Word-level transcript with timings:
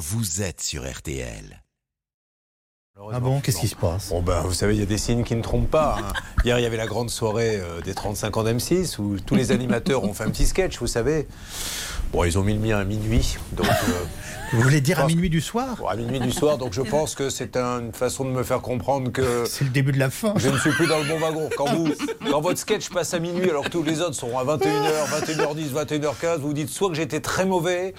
vous 0.00 0.40
êtes 0.40 0.62
sur 0.62 0.90
RTL. 0.90 1.62
Ah 3.12 3.20
bon, 3.20 3.40
qu'est-ce 3.40 3.60
qui 3.60 3.68
se 3.68 3.76
passe? 3.76 4.08
Bon 4.10 4.20
ben, 4.22 4.40
vous 4.42 4.52
savez, 4.52 4.74
il 4.74 4.80
y 4.80 4.82
a 4.82 4.86
des 4.86 4.98
signes 4.98 5.24
qui 5.24 5.34
ne 5.34 5.42
trompent 5.42 5.70
pas. 5.70 5.98
hein. 6.02 6.12
Hier, 6.44 6.58
il 6.58 6.62
y 6.62 6.66
avait 6.66 6.76
la 6.76 6.86
grande 6.86 7.08
soirée 7.10 7.56
euh, 7.56 7.80
des 7.80 7.94
35 7.94 8.36
ans 8.36 8.44
d'M6 8.44 8.98
où 9.00 9.18
tous 9.20 9.34
les 9.36 9.52
animateurs 9.52 10.04
ont 10.04 10.12
fait 10.12 10.24
un 10.24 10.30
petit 10.30 10.46
sketch, 10.46 10.78
vous 10.78 10.86
savez. 10.86 11.26
Bon, 12.12 12.24
ils 12.24 12.38
ont 12.38 12.42
mis 12.42 12.52
le 12.54 12.60
mien 12.60 12.78
à 12.78 12.84
minuit, 12.84 13.36
donc 13.52 13.66
euh, 13.68 14.04
Vous 14.52 14.60
voulez 14.62 14.80
dire 14.80 15.00
à 15.00 15.06
minuit 15.06 15.30
du 15.30 15.40
soir 15.40 15.76
bon, 15.78 15.86
à 15.86 15.94
minuit 15.96 16.18
du 16.20 16.32
soir. 16.32 16.58
Donc 16.58 16.72
je 16.72 16.82
pense 16.96 17.14
que 17.14 17.30
c'est 17.30 17.56
un- 17.56 17.80
une 17.80 17.92
façon 17.92 18.24
de 18.24 18.30
me 18.30 18.42
faire 18.42 18.60
comprendre 18.60 19.10
que 19.12 19.44
C'est 19.46 19.64
le 19.64 19.70
début 19.70 19.92
de 19.92 19.98
la 19.98 20.10
fin. 20.10 20.34
je 20.36 20.48
ne 20.48 20.58
suis 20.58 20.70
plus 20.70 20.86
dans 20.86 20.98
le 20.98 21.04
bon 21.04 21.18
wagon. 21.18 21.48
Quand, 21.56 21.66
vous, 21.74 21.88
quand 22.30 22.40
votre 22.40 22.58
sketch 22.58 22.88
passe 22.90 23.14
à 23.14 23.18
minuit 23.20 23.48
alors 23.48 23.64
que 23.64 23.68
tous 23.70 23.82
les 23.82 24.00
autres 24.00 24.14
sont 24.14 24.36
à 24.38 24.44
21h, 24.44 24.66
21h10, 25.24 25.72
21h15, 25.86 26.38
vous 26.38 26.52
dites 26.52 26.68
soit 26.68 26.88
que 26.88 26.94
j'étais 26.94 27.20
très 27.20 27.44
mauvais, 27.44 27.94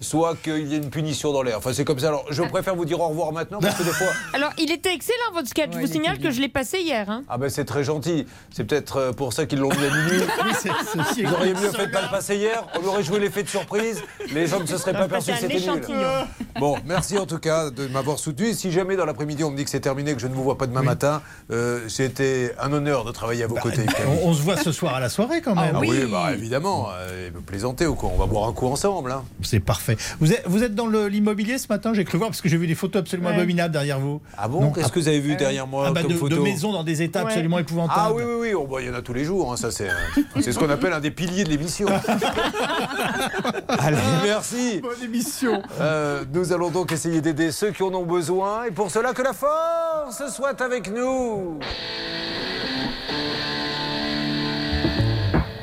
soit 0.00 0.36
qu'il 0.42 0.66
y 0.68 0.74
a 0.74 0.76
une 0.76 0.90
punition 0.90 1.32
dans 1.32 1.42
l'air. 1.42 1.58
Enfin, 1.58 1.72
c'est 1.72 1.84
comme 1.84 1.98
ça. 1.98 2.08
Alors, 2.08 2.24
je 2.30 2.42
préfère 2.42 2.74
vous 2.76 2.84
dire 2.84 3.00
au 3.00 3.08
revoir 3.08 3.32
maintenant 3.32 3.58
parce 3.60 3.74
que 3.76 3.82
des 3.82 3.90
fois. 3.92 4.08
Alors, 4.34 4.50
il 4.58 4.70
était 4.70 4.92
excellent 4.94 5.32
votre 5.32 5.48
sketch. 5.48 5.70
je 5.72 5.78
vous 5.78 5.86
signale 5.86 6.18
que 6.18 6.30
je 6.30 6.40
l'ai 6.40 6.48
passé 6.48 6.78
hier. 6.80 7.08
hein. 7.08 7.22
Ah 7.28 7.38
ben 7.38 7.48
c'est 7.48 7.64
très 7.64 7.84
gentil. 7.84 8.26
C'est 8.54 8.64
peut-être 8.64 8.96
euh, 8.98 9.12
pour 9.12 9.32
ça 9.32 9.46
qu'ils 9.46 9.58
l'ont 9.60 9.70
mis 9.70 9.84
à 9.86 9.90
minuit. 9.90 10.22
Vous 11.24 11.32
auriez 11.34 11.54
mieux 11.54 11.70
fait 11.70 11.86
de 11.86 11.92
pas 11.92 12.02
le 12.02 12.10
passer 12.10 12.36
hier. 12.36 12.64
On 12.82 12.86
aurait 12.86 13.02
joué 13.02 13.18
l'effet 13.20 13.42
de 13.42 13.48
surprise. 13.48 14.02
Les 14.32 14.46
gens 14.46 14.60
ne 14.60 14.66
se 14.66 14.76
seraient 14.76 14.92
pas 14.92 15.08
perçus 15.08 15.32
que 15.32 15.38
c'était 15.38 15.54
nul. 15.60 15.80
Échantillon. 16.00 16.26
Bon, 16.60 16.76
merci 16.86 17.18
en 17.18 17.26
tout 17.26 17.38
cas 17.38 17.70
de 17.70 17.86
m'avoir 17.88 18.18
soutenu. 18.18 18.52
Si 18.54 18.70
jamais 18.70 18.96
dans 18.96 19.04
l'après-midi 19.06 19.42
on 19.44 19.50
me 19.50 19.56
dit 19.56 19.64
que 19.64 19.70
c'est 19.70 19.80
terminé, 19.80 20.14
que 20.14 20.20
je 20.20 20.26
ne 20.28 20.34
vous 20.34 20.42
vois 20.44 20.56
pas 20.56 20.66
demain 20.66 20.82
matin, 20.82 21.20
euh, 21.50 21.80
c'était 21.88 22.54
un 22.60 22.72
honneur 22.72 23.04
de 23.04 23.10
travailler 23.12 23.42
à 23.44 23.46
vos 23.46 23.56
côtés. 23.56 23.84
Camille. 23.86 24.18
on, 24.22 24.28
on 24.28 24.34
se 24.34 24.42
voit 24.42 24.56
ce 24.56 24.70
soir 24.72 24.94
à 24.94 25.00
la 25.00 25.08
soirée 25.08 25.40
quand 25.40 25.54
même. 25.56 25.74
Ah 25.76 25.80
oui, 25.80 26.06
bah, 26.10 26.32
évidemment. 26.32 26.88
Euh, 26.96 27.30
vous 27.34 27.42
plaisantez 27.42 27.86
ou 27.86 27.94
quoi 27.96 28.10
On 28.14 28.18
va 28.18 28.26
boire 28.26 28.48
un 28.48 28.52
coup 28.52 28.66
ensemble. 28.68 29.10
Hein. 29.12 29.24
C'est 29.42 29.60
parfait. 29.60 29.96
Vous 30.20 30.32
êtes, 30.32 30.42
vous 30.46 30.62
êtes 30.62 30.74
dans 30.74 30.86
l'immobilier 30.86 31.58
ce 31.58 31.66
matin, 31.68 31.92
j'ai 31.94 32.04
cru 32.04 32.18
voir, 32.18 32.30
parce 32.30 32.40
que 32.40 32.48
j'ai 32.48 32.56
vu 32.56 32.66
des 32.66 32.74
photos 32.74 33.00
absolument 33.00 33.30
Ouais. 33.30 33.36
abominables 33.36 33.72
derrière 33.72 33.98
vous. 33.98 34.20
Ah 34.38 34.46
bon? 34.48 34.60
Donc, 34.60 34.76
Qu'est-ce 34.76 34.92
que 34.92 35.00
vous 35.00 35.08
avez 35.08 35.20
vu 35.20 35.34
derrière 35.36 35.66
moi 35.66 35.86
Ah 35.88 35.92
bah 35.92 36.02
comme 36.02 36.12
de, 36.12 36.16
photo? 36.16 36.36
de 36.36 36.40
maisons 36.40 36.72
dans 36.72 36.84
des 36.84 37.02
états 37.02 37.20
Ouais. 37.20 37.26
absolument 37.26 37.58
épouvantables. 37.58 38.00
Ah 38.00 38.12
oui, 38.12 38.22
oui, 38.24 38.34
oui, 38.40 38.54
oh, 38.54 38.66
bah, 38.70 38.76
il 38.80 38.86
y 38.86 38.90
en 38.90 38.94
a 38.94 39.02
tous 39.02 39.14
les 39.14 39.24
jours. 39.24 39.52
hein, 39.52 39.56
Ça, 39.56 39.70
c'est, 39.70 39.88
euh, 39.88 39.92
c'est 40.40 40.52
ce 40.52 40.58
qu'on 40.58 40.68
appelle 40.70 40.92
un 40.92 41.00
des 41.00 41.10
piliers 41.10 41.44
de 41.44 41.48
l'émission. 41.48 41.88
Allez, 43.68 43.96
merci. 44.24 44.80
Bonne 44.82 45.02
émission. 45.02 45.62
Euh, 45.84 46.24
nous 46.32 46.54
allons 46.54 46.70
donc 46.70 46.92
essayer 46.92 47.20
d'aider 47.20 47.52
ceux 47.52 47.70
qui 47.70 47.82
en 47.82 47.92
ont 47.92 48.06
besoin 48.06 48.64
et 48.64 48.70
pour 48.70 48.90
cela 48.90 49.12
que 49.12 49.20
la 49.20 49.34
force 49.34 50.32
soit 50.32 50.58
avec 50.62 50.90
nous. 50.90 51.58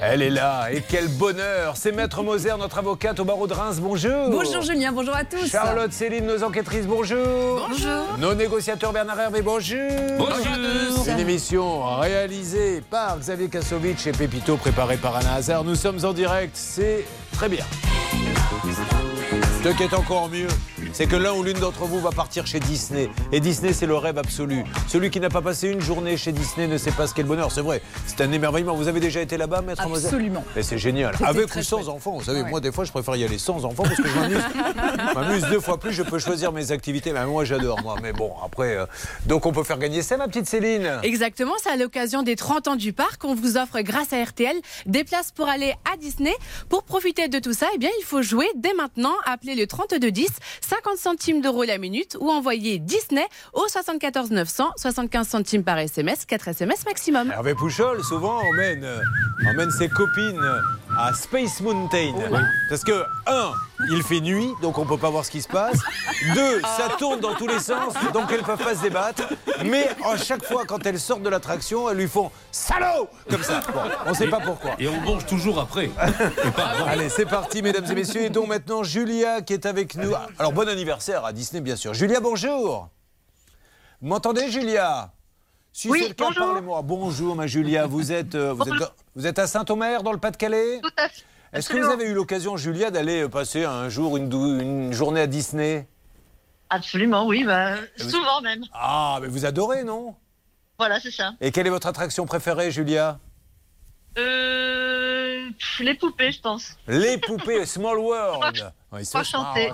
Elle 0.03 0.21
est 0.21 0.29
là 0.29 0.67
et 0.71 0.83
quel 0.87 1.07
bonheur 1.07 1.75
C'est 1.75 1.91
Maître 1.91 2.21
Moser, 2.21 2.53
notre 2.59 2.77
avocate 2.77 3.19
au 3.19 3.25
barreau 3.25 3.47
de 3.47 3.53
Reims, 3.53 3.79
bonjour 3.79 4.29
Bonjour 4.29 4.61
Julien, 4.61 4.91
bonjour 4.91 5.15
à 5.15 5.23
tous. 5.23 5.47
Charlotte, 5.47 5.91
Céline, 5.91 6.27
nos 6.27 6.43
enquêtrices, 6.43 6.85
bonjour 6.85 7.67
Bonjour. 7.69 8.17
Nos 8.19 8.35
négociateurs 8.35 8.93
Bernard 8.93 9.19
Hervé, 9.19 9.41
bonjour 9.41 9.79
Bonjour. 10.19 11.07
Une 11.07 11.19
émission 11.19 11.99
réalisée 11.99 12.83
par 12.89 13.17
Xavier 13.17 13.47
Kasovic 13.49 14.05
et 14.05 14.11
Pépito, 14.11 14.57
préparée 14.57 14.97
par 14.97 15.15
Anna 15.15 15.33
Hazard. 15.35 15.63
Nous 15.63 15.75
sommes 15.75 16.03
en 16.03 16.13
direct, 16.13 16.51
c'est 16.55 17.05
très 17.31 17.49
bien. 17.49 17.65
Ce 19.63 19.69
qui 19.77 19.83
est 19.83 19.93
encore 19.93 20.27
mieux, 20.27 20.47
c'est 20.91 21.05
que 21.05 21.15
l'un 21.15 21.33
ou 21.33 21.43
l'une 21.43 21.57
d'entre 21.59 21.85
vous 21.85 22.01
va 22.01 22.09
partir 22.09 22.47
chez 22.47 22.59
Disney. 22.59 23.09
Et 23.31 23.39
Disney, 23.39 23.73
c'est 23.73 23.85
le 23.85 23.95
rêve 23.95 24.17
absolu. 24.17 24.63
Celui 24.87 25.11
qui 25.11 25.19
n'a 25.19 25.29
pas 25.29 25.41
passé 25.41 25.69
une 25.69 25.79
journée 25.81 26.17
chez 26.17 26.31
Disney 26.31 26.67
ne 26.67 26.77
sait 26.79 26.91
pas 26.91 27.05
ce 27.05 27.13
qu'est 27.13 27.21
le 27.21 27.27
bonheur. 27.27 27.51
C'est 27.51 27.61
vrai, 27.61 27.81
c'est 28.07 28.21
un 28.21 28.31
émerveillement. 28.31 28.73
Vous 28.75 28.87
avez 28.87 28.99
déjà 28.99 29.21
été 29.21 29.37
là-bas, 29.37 29.61
Maître 29.61 29.83
Absolument. 29.83 30.43
Mais 30.55 30.63
c'est 30.63 30.79
génial. 30.79 31.15
Avec 31.23 31.55
ou 31.55 31.61
sans 31.61 31.87
enfants. 31.89 32.13
Vous 32.17 32.23
savez, 32.23 32.41
Ouais. 32.41 32.49
moi, 32.49 32.59
des 32.59 32.71
fois, 32.71 32.85
je 32.85 32.91
préfère 32.91 33.15
y 33.15 33.23
aller 33.23 33.37
sans 33.37 33.63
enfants 33.63 33.83
parce 33.83 33.97
que 33.97 34.07
je 34.07 34.15
m'amuse. 34.19 34.43
Je 35.09 35.13
m'amuse 35.13 35.43
deux 35.43 35.59
fois 35.59 35.79
plus. 35.79 35.93
Je 35.93 36.03
peux 36.03 36.17
choisir 36.19 36.51
mes 36.51 36.71
activités. 36.71 37.13
Mais 37.13 37.23
moi, 37.27 37.45
j'adore, 37.45 37.81
moi. 37.83 37.95
Mais 38.01 38.13
bon, 38.13 38.33
après. 38.43 38.75
euh, 38.77 38.85
Donc, 39.27 39.45
on 39.45 39.51
peut 39.51 39.63
faire 39.63 39.77
gagner 39.77 40.01
ça, 40.01 40.17
ma 40.17 40.27
petite 40.27 40.47
Céline? 40.47 40.99
Exactement, 41.03 41.53
c'est 41.63 41.69
à 41.69 41.77
l'occasion 41.77 42.23
des 42.23 42.35
30 42.35 42.67
ans 42.67 42.75
du 42.75 42.93
parc 42.93 43.21
qu'on 43.21 43.35
vous 43.35 43.57
offre 43.57 43.79
grâce 43.81 44.11
à 44.11 44.21
RTL 44.23 44.55
des 44.87 45.03
places 45.03 45.31
pour 45.31 45.47
aller 45.47 45.73
à 45.93 45.97
Disney. 45.97 46.33
Pour 46.67 46.81
profiter 46.83 47.27
de 47.27 47.37
tout 47.39 47.53
ça, 47.53 47.67
eh 47.75 47.77
bien, 47.77 47.91
il 47.99 48.03
faut 48.05 48.23
jouer 48.23 48.47
dès 48.55 48.73
maintenant. 48.73 49.13
Appelez 49.25 49.50
le 49.55 49.67
3210, 49.67 50.27
50 50.61 50.97
centimes 50.97 51.41
d'euros 51.41 51.63
la 51.63 51.77
minute 51.77 52.17
ou 52.19 52.29
envoyez 52.29 52.79
Disney 52.79 53.25
au 53.53 53.67
74 53.67 54.31
900, 54.31 54.71
75 54.77 55.27
centimes 55.27 55.63
par 55.63 55.77
SMS, 55.77 56.25
4 56.25 56.49
SMS 56.49 56.85
maximum. 56.85 57.31
Hervé 57.31 57.55
Pouchol, 57.55 58.03
souvent, 58.03 58.39
emmène, 58.39 58.83
euh, 58.83 59.01
emmène 59.49 59.71
ses 59.71 59.89
copines 59.89 60.39
à 60.97 61.13
Space 61.13 61.61
Mountain. 61.61 62.13
Parce 62.69 62.83
que, 62.83 63.03
un, 63.27 63.51
il 63.89 64.03
fait 64.03 64.19
nuit, 64.19 64.49
donc 64.61 64.77
on 64.77 64.85
peut 64.85 64.97
pas 64.97 65.09
voir 65.09 65.25
ce 65.25 65.31
qui 65.31 65.41
se 65.41 65.47
passe. 65.47 65.79
Deux, 66.35 66.61
ça 66.61 66.89
tourne 66.97 67.19
dans 67.19 67.33
tous 67.35 67.47
les 67.47 67.59
sens, 67.59 67.93
donc 68.13 68.31
elles 68.31 68.43
peuvent 68.43 68.63
pas 68.63 68.75
se 68.75 68.81
débattre. 68.81 69.23
Mais 69.65 69.89
à 70.05 70.17
chaque 70.17 70.43
fois, 70.43 70.63
quand 70.65 70.85
elles 70.85 70.99
sortent 70.99 71.23
de 71.23 71.29
l'attraction, 71.29 71.89
elles 71.89 71.97
lui 71.97 72.07
font 72.07 72.31
salaud 72.51 73.07
Comme 73.29 73.43
ça. 73.43 73.61
Bon, 73.73 73.81
on 74.05 74.13
sait 74.13 74.27
pas 74.27 74.39
pourquoi. 74.39 74.71
Et 74.79 74.87
on 74.87 75.01
mange 75.01 75.25
toujours 75.25 75.59
après. 75.59 75.89
Allez, 76.87 77.09
c'est 77.09 77.25
parti, 77.25 77.61
mesdames 77.61 77.85
et 77.89 77.95
messieurs. 77.95 78.23
Et 78.23 78.29
donc 78.29 78.47
maintenant, 78.47 78.83
Julia 78.83 79.40
qui 79.41 79.53
est 79.53 79.65
avec 79.65 79.95
nous. 79.95 80.11
Alors, 80.39 80.51
bon 80.53 80.67
anniversaire 80.67 81.25
à 81.25 81.33
Disney, 81.33 81.61
bien 81.61 81.75
sûr. 81.75 81.93
Julia, 81.93 82.19
bonjour. 82.19 82.89
Vous 84.01 84.07
m'entendez, 84.07 84.49
Julia? 84.49 85.11
Si 85.73 85.89
Oui, 85.89 85.99
c'est 86.01 86.07
le 86.09 86.13
cas, 86.15 86.25
bonjour. 86.25 86.45
parlez-moi. 86.47 86.81
Bonjour, 86.81 87.35
ma 87.35 87.47
Julia. 87.47 87.85
Vous 87.87 88.11
êtes, 88.11 88.35
euh, 88.35 88.51
vous 88.53 88.63
êtes, 88.67 88.79
dans- 88.79 88.89
vous 89.15 89.27
êtes 89.27 89.39
à 89.39 89.47
Saint-Omer, 89.47 90.03
dans 90.03 90.11
le 90.11 90.17
Pas-de-Calais? 90.17 90.79
Tout 90.81 90.89
à 90.97 91.07
fait. 91.09 91.23
Est-ce 91.53 91.69
que 91.69 91.77
vous 91.77 91.89
avez 91.89 92.05
eu 92.05 92.13
l'occasion, 92.13 92.55
Julia, 92.57 92.91
d'aller 92.91 93.23
euh, 93.23 93.29
passer 93.29 93.63
un 93.65 93.89
jour, 93.89 94.15
une, 94.17 94.29
dou- 94.29 94.59
une 94.59 94.91
journée 94.93 95.21
à 95.21 95.27
Disney? 95.27 95.87
Absolument, 96.69 97.25
oui, 97.27 97.43
bah, 97.43 97.75
souvent 97.97 98.41
même. 98.41 98.63
Ah, 98.73 99.19
mais 99.21 99.27
vous 99.27 99.45
adorez, 99.45 99.83
non? 99.83 100.15
Voilà, 100.79 100.99
c'est 100.99 101.11
ça. 101.11 101.33
Et 101.41 101.51
quelle 101.51 101.67
est 101.67 101.71
votre 101.71 101.87
attraction 101.87 102.25
préférée, 102.25 102.71
Julia? 102.71 103.19
Euh, 104.17 105.49
pff, 105.57 105.79
les 105.79 105.93
poupées, 105.95 106.31
je 106.31 106.41
pense. 106.41 106.77
Les 106.87 107.17
poupées 107.17 107.65
Small 107.65 107.97
World. 107.99 108.71
Ouais, 108.91 109.05
sont 109.05 109.19
Enchanté. 109.19 109.71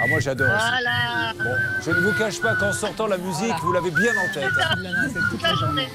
Ah, 0.00 0.06
moi 0.08 0.18
j'adore. 0.18 0.48
Voilà, 0.48 1.32
Bon, 1.34 1.54
je 1.80 1.90
ne 1.92 2.00
vous 2.00 2.18
cache 2.18 2.40
pas 2.40 2.56
qu'en 2.56 2.72
sortant 2.72 3.06
la 3.06 3.16
musique, 3.16 3.54
vous 3.62 3.72
l'avez 3.72 3.92
bien 3.92 4.12
en 4.16 4.34
tête. 4.34 4.48
toute 5.30 5.42
la 5.42 5.54
journée. 5.54 5.88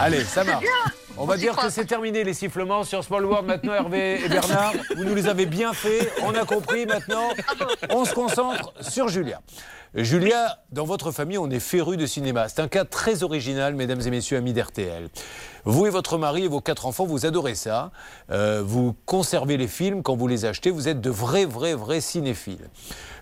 Allez, 0.00 0.24
ça 0.24 0.42
marche. 0.42 0.64
On 1.16 1.26
va 1.26 1.36
dire 1.36 1.54
que 1.54 1.70
c'est 1.70 1.84
terminé 1.84 2.24
les 2.24 2.34
sifflements 2.34 2.82
sur 2.82 3.04
Small 3.04 3.24
World. 3.24 3.46
Maintenant, 3.46 3.74
Hervé 3.74 4.24
et 4.24 4.28
Bernard, 4.28 4.72
vous 4.96 5.04
nous 5.04 5.14
les 5.14 5.28
avez 5.28 5.46
bien 5.46 5.72
fait. 5.72 6.12
On 6.24 6.34
a 6.34 6.44
compris 6.44 6.86
maintenant. 6.86 7.28
On 7.90 8.04
se 8.04 8.12
concentre 8.12 8.72
sur 8.80 9.08
Julia. 9.08 9.40
Julia, 9.94 10.58
dans 10.72 10.84
votre 10.84 11.12
famille, 11.12 11.38
on 11.38 11.48
est 11.50 11.60
féru 11.60 11.96
de 11.96 12.04
cinéma. 12.04 12.48
C'est 12.48 12.60
un 12.60 12.66
cas 12.66 12.84
très 12.84 13.22
original, 13.22 13.76
mesdames 13.76 14.00
et 14.04 14.10
messieurs, 14.10 14.36
amis 14.36 14.52
d'RTL. 14.52 15.08
Vous 15.64 15.86
et 15.86 15.90
votre 15.90 16.18
mari 16.18 16.44
et 16.44 16.48
vos 16.48 16.60
quatre 16.60 16.86
enfants, 16.86 17.06
vous 17.06 17.26
adorez 17.26 17.54
ça. 17.54 17.92
Euh, 18.30 18.60
vous 18.64 18.96
conservez 19.06 19.56
les 19.56 19.68
films 19.68 20.02
quand 20.02 20.16
vous 20.16 20.26
les 20.26 20.46
achetez. 20.46 20.70
Vous 20.70 20.88
êtes 20.88 21.00
de 21.00 21.10
vrais, 21.10 21.44
vrais, 21.44 21.74
vrais 21.74 22.00
cinéphiles. 22.00 22.68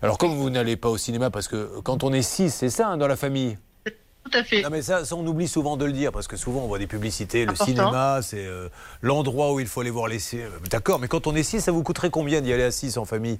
Alors, 0.00 0.16
comme 0.16 0.34
vous 0.34 0.48
n'allez 0.48 0.76
pas 0.76 0.88
au 0.88 0.96
cinéma, 0.96 1.28
parce 1.28 1.46
que 1.46 1.78
quand 1.82 2.04
on 2.04 2.12
est 2.12 2.22
six, 2.22 2.48
c'est 2.48 2.70
ça 2.70 2.88
hein, 2.88 2.96
dans 2.96 3.06
la 3.06 3.16
famille 3.16 3.58
Tout 3.84 4.38
à 4.38 4.42
fait. 4.42 4.62
non 4.62 4.70
mais 4.70 4.80
ça, 4.80 5.04
ça, 5.04 5.14
on 5.14 5.26
oublie 5.26 5.48
souvent 5.48 5.76
de 5.76 5.84
le 5.84 5.92
dire 5.92 6.10
parce 6.10 6.26
que 6.26 6.38
souvent 6.38 6.60
on 6.60 6.68
voit 6.68 6.78
des 6.78 6.86
publicités, 6.86 7.44
le 7.44 7.54
cinéma 7.54 8.20
c'est 8.22 8.46
euh, 8.46 8.68
l'endroit 9.02 9.52
où 9.52 9.60
il 9.60 9.66
faut 9.66 9.80
aller 9.82 9.90
voir 9.90 10.06
les 10.08 10.20
films. 10.20 10.48
D'accord, 10.70 11.00
mais 11.00 11.08
quand 11.08 11.26
on 11.26 11.34
est 11.34 11.42
6, 11.42 11.60
ça 11.60 11.72
vous 11.72 11.82
coûterait 11.82 12.10
combien 12.10 12.40
d'y 12.40 12.52
aller 12.52 12.62
à 12.62 12.70
6 12.70 12.96
en 12.96 13.04
famille? 13.04 13.38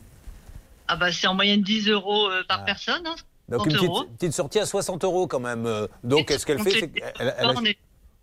Ah 0.92 0.97
bah, 0.97 1.10
c'est 1.12 1.26
en 1.26 1.34
moyenne 1.34 1.62
10 1.62 1.88
euros 1.88 2.28
euh, 2.30 2.42
par 2.48 2.58
Ah. 2.62 2.64
personne. 2.64 3.06
Hein. 3.06 3.14
Donc 3.48 3.69
30 3.69 3.82
une 4.08 4.16
petite, 4.16 4.32
sortie 4.32 4.58
à 4.60 4.66
60 4.66 5.04
euros 5.04 5.26
quand 5.26 5.41
même. 5.41 5.66
Euh, 5.66 5.86
Donc 6.04 6.30
Et 6.30 6.38
ce 6.38 6.44
qu'elle 6.47 6.58
fait, 6.62 6.88
qu'elle 6.91 7.12
elle, 7.19 7.28
est- 7.66 7.78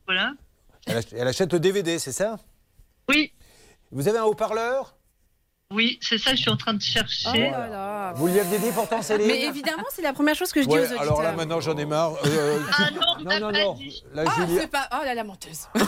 Voilà. 0.06 0.32
elle 0.88 0.98
ach- 0.98 1.14
elle 1.16 1.28
achète 1.28 1.52
le 1.54 1.60
DVD, 1.60 1.98
c'est 2.00 2.12
ça? 2.12 2.38
Oui, 3.10 3.32
Vous 3.92 4.08
avez 4.08 4.20
un 4.20 4.24
haut-parleur? 4.26 4.96
Oui, 5.72 6.00
c'est 6.02 6.18
ça, 6.18 6.32
je 6.32 6.38
suis 6.42 6.50
en 6.50 6.58
train 6.58 6.74
de 6.74 6.80
Oh 6.82 6.86
chercher. 6.94 7.50
là 7.52 7.68
là. 7.68 8.14
Vous 8.16 8.28
lui 8.28 8.40
aviez 8.40 8.58
dit 8.60 8.72
pourtant 8.74 9.02
Céline? 9.04 9.28
Mais 9.28 9.44
évidemment, 9.44 9.84
c'est 9.92 10.02
la 10.02 10.14
première 10.14 10.36
chose 10.36 10.52
que 10.52 10.62
je 10.64 10.68
dis 10.68 10.74
Ouais, 10.74 10.80
aux 10.82 10.84
auditeurs. 10.86 11.02
alors 11.02 11.22
là 11.22 11.32
maintenant 11.34 11.60
j'en 11.60 11.78
ai 11.78 11.86
marre. 11.86 12.14
Euh, 12.26 12.60
Ah 12.78 12.90
non, 12.92 13.02
on 13.20 13.24
non, 13.24 13.40
non, 13.40 13.52
non. 13.52 13.74
dit. 13.76 14.04
Là, 14.14 14.24
Ah, 14.28 14.32
Julia, 14.48 14.62
c'est 14.62 14.68
pas. 14.68 14.88
Oh 14.94 15.04
là 15.06 15.14
la 15.14 15.24
menteuse. 15.24 15.68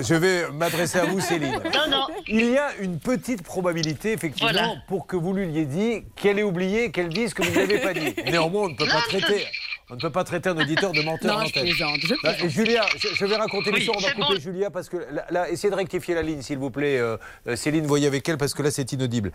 je 0.00 0.14
vais 0.14 0.50
m'adresser 0.50 0.98
à 0.98 1.04
vous, 1.06 1.20
Céline. 1.20 1.60
Non, 1.74 1.88
non. 1.90 2.06
Il 2.26 2.50
y 2.50 2.58
a 2.58 2.74
une 2.80 2.98
petite 2.98 3.42
probabilité, 3.42 4.12
effectivement, 4.12 4.50
Voilà. 4.52 4.74
pour 4.88 5.06
que 5.06 5.16
vous 5.16 5.32
lui 5.32 5.44
ayez 5.48 5.64
dit 5.66 6.04
qu'elle 6.16 6.38
ait 6.38 6.42
oublié, 6.42 6.90
qu'elle 6.90 7.08
dise 7.08 7.34
que 7.34 7.42
vous 7.42 7.50
ne 7.50 7.56
l'avez 7.60 7.78
pas 7.78 7.92
dit. 7.94 8.14
Néanmoins, 8.26 8.64
on 8.64 8.68
ne 8.70 8.76
peut 8.76 8.86
pas 8.86 9.02
traiter. 9.02 9.46
On 9.90 9.96
ne 9.96 10.00
peut 10.00 10.10
pas 10.10 10.24
traiter 10.24 10.48
un 10.48 10.56
auditeur 10.58 10.92
de 10.92 11.02
menteur. 11.02 11.36
Non, 11.38 11.44
en 11.44 11.46
je 11.46 11.52
plaisante, 11.52 11.98
je 12.02 12.14
Ah, 12.24 12.32
et 12.42 12.48
Julia, 12.48 12.86
je, 12.96 13.08
je 13.14 13.24
vais 13.26 13.36
raconter 13.36 13.70
Oui, 13.70 13.76
l'histoire. 13.80 13.98
On 13.98 14.00
va 14.00 14.12
couper 14.12 14.34
bon. 14.36 14.40
Julia 14.40 14.70
parce 14.70 14.88
que 14.88 14.96
là, 14.96 15.26
là, 15.30 15.50
essayez 15.50 15.70
de 15.70 15.76
rectifier 15.76 16.14
la 16.14 16.22
ligne, 16.22 16.40
s'il 16.40 16.56
vous 16.58 16.70
plaît. 16.70 16.98
euh, 16.98 17.18
euh, 17.46 17.54
Céline, 17.54 17.86
voyez 17.86 18.06
avec 18.06 18.26
elle 18.28 18.38
parce 18.38 18.54
que 18.54 18.62
là, 18.62 18.70
c'est 18.70 18.92
inaudible. 18.92 19.30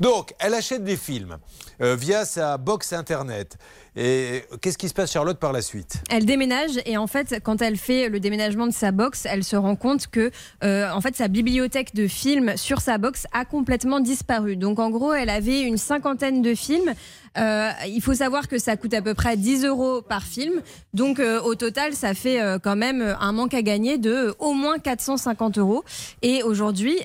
Donc, 0.00 0.34
elle 0.40 0.54
achète 0.54 0.82
des 0.82 0.96
films 0.96 1.38
euh, 1.80 1.94
via 1.94 2.24
sa 2.24 2.58
box 2.58 2.92
internet. 2.92 3.56
Et 3.94 4.44
qu'est-ce 4.62 4.78
qui 4.78 4.88
se 4.88 4.94
passe, 4.94 5.12
Charlotte, 5.12 5.38
par 5.38 5.52
la 5.52 5.60
suite? 5.60 6.02
Elle 6.08 6.24
déménage 6.24 6.80
et 6.86 6.96
en 6.96 7.06
fait, 7.06 7.40
quand 7.42 7.60
elle 7.60 7.76
fait 7.76 8.08
le 8.08 8.20
déménagement 8.20 8.66
de 8.66 8.72
sa 8.72 8.90
box, 8.90 9.26
elle 9.26 9.44
se 9.44 9.54
rend 9.54 9.76
compte 9.76 10.06
que 10.06 10.30
euh, 10.64 10.90
en 10.90 11.00
fait 11.02 11.14
sa 11.14 11.28
bibliothèque 11.28 11.94
de 11.94 12.06
films 12.08 12.56
sur 12.56 12.80
sa 12.80 12.96
box 12.96 13.26
a 13.32 13.44
complètement 13.44 14.00
disparu. 14.00 14.56
Donc 14.56 14.78
en 14.78 14.88
gros, 14.88 15.12
elle 15.12 15.28
avait 15.28 15.60
une 15.60 15.76
cinquantaine 15.76 16.40
de 16.40 16.54
films. 16.54 16.94
Euh, 17.36 17.70
il 17.86 18.00
faut 18.00 18.14
savoir 18.14 18.48
que 18.48 18.58
ça 18.58 18.76
coûte 18.76 18.94
à 18.94 19.02
peu 19.02 19.12
près 19.12 19.36
10 19.36 19.66
euros 19.66 20.00
par 20.00 20.22
film. 20.22 20.62
Donc 20.94 21.20
euh, 21.20 21.42
au 21.42 21.54
total, 21.54 21.92
ça 21.92 22.14
fait 22.14 22.40
quand 22.62 22.76
même 22.76 23.02
un 23.20 23.32
manque 23.32 23.52
à 23.52 23.60
gagner 23.60 23.98
de 23.98 24.34
au 24.38 24.54
moins 24.54 24.78
450 24.78 25.58
euros. 25.58 25.84
Et 26.22 26.42
aujourd'hui, 26.42 26.98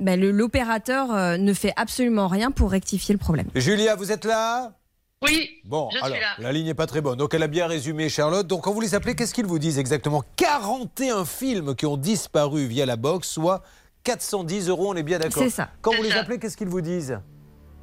ben, 0.00 0.20
l'opérateur 0.20 1.38
ne 1.38 1.52
fait 1.52 1.72
absolument 1.76 2.26
rien 2.26 2.50
pour 2.50 2.72
rectifier 2.72 3.12
le 3.12 3.18
problème. 3.18 3.46
Julia, 3.54 3.94
vous 3.94 4.10
êtes 4.10 4.24
là? 4.24 4.72
Oui, 5.22 5.60
Bon, 5.64 5.88
Je 5.90 5.96
suis 5.96 6.04
alors, 6.04 6.18
là. 6.18 6.34
la 6.38 6.52
ligne 6.52 6.66
n'est 6.66 6.74
pas 6.74 6.86
très 6.86 7.00
bonne. 7.00 7.16
Donc, 7.18 7.32
elle 7.32 7.42
a 7.42 7.46
bien 7.48 7.66
résumé, 7.66 8.08
Charlotte. 8.10 8.46
Donc, 8.46 8.64
quand 8.64 8.72
vous 8.72 8.82
les 8.82 8.94
appelez, 8.94 9.14
qu'est-ce 9.14 9.32
qu'ils 9.32 9.46
vous 9.46 9.58
disent 9.58 9.78
exactement? 9.78 10.22
41 10.36 11.24
films 11.24 11.74
qui 11.74 11.86
ont 11.86 11.96
disparu 11.96 12.66
via 12.66 12.84
la 12.84 12.96
box, 12.96 13.28
soit 13.28 13.62
410 14.04 14.68
euros, 14.68 14.90
on 14.90 14.94
est 14.94 15.02
bien 15.02 15.18
d'accord 15.18 15.42
C'est 15.42 15.50
ça. 15.50 15.70
Quand 15.80 15.94
vous 15.94 16.02
les 16.02 16.12
appelez, 16.12 16.38
qu'est-ce 16.38 16.56
qu'ils 16.56 16.68
vous 16.68 16.82
disent? 16.82 17.18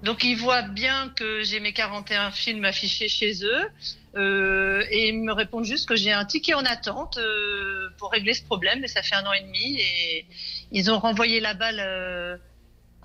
Donc 0.04 0.26
ils 0.26 0.36
voient 0.36 0.64
bien 0.64 1.14
que 1.16 1.44
j'ai 1.44 1.62
mes 1.62 1.72
41 1.72 2.32
films 2.32 2.66
affichés 2.66 3.08
chez 3.08 3.46
eux 3.46 3.70
euh, 4.18 4.84
et 4.92 5.08
ils 5.08 5.18
me 5.24 5.32
répondent 5.32 5.64
juste 5.64 5.88
que 5.88 5.96
j'ai 5.96 6.12
un 6.12 6.26
ticket 6.26 6.54
en 6.56 6.66
attente 6.66 7.18
euh, 7.18 7.88
pour 7.98 8.12
régler 8.12 8.34
ce 8.34 8.44
problème, 8.44 8.80
mais 8.82 8.90
ça 8.90 9.02
fait 9.02 9.16
un 9.16 9.26
an 9.26 9.32
et 9.32 9.40
demi 9.44 9.78
et 9.80 10.26
ils 10.74 10.92
ont 10.92 11.00
renvoyé 11.00 11.40
la 11.40 11.54
balle 11.54 11.80
euh, 11.80 12.36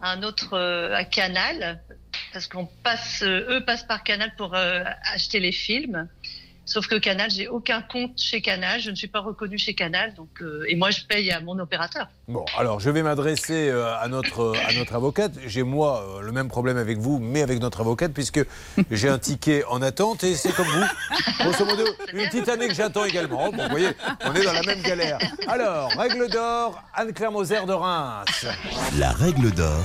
à 0.02 0.10
un 0.10 0.24
autre 0.24 0.54
euh, 0.54 0.92
à 0.92 1.04
Canal 1.04 1.80
parce 2.32 2.46
qu'on 2.46 2.66
passe, 2.66 3.22
euh, 3.22 3.46
eux 3.48 3.64
passent 3.64 3.86
par 3.86 4.02
Canal 4.02 4.32
pour 4.36 4.54
euh, 4.54 4.82
acheter 5.12 5.40
les 5.40 5.52
films. 5.52 6.08
Sauf 6.68 6.86
que 6.86 6.96
Canal, 6.96 7.30
j'ai 7.30 7.48
aucun 7.48 7.80
compte 7.80 8.18
chez 8.18 8.42
Canal, 8.42 8.78
je 8.78 8.90
ne 8.90 8.94
suis 8.94 9.08
pas 9.08 9.20
reconnue 9.20 9.56
chez 9.56 9.72
Canal, 9.72 10.12
donc 10.12 10.28
euh, 10.42 10.66
et 10.68 10.76
moi 10.76 10.90
je 10.90 11.00
paye 11.02 11.30
à 11.32 11.40
mon 11.40 11.58
opérateur. 11.58 12.08
Bon, 12.28 12.44
alors, 12.58 12.78
je 12.78 12.90
vais 12.90 13.02
m'adresser 13.02 13.70
euh, 13.70 13.96
à 13.98 14.06
notre, 14.08 14.54
à 14.68 14.74
notre 14.74 14.94
avocate. 14.94 15.32
J'ai, 15.46 15.62
moi, 15.62 16.04
euh, 16.06 16.20
le 16.20 16.30
même 16.30 16.48
problème 16.48 16.76
avec 16.76 16.98
vous, 16.98 17.18
mais 17.20 17.40
avec 17.40 17.58
notre 17.58 17.80
avocate, 17.80 18.12
puisque 18.12 18.44
j'ai 18.90 19.08
un 19.08 19.18
ticket 19.18 19.64
en 19.64 19.80
attente 19.80 20.24
et 20.24 20.34
c'est 20.34 20.52
comme 20.52 20.66
vous. 20.66 20.84
Grosso 21.40 21.64
modo, 21.64 21.84
une 22.12 22.28
petite 22.28 22.50
année 22.50 22.68
que 22.68 22.74
j'attends 22.74 23.06
également. 23.06 23.50
Bon, 23.50 23.62
vous 23.62 23.70
voyez, 23.70 23.88
on 24.26 24.34
est 24.34 24.44
dans 24.44 24.52
la 24.52 24.62
même 24.62 24.82
galère. 24.82 25.18
Alors, 25.46 25.90
règle 25.96 26.28
d'or, 26.28 26.82
Anne-Claire 26.92 27.32
Moser 27.32 27.64
de 27.66 27.72
Reims. 27.72 28.46
La 28.98 29.12
règle 29.12 29.50
d'or 29.52 29.82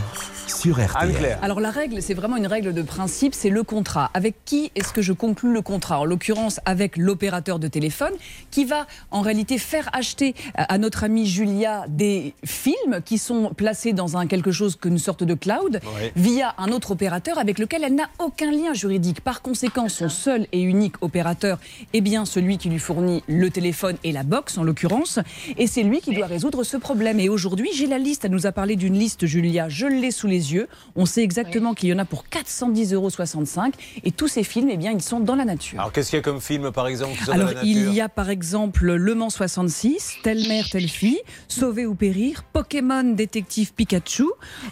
sur 0.47 0.75
RTL. 0.75 0.89
Anne-Claire. 0.95 1.39
Alors 1.41 1.59
la 1.59 1.71
règle, 1.71 2.01
c'est 2.01 2.13
vraiment 2.13 2.37
une 2.37 2.47
règle 2.47 2.73
de 2.73 2.81
principe, 2.81 3.33
c'est 3.33 3.49
le 3.49 3.63
contrat. 3.63 4.11
Avec 4.13 4.35
qui 4.45 4.71
est-ce 4.75 4.93
que 4.93 5.01
je 5.01 5.13
conclus 5.13 5.53
le 5.53 5.61
contrat? 5.61 5.99
En 5.99 6.05
l'occurrence, 6.05 6.59
avec 6.65 6.72
l'opérateur 6.97 7.59
de 7.59 7.67
téléphone 7.67 8.13
qui 8.51 8.65
va 8.65 8.87
en 9.11 9.21
réalité 9.21 9.57
faire 9.57 9.89
acheter 9.93 10.35
à 10.55 10.77
notre 10.77 11.03
amie 11.03 11.25
Julia 11.27 11.85
des 11.87 12.33
films 12.43 13.01
qui 13.05 13.17
sont 13.17 13.53
placés 13.55 13.93
dans 13.93 14.17
un 14.17 14.27
quelque 14.27 14.51
chose 14.51 14.75
qu'une 14.75 14.97
sorte 14.97 15.23
de 15.23 15.33
cloud 15.33 15.79
Ouais. 15.95 16.11
via 16.15 16.53
un 16.57 16.71
autre 16.71 16.91
opérateur 16.91 17.37
avec 17.37 17.59
lequel 17.59 17.83
elle 17.83 17.95
n'a 17.95 18.09
aucun 18.19 18.51
lien 18.51 18.73
juridique. 18.73 19.21
Par 19.21 19.41
conséquent, 19.41 19.89
son 19.89 20.09
seul 20.09 20.47
et 20.51 20.61
unique 20.61 20.95
opérateur 21.01 21.59
est 21.93 22.01
bien 22.01 22.25
celui 22.25 22.57
qui 22.57 22.69
lui 22.69 22.79
fournit 22.79 23.23
le 23.27 23.49
téléphone 23.49 23.95
et 24.03 24.11
la 24.11 24.23
box 24.23 24.57
en 24.57 24.63
l'occurrence, 24.63 25.19
et 25.57 25.67
c'est 25.67 25.83
lui 25.83 25.99
qui 26.01 26.15
doit 26.15 26.25
résoudre 26.27 26.63
ce 26.63 26.77
problème. 26.77 27.19
Et 27.19 27.29
aujourd'hui, 27.29 27.69
j'ai 27.75 27.87
la 27.87 27.97
liste. 27.97 28.25
Elle 28.25 28.31
nous 28.31 28.45
a 28.47 28.51
parlé 28.51 28.75
d'une 28.75 28.97
liste, 28.97 29.25
Julia. 29.25 29.69
Je 29.69 29.85
l'ai 29.87 30.11
sous 30.11 30.27
les 30.27 30.53
yeux. 30.53 30.67
On 30.95 31.05
sait 31.05 31.21
exactement 31.23 31.73
qu'il 31.73 31.89
y 31.89 31.93
en 31.93 31.99
a 31.99 32.05
pour 32.05 32.25
410,65 32.31 32.93
euros. 32.95 33.71
Et 34.03 34.11
tous 34.11 34.27
ces 34.27 34.43
films, 34.43 34.69
eh 34.71 34.77
bien, 34.77 34.91
ils 34.91 35.01
sont 35.01 35.19
dans 35.19 35.35
la 35.35 35.45
nature. 35.45 35.79
Alors, 35.79 35.91
qu'est-ce 35.91 36.09
qu'il 36.09 36.17
y 36.17 36.19
a 36.19 36.23
comme 36.23 36.41
film, 36.41 36.62
par 36.71 36.87
exemple, 36.87 37.17
qui 37.17 37.23
sont 37.25 37.31
Alors, 37.31 37.51
la 37.51 37.63
il 37.63 37.93
y 37.93 38.01
a 38.01 38.09
par 38.09 38.29
exemple 38.29 38.93
Le 38.93 39.15
Mans 39.15 39.29
66, 39.29 40.17
Telle 40.23 40.47
mère, 40.47 40.65
telle 40.71 40.87
fille, 40.87 41.19
Sauver 41.47 41.85
ou 41.85 41.95
périr, 41.95 42.43
Pokémon 42.53 43.03
détective 43.03 43.73
Pikachu, 43.73 44.25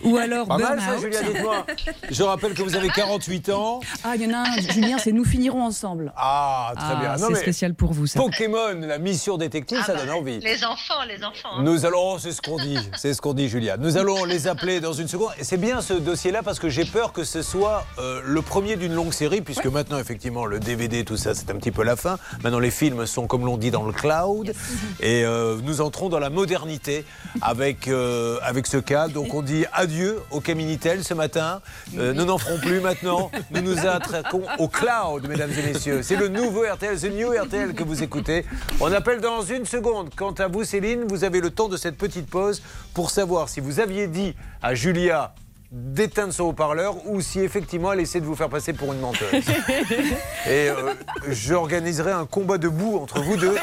ou 0.04 0.18
alors 0.18 0.48
Pas 0.48 0.58
mal 0.58 0.80
ça, 0.80 0.96
dites-moi. 1.24 1.66
Je 2.10 2.24
rappelle 2.24 2.54
que 2.54 2.62
vous 2.64 2.76
avez 2.76 2.90
48 2.90 3.50
ans. 3.50 3.80
Ah, 4.04 4.16
il 4.16 4.24
y 4.24 4.28
en 4.28 4.34
a 4.34 4.48
un, 4.50 4.58
Julien, 4.74 4.98
c'est 4.98 5.12
Nous 5.12 5.26
finirons 5.26 5.64
ensemble. 5.64 6.14
Ah, 6.16 6.74
très 6.76 6.86
Ah, 6.92 6.96
bien. 7.00 7.16
Non, 7.18 7.28
c'est 7.36 7.42
spécial 7.42 7.74
pour 7.76 7.94
vous, 7.94 8.08
ça. 8.08 8.20
Pokémon, 8.20 8.74
la 8.82 8.98
mission 8.98 9.38
détective, 9.38 9.80
Ah 9.82 9.86
ça 9.86 9.94
bah, 9.94 10.02
donne 10.02 10.12
envie. 10.12 10.40
Les 10.40 10.64
enfants, 10.64 11.04
les 11.08 11.24
enfants. 11.24 11.50
hein. 11.58 11.64
Nous 11.64 11.86
allons, 11.86 12.14
oh, 12.14 12.18
c'est 12.20 12.32
ce 12.32 12.42
qu'on 12.42 12.58
dit, 12.58 12.78
c'est 12.98 13.14
ce 13.14 13.22
qu'on 13.22 13.34
dit, 13.34 13.50
Julia. 13.50 13.78
Nous 13.78 13.98
allons 13.98 14.26
les 14.26 14.48
appeler 14.48 14.80
dans 14.80 14.94
une 14.94 15.08
seconde. 15.08 15.32
Et 15.40 15.44
c'est 15.44 15.58
bien 15.58 15.82
ce 15.82 15.94
dossier-là 15.94 16.42
parce 16.44 16.60
que 16.60 16.70
j'ai 16.70 16.86
peur 16.86 17.14
que 17.14 17.24
ce 17.24 17.42
soit 17.42 17.86
euh, 18.00 18.22
le 18.26 18.42
premier 18.42 18.76
d'une 18.76 18.94
longue 18.94 19.14
série, 19.14 19.42
puisque 19.42 19.66
maintenant, 19.68 19.98
effectivement, 20.00 20.46
le 20.46 20.60
DVD, 20.60 21.04
tout 21.06 21.18
ça, 21.18 21.34
c'est 21.34 21.50
un 21.52 21.56
petit 21.56 21.72
peu 21.72 21.81
la 21.84 21.96
fin. 21.96 22.18
Maintenant, 22.44 22.60
les 22.60 22.72
films 22.72 23.06
sont, 23.06 23.28
comme 23.28 23.46
l'on 23.46 23.58
dit, 23.58 23.72
dans 23.72 23.84
le 23.84 23.92
cloud. 23.92 24.54
Et 25.00 25.24
euh, 25.26 25.58
nous 25.64 25.82
entrons 25.82 26.10
dans 26.10 26.20
la 26.20 26.30
modernité 26.30 27.06
avec, 27.42 27.88
euh, 27.88 28.38
avec 28.44 28.68
ce 28.68 28.78
cas. 28.78 29.08
Donc, 29.08 29.34
on 29.34 29.42
dit 29.42 29.66
adieu 29.74 30.20
au 30.32 30.40
Caminitel 30.40 31.04
ce 31.04 31.14
matin. 31.14 31.62
Euh, 31.98 32.14
nous 32.14 32.26
n'en 32.26 32.38
ferons 32.38 32.60
plus 32.60 32.80
maintenant. 32.80 33.32
Nous 33.52 33.62
nous 33.62 33.86
attraquons 33.86 34.44
au 34.60 34.68
cloud, 34.68 35.28
mesdames 35.28 35.52
et 35.52 35.74
messieurs. 35.74 36.02
C'est 36.04 36.16
le 36.16 36.28
nouveau 36.28 36.64
RTL, 36.64 36.98
the 36.98 37.12
new 37.12 37.32
RTL 37.32 37.74
que 37.74 37.84
vous 37.84 38.04
écoutez. 38.04 38.46
On 38.80 38.92
appelle 38.92 39.20
dans 39.20 39.42
une 39.42 39.66
seconde. 39.66 40.10
Quant 40.16 40.32
à 40.32 40.48
vous, 40.48 40.64
Céline, 40.64 41.04
vous 41.08 41.24
avez 41.24 41.42
le 41.42 41.50
temps 41.50 41.68
de 41.68 41.78
cette 41.78 41.98
petite 41.98 42.30
pause 42.30 42.62
pour 42.94 43.10
savoir 43.10 43.50
si 43.50 43.60
vous 43.60 43.80
aviez 43.80 44.08
dit 44.08 44.36
à 44.62 44.74
Julia 44.74 45.34
d'éteindre 45.72 46.34
son 46.34 46.44
haut-parleur 46.44 47.08
ou 47.08 47.22
si 47.22 47.40
effectivement 47.40 47.94
elle 47.94 48.02
essaie 48.02 48.20
de 48.20 48.26
vous 48.26 48.36
faire 48.36 48.50
passer 48.50 48.74
pour 48.74 48.92
une 48.92 49.00
menteuse. 49.00 49.32
Et 50.46 50.70
euh, 50.70 50.94
j'organiserai 51.30 52.12
un 52.12 52.26
combat 52.26 52.58
de 52.58 52.68
boue 52.68 52.98
entre 52.98 53.22
vous 53.22 53.38
deux 53.38 53.56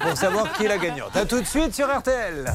pour 0.00 0.16
savoir 0.16 0.52
qui 0.52 0.66
est 0.66 0.68
la 0.68 0.76
gagnante. 0.76 1.16
A 1.16 1.24
tout 1.24 1.40
de 1.40 1.46
suite 1.46 1.74
sur 1.74 1.86
RTL. 1.86 2.52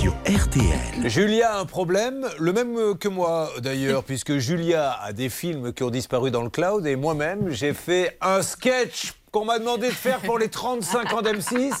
Sur 0.00 0.12
RTL. 0.26 1.08
Julia 1.08 1.52
a 1.54 1.60
un 1.60 1.66
problème, 1.66 2.26
le 2.38 2.52
même 2.52 2.98
que 2.98 3.08
moi 3.08 3.50
d'ailleurs, 3.58 4.02
puisque 4.02 4.38
Julia 4.38 4.92
a 4.92 5.12
des 5.12 5.28
films 5.28 5.72
qui 5.72 5.84
ont 5.84 5.90
disparu 5.90 6.32
dans 6.32 6.42
le 6.42 6.50
cloud 6.50 6.84
et 6.84 6.96
moi-même 6.96 7.50
j'ai 7.50 7.74
fait 7.74 8.16
un 8.20 8.42
sketch 8.42 9.12
qu'on 9.30 9.44
m'a 9.44 9.60
demandé 9.60 9.86
de 9.86 9.92
faire 9.92 10.18
pour 10.20 10.38
les 10.38 10.48
35 10.48 11.12
ans 11.12 11.22
d'M6. 11.22 11.74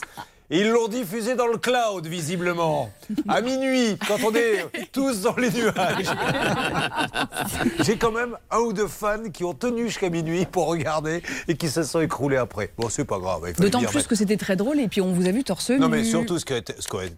Et 0.52 0.60
Ils 0.60 0.68
l'ont 0.68 0.88
diffusé 0.88 1.36
dans 1.36 1.46
le 1.46 1.58
cloud, 1.58 2.06
visiblement, 2.08 2.90
à 3.28 3.40
minuit, 3.40 3.96
quand 4.08 4.16
on 4.24 4.34
est 4.34 4.66
tous 4.92 5.22
dans 5.22 5.36
les 5.36 5.48
nuages. 5.50 6.10
J'ai 7.84 7.96
quand 7.96 8.10
même 8.10 8.36
un 8.50 8.58
ou 8.58 8.72
deux 8.72 8.88
fans 8.88 9.30
qui 9.32 9.44
ont 9.44 9.54
tenu 9.54 9.86
jusqu'à 9.86 10.10
minuit 10.10 10.46
pour 10.46 10.66
regarder 10.66 11.22
et 11.46 11.56
qui 11.56 11.68
se 11.68 11.84
sont 11.84 12.00
écroulés 12.00 12.36
après. 12.36 12.72
Bon, 12.76 12.88
c'est 12.88 13.04
pas 13.04 13.18
grave. 13.18 13.52
D'autant 13.60 13.80
plus 13.82 13.98
mais- 13.98 14.04
que 14.04 14.14
c'était 14.16 14.36
très 14.36 14.56
drôle 14.56 14.80
et 14.80 14.88
puis 14.88 15.00
on 15.00 15.12
vous 15.12 15.28
a 15.28 15.30
vu 15.30 15.44
torse 15.44 15.70
non, 15.70 15.88
mais 15.88 16.02
surtout, 16.02 16.38
ce 16.38 16.44
qui 16.44 16.52
a 16.54 16.56
été, 16.56 16.74
ce 16.78 16.88
qui 16.88 16.96
a 16.96 17.04
été, 17.04 17.16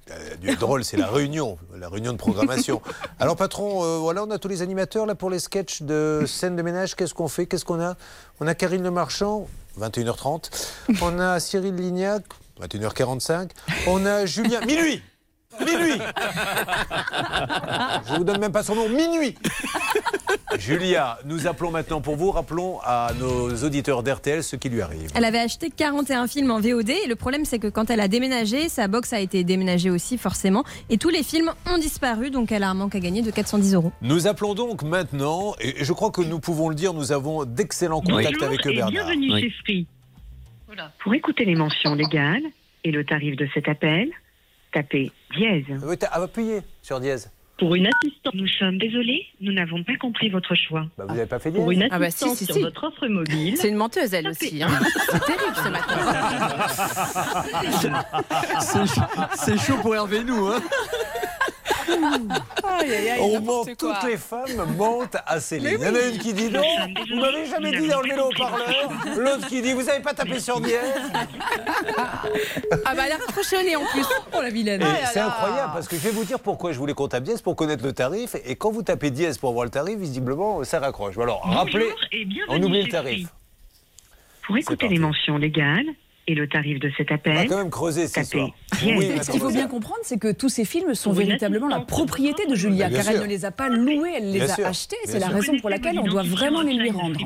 euh, 0.50 0.56
drôle, 0.56 0.84
c'est 0.84 0.96
la 0.98 1.06
réunion, 1.06 1.56
la 1.78 1.88
réunion 1.88 2.12
de 2.12 2.18
programmation. 2.18 2.82
Alors, 3.18 3.36
patron, 3.36 3.82
euh, 3.82 3.96
voilà, 3.98 4.24
on 4.24 4.30
a 4.30 4.38
tous 4.38 4.48
les 4.48 4.60
animateurs 4.60 5.06
là 5.06 5.14
pour 5.14 5.30
les 5.30 5.38
sketchs 5.38 5.82
de 5.82 6.24
scène 6.26 6.54
de 6.54 6.62
ménage. 6.62 6.94
Qu'est-ce 6.96 7.14
qu'on 7.14 7.28
fait? 7.28 7.46
Qu'est-ce 7.46 7.64
qu'on 7.64 7.80
a? 7.80 7.96
On 8.40 8.46
a 8.46 8.54
Karine 8.54 8.82
Le 8.82 8.90
Marchand, 8.90 9.46
21h30. 9.80 10.50
On 11.02 11.18
a 11.18 11.40
Cyril 11.40 11.74
Lignac, 11.76 12.22
21h45. 12.66 13.50
On 13.86 14.04
a 14.06 14.26
Julien, 14.26 14.60
minuit 14.66 15.02
Minuit 15.60 16.00
Je 18.08 18.16
vous 18.16 18.24
donne 18.24 18.40
même 18.40 18.52
pas 18.52 18.62
son 18.62 18.74
nom, 18.74 18.88
minuit 18.88 19.34
Julia, 20.58 21.18
nous 21.24 21.46
appelons 21.46 21.70
maintenant 21.70 22.00
pour 22.00 22.16
vous. 22.16 22.30
Rappelons 22.30 22.78
à 22.82 23.10
nos 23.18 23.54
auditeurs 23.64 24.02
d'RTL 24.02 24.42
ce 24.42 24.56
qui 24.56 24.68
lui 24.70 24.80
arrive. 24.80 25.10
Elle 25.14 25.24
avait 25.24 25.38
acheté 25.40 25.70
41 25.70 26.26
films 26.26 26.50
en 26.50 26.60
VOD 26.60 26.90
et 26.90 27.06
le 27.06 27.16
problème 27.16 27.44
c'est 27.44 27.58
que 27.58 27.66
quand 27.66 27.90
elle 27.90 28.00
a 28.00 28.08
déménagé, 28.08 28.68
sa 28.68 28.88
box 28.88 29.12
a 29.12 29.20
été 29.20 29.44
déménagée 29.44 29.90
aussi 29.90 30.16
forcément 30.18 30.64
et 30.88 30.98
tous 30.98 31.08
les 31.10 31.22
films 31.22 31.52
ont 31.70 31.78
disparu 31.78 32.30
donc 32.30 32.50
elle 32.52 32.62
a 32.62 32.70
un 32.70 32.74
manque 32.74 32.94
à 32.94 33.00
gagner 33.00 33.22
de 33.22 33.30
410 33.30 33.74
euros. 33.74 33.92
Nous 34.02 34.26
appelons 34.26 34.54
donc 34.54 34.82
maintenant, 34.82 35.54
et 35.60 35.84
je 35.84 35.92
crois 35.92 36.10
que 36.10 36.22
nous 36.22 36.40
pouvons 36.40 36.68
le 36.70 36.74
dire, 36.74 36.94
nous 36.94 37.12
avons 37.12 37.44
d'excellents 37.44 38.00
contacts 38.00 38.32
Bonjour 38.32 38.44
avec 38.44 38.64
et 38.66 38.74
Bernard. 38.74 38.90
bienvenue 38.90 39.30
chez 39.40 39.52
Free. 39.64 39.86
Oula. 40.72 40.92
Pour 41.02 41.14
écouter 41.14 41.44
les 41.44 41.54
mentions 41.54 41.94
légales 41.94 42.42
et 42.84 42.90
le 42.90 43.04
tarif 43.04 43.36
de 43.36 43.46
cet 43.54 43.68
appel, 43.68 44.08
tapez 44.72 45.12
dièse. 45.36 45.64
Oui, 45.84 45.98
t'as- 45.98 46.08
ah, 46.12 46.22
appuyez 46.22 46.60
sur 46.82 46.98
dièse. 47.00 47.30
Pour 47.58 47.74
une 47.74 47.86
assistance, 47.86 48.34
nous 48.34 48.48
sommes 48.48 48.78
désolés, 48.78 49.26
nous 49.40 49.52
n'avons 49.52 49.84
pas 49.84 49.96
compris 50.00 50.30
votre 50.30 50.54
choix. 50.54 50.86
Bah, 50.98 51.04
vous 51.06 51.14
n'avez 51.14 51.26
pas 51.28 51.38
fait 51.38 51.50
dièse 51.50 51.60
Pour 51.62 51.70
une 51.70 51.86
Ah 51.90 51.98
bah 51.98 52.06
assistance 52.06 52.38
si, 52.38 52.46
si, 52.46 52.52
sur 52.52 52.62
votre 52.62 52.82
offre 52.84 53.06
mobile, 53.06 53.56
C'est 53.56 53.68
une 53.68 53.76
menteuse, 53.76 54.12
elle 54.14 54.28
aussi. 54.28 54.62
hein. 54.62 54.68
C'est 55.10 55.24
terrible 55.24 55.54
ce 55.54 55.68
matin. 55.68 55.98
C'est 59.36 59.58
chaud 59.58 59.76
pour 59.82 59.94
Hervé 59.94 60.16
et 60.18 60.24
nous. 60.24 60.46
Hein. 60.46 60.60
Aïe, 62.64 62.94
aïe, 62.94 63.08
aïe, 63.10 63.20
On 63.20 63.32
n'importe 63.32 63.68
ment, 63.68 63.74
quoi. 63.78 63.94
toutes 64.00 64.10
les 64.10 64.16
femmes 64.16 64.76
mentent 64.76 65.16
à 65.26 65.40
Céline. 65.40 65.78
Il 65.80 65.86
y 65.86 65.88
en 65.88 65.94
a 65.94 66.00
une 66.00 66.18
qui 66.18 66.32
dit 66.32 66.50
non, 66.50 66.62
vous 67.10 67.20
m'avez 67.20 67.46
jamais 67.46 67.70
dit 67.78 67.88
d'enlever 67.88 68.16
le 68.16 68.24
haut-parleur. 68.24 68.90
L'autre 69.16 69.46
qui 69.48 69.62
dit 69.62 69.72
vous 69.72 69.82
n'avez 69.84 70.00
pas 70.02 70.14
tapé 70.14 70.40
sur 70.40 70.60
dièse. 70.60 70.80
Ah 72.84 72.94
bah 72.94 73.02
elle 73.06 73.12
a 73.12 73.16
raccroché 73.16 73.76
en 73.76 73.84
plus. 73.86 74.06
Oh 74.36 74.40
la 74.40 74.50
vilaine. 74.50 74.82
Et 74.82 75.06
c'est 75.12 75.20
incroyable 75.20 75.72
parce 75.74 75.88
que 75.88 75.96
je 75.96 76.02
vais 76.02 76.10
vous 76.10 76.24
dire 76.24 76.40
pourquoi 76.40 76.72
je 76.72 76.78
voulais 76.78 76.94
qu'on 76.94 77.08
tape 77.08 77.24
dièse 77.24 77.42
pour 77.42 77.56
connaître 77.56 77.84
le 77.84 77.92
tarif. 77.92 78.34
Et 78.44 78.56
quand 78.56 78.70
vous 78.70 78.82
tapez 78.82 79.10
dièse 79.10 79.38
pour 79.38 79.52
voir 79.52 79.64
le 79.64 79.70
tarif, 79.70 79.98
visiblement, 79.98 80.64
ça 80.64 80.80
raccroche. 80.80 81.18
Alors, 81.18 81.42
rappelez, 81.44 81.90
on 82.48 82.62
oublie 82.62 82.82
le 82.82 82.88
tarif. 82.88 83.28
Pour 84.46 84.56
écouter 84.56 84.88
les 84.88 84.98
mentions 84.98 85.38
légales 85.38 85.86
et 86.28 86.34
le 86.34 86.48
tarif 86.48 86.78
de 86.78 86.90
cet 86.96 87.08
On 87.10 87.14
va 87.14 87.16
appel, 87.16 87.48
quand 87.48 87.56
même 87.58 87.70
creuser 87.70 88.06
dièse. 88.06 88.30
Oui, 88.84 89.10
Ce 89.22 89.30
qu'il 89.30 89.40
faut 89.40 89.50
bien 89.50 89.66
comprendre, 89.66 89.98
c'est 90.02 90.18
que 90.18 90.32
tous 90.32 90.48
ces 90.48 90.64
films 90.64 90.94
sont 90.94 91.12
véritablement 91.12 91.68
la 91.68 91.80
propriété 91.80 92.46
de 92.46 92.54
Julia, 92.54 92.88
Bien 92.88 92.98
car 92.98 93.04
sûr. 93.06 93.14
elle 93.14 93.20
ne 93.22 93.26
les 93.26 93.44
a 93.44 93.50
pas 93.50 93.68
loués, 93.68 94.12
elle 94.16 94.30
les 94.32 94.38
Bien 94.40 94.48
a 94.48 94.54
sûr. 94.54 94.66
achetés. 94.66 94.96
C'est 95.04 95.18
la 95.18 95.28
raison 95.28 95.58
pour 95.60 95.68
laquelle 95.70 95.98
on 95.98 96.06
doit 96.06 96.22
vraiment 96.22 96.62
les 96.62 96.74
lui 96.74 96.90
rendre. 96.90 97.18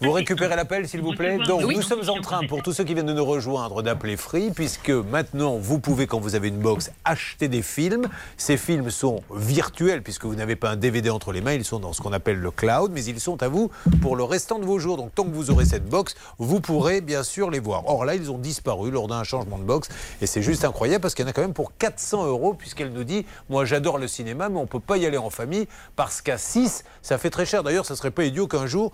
Vous 0.00 0.10
récupérez 0.12 0.56
l'appel, 0.56 0.88
s'il 0.88 1.00
vous 1.00 1.12
plaît. 1.14 1.38
Donc, 1.46 1.62
Oui. 1.64 1.76
nous 1.76 1.82
sommes 1.82 2.08
en 2.08 2.20
train, 2.20 2.44
pour 2.46 2.62
tous 2.62 2.72
ceux 2.72 2.84
qui 2.84 2.94
viennent 2.94 3.06
de 3.06 3.12
nous 3.12 3.24
rejoindre, 3.24 3.82
d'appeler 3.82 4.16
Free, 4.16 4.50
puisque 4.50 4.90
maintenant, 4.90 5.56
vous 5.58 5.78
pouvez, 5.78 6.06
quand 6.06 6.18
vous 6.18 6.34
avez 6.34 6.48
une 6.48 6.58
box, 6.58 6.90
acheter 7.04 7.48
des 7.48 7.62
films. 7.62 8.08
Ces 8.36 8.56
films 8.56 8.90
sont 8.90 9.22
virtuels, 9.34 10.02
puisque 10.02 10.24
vous 10.24 10.34
n'avez 10.34 10.56
pas 10.56 10.70
un 10.70 10.76
DVD 10.76 11.10
entre 11.10 11.32
les 11.32 11.40
mains. 11.40 11.52
Ils 11.54 11.64
sont 11.64 11.78
dans 11.78 11.92
ce 11.92 12.00
qu'on 12.00 12.12
appelle 12.12 12.38
le 12.38 12.50
cloud, 12.50 12.90
mais 12.92 13.04
ils 13.04 13.20
sont 13.20 13.42
à 13.42 13.48
vous 13.48 13.70
pour 14.00 14.16
le 14.16 14.24
restant 14.24 14.58
de 14.58 14.64
vos 14.64 14.78
jours. 14.78 14.96
Donc, 14.96 15.14
tant 15.14 15.24
que 15.24 15.30
vous 15.30 15.50
aurez 15.50 15.66
cette 15.66 15.86
box, 15.88 16.16
vous 16.38 16.60
pourrez 16.60 17.00
bien 17.00 17.22
sûr 17.22 17.50
les 17.50 17.60
voir. 17.60 17.84
Or, 17.86 18.04
là, 18.04 18.14
ils 18.16 18.30
ont 18.30 18.31
disparu 18.38 18.90
lors 18.90 19.08
d'un 19.08 19.24
changement 19.24 19.58
de 19.58 19.64
box. 19.64 19.88
Et 20.20 20.26
c'est 20.26 20.42
juste 20.42 20.64
incroyable, 20.64 21.02
parce 21.02 21.14
qu'il 21.14 21.24
y 21.24 21.28
en 21.28 21.30
a 21.30 21.32
quand 21.32 21.42
même 21.42 21.54
pour 21.54 21.76
400 21.76 22.26
euros, 22.26 22.54
puisqu'elle 22.54 22.92
nous 22.92 23.04
dit 23.04 23.26
Moi, 23.48 23.64
j'adore 23.64 23.98
le 23.98 24.08
cinéma, 24.08 24.48
mais 24.48 24.58
on 24.58 24.62
ne 24.62 24.66
peut 24.66 24.80
pas 24.80 24.96
y 24.96 25.06
aller 25.06 25.18
en 25.18 25.30
famille, 25.30 25.66
parce 25.96 26.20
qu'à 26.20 26.38
6, 26.38 26.84
ça 27.02 27.18
fait 27.18 27.30
très 27.30 27.46
cher. 27.46 27.62
D'ailleurs, 27.62 27.86
ça 27.86 27.96
serait 27.96 28.10
pas 28.10 28.24
idiot 28.24 28.46
qu'un 28.46 28.66
jour, 28.66 28.92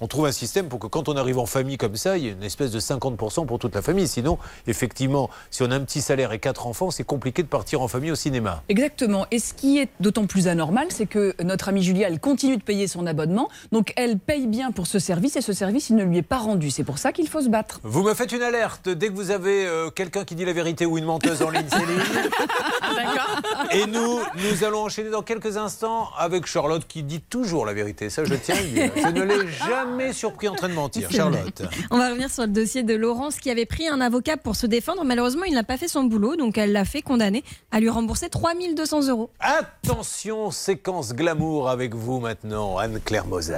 on 0.00 0.08
trouve 0.08 0.26
un 0.26 0.32
système 0.32 0.68
pour 0.68 0.80
que 0.80 0.86
quand 0.88 1.08
on 1.08 1.16
arrive 1.16 1.38
en 1.38 1.46
famille 1.46 1.76
comme 1.76 1.96
ça, 1.96 2.18
il 2.18 2.24
y 2.24 2.28
ait 2.28 2.32
une 2.32 2.42
espèce 2.42 2.72
de 2.72 2.80
50% 2.80 3.46
pour 3.46 3.58
toute 3.58 3.74
la 3.74 3.82
famille. 3.82 4.08
Sinon, 4.08 4.38
effectivement, 4.66 5.30
si 5.50 5.62
on 5.62 5.70
a 5.70 5.76
un 5.76 5.80
petit 5.80 6.00
salaire 6.00 6.32
et 6.32 6.40
quatre 6.40 6.66
enfants, 6.66 6.90
c'est 6.90 7.04
compliqué 7.04 7.42
de 7.42 7.48
partir 7.48 7.80
en 7.80 7.88
famille 7.88 8.10
au 8.10 8.16
cinéma. 8.16 8.62
Exactement. 8.68 9.26
Et 9.30 9.38
ce 9.38 9.54
qui 9.54 9.78
est 9.78 9.88
d'autant 10.00 10.26
plus 10.26 10.48
anormal, 10.48 10.88
c'est 10.90 11.06
que 11.06 11.34
notre 11.42 11.68
amie 11.68 11.82
Julia, 11.82 12.08
elle 12.08 12.18
continue 12.18 12.56
de 12.56 12.62
payer 12.62 12.88
son 12.88 13.06
abonnement. 13.06 13.48
Donc 13.70 13.92
elle 13.96 14.18
paye 14.18 14.46
bien 14.46 14.72
pour 14.72 14.86
ce 14.86 14.98
service 14.98 15.36
et 15.36 15.40
ce 15.40 15.52
service, 15.52 15.90
il 15.90 15.96
ne 15.96 16.04
lui 16.04 16.18
est 16.18 16.22
pas 16.22 16.38
rendu. 16.38 16.70
C'est 16.70 16.84
pour 16.84 16.98
ça 16.98 17.12
qu'il 17.12 17.28
faut 17.28 17.40
se 17.40 17.48
battre. 17.48 17.80
Vous 17.84 18.02
me 18.02 18.14
faites 18.14 18.32
une 18.32 18.42
alerte 18.42 18.88
dès 18.88 19.08
que 19.08 19.14
vous 19.14 19.30
avez 19.30 19.66
euh, 19.66 19.90
quelqu'un 19.90 20.24
qui 20.24 20.34
dit 20.34 20.44
la 20.44 20.52
vérité 20.52 20.86
ou 20.86 20.98
une 20.98 21.04
menteuse 21.04 21.40
en 21.42 21.50
ligne, 21.50 21.68
Céline. 21.68 21.86
D'accord. 22.96 23.38
Et 23.72 23.86
nous, 23.86 24.18
nous 24.36 24.64
allons 24.64 24.82
enchaîner 24.82 25.10
dans 25.10 25.22
quelques 25.22 25.56
instants 25.56 26.08
avec 26.18 26.46
Charlotte 26.46 26.84
qui 26.86 27.02
dit 27.04 27.20
toujours 27.20 27.64
la 27.64 27.72
vérité. 27.72 28.10
Ça, 28.10 28.24
je 28.24 28.34
tiens 28.34 28.56
à 28.56 28.60
le 28.60 28.68
dire. 28.68 28.90
Je 28.96 29.08
ne 29.08 29.22
l'ai 29.22 29.48
jamais 29.52 29.83
surpris 30.12 30.48
en 30.48 30.54
train 30.54 30.68
de 30.68 30.74
mentir. 30.74 31.10
Charlotte. 31.10 31.62
On 31.90 31.98
va 31.98 32.08
revenir 32.08 32.30
sur 32.30 32.42
le 32.42 32.48
dossier 32.48 32.82
de 32.82 32.94
Laurence 32.94 33.38
qui 33.38 33.50
avait 33.50 33.66
pris 33.66 33.88
un 33.88 34.00
avocat 34.00 34.36
pour 34.36 34.56
se 34.56 34.66
défendre. 34.66 35.04
Malheureusement, 35.04 35.44
il 35.44 35.54
n'a 35.54 35.64
pas 35.64 35.76
fait 35.76 35.88
son 35.88 36.04
boulot, 36.04 36.36
donc 36.36 36.58
elle 36.58 36.72
l'a 36.72 36.84
fait 36.84 37.02
condamner 37.02 37.44
à 37.70 37.80
lui 37.80 37.88
rembourser 37.88 38.28
3200 38.28 39.08
euros. 39.08 39.30
Attention, 39.40 40.50
séquence 40.50 41.12
glamour 41.14 41.68
avec 41.68 41.94
vous 41.94 42.20
maintenant, 42.20 42.78
Anne-Claire 42.78 43.26
Moser. 43.26 43.56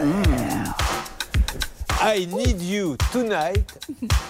I 2.02 2.26
need 2.26 2.60
you 2.60 2.96
tonight. 3.10 3.64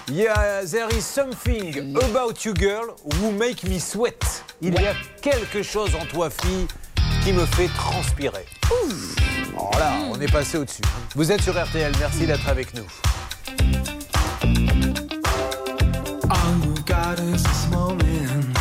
Yeah, 0.09 0.65
there 0.65 0.88
is 0.97 1.05
something 1.05 1.97
about 1.97 2.45
you, 2.45 2.55
girl, 2.55 2.95
who 3.21 3.33
make 3.33 3.65
me 3.65 3.81
sweat. 3.81 4.45
Il 4.62 4.75
y 4.75 4.87
a 4.87 4.95
quelque 5.21 5.62
chose 5.62 5.91
en 6.00 6.07
toi, 6.07 6.31
fille, 6.31 6.67
qui 7.26 7.33
me 7.33 7.45
fait 7.45 7.66
transpirer. 7.66 8.47
Voilà, 9.73 9.95
on 10.12 10.21
est 10.21 10.30
passé 10.30 10.59
au-dessus. 10.59 10.83
Vous 11.16 11.33
êtes 11.33 11.42
sur 11.42 11.61
RTL, 11.61 11.92
merci 11.99 12.25
d'être 12.25 12.49
avec 12.49 12.73
nous. 12.73 12.87
All 16.30 16.54
you 16.64 16.75
got 16.87 17.18
is 17.18 17.42
this 17.42 17.68
moment. 17.68 18.54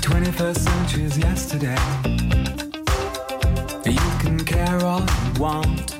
21st 0.00 0.58
century's 0.60 1.18
yesterday. 1.18 1.74
You 3.84 3.98
can 4.22 4.38
care 4.44 4.78
all 4.84 5.00
you 5.00 5.40
want. 5.40 5.92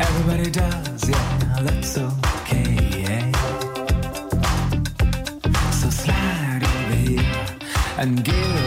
Everybody 0.00 0.50
does, 0.50 0.79
and 8.00 8.24
give 8.24 8.59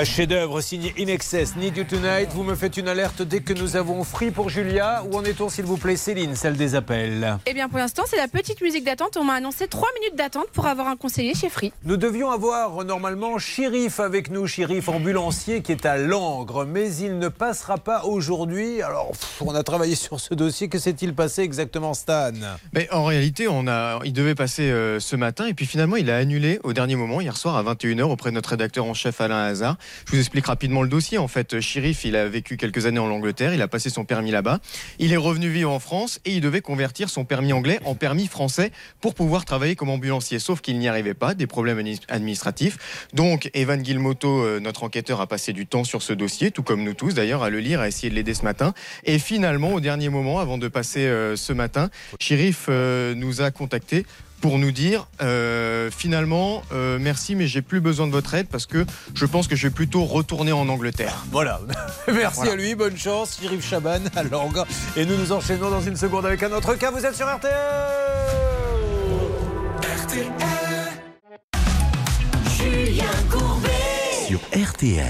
Un 0.00 0.04
chef-d'œuvre 0.04 0.62
signé 0.62 0.94
In 0.98 1.08
Excess, 1.08 1.56
Need 1.56 1.76
You 1.76 1.84
Tonight. 1.84 2.30
Vous 2.30 2.42
me 2.42 2.54
faites 2.54 2.78
une 2.78 2.88
alerte 2.88 3.20
dès 3.20 3.40
que 3.40 3.52
nous 3.52 3.76
avons 3.76 4.02
Free 4.02 4.30
pour 4.30 4.48
Julia. 4.48 5.04
Où 5.04 5.14
en 5.14 5.24
est-on, 5.24 5.50
s'il 5.50 5.66
vous 5.66 5.76
plaît, 5.76 5.96
Céline, 5.96 6.36
celle 6.36 6.56
des 6.56 6.74
appels? 6.74 7.36
Eh 7.44 7.52
bien, 7.52 7.68
pour 7.68 7.76
l'instant, 7.76 8.04
c'est 8.06 8.16
la 8.16 8.26
petite 8.26 8.62
musique 8.62 8.86
d'attente. 8.86 9.18
On 9.18 9.24
m'a 9.24 9.34
annoncé 9.34 9.68
3 9.68 9.86
minutes 10.00 10.16
d'attente 10.16 10.46
pour 10.54 10.64
avoir 10.64 10.88
un 10.88 10.96
conseiller 10.96 11.34
chez 11.34 11.50
Free. 11.50 11.74
Nous 11.84 11.98
devions 11.98 12.30
avoir 12.30 12.82
normalement 12.82 13.36
Chérif 13.36 14.00
avec 14.00 14.30
nous, 14.30 14.46
Chérif 14.46 14.88
ambulancier 14.88 15.60
qui 15.60 15.72
est 15.72 15.84
à 15.84 15.98
Langres, 15.98 16.64
mais 16.64 16.90
il 16.94 17.18
ne 17.18 17.28
passera 17.28 17.76
pas 17.76 18.04
aujourd'hui. 18.04 18.80
Alors, 18.80 19.10
pff, 19.10 19.42
on 19.42 19.54
a 19.54 19.62
travaillé 19.62 19.96
sur 19.96 20.18
ce 20.18 20.32
dossier. 20.32 20.70
Que 20.70 20.78
s'est-il 20.78 21.14
passé 21.14 21.42
exactement, 21.42 21.92
Stan? 21.92 22.32
Mais 22.72 22.88
en 22.90 23.04
réalité, 23.04 23.48
on 23.48 23.68
a, 23.68 24.00
il 24.06 24.14
devait 24.14 24.34
passer 24.34 24.70
euh, 24.70 24.98
ce 24.98 25.14
matin 25.14 25.44
et 25.44 25.52
puis 25.52 25.66
finalement, 25.66 25.96
il 25.96 26.08
a 26.08 26.16
annulé 26.16 26.58
au 26.64 26.72
dernier 26.72 26.96
moment, 26.96 27.20
hier 27.20 27.36
soir 27.36 27.54
à 27.54 27.74
21h, 27.74 28.04
auprès 28.04 28.30
de 28.30 28.36
notre 28.36 28.48
rédacteur 28.48 28.86
en 28.86 28.94
chef 28.94 29.20
Alain 29.20 29.42
Hazard. 29.42 29.76
Je 30.06 30.12
vous 30.12 30.18
explique 30.18 30.46
rapidement 30.46 30.82
le 30.82 30.88
dossier. 30.88 31.18
En 31.18 31.28
fait, 31.28 31.60
Chérif, 31.60 32.04
il 32.04 32.16
a 32.16 32.28
vécu 32.28 32.56
quelques 32.56 32.86
années 32.86 32.98
en 32.98 33.10
Angleterre, 33.10 33.54
il 33.54 33.62
a 33.62 33.68
passé 33.68 33.90
son 33.90 34.04
permis 34.04 34.30
là-bas. 34.30 34.60
Il 34.98 35.12
est 35.12 35.16
revenu 35.16 35.48
vivre 35.48 35.70
en 35.70 35.80
France 35.80 36.20
et 36.24 36.32
il 36.32 36.40
devait 36.40 36.60
convertir 36.60 37.10
son 37.10 37.24
permis 37.24 37.52
anglais 37.52 37.80
en 37.84 37.94
permis 37.94 38.26
français 38.26 38.72
pour 39.00 39.14
pouvoir 39.14 39.44
travailler 39.44 39.76
comme 39.76 39.90
ambulancier. 39.90 40.38
Sauf 40.38 40.60
qu'il 40.60 40.78
n'y 40.78 40.88
arrivait 40.88 41.14
pas, 41.14 41.34
des 41.34 41.46
problèmes 41.46 41.78
admi- 41.78 42.00
administratifs. 42.08 43.08
Donc, 43.14 43.50
Evan 43.54 43.80
Guilmoto, 43.80 44.44
euh, 44.44 44.60
notre 44.60 44.84
enquêteur, 44.84 45.20
a 45.20 45.26
passé 45.26 45.52
du 45.52 45.66
temps 45.66 45.84
sur 45.84 46.02
ce 46.02 46.12
dossier, 46.12 46.50
tout 46.50 46.62
comme 46.62 46.82
nous 46.84 46.94
tous 46.94 47.14
d'ailleurs, 47.14 47.42
à 47.42 47.50
le 47.50 47.60
lire, 47.60 47.80
à 47.80 47.88
essayer 47.88 48.10
de 48.10 48.14
l'aider 48.14 48.34
ce 48.34 48.42
matin. 48.44 48.74
Et 49.04 49.18
finalement, 49.18 49.72
au 49.72 49.80
dernier 49.80 50.08
moment, 50.08 50.40
avant 50.40 50.58
de 50.58 50.68
passer 50.68 51.06
euh, 51.06 51.36
ce 51.36 51.52
matin, 51.52 51.90
Chérif 52.18 52.66
euh, 52.68 53.14
nous 53.14 53.42
a 53.42 53.50
contactés 53.50 54.04
pour 54.40 54.58
nous 54.58 54.72
dire 54.72 55.06
euh, 55.20 55.90
finalement 55.90 56.62
euh, 56.72 56.98
merci 57.00 57.34
mais 57.34 57.46
j'ai 57.46 57.62
plus 57.62 57.80
besoin 57.80 58.06
de 58.06 58.12
votre 58.12 58.34
aide 58.34 58.46
parce 58.48 58.66
que 58.66 58.84
je 59.14 59.26
pense 59.26 59.46
que 59.48 59.56
je 59.56 59.66
vais 59.68 59.72
plutôt 59.74 60.04
retourner 60.04 60.52
en 60.52 60.68
Angleterre. 60.68 61.24
Voilà. 61.30 61.60
Merci 62.08 62.36
Voilà. 62.36 62.52
à 62.52 62.56
lui, 62.56 62.74
bonne 62.74 62.96
chance. 62.96 63.38
Chérif 63.40 63.68
Chaban 63.68 64.00
à 64.16 64.22
Langres. 64.22 64.66
Et 64.96 65.04
nous 65.04 65.16
nous 65.16 65.32
enchaînons 65.32 65.70
dans 65.70 65.80
une 65.80 65.96
seconde 65.96 66.26
avec 66.26 66.42
un 66.42 66.52
autre 66.52 66.74
cas. 66.74 66.90
Vous 66.90 67.04
êtes 67.04 67.14
sur 67.14 67.26
RTL 67.26 67.50
Julien 72.56 73.04
Courbet. 73.30 73.99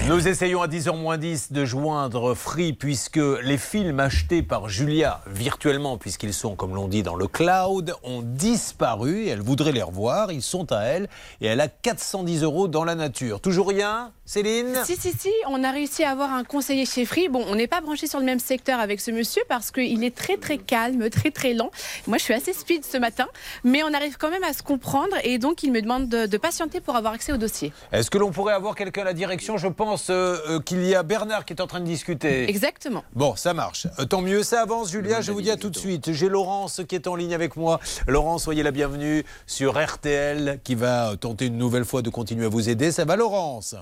Nous 0.07 0.27
essayons 0.27 0.63
à 0.63 0.67
10h10 0.67 1.53
de 1.53 1.63
joindre 1.63 2.33
Free 2.33 2.73
puisque 2.73 3.19
les 3.43 3.59
films 3.59 3.99
achetés 3.99 4.41
par 4.41 4.67
Julia 4.67 5.21
virtuellement, 5.27 5.97
puisqu'ils 5.97 6.33
sont, 6.33 6.55
comme 6.55 6.73
l'on 6.73 6.87
dit, 6.87 7.03
dans 7.03 7.15
le 7.15 7.27
cloud, 7.27 7.93
ont 8.03 8.23
disparu. 8.23 9.27
Elle 9.27 9.41
voudrait 9.41 9.73
les 9.73 9.83
revoir. 9.83 10.31
Ils 10.31 10.41
sont 10.41 10.71
à 10.71 10.81
elle 10.81 11.07
et 11.39 11.45
elle 11.45 11.61
a 11.61 11.67
410 11.67 12.41
euros 12.41 12.67
dans 12.67 12.83
la 12.83 12.95
nature. 12.95 13.41
Toujours 13.41 13.67
rien, 13.67 14.11
Céline 14.31 14.77
Si, 14.85 14.95
si, 14.95 15.11
si, 15.11 15.29
on 15.49 15.61
a 15.61 15.71
réussi 15.71 16.05
à 16.05 16.11
avoir 16.11 16.31
un 16.31 16.45
conseiller 16.45 16.85
chez 16.85 17.03
Free. 17.03 17.27
Bon, 17.27 17.43
on 17.49 17.55
n'est 17.55 17.67
pas 17.67 17.81
branché 17.81 18.07
sur 18.07 18.17
le 18.17 18.23
même 18.23 18.39
secteur 18.39 18.79
avec 18.79 19.01
ce 19.01 19.11
monsieur 19.11 19.41
parce 19.49 19.71
qu'il 19.71 20.05
est 20.05 20.15
très, 20.15 20.37
très 20.37 20.57
calme, 20.57 21.09
très, 21.09 21.31
très 21.31 21.53
lent. 21.53 21.69
Moi, 22.07 22.17
je 22.17 22.23
suis 22.23 22.33
assez 22.33 22.53
speed 22.53 22.85
ce 22.85 22.95
matin, 22.95 23.27
mais 23.65 23.83
on 23.83 23.93
arrive 23.93 24.15
quand 24.17 24.29
même 24.29 24.45
à 24.45 24.53
se 24.53 24.63
comprendre 24.63 25.17
et 25.25 25.37
donc 25.37 25.63
il 25.63 25.73
me 25.73 25.81
demande 25.81 26.07
de, 26.07 26.27
de 26.27 26.37
patienter 26.37 26.79
pour 26.79 26.95
avoir 26.95 27.11
accès 27.11 27.33
au 27.33 27.37
dossier. 27.37 27.73
Est-ce 27.91 28.09
que 28.09 28.17
l'on 28.17 28.31
pourrait 28.31 28.53
avoir 28.53 28.75
quelqu'un 28.75 29.01
à 29.01 29.03
la 29.03 29.13
direction? 29.13 29.57
Je 29.57 29.67
pense 29.67 30.09
euh, 30.09 30.37
euh, 30.47 30.59
qu'il 30.61 30.85
y 30.85 30.95
a 30.95 31.03
Bernard 31.03 31.43
qui 31.43 31.51
est 31.51 31.61
en 31.61 31.67
train 31.67 31.81
de 31.81 31.85
discuter. 31.85 32.49
Exactement. 32.49 33.03
Bon, 33.13 33.35
ça 33.35 33.53
marche. 33.53 33.87
Euh, 33.99 34.05
Tant 34.05 34.21
mieux, 34.21 34.43
ça 34.43 34.61
avance, 34.61 34.91
Julia. 34.91 35.19
Je 35.19 35.33
vous 35.33 35.41
dis 35.41 35.51
à 35.51 35.57
tout 35.57 35.69
de 35.69 35.77
suite. 35.77 36.13
J'ai 36.13 36.29
Laurence 36.29 36.79
qui 36.87 36.95
est 36.95 37.07
en 37.07 37.17
ligne 37.17 37.33
avec 37.33 37.57
moi. 37.57 37.81
Laurence, 38.07 38.43
soyez 38.43 38.63
la 38.63 38.71
bienvenue 38.71 39.25
sur 39.45 39.77
RTL 39.77 40.61
qui 40.63 40.75
va 40.75 41.17
tenter 41.19 41.47
une 41.47 41.57
nouvelle 41.57 41.83
fois 41.83 42.01
de 42.01 42.09
continuer 42.09 42.45
à 42.45 42.49
vous 42.49 42.69
aider. 42.69 42.93
Ça 42.93 43.03
va, 43.03 43.17
Laurence? 43.17 43.75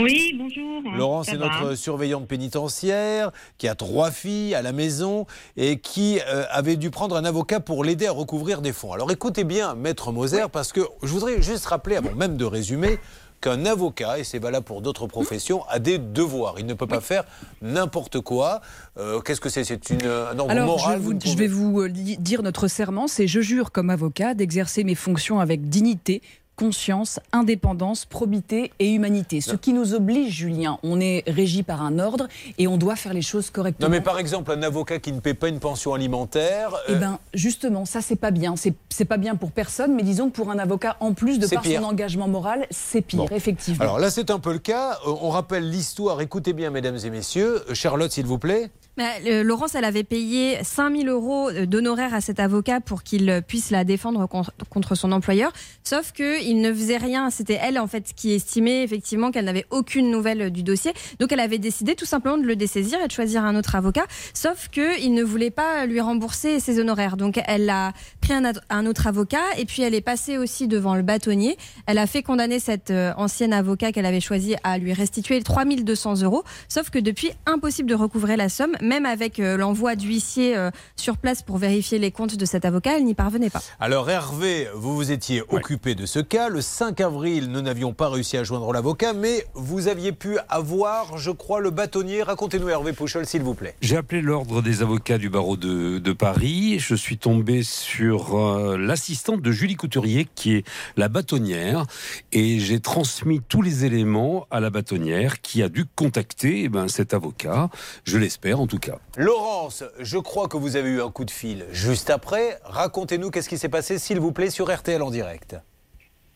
Oui, 0.00 0.34
bonjour. 0.36 0.82
Laurence 0.96 1.28
est 1.28 1.36
notre 1.36 1.74
surveillante 1.76 2.26
pénitentiaire 2.26 3.30
qui 3.58 3.68
a 3.68 3.74
trois 3.74 4.10
filles 4.10 4.54
à 4.54 4.62
la 4.62 4.72
maison 4.72 5.26
et 5.56 5.78
qui 5.78 6.18
euh, 6.26 6.44
avait 6.50 6.76
dû 6.76 6.90
prendre 6.90 7.14
un 7.14 7.24
avocat 7.24 7.60
pour 7.60 7.84
l'aider 7.84 8.06
à 8.06 8.12
recouvrir 8.12 8.62
des 8.62 8.72
fonds. 8.72 8.92
Alors 8.92 9.10
écoutez 9.12 9.44
bien, 9.44 9.74
maître 9.74 10.10
Moser, 10.10 10.46
parce 10.50 10.72
que 10.72 10.80
je 11.02 11.08
voudrais 11.08 11.40
juste 11.42 11.66
rappeler, 11.66 11.96
avant 11.96 12.14
même 12.14 12.36
de 12.36 12.44
résumer, 12.44 12.98
qu'un 13.40 13.64
avocat, 13.66 14.18
et 14.18 14.24
c'est 14.24 14.38
valable 14.38 14.64
pour 14.64 14.82
d'autres 14.82 15.06
professions, 15.08 15.64
a 15.68 15.78
des 15.78 15.98
devoirs. 15.98 16.54
Il 16.58 16.66
ne 16.66 16.74
peut 16.74 16.86
pas 16.86 17.00
faire 17.00 17.24
n'importe 17.60 18.20
quoi. 18.20 18.60
Euh, 18.98 19.20
Qu'est-ce 19.20 19.40
que 19.40 19.48
c'est? 19.48 19.64
C'est 19.64 19.90
une- 19.90 20.06
un 20.06 20.38
ordre 20.38 20.50
Alors, 20.52 20.66
moral 20.66 20.94
je, 20.94 20.98
vous 21.02 21.04
vous- 21.10 21.14
ne 21.14 21.20
je 21.20 21.36
vais 21.36 21.48
vous 21.48 21.80
euh, 21.80 21.88
dire 21.90 22.42
notre 22.42 22.66
serment, 22.68 23.08
c'est 23.08 23.26
je 23.26 23.40
jure 23.40 23.70
comme 23.72 23.90
avocat 23.90 24.34
d'exercer 24.34 24.84
mes 24.84 24.94
fonctions 24.94 25.40
avec 25.40 25.68
dignité, 25.68 26.22
conscience, 26.56 27.18
indépendance, 27.32 28.04
probité 28.04 28.72
et 28.78 28.92
humanité. 28.92 29.40
Ce 29.40 29.56
qui 29.56 29.72
nous 29.72 29.94
oblige, 29.94 30.32
Julien, 30.32 30.78
on 30.82 31.00
est 31.00 31.24
régi 31.26 31.62
par 31.62 31.82
un 31.82 31.98
ordre 31.98 32.28
et 32.58 32.68
on 32.68 32.76
doit 32.76 32.96
faire 32.96 33.14
les 33.14 33.22
choses 33.22 33.50
correctement. 33.50 33.88
Non 33.88 33.90
mais 33.90 34.00
par 34.00 34.18
exemple, 34.18 34.52
un 34.52 34.62
avocat 34.62 34.98
qui 34.98 35.12
ne 35.12 35.20
paie 35.20 35.34
pas 35.34 35.48
une 35.48 35.60
pension 35.60 35.94
alimentaire... 35.94 36.70
Eh 36.88 36.92
euh, 36.92 36.96
ben, 36.96 37.18
justement, 37.34 37.84
ça 37.84 38.00
c'est 38.00 38.16
pas 38.16 38.30
bien. 38.30 38.54
C'est 38.56 39.04
pas 39.04 39.16
bien 39.16 39.34
pour 39.34 39.50
personne, 39.50 39.94
mais 39.94 40.02
disons 40.02 40.30
que 40.30 40.36
pour 40.36 40.50
un 40.50 40.58
avocat, 40.58 40.96
en 41.00 41.14
plus 41.14 41.38
de 41.38 41.46
par 41.46 41.62
pire. 41.62 41.80
son 41.80 41.86
engagement 41.86 42.28
moral, 42.28 42.66
c'est 42.70 43.00
pire, 43.02 43.20
Bon. 43.24 43.28
effectivement. 43.34 43.82
Alors 43.82 43.98
là, 43.98 44.10
c'est 44.10 44.30
un 44.30 44.38
peu 44.38 44.52
le 44.52 44.58
cas. 44.58 44.98
Euh, 45.06 45.14
On 45.22 45.30
rappelle 45.30 45.68
l'histoire. 45.68 46.20
Écoutez 46.20 46.52
bien, 46.52 46.70
mesdames 46.70 46.98
et 47.02 47.10
messieurs. 47.10 47.62
Euh, 47.68 47.74
Charlotte, 47.74 48.12
s'il 48.12 48.26
vous 48.26 48.38
plaît. 48.38 48.70
Euh, 49.00 49.42
Laurence, 49.42 49.74
elle 49.74 49.84
avait 49.84 50.04
payé 50.04 50.58
5000 50.62 51.08
euros 51.08 51.50
d'honoraires 51.50 52.14
à 52.14 52.20
cet 52.20 52.40
avocat 52.40 52.80
pour 52.80 53.02
qu'il 53.02 53.28
euh, 53.30 53.40
puisse 53.40 53.70
la 53.70 53.84
défendre 53.84 54.26
contre, 54.26 54.94
son 54.94 55.12
employeur. 55.12 55.52
Sauf 55.82 56.12
qu'il 56.12 56.60
ne 56.60 56.72
faisait 56.72 56.98
rien. 56.98 57.30
C'était 57.30 57.58
elle, 57.60 57.78
en 57.78 57.86
fait, 57.86 58.12
qui 58.14 58.32
estimait 58.32 58.82
effectivement 58.82 59.30
qu'elle 59.30 59.46
n'avait 59.46 59.66
aucune 59.70 60.10
nouvelle 60.10 60.50
du 60.50 60.62
dossier. 60.62 60.92
Donc, 61.18 61.32
elle 61.32 61.40
avait 61.40 61.58
décidé 61.58 61.94
tout 61.94 62.04
simplement 62.04 62.36
de 62.36 62.46
le 62.46 62.54
dessaisir 62.54 63.00
et 63.02 63.06
de 63.06 63.12
choisir 63.12 63.44
un 63.44 63.56
autre 63.56 63.74
avocat. 63.74 64.04
Sauf 64.34 64.68
qu'il 64.68 65.14
ne 65.14 65.22
voulait 65.22 65.50
pas 65.50 65.86
lui 65.86 66.00
rembourser 66.00 66.60
ses 66.60 66.78
honoraires. 66.78 67.16
Donc, 67.16 67.40
elle 67.46 67.70
a 67.70 67.92
pris 68.20 68.34
un, 68.34 68.52
un 68.68 68.86
autre 68.86 69.06
avocat 69.06 69.42
et 69.56 69.64
puis 69.64 69.82
elle 69.82 69.94
est 69.94 70.02
passée 70.02 70.36
aussi 70.36 70.68
devant 70.68 70.94
le 70.94 71.02
bâtonnier. 71.02 71.56
Elle 71.86 71.98
a 71.98 72.06
fait 72.06 72.22
condamner 72.22 72.58
cet 72.58 72.90
euh, 72.90 73.12
ancien 73.16 73.52
avocat 73.52 73.92
qu'elle 73.92 74.06
avait 74.06 74.20
choisi 74.20 74.54
à 74.64 74.76
lui 74.76 74.92
restituer 74.92 75.42
3200 75.42 76.22
euros. 76.22 76.44
Sauf 76.68 76.90
que 76.90 76.98
depuis, 76.98 77.30
impossible 77.46 77.88
de 77.88 77.94
recouvrer 77.94 78.36
la 78.36 78.48
somme, 78.48 78.76
même 78.82 79.06
avec 79.06 79.40
euh, 79.40 79.56
l'envoi 79.56 79.96
d'huissier 79.96 80.56
euh, 80.56 80.70
sur 80.96 81.16
place 81.16 81.42
pour 81.42 81.56
vérifier 81.56 81.98
les 81.98 82.10
comptes 82.10 82.36
de 82.36 82.44
cet 82.44 82.64
avocat, 82.64 82.96
elle 82.96 83.04
n'y 83.04 83.14
parvenait 83.14 83.48
pas. 83.48 83.62
Alors 83.80 84.10
Hervé, 84.10 84.68
vous 84.74 84.94
vous 84.94 85.10
étiez 85.10 85.42
occupé 85.48 85.94
de 85.94 86.04
ce 86.04 86.18
cas. 86.18 86.48
Le 86.48 86.60
5 86.60 87.00
avril, 87.00 87.46
nous 87.46 87.62
n'avions 87.62 87.94
pas 87.94 88.10
réussi 88.10 88.36
à 88.36 88.44
joindre 88.44 88.72
l'avocat, 88.72 89.12
mais 89.12 89.46
vous 89.54 89.88
aviez 89.88 90.12
pu 90.12 90.36
avoir, 90.48 91.16
je 91.16 91.30
crois, 91.30 91.60
le 91.60 91.70
bâtonnier. 91.70 92.22
Racontez-nous 92.22 92.68
Hervé 92.68 92.92
Pouchol, 92.92 93.24
s'il 93.24 93.42
vous 93.42 93.54
plaît. 93.54 93.74
J'ai 93.80 93.96
appelé 93.96 94.20
l'ordre 94.20 94.62
des 94.62 94.82
avocats 94.82 95.18
du 95.18 95.30
barreau 95.30 95.56
de, 95.56 95.98
de 95.98 96.12
Paris. 96.12 96.78
Je 96.78 96.94
suis 96.94 97.18
tombé 97.18 97.62
sur 97.62 98.36
euh, 98.36 98.76
l'assistante 98.76 99.42
de 99.42 99.52
Julie 99.52 99.76
Couturier, 99.76 100.26
qui 100.34 100.56
est 100.56 100.64
la 100.96 101.08
bâtonnière, 101.08 101.86
et 102.32 102.58
j'ai 102.58 102.80
transmis 102.80 103.40
tous 103.48 103.62
les 103.62 103.84
éléments 103.84 104.46
à 104.50 104.60
la 104.60 104.70
bâtonnière, 104.70 105.40
qui 105.40 105.62
a 105.62 105.68
dû 105.68 105.84
contacter 105.84 106.64
eh 106.64 106.68
ben, 106.68 106.88
cet 106.88 107.14
avocat. 107.14 107.70
Je 108.04 108.18
l'espère, 108.18 108.60
en 108.60 108.66
tout 108.66 108.71
cas. 108.78 108.98
Laurence, 109.16 109.84
je 110.00 110.18
crois 110.18 110.48
que 110.48 110.56
vous 110.56 110.76
avez 110.76 110.90
eu 110.90 111.00
un 111.02 111.10
coup 111.10 111.24
de 111.24 111.30
fil 111.30 111.64
juste 111.72 112.10
après. 112.10 112.58
Racontez-nous 112.64 113.30
qu'est-ce 113.30 113.48
qui 113.48 113.58
s'est 113.58 113.68
passé, 113.68 113.98
s'il 113.98 114.20
vous 114.20 114.32
plaît, 114.32 114.50
sur 114.50 114.72
RTL 114.72 115.00
en 115.02 115.10
direct. 115.10 115.56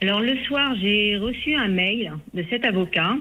Alors 0.00 0.20
le 0.20 0.36
soir, 0.46 0.74
j'ai 0.80 1.16
reçu 1.16 1.54
un 1.54 1.68
mail 1.68 2.12
de 2.34 2.44
cet 2.50 2.64
avocat. 2.64 3.14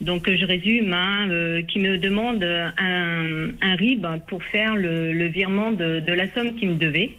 Donc 0.00 0.30
je 0.30 0.44
résume, 0.46 0.92
hein, 0.92 1.28
euh, 1.28 1.62
qui 1.62 1.80
me 1.80 1.98
demande 1.98 2.42
un, 2.44 3.48
un 3.60 3.74
RIB 3.74 4.06
pour 4.28 4.42
faire 4.44 4.76
le, 4.76 5.12
le 5.12 5.26
virement 5.26 5.72
de, 5.72 5.98
de 6.00 6.12
la 6.12 6.32
somme 6.32 6.54
qu'il 6.54 6.70
me 6.70 6.74
devait. 6.76 7.10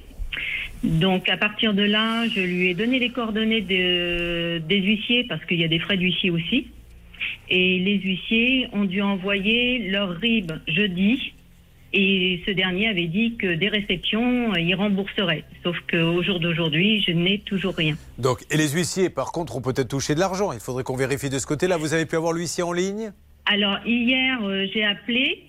Donc 0.84 1.28
à 1.28 1.36
partir 1.36 1.74
de 1.74 1.84
là, 1.84 2.26
je 2.30 2.40
lui 2.40 2.70
ai 2.70 2.74
donné 2.74 3.00
les 3.00 3.10
coordonnées 3.10 3.60
de- 3.62 4.60
des 4.60 4.78
huissiers 4.78 5.26
parce 5.28 5.44
qu'il 5.46 5.60
y 5.60 5.66
a 5.66 5.68
des 5.68 5.80
frais 5.80 5.98
d'huissier 5.98 6.32
aussi. 6.32 6.68
Et 7.50 7.80
les 7.80 7.98
huissiers 8.00 8.68
ont 8.74 8.86
dû 8.86 9.02
envoyer 9.02 9.90
leur 9.90 10.10
RIB 10.10 10.52
jeudi. 10.68 11.34
Et 11.92 12.42
ce 12.46 12.52
dernier 12.52 12.88
avait 12.88 13.08
dit 13.08 13.36
que 13.36 13.56
des 13.56 13.68
réceptions, 13.68 14.54
euh, 14.54 14.60
il 14.60 14.76
rembourserait. 14.76 15.44
Sauf 15.64 15.76
qu'au 15.90 16.22
jour 16.22 16.40
d'aujourd'hui, 16.40 17.02
je 17.02 17.12
n'ai 17.12 17.40
toujours 17.40 17.76
rien. 17.76 17.96
Donc, 18.20 18.46
et 18.52 18.58
les 18.58 18.70
huissiers, 18.70 19.10
par 19.10 19.32
contre, 19.32 19.56
ont 19.56 19.62
peut-être 19.62 19.88
touché 19.88 20.14
de 20.14 20.20
l'argent. 20.20 20.52
Il 20.52 20.60
faudrait 20.60 20.84
qu'on 20.84 20.96
vérifie 20.96 21.32
de 21.32 21.40
ce 21.40 21.48
côté-là. 21.48 21.78
Vous 21.78 21.94
avez 21.96 22.06
pu 22.06 22.16
avoir 22.16 22.34
l'huissier 22.34 22.64
en 22.64 22.74
ligne? 22.74 23.12
Alors 23.48 23.80
hier, 23.86 24.38
euh, 24.44 24.68
j'ai 24.72 24.86
appelé 24.86 25.49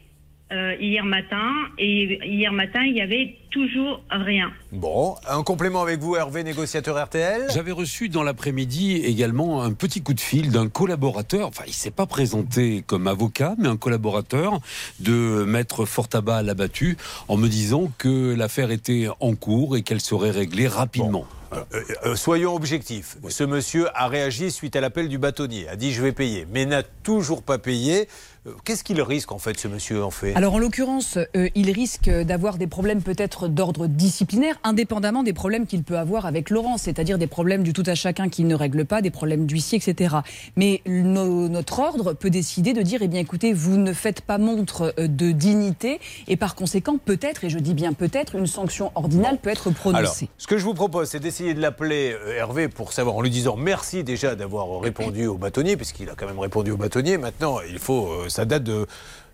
euh, 0.53 0.75
hier 0.81 1.05
matin 1.05 1.53
et 1.79 2.19
hier 2.27 2.53
matin, 2.53 2.83
il 2.85 2.97
y 2.97 3.01
avait 3.01 3.37
toujours 3.51 4.03
rien. 4.11 4.51
Bon, 4.73 5.17
un 5.29 5.43
complément 5.43 5.83
avec 5.83 6.01
vous, 6.01 6.17
Hervé, 6.17 6.43
négociateur 6.45 7.03
RTL. 7.05 7.49
J'avais 7.53 7.73
reçu 7.73 8.09
dans 8.09 8.23
l'après-midi 8.23 8.97
également 9.05 9.63
un 9.63 9.73
petit 9.73 10.03
coup 10.03 10.15
de 10.15 10.21
fil 10.21 10.51
d'un 10.51 10.69
collaborateur, 10.69 11.49
enfin 11.49 11.65
il 11.67 11.73
s'est 11.73 11.91
pas 11.91 12.07
présenté 12.07 12.83
comme 12.87 13.07
avocat, 13.07 13.55
mais 13.59 13.69
un 13.69 13.77
collaborateur 13.77 14.61
de 15.01 15.45
Maître 15.45 15.85
Fortabat 15.85 16.43
l'abattu 16.43 16.97
en 17.29 17.37
me 17.37 17.49
disant 17.49 17.91
que 17.99 18.35
l'affaire 18.35 18.71
était 18.71 19.09
en 19.21 19.35
cours 19.35 19.77
et 19.77 19.83
qu'elle 19.83 20.01
serait 20.01 20.31
réglée 20.31 20.69
rapidement. 20.69 21.27
euh, 21.53 21.65
euh, 22.07 22.17
soyons 22.17 22.55
objectifs. 22.55 23.17
Ce 23.29 23.43
monsieur 23.43 23.89
a 23.95 24.07
réagi 24.07 24.51
suite 24.53 24.77
à 24.77 24.81
l'appel 24.81 25.09
du 25.09 25.19
bâtonnier, 25.19 25.69
a 25.69 25.75
dit 25.77 25.93
je 25.93 26.03
vais 26.03 26.13
payer, 26.13 26.47
mais 26.53 26.67
n'a 26.67 26.83
toujours 26.83 27.43
pas 27.43 27.59
payé. 27.59 28.09
Euh, 28.47 28.53
Qu'est-ce 28.65 28.85
qu'il 28.85 29.01
risque 29.03 29.33
en 29.33 29.39
fait, 29.39 29.59
ce 29.61 29.69
monsieur 29.69 30.03
en 30.03 30.11
fait? 30.11 30.35
Alors 30.35 30.55
en 30.55 30.59
l'occurrence, 30.59 31.19
euh, 31.37 31.49
il 31.55 31.71
risque 31.71 32.09
d'avoir 32.09 32.57
des 32.57 32.67
problèmes 32.67 33.03
peut-être 33.03 33.49
d'ordre 33.49 33.87
disciplinaire, 33.87 34.57
indépendamment 34.65 35.23
des 35.23 35.35
problèmes 35.35 35.67
qu'il 35.67 35.83
peut 35.83 35.99
avoir 35.99 36.25
avec 36.25 36.49
Laurent, 36.49 36.79
c'est-à-dire 36.79 37.19
des 37.19 37.27
problèmes 37.27 37.63
du 37.63 37.75
tout 37.75 37.83
à 37.85 37.95
chacun 37.95 38.31
qu'il 38.31 38.47
ne 38.47 38.55
règle 38.55 38.87
pas, 38.87 39.03
des 39.03 39.11
problèmes 39.11 39.45
d'huissier, 39.45 39.77
etc. 39.85 40.17
Mais 40.57 40.81
no- 40.87 41.49
notre 41.49 41.81
ordre 41.81 42.15
peut 42.15 42.31
décider 42.31 42.73
de 42.73 42.81
dire, 42.81 43.01
eh 43.03 43.09
bien 43.09 43.21
écoutez, 43.21 43.53
vous 43.53 43.77
ne 43.77 43.93
faites 43.93 44.23
pas 44.23 44.39
montre 44.39 44.95
euh, 44.99 45.07
de 45.07 45.33
dignité, 45.33 46.01
et 46.27 46.37
par 46.37 46.55
conséquent, 46.55 46.97
peut-être, 46.97 47.45
et 47.45 47.51
je 47.51 47.59
dis 47.59 47.75
bien 47.75 47.93
peut-être, 47.93 48.37
une 48.37 48.47
sanction 48.47 48.91
ordinale 48.95 49.37
peut 49.37 49.51
être 49.51 49.71
prononcée. 49.71 49.99
Alors, 50.01 50.17
ce 50.39 50.47
que 50.47 50.57
je 50.57 50.65
vous 50.65 50.75
propose, 50.75 51.09
c'est 51.11 51.21
d'essayer 51.21 51.53
de 51.53 51.61
l'appeler 51.61 52.15
euh, 52.15 52.39
Hervé 52.39 52.69
pour 52.69 52.95
savoir, 52.95 53.17
en 53.17 53.21
lui 53.21 53.29
disant 53.31 53.57
merci 53.57 54.03
déjà 54.03 54.35
d'avoir 54.35 54.81
répondu 54.81 55.27
au 55.27 55.37
bâtonnier, 55.37 55.77
puisqu'il 55.77 56.09
a 56.09 56.15
quand 56.17 56.27
même 56.27 56.39
répondu 56.39 56.71
au 56.71 56.79
bâtonnier. 56.79 57.19
Maintenant, 57.19 57.59
il 57.69 57.79
faut, 57.79 58.07
euh, 58.09 58.29
ça 58.31 58.45
date 58.45 58.63
de, 58.65 58.87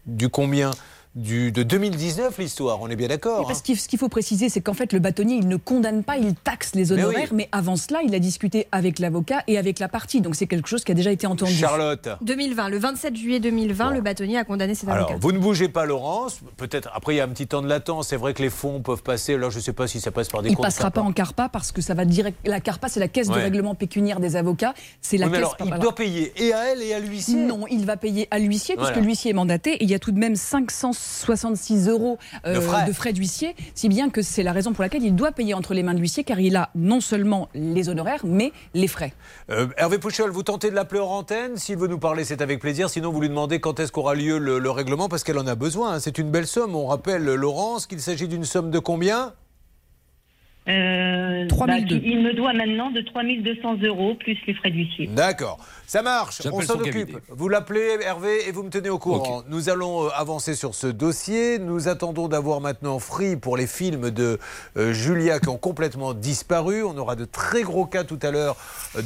du 0.06 0.28
combien? 0.28 0.70
Du, 1.16 1.50
De 1.50 1.62
2019 1.62 2.36
l'histoire, 2.38 2.78
on 2.82 2.88
est 2.88 2.94
bien 2.96 3.08
d'accord 3.08 3.38
Oui, 3.38 3.44
hein 3.44 3.48
parce 3.48 3.62
qu'il 3.62 3.78
ce 3.80 3.88
qu'il 3.88 3.98
faut 3.98 4.10
préciser, 4.10 4.50
c'est 4.50 4.60
qu'en 4.60 4.74
fait, 4.74 4.92
le 4.92 4.98
bâtonnier, 4.98 5.36
il 5.36 5.48
ne 5.48 5.56
condamne 5.56 6.04
pas, 6.04 6.18
il 6.18 6.34
taxe 6.34 6.74
les 6.74 6.84
Mais 6.84 6.92
honoraires, 6.92 7.28
oui. 7.30 7.36
mais, 7.36 7.48
avant 7.52 7.76
cela, 7.76 8.00
il 8.04 8.14
a 8.14 8.18
discuté 8.18 8.68
avec 8.70 8.98
l'avocat 8.98 9.42
et 9.46 9.56
avec 9.56 9.78
la 9.78 9.88
partie. 9.88 10.20
Donc 10.20 10.36
c'est 10.36 10.46
quelque 10.46 10.68
chose 10.68 10.84
qui 10.84 10.92
a 10.92 10.94
déjà 10.94 11.10
été 11.10 11.26
entendu. 11.26 11.52
Charlotte 11.52 12.08
2020, 12.20 12.68
le 12.68 12.78
27 12.78 13.16
juillet 13.16 13.40
2020, 13.40 13.92
le 13.92 14.00
bâtonnier 14.02 14.36
a 14.36 14.44
condamné 14.44 14.74
cet 14.74 14.90
avocat. 14.90 15.06
Alors, 15.08 15.20
vous 15.20 15.32
ne 15.32 15.38
bougez 15.38 15.68
pas, 15.68 15.86
Laurence. 15.86 16.40
Peut-être, 16.58 16.90
après, 16.94 17.14
il 17.14 17.16
y 17.16 17.20
a 17.20 17.24
un 17.24 17.28
petit 17.28 17.46
temps 17.46 17.62
de 17.62 17.68
latence. 17.68 18.08
C'est 18.08 18.16
vrai 18.16 18.34
que 18.34 18.42
les 18.42 18.50
fonds 18.50 18.82
peuvent 18.82 19.02
passer. 19.02 19.34
Alors, 19.34 19.50
je 19.50 19.56
ne 19.56 19.62
sais 19.62 19.72
pas 19.72 19.86
si 19.86 20.00
ça 20.00 20.10
passe 20.10 20.28
par 20.28 20.42
des 20.42 20.50
Il 20.50 20.54
comptes 20.56 20.66
passera 20.66 20.90
pas 20.90 21.00
en 21.00 21.12
CARPA 21.12 21.48
parce 21.48 21.72
que 21.72 21.80
ça 21.80 21.94
va 21.94 22.04
direct. 22.04 22.36
La 22.46 22.60
CARPA, 22.60 22.88
c'est 22.88 23.00
la 23.00 23.08
caisse 23.08 23.28
de 23.28 23.32
règlement 23.32 23.74
pécuniaire 23.74 24.20
des 24.20 24.36
avocats. 24.36 24.74
C'est 25.00 25.16
la 25.16 25.26
Oui, 25.26 25.32
mais 25.32 25.38
caisse. 25.38 25.52
alors, 25.60 25.76
il 25.76 25.80
doit 25.80 25.94
payer 25.94 26.32
et 26.36 26.52
à 26.52 26.72
elle 26.72 26.82
et 26.82 26.92
à 26.92 27.00
l'huissier 27.00 27.36
Non, 27.36 27.66
il 27.70 27.86
va 27.86 27.96
payer 27.96 28.28
à 28.30 28.38
l'huissier 28.38 28.74
Voilà. 28.74 28.90
puisque 28.92 29.04
l'huissier 29.06 29.30
est 29.30 29.34
mandaté 29.34 29.72
et 29.76 29.84
il 29.84 29.90
y 29.90 29.94
a 29.94 29.98
tout 29.98 30.12
de 30.12 30.18
même 30.18 30.36
566 31.06 31.88
euros 31.88 32.18
euh, 32.46 32.54
De 32.86 32.92
frais. 32.92 33.12
d'huissier, 33.12 33.54
si 33.74 33.88
bien 33.88 34.10
que 34.10 34.22
c'est 34.22 34.42
la 34.42 34.52
raison 34.52 34.72
pour 34.72 34.82
laquelle 34.82 35.02
il 35.04 35.14
doit 35.14 35.32
payer 35.32 35.54
entre 35.54 35.74
les 35.74 35.82
mains 35.82 35.94
de 35.94 36.00
l'huissier 36.00 36.24
car 36.24 36.40
il 36.40 36.56
a 36.56 36.70
non 36.74 37.00
seulement 37.00 37.48
les 37.54 37.88
honoraires 37.88 38.22
mais 38.24 38.52
les 38.74 38.88
frais. 38.88 39.12
Euh, 39.50 39.68
Hervé 39.76 39.98
Pouchol, 39.98 40.30
vous 40.30 40.42
tentez 40.42 40.70
de 40.70 40.74
l'appeler 40.74 41.00
hors 41.00 41.12
antenne? 41.12 41.56
S'il 41.56 41.76
veut 41.78 41.88
nous 41.88 41.98
parler, 41.98 42.24
c'est 42.24 42.42
avec 42.42 42.60
plaisir. 42.60 42.90
Sinon, 42.90 43.12
vous 43.12 43.20
lui 43.20 43.28
demandez 43.28 43.60
quand 43.60 43.78
est-ce 43.80 43.92
qu'aura 43.92 44.14
lieu 44.14 44.38
le, 44.38 44.58
le 44.58 44.70
règlement, 44.70 45.08
parce 45.08 45.22
qu'elle 45.24 45.38
en 45.38 45.46
a 45.46 45.54
besoin. 45.54 45.94
hein. 45.94 46.00
C'est 46.00 46.18
une 46.18 46.30
belle 46.30 46.46
somme. 46.46 46.74
On 46.74 46.86
rappelle, 46.86 47.24
Laurence, 47.24 47.86
qu'il 47.86 48.00
s'agit 48.00 48.28
d'une 48.28 48.44
somme 48.44 48.70
de 48.70 48.78
combien? 48.78 49.32
Euh, 50.68 51.46
3002. 51.46 51.96
bah, 51.96 52.02
il 52.04 52.22
me 52.22 52.32
doit 52.34 52.52
maintenant 52.52 52.90
de 52.90 53.00
3200 53.00 53.76
euros 53.84 54.14
plus 54.14 54.36
les 54.46 54.54
frais 54.54 54.70
d'huissier. 54.70 55.06
D'accord. 55.06 55.58
Ça 55.86 56.02
marche. 56.02 56.42
On 56.52 56.60
s'en 56.60 56.74
occupe. 56.74 56.92
cabinet. 56.92 57.18
Vous 57.28 57.48
l'appelez, 57.48 57.98
Hervé, 58.02 58.48
et 58.48 58.52
vous 58.52 58.64
me 58.64 58.70
tenez 58.70 58.88
au 58.88 58.98
courant. 58.98 59.42
Nous 59.48 59.68
allons 59.68 60.06
euh, 60.06 60.08
avancer 60.16 60.56
sur 60.56 60.74
ce 60.74 60.88
dossier. 60.88 61.60
Nous 61.60 61.86
attendons 61.86 62.26
d'avoir 62.26 62.60
maintenant 62.60 62.98
Free 62.98 63.36
pour 63.36 63.56
les 63.56 63.68
films 63.68 64.10
de 64.10 64.40
euh, 64.76 64.92
Julia 64.92 65.38
qui 65.38 65.48
ont 65.48 65.58
complètement 65.58 66.14
disparu. 66.14 66.82
On 66.82 66.96
aura 66.98 67.14
de 67.14 67.24
très 67.24 67.62
gros 67.62 67.86
cas 67.86 68.02
tout 68.02 68.18
à 68.22 68.32
l'heure 68.32 68.56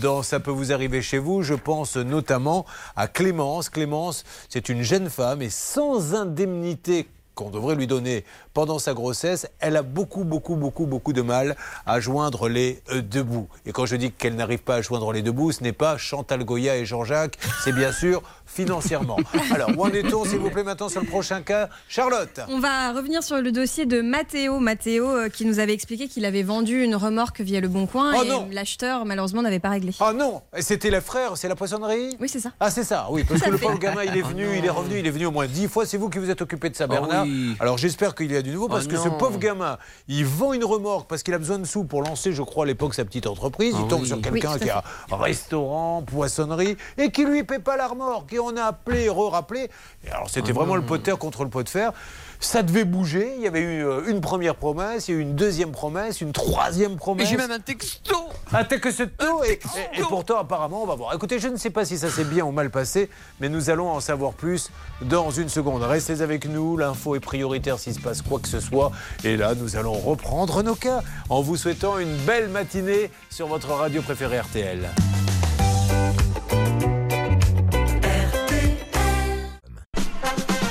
dans 0.00 0.22
Ça 0.22 0.40
peut 0.40 0.50
vous 0.50 0.72
arriver 0.72 1.02
chez 1.02 1.18
vous. 1.18 1.42
Je 1.42 1.54
pense 1.54 1.96
notamment 1.96 2.64
à 2.96 3.06
Clémence. 3.06 3.68
Clémence, 3.68 4.24
c'est 4.48 4.70
une 4.70 4.82
jeune 4.82 5.10
femme 5.10 5.42
et 5.42 5.50
sans 5.50 6.14
indemnité 6.14 7.06
qu'on 7.34 7.50
devrait 7.50 7.74
lui 7.76 7.86
donner 7.86 8.24
pendant 8.54 8.78
sa 8.78 8.94
grossesse, 8.94 9.46
elle 9.60 9.76
a 9.76 9.82
beaucoup, 9.82 10.24
beaucoup, 10.24 10.56
beaucoup, 10.56 10.86
beaucoup 10.86 11.12
de 11.12 11.22
mal 11.22 11.56
à 11.86 12.00
joindre 12.00 12.48
les 12.48 12.82
euh, 12.92 13.00
deux 13.02 13.22
bouts. 13.22 13.48
Et 13.66 13.72
quand 13.72 13.86
je 13.86 13.96
dis 13.96 14.10
qu'elle 14.12 14.34
n'arrive 14.36 14.60
pas 14.60 14.76
à 14.76 14.82
joindre 14.82 15.12
les 15.12 15.22
deux 15.22 15.32
bouts, 15.32 15.52
ce 15.52 15.62
n'est 15.62 15.72
pas 15.72 15.96
Chantal 15.98 16.44
Goya 16.44 16.76
et 16.76 16.84
Jean-Jacques, 16.84 17.38
c'est 17.64 17.72
bien 17.72 17.92
sûr 17.92 18.22
financièrement. 18.46 19.16
Alors, 19.54 19.70
où 19.76 19.84
en 19.84 19.90
est-on, 19.92 20.24
s'il 20.24 20.38
vous 20.38 20.50
plaît, 20.50 20.64
maintenant 20.64 20.88
sur 20.88 21.00
le 21.00 21.06
prochain 21.06 21.40
cas? 21.42 21.68
Charlotte? 21.88 22.40
On 22.48 22.58
va 22.58 22.92
revenir 22.92 23.22
sur 23.22 23.40
le 23.40 23.52
dossier 23.52 23.86
de 23.86 24.00
Matteo. 24.00 24.58
Matteo 24.58 25.06
euh, 25.08 25.28
qui 25.28 25.44
nous 25.44 25.60
avait 25.60 25.72
expliqué 25.72 26.08
qu'il 26.08 26.24
avait 26.24 26.42
vendu 26.42 26.82
une 26.82 26.96
remorque 26.96 27.40
via 27.40 27.60
Le 27.60 27.68
Bon 27.68 27.86
Coin 27.86 28.12
Oh 28.18 28.24
et 28.24 28.28
non 28.28 28.48
l'acheteur 28.50 29.04
malheureusement 29.04 29.42
n'avait 29.42 29.60
pas 29.60 29.70
réglé. 29.70 29.92
Ah 30.00 30.12
non 30.12 30.42
Et 30.56 30.62
C'était 30.62 30.90
le 30.90 31.00
frère, 31.00 31.36
c'est 31.36 31.48
la 31.48 31.54
poissonnerie? 31.54 32.16
Oui, 32.20 32.28
c'est 32.28 32.40
ça. 32.40 32.50
Ah, 32.58 32.70
c'est 32.70 32.84
ça, 32.84 33.06
oui, 33.10 33.22
parce 33.24 33.40
que 33.44 33.50
le 33.50 33.58
pauvre 33.58 33.78
gamin, 33.78 34.02
il 34.02 34.16
est 34.16 34.22
venu, 34.22 34.46
il 34.58 34.64
est 34.64 34.70
revenu, 34.70 34.98
il 34.98 35.06
est 35.06 35.10
venu 35.10 35.26
au 35.26 35.30
moins 35.30 35.46
dix 35.46 35.68
fois. 35.68 35.86
C'est 35.86 35.96
vous 35.96 36.08
qui 36.08 36.18
vous 36.18 36.30
êtes 36.30 36.42
occupé 36.42 36.70
de 36.70 36.76
ça, 36.76 36.88
Bernard. 36.88 37.24
oui. 37.24 37.54
Alors 37.60 37.78
j'espère 37.78 38.14
qu'il 38.14 38.32
y 38.32 38.36
a 38.40 38.42
du 38.42 38.50
nouveau, 38.52 38.68
parce 38.68 38.86
Oh 38.86 38.90
que 38.90 38.96
ce 38.96 39.08
pauvre 39.08 39.38
gamin, 39.38 39.78
il 40.08 40.24
vend 40.24 40.52
une 40.52 40.64
remorque 40.64 41.08
parce 41.08 41.22
qu'il 41.22 41.32
a 41.34 41.38
besoin 41.38 41.58
de 41.58 41.64
sous 41.64 41.84
pour 41.84 42.02
lancer, 42.02 42.32
je 42.32 42.42
crois, 42.42 42.64
à 42.64 42.66
l'époque, 42.66 42.94
sa 42.94 43.04
petite 43.04 43.26
entreprise. 43.26 43.74
Il 43.78 43.84
Ah 43.86 43.88
tombe 43.88 44.02
oui. 44.02 44.08
sur 44.08 44.20
quelqu'un 44.20 44.52
Oui, 44.54 44.60
qui 44.60 44.70
a 44.70 44.82
un 45.10 45.16
restaurant, 45.16 46.02
poissonnerie, 46.02 46.76
et 46.98 47.10
qui 47.10 47.24
lui 47.24 47.44
paie 47.44 47.58
pas 47.58 47.76
la 47.76 47.88
remorque. 47.88 48.32
Et 48.32 48.38
on 48.40 48.56
a 48.56 48.64
appelé, 48.64 49.08
re-rappelé. 49.08 49.70
Et 50.06 50.10
alors 50.10 50.28
c'était 50.30 50.52
vraiment 50.52 50.76
le 50.76 50.82
pot 50.82 50.96
de 50.98 51.02
terre 51.02 51.18
contre 51.18 51.44
le 51.44 51.50
pot 51.50 51.62
de 51.62 51.68
fer. 51.68 51.92
Ça 52.40 52.62
devait 52.62 52.84
bouger. 52.84 53.34
Il 53.36 53.42
y 53.42 53.46
avait 53.46 53.60
eu 53.60 53.84
euh, 53.84 54.08
une 54.08 54.20
première 54.20 54.56
promesse, 54.56 55.08
il 55.08 55.14
y 55.14 55.16
a 55.16 55.20
eu 55.20 55.22
une 55.22 55.36
deuxième 55.36 55.72
promesse, 55.72 56.20
une 56.20 56.32
troisième 56.32 56.96
promesse. 56.96 57.30
un 57.32 57.60
texto 57.60 58.16
Un 58.52 58.64
texto 58.64 59.04
et, 59.44 59.52
et, 59.94 60.00
et 60.00 60.02
pourtant 60.02 60.38
apparemment 60.38 60.82
on 60.82 60.86
va 60.86 60.94
voir. 60.94 61.14
Écoutez, 61.14 61.38
je 61.38 61.48
ne 61.48 61.56
sais 61.56 61.70
pas 61.70 61.84
si 61.84 61.98
ça 61.98 62.08
s'est 62.08 62.24
bien 62.24 62.44
ou 62.44 62.50
mal 62.50 62.70
passé, 62.70 63.10
mais 63.40 63.48
nous 63.48 63.68
allons 63.70 63.90
en 63.90 64.00
savoir 64.00 64.32
plus 64.32 64.70
dans 65.02 65.30
une 65.30 65.48
seconde. 65.48 65.82
Restez 65.82 66.22
avec 66.22 66.46
nous, 66.46 66.76
l'info 66.76 67.14
est 67.14 67.20
prioritaire 67.20 67.78
s'il 67.78 67.94
se 67.94 68.00
passe 68.00 68.22
quoi 68.22 68.40
que 68.40 68.48
ce 68.48 68.60
soit. 68.60 68.90
Et 69.22 69.36
là, 69.36 69.54
nous 69.54 69.76
allons 69.76 69.92
reprendre 69.92 70.62
nos 70.62 70.74
cas 70.74 71.02
en 71.28 71.42
vous 71.42 71.56
souhaitant 71.56 71.98
une 71.98 72.16
belle 72.18 72.48
matinée 72.48 73.10
sur 73.28 73.46
votre 73.48 73.68
radio 73.68 74.02
préférée 74.02 74.40
RTL. 74.40 74.88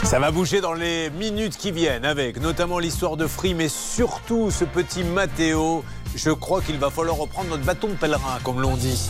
Ça 0.10 0.18
va 0.18 0.32
bouger 0.32 0.60
dans 0.60 0.74
les 0.74 1.12
minutes 1.12 1.56
qui 1.56 1.72
viennent 1.72 2.04
avec 2.04 2.42
notamment 2.42 2.80
l'histoire 2.80 3.16
de 3.16 3.28
Free, 3.28 3.54
mais 3.54 3.70
surtout 3.70 4.50
ce 4.50 4.66
petit 4.66 5.04
Mathéo. 5.04 5.84
Je 6.16 6.32
crois 6.32 6.62
qu'il 6.62 6.78
va 6.78 6.90
falloir 6.90 7.16
reprendre 7.18 7.50
notre 7.50 7.64
bâton 7.64 7.88
de 7.88 7.94
pèlerin, 7.94 8.40
comme 8.44 8.60
l'on 8.62 8.76
dit. 8.76 9.10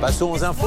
Passons 0.00 0.30
aux 0.30 0.44
infos. 0.44 0.66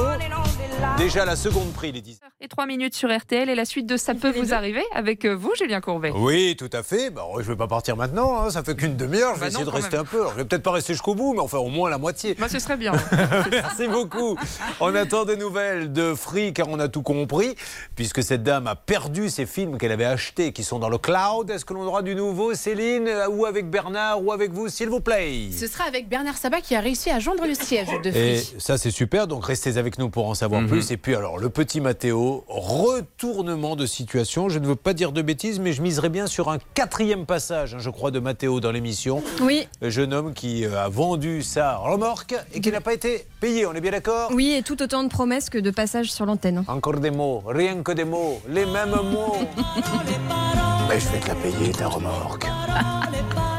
Déjà 0.97 1.25
la 1.25 1.35
seconde 1.35 1.71
prix, 1.73 1.91
les 1.91 2.01
10. 2.01 2.19
Et 2.39 2.47
3 2.47 2.65
minutes 2.67 2.95
sur 2.95 3.15
RTL 3.15 3.49
et 3.49 3.55
la 3.55 3.65
suite 3.65 3.87
de 3.87 3.97
Ça 3.97 4.13
peut 4.13 4.31
vous 4.31 4.53
arriver 4.53 4.83
avec 4.93 5.25
euh, 5.25 5.35
vous, 5.35 5.51
Julien 5.57 5.81
Courbet. 5.81 6.11
Oui, 6.15 6.55
tout 6.57 6.69
à 6.71 6.83
fait. 6.83 7.09
Bah, 7.09 7.23
je 7.35 7.37
ne 7.39 7.43
vais 7.43 7.55
pas 7.55 7.67
partir 7.67 7.97
maintenant, 7.97 8.39
hein, 8.39 8.51
ça 8.51 8.63
fait 8.63 8.75
qu'une 8.75 8.95
demi-heure. 8.95 9.33
Je 9.35 9.39
vais 9.39 9.47
Bah 9.47 9.51
non, 9.53 9.59
essayer 9.61 9.65
de 9.65 9.69
rester 9.69 9.97
même. 9.97 10.01
un 10.01 10.05
peu. 10.05 10.19
Alors, 10.19 10.31
je 10.33 10.37
vais 10.37 10.45
peut-être 10.45 10.61
pas 10.63 10.71
rester 10.71 10.93
jusqu'au 10.93 11.15
bout, 11.15 11.33
mais 11.33 11.39
enfin 11.39 11.57
au 11.57 11.69
moins 11.69 11.89
la 11.89 11.97
moitié. 11.97 12.35
Bah, 12.35 12.47
ce 12.47 12.59
serait 12.59 12.77
bien. 12.77 12.93
Merci 13.51 13.87
beaucoup. 13.87 14.37
On 14.79 14.93
attend 14.95 15.25
des 15.25 15.35
nouvelles 15.35 15.91
de 15.91 16.13
Free 16.13 16.53
car 16.53 16.67
on 16.69 16.79
a 16.79 16.87
tout 16.89 17.01
compris, 17.01 17.55
puisque 17.95 18.21
cette 18.23 18.43
dame 18.43 18.67
a 18.67 18.75
perdu 18.75 19.29
ses 19.29 19.47
films 19.47 19.77
qu'elle 19.79 19.91
avait 19.91 20.05
achetés 20.05 20.53
qui 20.53 20.63
sont 20.63 20.77
dans 20.79 20.89
le 20.89 20.99
cloud. 20.99 21.49
Est-ce 21.49 21.65
que 21.65 21.73
l'on 21.73 21.83
aura 21.83 22.03
du 22.03 22.13
nouveau, 22.15 22.53
Céline, 22.53 23.09
ou 23.31 23.45
avec 23.47 23.67
Bernard, 23.69 24.23
ou 24.23 24.31
avec 24.31 24.51
vous, 24.51 24.69
s'il 24.69 24.89
vous 24.89 25.01
plaît? 25.01 25.16
Ce 25.57 25.67
sera 25.67 25.85
avec 25.85 26.07
Bernard 26.09 26.37
Sabat 26.37 26.61
qui 26.61 26.75
a 26.75 26.79
réussi 26.79 27.09
à 27.09 27.19
joindre 27.19 27.45
le 27.45 27.53
siège 27.53 27.87
de 28.03 28.09
Et 28.09 28.37
Free. 28.37 28.55
ça, 28.59 28.77
c'est 28.77 28.91
super. 28.91 29.27
Donc, 29.27 29.45
restez 29.45 29.77
avec 29.77 29.97
nous 29.97 30.09
pour 30.09 30.27
en 30.27 30.33
savoir 30.35 30.61
Mhm. 30.61 30.67
plus. 30.69 30.91
Et 30.91 30.97
puis, 30.97 31.15
alors, 31.15 31.37
le 31.37 31.49
petit 31.49 31.81
Mathéo, 31.81 32.43
retournement 32.47 33.75
de 33.75 33.85
situation. 33.85 34.49
Je 34.49 34.59
ne 34.59 34.67
veux 34.67 34.75
pas 34.75 34.93
dire 34.93 35.11
de 35.11 35.21
bêtises, 35.21 35.59
mais 35.59 35.73
je 35.73 35.81
miserais 35.81 36.09
bien 36.09 36.27
sur 36.27 36.49
un 36.49 36.57
quatrième 36.73 37.25
passage, 37.25 37.75
hein, 37.75 37.79
je 37.79 37.89
crois, 37.89 38.11
de 38.11 38.19
Mathéo 38.19 38.59
dans 38.59 38.71
l'émission. 38.71 39.23
Oui. 39.41 39.67
Le 39.81 39.89
jeune 39.89 40.13
homme 40.13 40.33
qui 40.33 40.65
euh, 40.65 40.79
a 40.85 40.89
vendu 40.89 41.41
sa 41.43 41.75
remorque 41.77 42.35
et 42.53 42.61
qui 42.61 42.71
n'a 42.71 42.81
pas 42.81 42.93
été 42.93 43.25
payé. 43.39 43.65
On 43.65 43.73
est 43.73 43.81
bien 43.81 43.91
d'accord? 43.91 44.29
Oui, 44.33 44.53
et 44.57 44.61
tout 44.63 44.81
autant 44.81 45.03
de 45.03 45.09
promesses 45.09 45.49
que 45.49 45.57
de 45.57 45.71
passages 45.71 46.11
sur 46.11 46.25
l'antenne. 46.25 46.63
Encore 46.67 46.99
des 46.99 47.11
mots, 47.11 47.43
rien 47.45 47.81
que 47.81 47.91
des 47.91 48.05
mots, 48.05 48.39
les 48.49 48.65
mêmes 48.65 48.95
mots. 49.11 49.37
Mais 50.89 50.99
je 50.99 51.07
vais 51.09 51.19
te 51.19 51.27
la 51.27 51.35
payer, 51.35 51.71
ta 51.71 51.87
remorque. 51.87 52.45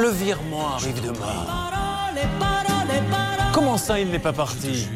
Le 0.00 0.10
virement 0.10 0.74
arrive 0.74 1.00
demain. 1.02 1.44
Comment 3.52 3.76
ça, 3.76 3.98
il 3.98 4.10
n'est 4.10 4.20
pas 4.20 4.32
parti 4.32 4.88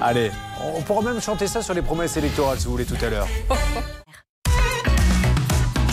Allez, 0.00 0.30
on 0.74 0.80
pourra 0.80 1.02
même 1.02 1.20
chanter 1.20 1.46
ça 1.46 1.60
sur 1.60 1.74
les 1.74 1.82
promesses 1.82 2.16
électorales, 2.16 2.58
si 2.58 2.64
vous 2.64 2.70
voulez, 2.70 2.86
tout 2.86 2.96
à 3.04 3.10
l'heure. 3.10 3.28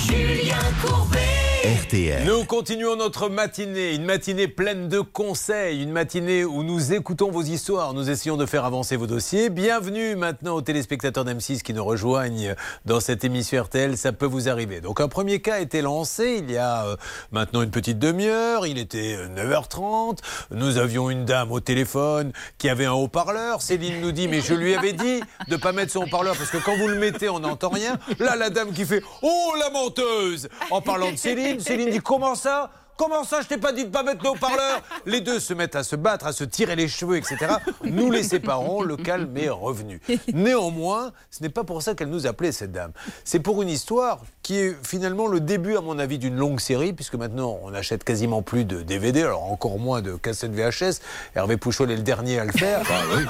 Julien 0.08 0.56
Courbet. 0.82 1.41
RTL. 1.64 2.26
Nous 2.26 2.44
continuons 2.46 2.96
notre 2.96 3.30
matinée, 3.30 3.94
une 3.94 4.06
matinée 4.06 4.48
pleine 4.48 4.90
de 4.90 5.00
conseils, 5.00 5.84
une 5.84 5.92
matinée 5.92 6.44
où 6.44 6.64
nous 6.64 6.92
écoutons 6.92 7.30
vos 7.30 7.44
histoires, 7.44 7.94
nous 7.94 8.10
essayons 8.10 8.36
de 8.36 8.48
faire 8.48 8.66
avancer 8.66 8.96
vos 8.96 9.06
dossiers. 9.06 9.52
Bienvenue 9.52 10.16
maintenant 10.16 10.56
aux 10.56 10.64
téléspectateurs 10.64 11.24
d'M6 11.24 11.62
qui 11.62 11.76
nous 11.76 11.86
rejoignent 11.86 12.56
dans 12.86 13.00
cette 13.00 13.24
émission 13.24 13.62
RTL, 13.62 13.96
ça 13.96 14.12
peut 14.12 14.26
vous 14.26 14.50
arriver. 14.50 14.82
Donc 14.82 15.02
un 15.02 15.08
premier 15.08 15.40
cas 15.40 15.56
a 15.56 15.60
été 15.60 15.84
lancé 15.84 16.44
il 16.44 16.50
y 16.50 16.58
a 16.58 16.84
euh, 16.84 16.96
maintenant 17.32 17.62
une 17.62 17.70
petite 17.70 18.00
demi-heure, 18.00 18.66
il 18.66 18.80
était 18.80 19.18
euh, 19.20 19.28
9h30, 19.28 20.18
nous 20.50 20.80
avions 20.80 21.12
une 21.12 21.26
dame 21.26 21.52
au 21.52 21.60
téléphone 21.60 22.32
qui 22.58 22.70
avait 22.70 22.86
un 22.86 22.94
haut-parleur, 22.94 23.62
Céline 23.62 24.02
nous 24.02 24.12
dit 24.12 24.28
mais 24.28 24.42
je 24.42 24.56
lui 24.56 24.74
avais 24.74 24.94
dit 24.94 25.22
de 25.48 25.58
pas 25.58 25.74
mettre 25.74 25.92
son 25.92 26.06
haut-parleur 26.06 26.36
parce 26.36 26.50
que 26.50 26.58
quand 26.58 26.76
vous 26.76 26.88
le 26.88 26.98
mettez 26.98 27.30
on 27.30 27.40
n'entend 27.40 27.70
rien. 27.70 28.00
Là 28.18 28.36
la 28.36 28.50
dame 28.50 28.74
qui 28.74 28.84
fait 28.84 29.04
"Oh 29.22 29.54
la 29.60 29.70
menteuse" 29.70 30.50
en 30.72 30.82
parlant 30.82 31.12
de 31.12 31.18
Céline, 31.18 31.51
Céline 31.60 31.90
dit 31.90 32.00
"Comment 32.00 32.36
ça? 32.36 32.72
Comment 32.98 33.24
ça, 33.24 33.42
je 33.42 33.48
t'ai 33.48 33.58
pas 33.58 33.72
dit 33.72 33.86
de 33.86 33.90
pas 33.90 34.04
mettre 34.04 34.24
le 34.24 34.30
haut-parleur? 34.30 34.80
Les 35.08 35.22
deux 35.22 35.40
se 35.40 35.56
mettent 35.56 35.76
à 35.76 35.84
se 35.84 35.96
battre, 35.96 36.28
à 36.28 36.34
se 36.34 36.44
tirer 36.44 36.76
les 36.76 36.88
cheveux, 36.88 37.18
etc. 37.18 37.38
Nous 37.84 38.12
les 38.12 38.22
séparons, 38.22 38.84
le 38.84 38.96
calme 38.96 39.36
est 39.38 39.50
revenu. 39.50 40.00
Néanmoins, 40.34 41.12
ce 41.32 41.42
n'est 41.42 41.50
pas 41.50 41.64
pour 41.64 41.82
ça 41.82 41.96
qu'elle 41.96 42.10
nous 42.10 42.28
appelait, 42.28 42.52
cette 42.52 42.72
dame. 42.72 42.92
C'est 43.24 43.40
pour 43.40 43.64
une 43.64 43.70
histoire 43.70 44.20
qui 44.44 44.58
est 44.58 44.76
finalement 44.84 45.28
le 45.28 45.40
début, 45.40 45.78
à 45.78 45.82
mon 45.82 46.00
avis, 46.00 46.18
d'une 46.18 46.36
longue 46.36 46.60
série, 46.60 46.94
puisque 46.94 47.16
maintenant, 47.16 47.60
on 47.64 47.74
achète 47.74 48.04
quasiment 48.04 48.42
plus 48.42 48.66
de 48.66 48.82
DVD, 48.82 49.24
alors 49.24 49.52
encore 49.52 49.80
moins 49.80 50.02
de 50.02 50.16
cassettes 50.16 50.54
VHS. 50.54 51.02
Hervé 51.36 51.58
Pouchol 51.58 51.92
est 51.92 51.96
le 51.96 52.02
dernier 52.02 52.40
à 52.40 52.46
le 52.46 52.52
faire. 52.52 52.82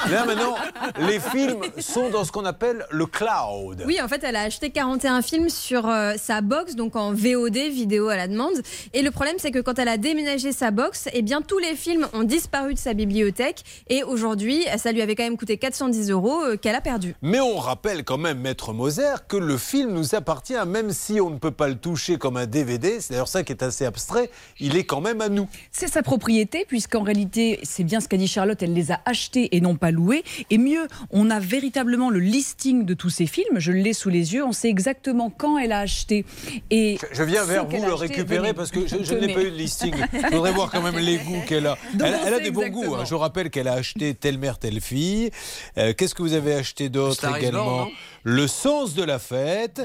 Là, 0.09 0.25
maintenant, 0.25 0.55
les 0.99 1.19
films 1.19 1.61
sont 1.79 2.09
dans 2.09 2.23
ce 2.23 2.31
qu'on 2.31 2.45
appelle 2.45 2.85
le 2.91 3.05
cloud. 3.05 3.83
Oui, 3.85 3.99
en 4.01 4.07
fait, 4.07 4.23
elle 4.23 4.35
a 4.35 4.41
acheté 4.41 4.69
41 4.69 5.21
films 5.21 5.49
sur 5.49 5.87
euh, 5.87 6.13
sa 6.17 6.41
box, 6.41 6.75
donc 6.75 6.95
en 6.95 7.13
VOD, 7.13 7.57
vidéo 7.57 8.09
à 8.09 8.15
la 8.15 8.27
demande. 8.27 8.61
Et 8.93 9.01
le 9.01 9.11
problème, 9.11 9.35
c'est 9.37 9.51
que 9.51 9.59
quand 9.59 9.79
elle 9.79 9.89
a 9.89 9.97
déménagé 9.97 10.51
sa 10.51 10.71
box, 10.71 11.09
eh 11.13 11.21
bien, 11.21 11.41
tous 11.41 11.59
les 11.59 11.75
films 11.75 12.07
ont 12.13 12.23
disparu 12.23 12.73
de 12.73 12.79
sa 12.79 12.93
bibliothèque. 12.93 13.63
Et 13.89 14.03
aujourd'hui, 14.03 14.65
ça 14.77 14.91
lui 14.91 15.01
avait 15.01 15.15
quand 15.15 15.23
même 15.23 15.37
coûté 15.37 15.57
410 15.57 16.09
euros 16.11 16.43
euh, 16.43 16.57
qu'elle 16.57 16.75
a 16.75 16.81
perdu. 16.81 17.15
Mais 17.21 17.39
on 17.39 17.57
rappelle 17.57 18.03
quand 18.03 18.17
même, 18.17 18.39
Maître 18.39 18.73
Moser, 18.73 19.15
que 19.27 19.37
le 19.37 19.57
film 19.57 19.91
nous 19.93 20.15
appartient, 20.15 20.53
même 20.65 20.91
si 21.01 21.19
on 21.19 21.29
ne 21.31 21.37
peut 21.39 21.51
pas 21.51 21.67
le 21.67 21.75
toucher 21.75 22.17
comme 22.17 22.37
un 22.37 22.45
DVD. 22.45 22.99
C'est 22.99 23.13
d'ailleurs 23.13 23.27
ça 23.27 23.43
qui 23.43 23.51
est 23.51 23.63
assez 23.63 23.85
abstrait. 23.85 24.29
Il 24.59 24.75
est 24.77 24.83
quand 24.83 25.01
même 25.01 25.19
à 25.21 25.29
nous. 25.29 25.47
C'est 25.71 25.87
sa 25.87 26.03
propriété, 26.03 26.65
puisqu'en 26.67 27.01
réalité, 27.01 27.59
c'est 27.63 27.83
bien 27.83 27.99
ce 27.99 28.07
qu'a 28.07 28.17
dit 28.17 28.27
Charlotte, 28.27 28.61
elle 28.61 28.73
les 28.73 28.91
a 28.91 29.01
achetés 29.05 29.55
et 29.55 29.61
non 29.61 29.75
pas 29.75 29.89
loués. 29.91 30.23
Et 30.51 30.57
mieux, 30.59 30.87
on 31.09 31.29
a 31.31 31.39
véritablement 31.39 32.09
le 32.11 32.19
listing 32.19 32.85
de 32.85 32.93
tous 32.93 33.09
ces 33.09 33.25
films, 33.25 33.57
je 33.57 33.71
l'ai 33.71 33.93
sous 33.93 34.09
les 34.09 34.33
yeux, 34.33 34.43
on 34.45 34.51
sait 34.51 34.69
exactement 34.69 35.31
quand 35.35 35.57
elle 35.57 35.71
a 35.71 35.79
acheté. 35.79 36.23
Et 36.69 36.97
Je, 37.01 37.15
je 37.17 37.23
viens 37.23 37.45
vers 37.45 37.65
vous 37.65 37.77
le 37.77 37.93
acheté, 37.93 37.95
récupérer 37.95 38.39
venez. 38.41 38.53
parce 38.53 38.69
que 38.71 38.85
je, 38.87 39.13
n'ai 39.15 39.33
pas 39.33 39.41
eu 39.41 39.51
de 39.51 39.55
listing. 39.57 39.93
Je 40.13 40.27
voudrais 40.35 40.51
voir 40.51 40.69
quand 40.71 40.81
même 40.83 40.97
les 40.99 41.17
goûts 41.17 41.41
qu'elle 41.47 41.65
a. 41.67 41.77
Donc, 41.95 42.07
Elle, 42.25 42.33
a 42.33 42.39
des 42.39 42.51
bons 42.51 42.67
goûts. 42.69 42.95
hein. 42.95 43.05
Je 43.05 43.15
rappelle 43.15 43.49
qu'elle 43.49 43.67
a 43.67 43.73
acheté 43.73 44.13
Telle 44.13 44.37
mère, 44.37 44.59
telle 44.59 44.79
fille. 44.81 45.31
Euh, 45.77 45.93
Qu'est-ce 45.97 46.13
que 46.13 46.21
vous 46.21 46.33
avez 46.33 46.53
acheté 46.53 46.89
d'autre 46.89 47.25
également? 47.37 47.87
Le 48.23 48.47
sens 48.47 48.93
de 48.93 49.03
la 49.03 49.19
fête. 49.19 49.81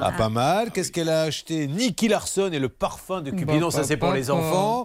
Ah, 0.00 0.12
pas 0.12 0.28
mal. 0.28 0.70
Qu'est-ce 0.70 0.92
qu'elle 0.92 1.08
a 1.08 1.22
acheté 1.22 1.66
Nicky 1.66 2.08
Larson 2.08 2.50
et 2.52 2.58
le 2.58 2.68
parfum 2.68 3.20
de 3.20 3.30
Cupidon. 3.30 3.66
Bah, 3.68 3.70
Ça, 3.70 3.84
c'est 3.84 3.96
pour 3.96 4.12
les 4.12 4.30
enfants. 4.30 4.84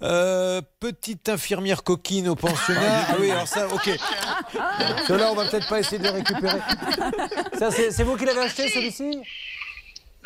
Euh, 0.00 0.62
petite 0.78 1.28
infirmière 1.28 1.82
coquine 1.82 2.28
au 2.28 2.36
pensionnat. 2.36 3.06
Ah 3.08 3.16
oui, 3.20 3.30
alors 3.32 3.48
ça, 3.48 3.66
ok. 3.66 3.90
Cela, 5.08 5.32
on 5.32 5.34
va 5.34 5.46
peut-être 5.46 5.68
pas 5.68 5.80
essayer 5.80 5.98
de 5.98 6.04
le 6.04 6.10
récupérer. 6.10 6.60
Ça, 7.58 7.70
c'est 7.72 8.04
vous 8.04 8.16
qui 8.16 8.24
l'avez 8.24 8.40
acheté, 8.42 8.68
celui-ci? 8.68 9.20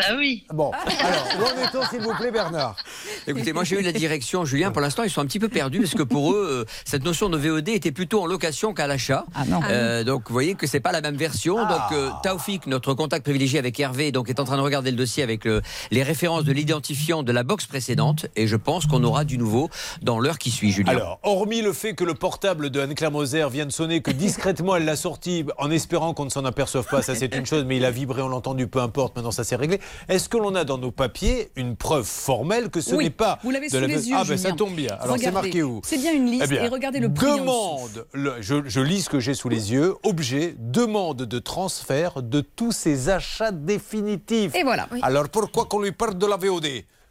Bah 0.08 0.14
oui. 0.18 0.44
Bon, 0.52 0.70
alors, 1.00 1.26
où 1.38 1.42
en 1.44 1.62
est-on, 1.62 1.88
s'il 1.88 2.00
vous 2.00 2.14
plaît, 2.14 2.30
Bernard? 2.30 2.76
Écoutez, 3.26 3.52
moi 3.52 3.64
j'ai 3.64 3.78
eu 3.78 3.82
la 3.82 3.92
direction, 3.92 4.44
Julien. 4.44 4.70
Pour 4.70 4.80
l'instant, 4.82 5.02
ils 5.04 5.10
sont 5.10 5.20
un 5.20 5.26
petit 5.26 5.38
peu 5.38 5.48
perdus 5.48 5.80
parce 5.80 5.94
que 5.94 6.02
pour 6.02 6.32
eux, 6.32 6.64
euh, 6.66 6.72
cette 6.84 7.04
notion 7.04 7.28
de 7.28 7.36
VOD 7.38 7.68
était 7.68 7.92
plutôt 7.92 8.22
en 8.22 8.26
location 8.26 8.74
qu'à 8.74 8.86
l'achat. 8.86 9.24
Ah 9.34 9.44
non. 9.46 9.60
Euh, 9.70 10.04
donc 10.04 10.24
vous 10.28 10.32
voyez 10.32 10.54
que 10.54 10.66
c'est 10.66 10.80
pas 10.80 10.92
la 10.92 11.00
même 11.00 11.16
version. 11.16 11.56
Ah. 11.58 11.88
Donc 11.90 11.98
euh, 11.98 12.10
Taoufik, 12.22 12.66
notre 12.66 12.94
contact 12.94 13.24
privilégié 13.24 13.58
avec 13.58 13.78
Hervé, 13.78 14.12
donc 14.12 14.28
est 14.28 14.40
en 14.40 14.44
train 14.44 14.56
de 14.56 14.62
regarder 14.62 14.90
le 14.90 14.96
dossier 14.96 15.22
avec 15.22 15.44
le- 15.44 15.62
les 15.90 16.02
références 16.02 16.44
de 16.44 16.52
l'identifiant 16.52 17.22
de 17.22 17.32
la 17.32 17.42
box 17.42 17.66
précédente. 17.66 18.26
Et 18.36 18.46
je 18.46 18.56
pense 18.56 18.86
qu'on 18.86 19.04
aura 19.04 19.24
du 19.24 19.38
nouveau 19.38 19.70
dans 20.02 20.18
l'heure 20.18 20.38
qui 20.38 20.50
suit, 20.50 20.72
Julien. 20.72 20.92
Alors, 20.92 21.18
hormis 21.22 21.62
le 21.62 21.72
fait 21.72 21.94
que 21.94 22.04
le 22.04 22.14
portable 22.14 22.70
de 22.70 22.80
Anne-Claire 22.80 23.10
Moser 23.12 23.46
vient 23.50 23.66
de 23.66 23.72
sonner, 23.72 24.00
que 24.02 24.10
discrètement 24.10 24.76
elle 24.76 24.84
l'a 24.84 24.96
sorti 24.96 25.44
en 25.58 25.70
espérant 25.70 26.14
qu'on 26.14 26.24
ne 26.24 26.30
s'en 26.30 26.44
aperçoive 26.44 26.86
pas, 26.86 27.02
ça 27.02 27.14
c'est 27.14 27.34
une 27.34 27.46
chose, 27.46 27.64
mais 27.64 27.76
il 27.76 27.84
a 27.84 27.90
vibré, 27.90 28.22
on 28.22 28.28
l'a 28.28 28.36
entendu, 28.36 28.66
peu 28.66 28.80
importe, 28.80 29.16
maintenant 29.16 29.30
ça 29.30 29.44
s'est 29.44 29.56
réglé. 29.56 29.80
Est-ce 30.08 30.28
que 30.28 30.36
l'on 30.36 30.54
a 30.54 30.64
dans 30.64 30.78
nos 30.78 30.90
papiers 30.90 31.50
une 31.56 31.76
preuve 31.76 32.04
formelle 32.06 32.70
que 32.70 32.80
ce 32.80 32.94
Oui, 32.94 33.04
n'est 33.04 33.10
pas 33.10 33.38
vous 33.42 33.50
l'avez 33.50 33.66
de 33.68 33.72
sous 33.72 33.80
la 33.80 33.86
les 33.86 34.08
yeux, 34.08 34.16
Ah 34.18 34.24
ben 34.26 34.36
ça 34.38 34.52
tombe 34.52 34.74
bien. 34.74 34.96
Alors 35.00 35.16
c'est 35.18 35.30
marqué 35.30 35.62
où 35.62 35.80
C'est 35.84 35.98
bien 35.98 36.12
une 36.12 36.26
liste 36.26 36.44
Eh 36.46 36.48
bien, 36.48 36.62
et 36.64 36.68
regardez 36.68 37.00
le 37.00 37.12
prix. 37.12 37.26
Demande, 37.38 38.06
le- 38.12 38.36
je, 38.40 38.56
je 38.66 38.80
lis 38.80 39.02
ce 39.02 39.08
que 39.10 39.20
j'ai 39.20 39.34
sous 39.34 39.48
les 39.48 39.72
yeux, 39.72 39.94
objet, 40.02 40.54
demande 40.58 41.18
de 41.22 41.38
transfert 41.38 42.22
de 42.22 42.40
tous 42.40 42.72
ces 42.72 43.08
achats 43.08 43.52
définitifs. 43.52 44.54
Et 44.54 44.62
voilà. 44.62 44.88
Alors 45.02 45.28
pourquoi 45.28 45.64
qu'on 45.66 45.80
lui 45.80 45.92
parle 45.92 46.16
de 46.18 46.26
la 46.26 46.36
VOD 46.36 46.66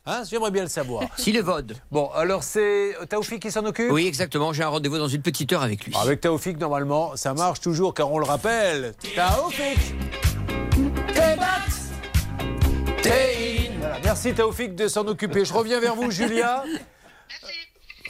Hein, 0.07 0.23
J'aimerais 0.27 0.49
bien 0.49 0.63
le 0.63 0.67
savoir. 0.67 1.03
Si 1.17 1.31
le 1.31 1.41
VOD. 1.41 1.75
Bon, 1.91 2.09
alors 2.15 2.41
c'est 2.43 2.93
Taoufik 3.07 3.39
qui 3.39 3.51
s'en 3.51 3.63
occupe? 3.65 3.91
Oui, 3.91 4.07
exactement. 4.07 4.51
J'ai 4.51 4.63
un 4.63 4.67
rendez-vous 4.69 4.97
dans 4.97 5.07
une 5.07 5.21
petite 5.21 5.53
heure 5.53 5.61
avec 5.61 5.85
lui. 5.85 5.93
Avec 6.01 6.21
Taoufik, 6.21 6.57
normalement, 6.59 7.11
ça 7.15 7.35
marche 7.35 7.59
toujours, 7.61 7.93
car 7.93 8.11
on 8.11 8.17
le 8.17 8.25
rappelle. 8.25 8.93
Taoufik 9.15 9.77
Voilà, 13.03 13.99
Merci 14.03 14.33
Taoufik 14.33 14.75
de 14.75 14.87
s'en 14.87 15.05
occuper. 15.07 15.45
Je 15.45 15.53
reviens 15.53 15.79
vers 15.79 15.95
vous, 15.95 16.11
Julia. 16.11 16.63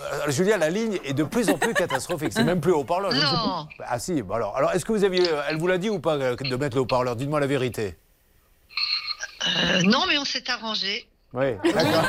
Euh, 0.01 0.31
Julia, 0.31 0.57
la 0.57 0.69
ligne 0.69 0.99
est 1.03 1.13
de 1.13 1.23
plus 1.23 1.49
en 1.49 1.57
plus 1.57 1.73
catastrophique. 1.73 2.33
C'est 2.33 2.43
même 2.43 2.59
plus 2.61 2.71
haut-parleur. 2.71 3.11
je 3.11 3.17
ne 3.17 3.21
sais 3.21 3.27
Non. 3.27 3.67
pas. 3.77 3.85
Ah 3.87 3.99
si, 3.99 4.21
bah 4.21 4.35
alors, 4.35 4.57
alors 4.57 4.71
est-ce 4.71 4.83
que 4.83 4.91
vous 4.91 5.03
aviez, 5.03 5.23
elle 5.47 5.57
vous 5.57 5.67
l'a 5.67 5.77
dit 5.77 5.89
ou 5.89 5.99
pas 5.99 6.15
euh, 6.15 6.35
de 6.35 6.55
mettre 6.55 6.75
le 6.75 6.81
haut-parleur? 6.81 7.15
Dites-moi 7.15 7.39
la 7.39 7.47
vérité. 7.47 7.95
Euh, 9.47 9.81
non, 9.83 10.05
mais 10.07 10.17
on 10.17 10.25
s'est 10.25 10.49
arrangé. 10.49 11.07
Oui, 11.33 11.45
d'accord. 11.63 12.03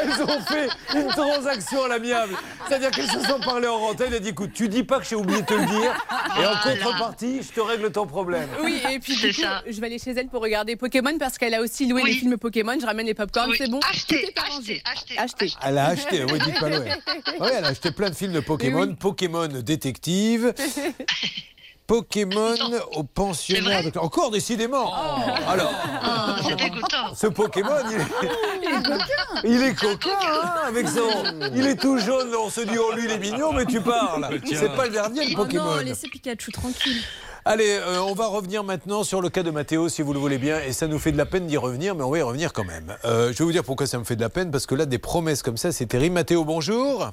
Elles 0.00 0.22
ont 0.22 0.40
fait 0.42 0.68
une 0.94 1.08
transaction 1.08 1.82
à 1.84 1.88
l'amiable. 1.88 2.34
C'est-à-dire 2.68 2.92
qu'elles 2.92 3.10
se 3.10 3.20
sont 3.26 3.40
parlé 3.40 3.66
en 3.66 3.74
antenne. 3.74 4.06
Elle 4.10 4.14
a 4.14 4.20
dit 4.20 4.28
écoute, 4.28 4.52
tu 4.54 4.68
dis 4.68 4.84
pas 4.84 5.00
que 5.00 5.04
j'ai 5.04 5.16
oublié 5.16 5.40
de 5.42 5.46
te 5.46 5.54
le 5.54 5.66
dire. 5.66 5.92
Et 6.36 6.46
en 6.46 6.52
Voilà. 6.52 6.60
contrepartie, 6.62 7.40
je 7.42 7.52
te 7.52 7.60
règle 7.60 7.90
ton 7.90 8.06
problème. 8.06 8.48
Oui, 8.62 8.80
et 8.88 9.00
puis 9.00 9.16
du 9.16 9.34
coup, 9.34 9.40
ça. 9.42 9.62
je 9.66 9.80
vais 9.80 9.86
aller 9.88 9.98
chez 9.98 10.12
elle 10.12 10.28
pour 10.28 10.42
regarder 10.42 10.76
Pokémon 10.76 11.18
parce 11.18 11.38
qu'elle 11.38 11.54
a 11.54 11.60
aussi 11.60 11.88
loué 11.88 12.02
Oui. 12.04 12.12
les 12.12 12.18
films 12.20 12.36
Pokémon. 12.36 12.76
Je 12.80 12.86
ramène 12.86 13.06
les 13.06 13.14
popcorn, 13.14 13.50
Oui. 13.50 13.56
c'est 13.58 13.68
bon. 13.68 13.80
Achetez, 13.90 14.32
achetez, 14.36 14.82
Acheté. 15.18 15.52
Elle 15.64 15.78
a 15.78 15.86
acheté, 15.86 16.22
oui, 16.24 16.38
dites 16.38 16.60
pas 16.60 16.68
loin. 16.68 16.84
Oui, 17.40 17.48
elle 17.52 17.64
a 17.64 17.68
acheté 17.68 17.90
plein 17.90 18.10
de 18.10 18.14
films 18.14 18.32
de 18.32 18.40
Pokémon. 18.40 18.86
Oui. 18.86 18.94
Pokémon 18.94 19.48
détective. 19.48 20.54
Pokémon 21.88 22.54
au 22.94 23.02
pensionnaire. 23.02 23.82
de- 23.90 23.98
Encore 23.98 24.30
décidément. 24.30 24.92
Alors, 25.48 25.72
Ah, 26.02 26.36
c'est 26.46 26.54
dégoûtant. 26.54 27.14
ce 27.16 27.26
Pokémon, 27.28 27.70
il 27.90 29.50
est, 29.50 29.54
il 29.56 29.62
est 29.62 29.74
coquin, 29.80 30.10
hein, 30.22 30.52
avec 30.66 30.86
son. 30.86 31.50
Il 31.56 31.66
est 31.66 31.76
tout 31.80 31.98
jaune. 31.98 32.28
On 32.38 32.50
se 32.50 32.60
dit, 32.60 32.76
oh 32.78 32.92
lui, 32.94 33.06
il 33.06 33.10
est 33.10 33.18
mignon, 33.18 33.54
mais 33.54 33.64
tu 33.64 33.80
parles. 33.80 34.28
C'est 34.44 34.76
pas 34.76 34.84
le 34.84 34.92
dernier, 34.92 35.24
le 35.24 35.32
Oh 35.32 35.36
Pokémon. 35.44 35.64
non, 35.64 35.76
laissez 35.78 36.08
Pikachu 36.08 36.52
tranquille. 36.52 37.00
Allez, 37.46 37.70
euh, 37.80 38.02
on 38.02 38.12
va 38.12 38.26
revenir 38.26 38.62
maintenant 38.64 39.02
sur 39.02 39.22
le 39.22 39.30
cas 39.30 39.42
de 39.42 39.50
Mathéo, 39.50 39.88
si 39.88 40.02
vous 40.02 40.12
le 40.12 40.18
voulez 40.18 40.36
bien. 40.36 40.60
Et 40.60 40.72
ça 40.74 40.86
nous 40.88 40.98
fait 40.98 41.12
de 41.12 41.16
la 41.16 41.24
peine 41.24 41.46
d'y 41.46 41.56
revenir, 41.56 41.94
mais 41.94 42.02
on 42.04 42.10
va 42.10 42.18
y 42.18 42.22
revenir 42.22 42.52
quand 42.52 42.64
même. 42.64 42.94
Euh, 43.06 43.32
je 43.32 43.38
vais 43.38 43.44
vous 43.44 43.52
dire 43.52 43.64
pourquoi 43.64 43.86
ça 43.86 43.98
me 43.98 44.04
fait 44.04 44.16
de 44.16 44.20
la 44.20 44.28
peine, 44.28 44.50
parce 44.50 44.66
que 44.66 44.74
là, 44.74 44.84
des 44.84 44.98
promesses 44.98 45.42
comme 45.42 45.56
ça, 45.56 45.72
c'est 45.72 45.86
terrible. 45.86 46.14
Mathéo, 46.16 46.44
bonjour. 46.44 47.12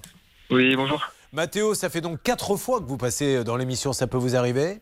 Oui, 0.52 0.76
bonjour. 0.76 1.02
Mathéo, 1.36 1.74
ça 1.74 1.90
fait 1.90 2.00
donc 2.00 2.24
quatre 2.24 2.56
fois 2.56 2.80
que 2.80 2.86
vous 2.86 2.96
passez 2.96 3.44
dans 3.44 3.58
l'émission, 3.58 3.92
ça 3.92 4.08
peut 4.08 4.16
vous 4.16 4.38
arriver? 4.38 4.80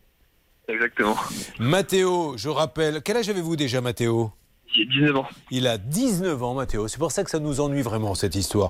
Exactement. 0.67 1.15
Mathéo, 1.57 2.35
je 2.37 2.47
rappelle, 2.47 3.01
quel 3.01 3.17
âge 3.17 3.27
avez-vous 3.27 3.55
déjà, 3.55 3.81
Mathéo 3.81 4.31
J'ai 4.71 4.85
19 4.85 5.15
ans. 5.15 5.27
Il 5.49 5.65
a 5.65 5.79
19 5.79 6.43
ans, 6.43 6.53
Mathéo. 6.53 6.87
C'est 6.87 6.99
pour 6.99 7.11
ça 7.11 7.23
que 7.23 7.31
ça 7.31 7.39
nous 7.39 7.59
ennuie 7.59 7.81
vraiment, 7.81 8.13
cette 8.13 8.35
histoire. 8.35 8.69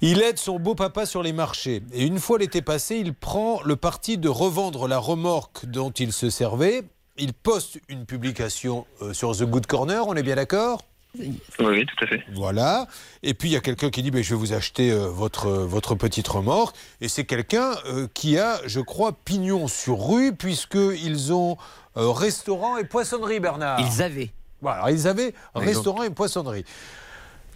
Il 0.00 0.22
aide 0.22 0.38
son 0.38 0.58
beau-papa 0.58 1.06
sur 1.06 1.22
les 1.22 1.32
marchés. 1.32 1.82
Et 1.92 2.04
une 2.04 2.18
fois 2.18 2.40
l'été 2.40 2.62
passé, 2.62 2.96
il 2.96 3.14
prend 3.14 3.62
le 3.62 3.76
parti 3.76 4.18
de 4.18 4.28
revendre 4.28 4.88
la 4.88 4.98
remorque 4.98 5.66
dont 5.66 5.92
il 5.92 6.12
se 6.12 6.30
servait. 6.30 6.82
Il 7.16 7.32
poste 7.32 7.78
une 7.88 8.06
publication 8.06 8.86
euh, 9.02 9.12
sur 9.12 9.36
The 9.36 9.44
Good 9.44 9.66
Corner, 9.66 10.04
on 10.08 10.16
est 10.16 10.24
bien 10.24 10.34
d'accord? 10.34 10.82
Oui, 11.18 11.40
oui, 11.60 11.86
tout 11.86 12.04
à 12.04 12.06
fait. 12.08 12.22
Voilà. 12.32 12.86
Et 13.22 13.34
puis 13.34 13.48
il 13.48 13.52
y 13.52 13.56
a 13.56 13.60
quelqu'un 13.60 13.90
qui 13.90 14.02
dit 14.02 14.10
ben, 14.10 14.22
Je 14.22 14.30
vais 14.30 14.40
vous 14.40 14.52
acheter 14.52 14.90
euh, 14.90 15.06
votre, 15.06 15.46
euh, 15.46 15.66
votre 15.66 15.94
petite 15.94 16.26
remorque. 16.26 16.76
Et 17.00 17.08
c'est 17.08 17.24
quelqu'un 17.24 17.72
euh, 17.86 18.08
qui 18.14 18.38
a, 18.38 18.60
je 18.66 18.80
crois, 18.80 19.12
pignon 19.12 19.68
sur 19.68 20.08
rue, 20.08 20.34
puisqu'ils 20.34 21.32
ont 21.32 21.56
euh, 21.96 22.10
restaurant 22.10 22.76
et 22.76 22.84
poissonnerie, 22.84 23.40
Bernard. 23.40 23.80
Ils 23.80 24.02
avaient. 24.02 24.30
Voilà, 24.60 24.78
alors 24.78 24.90
ils 24.90 25.06
avaient 25.06 25.34
restaurant 25.54 26.02
et 26.02 26.10
poissonnerie. 26.10 26.64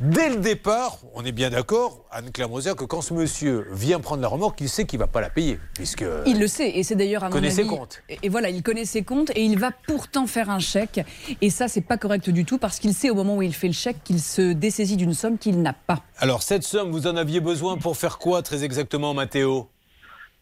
Dès 0.01 0.29
le 0.29 0.37
départ, 0.37 0.99
on 1.15 1.25
est 1.25 1.33
bien 1.33 1.51
d'accord, 1.51 2.05
Anne-Claire 2.13 2.49
Moser, 2.49 2.77
que 2.77 2.85
quand 2.85 3.01
ce 3.01 3.13
monsieur 3.15 3.67
vient 3.73 3.99
prendre 3.99 4.23
la 4.23 4.29
remorque, 4.29 4.61
il 4.61 4.69
sait 4.69 4.85
qu'il 4.85 5.01
ne 5.01 5.03
va 5.03 5.09
pas 5.09 5.21
la 5.21 5.29
payer. 5.29 5.59
Puisque 5.75 6.05
Il 6.25 6.39
le 6.39 6.47
sait, 6.47 6.71
et 6.79 6.85
c'est 6.85 6.95
d'ailleurs 6.95 7.25
à 7.25 7.27
mon 7.27 7.33
connaît 7.33 7.51
ses 7.51 7.67
comptes. 7.67 8.01
Et, 8.09 8.17
et 8.23 8.29
voilà, 8.29 8.49
il 8.49 8.63
connaît 8.63 8.85
ses 8.85 9.03
comptes 9.03 9.31
et 9.35 9.45
il 9.45 9.59
va 9.59 9.73
pourtant 9.89 10.29
faire 10.29 10.51
un 10.51 10.61
chèque. 10.61 11.01
Et 11.41 11.51
ça, 11.51 11.67
c'est 11.67 11.81
pas 11.81 11.97
correct 11.97 12.31
du 12.31 12.45
tout 12.45 12.59
parce 12.59 12.79
qu'il 12.79 12.95
sait 12.95 13.11
au 13.11 13.17
moment 13.17 13.39
où 13.39 13.43
il 13.43 13.53
fait 13.53 13.67
le 13.67 13.73
chèque 13.73 14.05
qu'il 14.05 14.21
se 14.21 14.53
dessaisit 14.53 14.97
d'une 14.97 15.15
somme 15.15 15.37
qu'il 15.37 15.61
n'a 15.63 15.73
pas. 15.73 16.05
Alors, 16.19 16.45
cette 16.45 16.63
somme, 16.63 16.93
vous 16.93 17.09
en 17.09 17.17
aviez 17.17 17.41
besoin 17.41 17.77
pour 17.77 17.97
faire 17.97 18.19
quoi 18.19 18.43
très 18.43 18.63
exactement, 18.63 19.15
Mathéo 19.15 19.69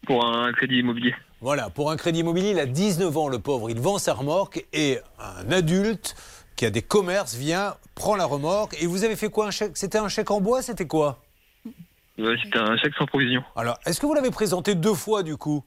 Pour 0.05 0.23
un 0.23 0.53
crédit 0.53 0.77
immobilier. 0.81 1.15
Voilà, 1.41 1.71
pour 1.71 1.89
un 1.89 1.97
crédit 1.97 2.19
immobilier, 2.19 2.51
il 2.51 2.59
a 2.59 2.65
19 2.67 3.15
ans, 3.17 3.27
le 3.27 3.39
pauvre. 3.39 3.71
Il 3.71 3.79
vend 3.79 3.97
sa 3.97 4.13
remorque 4.13 4.65
et 4.73 4.99
un 5.19 5.51
adulte 5.51 6.15
qui 6.57 6.65
a 6.65 6.69
des 6.69 6.81
commerces 6.81 7.35
vient, 7.35 7.75
prend 7.95 8.15
la 8.15 8.25
remorque. 8.25 8.75
Et 8.81 8.87
vous 8.87 9.05
avez 9.05 9.15
fait 9.15 9.29
quoi 9.29 9.47
un 9.47 9.51
chèque? 9.51 9.77
C'était 9.77 9.99
un 9.99 10.09
chèque 10.09 10.31
en 10.31 10.41
bois 10.41 10.61
C'était 10.61 10.87
quoi? 10.87 11.23
Ouais, 12.17 12.35
C'était 12.43 12.57
un 12.57 12.75
chèque 12.77 12.93
sans 12.97 13.05
provision. 13.05 13.43
Alors, 13.55 13.77
est-ce 13.85 14.01
que 14.01 14.05
vous 14.05 14.13
l'avez 14.15 14.31
présenté 14.31 14.75
deux 14.75 14.95
fois 14.95 15.23
du 15.23 15.37
coup? 15.37 15.63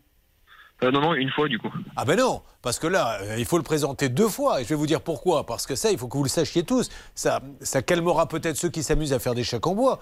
Euh, 0.82 0.90
non, 0.90 1.00
non, 1.00 1.14
une 1.14 1.30
fois 1.30 1.46
du 1.46 1.58
coup. 1.58 1.70
Ah 1.94 2.04
ben 2.04 2.18
non, 2.18 2.42
parce 2.62 2.78
que 2.78 2.86
là, 2.86 3.20
euh, 3.20 3.36
il 3.38 3.44
faut 3.44 3.58
le 3.58 3.62
présenter 3.62 4.08
deux 4.08 4.28
fois. 4.28 4.60
Et 4.60 4.64
je 4.64 4.68
vais 4.70 4.74
vous 4.74 4.86
dire 4.86 5.00
pourquoi. 5.00 5.46
Parce 5.46 5.66
que 5.66 5.76
ça, 5.76 5.92
il 5.92 5.98
faut 5.98 6.08
que 6.08 6.16
vous 6.16 6.24
le 6.24 6.28
sachiez 6.28 6.64
tous. 6.64 6.90
Ça, 7.14 7.40
ça 7.60 7.82
calmera 7.82 8.26
peut-être 8.26 8.56
ceux 8.56 8.70
qui 8.70 8.82
s'amusent 8.82 9.12
à 9.12 9.18
faire 9.18 9.34
des 9.34 9.44
chèques 9.44 9.66
en 9.66 9.74
bois. 9.74 10.00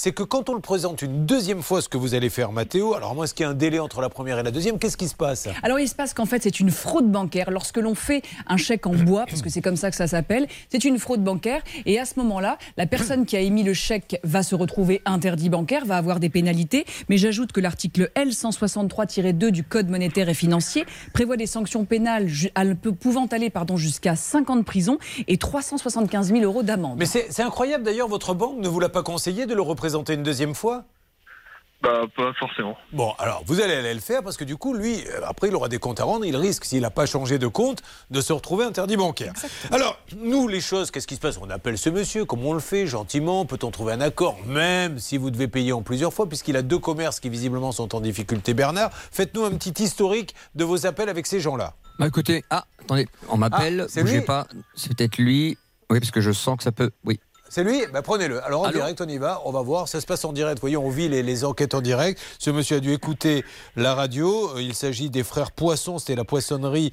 C'est 0.00 0.12
que 0.12 0.22
quand 0.22 0.48
on 0.48 0.54
le 0.54 0.60
présente 0.60 1.02
une 1.02 1.26
deuxième 1.26 1.60
fois, 1.60 1.82
ce 1.82 1.88
que 1.88 1.96
vous 1.96 2.14
allez 2.14 2.30
faire, 2.30 2.52
Mathéo, 2.52 2.94
alors 2.94 3.16
moi, 3.16 3.24
est-ce 3.24 3.34
qu'il 3.34 3.42
y 3.42 3.46
a 3.48 3.50
un 3.50 3.54
délai 3.54 3.80
entre 3.80 4.00
la 4.00 4.08
première 4.08 4.38
et 4.38 4.44
la 4.44 4.52
deuxième? 4.52 4.78
Qu'est-ce 4.78 4.96
qui 4.96 5.08
se 5.08 5.14
passe? 5.16 5.48
Alors 5.64 5.80
il 5.80 5.88
se 5.88 5.96
passe 5.96 6.14
qu'en 6.14 6.24
fait 6.24 6.40
c'est 6.40 6.60
une 6.60 6.70
fraude 6.70 7.10
bancaire. 7.10 7.50
Lorsque 7.50 7.78
l'on 7.78 7.96
fait 7.96 8.22
un 8.46 8.56
chèque 8.56 8.86
en 8.86 8.94
bois, 8.94 9.26
parce 9.28 9.42
que 9.42 9.50
c'est 9.50 9.60
comme 9.60 9.74
ça 9.74 9.90
que 9.90 9.96
ça 9.96 10.06
s'appelle, 10.06 10.46
c'est 10.70 10.84
une 10.84 11.00
fraude 11.00 11.24
bancaire. 11.24 11.62
Et 11.84 11.98
à 11.98 12.04
ce 12.04 12.12
moment-là, 12.20 12.58
la 12.76 12.86
personne 12.86 13.26
qui 13.26 13.36
a 13.36 13.40
émis 13.40 13.64
le 13.64 13.74
chèque 13.74 14.20
va 14.22 14.44
se 14.44 14.54
retrouver 14.54 15.02
interdit 15.04 15.48
bancaire, 15.48 15.84
va 15.84 15.96
avoir 15.96 16.20
des 16.20 16.28
pénalités. 16.28 16.84
Mais 17.08 17.18
j'ajoute 17.18 17.50
que 17.50 17.60
l'article 17.60 18.12
L163-2 18.14 19.50
du 19.50 19.64
Code 19.64 19.88
monétaire 19.88 20.28
et 20.28 20.34
financier 20.34 20.86
prévoit 21.12 21.36
des 21.36 21.46
sanctions 21.46 21.84
pénales 21.84 22.28
pouvant 23.00 23.26
aller 23.26 23.50
pardon, 23.50 23.76
jusqu'à 23.76 24.14
5 24.14 24.48
ans 24.50 24.56
de 24.56 24.62
prison 24.62 24.98
et 25.26 25.38
375 25.38 26.28
000 26.28 26.42
euros 26.42 26.62
d'amende. 26.62 27.00
Mais 27.00 27.06
c'est 27.06 27.26
c'est 27.30 27.42
incroyable 27.42 27.82
d'ailleurs, 27.82 28.06
votre 28.06 28.32
banque 28.32 28.60
ne 28.60 28.68
vous 28.68 28.78
l'a 28.78 28.88
pas 28.88 29.02
conseillé 29.02 29.46
de 29.46 29.54
le 29.54 29.62
représenter 29.62 29.87
une 29.94 30.22
deuxième 30.22 30.54
fois 30.54 30.84
Bah, 31.82 32.02
pas 32.16 32.32
forcément. 32.38 32.76
Bon, 32.92 33.12
alors 33.18 33.42
vous 33.46 33.60
allez 33.60 33.74
aller 33.74 33.94
le 33.94 34.00
faire 34.00 34.22
parce 34.24 34.36
que 34.36 34.44
du 34.44 34.56
coup, 34.56 34.74
lui, 34.74 35.04
euh, 35.06 35.20
après, 35.24 35.46
il 35.48 35.54
aura 35.54 35.68
des 35.68 35.78
comptes 35.78 36.00
à 36.00 36.04
rendre. 36.04 36.24
Il 36.24 36.36
risque, 36.36 36.64
s'il 36.64 36.80
n'a 36.80 36.90
pas 36.90 37.06
changé 37.06 37.38
de 37.38 37.46
compte, 37.46 37.82
de 38.10 38.20
se 38.20 38.32
retrouver 38.32 38.64
interdit 38.64 38.96
bancaire. 38.96 39.32
Alors, 39.70 39.96
nous, 40.16 40.48
les 40.48 40.60
choses, 40.60 40.90
qu'est-ce 40.90 41.06
qui 41.06 41.14
se 41.14 41.20
passe? 41.20 41.38
On 41.40 41.48
appelle 41.50 41.78
ce 41.78 41.88
monsieur, 41.88 42.24
comme 42.24 42.44
on 42.44 42.52
le 42.52 42.60
fait, 42.60 42.86
gentiment. 42.88 43.44
Peut-on 43.46 43.70
trouver 43.70 43.92
un 43.92 44.00
accord, 44.00 44.36
même 44.46 44.98
si 44.98 45.18
vous 45.18 45.30
devez 45.30 45.46
payer 45.46 45.72
en 45.72 45.82
plusieurs 45.82 46.12
fois, 46.12 46.28
puisqu'il 46.28 46.56
a 46.56 46.62
deux 46.62 46.78
commerces 46.80 47.20
qui 47.20 47.28
visiblement 47.28 47.70
sont 47.70 47.94
en 47.94 48.00
difficulté, 48.00 48.54
Bernard 48.54 48.90
Faites-nous 48.92 49.44
un 49.44 49.52
petit 49.52 49.82
historique 49.82 50.34
de 50.56 50.64
vos 50.64 50.84
appels 50.86 51.08
avec 51.08 51.26
ces 51.28 51.38
gens-là. 51.38 51.74
Bah 52.00 52.06
écoutez, 52.06 52.44
ah, 52.50 52.64
attendez, 52.80 53.08
on 53.28 53.36
m'appelle, 53.36 53.86
Ah, 53.88 54.00
bougez 54.00 54.18
lui 54.18 54.24
pas, 54.24 54.46
c'est 54.74 54.94
peut-être 54.96 55.16
lui. 55.18 55.56
Oui, 55.90 56.00
parce 56.00 56.10
que 56.10 56.20
je 56.20 56.32
sens 56.32 56.56
que 56.58 56.62
ça 56.62 56.70
peut. 56.70 56.90
Oui. 57.04 57.18
C'est 57.48 57.64
lui 57.64 57.82
bah, 57.92 58.02
Prenez-le. 58.02 58.44
Alors 58.44 58.62
en 58.62 58.64
Allô 58.64 58.78
direct, 58.78 59.00
on 59.00 59.08
y 59.08 59.18
va, 59.18 59.40
on 59.44 59.52
va 59.52 59.62
voir. 59.62 59.88
Ça 59.88 60.00
se 60.00 60.06
passe 60.06 60.24
en 60.24 60.32
direct. 60.32 60.58
Vous 60.58 60.62
voyez, 60.62 60.76
on 60.76 60.90
vit 60.90 61.08
les, 61.08 61.22
les 61.22 61.44
enquêtes 61.44 61.74
en 61.74 61.80
direct. 61.80 62.20
Ce 62.38 62.50
monsieur 62.50 62.76
a 62.76 62.80
dû 62.80 62.92
écouter 62.92 63.44
la 63.76 63.94
radio. 63.94 64.50
Euh, 64.56 64.62
Il 64.62 64.74
s'agit 64.74 65.10
des 65.10 65.24
frères 65.24 65.50
Poisson, 65.52 65.98
c'était 65.98 66.14
la 66.14 66.24
poissonnerie, 66.24 66.92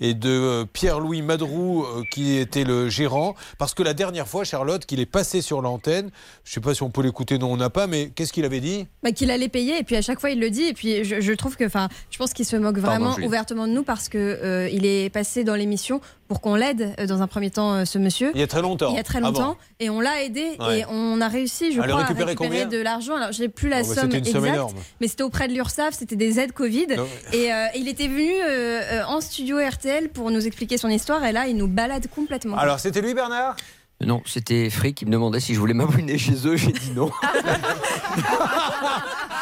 et 0.00 0.14
de 0.14 0.28
euh, 0.30 0.64
Pierre-Louis 0.70 1.22
Madrou, 1.22 1.82
euh, 1.84 2.02
qui 2.12 2.36
était 2.36 2.64
le 2.64 2.88
gérant. 2.88 3.34
Parce 3.58 3.74
que 3.74 3.82
la 3.82 3.94
dernière 3.94 4.28
fois, 4.28 4.44
Charlotte, 4.44 4.84
qu'il 4.86 5.00
est 5.00 5.06
passé 5.06 5.40
sur 5.42 5.62
l'antenne, 5.62 6.10
je 6.44 6.50
ne 6.50 6.54
sais 6.54 6.60
pas 6.60 6.74
si 6.74 6.82
on 6.82 6.90
peut 6.90 7.02
l'écouter, 7.02 7.38
non, 7.38 7.52
on 7.52 7.56
n'a 7.56 7.70
pas, 7.70 7.86
mais 7.86 8.10
qu'est-ce 8.14 8.32
qu'il 8.32 8.44
avait 8.44 8.60
dit? 8.60 8.86
Bah, 9.02 9.12
qu'il 9.12 9.30
allait 9.30 9.48
payer 9.48 9.78
et 9.78 9.82
puis 9.82 9.96
à 9.96 10.02
chaque 10.02 10.20
fois 10.20 10.30
il 10.30 10.40
le 10.40 10.50
dit 10.50 10.64
et 10.64 10.72
puis 10.72 11.04
je, 11.04 11.20
je 11.20 11.32
trouve 11.32 11.56
que 11.56 11.64
enfin 11.64 11.88
je 12.10 12.18
pense 12.18 12.32
qu'il 12.32 12.44
se 12.44 12.56
moque 12.56 12.78
vraiment 12.78 13.14
ouvertement 13.24 13.66
de 13.66 13.72
nous 13.72 13.82
parce 13.84 14.08
que 14.08 14.18
euh, 14.18 14.68
il 14.70 14.84
est 14.84 15.10
passé 15.10 15.44
dans 15.44 15.54
l'émission 15.54 16.00
pour 16.28 16.40
qu'on 16.40 16.56
l'aide 16.56 16.94
euh, 16.98 17.06
dans 17.06 17.22
un 17.22 17.26
premier 17.28 17.50
temps 17.50 17.72
euh, 17.74 17.84
ce 17.84 17.98
monsieur 17.98 18.32
Il 18.34 18.40
y 18.40 18.42
a 18.42 18.46
très 18.48 18.62
longtemps. 18.62 18.90
il 18.90 18.96
y 18.96 18.98
a 18.98 19.04
très 19.04 19.18
Ah 19.18 19.30
bon. 19.30 19.38
longtemps 19.40 19.56
et 19.78 19.90
on 19.90 20.00
l'a 20.00 20.22
aidé 20.24 20.44
Ouais. 20.58 20.80
et 20.80 20.84
on 20.88 21.20
a 21.20 21.28
réussi 21.28 21.72
je 21.72 21.80
À 21.80 21.86
crois 21.86 22.00
récupérer 22.02 22.22
à 22.24 22.26
récupérer 22.34 22.66
de 22.66 22.78
l'argent 22.82 23.14
alors 23.16 23.30
j'ai 23.32 23.48
plus 23.48 23.68
la 23.68 23.82
Oh, 23.82 23.86
bah, 23.88 23.94
somme 23.94 24.10
c'était 24.10 24.18
une 24.18 24.24
somme 24.24 24.36
exacte 24.44 24.54
énorme. 24.56 24.74
mais 25.00 25.08
c'était 25.08 25.22
auprès 25.22 25.46
de 25.48 25.52
l'URSSAF 25.54 25.94
c'était 25.94 26.16
des 26.16 26.40
aides 26.40 26.52
Covid 26.52 26.86
Non. 26.96 27.06
et 27.32 27.52
euh, 27.52 27.66
il 27.76 27.86
était 27.88 28.08
venu 28.08 28.32
euh, 28.32 28.80
euh, 28.82 29.02
en 29.06 29.20
studio 29.20 29.58
Pour 30.12 30.32
nous 30.32 30.46
expliquer 30.46 30.78
son 30.78 30.88
histoire 30.88 31.24
et 31.24 31.30
là 31.30 31.46
il 31.46 31.56
nous 31.56 31.68
balade 31.68 32.08
complètement. 32.08 32.58
Alors, 32.58 32.80
c'était 32.80 33.00
lui, 33.00 33.14
Bernard? 33.14 33.54
Non, 34.04 34.22
c'était 34.26 34.68
Frick 34.68 34.96
qui 34.96 35.06
me 35.06 35.10
demandait 35.10 35.40
si 35.40 35.54
je 35.54 35.58
voulais 35.60 35.72
m'abonner 35.74 36.18
chez 36.18 36.46
eux. 36.46 36.56
J'ai 36.56 36.72
dit 36.72 36.92
non. 36.94 37.10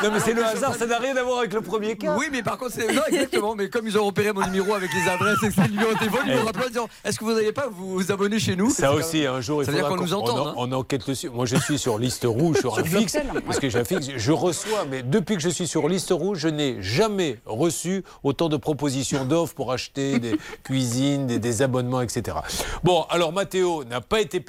Non, 0.03 0.11
mais 0.13 0.21
c'est 0.21 0.35
le 0.35 0.45
hasard, 0.45 0.75
ça 0.75 0.87
n'a 0.87 0.99
rien 0.99 1.17
à 1.17 1.23
voir 1.23 1.39
avec 1.39 1.55
le 1.55 1.61
premier 1.61 1.97
cas. 1.97 2.17
Oui, 2.19 2.27
mais 2.31 2.43
par 2.43 2.59
contre, 2.59 2.73
c'est 2.73 2.93
non, 2.93 3.01
exactement. 3.09 3.55
Mais 3.55 3.69
comme 3.69 3.87
ils 3.87 3.97
ont 3.97 4.05
repéré 4.05 4.33
mon 4.33 4.45
numéro 4.45 4.75
avec 4.75 4.91
les 4.93 5.09
adresses 5.09 5.43
et 5.43 5.49
que 5.49 5.55
c'est 5.55 5.63
le 5.63 5.73
numéro 5.73 5.95
de 5.95 5.99
téléphone, 5.99 6.21
ils 6.27 6.35
me 6.35 6.41
rappellent 6.41 6.65
en 6.65 6.69
disant 6.69 6.89
Est-ce 7.05 7.19
que 7.19 7.25
vous 7.25 7.33
n'allez 7.33 7.53
pas 7.53 7.69
vous 7.71 8.13
abonner 8.13 8.39
chez 8.39 8.57
nous? 8.57 8.71
Ça 8.71 8.93
aussi, 8.93 9.25
un 9.25 9.41
jour, 9.41 9.63
il 9.63 9.67
Ça 9.67 9.73
veut 9.73 9.79
dire 9.79 9.89
qu'on 9.89 9.97
nous 9.97 10.13
entende. 10.13 10.39
on, 10.39 10.49
hein. 10.49 10.55
on 10.57 10.73
enquête 10.73 11.07
dessus. 11.07 11.31
Moi, 11.31 11.47
je 11.47 11.57
suis 11.57 11.79
sur 11.79 11.99
liste 11.99 12.25
rouge, 12.27 12.59
sur 12.59 12.79
un 12.79 12.85
fixe. 12.85 13.17
Parce 13.47 13.59
que 13.59 13.69
j'ai 13.71 13.79
un 13.79 13.85
fixe. 13.85 14.09
Je 14.15 14.33
reçois, 14.33 14.85
mais 14.91 15.03
depuis 15.03 15.37
que 15.37 15.43
je 15.43 15.49
suis 15.49 15.67
sur 15.67 15.89
liste 15.89 16.11
rouge, 16.11 16.39
je 16.39 16.49
n'ai 16.49 16.83
jamais 16.83 17.39
reçu 17.47 18.05
autant 18.25 18.49
de 18.49 18.57
propositions 18.57 19.25
d'offres 19.25 19.55
pour 19.55 19.73
acheter 19.73 20.19
des 20.19 20.39
cuisines, 20.65 21.27
des, 21.27 21.39
des 21.39 21.63
abonnements, 21.63 22.03
etc. 22.03 22.37
Bon, 22.83 23.07
alors 23.09 23.33
Mathéo 23.33 23.85
n'a 23.85 24.01
pas 24.01 24.21
été 24.21 24.41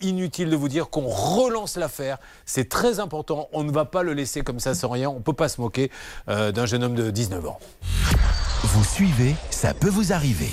Inutile 0.00 0.50
de 0.50 0.56
vous 0.56 0.68
dire 0.68 0.90
qu'on 0.90 1.06
relance 1.06 1.76
l'affaire. 1.76 2.18
C'est 2.44 2.68
très 2.68 3.00
important. 3.00 3.48
On 3.52 3.64
ne 3.64 3.70
va 3.70 3.84
pas 3.84 4.02
le 4.02 4.12
laisser 4.12 4.42
comme 4.42 4.60
ça 4.60 4.74
sans 4.74 4.88
rien. 4.88 5.08
On 5.10 5.16
ne 5.16 5.22
peut 5.22 5.32
pas 5.32 5.48
se 5.48 5.60
moquer 5.60 5.90
euh, 6.28 6.52
d'un 6.52 6.66
jeune 6.66 6.84
homme 6.84 6.94
de 6.94 7.10
19 7.10 7.46
ans. 7.46 7.58
Vous 8.64 8.84
suivez, 8.84 9.34
ça 9.50 9.74
peut 9.74 9.88
vous 9.88 10.12
arriver. 10.12 10.50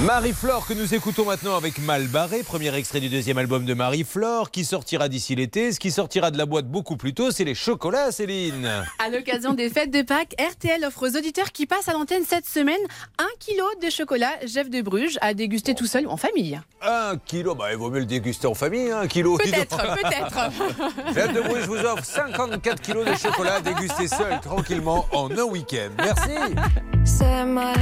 Marie-Flore 0.00 0.66
que 0.66 0.74
nous 0.74 0.92
écoutons 0.92 1.24
maintenant 1.24 1.56
avec 1.56 1.78
Mal 1.78 2.08
barré, 2.08 2.42
premier 2.42 2.74
extrait 2.74 2.98
du 2.98 3.08
deuxième 3.08 3.38
album 3.38 3.64
de 3.64 3.74
Marie-Flore 3.74 4.50
qui 4.50 4.64
sortira 4.64 5.08
d'ici 5.08 5.36
l'été. 5.36 5.70
Ce 5.70 5.78
qui 5.78 5.92
sortira 5.92 6.32
de 6.32 6.36
la 6.36 6.46
boîte 6.46 6.66
beaucoup 6.66 6.96
plus 6.96 7.14
tôt, 7.14 7.30
c'est 7.30 7.44
les 7.44 7.54
chocolats, 7.54 8.10
Céline. 8.10 8.68
À 8.98 9.08
l'occasion 9.08 9.54
des 9.54 9.70
fêtes 9.70 9.92
de 9.92 10.02
Pâques, 10.02 10.34
RTL 10.36 10.84
offre 10.84 11.08
aux 11.08 11.16
auditeurs 11.16 11.52
qui 11.52 11.66
passent 11.66 11.88
à 11.88 11.92
l'antenne 11.92 12.24
cette 12.28 12.46
semaine 12.46 12.80
un 13.18 13.28
kilo 13.38 13.64
de 13.80 13.88
chocolat 13.88 14.32
Jeff 14.44 14.68
de 14.68 14.82
Bruges 14.82 15.16
à 15.20 15.32
déguster 15.32 15.76
tout 15.76 15.86
seul 15.86 16.08
ou 16.08 16.10
en 16.10 16.16
famille. 16.16 16.60
Un 16.82 17.16
kilo, 17.24 17.54
bah, 17.54 17.66
il 17.70 17.78
vaut 17.78 17.88
mieux 17.88 18.00
le 18.00 18.06
déguster 18.06 18.48
en 18.48 18.54
famille, 18.54 18.90
hein, 18.90 19.02
un 19.02 19.06
kilo. 19.06 19.38
Peut-être, 19.38 19.76
peut-être. 19.76 21.14
Jeanne 21.14 21.34
de 21.34 21.40
Bruges 21.40 21.68
vous 21.68 21.78
offre 21.78 22.04
54 22.04 22.82
kilos 22.82 23.06
de 23.06 23.14
chocolat 23.14 23.54
à 23.54 23.60
déguster 23.60 24.08
seul, 24.08 24.40
tranquillement, 24.42 25.06
en 25.12 25.30
un 25.30 25.44
week-end. 25.44 25.90
Merci. 25.98 26.32
C'est 27.04 27.44
mal 27.44 27.76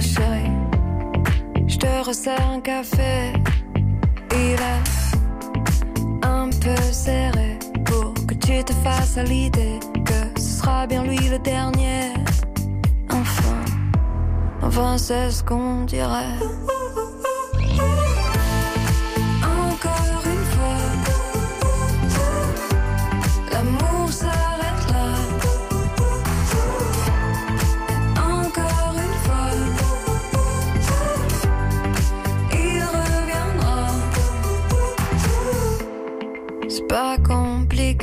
chérie, 0.00 0.50
je 1.66 1.76
te 1.78 2.04
resserre 2.06 2.50
un 2.50 2.60
café. 2.60 3.32
Il 4.32 4.52
est 4.52 6.26
un 6.26 6.50
peu 6.50 6.76
serré 6.92 7.58
pour 7.84 8.12
que 8.26 8.34
tu 8.34 8.62
te 8.64 8.72
fasses 8.84 9.16
à 9.16 9.22
l'idée 9.22 9.78
que 10.04 10.40
ce 10.40 10.60
sera 10.60 10.86
bien 10.86 11.04
lui 11.04 11.18
le 11.28 11.38
dernier. 11.38 12.12
Enfin, 13.10 13.56
enfin 14.62 14.98
c'est 14.98 15.30
ce 15.30 15.42
qu'on 15.42 15.84
dirait. 15.84 16.36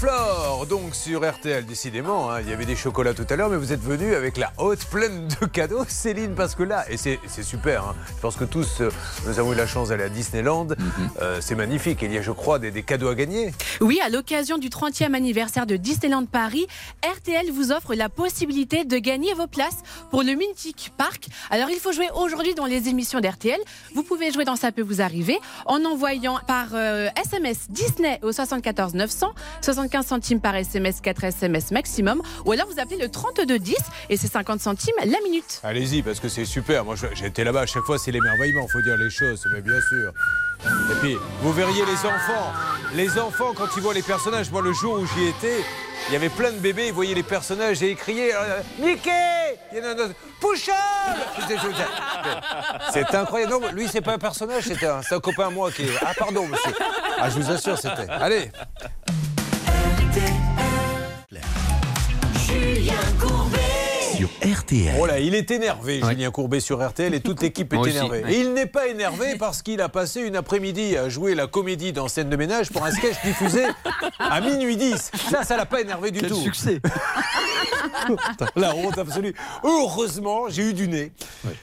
Donc 0.00 0.37
sur 0.98 1.24
RTL, 1.24 1.64
décidément, 1.64 2.30
hein, 2.30 2.40
il 2.40 2.48
y 2.48 2.52
avait 2.52 2.66
des 2.66 2.74
chocolats 2.74 3.14
tout 3.14 3.26
à 3.30 3.36
l'heure, 3.36 3.48
mais 3.48 3.56
vous 3.56 3.72
êtes 3.72 3.82
venu 3.82 4.14
avec 4.14 4.36
la 4.36 4.52
haute 4.58 4.84
pleine 4.86 5.28
de 5.40 5.46
cadeaux, 5.46 5.84
Céline, 5.88 6.34
parce 6.34 6.56
que 6.56 6.64
là, 6.64 6.84
et 6.90 6.96
c'est 6.96 7.18
super, 7.42 7.84
hein, 7.84 7.94
je 8.16 8.20
pense 8.20 8.34
que 8.36 8.44
tous, 8.44 8.80
euh, 8.80 8.90
nous 9.26 9.38
avons 9.38 9.52
eu 9.52 9.56
la 9.56 9.66
chance 9.66 9.90
d'aller 9.90 10.04
à 10.04 10.08
Disneyland, 10.08 10.68
Euh, 11.20 11.38
c'est 11.40 11.54
magnifique, 11.54 12.00
il 12.02 12.12
y 12.12 12.18
a, 12.18 12.22
je 12.22 12.30
crois, 12.32 12.58
des, 12.58 12.70
des 12.70 12.82
cadeaux 12.82 13.08
à 13.08 13.14
gagner. 13.14 13.52
Oui, 13.80 14.00
à 14.04 14.08
l'occasion 14.08 14.58
du 14.58 14.68
30e 14.68 15.14
anniversaire 15.14 15.66
de 15.66 15.76
Disneyland 15.76 16.26
Paris, 16.26 16.66
RTL 17.04 17.50
vous 17.52 17.70
offre 17.72 17.94
la 17.94 18.08
possibilité 18.08 18.84
de 18.84 18.98
gagner 18.98 19.34
vos 19.34 19.46
places 19.46 19.78
pour 20.10 20.22
le 20.22 20.32
Mythic 20.34 20.92
Park. 20.96 21.28
Alors, 21.50 21.70
il 21.70 21.78
faut 21.78 21.92
jouer 21.92 22.08
aujourd'hui 22.14 22.54
dans 22.54 22.66
les 22.66 22.88
émissions 22.88 23.20
d'RTL. 23.20 23.58
Vous 23.94 24.02
pouvez 24.02 24.32
jouer 24.32 24.44
dans 24.44 24.56
Ça 24.56 24.72
peut 24.72 24.82
vous 24.82 25.00
arriver 25.00 25.38
en 25.66 25.84
envoyant 25.84 26.38
par 26.46 26.68
euh, 26.74 27.08
SMS 27.20 27.66
Disney 27.70 28.18
au 28.22 28.32
74 28.32 28.94
900, 28.94 29.32
75 29.62 30.06
centimes 30.06 30.40
par 30.40 30.54
SMS. 30.56 30.87
SMS, 30.88 31.00
4 31.00 31.24
SMS 31.24 31.70
maximum. 31.70 32.22
Ou 32.44 32.52
alors 32.52 32.66
vous 32.66 32.80
appelez 32.80 32.96
le 32.98 33.08
3210 33.08 33.74
et 34.10 34.16
c'est 34.16 34.30
50 34.30 34.60
centimes 34.60 34.94
la 34.98 35.20
minute. 35.22 35.60
Allez-y, 35.62 36.02
parce 36.02 36.20
que 36.20 36.28
c'est 36.28 36.44
super. 36.44 36.84
Moi, 36.84 36.94
j'ai 37.14 37.26
été 37.26 37.44
là-bas 37.44 37.62
à 37.62 37.66
chaque 37.66 37.84
fois, 37.84 37.98
c'est 37.98 38.10
l'émerveillement, 38.10 38.66
faut 38.68 38.82
dire 38.82 38.96
les 38.96 39.10
choses, 39.10 39.46
mais 39.52 39.60
bien 39.60 39.80
sûr. 39.88 40.12
Et 40.64 40.94
puis, 41.00 41.16
vous 41.40 41.52
verriez 41.52 41.84
les 41.84 42.06
enfants. 42.06 42.52
Les 42.94 43.18
enfants, 43.18 43.52
quand 43.54 43.68
ils 43.76 43.82
voient 43.82 43.94
les 43.94 44.02
personnages, 44.02 44.50
moi, 44.50 44.60
le 44.62 44.72
jour 44.72 44.94
où 45.00 45.06
j'y 45.06 45.26
étais, 45.26 45.64
il 46.08 46.14
y 46.14 46.16
avait 46.16 46.30
plein 46.30 46.50
de 46.50 46.58
bébés, 46.58 46.88
ils 46.88 46.92
voyaient 46.92 47.14
les 47.14 47.22
personnages 47.22 47.82
et 47.82 47.90
ils 47.90 47.96
criaient 47.96 48.34
euh, 48.34 48.60
Mickey 48.80 49.10
Pouchol 50.40 50.74
C'est 52.92 53.14
incroyable. 53.14 53.52
Non, 53.52 53.60
lui, 53.72 53.88
c'est 53.88 54.00
pas 54.00 54.14
un 54.14 54.18
personnage, 54.18 54.64
c'est 54.64 54.84
un, 54.84 55.00
un 55.08 55.20
copain 55.20 55.48
à 55.48 55.50
moi 55.50 55.70
qui. 55.70 55.84
Ah, 56.00 56.12
pardon, 56.18 56.46
monsieur. 56.46 56.72
Ah, 57.18 57.28
je 57.28 57.38
vous 57.38 57.50
assure, 57.50 57.76
c'était. 57.78 58.10
Allez 58.10 58.50
Julien 62.58 62.92
Courbet. 63.20 63.58
Sur 64.16 64.28
RTL. 64.44 64.94
Oh 64.98 65.06
là, 65.06 65.20
il 65.20 65.34
est 65.34 65.50
énervé, 65.52 66.00
Julien 66.02 66.30
Courbet 66.32 66.58
sur 66.60 66.84
RTL, 66.86 67.14
et 67.14 67.20
toute 67.20 67.40
l'équipe 67.40 67.72
est 67.72 67.76
Moi 67.76 67.86
aussi, 67.86 67.96
énervée. 67.96 68.24
ouais. 68.24 68.34
Et 68.34 68.40
il 68.40 68.52
n'est 68.52 68.66
pas 68.66 68.88
énervé 68.88 69.36
parce 69.38 69.62
qu'il 69.62 69.80
a 69.80 69.88
passé 69.88 70.20
une 70.22 70.34
après-midi 70.34 70.96
à 70.96 71.08
jouer 71.08 71.34
la 71.36 71.46
comédie 71.46 71.92
dans 71.92 72.08
scène 72.08 72.28
de 72.28 72.36
ménage 72.36 72.70
pour 72.70 72.84
un 72.84 72.90
sketch 72.90 73.14
diffusé 73.24 73.62
à 74.18 74.40
minuit 74.40 74.76
10. 74.76 75.10
Ça, 75.30 75.44
ça 75.44 75.56
l'a 75.56 75.66
pas 75.66 75.80
énervé 75.80 76.10
du 76.10 76.20
Quel 76.20 76.30
tout. 76.30 76.40
succès 76.42 76.80
La 78.56 78.74
honte 78.74 78.98
absolue. 78.98 79.34
Heureusement, 79.64 80.48
j'ai 80.48 80.70
eu 80.70 80.74
du 80.74 80.88
nez. 80.88 81.12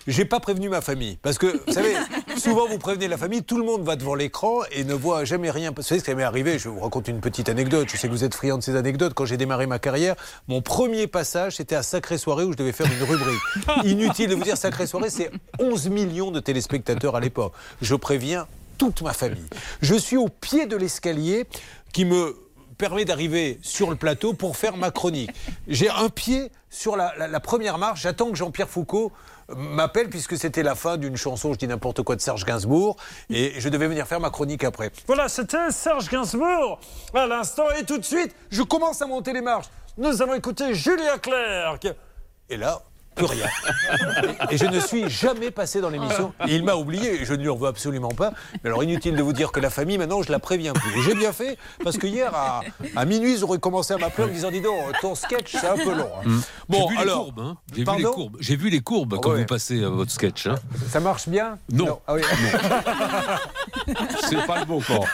J'ai 0.07 0.25
pas 0.25 0.39
prévenu 0.39 0.69
ma 0.69 0.81
famille. 0.81 1.17
Parce 1.21 1.37
que, 1.37 1.61
vous 1.65 1.73
savez, 1.73 1.95
souvent 2.37 2.67
vous 2.67 2.77
prévenez 2.77 3.07
la 3.07 3.17
famille, 3.17 3.43
tout 3.43 3.57
le 3.57 3.65
monde 3.65 3.83
va 3.83 3.95
devant 3.95 4.15
l'écran 4.15 4.59
et 4.71 4.83
ne 4.83 4.93
voit 4.93 5.25
jamais 5.25 5.51
rien. 5.51 5.71
Vous 5.75 5.81
savez 5.81 5.99
ce 5.99 6.05
qui 6.05 6.15
m'est 6.15 6.23
arrivé 6.23 6.59
Je 6.59 6.69
vous 6.69 6.79
raconte 6.79 7.07
une 7.07 7.19
petite 7.19 7.49
anecdote. 7.49 7.87
Je 7.91 7.97
sais 7.97 8.07
que 8.07 8.13
vous 8.13 8.23
êtes 8.23 8.35
friand 8.35 8.57
de 8.57 8.63
ces 8.63 8.75
anecdotes. 8.75 9.13
Quand 9.13 9.25
j'ai 9.25 9.37
démarré 9.37 9.67
ma 9.67 9.79
carrière, 9.79 10.15
mon 10.47 10.61
premier 10.61 11.07
passage, 11.07 11.57
c'était 11.57 11.75
à 11.75 11.83
Sacré 11.83 12.17
Soirée 12.17 12.43
où 12.43 12.51
je 12.51 12.57
devais 12.57 12.71
faire 12.71 12.87
une 12.87 13.03
rubrique. 13.03 13.41
Inutile 13.83 14.29
de 14.29 14.35
vous 14.35 14.43
dire, 14.43 14.57
Sacré 14.57 14.87
Soirée, 14.87 15.09
c'est 15.09 15.31
11 15.59 15.89
millions 15.89 16.31
de 16.31 16.39
téléspectateurs 16.39 17.15
à 17.15 17.19
l'époque. 17.19 17.53
Je 17.81 17.95
préviens 17.95 18.47
toute 18.77 19.01
ma 19.01 19.13
famille. 19.13 19.47
Je 19.81 19.95
suis 19.95 20.17
au 20.17 20.27
pied 20.27 20.65
de 20.65 20.75
l'escalier 20.75 21.45
qui 21.93 22.05
me 22.05 22.35
permet 22.77 23.05
d'arriver 23.05 23.59
sur 23.61 23.89
le 23.89 23.95
plateau 23.95 24.33
pour 24.33 24.57
faire 24.57 24.77
ma 24.77 24.91
chronique. 24.91 25.31
J'ai 25.67 25.89
un 25.89 26.09
pied 26.09 26.51
sur 26.69 26.95
la, 26.95 27.39
première 27.39 27.77
marche, 27.77 28.01
j'attends 28.01 28.29
que 28.29 28.35
Jean-Pierre 28.35 28.69
Foucault 28.69 29.11
m'appelle 29.55 30.09
puisque 30.09 30.37
c'était 30.37 30.63
la 30.63 30.75
fin 30.75 30.97
d'une 30.97 31.15
chanson, 31.15 31.53
je 31.53 31.59
dis 31.59 31.67
n'importe 31.67 32.01
quoi, 32.01 32.15
de 32.15 32.21
Serge 32.21 32.43
Gainsbourg, 32.45 32.97
et 33.29 33.53
je 33.59 33.69
devais 33.69 33.87
venir 33.87 34.07
faire 34.07 34.19
ma 34.19 34.29
chronique 34.29 34.63
après. 34.63 34.91
Voilà, 35.07 35.29
c'était 35.29 35.71
Serge 35.71 36.09
Gainsbourg 36.09 36.79
à 37.13 37.25
l'instant, 37.27 37.69
et 37.79 37.85
tout 37.85 37.97
de 37.97 38.03
suite, 38.03 38.35
je 38.49 38.63
commence 38.63 39.01
à 39.01 39.07
monter 39.07 39.33
les 39.33 39.41
marches. 39.41 39.67
Nous 39.97 40.21
allons 40.21 40.33
écouter 40.33 40.73
Julien 40.73 41.17
Clerc. 41.17 41.79
Et 42.49 42.57
là, 42.57 42.81
plus 43.15 43.25
rien. 43.25 43.45
Et 44.51 44.57
je 44.57 44.65
ne 44.65 44.79
suis 44.79 45.09
jamais 45.09 45.51
passé 45.51 45.81
dans 45.81 45.89
l'émission. 45.89 46.33
Et 46.47 46.55
il 46.55 46.63
m'a 46.63 46.75
oublié, 46.75 47.21
et 47.21 47.25
je 47.25 47.33
ne 47.33 47.41
lui 47.41 47.49
en 47.49 47.55
veux 47.55 47.67
absolument 47.67 48.09
pas. 48.09 48.31
Mais 48.63 48.69
alors, 48.69 48.83
inutile 48.83 49.15
de 49.15 49.23
vous 49.23 49.33
dire 49.33 49.51
que 49.51 49.59
la 49.59 49.69
famille, 49.69 49.97
maintenant, 49.97 50.21
je 50.21 50.31
la 50.31 50.39
préviens 50.39 50.73
plus. 50.73 50.99
Et 50.99 51.01
j'ai 51.03 51.15
bien 51.15 51.31
fait, 51.33 51.57
parce 51.83 51.97
que 51.97 52.07
hier, 52.07 52.31
à, 52.35 52.61
à 52.95 53.05
minuit, 53.05 53.33
ils 53.37 53.43
auraient 53.43 53.59
commencé 53.59 53.93
à 53.93 53.97
m'appeler 53.97 54.25
en 54.25 54.27
me 54.27 54.33
disant 54.33 54.51
Dis 54.51 54.61
donc, 54.61 54.75
ton 55.01 55.15
sketch, 55.15 55.51
c'est 55.59 55.67
un 55.67 55.75
peu 55.77 55.93
long. 55.95 56.09
hein. 56.19 56.25
Hum. 56.25 56.41
Bon, 56.69 56.87
J'ai 56.89 56.95
vu 56.95 57.01
alors. 57.01 57.17
les 57.17 57.23
courbes. 57.31 57.39
hein. 57.39 57.57
J'ai 57.73 57.83
vu 57.83 57.97
les 57.97 58.03
courbes. 58.03 58.37
J'ai 58.39 58.55
vu 58.55 58.69
les 58.69 58.81
courbes 58.81 59.19
quand 59.21 59.31
Ouais. 59.31 59.39
vous 59.39 59.45
passez 59.45 59.81
euh, 59.81 59.87
votre 59.89 60.11
sketch. 60.11 60.47
hein. 60.47 60.55
Ça 60.89 60.99
marche 60.99 61.27
bien 61.29 61.57
Non. 61.71 61.99
Ah 62.07 62.13
oui. 62.15 62.21
C'est 64.29 64.45
pas 64.45 64.59
le 64.59 64.65
bon 64.65 64.79
corps. 64.81 65.07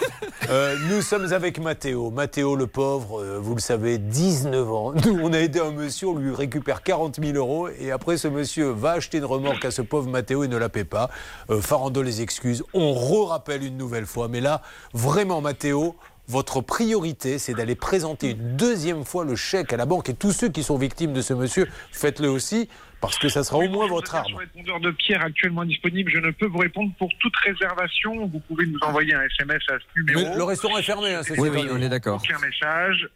Euh, 0.50 0.76
nous 0.90 1.02
sommes 1.02 1.32
avec 1.34 1.60
Mathéo. 1.60 2.10
Mathéo, 2.12 2.56
le 2.56 2.68
pauvre, 2.68 3.22
euh, 3.22 3.40
vous 3.42 3.56
le 3.56 3.62
savez, 3.62 3.98
19 3.98 4.72
ans. 4.72 4.94
Nous, 4.94 5.20
on 5.22 5.34
a 5.34 5.40
aidé 5.40 5.60
un 5.60 5.72
monsieur, 5.72 6.08
on 6.10 6.16
lui 6.16 6.34
récupère 6.34 6.84
40 6.84 7.20
000 7.22 7.38
euros. 7.38 7.68
Et 7.80 7.91
après, 7.92 8.18
ce 8.18 8.28
monsieur 8.28 8.70
va 8.70 8.92
acheter 8.92 9.18
une 9.20 9.26
remorque 9.26 9.66
à 9.66 9.72
ce 9.72 9.82
pauvre 9.82 10.10
Mathéo 10.10 10.44
et 10.44 10.48
ne 10.48 10.58
la 10.58 10.70
paie 10.70 10.84
pas. 10.84 11.10
Euh, 11.50 11.62
farandole 11.62 12.06
les 12.06 12.22
excuses. 12.22 12.64
On 12.74 12.94
re-rappelle 12.94 13.64
une 13.64 13.78
nouvelle 13.78 14.06
fois. 14.06 14.28
Mais 14.28 14.42
là, 14.42 14.62
vraiment, 14.94 15.42
Mathéo. 15.42 15.96
Votre 16.28 16.62
priorité, 16.62 17.40
c'est 17.40 17.54
d'aller 17.54 17.76
présenter 17.76 18.30
une 18.30 18.56
deuxième 18.56 19.04
fois 19.04 19.26
le 19.26 19.36
chèque 19.36 19.74
à 19.74 19.78
la 19.78 19.86
banque. 19.86 20.08
Et 20.08 20.14
tous 20.14 20.32
ceux 20.32 20.48
qui 20.48 20.64
sont 20.64 20.78
victimes 20.78 21.12
de 21.12 21.22
ce 21.22 21.34
monsieur, 21.34 21.68
faites-le 21.92 22.30
aussi, 22.30 22.70
parce 23.02 23.18
que 23.18 23.28
ça 23.28 23.44
sera 23.44 23.58
au 23.58 23.68
moins 23.68 23.88
votre 23.88 24.16
arme. 24.16 24.36
Répondeur 24.36 24.80
de 24.80 24.92
Pierre 24.92 25.22
actuellement 25.26 25.66
disponible, 25.66 26.10
je 26.10 26.20
ne 26.20 26.32
peux 26.32 26.46
vous 26.46 26.60
répondre 26.60 26.94
pour 26.98 27.10
toute 27.20 27.36
réservation. 27.38 28.28
Vous 28.28 28.40
pouvez 28.40 28.66
nous 28.66 28.80
envoyer 28.82 29.14
un 29.14 29.24
SMS 29.24 29.62
à 29.70 29.80
ce 29.80 30.00
numéro. 30.00 30.22
Mais 30.22 30.38
le 30.38 30.44
restaurant 30.44 30.78
est 30.78 30.84
fermé, 30.84 31.14
hein, 31.14 31.22
c'est 31.24 31.38
Oui, 31.38 31.50
oui, 31.52 31.68
on 31.70 31.82
est 31.82 31.90
d'accord. 31.90 32.22
Aucun 32.24 32.40
message. 32.40 33.10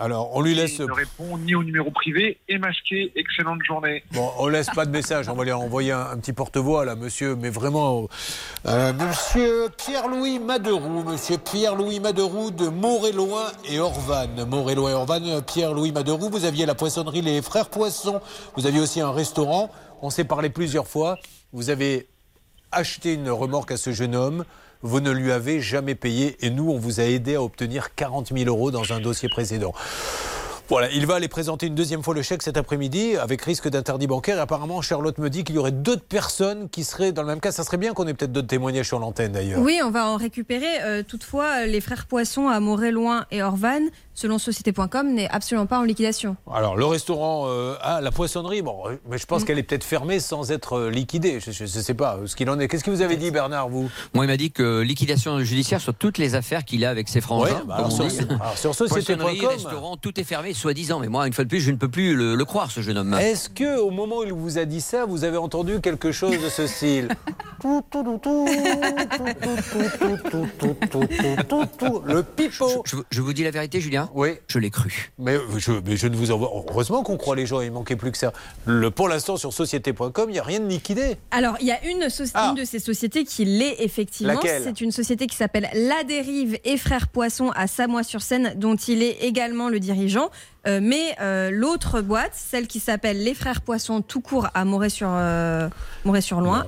Alors, 0.00 0.30
on 0.36 0.42
lui 0.42 0.54
laisse. 0.54 0.78
Il 0.78 0.86
ne 0.86 0.92
répond 0.92 1.38
ni 1.38 1.56
au 1.56 1.64
numéro 1.64 1.90
privé 1.90 2.38
et 2.48 2.58
masqué. 2.58 3.10
Excellente 3.16 3.60
journée. 3.64 4.04
Bon, 4.12 4.30
on 4.38 4.46
laisse 4.46 4.68
pas 4.74 4.86
de 4.86 4.90
message. 4.90 5.28
On 5.28 5.34
va 5.34 5.42
lui 5.42 5.50
envoyer 5.50 5.90
un, 5.90 6.10
un 6.12 6.16
petit 6.18 6.32
porte-voix 6.32 6.84
là, 6.84 6.94
monsieur. 6.94 7.34
Mais 7.34 7.50
vraiment, 7.50 8.06
euh, 8.66 8.92
monsieur 8.92 9.68
Pierre-Louis 9.76 10.38
Maderoux, 10.38 11.02
monsieur 11.02 11.38
Pierre-Louis 11.38 11.98
Maderoux 11.98 12.52
de 12.52 12.68
Montréloin 12.68 13.46
et 13.68 13.80
Orvanne. 13.80 14.44
Montréloin 14.44 14.90
et 14.90 14.94
Orvanne, 14.94 15.26
euh, 15.26 15.40
Pierre-Louis 15.40 15.90
Maderoux. 15.90 16.30
Vous 16.30 16.44
aviez 16.44 16.64
la 16.64 16.76
poissonnerie 16.76 17.22
Les 17.22 17.42
Frères 17.42 17.68
Poissons. 17.68 18.20
Vous 18.56 18.66
aviez 18.66 18.80
aussi 18.80 19.00
un 19.00 19.10
restaurant. 19.10 19.70
On 20.00 20.10
s'est 20.10 20.24
parlé 20.24 20.48
plusieurs 20.48 20.86
fois. 20.86 21.18
Vous 21.52 21.70
avez 21.70 22.06
acheté 22.70 23.14
une 23.14 23.30
remorque 23.30 23.72
à 23.72 23.76
ce 23.76 23.90
jeune 23.90 24.14
homme. 24.14 24.44
Vous 24.82 25.00
ne 25.00 25.10
lui 25.10 25.32
avez 25.32 25.60
jamais 25.60 25.96
payé 25.96 26.36
et 26.40 26.50
nous, 26.50 26.70
on 26.70 26.78
vous 26.78 27.00
a 27.00 27.04
aidé 27.04 27.34
à 27.34 27.42
obtenir 27.42 27.94
40 27.96 28.32
000 28.36 28.48
euros 28.48 28.70
dans 28.70 28.92
un 28.92 29.00
dossier 29.00 29.28
précédent. 29.28 29.72
Voilà, 30.68 30.90
il 30.90 31.06
va 31.06 31.14
aller 31.14 31.28
présenter 31.28 31.66
une 31.66 31.74
deuxième 31.74 32.02
fois 32.02 32.14
le 32.14 32.20
chèque 32.20 32.42
cet 32.42 32.58
après-midi 32.58 33.16
avec 33.16 33.40
risque 33.40 33.68
d'interdit 33.70 34.06
bancaire. 34.06 34.38
Apparemment, 34.38 34.82
Charlotte 34.82 35.16
me 35.16 35.30
dit 35.30 35.42
qu'il 35.42 35.54
y 35.54 35.58
aurait 35.58 35.72
d'autres 35.72 36.04
personnes 36.04 36.68
qui 36.68 36.84
seraient 36.84 37.10
dans 37.10 37.22
le 37.22 37.28
même 37.28 37.40
cas. 37.40 37.52
Ça 37.52 37.64
serait 37.64 37.78
bien 37.78 37.94
qu'on 37.94 38.06
ait 38.06 38.12
peut-être 38.12 38.32
d'autres 38.32 38.48
témoignages 38.48 38.86
sur 38.86 38.98
l'antenne 38.98 39.32
d'ailleurs. 39.32 39.62
Oui, 39.62 39.80
on 39.82 39.90
va 39.90 40.06
en 40.06 40.16
récupérer. 40.16 40.82
Euh, 40.82 41.02
toutefois, 41.02 41.64
les 41.64 41.80
frères 41.80 42.04
Poisson 42.04 42.48
à 42.48 42.60
Montréloin 42.60 43.24
et 43.30 43.42
Orvanne, 43.42 43.88
selon 44.18 44.38
société.com, 44.38 45.14
n'est 45.14 45.28
absolument 45.30 45.66
pas 45.66 45.78
en 45.78 45.84
liquidation. 45.84 46.36
Alors, 46.52 46.76
le 46.76 46.84
restaurant, 46.86 47.44
euh, 47.46 47.76
ah, 47.82 48.00
la 48.00 48.10
poissonnerie, 48.10 48.62
bon, 48.62 48.82
euh, 48.88 48.96
mais 49.08 49.16
je 49.16 49.26
pense 49.26 49.44
qu'elle 49.44 49.60
est 49.60 49.62
peut-être 49.62 49.84
fermée 49.84 50.18
sans 50.18 50.50
être 50.50 50.72
euh, 50.76 50.90
liquidée. 50.90 51.38
Je 51.38 51.62
ne 51.62 51.66
sais 51.68 51.94
pas 51.94 52.16
euh, 52.16 52.26
ce 52.26 52.34
qu'il 52.34 52.50
en 52.50 52.58
est. 52.58 52.66
Qu'est-ce 52.66 52.82
que 52.82 52.90
vous 52.90 53.02
avez 53.02 53.16
dit, 53.16 53.30
Bernard, 53.30 53.68
vous 53.68 53.88
Moi, 54.14 54.24
il 54.24 54.28
m'a 54.28 54.36
dit 54.36 54.50
que 54.50 54.80
liquidation 54.80 55.38
judiciaire 55.44 55.80
sur 55.80 55.94
toutes 55.94 56.18
les 56.18 56.34
affaires 56.34 56.64
qu'il 56.64 56.84
a 56.84 56.90
avec 56.90 57.08
ses 57.08 57.20
frangins. 57.20 57.44
Ouais, 57.54 57.60
bah 57.64 57.76
comme 57.76 57.86
alors 57.86 57.92
on 58.00 58.08
sur- 58.10 58.26
dit. 58.26 58.34
alors 58.40 58.58
sur 58.58 58.74
société.com. 58.74 59.18
Poissonnerie, 59.20 59.46
restaurant, 59.46 59.96
tout 59.96 60.18
est 60.18 60.24
fermé, 60.24 60.52
soi-disant. 60.52 60.98
Mais 60.98 61.06
moi, 61.08 61.28
une 61.28 61.32
fois 61.32 61.44
de 61.44 61.48
plus, 61.48 61.60
je 61.60 61.70
ne 61.70 61.76
peux 61.76 61.88
plus 61.88 62.16
le, 62.16 62.34
le 62.34 62.44
croire, 62.44 62.72
ce 62.72 62.80
jeune 62.80 62.98
homme. 62.98 63.14
Est-ce 63.14 63.48
que 63.48 63.78
au 63.78 63.90
moment 63.92 64.18
où 64.18 64.24
il 64.24 64.32
vous 64.32 64.58
a 64.58 64.64
dit 64.64 64.80
ça, 64.80 65.04
vous 65.06 65.22
avez 65.22 65.36
entendu 65.36 65.80
quelque 65.80 66.10
chose 66.10 66.32
de 66.42 66.48
ce 66.48 66.66
style 66.66 67.08
Le 72.06 72.22
pipeau. 72.22 72.82
Je, 72.86 72.96
je 73.10 73.20
vous 73.22 73.32
dis 73.32 73.44
la 73.44 73.50
vérité, 73.50 73.80
Julien 73.80 74.07
Oui. 74.14 74.30
Je 74.48 74.58
l'ai 74.58 74.70
cru. 74.70 75.10
Mais 75.18 75.36
je, 75.56 75.72
mais 75.86 75.96
je 75.96 76.06
ne 76.08 76.16
vous 76.16 76.30
envoie. 76.30 76.50
Heureusement 76.68 77.02
qu'on 77.02 77.16
croit 77.16 77.36
les 77.36 77.46
gens, 77.46 77.60
il 77.60 77.70
manquait 77.72 77.96
plus 77.96 78.12
que 78.12 78.18
ça. 78.18 78.32
Le, 78.66 78.90
pour 78.90 79.08
l'instant, 79.08 79.36
sur 79.36 79.52
société.com, 79.52 80.28
il 80.28 80.32
n'y 80.32 80.38
a 80.38 80.42
rien 80.42 80.60
de 80.60 80.66
liquidé. 80.66 81.16
Alors, 81.30 81.56
il 81.60 81.66
y 81.66 81.72
a 81.72 81.84
une, 81.84 82.06
Ah. 82.34 82.48
une 82.50 82.60
de 82.60 82.64
ces 82.64 82.78
sociétés 82.78 83.24
qui 83.24 83.44
l'est 83.44 83.76
effectivement. 83.82 84.34
Laquelle 84.34 84.62
C'est 84.64 84.80
une 84.80 84.92
société 84.92 85.26
qui 85.26 85.36
s'appelle 85.36 85.68
La 85.74 86.04
Dérive 86.04 86.58
et 86.64 86.76
Frères 86.76 87.08
Poisson 87.08 87.50
à 87.54 87.66
Samois-sur-Seine, 87.66 88.54
dont 88.56 88.76
il 88.76 89.02
est 89.02 89.18
également 89.24 89.68
le 89.68 89.80
dirigeant. 89.80 90.30
Euh, 90.66 90.80
mais 90.82 91.14
euh, 91.20 91.50
l'autre 91.52 92.00
boîte, 92.00 92.32
celle 92.34 92.66
qui 92.66 92.80
s'appelle 92.80 93.22
Les 93.22 93.34
Frères 93.34 93.60
Poisson 93.60 94.02
tout 94.02 94.20
court 94.20 94.48
à 94.54 94.64
Moret-sur 94.64 95.08
euh, 95.10 95.68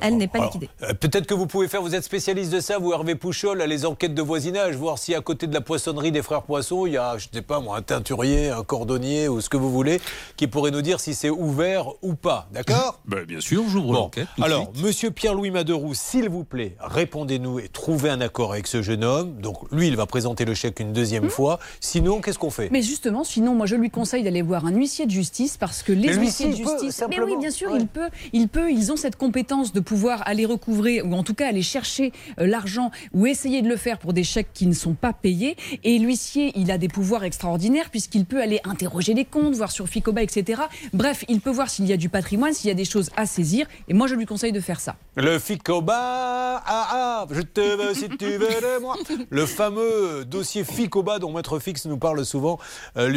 elle 0.00 0.16
n'est 0.16 0.28
pas 0.28 0.38
Alors, 0.38 0.52
liquidée. 0.52 0.68
Peut-être 1.00 1.26
que 1.26 1.34
vous 1.34 1.46
pouvez 1.46 1.66
faire, 1.66 1.82
vous 1.82 1.94
êtes 1.94 2.04
spécialiste 2.04 2.52
de 2.52 2.60
ça, 2.60 2.78
vous 2.78 2.92
Hervé 2.92 3.14
Pouchol, 3.14 3.60
à 3.60 3.66
les 3.66 3.86
enquêtes 3.86 4.14
de 4.14 4.22
voisinage, 4.22 4.76
voir 4.76 4.98
si 4.98 5.14
à 5.14 5.20
côté 5.20 5.46
de 5.46 5.54
la 5.54 5.60
poissonnerie 5.60 6.12
des 6.12 6.22
frères 6.22 6.42
Poissons, 6.42 6.86
il 6.86 6.92
y 6.92 6.98
a, 6.98 7.18
je 7.18 7.28
ne 7.28 7.34
sais 7.34 7.42
pas 7.42 7.60
moi, 7.60 7.76
un 7.76 7.82
teinturier, 7.82 8.50
un 8.50 8.62
cordonnier 8.62 9.28
ou 9.28 9.40
ce 9.40 9.48
que 9.48 9.56
vous 9.56 9.70
voulez, 9.70 10.00
qui 10.36 10.46
pourrait 10.46 10.70
nous 10.70 10.82
dire 10.82 11.00
si 11.00 11.14
c'est 11.14 11.30
ouvert 11.30 11.86
ou 12.02 12.14
pas. 12.14 12.48
D'accord? 12.52 13.00
Ben, 13.10 13.24
bien 13.24 13.40
sûr, 13.40 13.64
j'ouvre 13.68 13.86
Bon, 13.88 13.92
l'enquête. 13.92 14.28
alors, 14.40 14.70
suite. 14.72 14.84
monsieur 14.84 15.10
Pierre-Louis 15.10 15.50
Maderoux, 15.50 15.94
s'il 15.94 16.28
vous 16.28 16.44
plaît, 16.44 16.76
répondez-nous 16.80 17.58
et 17.58 17.68
trouvez 17.68 18.10
un 18.10 18.20
accord 18.20 18.52
avec 18.52 18.66
ce 18.68 18.82
jeune 18.82 19.02
homme. 19.02 19.40
Donc, 19.40 19.56
lui, 19.72 19.88
il 19.88 19.96
va 19.96 20.06
présenter 20.06 20.44
le 20.44 20.54
chèque 20.54 20.78
une 20.78 20.92
deuxième 20.92 21.28
fois. 21.28 21.58
Sinon, 21.80 22.20
qu'est-ce 22.20 22.38
qu'on 22.38 22.50
fait? 22.50 22.68
Mais 22.70 22.82
justement, 22.82 23.24
sinon, 23.24 23.54
moi 23.54 23.66
je 23.66 23.74
lui 23.80 23.90
conseille 23.90 24.22
d'aller 24.22 24.42
voir 24.42 24.66
un 24.66 24.72
huissier 24.72 25.06
de 25.06 25.10
justice 25.10 25.56
parce 25.56 25.82
que 25.82 25.92
les 25.92 26.14
huissiers 26.14 26.46
de 26.46 26.56
l'huissier, 26.56 26.78
justice, 26.80 27.04
mais 27.08 27.20
oui, 27.20 27.36
bien 27.38 27.50
sûr, 27.50 27.70
Ouais. 27.72 27.78
il 27.80 27.86
peut, 27.86 28.08
il 28.32 28.48
peut, 28.48 28.70
ils 28.70 28.92
ont 28.92 28.96
cette 28.96 29.16
compétence 29.16 29.72
de 29.72 29.80
pouvoir 29.80 30.22
aller 30.26 30.44
recouvrer 30.46 31.02
ou 31.02 31.12
en 31.14 31.22
tout 31.22 31.34
cas 31.34 31.48
aller 31.48 31.62
chercher 31.62 32.12
euh, 32.38 32.46
l'argent 32.46 32.90
ou 33.12 33.26
essayer 33.26 33.62
de 33.62 33.68
le 33.68 33.76
faire 33.76 33.98
pour 33.98 34.12
des 34.12 34.24
chèques 34.24 34.52
qui 34.54 34.66
ne 34.66 34.72
sont 34.74 34.94
pas 34.94 35.12
payés. 35.12 35.56
Et 35.84 35.98
l'huissier, 35.98 36.52
il 36.56 36.70
a 36.70 36.78
des 36.78 36.88
pouvoirs 36.88 37.24
extraordinaires 37.24 37.90
puisqu'il 37.90 38.24
peut 38.24 38.40
aller 38.40 38.60
interroger 38.64 39.14
les 39.14 39.24
comptes, 39.24 39.54
voir 39.54 39.70
sur 39.70 39.88
Ficoba, 39.88 40.22
etc. 40.22 40.62
Bref, 40.92 41.24
il 41.28 41.40
peut 41.40 41.50
voir 41.50 41.68
s'il 41.70 41.86
y 41.86 41.92
a 41.92 41.96
du 41.96 42.08
patrimoine, 42.08 42.52
s'il 42.52 42.68
y 42.68 42.70
a 42.70 42.74
des 42.74 42.84
choses 42.84 43.10
à 43.16 43.26
saisir. 43.26 43.66
Et 43.88 43.94
moi, 43.94 44.06
je 44.06 44.14
lui 44.14 44.26
conseille 44.26 44.52
de 44.52 44.60
faire 44.60 44.80
ça. 44.80 44.96
Le 45.16 45.38
Ficoba, 45.38 45.94
ah 45.96 46.62
ah, 46.66 47.26
je 47.30 47.40
te 47.42 47.60
veux 47.60 47.94
si 47.94 48.08
tu 48.08 48.26
veux 48.26 48.38
de 48.48 48.80
moi. 48.80 48.96
Le 49.30 49.46
fameux 49.46 50.24
dossier 50.24 50.64
Ficoba 50.64 51.18
dont 51.18 51.32
Maître 51.32 51.58
Fix 51.58 51.86
nous 51.86 51.98
parle 51.98 52.24
souvent, 52.24 52.58
euh, 52.96 53.08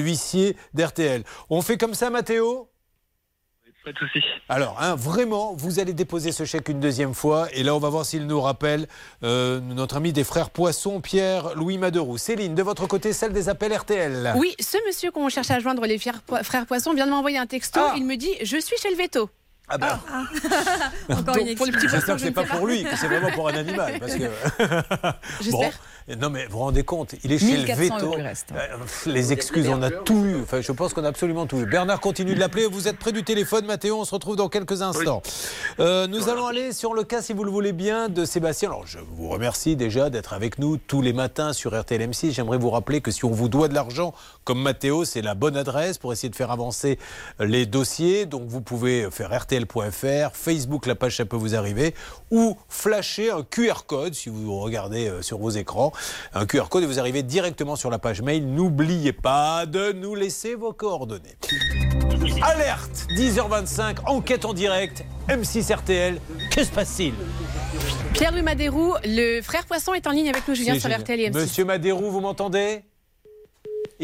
d'RTL. 0.74 1.24
On 1.50 1.62
fait 1.62 1.78
comme 1.78 1.94
ça, 1.94 2.10
Mathéo? 2.10 2.70
Pas 3.86 3.92
de 3.92 3.98
soucis. 3.98 4.24
Alors, 4.48 4.78
hein, 4.80 4.96
vraiment, 4.96 5.54
vous 5.56 5.80
allez 5.80 5.92
déposer 5.92 6.32
ce 6.32 6.46
chèque 6.46 6.70
une 6.70 6.80
deuxième 6.80 7.14
fois. 7.14 7.50
Et 7.52 7.64
là, 7.64 7.76
on 7.76 7.80
va 7.80 7.90
voir 7.90 8.06
s'il 8.06 8.28
nous 8.28 8.40
rappelle 8.40 8.88
euh, 9.24 9.60
notre 9.60 9.98
ami 9.98 10.14
des 10.14 10.24
frères 10.24 10.52
Poisson, 10.52 11.02
Pierre, 11.02 11.54
Louis 11.56 11.78
Maderoux. 11.78 12.18
Céline, 12.18 12.56
de 12.56 12.64
votre 12.64 12.88
côté, 12.88 13.12
celle 13.12 13.34
des 13.34 13.50
appels 13.50 13.74
RTL. 13.76 14.36
Oui, 14.38 14.56
ce 14.58 14.78
monsieur 14.88 15.12
qu'on 15.12 15.28
cherche 15.28 15.52
à 15.52 15.60
joindre, 15.60 15.86
les 15.86 16.00
frères, 16.00 16.22
Po- 16.22 16.42
frères 16.44 16.66
Poisson, 16.66 16.94
vient 16.94 17.06
de 17.08 17.12
m'envoyer 17.12 17.38
un 17.40 17.46
texto. 17.46 17.82
Il 17.98 18.06
me 18.06 18.16
dit 18.16 18.32
Je 18.42 18.56
suis 18.58 18.78
chez 18.78 18.90
le 18.90 18.96
veto. 18.96 19.30
Ah 19.68 19.78
bah. 19.78 20.00
Encore 21.10 21.36
une 21.38 21.54
pour 21.56 21.66
le 21.66 21.72
petit 21.74 21.88
J'espère 21.90 22.06
poisson, 22.06 22.14
que 22.14 22.20
je 22.20 22.24
c'est 22.24 22.30
ne 22.30 22.36
pas 22.36 22.44
pour 22.44 22.66
lui, 22.68 22.84
que 22.86 22.96
c'est 22.96 23.08
vraiment 23.08 23.32
pour 23.32 23.50
un 23.50 23.54
animal. 23.56 24.00
Parce 24.00 24.16
que... 24.16 24.24
J'espère. 25.42 25.80
Non, 26.20 26.30
mais 26.30 26.46
vous 26.46 26.54
vous 26.54 26.60
rendez 26.60 26.84
compte, 26.84 27.16
il 27.24 27.32
est 27.32 27.38
chez 27.38 27.56
le 27.58 27.64
1400 27.64 27.96
veto. 27.96 28.12
reste. 28.12 28.50
Euh, 28.54 28.78
les 29.06 29.32
excuses, 29.32 29.70
on 29.70 29.82
a 29.82 29.90
tout 29.90 30.26
eu. 30.26 30.42
Enfin, 30.42 30.60
je 30.60 30.72
pense 30.74 30.94
qu'on 30.94 31.06
a 31.06 31.08
absolument 31.08 31.46
tout 31.46 31.58
eu. 31.58 31.66
Bernard 31.66 32.02
continue 32.02 32.36
de 32.36 32.40
l'appeler. 32.40 32.68
Vous 32.68 32.90
êtes 32.90 32.98
près 32.98 33.14
du 33.14 33.24
téléphone, 33.24 33.66
Mathéo. 33.66 34.00
On 34.00 34.06
se 34.06 34.14
retrouve 34.14 34.36
dans 34.36 34.50
quelques 34.50 34.82
instants. 34.82 35.22
Euh, 35.80 36.08
nous 36.08 36.28
allons 36.28 36.46
aller 36.46 36.74
sur 36.74 36.94
le 36.94 37.04
cas, 37.04 37.22
si 37.22 37.32
vous 37.32 37.46
le 37.46 37.52
voulez 37.52 37.72
bien, 37.72 38.10
de 38.10 38.26
Sébastien. 38.26 38.70
Alors, 38.70 38.86
je 38.86 39.00
vous 39.00 39.30
remercie 39.30 39.78
déjà 39.78 40.10
d'être 40.10 40.34
avec 40.34 40.60
nous 40.60 40.76
tous 40.76 41.02
les 41.02 41.14
matins 41.14 41.54
sur 41.54 41.80
RTL 41.80 42.02
M6. 42.02 42.32
J'aimerais 42.32 42.58
vous 42.58 42.70
rappeler 42.70 43.00
que 43.00 43.12
si 43.12 43.24
on 43.24 43.32
vous 43.32 43.48
doit 43.48 43.70
de 43.70 43.74
l'argent, 43.74 44.14
comme 44.44 44.62
Mathéo, 44.62 45.06
c'est 45.06 45.22
la 45.22 45.36
bonne 45.36 45.56
adresse 45.56 45.98
pour 45.98 46.12
essayer 46.12 46.30
de 46.30 46.36
faire 46.36 46.52
avancer 46.52 47.00
les 47.40 47.66
dossiers. 47.66 48.26
Donc, 48.26 48.44
vous 48.48 48.62
pouvez 48.62 49.10
faire 49.10 49.34
RTL.fr, 49.34 50.36
Facebook, 50.36 50.86
la 50.86 50.96
page, 50.96 51.16
ça 51.16 51.26
peut 51.26 51.38
vous 51.38 51.56
arriver, 51.56 51.96
ou 52.30 52.58
flasher 52.68 53.32
un 53.32 53.44
QR 53.44 53.86
code 53.88 54.14
si 54.14 54.28
vous 54.28 54.60
regardez 54.60 55.08
euh, 55.08 55.22
sur 55.22 55.38
vos 55.38 55.50
écrans. 55.50 55.93
Un 56.34 56.46
QR 56.46 56.70
code 56.70 56.84
et 56.84 56.86
vous 56.86 57.00
arrivez 57.00 57.24
directement 57.24 57.76
sur 57.76 57.90
la 57.90 58.00
page 58.00 58.22
mail. 58.22 58.48
N'oubliez 58.48 59.14
pas 59.14 59.66
de 59.66 59.92
nous 59.92 60.16
laisser 60.16 60.56
vos 60.56 60.74
coordonnées. 60.74 61.38
Alerte 62.42 63.08
10h25, 63.16 63.98
enquête 64.06 64.46
en 64.46 64.54
direct, 64.54 65.04
M6 65.30 65.74
RTL. 65.74 66.20
Que 66.52 66.64
se 66.64 66.72
passe-t-il? 66.72 67.14
Pierre-Louis 68.14 68.42
Madérou, 68.42 68.96
le 69.04 69.42
frère 69.42 69.66
Poisson 69.66 69.94
est 69.94 70.08
en 70.08 70.12
ligne 70.12 70.30
avec 70.30 70.48
nous, 70.48 70.56
Julien, 70.56 70.80
sur. 70.80 70.90
RTL 70.90 71.20
et 71.20 71.30
M6. 71.30 71.34
Monsieur 71.34 71.66
Madérou, 71.66 72.12
vous 72.12 72.22
m'entendez? 72.22 72.84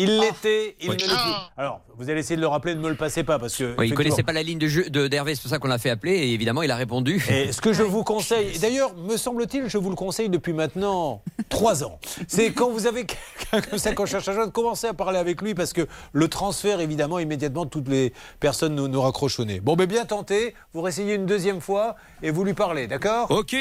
Il 0.02 0.20
l'était, 0.20 0.76
il 0.82 0.90
Oui. 0.90 0.96
ne 0.96 1.02
l'est 1.02 1.08
plus. 1.08 1.34
Alors, 1.58 1.82
vous 1.98 2.10
allez 2.10 2.22
essayer 2.22 2.36
de 2.38 2.42
le 2.42 2.48
rappeler, 2.48 2.74
ne 2.74 2.80
me 2.80 2.88
le 2.90 2.96
passez 2.96 3.24
pas 3.24 3.38
parce 3.38 3.56
que. 3.58 3.76
Oui, 3.78 3.90
il 3.90 3.94
connaissait 3.94 4.24
pas 4.24 4.32
la 4.32 4.44
ligne 4.44 4.58
de 4.60 4.68
jeu 4.68 4.90
de- 4.90 5.08
d'Hervé, 5.08 5.36
c'est 5.36 5.42
pour 5.42 5.52
ça 5.52 5.60
qu'on 5.60 5.68
l'a 5.68 5.78
fait 5.78 5.90
appeler 5.90 6.14
et 6.14 6.34
évidemment 6.34 6.62
il 6.62 6.72
a 6.72 6.76
répondu. 6.78 7.24
Et 7.30 7.52
ce 7.52 7.60
que 7.60 7.74
je 7.74 7.84
vous 7.84 8.04
conseille, 8.04 8.58
d'ailleurs, 8.60 8.96
me 8.96 9.18
semble-t-il, 9.18 9.68
je 9.68 9.78
vous 9.78 9.90
le 9.90 9.96
conseille 9.98 10.30
depuis 10.30 10.54
maintenant 10.54 11.22
trois 11.50 11.84
ans, 11.84 12.00
c'est 12.28 12.52
quand 12.54 12.70
vous 12.70 12.88
avez 12.88 13.06
quelqu'un 13.06 13.68
comme 13.70 13.80
ça 13.80 13.94
qu'on 13.94 14.06
cherche 14.06 14.28
à 14.30 14.34
joindre, 14.34 14.52
commencez 14.54 14.88
à 14.88 14.94
parler 14.94 15.20
avec 15.20 15.42
lui 15.42 15.54
parce 15.54 15.74
que 15.74 15.86
le 16.14 16.28
transfert, 16.30 16.80
évidemment, 16.80 17.20
immédiatement, 17.20 17.66
toutes 17.66 17.90
les 17.90 18.14
personnes 18.40 18.76
nous, 18.76 18.88
nous 18.88 19.02
raccrochent 19.02 19.40
au 19.40 19.46
nez. 19.46 19.60
Bon, 19.60 19.76
mais 19.76 19.88
bien 19.88 20.06
tenté, 20.06 20.54
vous 20.74 20.82
réessayez 20.82 21.16
une 21.16 21.26
deuxième 21.26 21.60
fois 21.60 21.96
et 22.24 22.32
vous 22.32 22.44
lui 22.46 22.54
parlez, 22.54 22.88
d'accord? 22.88 23.30
Ok. 23.32 23.56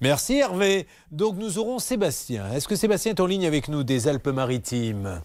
Merci 0.00 0.38
Hervé. 0.38 0.86
Donc 1.10 1.36
nous 1.36 1.58
aurons 1.58 1.78
Sébastien. 1.78 2.50
Est-ce 2.52 2.66
que 2.68 2.76
Sébastien 2.76 3.12
est 3.12 3.20
en 3.20 3.26
ligne 3.26 3.46
avec 3.46 3.68
nous 3.68 3.82
des 3.84 4.08
Alpes-Maritimes? 4.08 5.20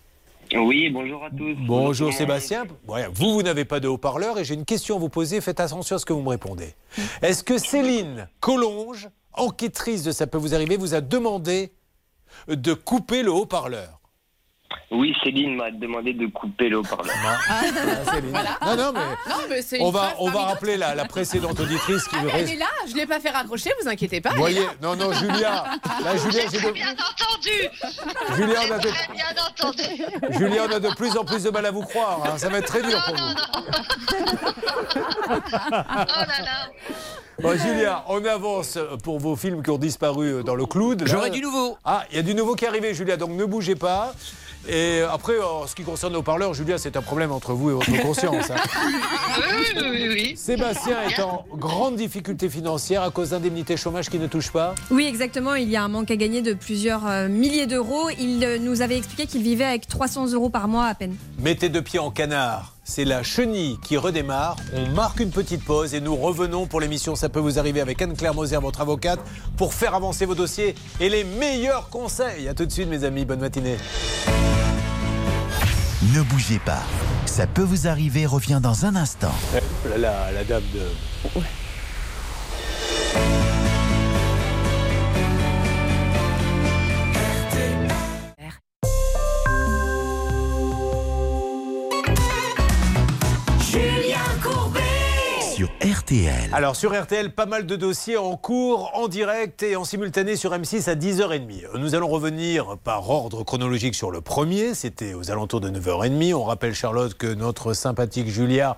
Oui, 0.55 0.89
bonjour 0.89 1.23
à 1.23 1.29
tous. 1.29 1.55
Bonjour 1.67 2.11
Sébastien. 2.11 2.65
Ouais, 2.87 3.07
vous, 3.13 3.33
vous 3.33 3.43
n'avez 3.43 3.65
pas 3.65 3.79
de 3.79 3.87
haut-parleur 3.87 4.39
et 4.39 4.43
j'ai 4.43 4.55
une 4.55 4.65
question 4.65 4.95
à 4.95 4.99
vous 4.99 5.09
poser. 5.09 5.41
Faites 5.41 5.59
attention 5.59 5.95
à 5.95 5.99
ce 5.99 6.05
que 6.05 6.13
vous 6.13 6.21
me 6.21 6.29
répondez. 6.29 6.73
Est-ce 7.21 7.43
que 7.43 7.57
Céline 7.57 8.27
Collonge, 8.39 9.09
enquêtrice 9.33 10.03
de 10.03 10.11
Ça 10.11 10.25
peut 10.27 10.37
vous 10.39 10.55
arriver, 10.55 10.75
vous 10.77 10.95
a 10.95 11.01
demandé 11.01 11.71
de 12.47 12.73
couper 12.73 13.21
le 13.21 13.31
haut-parleur? 13.31 13.98
Oui, 14.91 15.15
Céline 15.23 15.55
m'a 15.55 15.71
demandé 15.71 16.13
de 16.13 16.25
couper 16.27 16.69
le 16.69 16.77
haut-parleur. 16.79 17.15
Ah, 17.49 17.61
Céline. 18.13 18.33
Non, 18.65 18.75
non, 18.75 18.91
mais 18.93 18.99
Non, 19.29 19.35
mais 19.49 19.61
c'est 19.61 19.79
on 19.81 19.89
va, 19.91 20.13
on 20.19 20.29
va 20.29 20.41
rappeler 20.45 20.77
la, 20.77 20.93
la 20.95 21.05
précédente 21.05 21.59
auditrice 21.59 22.03
qui 22.07 22.15
Ah, 22.17 22.21
mais 22.23 22.31
reste- 22.31 22.49
elle 22.49 22.55
est 22.55 22.59
là, 22.59 22.65
je 22.87 22.93
ne 22.93 22.97
l'ai 22.97 23.05
pas 23.07 23.19
fait 23.19 23.29
raccrocher, 23.29 23.71
vous 23.81 23.87
inquiétez 23.89 24.21
pas. 24.21 24.29
Vous 24.31 24.37
voyez, 24.37 24.65
non, 24.81 24.95
non, 24.95 25.11
Julia, 25.13 25.65
là, 26.03 26.17
Julia, 26.17 26.43
j'ai 26.51 26.59
de- 26.59 26.71
Bien 26.71 26.91
entendu 26.91 28.35
Julia, 28.35 28.59
on 28.67 28.71
a 28.73 28.77
de- 28.79 28.87
Très 28.89 29.13
bien 29.13 29.25
entendu 29.47 30.37
Julia, 30.37 30.61
on 30.69 30.71
a 30.75 30.79
de 30.79 30.89
plus 30.95 31.17
en 31.17 31.23
plus 31.25 31.43
de 31.43 31.49
mal 31.49 31.65
à 31.65 31.71
vous 31.71 31.81
croire. 31.83 32.21
hein. 32.25 32.37
Ça 32.37 32.49
va 32.49 32.59
être 32.59 32.67
très 32.67 32.81
dur 32.81 33.01
pour 33.05 33.15
vous. 33.15 33.33
Oh 34.89 35.35
là 35.35 36.41
là 36.43 36.69
Bon, 37.41 37.57
Julia, 37.57 38.03
on 38.09 38.23
avance 38.25 38.77
pour 39.03 39.19
vos 39.19 39.35
films 39.37 39.63
qui 39.63 39.69
ont 39.69 39.77
disparu 39.77 40.43
dans 40.43 40.55
le 40.55 40.65
cloud. 40.65 41.03
J'aurais 41.05 41.29
du 41.29 41.39
nouveau. 41.41 41.77
Ah, 41.85 42.03
il 42.11 42.17
y 42.17 42.19
a 42.19 42.23
du 42.23 42.35
nouveau 42.35 42.55
qui 42.55 42.65
est 42.65 42.67
arrivé, 42.67 42.93
Julia, 42.93 43.15
donc 43.15 43.29
ne 43.31 43.45
bougez 43.45 43.75
pas. 43.75 44.13
Et 44.67 45.01
après, 45.01 45.39
en 45.39 45.65
ce 45.67 45.73
qui 45.75 45.83
concerne 45.83 46.13
nos 46.13 46.21
parleurs, 46.21 46.53
Julia, 46.53 46.77
c'est 46.77 46.97
un 46.97 47.01
problème 47.01 47.31
entre 47.31 47.53
vous 47.53 47.69
et 47.71 47.73
votre 47.73 48.01
conscience. 48.01 48.49
hein. 48.51 48.55
Oui, 49.57 49.81
oui, 49.89 50.09
oui. 50.09 50.33
Sébastien 50.37 50.97
est 51.03 51.21
en 51.21 51.45
grande 51.55 51.95
difficulté 51.95 52.49
financière 52.49 53.01
à 53.03 53.09
cause 53.09 53.29
d'indemnités 53.29 53.77
chômage 53.77 54.09
qui 54.09 54.19
ne 54.19 54.27
touchent 54.27 54.51
pas. 54.51 54.75
Oui, 54.91 55.05
exactement. 55.05 55.55
Il 55.55 55.69
y 55.69 55.75
a 55.77 55.83
un 55.83 55.87
manque 55.87 56.11
à 56.11 56.15
gagner 56.17 56.41
de 56.41 56.53
plusieurs 56.53 57.07
euh, 57.07 57.27
milliers 57.29 57.67
d'euros. 57.67 58.09
Il 58.19 58.43
euh, 58.43 58.57
nous 58.59 58.81
avait 58.81 58.97
expliqué 58.97 59.25
qu'il 59.25 59.41
vivait 59.43 59.63
avec 59.65 59.87
300 59.87 60.33
euros 60.33 60.49
par 60.49 60.67
mois 60.67 60.85
à 60.87 60.93
peine. 60.93 61.15
Mettez 61.39 61.69
deux 61.69 61.81
pieds 61.81 61.99
en 61.99 62.11
canard. 62.11 62.75
C'est 62.91 63.05
la 63.05 63.21
chenille 63.21 63.77
qui 63.83 63.97
redémarre. 63.97 64.55
On 64.73 64.87
marque 64.95 65.19
une 65.19 65.29
petite 65.29 65.63
pause 65.63 65.93
et 65.93 66.01
nous 66.01 66.15
revenons 66.15 66.65
pour 66.65 66.81
l'émission 66.81 67.13
Ça 67.15 67.29
peut 67.29 67.39
vous 67.39 67.59
arriver 67.59 67.81
avec 67.81 68.01
Anne-Claire 68.01 68.33
Moser, 68.33 68.57
votre 68.57 68.81
avocate, 68.81 69.19
pour 69.57 69.75
faire 69.75 69.93
avancer 69.93 70.25
vos 70.25 70.33
dossiers 70.33 70.73
et 70.99 71.07
les 71.07 71.23
meilleurs 71.23 71.89
conseils. 71.89 72.47
A 72.47 72.55
tout 72.55 72.65
de 72.65 72.71
suite, 72.71 72.89
mes 72.89 73.03
amis. 73.03 73.25
Bonne 73.25 73.41
matinée. 73.41 73.77
Ne 76.15 76.23
bougez 76.23 76.57
pas. 76.65 76.81
Ça 77.27 77.45
peut 77.45 77.61
vous 77.61 77.87
arriver 77.87 78.25
revient 78.25 78.59
dans 78.61 78.85
un 78.87 78.95
instant. 78.95 79.35
La, 79.87 79.97
la- 79.99 80.31
la 80.31 80.43
dame 80.43 80.63
de. 80.73 80.81
Alors 96.53 96.75
sur 96.75 96.99
RTL, 96.99 97.29
pas 97.29 97.45
mal 97.45 97.67
de 97.67 97.75
dossiers 97.75 98.17
en 98.17 98.35
cours, 98.35 98.89
en 98.95 99.07
direct 99.07 99.61
et 99.61 99.75
en 99.75 99.83
simultané 99.83 100.35
sur 100.35 100.51
M6 100.51 100.89
à 100.89 100.95
10h30. 100.95 101.77
Nous 101.77 101.93
allons 101.93 102.07
revenir 102.07 102.77
par 102.83 103.07
ordre 103.11 103.43
chronologique 103.43 103.93
sur 103.93 104.09
le 104.09 104.19
premier, 104.19 104.73
c'était 104.73 105.13
aux 105.13 105.29
alentours 105.29 105.61
de 105.61 105.69
9h30. 105.69 106.33
On 106.33 106.45
rappelle 106.45 106.73
Charlotte 106.73 107.13
que 107.13 107.31
notre 107.31 107.73
sympathique 107.73 108.27
Julia 108.27 108.75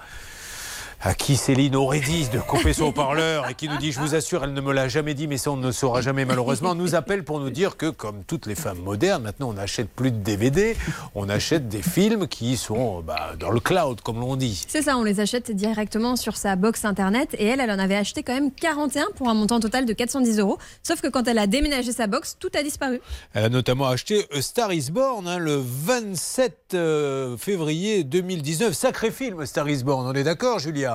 à 1.03 1.15
qui 1.15 1.35
Céline 1.35 1.75
aurait 1.75 1.99
dit 1.99 2.29
de 2.29 2.39
couper 2.39 2.73
son 2.73 2.85
haut-parleur 2.85 3.49
et 3.49 3.55
qui 3.55 3.67
nous 3.67 3.77
dit, 3.77 3.91
je 3.91 3.99
vous 3.99 4.13
assure, 4.13 4.43
elle 4.43 4.53
ne 4.53 4.61
me 4.61 4.71
l'a 4.71 4.87
jamais 4.87 5.15
dit, 5.15 5.27
mais 5.27 5.37
ça 5.37 5.51
on 5.51 5.57
ne 5.57 5.67
le 5.67 5.71
saura 5.71 6.01
jamais 6.01 6.25
malheureusement, 6.25 6.75
nous 6.75 6.93
appelle 6.93 7.23
pour 7.23 7.39
nous 7.39 7.49
dire 7.49 7.75
que, 7.75 7.89
comme 7.89 8.23
toutes 8.23 8.45
les 8.45 8.53
femmes 8.53 8.79
modernes, 8.79 9.23
maintenant 9.23 9.49
on 9.49 9.53
n'achète 9.53 9.89
plus 9.89 10.11
de 10.11 10.17
DVD, 10.17 10.77
on 11.15 11.27
achète 11.27 11.67
des 11.67 11.81
films 11.81 12.27
qui 12.27 12.55
sont 12.55 13.01
bah, 13.01 13.31
dans 13.39 13.49
le 13.49 13.59
cloud, 13.59 14.01
comme 14.01 14.19
l'on 14.19 14.35
dit. 14.35 14.63
C'est 14.67 14.83
ça, 14.83 14.95
on 14.97 15.03
les 15.03 15.19
achète 15.19 15.49
directement 15.51 16.15
sur 16.15 16.37
sa 16.37 16.55
box 16.55 16.85
internet 16.85 17.35
et 17.39 17.45
elle, 17.45 17.61
elle 17.61 17.71
en 17.71 17.79
avait 17.79 17.95
acheté 17.95 18.21
quand 18.21 18.33
même 18.33 18.51
41 18.51 19.07
pour 19.15 19.27
un 19.27 19.33
montant 19.33 19.59
total 19.59 19.85
de 19.85 19.93
410 19.93 20.39
euros. 20.39 20.59
Sauf 20.83 21.01
que 21.01 21.07
quand 21.07 21.27
elle 21.27 21.39
a 21.39 21.47
déménagé 21.47 21.91
sa 21.91 22.05
box, 22.05 22.37
tout 22.39 22.51
a 22.53 22.61
disparu. 22.61 23.01
Elle 23.33 23.45
a 23.45 23.49
notamment 23.49 23.87
acheté 23.87 24.27
A 24.35 24.41
Star 24.41 24.71
is 24.71 24.91
Born 24.91 25.27
hein, 25.27 25.39
le 25.39 25.59
27 25.59 26.75
euh, 26.75 27.37
février 27.37 28.03
2019. 28.03 28.73
Sacré 28.73 29.09
film, 29.09 29.39
A 29.39 29.45
Star 29.47 29.67
is 29.67 29.83
Born, 29.83 30.05
on 30.05 30.13
est 30.13 30.23
d'accord, 30.23 30.59
Julia? 30.59 30.90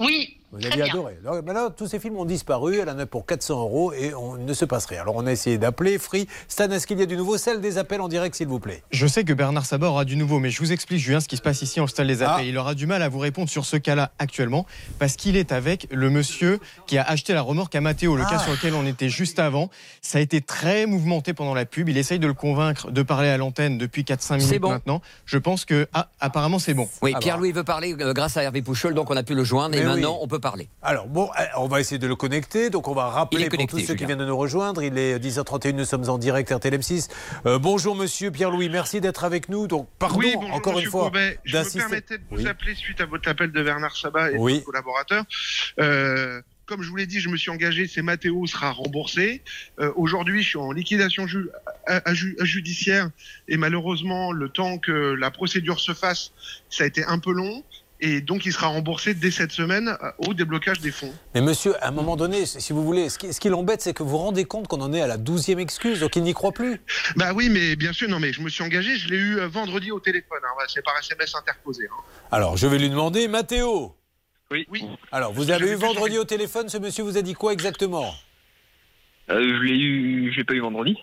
Oui, 0.00 0.39
Vous 0.52 0.58
Très 0.58 0.72
aviez 0.72 0.82
bien. 0.82 0.92
adoré. 0.94 1.18
Donc, 1.24 1.76
tous 1.76 1.86
ces 1.86 2.00
films 2.00 2.16
ont 2.16 2.24
disparu. 2.24 2.78
Elle 2.80 2.90
en 2.90 2.98
a 2.98 3.06
pour 3.06 3.24
400 3.24 3.60
euros 3.60 3.92
et 3.92 4.14
on 4.14 4.34
ne 4.36 4.52
se 4.52 4.64
passe 4.64 4.86
rien. 4.86 5.02
Alors, 5.02 5.14
on 5.16 5.26
a 5.26 5.30
essayé 5.32 5.58
d'appeler 5.58 5.96
Free. 5.96 6.26
Stan, 6.48 6.68
est-ce 6.70 6.88
qu'il 6.88 6.98
y 6.98 7.02
a 7.02 7.06
du 7.06 7.16
nouveau 7.16 7.38
Celle 7.38 7.60
des 7.60 7.78
appels 7.78 8.00
en 8.00 8.08
direct, 8.08 8.34
s'il 8.34 8.48
vous 8.48 8.58
plaît? 8.58 8.82
Je 8.90 9.06
sais 9.06 9.22
que 9.22 9.32
Bernard 9.32 9.64
Sabat 9.64 9.88
aura 9.88 10.04
du 10.04 10.16
nouveau, 10.16 10.40
mais 10.40 10.50
je 10.50 10.58
vous 10.58 10.72
explique, 10.72 10.98
Julien, 10.98 11.20
ce 11.20 11.28
qui 11.28 11.36
se 11.36 11.42
passe 11.42 11.62
ici 11.62 11.78
en 11.80 11.86
Stade 11.86 12.08
des 12.08 12.22
Appels. 12.22 12.46
Il 12.46 12.58
aura 12.58 12.74
du 12.74 12.86
mal 12.88 13.00
à 13.02 13.08
vous 13.08 13.20
répondre 13.20 13.48
sur 13.48 13.64
ce 13.64 13.76
cas-là 13.76 14.10
actuellement, 14.18 14.66
parce 14.98 15.14
qu'il 15.14 15.36
est 15.36 15.52
avec 15.52 15.86
le 15.92 16.10
monsieur 16.10 16.58
qui 16.88 16.98
a 16.98 17.02
acheté 17.04 17.32
la 17.32 17.42
remorque 17.42 17.76
à 17.76 17.80
Mathéo, 17.80 18.16
le 18.16 18.24
Ah. 18.26 18.30
cas 18.30 18.38
sur 18.40 18.50
lequel 18.50 18.74
on 18.74 18.84
était 18.86 19.08
juste 19.08 19.38
avant. 19.38 19.70
Ça 20.02 20.18
a 20.18 20.20
été 20.20 20.40
très 20.40 20.86
mouvementé 20.86 21.32
pendant 21.32 21.54
la 21.54 21.64
pub. 21.64 21.88
Il 21.88 21.96
essaye 21.96 22.18
de 22.18 22.26
le 22.26 22.34
convaincre 22.34 22.90
de 22.90 23.02
parler 23.02 23.28
à 23.28 23.36
l'antenne 23.36 23.78
depuis 23.78 24.02
4-5 24.02 24.40
C'est 24.40 24.46
minutes 24.46 24.62
bon. 24.62 24.70
maintenant. 24.70 25.00
Je 25.26 25.38
pense 25.38 25.64
que, 25.64 25.86
ah, 25.92 26.08
apparemment, 26.18 26.58
c'est 26.58 26.74
bon. 26.74 26.88
Oui, 27.02 27.14
Pierre-Louis 27.20 27.52
veut 27.52 27.62
parler 27.62 27.94
euh, 28.00 28.12
grâce 28.12 28.36
à 28.36 28.42
Hervé 28.42 28.62
Pouchol, 28.62 28.94
donc 28.94 29.10
on 29.10 29.16
a 29.16 29.22
pu 29.22 29.34
le 29.34 29.44
joindre 29.44 29.76
et 29.76 29.80
Mais 29.80 29.86
maintenant 29.86 30.14
oui. 30.14 30.18
on 30.22 30.26
peut 30.26 30.39
parler. 30.40 30.68
Alors, 30.82 31.06
bon, 31.06 31.30
euh, 31.38 31.44
on 31.58 31.68
va 31.68 31.80
essayer 31.80 31.98
de 31.98 32.06
le 32.06 32.16
connecter. 32.16 32.70
Donc, 32.70 32.88
on 32.88 32.94
va 32.94 33.08
rappeler 33.08 33.42
pour 33.44 33.50
connecté, 33.50 33.76
tous 33.82 33.86
ceux 33.86 33.94
qui 33.94 34.04
viennent 34.06 34.18
de 34.18 34.24
nous 34.24 34.36
rejoindre. 34.36 34.82
Il 34.82 34.98
est 34.98 35.18
10h31, 35.18 35.72
nous 35.72 35.84
sommes 35.84 36.08
en 36.08 36.18
direct 36.18 36.50
RTLM6. 36.50 37.08
Euh, 37.46 37.58
bonjour, 37.58 37.94
monsieur 37.94 38.30
Pierre-Louis. 38.30 38.68
Merci 38.68 39.00
d'être 39.00 39.24
avec 39.24 39.48
nous. 39.48 39.66
Donc, 39.66 39.88
pardon, 39.98 40.18
oui, 40.18 40.32
bonjour, 40.34 40.54
encore 40.54 40.72
monsieur 40.74 40.86
une 40.86 40.90
fois, 40.90 41.00
Courbet. 41.02 41.38
Je 41.44 41.56
me 41.58 41.78
permettais 41.78 42.18
de 42.18 42.24
vous 42.30 42.38
Oui. 42.38 42.46
appeler 42.48 42.74
suite 42.74 43.00
à 43.00 43.06
votre 43.06 43.28
appel 43.28 43.52
de 43.52 43.62
Bernard 43.62 43.96
Sabat 43.96 44.32
et 44.32 44.36
Oui. 44.38 44.54
de 44.54 44.58
vos 44.60 44.64
collaborateurs. 44.66 45.24
Euh, 45.78 46.40
comme 46.66 46.82
je 46.82 46.88
vous 46.88 46.94
l'ai 46.96 47.06
dit, 47.06 47.18
je 47.18 47.28
me 47.28 47.36
suis 47.36 47.50
engagé, 47.50 47.88
c'est 47.88 48.00
Mathéo 48.02 48.46
sera 48.46 48.70
remboursé. 48.70 49.42
Euh, 49.80 49.90
Aujourd'hui, 49.96 50.42
je 50.44 50.48
suis 50.50 50.58
en 50.58 50.70
liquidation 50.70 51.26
ju- 51.26 51.48
à- 51.88 52.08
à 52.08 52.14
ju- 52.14 52.36
à 52.40 52.44
judiciaire 52.44 53.10
et 53.48 53.56
malheureusement, 53.56 54.30
le 54.30 54.48
temps 54.48 54.78
que 54.78 54.92
la 55.14 55.32
procédure 55.32 55.80
se 55.80 55.92
fasse, 55.94 56.30
ça 56.68 56.84
a 56.84 56.86
été 56.86 57.02
un 57.04 57.18
peu 57.18 57.32
long. 57.32 57.64
Et 58.02 58.20
donc, 58.20 58.46
il 58.46 58.52
sera 58.52 58.68
remboursé 58.68 59.12
dès 59.14 59.30
cette 59.30 59.52
semaine 59.52 59.96
euh, 60.02 60.10
au 60.18 60.32
déblocage 60.34 60.80
des 60.80 60.90
fonds. 60.90 61.12
Mais 61.34 61.40
monsieur, 61.40 61.74
à 61.84 61.88
un 61.88 61.90
moment 61.90 62.16
donné, 62.16 62.46
si 62.46 62.72
vous 62.72 62.82
voulez, 62.84 63.08
ce 63.10 63.18
qui, 63.18 63.32
ce 63.32 63.38
qui 63.40 63.48
l'embête, 63.50 63.82
c'est 63.82 63.92
que 63.92 64.02
vous 64.02 64.10
vous 64.10 64.16
rendez 64.18 64.44
compte 64.44 64.68
qu'on 64.68 64.80
en 64.80 64.92
est 64.94 65.02
à 65.02 65.06
la 65.06 65.18
douzième 65.18 65.58
excuse, 65.58 66.00
donc 66.00 66.16
il 66.16 66.22
n'y 66.22 66.32
croit 66.32 66.52
plus. 66.52 66.80
Bah 67.16 67.32
oui, 67.34 67.48
mais 67.50 67.76
bien 67.76 67.92
sûr, 67.92 68.08
non, 68.08 68.18
mais 68.18 68.32
je 68.32 68.40
me 68.40 68.48
suis 68.48 68.62
engagé, 68.64 68.96
je 68.96 69.08
l'ai 69.08 69.16
eu 69.16 69.38
euh, 69.38 69.48
vendredi 69.48 69.90
au 69.92 70.00
téléphone. 70.00 70.38
hein. 70.42 70.64
C'est 70.68 70.82
par 70.84 70.94
SMS 70.98 71.34
interposé. 71.34 71.84
hein. 71.92 72.02
Alors, 72.30 72.56
je 72.56 72.66
vais 72.66 72.78
lui 72.78 72.88
demander, 72.88 73.28
Mathéo. 73.28 73.94
Oui. 74.50 74.66
oui. 74.70 74.84
Alors, 75.12 75.32
vous 75.32 75.50
avez 75.50 75.70
eu 75.70 75.74
vendredi 75.74 76.18
au 76.18 76.24
téléphone, 76.24 76.68
ce 76.68 76.78
monsieur 76.78 77.04
vous 77.04 77.16
a 77.18 77.22
dit 77.22 77.34
quoi 77.34 77.52
exactement? 77.52 78.12
Euh, 79.30 79.40
je 79.42 79.62
l'ai 79.62 79.76
eu, 79.78 80.32
je 80.32 80.38
l'ai 80.38 80.44
pas 80.44 80.54
eu 80.54 80.60
vendredi. 80.60 80.96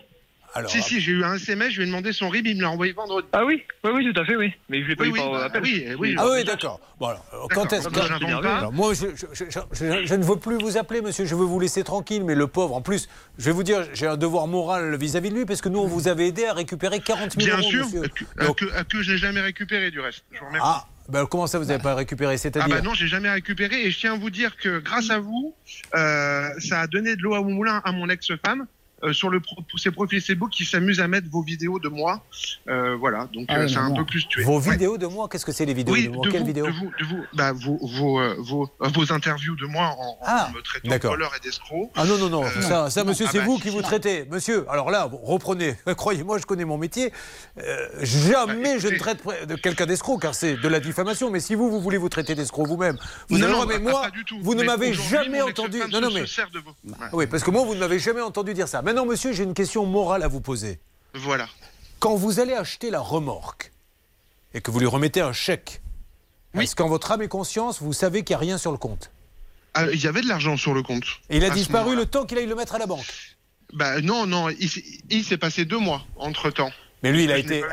Alors, 0.54 0.70
si, 0.70 0.82
si, 0.82 1.00
j'ai 1.00 1.12
eu 1.12 1.24
un 1.24 1.34
SMS, 1.34 1.72
je 1.72 1.76
lui 1.76 1.84
ai 1.84 1.86
demandé 1.86 2.12
son 2.12 2.28
RIB, 2.28 2.46
il 2.46 2.56
me 2.56 2.62
l'a 2.62 2.70
envoyé 2.70 2.92
vendredi. 2.92 3.28
Ah 3.32 3.44
oui, 3.44 3.62
oui, 3.84 3.90
oui, 3.94 4.12
tout 4.12 4.18
à 4.20 4.24
fait, 4.24 4.34
oui. 4.36 4.52
Mais 4.68 4.82
je 4.82 4.88
l'ai 4.88 4.96
pas 4.96 5.04
Oui, 5.04 5.10
eu 5.10 5.12
oui, 5.12 5.18
par 5.20 5.30
bah, 5.32 5.44
appel. 5.44 5.62
oui, 5.62 5.84
oui, 5.98 6.14
Ah 6.18 6.26
oui, 6.30 6.44
d'accord. 6.44 6.80
Bon, 6.98 7.08
alors, 7.08 7.24
euh, 7.34 7.46
quand 7.54 7.72
est-ce 7.72 7.84
D'accord, 7.88 8.08
quand- 8.08 8.16
je 8.18 8.24
n'invente 8.24 8.42
pas. 8.42 8.56
Alors, 8.58 8.72
moi, 8.72 8.92
je, 8.94 9.06
je- 9.14 9.26
je- 9.32 9.44
je- 9.72 10.06
je 10.06 10.14
ne 10.14 10.24
veux 10.24 10.36
plus 10.36 10.56
vous 10.58 10.76
appeler, 10.78 11.00
monsieur. 11.02 11.26
Je 11.26 11.34
veux 11.34 11.44
vous 11.44 11.60
laisser 11.60 11.84
tranquille. 11.84 12.24
Mais 12.24 12.34
le 12.34 12.46
pauvre, 12.46 12.74
en 12.74 12.80
plus, 12.82 13.08
je 13.38 13.44
vais 13.44 13.52
vous 13.52 13.62
dire, 13.62 13.84
j'ai 13.92 14.06
un 14.06 14.16
devoir 14.16 14.46
moral 14.46 14.96
vis-à-vis 14.96 15.30
de 15.30 15.34
lui, 15.36 15.44
parce 15.44 15.60
que 15.60 15.68
nous, 15.68 15.80
on 15.80 15.86
vous 15.86 16.08
avait 16.08 16.28
aidé 16.28 16.46
à 16.46 16.54
récupérer 16.54 17.00
40 17.00 17.32
000 17.38 17.44
Bien 17.46 17.58
euros, 17.58 17.70
sûr, 17.70 17.84
monsieur. 17.84 18.00
que, 18.08 18.24
euh, 18.44 18.52
que, 18.54 18.64
euh, 18.64 18.82
que 18.90 19.02
je 19.02 19.12
n'ai 19.12 19.18
jamais 19.18 19.40
récupéré 19.40 19.90
du 19.90 20.00
reste. 20.00 20.24
Je 20.32 20.38
vous 20.40 20.46
remercie. 20.46 20.66
Ah, 20.68 20.86
ben, 21.10 21.26
comment 21.26 21.46
ça, 21.46 21.58
vous 21.58 21.66
n'avez 21.66 21.82
pas 21.82 21.94
récupéré 21.94 22.34
Ah 22.34 22.38
C'est-à-dire 22.38 22.74
bah 22.74 22.82
non, 22.82 22.94
j'ai 22.94 23.06
jamais 23.08 23.30
récupéré 23.30 23.82
et 23.82 23.90
je 23.90 23.98
tiens 23.98 24.14
à 24.14 24.16
vous 24.18 24.30
dire 24.30 24.56
que 24.56 24.78
grâce 24.80 25.10
à 25.10 25.18
vous, 25.20 25.54
euh, 25.94 26.48
ça 26.58 26.80
a 26.80 26.86
donné 26.86 27.16
de 27.16 27.22
l'eau 27.22 27.34
à 27.34 27.42
mon 27.42 27.50
moulin 27.52 27.80
à 27.84 27.92
mon 27.92 28.08
ex-femme. 28.08 28.66
Euh, 29.04 29.12
sur 29.12 29.30
le 29.30 29.40
pro- 29.40 29.62
ses 29.76 29.90
profils 29.90 30.20
Facebook 30.20 30.50
qui 30.50 30.64
s'amusent 30.64 31.00
à 31.00 31.08
mettre 31.08 31.28
vos 31.30 31.42
vidéos 31.42 31.78
de 31.78 31.88
moi. 31.88 32.22
Euh, 32.68 32.96
voilà, 32.96 33.28
donc 33.32 33.44
Ah 33.48 33.58
euh, 33.58 33.68
c'est 33.68 33.74
mais 33.76 33.80
un 33.80 33.94
peu 33.94 34.04
plus 34.04 34.26
tué. 34.28 34.42
Vos 34.44 34.60
Ouais. 34.60 34.72
vidéos 34.72 34.98
de 34.98 35.06
moi 35.06 35.28
Qu'est-ce 35.30 35.46
que 35.46 35.52
c'est 35.52 35.64
les 35.66 35.74
vidéos 35.74 35.94
Oui, 35.94 36.08
de 36.08 36.12
moi 36.12 36.26
de 36.26 36.30
Quelles 36.32 36.40
vous, 36.40 36.46
vidéos 36.46 36.66
de 36.66 36.72
vous, 36.72 36.90
de 36.98 37.04
vous, 37.04 37.24
bah, 37.34 37.52
vos, 37.52 37.78
vos, 37.80 38.20
euh, 38.20 38.34
vos, 38.38 38.64
euh, 38.82 38.88
vos 38.88 39.12
interviews 39.12 39.56
de 39.56 39.66
moi 39.66 39.94
en, 39.98 40.18
en 40.22 40.50
me 40.52 40.60
traitant 40.62 40.88
de 40.88 41.06
voleur 41.08 41.32
et 41.36 41.40
d'escroc. 41.40 41.90
Ah 41.96 42.04
non, 42.04 42.18
non, 42.18 42.28
non, 42.28 42.44
Euh, 42.44 42.60
ça, 42.62 42.90
ça 42.90 43.02
non. 43.04 43.10
monsieur, 43.10 43.26
Ah 43.28 43.30
c'est 43.32 43.38
bah, 43.38 43.44
vous 43.44 43.56
si, 43.56 43.62
qui 43.62 43.70
vous 43.70 43.82
traitez. 43.82 44.24
Monsieur, 44.30 44.66
alors 44.70 44.90
là, 44.90 45.06
vous 45.06 45.18
reprenez, 45.18 45.76
croyez-moi, 45.96 46.38
je 46.38 46.46
connais 46.46 46.64
mon 46.64 46.78
métier. 46.78 47.12
Euh, 47.58 47.88
jamais 48.02 48.78
je 48.78 48.88
ne 48.88 48.98
traite 48.98 49.22
de 49.46 49.54
quelqu'un 49.54 49.86
d'escroc, 49.86 50.20
car 50.22 50.34
c'est 50.34 50.56
de 50.56 50.68
la 50.68 50.80
diffamation. 50.80 51.30
Mais 51.30 51.40
si 51.40 51.54
vous, 51.54 51.70
vous 51.70 51.80
voulez 51.80 51.98
vous 51.98 52.08
traiter 52.08 52.34
d'escroc 52.34 52.66
vous-même, 52.66 52.96
vous 53.28 53.38
Non, 53.38 53.48
non, 53.48 53.66
mais 53.66 53.74
pas- 53.74 53.90
moi, 53.90 54.02
pas 54.02 54.10
du 54.10 54.24
tout. 54.24 54.38
vous 54.42 54.54
ne 54.54 54.64
m'avez 54.64 54.92
jamais 54.92 55.40
entendu. 55.42 55.78
Non, 55.92 56.00
non, 56.00 56.08
mais. 56.12 56.24
Oui, 57.12 57.26
parce 57.26 57.42
que 57.42 57.50
moi, 57.50 57.64
vous 57.64 57.74
ne 57.74 57.80
m'avez 57.80 57.98
jamais 57.98 58.20
entendu 58.20 58.54
dire 58.54 58.68
ça. 58.68 58.82
Maintenant, 58.88 59.04
monsieur, 59.04 59.34
j'ai 59.34 59.44
une 59.44 59.52
question 59.52 59.84
morale 59.84 60.22
à 60.22 60.28
vous 60.28 60.40
poser. 60.40 60.80
Voilà. 61.12 61.46
Quand 61.98 62.14
vous 62.16 62.40
allez 62.40 62.54
acheter 62.54 62.88
la 62.88 63.00
remorque 63.00 63.70
et 64.54 64.62
que 64.62 64.70
vous 64.70 64.80
lui 64.80 64.86
remettez 64.86 65.20
un 65.20 65.34
chèque, 65.34 65.82
est-ce 66.58 66.74
qu'en 66.74 66.88
votre 66.88 67.12
âme 67.12 67.20
et 67.20 67.28
conscience, 67.28 67.82
vous 67.82 67.92
savez 67.92 68.24
qu'il 68.24 68.32
n'y 68.32 68.36
a 68.36 68.40
rien 68.46 68.56
sur 68.56 68.72
le 68.72 68.78
compte 68.78 69.10
Ah, 69.74 69.90
Il 69.92 70.02
y 70.02 70.06
avait 70.06 70.22
de 70.22 70.26
l'argent 70.26 70.56
sur 70.56 70.72
le 70.72 70.82
compte. 70.82 71.04
Et 71.28 71.36
il 71.36 71.44
a 71.44 71.50
disparu 71.50 71.96
le 71.96 72.06
temps 72.06 72.24
qu'il 72.24 72.38
aille 72.38 72.46
le 72.46 72.54
mettre 72.54 72.76
à 72.76 72.78
la 72.78 72.86
banque. 72.86 73.36
Bah 73.74 74.00
non, 74.00 74.24
non, 74.24 74.48
il, 74.48 74.70
s'est- 74.70 74.82
il 75.10 75.22
s'est 75.22 75.36
passé 75.36 75.66
deux 75.66 75.76
mois 75.78 76.06
entre 76.16 76.48
temps. 76.48 76.70
Mais 77.02 77.12
lui, 77.12 77.24
il 77.24 77.32
a 77.32 77.38
été. 77.38 77.58
Il 77.58 77.64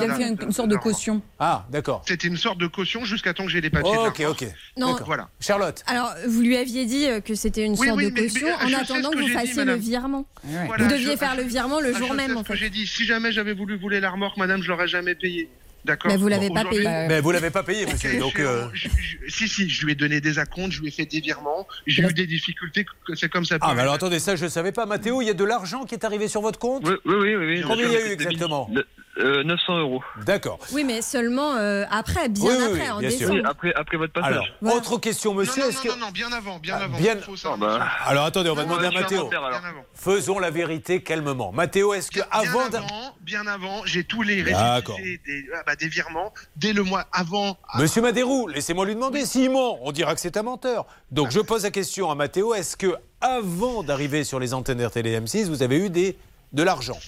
a 0.00 0.14
fait 0.14 0.28
une, 0.28 0.52
sorte 0.52 0.68
de 0.68 0.76
caution. 0.76 1.22
Ah, 1.38 1.66
d'accord. 1.70 2.02
C'était 2.06 2.28
une 2.28 2.36
sorte 2.36 2.58
de 2.58 2.66
caution 2.66 3.04
jusqu'à 3.04 3.34
temps 3.34 3.44
que 3.44 3.50
j'ai 3.50 3.60
les 3.60 3.70
papiers. 3.70 3.96
Ok, 3.96 4.22
ok. 4.26 4.46
Non. 4.78 4.96
Voilà. 5.04 5.28
Charlotte. 5.40 5.82
Alors, 5.86 6.14
vous 6.26 6.40
lui 6.40 6.56
aviez 6.56 6.86
dit 6.86 7.06
euh, 7.06 7.20
que 7.20 7.34
c'était 7.34 7.64
une 7.64 7.72
Oui, 7.78 7.86
sorte 7.86 7.98
oui, 7.98 8.10
de 8.10 8.20
caution 8.20 8.46
mais, 8.46 8.74
en 8.74 8.78
attendant 8.78 9.10
que 9.10 9.16
que 9.16 9.20
vous 9.22 9.28
fassiez 9.28 9.64
le 9.64 9.74
virement. 9.74 10.26
Voilà, 10.44 10.84
vous 10.84 10.90
deviez 10.90 11.12
je- 11.12 11.16
faire 11.16 11.36
le 11.36 11.42
virement 11.42 11.80
le 11.80 11.92
Ah, 11.94 11.98
jour 11.98 12.08
je 12.08 12.12
sais 12.12 12.16
même, 12.16 12.30
ce 12.32 12.36
en 12.36 12.42
que 12.42 12.52
fait. 12.54 12.58
j'ai 12.58 12.70
dit. 12.70 12.86
Si 12.86 13.04
jamais 13.04 13.32
j'avais 13.32 13.52
voulu 13.52 13.76
voler 13.76 14.00
la 14.00 14.10
remorque, 14.10 14.36
madame, 14.36 14.62
je 14.62 14.68
l'aurais 14.68 14.88
jamais 14.88 15.14
payé. 15.14 15.48
D'accord. 15.84 16.10
Mais 16.10 16.16
vous 16.16 16.28
l'avez 16.28 16.48
pas 16.48 16.64
payé. 16.64 16.82
Mais 16.84 17.20
vous 17.20 17.30
l'avez 17.30 17.50
pas 17.50 17.62
payé, 17.62 17.84
monsieur. 17.86 18.18
Donc, 18.18 18.34
je- 18.38 18.42
euh, 18.42 18.66
je- 18.72 18.88
je- 18.88 19.30
si, 19.30 19.48
si, 19.48 19.68
je 19.68 19.84
lui 19.84 19.92
ai 19.92 19.94
donné 19.94 20.20
des 20.20 20.38
acomptes, 20.38 20.72
je 20.72 20.80
lui 20.80 20.88
ai 20.88 20.90
fait 20.90 21.04
des 21.04 21.20
virements, 21.20 21.66
j'ai 21.86 22.02
eu 22.04 22.12
des 22.14 22.26
difficultés, 22.26 22.86
que 23.06 23.14
c'est 23.14 23.28
comme 23.28 23.44
ça. 23.44 23.58
Ah, 23.60 23.74
mais 23.74 23.82
alors 23.82 23.94
attendez, 23.94 24.18
ça 24.18 24.34
je 24.36 24.44
ne 24.44 24.48
savais 24.48 24.72
pas. 24.72 24.86
Mathéo, 24.86 25.20
il 25.20 25.26
y 25.26 25.30
a 25.30 25.34
de 25.34 25.44
l'argent 25.44 25.84
qui 25.84 25.94
est 25.94 26.04
arrivé 26.04 26.26
sur 26.28 26.40
votre 26.40 26.58
compte? 26.58 26.82
Oui, 26.86 26.94
oui, 27.04 27.14
oui. 27.14 27.36
oui, 27.36 27.46
oui. 27.56 27.62
Combien 27.66 27.86
il 27.86 27.92
y 27.92 27.96
a 27.96 28.06
eu 28.08 28.12
exactement? 28.12 28.70
Euh, 29.18 29.42
900 29.44 29.78
euros. 29.78 30.02
D'accord. 30.24 30.58
Oui, 30.72 30.84
mais 30.84 31.02
seulement 31.02 31.54
euh, 31.56 31.84
après, 31.90 32.28
bien 32.28 32.44
Oui, 32.44 32.54
oui, 32.58 32.64
après, 32.64 32.80
oui, 32.80 32.90
en 32.90 32.98
bien 33.00 33.10
sûr. 33.10 33.18
décembre. 33.18 33.34
Oui, 33.42 33.42
après, 33.48 33.74
après 33.74 33.96
votre 33.96 34.12
passage. 34.12 34.32
Alors, 34.32 34.46
Voilà. 34.60 34.76
autre 34.78 34.98
question, 34.98 35.34
monsieur. 35.34 35.62
non, 35.62 35.68
non, 35.72 35.80
que... 35.82 35.88
non, 35.88 35.96
non, 36.06 36.10
bien 36.10 36.32
avant, 36.32 36.58
bien 36.58 36.76
Ah, 36.80 36.84
avant. 36.84 36.98
bien- 36.98 37.16
Faut 37.20 37.36
ça, 37.36 37.50
Ah, 37.54 37.56
bah. 37.56 37.88
Alors 38.06 38.24
attendez, 38.24 38.50
on 38.50 38.54
va 38.54 38.64
Non, 38.64 38.76
demander 38.76 38.96
à 38.96 39.00
Mathéo. 39.00 39.30
Faisons 39.94 40.38
la 40.38 40.50
vérité 40.50 41.02
calmement. 41.02 41.52
Mathéo, 41.52 41.94
est-ce 41.94 42.10
que 42.10 42.16
Bien 42.16 42.26
avant. 42.30 42.60
avant, 42.66 43.16
bien 43.20 43.46
avant, 43.46 43.84
j'ai 43.86 44.04
tous 44.04 44.22
les 44.22 44.42
des, 44.42 44.52
ah, 44.54 44.80
bah, 45.66 45.76
des 45.76 45.88
virements 45.88 46.32
dès 46.56 46.72
le 46.72 46.82
mois 46.82 47.06
avant. 47.12 47.56
Monsieur 47.78 48.02
Madérou, 48.02 48.48
laissez-moi 48.48 48.84
lui 48.86 48.94
demander. 48.94 49.24
S'il 49.24 49.50
ment, 49.50 49.78
on 49.82 49.92
dira 49.92 50.14
que 50.14 50.20
c'est 50.20 50.36
un 50.36 50.42
menteur. 50.42 50.86
Donc 51.10 51.30
je 51.30 51.40
pose 51.40 51.62
la 51.62 51.70
question 51.70 52.10
à 52.10 52.14
Mathéo 52.14 52.54
est-ce 52.54 52.76
que 52.76 52.94
avant 53.20 53.82
d'arriver 53.82 54.24
sur 54.24 54.38
les 54.40 54.52
antennes 54.54 54.84
RTL 54.84 55.06
M6, 55.06 55.46
vous 55.48 55.62
avez 55.62 55.76
eu 55.78 55.90
des... 55.90 56.18
de 56.52 56.62
l'argent? 56.62 56.98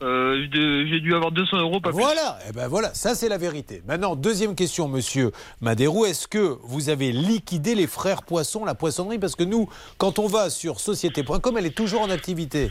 Euh, 0.00 0.46
J'ai 0.52 1.00
dû 1.00 1.14
avoir 1.14 1.32
200 1.32 1.56
euros, 1.58 1.80
pas 1.80 1.90
plus. 1.90 1.98
Voilà, 1.98 2.38
eh 2.48 2.52
ben 2.52 2.68
voilà, 2.68 2.94
ça 2.94 3.14
c'est 3.16 3.28
la 3.28 3.38
vérité. 3.38 3.82
Maintenant, 3.86 4.14
deuxième 4.14 4.54
question, 4.54 4.86
monsieur 4.86 5.32
Madérou, 5.60 6.06
est-ce 6.06 6.28
que 6.28 6.56
vous 6.62 6.88
avez 6.88 7.10
liquidé 7.10 7.74
les 7.74 7.86
frères 7.88 8.22
Poisson, 8.22 8.64
la 8.64 8.74
poissonnerie? 8.74 9.18
Parce 9.18 9.34
que 9.34 9.42
nous, 9.42 9.68
quand 9.96 10.18
on 10.20 10.28
va 10.28 10.50
sur 10.50 10.78
société.com, 10.78 11.56
elle 11.58 11.66
est 11.66 11.70
toujours 11.74 12.02
en 12.02 12.10
activité. 12.10 12.70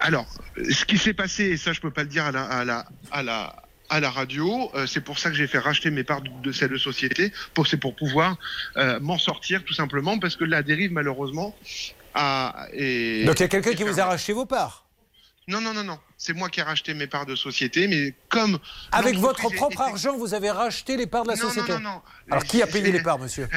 Alors, 0.00 0.26
ce 0.56 0.84
qui 0.84 0.98
s'est 0.98 1.14
passé, 1.14 1.44
et 1.44 1.56
ça 1.56 1.72
je 1.72 1.80
peux 1.80 1.90
pas 1.92 2.02
le 2.02 2.08
dire 2.08 2.24
à 2.24 2.32
la, 2.32 2.42
à 2.42 2.64
la, 2.64 2.84
à 3.12 3.22
la, 3.22 3.56
à 3.88 4.00
la 4.00 4.10
radio, 4.10 4.68
euh, 4.74 4.86
c'est 4.86 5.00
pour 5.02 5.20
ça 5.20 5.30
que 5.30 5.36
j'ai 5.36 5.46
fait 5.46 5.58
racheter 5.60 5.90
mes 5.92 6.02
parts 6.02 6.20
de, 6.22 6.30
de 6.42 6.50
cette 6.52 6.76
société, 6.78 7.32
pour, 7.54 7.68
c'est 7.68 7.76
pour 7.76 7.94
pouvoir 7.94 8.36
euh, 8.76 8.98
m'en 9.00 9.18
sortir 9.18 9.62
tout 9.64 9.74
simplement, 9.74 10.18
parce 10.18 10.34
que 10.34 10.44
la 10.44 10.64
dérive 10.64 10.90
malheureusement 10.92 11.54
a... 12.14 12.66
est- 12.72 13.24
Donc 13.24 13.38
il 13.38 13.42
y 13.42 13.44
a 13.44 13.48
quelqu'un 13.48 13.74
qui 13.74 13.84
vous 13.84 14.00
a 14.00 14.06
racheté 14.06 14.32
vos 14.32 14.46
parts 14.46 14.85
Non, 15.48 15.60
non, 15.60 15.72
non, 15.72 15.84
non, 15.84 15.96
c'est 16.18 16.32
moi 16.32 16.48
qui 16.48 16.58
ai 16.58 16.64
racheté 16.64 16.92
mes 16.92 17.06
parts 17.06 17.24
de 17.24 17.36
société, 17.36 17.86
mais 17.86 18.14
comme... 18.28 18.58
Avec 18.90 19.14
votre 19.16 19.48
propre 19.54 19.80
argent, 19.80 20.16
vous 20.16 20.34
avez 20.34 20.50
racheté 20.50 20.96
les 20.96 21.06
parts 21.06 21.22
de 21.22 21.28
la 21.28 21.36
Non, 21.36 21.42
non, 21.44 21.48
société 21.50 21.72
non, 21.74 21.78
non. 21.78 22.02
Alors 22.32 22.42
qui 22.42 22.60
a 22.62 22.66
payé 22.66 22.90
les 22.90 23.00
parts, 23.00 23.20
monsieur 23.20 23.48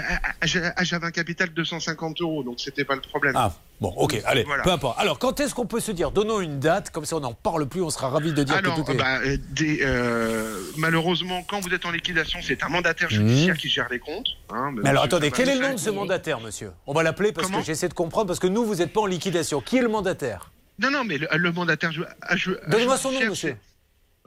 J'avais 0.43 1.07
un 1.07 1.11
capital 1.11 1.49
de 1.49 1.53
250 1.55 2.21
euros, 2.21 2.43
donc 2.43 2.59
c'était 2.59 2.85
pas 2.85 2.93
le 2.93 3.01
problème. 3.01 3.33
Ah, 3.35 3.53
bon, 3.81 3.91
ok, 3.97 4.21
allez, 4.25 4.43
Voilà. 4.43 4.61
peu 4.61 4.69
importe. 4.69 4.99
Alors, 4.99 5.17
quand 5.17 5.39
est-ce 5.39 5.55
qu'on 5.55 5.65
peut 5.65 5.79
se 5.79 5.91
dire 5.91 6.11
Donnons 6.11 6.41
une 6.41 6.59
date, 6.59 6.91
comme 6.91 7.05
ça 7.05 7.15
on 7.15 7.21
n'en 7.21 7.33
parle 7.33 7.67
plus, 7.67 7.81
on 7.81 7.89
sera 7.89 8.09
ravis 8.09 8.33
de 8.33 8.43
dire 8.43 8.57
Alors, 8.57 8.75
que 8.75 8.81
tout 8.81 8.91
est... 8.91 8.95
bah, 8.95 9.21
euh, 9.25 9.37
des, 9.49 9.79
euh, 9.81 10.61
malheureusement, 10.77 11.41
quand 11.41 11.59
vous 11.61 11.73
êtes 11.73 11.87
en 11.87 11.91
liquidation, 11.91 12.37
c'est 12.43 12.61
un 12.61 12.69
mandataire 12.69 13.07
Mmh. 13.09 13.15
judiciaire 13.15 13.57
qui 13.57 13.67
gère 13.67 13.87
les 13.89 13.97
comptes. 13.97 14.27
hein, 14.53 14.73
Mais 14.75 14.89
alors 14.89 15.05
attendez, 15.05 15.31
quel 15.31 15.49
est 15.49 15.55
le 15.55 15.61
nom 15.69 15.73
de 15.73 15.79
ce 15.79 15.89
mandataire, 15.89 16.39
monsieur? 16.39 16.71
On 16.85 16.93
va 16.93 17.01
l'appeler 17.01 17.31
parce 17.31 17.47
Comment? 17.47 17.61
que 17.61 17.65
j'essaie 17.65 17.89
de 17.89 17.95
comprendre, 17.95 18.27
parce 18.27 18.37
que 18.39 18.45
nous, 18.45 18.63
vous 18.63 18.75
n'êtes 18.75 18.93
pas 18.93 19.01
en 19.01 19.07
liquidation. 19.07 19.59
Qui 19.59 19.77
est 19.77 19.81
le 19.81 19.87
mandataire? 19.89 20.51
Non, 20.79 20.89
non, 20.91 21.03
mais 21.03 21.17
le, 21.17 21.27
le 21.35 21.51
mandataire. 21.51 21.91
ah, 22.21 22.29
ah, 22.29 22.35
Donnez-moi 22.67 22.97
son 22.97 23.11
nom, 23.11 23.19
monsieur. 23.25 23.57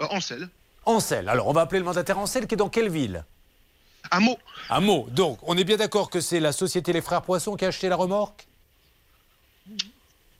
euh, 0.00 0.06
Ancel. 0.10 0.48
Ancel. 0.84 1.28
Alors, 1.28 1.48
on 1.48 1.52
va 1.52 1.62
appeler 1.62 1.78
le 1.78 1.84
mandataire 1.84 2.18
Ancel, 2.18 2.46
qui 2.46 2.54
est 2.54 2.56
dans 2.56 2.68
quelle 2.68 2.90
ville? 2.90 3.24
Un 4.10 4.20
mot. 4.20 4.38
Un 4.68 4.80
mot. 4.80 5.06
Donc, 5.10 5.38
on 5.42 5.56
est 5.56 5.64
bien 5.64 5.76
d'accord 5.76 6.10
que 6.10 6.20
c'est 6.20 6.40
la 6.40 6.52
société 6.52 6.92
Les 6.92 7.00
Frères 7.00 7.22
Poissons 7.22 7.56
qui 7.56 7.64
a 7.64 7.68
acheté 7.68 7.88
la 7.88 7.96
remorque? 7.96 8.46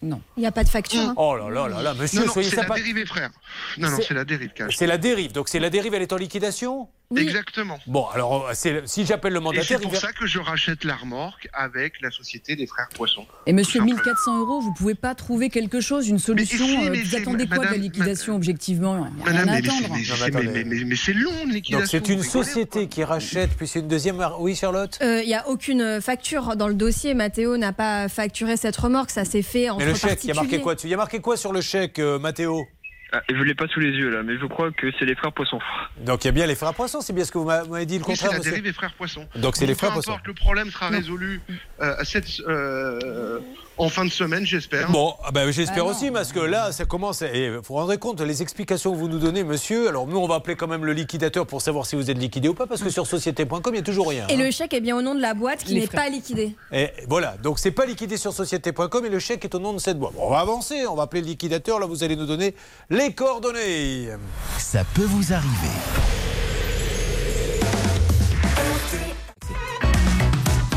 Il 0.02 0.18
n'y 0.36 0.46
a 0.46 0.50
pas 0.50 0.64
de 0.64 0.68
facture. 0.68 1.00
hein. 1.00 1.14
Oh 1.16 1.36
là 1.36 1.48
là 1.48 1.68
là 1.68 1.80
là, 1.80 1.94
monsieur, 1.94 2.20
non, 2.20 2.26
non, 2.26 2.32
soyez 2.32 2.50
c'est 2.50 2.56
la 2.56 2.74
dérive, 2.74 3.06
frère. 3.06 3.30
Non, 3.78 3.88
non, 3.88 3.98
C'est- 4.02 4.12
la 4.12 4.24
dérive. 4.24 4.50
C'est 4.76 4.86
la 4.88 4.98
dérive. 4.98 5.30
Donc, 5.30 5.48
c'est 5.48 5.60
la 5.60 5.70
dérive, 5.70 5.94
elle 5.94 6.02
est 6.02 6.12
en 6.12 6.16
liquidation? 6.16 6.88
Exactement. 7.20 7.78
Bon, 7.86 8.06
alors 8.14 8.46
euh, 8.48 8.52
c'est- 8.54 8.86
si 8.86 9.04
j'appelle 9.06 9.32
le 9.32 9.40
mandataire, 9.40 9.64
c'est 9.78 9.82
pour 9.82 9.96
ça 9.96 10.12
que 10.12 10.26
je 10.26 10.38
rachète 10.38 10.84
la 10.84 10.96
remorque 10.96 11.48
avec 11.52 12.00
la 12.00 12.10
société 12.10 12.56
des 12.56 12.66
frères 12.66 12.88
Poisson. 12.94 13.26
Et 13.46 13.52
monsieur, 13.52 13.80
1400 13.82 14.38
euros, 14.40 14.60
vous 14.60 14.72
pouvez 14.72 14.94
pas 14.94 15.14
trouver 15.14 15.50
quelque 15.50 15.80
chose, 15.80 16.08
une 16.08 16.18
solution 16.18 16.64
si, 16.66 16.76
euh, 16.86 16.90
mais 16.90 17.02
Vous 17.02 17.16
attendez 17.16 17.46
quoi 17.46 17.58
de 17.58 17.62
la 17.62 17.68
madame- 17.70 17.82
liquidation, 17.82 18.36
objectivement? 18.36 18.94
A 18.94 19.30
rien 19.30 19.44
Madame, 19.44 19.46
mais, 19.46 19.60
mais, 19.62 19.68
mais- 19.68 19.98
mais 19.98 20.30
mais- 20.42 20.52
mais- 20.52 20.64
mais- 20.64 20.84
mais 20.84 20.96
c'est 20.96 21.12
long, 21.12 21.30
une 21.44 21.50
liquidation. 21.52 21.98
Donc 21.98 22.06
c'est 22.06 22.12
une 22.12 22.22
société 22.22 22.86
qui 22.88 23.04
rachète, 23.04 23.50
puis 23.56 23.66
c'est 23.66 23.80
une 23.80 23.88
deuxième. 23.88 24.24
Oui, 24.38 24.54
Charlotte? 24.56 24.98
Euh, 25.02 25.20
Il 25.22 25.28
n'y 25.28 25.34
a 25.34 25.48
aucune 25.48 26.00
facture 26.00 26.56
dans 26.56 26.68
le 26.68 26.74
dossier. 26.74 27.14
Mathéo 27.14 27.56
n'a 27.56 27.72
pas 27.72 28.08
facturé 28.08 28.56
cette 28.56 28.76
remorque. 28.76 29.10
Ça 29.10 29.24
s'est 29.24 29.42
fait 29.42 29.68
entre 29.70 29.80
Mais 29.80 29.86
le 29.86 29.94
chèque, 29.94 30.20
il 30.24 30.28
y 30.28 30.30
a 30.30 30.34
marqué 30.34 30.60
quoi 30.60 30.74
dessus? 30.74 30.86
Il 30.86 30.90
y 30.90 30.94
a 30.94 30.96
marqué 30.96 31.20
quoi 31.20 31.36
sur 31.36 31.52
le 31.52 31.60
chèque, 31.60 31.98
euh, 31.98 32.18
Mathéo 32.18 32.66
Ah, 33.14 33.20
je 33.28 33.34
l'ai 33.42 33.54
pas 33.54 33.66
sous 33.68 33.78
les 33.80 33.90
yeux 33.90 34.08
là, 34.08 34.22
mais 34.22 34.38
je 34.38 34.46
crois 34.46 34.70
que 34.72 34.86
c'est 34.98 35.04
les 35.04 35.14
frères 35.14 35.32
Poisson. 35.32 35.58
Donc 35.98 36.24
il 36.24 36.28
y 36.28 36.30
a 36.30 36.32
bien 36.32 36.46
les 36.46 36.54
frères 36.54 36.72
poissons, 36.72 37.02
c'est 37.02 37.12
bien 37.12 37.24
ce 37.24 37.32
que 37.32 37.36
vous 37.36 37.44
m'a- 37.44 37.62
m'avez 37.64 37.84
dit 37.84 37.98
le 37.98 38.04
Oui, 38.06 38.16
c'est 38.16 38.22
contraire. 38.24 38.38
la 38.38 38.44
dérive 38.50 38.64
des 38.64 38.72
frères 38.72 38.94
Poisson. 38.94 39.28
Donc 39.36 39.56
c'est 39.56 39.66
les 39.66 39.74
frères 39.74 39.90
peu 39.90 39.94
poissons. 39.96 40.12
importe, 40.12 40.26
le 40.28 40.32
problème 40.34 40.70
sera 40.70 40.88
résolu 40.88 41.42
euh, 41.82 41.94
à 41.98 42.04
cette, 42.06 42.40
euh, 42.48 43.38
en 43.83 43.89
fin 43.89 44.05
de 44.05 44.11
semaine, 44.11 44.47
j'espère. 44.47 44.91
Bon, 44.93 45.14
ah 45.24 45.33
ben, 45.33 45.51
j'espère 45.51 45.83
Ah 45.83 45.87
non. 45.87 45.91
aussi, 45.91 46.11
parce 46.12 46.33
que 46.33 46.39
là, 46.39 46.70
ça 46.70 46.85
commence. 46.85 47.22
Et 47.22 47.51
vous 47.51 47.62
vous 47.66 47.74
rendrez 47.74 47.99
compte, 47.99 48.20
les 48.20 48.41
explications 48.41 48.93
que 48.93 48.97
vous 48.97 49.09
nous 49.09 49.18
donnez, 49.18 49.43
monsieur. 49.43 49.89
Alors, 49.89 50.07
nous, 50.07 50.16
on 50.18 50.28
va 50.28 50.37
appeler 50.37 50.55
quand 50.55 50.68
même 50.68 50.85
le 50.85 50.93
liquidateur 50.93 51.47
pour 51.47 51.61
savoir 51.61 51.85
si 51.85 51.97
vous 51.97 52.09
êtes 52.09 52.18
liquidé 52.18 52.49
ou 52.49 52.55
pas, 52.55 52.66
parce 52.68 52.80
que 52.80 52.91
sur 52.91 53.09
société.com, 53.09 53.61
il 53.66 53.72
n'y 53.72 53.78
a 53.78 53.83
toujours 53.83 54.09
rien. 54.09 54.28
Et 54.28 54.35
hein. 54.35 54.37
le 54.37 54.51
chèque 54.53 54.72
est 54.74 54.80
bien 54.80 54.97
au 54.97 55.03
nom 55.03 55.16
de 55.16 55.20
la 55.20 55.35
boîte 55.35 55.64
qui 55.64 55.74
n'est 55.74 55.89
pas 55.89 56.09
liquidée. 56.09 56.55
Et 56.70 56.91
voilà, 57.09 57.37
donc 57.43 57.59
c'est 57.59 57.72
pas 57.72 57.85
liquidé 57.85 58.16
sur 58.16 58.33
société.com 58.33 59.05
et 59.05 59.09
le 59.09 59.18
chèque 59.18 59.45
est 59.45 59.55
au 59.57 59.59
nom 59.59 59.72
de 59.72 59.78
cette 59.78 59.99
boîte. 59.99 60.12
Bon, 60.14 60.26
on 60.26 60.30
va 60.30 60.39
avancer, 60.39 60.87
on 60.87 60.95
va 60.95 61.03
appeler 61.05 61.22
le 61.22 61.26
liquidateur. 61.28 61.80
Là, 61.80 61.87
vous 61.87 62.05
allez 62.05 62.14
nous 62.14 62.26
donner 62.26 62.55
les 62.89 63.12
coordonnées. 63.12 64.11
Ça 64.59 64.85
peut 64.95 65.03
vous 65.05 65.33
arriver. 65.33 65.72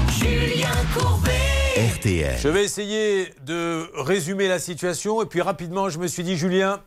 Julien 0.09 0.69
Courbet. 0.97 1.44
Je 2.37 2.47
vais 2.47 2.63
essayer 2.63 3.33
de 3.45 3.89
résumer 3.95 4.47
la 4.47 4.59
situation 4.59 5.21
et 5.21 5.25
puis 5.25 5.41
rapidement, 5.41 5.89
je 5.89 5.99
me 5.99 6.07
suis 6.07 6.23
dit, 6.23 6.37
Julien. 6.37 6.81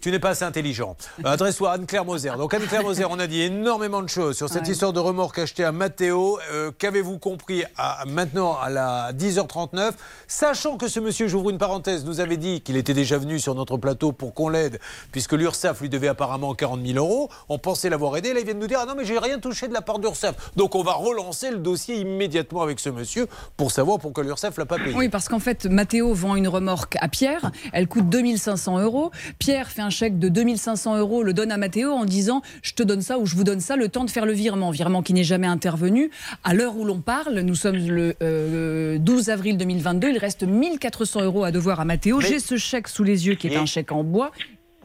Tu 0.00 0.12
n'es 0.12 0.20
pas 0.20 0.30
assez 0.30 0.44
intelligent. 0.44 0.96
Euh, 1.24 1.28
Adresse-toi 1.30 1.70
à 1.70 1.74
Anne-Claire 1.74 2.04
Moser. 2.04 2.30
Donc 2.38 2.54
Anne-Claire 2.54 2.84
Moser, 2.84 3.04
on 3.10 3.18
a 3.18 3.26
dit 3.26 3.42
énormément 3.42 4.00
de 4.00 4.08
choses 4.08 4.36
sur 4.36 4.48
cette 4.48 4.62
Ouais. 4.66 4.70
histoire 4.70 4.92
de 4.92 5.00
remorque 5.00 5.40
achetée 5.40 5.64
à 5.64 5.72
Matteo. 5.72 6.38
Euh, 6.52 6.70
Qu'avez-vous 6.78 7.18
compris 7.18 7.64
à, 7.76 8.04
maintenant 8.06 8.56
à 8.56 8.70
la 8.70 9.12
10h39 9.12 9.92
Sachant 10.28 10.76
que 10.76 10.86
ce 10.86 11.00
monsieur, 11.00 11.26
j'ouvre 11.26 11.50
une 11.50 11.58
parenthèse, 11.58 12.04
nous 12.04 12.20
avait 12.20 12.36
dit 12.36 12.60
qu'il 12.60 12.76
était 12.76 12.94
déjà 12.94 13.18
venu 13.18 13.40
sur 13.40 13.56
notre 13.56 13.76
plateau 13.76 14.12
pour 14.12 14.34
qu'on 14.34 14.48
l'aide, 14.48 14.78
puisque 15.10 15.32
l'URSSAF 15.32 15.80
lui 15.80 15.88
devait 15.88 16.06
apparemment 16.08 16.54
40 16.54 16.86
000 16.86 16.98
euros. 16.98 17.28
On 17.48 17.58
pensait 17.58 17.90
l'avoir 17.90 18.16
aidé. 18.16 18.32
Là, 18.32 18.38
il 18.40 18.44
vient 18.44 18.54
de 18.54 18.60
nous 18.60 18.68
dire 18.68 18.78
Ah 18.80 18.86
non, 18.86 18.94
mais 18.96 19.04
j'ai 19.04 19.18
rien 19.18 19.40
touché 19.40 19.66
de 19.66 19.72
la 19.74 19.82
part 19.82 19.98
d'URSSAF. 19.98 20.52
Donc 20.54 20.76
on 20.76 20.84
va 20.84 20.92
relancer 20.92 21.50
le 21.50 21.58
dossier 21.58 21.96
immédiatement 21.96 22.62
avec 22.62 22.78
ce 22.78 22.88
monsieur 22.90 23.26
pour 23.56 23.72
savoir 23.72 23.98
pourquoi 23.98 24.22
l'URSSAF 24.22 24.56
l'a 24.58 24.66
pas 24.66 24.76
payé. 24.76 24.94
Oui, 24.94 25.08
parce 25.08 25.28
qu'en 25.28 25.40
fait, 25.40 25.66
Mathéo 25.66 26.14
vend 26.14 26.36
une 26.36 26.46
remorque 26.48 26.96
à 27.00 27.08
Pierre. 27.08 27.50
Elle 27.72 27.88
coûte 27.88 28.08
2500 28.08 28.78
euros. 28.80 29.10
Pierre 29.40 29.55
fait 29.64 29.80
un 29.82 29.90
chèque 29.90 30.18
de 30.18 30.28
2500 30.28 30.98
euros, 30.98 31.22
le 31.22 31.32
donne 31.32 31.50
à 31.50 31.56
Mathéo 31.56 31.92
en 31.92 32.04
disant 32.04 32.42
Je 32.62 32.72
te 32.74 32.82
donne 32.82 33.00
ça 33.00 33.18
ou 33.18 33.26
je 33.26 33.34
vous 33.34 33.44
donne 33.44 33.60
ça, 33.60 33.76
le 33.76 33.88
temps 33.88 34.04
de 34.04 34.10
faire 34.10 34.26
le 34.26 34.32
virement. 34.32 34.70
Virement 34.70 35.02
qui 35.02 35.14
n'est 35.14 35.24
jamais 35.24 35.46
intervenu. 35.46 36.10
À 36.44 36.52
l'heure 36.54 36.76
où 36.76 36.84
l'on 36.84 37.00
parle, 37.00 37.40
nous 37.40 37.54
sommes 37.54 37.76
le 37.76 38.14
euh, 38.22 38.98
12 38.98 39.30
avril 39.30 39.56
2022. 39.56 40.10
Il 40.10 40.18
reste 40.18 40.42
1400 40.42 41.22
euros 41.22 41.44
à 41.44 41.50
devoir 41.52 41.80
à 41.80 41.84
Mathéo. 41.84 42.18
Mais- 42.18 42.26
J'ai 42.28 42.38
ce 42.40 42.56
chèque 42.56 42.88
sous 42.88 43.04
les 43.04 43.26
yeux 43.26 43.34
qui 43.34 43.46
est 43.48 43.52
Et- 43.52 43.56
un 43.56 43.66
chèque 43.66 43.92
en 43.92 44.04
bois. 44.04 44.32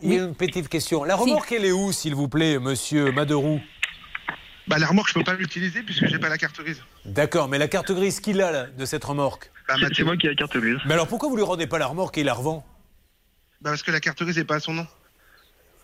Il 0.04 0.14
y 0.14 0.20
a 0.20 0.24
une 0.24 0.34
petite 0.36 0.68
question. 0.70 1.04
La 1.04 1.16
remorque, 1.16 1.52
elle 1.52 1.66
est 1.66 1.72
où, 1.72 1.92
s'il 1.92 2.16
vous 2.16 2.28
plaît, 2.28 2.58
monsieur 2.60 3.12
Maderoux? 3.12 3.60
Bah, 4.68 4.78
la 4.80 4.88
remorque, 4.88 5.10
je 5.10 5.14
peux 5.16 5.24
pas 5.24 5.34
l'utiliser 5.34 5.82
puisque 5.84 6.06
j'ai 6.08 6.18
pas 6.20 6.30
la 6.30 6.38
carte 6.38 6.60
grise. 6.62 6.82
D'accord, 7.06 7.48
mais 7.50 7.58
la 7.58 7.68
carte 7.68 7.92
grise 7.92 8.20
qu'il 8.20 8.42
a 8.42 8.52
là, 8.52 8.66
de 8.66 8.86
cette 8.86 9.04
remorque? 9.04 9.52
Bah, 9.68 9.74
C'est- 9.78 9.84
Mathéo. 9.84 10.06
moi 10.06 10.18
qui 10.18 10.28
ai 10.28 10.30
la 10.30 10.36
carte 10.36 10.56
grise. 10.58 10.78
Mais 10.86 10.94
alors 10.94 11.08
pourquoi 11.08 11.30
vous 11.30 11.36
lui 11.36 11.44
rendez 11.44 11.68
pas 11.68 11.78
la 11.80 11.88
remorque 11.88 12.18
et 12.18 12.22
il 12.22 12.26
la 12.26 12.34
revend? 12.34 12.64
Bah, 13.62 13.72
parce 13.72 13.84
que 13.84 13.92
la 13.92 14.00
carte 14.00 14.22
grise 14.24 14.38
n'est 14.38 14.44
pas 14.44 14.56
à 14.56 14.60
son 14.60 14.74
nom. 14.74 14.88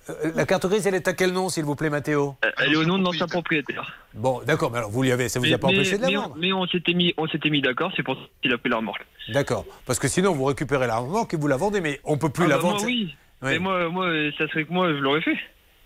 Euh, 0.09 0.32
La 0.36 0.45
carte 0.45 0.65
grise, 0.67 0.88
elle 0.88 0.95
est 0.95 1.07
à 1.07 1.13
quel 1.13 1.32
nom, 1.34 1.49
s'il 1.49 1.65
vous 1.65 1.75
plaît, 1.75 1.89
Mathéo 1.89 2.36
Euh, 2.45 2.49
Elle 2.59 2.73
est 2.73 2.78
au 2.78 2.86
nom 2.86 2.97
de 2.97 3.03
l'ancien 3.03 3.28
propriétaire. 3.28 3.91
Bon, 4.13 4.41
d'accord, 4.45 4.71
mais 4.71 4.78
alors 4.78 4.89
vous 4.89 5.03
lui 5.03 5.11
avez, 5.11 5.28
ça 5.30 5.39
vous 5.39 5.51
a 5.53 5.57
pas 5.57 5.67
mais- 5.67 5.75
empêché 5.75 5.97
de 5.97 6.01
la 6.03 6.07
mais 6.07 6.17
on- 6.17 6.21
vendre 6.21 6.36
Mais 6.39 6.53
on 6.53 6.65
s'était 6.67 6.93
mis, 6.93 7.13
on 7.17 7.28
s'était 7.28 7.49
mis 7.49 7.61
d'accord, 7.61 7.91
c'est 7.95 8.03
pour 8.03 8.15
ça 8.15 8.21
qu'il 8.41 8.53
a 8.53 8.57
pris 8.57 8.69
la 8.69 8.78
remorque. 8.78 9.05
D'accord, 9.30 9.65
parce 9.86 9.99
que 9.99 10.07
sinon 10.07 10.34
vous 10.34 10.45
récupérez 10.45 10.88
la 10.88 10.97
remorque 10.97 11.34
et 11.34 11.38
vous 11.38 11.47
la 11.47 11.57
vendez, 11.57 11.82
mais 11.82 11.99
on 12.05 12.17
peut 12.17 12.30
plus 12.30 12.45
Ah 12.45 12.49
la 12.49 12.55
bah, 12.55 12.61
vendre. 12.63 12.78
Moi, 12.78 12.86
oui. 12.86 13.15
Oui. 13.43 13.49
Mais 13.51 13.59
moi, 13.59 13.89
moi, 13.89 14.07
ça 14.38 14.47
serait 14.47 14.63
que 14.65 14.71
moi, 14.71 14.88
je 14.93 14.97
l'aurais 14.99 15.21
fait. 15.21 15.38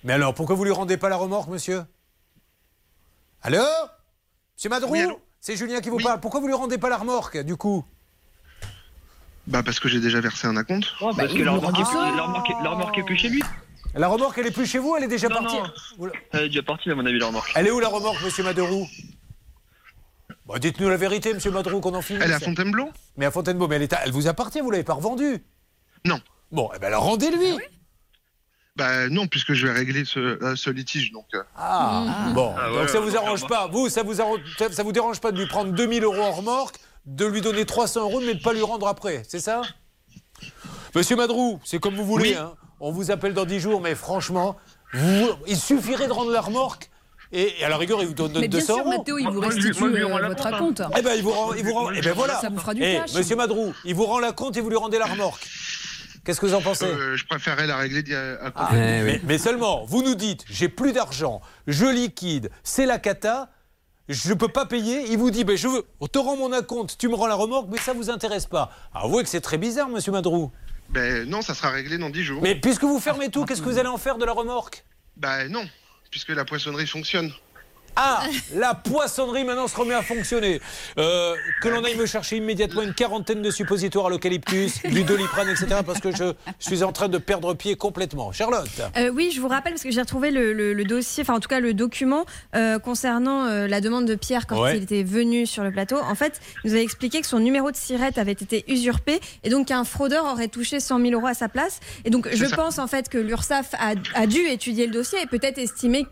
Mais 0.04 0.14
alors 0.14 0.34
pourquoi 0.36 0.56
vous 0.56 0.64
lui 0.66 0.72
rendez 0.72 0.98
pas 0.98 1.10
la 1.10 1.18
remorque, 1.18 1.50
monsieur? 1.50 1.82
Allô? 3.42 3.58
Monsieur 4.56 4.70
Madrou? 4.70 4.92
Oui, 4.94 5.04
C'est 5.40 5.56
Julien 5.58 5.82
qui 5.82 5.90
vous 5.90 5.98
Oui. 5.98 6.04
parle. 6.04 6.20
Pourquoi 6.20 6.40
vous 6.40 6.46
lui 6.48 6.54
rendez 6.54 6.78
pas 6.78 6.90
la 6.90 6.98
remorque, 6.98 7.40
du 7.40 7.56
coup? 7.58 7.84
Bah, 9.48 9.64
parce 9.64 9.80
que 9.80 9.90
j'ai 9.90 10.00
déjà 10.00 10.22
versé 10.22 10.48
un 10.48 10.56
acompte. 10.58 10.88
Parce 11.00 11.34
que 11.34 11.44
la 11.44 11.52
remorque, 11.52 11.80
est, 11.80 11.84
rend- 11.84 12.16
la, 12.16 12.24
remorque, 12.24 12.50
est- 12.50 12.64
la 12.64 12.70
remorque 12.70 12.98
est 12.98 13.04
plus 13.04 13.18
chez 13.18 13.30
lui. 13.30 13.44
La 13.96 14.08
remorque, 14.08 14.38
elle 14.38 14.48
est 14.48 14.52
plus 14.52 14.66
chez 14.66 14.80
vous, 14.80 14.96
elle 14.96 15.04
est 15.04 15.08
déjà 15.08 15.28
Non, 15.28 15.36
partie. 15.42 15.58
non. 15.58 16.12
Elle 16.32 16.44
est 16.44 16.48
déjà 16.50 16.64
partie, 16.64 16.90
à 16.92 16.96
mon 16.96 17.06
avis, 17.06 17.20
la 17.20 17.28
remorque. 17.28 17.52
Elle 17.56 17.68
est 17.68 17.72
où 17.72 17.80
la 17.80 17.90
remorque, 17.90 18.24
monsieur 18.24 18.44
Maderoux? 18.44 18.88
Bon, 20.46 20.58
Dites-nous 20.58 20.90
la 20.90 20.98
vérité, 20.98 21.34
monsieur 21.34 21.52
Maderoux, 21.52 21.82
qu'on 21.82 21.94
en 21.96 22.02
finisse. 22.02 22.24
Elle 22.24 22.32
est 22.32 22.36
à 22.36 22.40
Fontainebleau? 22.40 22.90
Mais 23.18 23.26
à 23.26 23.32
Fontainebleau, 23.32 23.68
mais 23.68 23.76
elle, 23.78 23.82
est 23.84 23.94
à- 23.94 24.02
elle 24.06 24.12
vous 24.12 24.28
appartient, 24.28 24.60
vous 24.62 24.72
l'avez 24.72 24.84
pas 24.84 24.94
revendue? 24.94 25.44
Non. 26.06 26.20
Bon, 26.52 26.70
eh 26.76 26.80
ben 26.80 26.88
alors 26.88 27.04
rendez-lui. 27.04 27.58
Bah, 28.78 29.10
non, 29.10 29.28
puisque 29.28 29.54
je 29.54 29.68
vais 29.68 29.74
régler 29.74 30.06
ce, 30.06 30.20
euh, 30.20 30.56
ce 30.56 30.70
litige. 30.70 31.12
Donc, 31.12 31.26
euh, 31.34 31.44
Ah, 31.58 32.30
bon, 32.34 32.54
Ah, 32.58 32.70
donc 32.70 32.90
ça 32.90 33.00
vous 33.02 33.16
arrange 33.18 33.46
pas. 33.48 33.68
Vous, 33.68 33.90
ça 33.90 34.02
vous, 34.04 34.22
arrange- 34.22 34.40
ça, 34.58 34.72
ça 34.72 34.84
vous 34.84 34.94
dérange 34.94 35.20
pas 35.20 35.32
de 35.34 35.40
lui 35.40 35.48
prendre 35.48 35.72
2000 35.74 36.04
euros 36.04 36.22
en 36.22 36.32
remorque, 36.32 36.78
de 37.06 37.26
lui 37.26 37.42
donner 37.42 37.66
300 37.66 38.02
euros, 38.02 38.22
mais 38.26 38.36
de 38.36 38.42
pas 38.42 38.54
lui 38.54 38.62
rendre 38.62 38.88
après, 38.88 39.24
c'est 39.28 39.40
ça? 39.40 39.62
Monsieur 40.96 41.16
Madrou, 41.16 41.60
c'est 41.64 41.80
comme 41.80 41.96
vous 41.96 42.06
voulez. 42.06 42.32
Oui. 42.32 42.36
hein. 42.36 42.54
On 42.80 42.92
vous 42.92 43.12
appelle 43.12 43.34
dans 43.34 43.46
10 43.46 43.60
jours, 43.60 43.80
mais 43.82 43.96
franchement, 43.96 44.58
vous- 44.94 45.30
il 45.48 45.58
suffirait 45.58 46.08
de 46.08 46.12
rendre 46.14 46.32
la 46.32 46.42
remorque. 46.42 46.90
Et, 47.34 47.64
à 47.64 47.70
la 47.70 47.78
rigueur, 47.78 48.02
il 48.02 48.08
vous 48.08 48.14
donne 48.14 48.34
Mais 48.34 48.48
bien 48.50 48.60
200 48.60 48.66
sûr, 48.76 48.78
euros. 48.86 48.98
Mathéo, 48.98 49.18
il 49.18 49.26
vous 49.28 49.34
Moi, 49.40 49.50
je 49.52 49.56
lui- 49.56 49.62
restitue 49.68 49.80
moi, 49.80 49.90
je 49.90 49.96
lui 49.96 50.04
euh, 50.04 50.28
votre 50.28 50.44
compte, 50.60 50.82
hein. 50.82 50.86
acompte. 50.86 50.98
Eh 50.98 51.02
ben, 51.02 51.14
il 51.16 51.24
vous 51.24 51.32
rend, 51.32 51.54
il 51.54 51.64
vous 51.64 51.74
rend, 51.74 51.92
eh 51.92 52.02
ben 52.02 52.14
voilà. 52.14 52.42
Ça 52.42 52.50
vous 52.50 52.58
fera 52.60 52.74
du 52.74 52.84
Eh, 52.84 52.98
cash. 52.98 53.14
Monsieur 53.14 53.36
Madrou, 53.38 53.74
il 53.86 53.96
vous 53.96 54.06
rend 54.06 54.20
la 54.20 54.34
compte 54.34 54.58
et 54.58 54.62
vous 54.62 54.70
lui 54.70 54.76
rendez 54.76 54.98
la 55.00 55.06
remorque. 55.06 55.48
Qu'est-ce 56.26 56.42
que 56.42 56.46
vous 56.46 56.54
en 56.56 56.62
pensez? 56.62 56.86
Euh, 56.86 57.16
je 57.16 57.26
préférerais 57.26 57.68
la 57.68 57.78
régler 57.78 58.04
d'y- 58.04 58.14
à. 58.16 58.52
Ah, 58.56 58.70
mais, 58.74 59.22
mais 59.24 59.38
seulement, 59.38 59.86
vous 59.86 60.04
nous 60.04 60.14
dites, 60.16 60.44
j'ai 60.50 60.68
plus 60.70 60.92
d'argent, 60.92 61.40
je 61.68 61.86
liquide, 61.86 62.50
c'est 62.64 62.86
la 62.86 63.00
cata, 63.00 63.50
je 64.12 64.30
ne 64.30 64.34
peux 64.34 64.48
pas 64.48 64.66
payer. 64.66 65.12
Il 65.12 65.18
vous 65.18 65.32
dit, 65.32 65.44
ben, 65.44 65.58
je 65.58 65.68
veux, 65.68 65.86
on 66.00 66.08
te 66.08 66.20
rend 66.20 66.38
mon 66.38 66.52
acompte, 66.52 66.98
tu 66.98 67.08
me 67.08 67.16
rends 67.16 67.28
la 67.28 67.36
remorque, 67.36 67.68
mais 67.72 67.78
ça 67.78 67.94
vous 67.94 68.10
intéresse 68.10 68.46
pas. 68.46 68.72
Avouez 68.94 69.24
que 69.24 69.30
c'est 69.30 69.42
très 69.42 69.58
bizarre, 69.58 69.90
monsieur 69.90 70.12
Madrou. 70.12 70.52
Ben, 70.90 71.28
non, 71.28 71.42
ça 71.42 71.54
sera 71.54 71.70
réglé 71.70 71.98
dans 71.98 72.10
10 72.10 72.24
jours. 72.24 72.42
Mais 72.42 72.56
puisque 72.56 72.84
vous 72.84 73.00
fermez 73.00 73.30
tout, 73.30 73.46
qu'est-ce 73.46 73.62
que 73.62 73.70
vous 73.70 73.78
allez 73.78 73.88
en 73.88 73.98
faire 73.98 74.18
de 74.18 74.26
la 74.26 74.34
remorque? 74.34 74.84
Bah, 75.16 75.48
non, 75.48 75.64
puisque 76.10 76.30
la 76.30 76.46
poissonnerie 76.46 76.88
fonctionne. 76.88 77.32
Ah, 77.96 78.24
la 78.56 78.74
poissonnerie 78.74 79.44
maintenant 79.44 79.68
se 79.68 79.76
remet 79.76 79.94
à 79.94 80.02
fonctionner. 80.02 80.62
Euh, 80.98 81.36
que 81.62 81.68
l'on 81.70 81.84
aille 81.84 81.96
me 81.98 82.06
chercher 82.06 82.38
immédiatement 82.38 82.82
une 82.82 82.94
quarantaine 82.94 83.42
de 83.42 83.52
suppositoires 83.52 84.06
à 84.08 84.10
l'eucalyptus, 84.10 84.82
du 84.90 85.04
doliprane, 85.04 85.50
etc. 85.50 85.82
Parce 85.86 86.00
que 86.00 86.16
je 86.16 86.34
suis 86.60 86.84
en 86.84 86.92
train 86.92 87.10
de 87.10 87.18
perdre 87.18 87.54
pied 87.54 87.76
complètement. 87.76 88.32
Charlotte 88.32 88.70
Euh, 88.98 89.10
oui, 89.10 89.32
je 89.36 89.42
vous 89.42 89.48
rappelle 89.48 89.74
parce 89.74 89.84
que 89.84 89.92
j'ai 89.92 90.02
retrouvé 90.02 90.32
le, 90.32 90.54
le- 90.54 90.74
le 90.74 90.84
dossier, 90.86 91.24
enfin 91.24 91.36
en 91.36 91.40
tout 91.40 91.50
cas 91.50 91.60
le 91.60 91.74
document 91.74 92.26
euh, 92.56 92.80
concernant 92.80 93.46
euh, 93.46 93.68
la 93.68 93.82
demande 93.82 94.06
de 94.06 94.16
Pierre 94.16 94.48
quand 94.48 94.62
Ouais. 94.62 94.78
il 94.78 94.84
était 94.84 95.04
venu 95.04 95.46
sur 95.46 95.64
le 95.64 95.72
plateau. 95.72 95.98
En 95.98 96.16
fait, 96.16 96.40
il 96.64 96.68
nous 96.70 96.74
avait 96.76 96.84
expliqué 96.84 97.22
que 97.22 97.28
son 97.28 97.40
numéro 97.40 97.72
de 97.72 97.76
sirette 97.76 98.18
avait 98.18 98.32
été 98.32 98.64
usurpé 98.68 99.20
et 99.44 99.50
donc 99.50 99.68
qu'un 99.68 99.84
fraudeur 99.84 100.26
aurait 100.26 100.48
touché 100.48 100.80
100 100.80 101.00
000 101.02 101.12
euros 101.14 101.28
à 101.28 101.34
sa 101.34 101.50
place. 101.50 101.80
Et 102.06 102.10
donc 102.10 102.28
je 102.32 102.46
ça. 102.46 102.56
pense 102.56 102.80
en 102.80 102.88
fait 102.88 103.10
que 103.10 103.18
l'URSSAF 103.18 103.74
a, 103.74 103.94
a 104.16 104.28
dû 104.28 104.40
étudier 104.48 104.86
le 104.88 104.94
dossier 104.94 105.20
et 105.22 105.26
peut-être 105.26 105.58
estimer 105.58 106.06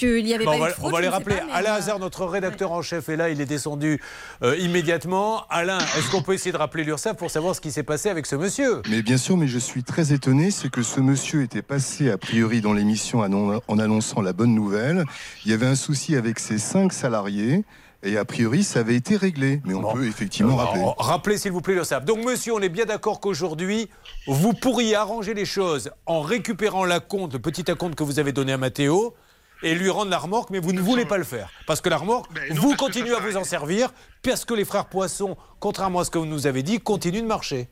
qu'il 0.00 0.24
n'y 0.24 0.34
avait 0.34 0.44
Bon, 0.44 0.50
pas 0.52 0.56
on, 0.56 0.60
va, 0.60 0.68
de 0.68 0.72
fraude. 0.74 0.92
on 0.92 0.96
va 0.96 0.98
je 0.98 1.02
les 1.02 1.08
rappeler. 1.08 1.36
pas, 1.36 1.44
mais, 1.46 1.52
Alain 1.52 1.70
euh, 1.74 1.78
Hazard, 1.78 1.98
notre 2.00 2.24
rédacteur 2.26 2.72
en 2.72 2.82
chef, 2.82 3.08
est 3.08 3.16
là. 3.16 3.30
Il 3.30 3.40
est 3.40 3.46
descendu 3.46 4.00
euh, 4.42 4.56
immédiatement. 4.56 5.44
Alain, 5.50 5.78
est-ce 5.78 6.10
qu'on 6.10 6.22
peut 6.22 6.34
essayer 6.34 6.52
de 6.52 6.56
rappeler 6.56 6.84
l'URSSAF 6.84 7.16
pour 7.16 7.30
savoir 7.30 7.54
ce 7.54 7.60
qui 7.60 7.70
s'est 7.70 7.82
passé 7.82 8.08
avec 8.08 8.26
ce 8.26 8.34
monsieur? 8.36 8.82
Mais 8.88 9.02
bien 9.02 9.16
sûr, 9.16 9.36
mais 9.36 9.46
je 9.46 9.58
suis 9.58 9.84
très 9.84 10.12
étonné, 10.12 10.50
c'est 10.50 10.70
que 10.70 10.82
ce 10.82 11.00
monsieur 11.00 11.42
était 11.42 11.62
passé 11.62 12.10
a 12.10 12.18
priori 12.18 12.60
dans 12.60 12.72
l'émission 12.72 13.20
en 13.20 13.78
annonçant 13.78 14.22
la 14.22 14.32
bonne 14.32 14.54
nouvelle. 14.54 15.04
Il 15.44 15.50
y 15.50 15.54
avait 15.54 15.66
un 15.66 15.74
souci 15.76 16.16
avec 16.16 16.38
ses 16.38 16.58
cinq 16.58 16.92
salariés. 16.92 17.64
Et 18.02 18.16
a 18.16 18.24
priori, 18.24 18.64
ça 18.64 18.80
avait 18.80 18.94
été 18.96 19.14
réglé. 19.18 19.60
Mais 19.66 19.74
on 19.74 19.82
Bon. 19.82 19.92
peut 19.92 20.06
effectivement 20.06 20.58
Euh, 20.58 20.62
rappeler. 20.64 20.80
en- 20.82 20.94
Rappelez 20.96 21.36
s'il 21.36 21.52
vous 21.52 21.60
plaît 21.60 21.74
l'URSSAF. 21.74 22.06
Donc 22.06 22.24
monsieur, 22.24 22.54
on 22.54 22.60
est 22.60 22.70
bien 22.70 22.86
d'accord 22.86 23.20
qu'aujourd'hui, 23.20 23.90
vous 24.26 24.54
pourriez 24.54 24.94
arranger 24.94 25.34
les 25.34 25.44
choses 25.44 25.90
en 26.06 26.22
récupérant 26.22 26.86
la 26.86 27.00
compte, 27.00 27.34
le 27.34 27.38
petit 27.40 27.70
acompte 27.70 27.96
que 27.96 28.02
vous 28.02 28.18
avez 28.18 28.32
donné 28.32 28.54
à 28.54 28.56
Mathéo, 28.56 29.14
et 29.62 29.74
lui 29.74 29.90
rendre 29.90 30.10
la 30.10 30.18
remorque, 30.18 30.50
mais 30.50 30.58
vous 30.58 30.72
ne 30.72 30.80
voulez 30.80 31.04
pas 31.04 31.18
le 31.18 31.24
faire. 31.24 31.50
Parce 31.66 31.80
que 31.80 31.88
la 31.88 31.96
remorque, 31.98 32.32
Ben 32.32 32.54
non, 32.54 32.60
vous 32.60 32.76
continuez 32.76 33.14
à 33.14 33.20
vous 33.20 33.36
en 33.36 33.44
servir, 33.44 33.92
parce 34.22 34.44
que 34.44 34.54
les 34.54 34.64
frères 34.64 34.86
Poisson, 34.86 35.36
contrairement 35.58 36.00
à 36.00 36.04
ce 36.04 36.10
que 36.10 36.18
vous 36.18 36.26
nous 36.26 36.46
avez 36.46 36.62
dit, 36.62 36.80
continuent 36.80 37.22
de 37.22 37.26
marcher. 37.26 37.68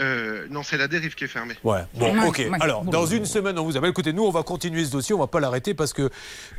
Euh, 0.00 0.46
non, 0.50 0.62
c'est 0.62 0.76
la 0.76 0.88
dérive 0.88 1.14
qui 1.14 1.24
est 1.24 1.28
fermée. 1.28 1.54
Ouais, 1.62 1.82
bon, 1.94 2.26
ok. 2.26 2.42
Alors, 2.60 2.82
dans 2.84 3.06
une 3.06 3.26
semaine, 3.26 3.58
on 3.58 3.64
vous 3.64 3.76
appelle. 3.76 3.90
Écoutez, 3.90 4.12
nous, 4.12 4.24
on 4.24 4.30
va 4.30 4.42
continuer 4.42 4.84
ce 4.84 4.90
dossier, 4.90 5.14
on 5.14 5.18
va 5.18 5.26
pas 5.26 5.40
l'arrêter 5.40 5.74
parce 5.74 5.92
que 5.92 6.10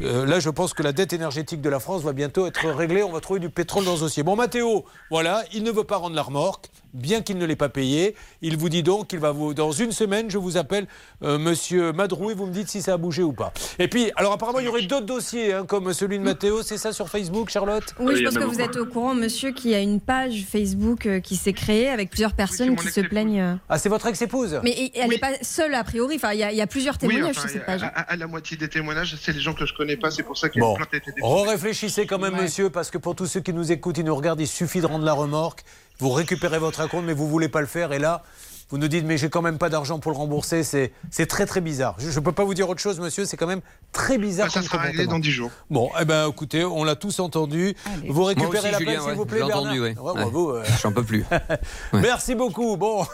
euh, 0.02 0.26
là, 0.26 0.40
je 0.40 0.50
pense 0.50 0.74
que 0.74 0.84
la 0.84 0.94
dette 0.94 1.12
énergétique 1.14 1.62
de 1.62 1.70
la 1.70 1.80
France 1.80 2.04
va 2.04 2.14
bientôt 2.14 2.48
être 2.48 2.66
réglée. 2.70 3.04
On 3.04 3.12
va 3.12 3.20
trouver 3.20 3.40
du 3.40 3.50
pétrole 3.50 3.84
dans 3.86 3.96
ce 3.98 4.02
dossier. 4.02 4.24
Bon, 4.24 4.36
Mathéo, 4.36 4.86
voilà, 5.10 5.44
il 5.54 5.64
ne 5.64 5.72
veut 5.72 5.84
pas 5.84 5.98
rendre 5.98 6.16
la 6.16 6.22
remorque, 6.22 6.70
bien 6.96 7.22
qu'il 7.22 7.38
ne 7.38 7.46
l'ait 7.46 7.56
pas 7.56 7.70
payé. 7.70 8.16
Il 8.42 8.58
vous 8.58 8.70
dit 8.70 8.84
donc 8.84 9.08
qu'il 9.08 9.20
va 9.20 9.32
vous. 9.32 9.54
Dans 9.54 9.72
une 9.72 9.92
semaine, 9.92 10.30
je 10.30 10.38
vous 10.38 10.58
appelle 10.58 10.88
euh, 11.24 11.38
Monsieur 11.38 11.92
Madrou 11.92 12.32
et 12.32 12.34
vous 12.34 12.46
me 12.46 12.52
dites 12.52 12.70
si 12.70 12.82
ça 12.82 12.94
a 12.94 12.98
bougé 12.98 13.22
ou 13.24 13.34
pas. 13.34 13.54
Et 13.80 13.88
puis, 13.88 14.12
alors, 14.16 14.34
apparemment, 14.34 14.60
il 14.60 14.66
y 14.66 14.68
aurait 14.68 14.84
d'autres 14.84 15.06
dossiers, 15.06 15.54
hein, 15.54 15.66
comme 15.68 15.94
celui 15.94 16.18
de 16.20 16.24
Mathéo. 16.24 16.64
C'est 16.64 16.78
ça 16.78 16.94
sur 16.94 17.10
Facebook, 17.10 17.50
Charlotte? 17.50 17.84
Oui, 18.00 18.16
je 18.18 18.24
pense 18.26 18.36
que 18.38 18.44
vous 18.44 18.62
êtes 18.62 18.76
au 18.78 18.86
courant, 18.86 19.14
monsieur, 19.14 19.52
qu'il 19.52 19.72
y 19.72 19.76
a 19.76 19.80
une 19.80 20.00
page 20.00 20.46
Facebook 20.50 21.06
euh, 21.06 21.20
qui 21.20 21.36
s'est 21.36 21.54
créée 21.54 21.90
avec 21.90 22.10
plusieurs 22.10 22.34
personnes 22.34 22.76
qui 22.76 22.88
se 22.88 23.02
plaignent. 23.02 23.42
euh. 23.42 23.56
Ah, 23.70 23.78
c'est 23.78 23.90
votre 23.90 24.08
ex-épouse? 24.08 24.60
Mais 24.64 24.92
elle 24.96 25.10
n'est 25.10 25.18
pas 25.18 25.32
seule 25.42 25.74
a 25.76 25.84
priori. 25.84 26.16
Enfin, 26.16 26.32
il 26.34 26.40
y, 26.40 26.44
a- 26.44 26.52
il 26.52 26.58
y 26.58 26.62
a 26.62 26.68
plusieurs 26.68 26.96
Oui, 27.02 27.10
témoignages 27.10 27.38
enfin, 27.38 27.42
sur 27.48 27.50
cette 27.50 27.64
à, 27.64 27.66
page. 27.66 27.84
à- 27.84 27.88
à 27.88 28.16
la 28.16 28.28
moitié 28.28 28.58
des 28.58 28.70
témoignages, 28.70 29.16
c'est 29.22 29.34
les 29.34 29.40
gens 29.42 29.54
que 29.54 29.66
je 29.66 29.74
connais 29.74 29.98
pas, 29.98 30.12
c'est 30.12 30.24
pour 30.24 30.38
ça 30.38 30.50
qu'il 30.50 30.62
y 30.62 30.64
a 30.64 30.68
Bon. 30.68 30.78
une 30.78 30.86
plainte 30.86 31.46
réfléchissez 31.56 32.06
quand 32.06 32.20
même, 32.20 32.36
monsieur, 32.36 32.70
parce 32.70 32.92
que 32.92 32.98
pour 32.98 33.16
tous 33.16 33.26
ceux 33.26 33.40
qui 33.40 33.54
nous 33.54 33.72
écoutent, 33.72 33.98
ils 33.98 34.04
nous 34.06 34.16
regardent, 34.16 34.42
il 34.42 34.48
suffit 34.48 34.82
de 34.82 34.86
rendre 34.86 35.06
la 35.06 35.14
remorque. 35.14 35.64
Vous 36.00 36.10
récupérez 36.12 36.60
votre 36.60 36.82
acompte, 36.82 37.06
mais 37.06 37.14
vous 37.14 37.28
voulez 37.28 37.50
pas 37.50 37.62
le 37.62 37.68
faire. 37.68 37.94
Et 37.94 38.00
là, 38.00 38.24
vous 38.70 38.78
nous 38.78 38.88
dites, 38.88 39.06
mais 39.06 39.18
j'ai 39.18 39.30
quand 39.30 39.42
même 39.42 39.58
pas 39.58 39.70
d'argent 39.70 40.00
pour 40.00 40.12
le 40.12 40.18
rembourser. 40.18 40.64
C'est 40.64 40.92
c'est 41.12 41.28
très, 41.28 41.46
très 41.46 41.62
bizarre. 41.62 41.96
Je 42.00 42.08
ne 42.10 42.24
peux 42.24 42.32
pas 42.32 42.44
vous 42.44 42.54
dire 42.54 42.68
autre 42.68 42.82
chose, 42.82 43.00
monsieur. 43.00 43.26
C'est 43.26 43.38
quand 43.38 43.48
même 43.48 43.62
très 43.92 44.18
bizarre. 44.18 44.48
Bah, 44.48 44.54
ça 44.54 44.60
comme 44.62 44.70
sera 44.70 44.78
réglé 44.80 45.06
dans 45.08 45.20
10 45.20 45.32
jours. 45.32 45.52
Bon, 45.70 45.90
eh 46.02 46.06
ben, 46.06 46.28
écoutez, 46.30 46.66
on 46.66 46.84
l'a 46.84 46.96
tous 46.96 47.20
entendu. 47.20 47.76
Vous 48.10 48.24
récupérez 48.24 48.70
aussi, 48.72 48.80
Julien, 48.80 49.00
s'il 49.00 49.10
ouais, 49.10 49.16
vous 49.16 49.26
plaît, 49.26 49.38
Bernard 49.40 49.60
entendu, 49.60 49.80
ouais. 49.82 49.96
Ouais, 49.98 50.12
Ouais. 50.12 50.22
bravo, 50.22 50.56
euh. 50.56 50.64
J'en 50.82 50.92
peux 50.92 51.04
plus. 51.04 51.26
Merci 51.94 52.36
beaucoup. 52.36 52.76
Bon. 52.76 53.06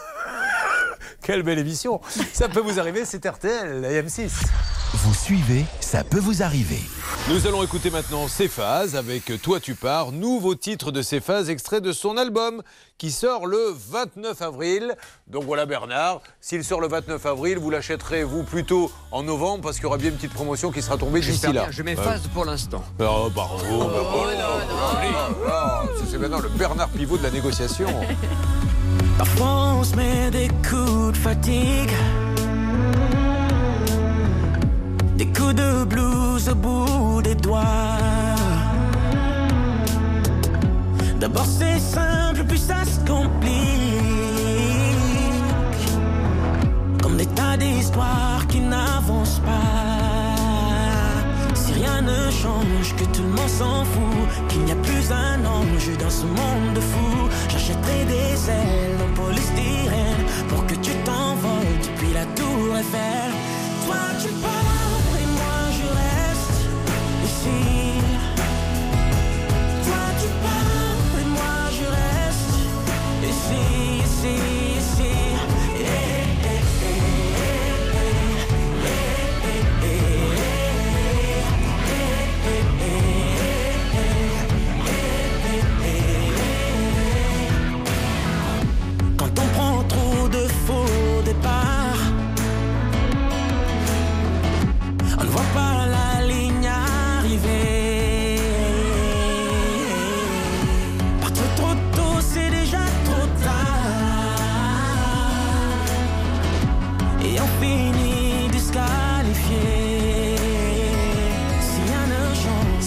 Quelle 1.22 1.42
belle 1.42 1.58
émission. 1.58 2.00
Ça 2.32 2.48
peut 2.48 2.60
vous 2.60 2.78
arriver, 2.78 3.04
c'est 3.04 3.24
RTL, 3.24 3.80
la 3.80 4.02
M6. 4.02 4.30
Vous 4.94 5.14
suivez, 5.14 5.64
ça 5.80 6.04
peut 6.04 6.18
vous 6.18 6.42
arriver. 6.42 6.80
Nous 7.30 7.46
allons 7.46 7.62
écouter 7.62 7.88
maintenant 7.88 8.28
Céphase 8.28 8.94
avec 8.94 9.32
Toi 9.40 9.58
tu 9.58 9.74
pars, 9.74 10.12
nouveau 10.12 10.54
titre 10.54 10.92
de 10.92 11.00
Céphase, 11.00 11.48
extrait 11.48 11.80
de 11.80 11.92
son 11.92 12.18
album 12.18 12.62
qui 12.98 13.10
sort 13.10 13.46
le 13.46 13.74
29 13.90 14.42
avril. 14.42 14.94
Donc 15.28 15.44
voilà 15.44 15.64
Bernard, 15.64 16.20
s'il 16.42 16.62
sort 16.62 16.80
le 16.80 16.88
29 16.88 17.24
avril, 17.24 17.58
vous 17.58 17.70
l'achèterez 17.70 18.22
vous 18.22 18.42
plutôt 18.42 18.92
en 19.12 19.22
novembre 19.22 19.62
parce 19.62 19.76
qu'il 19.76 19.84
y 19.84 19.86
aura 19.86 19.96
bien 19.96 20.10
une 20.10 20.16
petite 20.16 20.34
promotion 20.34 20.70
qui 20.70 20.82
sera 20.82 20.98
tombée 20.98 21.20
d'ici 21.20 21.46
là. 21.46 21.52
bien, 21.52 21.70
Je 21.70 21.82
m'efface 21.82 22.28
pour 22.34 22.44
l'instant. 22.44 22.84
Oh, 23.00 23.30
bravo, 23.34 23.56
bravo. 23.66 24.26
Ah, 25.48 25.84
C'est 26.10 26.18
maintenant 26.18 26.40
le 26.40 26.50
Bernard 26.50 26.90
Pivot 26.90 27.16
de 27.16 27.22
la 27.22 27.30
négociation. 27.30 27.88
Parfois 29.18 29.74
on 29.78 29.84
se 29.84 29.94
met 29.96 30.30
des 30.30 30.48
coups 30.68 31.12
de 31.12 31.16
fatigue. 31.16 31.92
Des 35.16 35.26
coups 35.26 35.54
de 35.54 35.84
blues 35.84 36.48
au 36.48 36.54
bout 36.54 37.22
des 37.22 37.34
doigts. 37.34 37.98
D'abord 41.20 41.46
c'est 41.46 41.78
simple 41.78 42.44
puis 42.48 42.58
ça 42.58 42.84
se 42.84 42.98
complique. 43.06 43.52
Comme 47.02 47.16
des 47.16 47.26
tas 47.26 47.56
d'histoires 47.56 48.46
qui 48.48 48.60
n'avancent 48.60 49.40
pas 49.40 50.11
Rien 51.74 52.02
ne 52.02 52.30
change, 52.30 52.94
que 52.96 53.04
tout 53.04 53.22
le 53.22 53.30
monde 53.30 53.48
s'en 53.48 53.84
fout 53.84 54.48
Qu'il 54.48 54.64
n'y 54.64 54.72
a 54.72 54.76
plus 54.76 55.10
un 55.10 55.44
ange 55.44 55.90
dans 55.98 56.10
ce 56.10 56.24
monde 56.24 56.74
de 56.74 56.80
fou. 56.80 57.28
J'achèterai 57.48 58.04
des 58.04 58.50
ailes 58.50 58.98
en 59.04 59.14
polystyrène 59.14 60.24
Pour 60.48 60.66
que 60.66 60.74
tu 60.74 60.92
t'envoles 61.04 61.78
depuis 61.82 62.12
la 62.12 62.24
tour 62.36 62.76
Eiffel. 62.76 63.32
Toi 63.86 63.96
tu 64.22 64.28
pars 64.42 64.71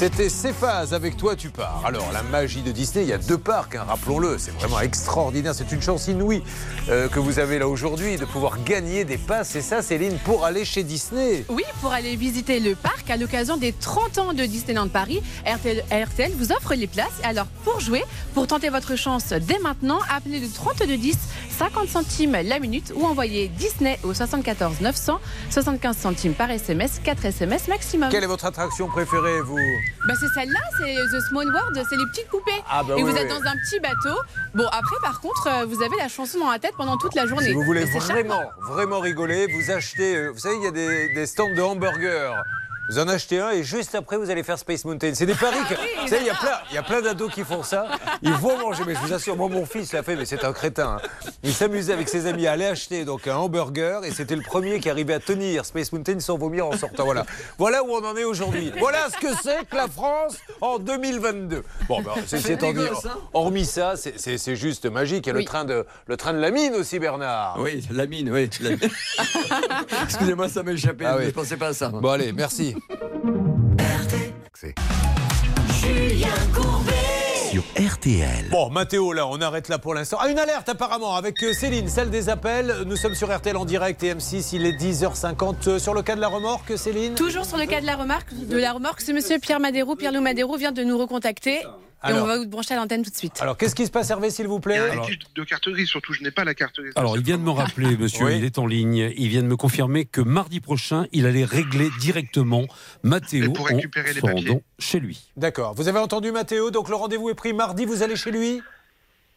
C'était 0.06 0.30
Céphase 0.30 0.94
avec 0.94 1.18
toi 1.18 1.36
tu 1.36 1.50
pars. 1.50 1.82
Alors 1.84 2.12
la 2.14 2.22
magie 2.22 2.62
de 2.62 2.72
Disney, 2.72 3.06
il 3.06 3.10
y 3.10 3.14
a 3.14 3.18
deux 3.18 3.40
parcs, 3.40 3.74
hein, 3.74 3.86
rappelons-le, 3.88 4.38
c'est 4.38 4.52
vraiment 4.52 4.80
extraordinaire, 4.80 5.56
c'est 5.56 5.72
une 5.72 5.82
chance 5.82 6.08
inouïe 6.08 6.44
euh, 6.90 7.08
que 7.08 7.18
vous 7.18 7.40
avez 7.40 7.58
là 7.58 7.68
aujourd'hui 7.68 8.16
de 8.16 8.26
pouvoir 8.26 8.64
gagner 8.64 9.04
des 9.04 9.18
passes, 9.18 9.50
c'est 9.50 9.64
ça 9.64 9.82
Céline, 9.82 10.20
pour 10.20 10.46
aller 10.46 10.64
chez 10.64 10.84
Disney. 10.84 11.44
Oui, 11.50 11.64
pour 11.82 11.92
aller 11.92 12.16
visiter 12.18 12.60
le 12.60 12.76
parc 12.76 13.10
à 13.10 13.18
l'occasion 13.18 13.58
des 13.58 13.74
30 13.74 14.20
ans 14.20 14.34
de 14.34 14.46
Disneyland 14.46 14.90
Paris, 14.90 15.24
RTL, 15.44 15.84
RTL 15.90 16.34
vous 16.38 16.52
offre 16.52 16.76
les 16.76 16.86
places. 16.86 17.08
Alors 17.24 17.48
pour 17.64 17.80
jouer, 17.80 18.04
pour 18.36 18.46
tenter 18.46 18.70
votre 18.70 18.96
chance 18.96 19.30
dès 19.30 19.58
maintenant, 19.58 19.98
appelez 20.16 20.40
le 20.40 20.48
3210, 20.48 21.18
50 21.56 21.88
centimes 21.88 22.38
la 22.44 22.60
minute 22.60 22.92
ou 22.96 23.06
envoyez 23.06 23.48
Disney 23.48 23.98
au 24.04 24.14
74 24.14 24.82
900, 24.82 25.20
75 25.50 25.96
centimes 25.98 26.34
par 26.34 26.52
SMS, 26.52 27.00
4 27.04 27.24
SMS 27.26 27.68
maximum. 27.70 28.10
Quelle 28.10 28.24
est 28.26 28.28
votre 28.28 28.46
attraction 28.46 28.88
préférée, 28.90 29.40
vous? 29.42 29.56
Bah 30.08 30.14
c'est 30.20 30.28
celle-là, 30.40 30.60
c'est 30.78 30.96
The 31.18 31.22
Small 31.30 31.48
World, 31.48 31.82
c'est 31.90 31.96
les 31.96 32.06
petites 32.08 32.28
poupées. 32.28 32.52
Ah 32.70 32.84
bah 32.84 32.96
Et 32.98 33.04
oui, 33.04 33.10
vous 33.10 33.16
oui. 33.16 33.22
êtes 33.22 33.30
dans 33.30 33.42
un 33.42 33.56
petit 33.64 33.80
bateau. 33.80 34.20
Bon 34.54 34.66
après 34.68 34.98
par 35.02 35.22
contre, 35.22 35.48
euh, 35.48 35.66
vous 35.66 35.82
avez 35.82 35.96
la 35.98 36.10
chanson 36.10 36.40
dans 36.40 36.52
la 36.52 36.60
tête 36.60 36.74
pendant 36.78 36.98
toute 36.98 37.16
la 37.16 37.26
journée. 37.26 37.46
Si 37.48 37.54
vous 37.54 37.64
voulez 37.64 37.86
vraiment, 37.86 38.42
vraiment 38.68 39.00
rigoler, 39.00 39.48
vous 39.48 39.72
achetez, 39.72 40.16
euh, 40.18 40.32
vous 40.32 40.40
savez, 40.40 40.56
il 40.58 40.64
y 40.64 40.68
a 40.68 40.72
des, 40.72 41.14
des 41.14 41.26
stands 41.26 41.54
de 41.56 41.62
hamburgers. 41.62 42.34
Vous 42.90 43.00
en 43.00 43.08
achetez 43.08 43.40
un 43.40 43.50
et 43.50 43.64
juste 43.64 43.96
après, 43.96 44.16
vous 44.18 44.30
allez 44.30 44.44
faire 44.44 44.60
Space 44.60 44.86
Mountain. 44.86 45.12
C'est 45.16 45.26
des 45.26 45.34
paris 45.34 45.58
que. 45.68 45.74
oui, 45.74 45.88
vous 46.04 46.08
savez, 46.08 46.22
il 46.22 46.28
y 46.28 46.30
a 46.30 46.36
plein, 46.36 46.58
il 46.70 46.76
y 46.76 46.78
a 46.78 46.84
plein 46.84 47.02
d'ados 47.02 47.32
qui 47.34 47.44
font 47.44 47.64
ça. 47.64 47.88
Ils 48.22 48.32
vont 48.34 48.58
manger, 48.60 48.84
mais 48.86 48.94
je 48.94 49.00
vous 49.00 49.14
assure, 49.14 49.36
moi, 49.36 49.50
mon 49.50 49.66
fils 49.66 49.92
l'a 49.92 50.04
fait, 50.04 50.16
mais 50.16 50.26
c'est 50.26 50.44
un 50.44 50.54
crétin. 50.54 50.98
hein. 51.02 51.08
Il 51.44 51.54
s'amusait 51.54 51.94
avec 51.94 52.08
ses 52.10 52.28
amis 52.28 52.46
à 52.48 52.52
aller 52.52 52.66
acheter 52.66 53.04
donc 53.06 53.28
un 53.28 53.38
hamburger 53.38 54.04
et 54.06 54.12
c'était 54.12 54.36
le 54.36 54.44
premier 54.44 54.80
qui 54.80 54.90
arrivait 54.90 55.16
à 55.16 55.20
tenir 55.20 55.66
Space 55.66 55.92
Mountain 55.94 56.20
sans 56.20 56.38
vomir 56.38 56.68
en 56.68 56.78
sortant. 56.78 57.06
Voilà. 57.06 57.26
Voilà 57.58 57.84
où 57.84 57.90
on 57.92 58.04
en 58.06 58.16
est 58.16 58.24
aujourd'hui. 58.24 58.72
Voilà 58.80 59.08
ce 59.10 59.18
que 59.20 59.34
c'est 59.44 59.66
que 59.70 59.76
la 59.76 59.88
France 59.88 60.38
en 60.62 60.78
2022. 60.80 61.64
Bon, 61.88 62.02
ben, 62.02 62.12
ceci 62.28 62.44
C'est 62.44 62.54
étant 62.54 62.72
dit, 62.72 62.82
hein 62.82 63.10
hormis 63.34 63.66
ça, 63.66 63.96
c'est- 63.98 64.56
juste 64.56 64.86
magique. 64.86 65.26
Il 65.26 65.30
y 65.30 65.32
a 65.32 65.34
le, 65.34 65.40
Oui. 65.40 65.46
train 65.46 65.66
de, 65.66 65.86
le 66.08 66.18
train 66.18 66.34
de 66.34 66.40
la 66.40 66.52
mine 66.52 66.74
aussi, 66.76 67.00
Bernard. 67.00 67.58
Oui, 67.60 67.84
la 67.92 68.06
mine, 68.06 68.30
oui. 68.32 68.48
Excusez-moi, 70.04 70.50
ça 70.50 70.64
m'a 70.64 70.72
échappé. 70.72 71.06
Ah 71.08 71.16
oui. 71.18 71.26
Je 71.26 71.32
pensais 71.32 71.58
pas 71.58 71.68
à 71.68 71.74
ça. 71.74 71.90
Bon, 71.90 72.10
allez, 72.12 72.32
merci. 72.32 72.75
Julien 75.82 76.28
Courbet 76.54 76.92
Sur 77.52 77.64
RTL. 77.78 78.50
Bon, 78.50 78.70
Mathéo, 78.70 79.14
là, 79.14 79.28
on 79.28 79.40
arrête 79.42 79.70
là 79.70 79.78
pour 79.78 79.94
l'instant. 79.94 80.18
Ah, 80.20 80.30
une 80.30 80.40
alerte 80.40 80.68
apparemment 80.70 81.16
avec 81.16 81.42
euh, 81.44 81.54
Céline, 81.54 81.88
celle 81.88 82.10
des 82.10 82.30
appels. 82.30 82.74
Nous 82.86 82.96
sommes 82.96 83.16
sur 83.16 83.34
RTL 83.36 83.56
en 83.56 83.66
direct 83.66 84.02
et 84.04 84.14
M6, 84.14 84.50
il 84.54 84.66
est 84.66 84.72
10h50. 84.74 85.56
Euh, 85.68 85.80
Sur 85.80 85.94
le 85.94 86.02
cas 86.02 86.16
de 86.16 86.22
la 86.22 86.28
remorque, 86.28 86.78
Céline? 86.78 87.16
Toujours 87.16 87.46
sur 87.46 87.58
le 87.58 87.66
cas 87.66 87.82
de 87.82 87.86
la 87.86 87.96
remarque, 87.96 88.34
de 88.34 88.58
la 88.58 88.74
remorque, 88.74 89.02
ce 89.02 89.12
monsieur 89.12 89.40
Pierre 89.40 89.60
Madero, 89.60 89.96
Pierre 89.96 90.12
Lou 90.12 90.22
Madero 90.22 90.58
vient 90.58 90.72
de 90.72 90.84
nous 90.84 90.98
recontacter. 90.98 91.62
Et 92.10 92.14
on 92.14 92.26
va 92.26 92.38
vous 92.38 92.48
brancher 92.48 92.74
à 92.74 92.78
l'antenne 92.78 93.04
tout 93.04 93.10
de 93.10 93.16
suite. 93.16 93.42
Alors, 93.42 93.58
qu'est-ce 93.58 93.76
qui 93.76 93.86
se 93.86 93.92
passe, 93.92 94.10
Hervé, 94.10 94.30
s'il 94.30 94.48
vous 94.48 94.60
plaît 94.60 94.76
Il 94.76 94.96
y 94.96 94.98
a 95.00 95.02
un 95.04 95.08
de 95.36 95.44
carte 95.44 95.70
grise, 95.70 95.88
surtout, 95.88 96.14
je 96.14 96.24
n'ai 96.24 96.32
pas 96.32 96.44
la 96.44 96.54
carte 96.54 96.80
grise. 96.80 96.94
Alors, 96.96 97.18
il 97.18 97.24
vient 97.24 97.38
de 97.38 97.44
me 97.44 97.50
rappeler, 97.52 97.98
monsieur, 97.98 98.26
Oui. 98.26 98.38
il 98.38 98.44
est 98.46 98.58
en 98.58 98.68
ligne. 98.68 99.12
Il 99.18 99.28
vient 99.30 99.42
de 99.42 99.48
me 99.48 99.58
confirmer 99.58 100.06
que 100.06 100.22
mardi 100.22 100.60
prochain, 100.60 101.06
il 101.12 101.26
allait 101.26 101.46
régler 101.46 101.90
directement 102.00 102.66
Mathéo 103.04 103.46
Et 103.46 103.54
pour 103.54 103.68
récupérer 103.68 104.10
en 104.10 104.14
les 104.14 104.20
se 104.20 104.26
papiers. 104.26 104.48
rendant 104.50 104.62
chez 104.80 105.00
lui. 105.00 105.32
D'accord. 105.38 105.74
Vous 105.76 105.88
avez 105.88 106.00
entendu 106.00 106.32
Mathéo, 106.32 106.72
donc 106.72 106.90
le 106.90 106.96
rendez-vous 106.96 107.30
est 107.30 107.36
pris 107.36 107.54
mardi, 107.54 107.86
vous 107.86 108.04
allez 108.04 108.16
chez 108.16 108.32
lui 108.32 108.62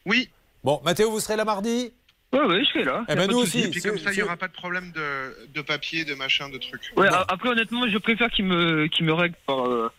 Oui. 0.07 0.31
Bon, 0.65 0.81
Mathéo, 0.85 1.11
vous 1.11 1.21
serez 1.21 1.37
là 1.37 1.45
mardi 1.45 1.93
Ouais, 2.33 2.41
ouais, 2.45 2.63
je 2.63 2.69
serai 2.69 2.85
là. 2.85 3.05
Eh 3.09 3.15
ben, 3.15 3.27
nous 3.31 3.39
aussi. 3.39 3.61
Et 3.61 3.69
puis 3.71 3.81
comme 3.81 3.99
ça, 3.99 4.13
il 4.13 4.17
n'y 4.17 4.23
aura 4.23 4.37
pas 4.37 4.49
de 4.49 4.53
problème 4.53 4.93
de, 4.95 5.49
de 5.55 5.63
papier, 5.63 6.05
de 6.05 6.15
machin, 6.15 6.51
de 6.51 6.59
trucs. 6.59 6.93
Ouais, 6.95 7.09
après, 7.29 7.49
honnêtement, 7.49 7.89
je 7.89 7.97
préfère 7.97 8.29
qu'il 8.31 8.45
me, 8.45 8.87
qu'il 8.89 9.07
me 9.07 9.15
règle 9.15 9.35
par, 9.47 9.67
euh, 9.67 9.91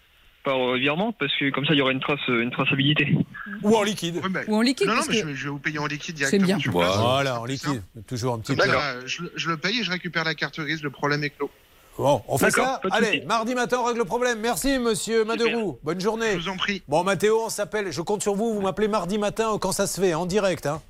par 0.43 0.73
virement 0.75 1.11
parce 1.11 1.35
que 1.37 1.49
comme 1.51 1.65
ça 1.65 1.73
il 1.73 1.77
y 1.77 1.81
aura 1.81 1.91
une 1.91 1.99
trace, 1.99 2.19
une 2.27 2.51
traçabilité. 2.51 3.15
Ou 3.63 3.75
en 3.75 3.83
liquide. 3.83 4.21
Ou 4.47 4.55
en 4.55 4.61
liquide, 4.61 4.87
Non, 4.87 4.95
non, 4.95 5.01
mais 5.07 5.13
que- 5.15 5.19
je, 5.21 5.25
vais, 5.25 5.35
je 5.35 5.43
vais 5.45 5.49
vous 5.49 5.59
payer 5.59 5.79
en 5.79 5.85
liquide 5.87 6.15
C'est 6.17 6.37
directement. 6.37 6.45
bien. 6.45 6.59
sur 6.59 6.71
place. 6.71 6.97
Voilà, 6.97 7.41
en 7.41 7.45
liquide. 7.45 7.83
Toujours 8.07 8.33
un 8.35 8.39
petit 8.39 8.55
peu. 8.55 8.63
je, 9.05 9.23
le- 9.23 9.33
je 9.35 9.49
le 9.49 9.57
paye 9.57 9.79
et 9.79 9.83
je 9.83 9.91
récupère 9.91 10.23
la 10.23 10.35
carte 10.35 10.59
grise, 10.59 10.81
le 10.83 10.89
problème 10.89 11.23
est 11.23 11.29
clos. 11.31 11.49
Bon, 11.97 12.21
on 12.29 12.37
fait 12.37 12.49
ça 12.51 12.79
Allez, 12.91 13.25
mardi 13.27 13.53
matin, 13.55 13.79
on 13.81 13.83
règle 13.83 13.99
le 13.99 14.05
problème. 14.05 14.39
Merci, 14.39 14.79
monsieur 14.79 15.25
Maderou. 15.25 15.79
Bonne 15.83 15.99
journée. 15.99 16.31
Je 16.35 16.37
vous 16.37 16.47
en 16.49 16.55
prie. 16.55 16.81
Bon, 16.87 17.03
Mathéo, 17.03 17.41
on 17.45 17.49
s'appelle. 17.49 17.91
Je 17.91 18.01
compte 18.01 18.21
sur 18.21 18.35
vous. 18.35 18.53
Vous 18.53 18.61
m'appelez 18.61 18.87
mardi 18.87 19.17
matin 19.17 19.57
quand 19.59 19.73
ça 19.73 19.85
se 19.85 19.99
fait, 19.99 20.13
en 20.13 20.25
direct. 20.25 20.65
Hein. 20.65 20.81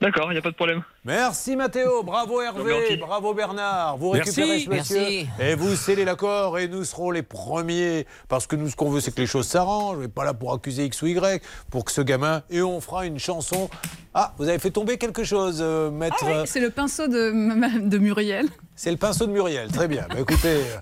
D'accord, 0.00 0.30
il 0.30 0.34
n'y 0.34 0.38
a 0.38 0.42
pas 0.42 0.50
de 0.50 0.56
problème. 0.56 0.82
Merci 1.04 1.56
Mathéo, 1.56 2.02
bravo 2.02 2.42
Hervé, 2.42 2.96
bravo 2.98 3.32
Bernard. 3.32 3.96
Vous 3.96 4.12
Merci. 4.12 4.42
récupérez 4.42 4.60
ce 4.60 4.68
monsieur 4.68 5.00
Merci. 5.00 5.28
et 5.40 5.54
vous 5.54 5.74
scellez 5.74 6.04
l'accord 6.04 6.58
et 6.58 6.68
nous 6.68 6.84
serons 6.84 7.10
les 7.10 7.22
premiers 7.22 8.06
parce 8.28 8.46
que 8.46 8.56
nous 8.56 8.68
ce 8.68 8.76
qu'on 8.76 8.90
veut 8.90 9.00
c'est 9.00 9.14
que 9.14 9.20
les 9.20 9.26
choses 9.26 9.46
s'arrangent. 9.46 9.96
On 9.96 10.00
n'est 10.02 10.08
pas 10.08 10.24
là 10.24 10.34
pour 10.34 10.52
accuser 10.52 10.84
X 10.84 11.00
ou 11.00 11.06
Y, 11.06 11.42
pour 11.70 11.86
que 11.86 11.92
ce 11.92 12.02
gamin 12.02 12.42
et 12.50 12.60
on 12.60 12.80
fera 12.82 13.06
une 13.06 13.18
chanson. 13.18 13.70
Ah, 14.12 14.34
vous 14.36 14.48
avez 14.48 14.58
fait 14.58 14.70
tomber 14.70 14.98
quelque 14.98 15.24
chose, 15.24 15.58
euh, 15.60 15.90
maître. 15.90 16.16
Ah 16.22 16.26
oui, 16.26 16.46
c'est 16.46 16.60
le 16.60 16.70
pinceau 16.70 17.08
de, 17.08 17.78
de 17.88 17.98
Muriel. 17.98 18.48
C'est 18.74 18.90
le 18.90 18.96
pinceau 18.98 19.26
de 19.26 19.32
Muriel, 19.32 19.70
très 19.72 19.88
bien. 19.88 20.06
Bah, 20.10 20.16
écoutez, 20.20 20.56
euh, 20.56 20.76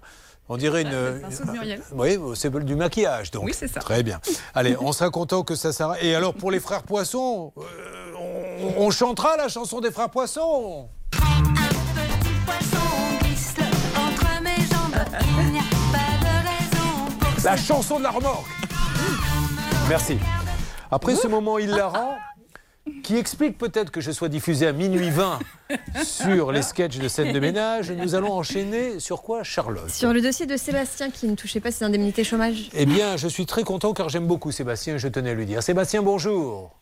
on 0.48 0.56
dirait 0.56 0.82
une. 0.82 0.90
De 0.90 1.22
Muriel. 1.52 1.82
Oui, 1.92 2.18
c'est 2.34 2.50
du 2.64 2.74
maquillage 2.74 3.30
donc. 3.30 3.44
Oui, 3.44 3.52
c'est 3.54 3.68
ça. 3.68 3.80
Très 3.80 4.02
bien. 4.02 4.20
Allez, 4.54 4.76
on 4.80 4.92
sera 4.92 5.10
content 5.10 5.42
que 5.42 5.54
ça 5.54 5.72
s'arrête. 5.72 6.02
Et 6.02 6.14
alors 6.14 6.34
pour 6.34 6.50
les 6.50 6.60
frères 6.60 6.82
Poissons, 6.82 7.52
euh, 7.58 7.62
on, 8.78 8.84
on 8.86 8.90
chantera 8.90 9.36
la 9.36 9.48
chanson 9.48 9.80
des 9.80 9.90
frères 9.90 10.10
Poissons. 10.10 10.88
Entre 13.96 14.42
mes 14.42 14.56
jambes, 14.56 15.04
il 15.40 15.52
n'y 15.52 15.58
a 15.58 15.62
pas 15.92 16.18
de 16.20 16.26
raison 16.48 17.16
pour 17.20 17.44
La 17.44 17.56
chanson 17.56 17.98
de 17.98 18.02
la 18.04 18.10
remorque. 18.10 18.46
Merci. 19.88 20.18
Après 20.90 21.14
ce 21.14 21.26
moment 21.26 21.58
hilarant, 21.58 22.16
qui 23.04 23.16
explique 23.16 23.58
peut-être 23.58 23.90
que 23.90 24.00
je 24.00 24.10
sois 24.10 24.28
diffusé 24.28 24.66
à 24.66 24.72
minuit 24.72 25.10
20 25.10 25.38
sur 26.04 26.50
les 26.50 26.62
sketchs 26.62 26.98
de 26.98 27.06
scène 27.06 27.32
de 27.32 27.38
ménage, 27.38 27.92
nous 27.92 28.14
allons 28.14 28.32
enchaîner 28.32 28.98
sur 28.98 29.22
quoi, 29.22 29.44
Charlotte? 29.44 29.90
Sur 29.90 30.12
le 30.12 30.22
dossier 30.22 30.46
de 30.46 30.56
Sébastien 30.56 31.10
qui 31.10 31.28
ne 31.28 31.36
touchait 31.36 31.60
pas 31.60 31.70
ses 31.70 31.84
indemnités 31.84 32.24
chômage. 32.24 32.70
Eh 32.72 32.86
bien, 32.86 33.16
je 33.16 33.28
suis 33.28 33.46
très 33.46 33.62
content 33.62 33.92
car 33.92 34.08
j'aime 34.08 34.26
beaucoup 34.26 34.50
Sébastien, 34.50 34.96
je 34.96 35.06
tenais 35.06 35.30
à 35.30 35.34
lui 35.34 35.44
dire. 35.44 35.62
Sébastien, 35.62 36.02
bonjour. 36.02 36.74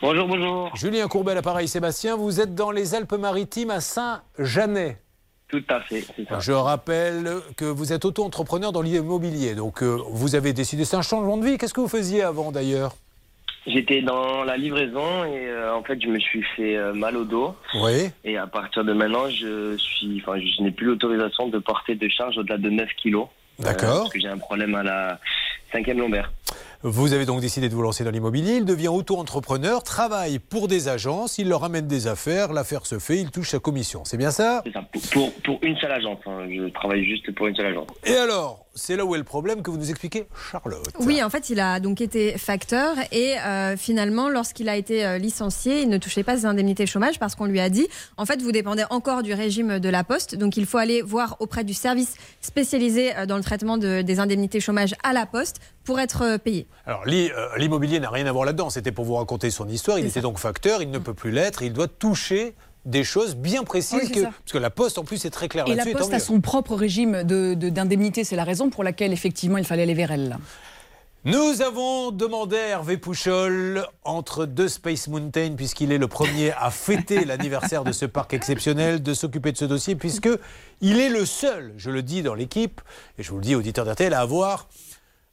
Bonjour, 0.00 0.28
bonjour. 0.28 0.74
Julien 0.76 1.08
Courbet, 1.08 1.34
l'appareil 1.34 1.66
Sébastien, 1.66 2.16
vous 2.16 2.40
êtes 2.40 2.54
dans 2.54 2.70
les 2.70 2.94
Alpes-Maritimes 2.94 3.70
à 3.70 3.80
Saint-Jeannet. 3.80 5.02
Tout 5.48 5.64
à 5.68 5.80
fait, 5.80 6.04
ça. 6.28 6.38
Je 6.38 6.52
rappelle 6.52 7.40
que 7.56 7.64
vous 7.64 7.92
êtes 7.92 8.04
auto-entrepreneur 8.04 8.72
dans 8.72 8.82
l'immobilier, 8.82 9.54
donc 9.56 9.82
euh, 9.82 9.98
vous 10.10 10.36
avez 10.36 10.52
décidé, 10.52 10.84
c'est 10.84 10.96
un 10.96 11.02
changement 11.02 11.36
de 11.36 11.44
vie. 11.44 11.58
Qu'est-ce 11.58 11.74
que 11.74 11.80
vous 11.80 11.88
faisiez 11.88 12.22
avant 12.22 12.52
d'ailleurs? 12.52 12.94
J'étais 13.66 14.00
dans 14.02 14.44
la 14.44 14.56
livraison 14.56 15.24
et 15.24 15.48
euh, 15.48 15.74
en 15.74 15.82
fait 15.82 16.00
je 16.00 16.06
me 16.08 16.18
suis 16.20 16.42
fait 16.56 16.76
euh, 16.76 16.92
mal 16.94 17.16
au 17.16 17.24
dos. 17.24 17.54
Oui. 17.82 18.10
Et 18.24 18.36
à 18.36 18.46
partir 18.46 18.84
de 18.84 18.92
maintenant, 18.92 19.28
je 19.28 19.76
suis, 19.76 20.22
enfin, 20.22 20.38
je 20.38 20.62
n'ai 20.62 20.70
plus 20.70 20.86
l'autorisation 20.86 21.48
de 21.48 21.58
porter 21.58 21.94
de 21.96 22.08
charge 22.08 22.38
au-delà 22.38 22.58
de 22.58 22.70
9 22.70 22.88
kilos. 22.96 23.26
D'accord. 23.58 24.00
parce 24.02 24.10
que 24.12 24.20
j'ai 24.20 24.28
un 24.28 24.36
problème 24.38 24.74
à 24.74 24.82
la 24.82 25.18
cinquième 25.72 25.98
lombaire. 25.98 26.30
Vous 26.82 27.14
avez 27.14 27.24
donc 27.24 27.40
décidé 27.40 27.68
de 27.70 27.74
vous 27.74 27.80
lancer 27.82 28.04
dans 28.04 28.10
l'immobilier. 28.10 28.56
Il 28.56 28.66
devient 28.66 28.88
auto-entrepreneur, 28.88 29.82
travaille 29.82 30.38
pour 30.38 30.68
des 30.68 30.88
agences, 30.88 31.38
il 31.38 31.48
leur 31.48 31.64
amène 31.64 31.88
des 31.88 32.06
affaires, 32.06 32.52
l'affaire 32.52 32.84
se 32.86 32.98
fait, 32.98 33.16
il 33.16 33.30
touche 33.30 33.48
sa 33.48 33.58
commission. 33.58 34.04
C'est 34.04 34.18
bien 34.18 34.30
ça? 34.30 34.60
C'est 34.66 34.72
ça. 34.74 34.82
Pour, 34.92 35.02
pour, 35.10 35.32
pour 35.42 35.58
une 35.62 35.76
seule 35.78 35.90
agence. 35.92 36.18
hein. 36.26 36.46
Je 36.50 36.68
travaille 36.68 37.04
juste 37.04 37.34
pour 37.34 37.46
une 37.46 37.56
seule 37.56 37.66
agence. 37.66 37.88
Et 38.04 38.14
alors, 38.14 38.65
c'est 38.76 38.94
là 38.94 39.04
où 39.04 39.14
est 39.16 39.18
le 39.18 39.24
problème 39.24 39.62
que 39.62 39.70
vous 39.72 39.76
nous 39.78 39.90
expliquez, 39.90 40.28
Charlotte. 40.52 40.86
Oui, 41.00 41.20
en 41.22 41.30
fait, 41.30 41.50
il 41.50 41.58
a 41.58 41.80
donc 41.80 42.00
été 42.00 42.38
facteur 42.38 42.94
et 43.10 43.34
euh, 43.40 43.76
finalement, 43.76 44.28
lorsqu'il 44.28 44.68
a 44.68 44.76
été 44.76 45.04
euh, 45.04 45.18
licencié, 45.18 45.80
il 45.82 45.88
ne 45.88 45.98
touchait 45.98 46.22
pas 46.22 46.36
ses 46.36 46.46
indemnités 46.46 46.86
chômage 46.86 47.18
parce 47.18 47.34
qu'on 47.34 47.46
lui 47.46 47.58
a 47.58 47.68
dit, 47.70 47.88
en 48.16 48.26
fait, 48.26 48.40
vous 48.40 48.52
dépendez 48.52 48.84
encore 48.90 49.22
du 49.24 49.34
régime 49.34 49.80
de 49.80 49.88
la 49.88 50.04
Poste, 50.04 50.36
donc 50.36 50.56
il 50.56 50.66
faut 50.66 50.78
aller 50.78 51.02
voir 51.02 51.36
auprès 51.40 51.64
du 51.64 51.74
service 51.74 52.14
spécialisé 52.40 53.16
euh, 53.16 53.26
dans 53.26 53.36
le 53.36 53.42
traitement 53.42 53.78
de- 53.78 54.02
des 54.02 54.20
indemnités 54.20 54.60
chômage 54.60 54.94
à 55.02 55.12
la 55.12 55.26
Poste 55.26 55.56
pour 55.84 55.98
être 55.98 56.36
payé. 56.38 56.66
Alors, 56.86 57.04
l'i- 57.06 57.30
l'immobilier 57.56 57.98
n'a 58.00 58.10
rien 58.10 58.26
à 58.26 58.32
voir 58.32 58.44
là-dedans. 58.44 58.70
C'était 58.70 58.92
pour 58.92 59.04
vous 59.04 59.14
raconter 59.14 59.50
son 59.50 59.68
histoire. 59.68 59.98
Il 59.98 60.06
était 60.06 60.20
donc 60.20 60.38
facteur, 60.38 60.82
il 60.82 60.90
ne 60.90 60.98
peut 60.98 61.14
plus 61.14 61.30
l'être. 61.30 61.62
Il 61.62 61.72
doit 61.72 61.88
toucher 61.88 62.54
des 62.86 63.04
choses 63.04 63.36
bien 63.36 63.62
précises. 63.64 63.98
Oui, 64.00 64.06
c'est 64.06 64.14
que, 64.14 64.20
ça. 64.22 64.26
parce 64.28 64.52
que 64.52 64.58
la 64.58 64.70
Poste, 64.70 64.96
en 64.96 65.04
plus, 65.04 65.24
est 65.26 65.30
très 65.30 65.48
claire 65.48 65.66
Et 65.66 65.70
la 65.70 65.76
là-dessus. 65.76 65.90
et 65.90 65.92
tant 65.92 65.98
Poste 65.98 66.14
a 66.14 66.18
son 66.20 66.40
propre 66.40 66.74
régime 66.74 67.22
de- 67.24 67.52
de- 67.54 67.68
d'indemnité. 67.68 68.24
C'est 68.24 68.36
la 68.36 68.44
raison 68.44 68.70
pour 68.70 68.84
laquelle, 68.84 69.12
effectivement, 69.12 69.58
il 69.58 69.64
fallait 69.66 69.82
aller 69.82 69.92
vers 69.94 70.12
elle. 70.12 70.28
là. 70.30 70.38
Nous 71.24 71.60
avons 71.60 72.12
demandé 72.12 72.56
à 72.56 72.68
Hervé 72.68 72.98
Pouchol, 72.98 73.84
entre 74.04 74.46
deux 74.46 74.68
Space 74.68 75.08
Mountain, 75.08 75.54
puisqu'il 75.56 75.90
est 75.90 75.98
le 75.98 76.06
premier 76.06 76.52
à 76.52 76.70
fêter 76.70 77.24
l'anniversaire 77.24 77.82
de 77.82 77.90
ce 77.90 78.06
parc 78.06 78.32
exceptionnel, 78.32 79.02
de 79.02 79.12
s'occuper 79.12 79.50
de 79.50 79.56
ce 79.56 79.64
dossier, 79.64 79.96
puisque 79.96 80.28
il 80.80 81.00
est 81.00 81.08
le 81.08 81.26
seul, 81.26 81.74
je 81.76 81.90
le 81.90 82.02
dis 82.02 82.22
dans 82.22 82.34
l'équipe, 82.34 82.80
et 83.18 83.24
je 83.24 83.30
vous 83.30 83.38
le 83.38 83.42
dis 83.42 83.56
auditeur 83.56 83.84
d'RTL, 83.84 84.14
à 84.14 84.20
avoir 84.20 84.68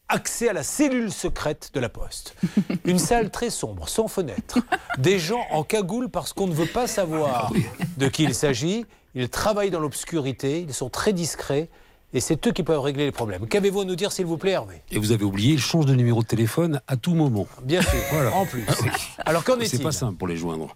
accès 0.10 0.50
à 0.50 0.54
la 0.54 0.64
cellule 0.64 1.12
secrète 1.12 1.72
de 1.74 1.80
la 1.80 1.90
Poste. 1.90 2.36
Une 2.86 3.00
salle 3.00 3.32
très 3.32 3.50
sombre, 3.50 3.90
sans 3.90 4.08
fenêtre. 4.08 4.60
Des 4.98 5.20
gens 5.20 5.46
en 5.52 5.64
cagoule 5.64 6.10
parce 6.10 6.34
qu'on 6.34 6.48
ne 6.48 6.54
veut 6.54 6.68
pas 6.68 6.88
savoir 6.88 7.52
de 7.98 8.08
qui 8.08 8.24
il 8.24 8.36
s'agit. 8.36 8.86
Ils 9.16 9.30
travaillent 9.30 9.72
dans 9.72 9.80
l'obscurité, 9.80 10.62
ils 10.62 10.74
sont 10.74 10.90
très 10.90 11.14
discrets, 11.14 11.70
et 12.14 12.20
c'est 12.20 12.46
eux 12.48 12.52
qui 12.52 12.64
peuvent 12.64 12.80
régler 12.80 13.06
les 13.06 13.12
problèmes. 13.12 13.48
Qu'avez-vous 13.48 13.82
à 13.82 13.86
nous 13.86 13.96
dire, 13.96 14.12
s'il 14.12 14.26
vous 14.26 14.38
plaît, 14.38 14.52
Hervé? 14.52 14.82
Et 14.92 15.00
vous 15.00 15.12
avez 15.12 15.24
oublié, 15.24 15.54
il 15.54 15.60
change 15.60 15.86
de 15.86 15.96
numéro 15.96 16.22
de 16.22 16.28
téléphone 16.28 16.82
à 16.88 16.96
tout 16.98 17.14
moment. 17.14 17.48
Bien 17.64 17.82
sûr, 17.82 17.92
Voilà. 18.12 18.34
en 18.36 18.46
plus. 18.46 18.66
Alors 19.26 19.44
qu'en 19.44 19.56
C'est 19.60 19.66
est-il? 19.66 19.80
pas 19.84 19.92
simple 19.92 20.16
pour 20.18 20.28
les 20.28 20.38
joindre. 20.38 20.76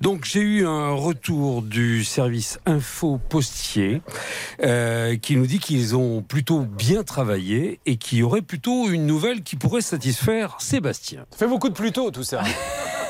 Donc 0.00 0.24
j'ai 0.24 0.40
eu 0.40 0.66
un 0.66 0.90
retour 0.92 1.62
du 1.62 2.04
service 2.04 2.58
info 2.66 3.18
postier 3.28 4.02
euh, 4.62 5.16
qui 5.16 5.36
nous 5.36 5.46
dit 5.46 5.58
qu'ils 5.58 5.96
ont 5.96 6.22
plutôt 6.22 6.60
bien 6.60 7.02
travaillé 7.02 7.80
et 7.86 7.96
qu'il 7.96 8.18
y 8.18 8.22
aurait 8.22 8.42
plutôt 8.42 8.88
une 8.88 9.06
nouvelle 9.06 9.42
qui 9.42 9.56
pourrait 9.56 9.80
satisfaire 9.82 10.56
Sébastien. 10.58 11.24
Ça 11.30 11.38
fait 11.38 11.46
beaucoup 11.48 11.68
de 11.68 11.74
plus 11.74 11.92
tôt 11.92 12.10
tout 12.10 12.22
ça. 12.24 12.42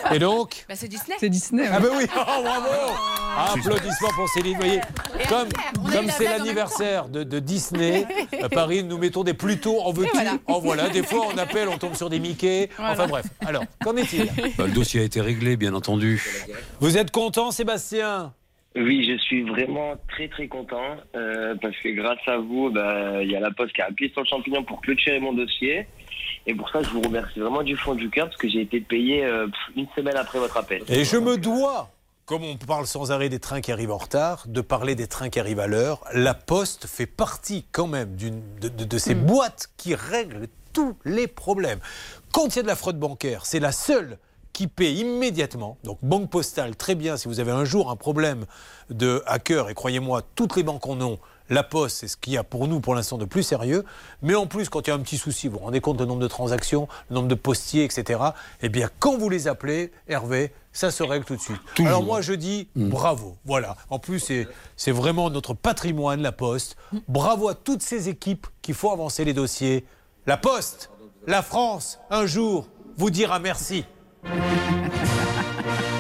Et 0.15 0.19
donc 0.19 0.65
Bah, 0.69 0.75
c'est 0.77 0.89
Disney. 0.89 1.17
C'est 1.19 1.29
Disney. 1.29 1.65
Ah 1.71 1.81
ben 1.81 1.89
oui, 1.97 2.05
oh, 2.09 2.21
bravo 2.43 3.55
Applaudissements 3.55 4.11
pour 4.15 4.29
Céline. 4.29 4.55
Vous 4.55 4.63
voyez, 4.63 4.81
comme 5.29 5.49
la 5.93 6.11
c'est 6.13 6.25
l'anniversaire 6.25 7.09
de, 7.09 7.23
de 7.23 7.39
Disney, 7.39 8.07
à 8.43 8.49
Paris, 8.49 8.83
nous 8.83 8.99
mettons 8.99 9.23
des 9.23 9.35
Pluto. 9.35 9.81
En 9.81 9.93
veux-tu 9.93 10.11
voilà. 10.13 10.33
En 10.47 10.59
voilà. 10.59 10.89
Des 10.89 11.03
fois, 11.03 11.27
on 11.33 11.39
appelle, 11.39 11.69
on 11.69 11.79
tombe 11.79 11.95
sur 11.95 12.11
des 12.11 12.19
Mickey. 12.19 12.69
Enfin 12.79 13.07
bref. 13.07 13.27
Alors, 13.47 13.65
qu'en 13.85 13.97
est-il? 13.97 14.27
Bah, 14.57 14.67
le 14.67 14.73
dossier 14.73 15.01
a 15.01 15.05
été 15.05 15.21
réglé, 15.21 15.57
bien 15.57 15.75
entendu. 15.75 16.23
Vous 16.81 16.97
êtes 16.99 17.11
content, 17.11 17.51
Sébastien? 17.51 18.33
Oui, 18.77 19.05
je 19.11 19.17
suis 19.19 19.43
vraiment 19.43 19.95
très 20.09 20.29
très 20.29 20.47
content 20.47 20.97
euh, 21.17 21.55
parce 21.61 21.77
que 21.79 21.89
grâce 21.89 22.19
à 22.27 22.37
vous, 22.37 22.71
bah, 22.71 23.23
il 23.23 23.31
y 23.31 23.35
a 23.37 23.41
la 23.41 23.51
Poste 23.51 23.73
qui 23.73 23.81
a 23.81 23.87
appuyé 23.87 24.13
sur 24.13 24.23
le 24.23 24.27
champignon 24.27 24.63
pour 24.63 24.81
clôturer 24.81 25.19
mon 25.21 25.33
dossier. 25.33 25.87
Et 26.49 26.55
pour 26.55 26.71
ça, 26.71 26.83
je 26.83 26.89
vous 26.89 27.03
remercie 27.03 27.39
vraiment 27.39 27.63
du 27.63 27.77
fond 27.77 27.95
du 27.95 28.09
cœur 28.09 28.27
parce 28.27 28.39
que 28.39 28.49
j'ai 28.49 28.63
été 28.63 28.81
payé 28.81 29.23
euh, 29.25 29.47
une 29.77 29.87
semaine 29.95 30.17
après 30.17 30.39
votre 30.39 30.57
appel. 30.57 30.83
Et 30.89 31.05
je 31.05 31.19
me 31.19 31.37
dois, 31.37 31.91
comme 32.25 32.43
on 32.43 32.57
parle 32.57 32.87
sans 32.87 33.13
arrêt 33.13 33.29
des 33.29 33.39
trains 33.39 33.61
qui 33.61 33.71
arrivent 33.71 33.91
en 33.93 33.99
retard, 33.99 34.45
de 34.49 34.63
parler 34.63 34.95
des 34.95 35.07
trains 35.07 35.29
qui 35.29 35.39
arrivent 35.39 35.61
à 35.61 35.67
l'heure. 35.67 36.03
La 36.15 36.33
Poste 36.33 36.87
fait 36.87 37.05
partie 37.07 37.67
quand 37.71 37.87
même 37.87 38.17
de, 38.17 38.69
de- 38.69 38.85
de 38.85 38.99
ces 38.99 39.15
boîtes 39.15 39.69
qui 39.77 39.95
règlent 39.95 40.47
tous 40.73 40.97
les 41.05 41.27
problèmes. 41.27 41.81
Quand 42.33 42.47
il 42.47 42.57
y 42.57 42.59
a 42.61 42.63
de 42.63 42.67
la 42.69 42.77
fraude 42.77 42.99
bancaire, 42.99 43.45
c'est 43.45 43.61
la 43.61 43.73
seule 43.73 44.17
qui 44.55 44.69
paie 44.69 44.95
immédiatement. 44.95 45.77
Donc 45.85 45.99
banque 46.03 46.31
postale, 46.31 46.77
très 46.77 46.95
bien, 46.95 47.19
si 47.19 47.29
vous 47.29 47.41
avez 47.41 47.53
un 47.53 47.67
jour 47.67 47.91
un 47.91 47.97
problème 47.97 48.47
de 48.89 49.23
hacker, 49.27 49.69
et 49.69 49.75
croyez-moi, 49.75 50.23
toutes 50.35 50.57
les 50.57 50.63
banques 50.63 50.87
en 50.87 50.99
ont, 51.03 51.19
la 51.51 51.63
Poste, 51.63 51.99
c'est 51.99 52.09
ce 52.09 52.17
qu'il 52.17 52.33
y 52.33 52.37
a 52.37 52.45
pour 52.45 52.69
nous 52.69 52.81
pour 52.81 52.95
l'instant 52.95 53.19
de 53.19 53.25
plus 53.25 53.43
sérieux. 53.43 53.85
Mais 54.23 54.35
en 54.35 54.47
plus, 54.47 54.69
quand 54.69 54.87
il 54.87 54.91
y 54.91 54.93
a 54.93 54.97
un 54.97 55.01
petit 55.01 55.17
souci, 55.19 55.49
vous 55.49 55.59
vous 55.59 55.65
rendez 55.65 55.81
compte 55.81 55.97
du 55.97 56.07
nombre 56.07 56.21
de 56.21 56.29
transactions, 56.29 56.89
le 57.11 57.15
nombre 57.17 57.29
de 57.29 57.35
postiers, 57.35 57.85
etc. 57.85 58.21
Eh 58.63 58.69
bien, 58.69 58.91
quand 58.99 59.17
vous 59.17 59.29
les 59.29 59.49
appelez, 59.49 59.93
Hervé, 60.09 60.53
ça 60.73 60.91
se 60.91 61.03
règle 61.03 61.25
tout 61.25 61.37
de 61.37 61.41
suite. 61.41 61.61
Alors 61.81 62.03
moi, 62.03 62.21
je 62.21 62.33
dis 62.35 62.69
bravo. 62.77 63.37
Voilà. 63.45 63.77
En 63.91 63.99
plus, 63.99 64.21
c'est- 64.21 64.47
c'est 64.77 64.93
vraiment 64.93 65.31
notre 65.31 65.55
patrimoine, 65.55 66.21
la 66.23 66.33
Poste. 66.33 66.77
Bravo 67.09 67.49
à 67.49 67.55
toutes 67.55 67.83
ces 67.83 68.09
équipes 68.09 68.47
qui 68.63 68.73
font 68.75 68.93
avancer 68.93 69.25
les 69.25 69.33
dossiers. 69.33 69.85
La 70.27 70.37
Poste, 70.37 70.91
la 71.27 71.43
France, 71.43 71.99
un 72.11 72.27
jour, 72.27 72.69
vous 72.97 73.11
dira 73.11 73.39
merci. 73.39 73.85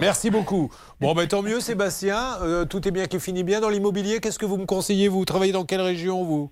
Merci 0.00 0.30
beaucoup. 0.30 0.70
Bon, 1.00 1.14
ben 1.14 1.26
tant 1.26 1.42
mieux, 1.42 1.60
Sébastien. 1.60 2.38
Euh, 2.42 2.64
tout 2.64 2.86
est 2.88 2.90
bien 2.90 3.06
qui 3.06 3.20
finit 3.20 3.44
bien 3.44 3.60
dans 3.60 3.68
l'immobilier. 3.68 4.20
Qu'est-ce 4.20 4.38
que 4.38 4.46
vous 4.46 4.56
me 4.56 4.66
conseillez 4.66 5.08
Vous? 5.08 5.24
Travaillez 5.24 5.52
dans 5.52 5.64
quelle 5.64 5.80
région, 5.82 6.24
vous? 6.24 6.50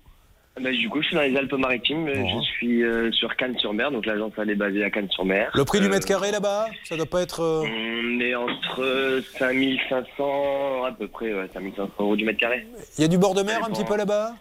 Bah, 0.61 0.71
du 0.71 0.89
coup, 0.89 1.01
je 1.01 1.07
suis 1.07 1.15
dans 1.15 1.21
les 1.21 1.35
Alpes-Maritimes. 1.37 2.09
Je 2.13 2.41
suis 2.41 2.83
euh, 2.83 3.11
sur 3.13 3.33
Cannes-sur-Mer, 3.37 3.91
donc 3.91 4.05
l'agence 4.05 4.33
elle 4.37 4.49
est 4.49 4.55
basée 4.55 4.83
à 4.83 4.89
Cannes-sur-Mer. 4.89 5.51
Le 5.55 5.63
prix 5.63 5.79
du 5.79 5.85
Euh, 5.85 5.89
mètre 5.89 6.05
carré 6.05 6.31
là-bas, 6.31 6.67
ça 6.83 6.97
doit 6.97 7.05
pas 7.05 7.21
être. 7.21 7.41
On 7.65 8.19
est 8.19 8.35
entre 8.35 9.21
5500, 9.37 10.83
à 10.83 10.91
peu 10.91 11.07
près, 11.07 11.33
ouais, 11.33 11.49
5500 11.53 11.89
euros 11.99 12.15
du 12.15 12.25
mètre 12.25 12.39
carré. 12.39 12.67
Il 12.97 13.01
y 13.01 13.05
a 13.05 13.07
du 13.07 13.17
bord 13.17 13.35
de 13.35 13.41
mer 13.43 13.63
un 13.65 13.69
petit 13.71 13.85
peu 13.85 13.95
là-bas? 13.95 14.33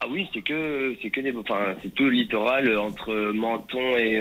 Ah 0.00 0.06
oui, 0.10 0.28
c'est 0.32 0.42
que, 0.42 0.94
c'est 1.02 1.10
que 1.10 1.20
des, 1.20 1.34
enfin, 1.36 1.74
c'est 1.82 1.94
tout 1.94 2.04
le 2.04 2.10
littoral 2.10 2.78
entre 2.78 3.32
Menton 3.32 3.96
et 3.96 4.18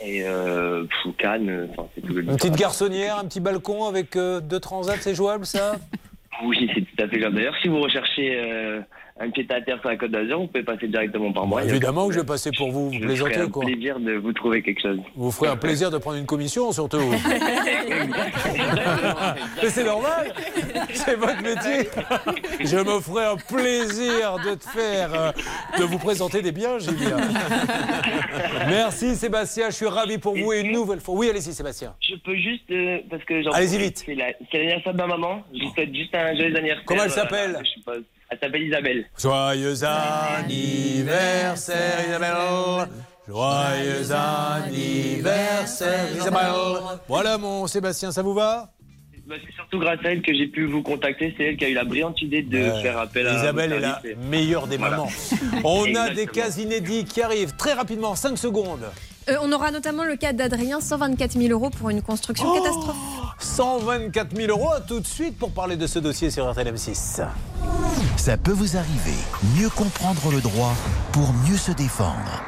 et 0.00 0.22
euh, 0.24 0.84
pff, 0.84 1.16
Cannes. 1.16 1.68
Enfin, 1.70 1.88
c'est 1.94 2.00
tout 2.00 2.14
le 2.14 2.22
Une 2.22 2.36
petite 2.36 2.56
garçonnière, 2.56 3.18
un 3.18 3.24
petit 3.24 3.40
balcon 3.40 3.86
avec 3.86 4.16
euh, 4.16 4.40
deux 4.40 4.60
transats, 4.60 4.96
c'est 5.00 5.14
jouable 5.14 5.46
ça? 5.46 5.76
Oui, 6.44 6.70
c'est 6.72 6.82
tout 6.82 7.02
à 7.02 7.08
fait 7.08 7.18
grave. 7.18 7.34
D'ailleurs, 7.34 7.56
si 7.60 7.66
vous 7.66 7.80
recherchez 7.80 8.36
euh, 8.36 8.80
un 9.20 9.30
pied 9.30 9.46
à 9.50 9.60
terre 9.60 9.80
sur 9.80 9.88
la 9.88 9.96
Côte 9.96 10.10
d'Azur, 10.12 10.38
vous 10.40 10.46
pouvez 10.46 10.62
passer 10.62 10.86
directement 10.88 11.32
par 11.32 11.46
moi. 11.46 11.64
Évidemment 11.64 12.06
que 12.08 12.14
je 12.14 12.20
vais 12.20 12.26
passer 12.26 12.50
pour 12.56 12.70
vous, 12.70 12.86
vous 12.90 12.92
Je 12.94 12.98
ferai 12.98 13.06
plaisantez 13.08 13.36
un 13.40 13.48
quoi. 13.48 13.64
plaisir 13.64 13.98
de 13.98 14.12
vous 14.14 14.32
trouver 14.32 14.62
quelque 14.62 14.80
chose. 14.80 14.98
Vous 15.16 15.30
ferez 15.32 15.48
un 15.50 15.56
plaisir 15.56 15.90
de 15.90 15.98
prendre 15.98 16.18
une 16.18 16.26
commission 16.26 16.70
surtout. 16.72 16.98
Mais 19.62 19.68
c'est 19.70 19.84
normal, 19.84 20.32
c'est 20.92 21.16
votre 21.16 21.42
métier. 21.42 21.88
Je 22.60 22.76
me 22.76 23.00
ferai 23.00 23.24
un 23.24 23.36
plaisir 23.36 24.36
de 24.44 24.54
te 24.54 24.64
faire, 24.68 25.12
euh, 25.14 25.32
de 25.78 25.84
vous 25.84 25.98
présenter 25.98 26.42
des 26.42 26.52
biens, 26.52 26.78
Julien. 26.78 27.16
Merci 28.68 29.16
Sébastien, 29.16 29.70
je 29.70 29.74
suis 29.76 29.86
ravi 29.86 30.18
pour 30.18 30.36
vous 30.36 30.52
et 30.52 30.60
une 30.60 30.72
nouvelle 30.72 31.00
fois. 31.00 31.14
Oui, 31.14 31.28
allez-y 31.30 31.52
Sébastien. 31.52 31.94
Je 32.00 32.14
peux 32.16 32.36
juste, 32.36 32.70
euh, 32.70 32.98
parce 33.10 33.24
que 33.24 33.42
j'en 33.42 33.50
Allez-y 33.50 33.78
vite. 33.78 34.02
C'est 34.06 34.14
la- 34.14 34.32
c'est 34.50 34.58
l'anniversaire 34.58 34.92
de 34.92 34.98
ma 34.98 35.06
maman. 35.06 35.42
Je 35.52 35.58
lui 35.58 35.68
souhaite 35.74 35.94
juste 35.94 36.14
un 36.14 36.34
joyeux 36.36 36.56
anniversaire. 36.56 36.84
Comment 36.86 37.02
elle 37.04 37.10
euh, 37.10 37.14
s'appelle 37.14 37.58
je 37.64 37.70
sais 37.70 37.80
pas. 37.84 37.92
Elle 38.30 38.38
s'appelle 38.40 38.62
Isabelle. 38.62 39.06
Joyeux 39.18 39.82
anniversaire 39.84 42.04
Isabelle. 42.06 42.88
Joyeux 43.26 44.12
anniversaire 44.12 46.12
Isabelle. 46.14 46.52
Voilà 47.08 47.38
mon 47.38 47.66
Sébastien, 47.66 48.12
ça 48.12 48.20
vous 48.22 48.34
va? 48.34 48.70
Bah, 49.26 49.34
c'est 49.46 49.52
surtout 49.54 49.78
grâce 49.78 49.98
à 50.04 50.10
elle 50.12 50.20
que 50.22 50.32
j'ai 50.34 50.46
pu 50.46 50.64
vous 50.66 50.82
contacter. 50.82 51.34
C'est 51.36 51.44
elle 51.44 51.56
qui 51.56 51.64
a 51.66 51.68
eu 51.68 51.74
la 51.74 51.84
brillante 51.84 52.20
idée 52.22 52.42
de 52.42 52.70
faire 52.82 52.98
appel 52.98 53.26
à. 53.26 53.34
Isabelle 53.34 53.72
est 53.74 53.80
la 53.80 54.00
meilleure 54.30 54.66
des 54.66 54.76
Voilà. 54.78 54.96
mamans. 54.98 55.10
On 55.64 55.94
a 55.94 56.10
des 56.10 56.26
cas 56.26 56.48
inédits 56.50 57.04
qui 57.04 57.20
arrivent 57.22 57.54
très 57.56 57.72
rapidement, 57.74 58.14
5 58.14 58.36
secondes. 58.38 58.84
Euh, 59.28 59.36
on 59.42 59.52
aura 59.52 59.70
notamment 59.70 60.04
le 60.04 60.16
cas 60.16 60.32
d'Adrien, 60.32 60.80
124 60.80 61.32
000 61.32 61.52
euros 61.52 61.70
pour 61.70 61.90
une 61.90 62.00
construction 62.00 62.46
Oh 62.50 62.54
catastrophe. 62.54 62.96
124 63.40 64.34
000 64.34 64.48
euros, 64.48 64.72
à 64.72 64.80
tout 64.80 65.00
de 65.00 65.06
suite 65.06 65.38
pour 65.38 65.50
parler 65.50 65.76
de 65.76 65.86
ce 65.86 65.98
dossier 65.98 66.30
sur 66.30 66.50
RTL 66.50 66.74
M6. 66.74 67.22
Ça 68.16 68.36
peut 68.36 68.52
vous 68.52 68.76
arriver. 68.76 69.16
Mieux 69.58 69.68
comprendre 69.68 70.30
le 70.32 70.40
droit 70.40 70.72
pour 71.12 71.32
mieux 71.48 71.56
se 71.58 71.72
défendre. 71.72 72.42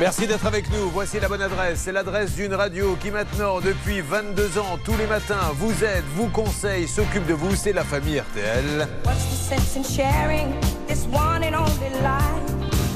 Merci 0.00 0.26
d'être 0.26 0.46
avec 0.46 0.68
nous. 0.70 0.90
Voici 0.90 1.20
la 1.20 1.28
bonne 1.28 1.42
adresse. 1.42 1.82
C'est 1.84 1.92
l'adresse 1.92 2.32
d'une 2.34 2.54
radio 2.54 2.96
qui 3.00 3.12
maintenant, 3.12 3.60
depuis 3.60 4.00
22 4.00 4.58
ans, 4.58 4.78
tous 4.84 4.96
les 4.96 5.06
matins, 5.06 5.52
vous 5.54 5.84
aide, 5.84 6.04
vous 6.16 6.26
conseille, 6.28 6.88
s'occupe 6.88 7.26
de 7.26 7.34
vous. 7.34 7.54
C'est 7.54 7.72
la 7.72 7.84
famille 7.84 8.18
RTL. 8.18 8.88
What's 9.04 9.24
the 9.24 9.56
sense 9.56 9.76
in 9.76 9.84
sharing 9.84 10.73
this 10.94 11.06
one 11.06 11.42
and 11.42 11.56
only 11.56 11.90
life? 12.02 12.53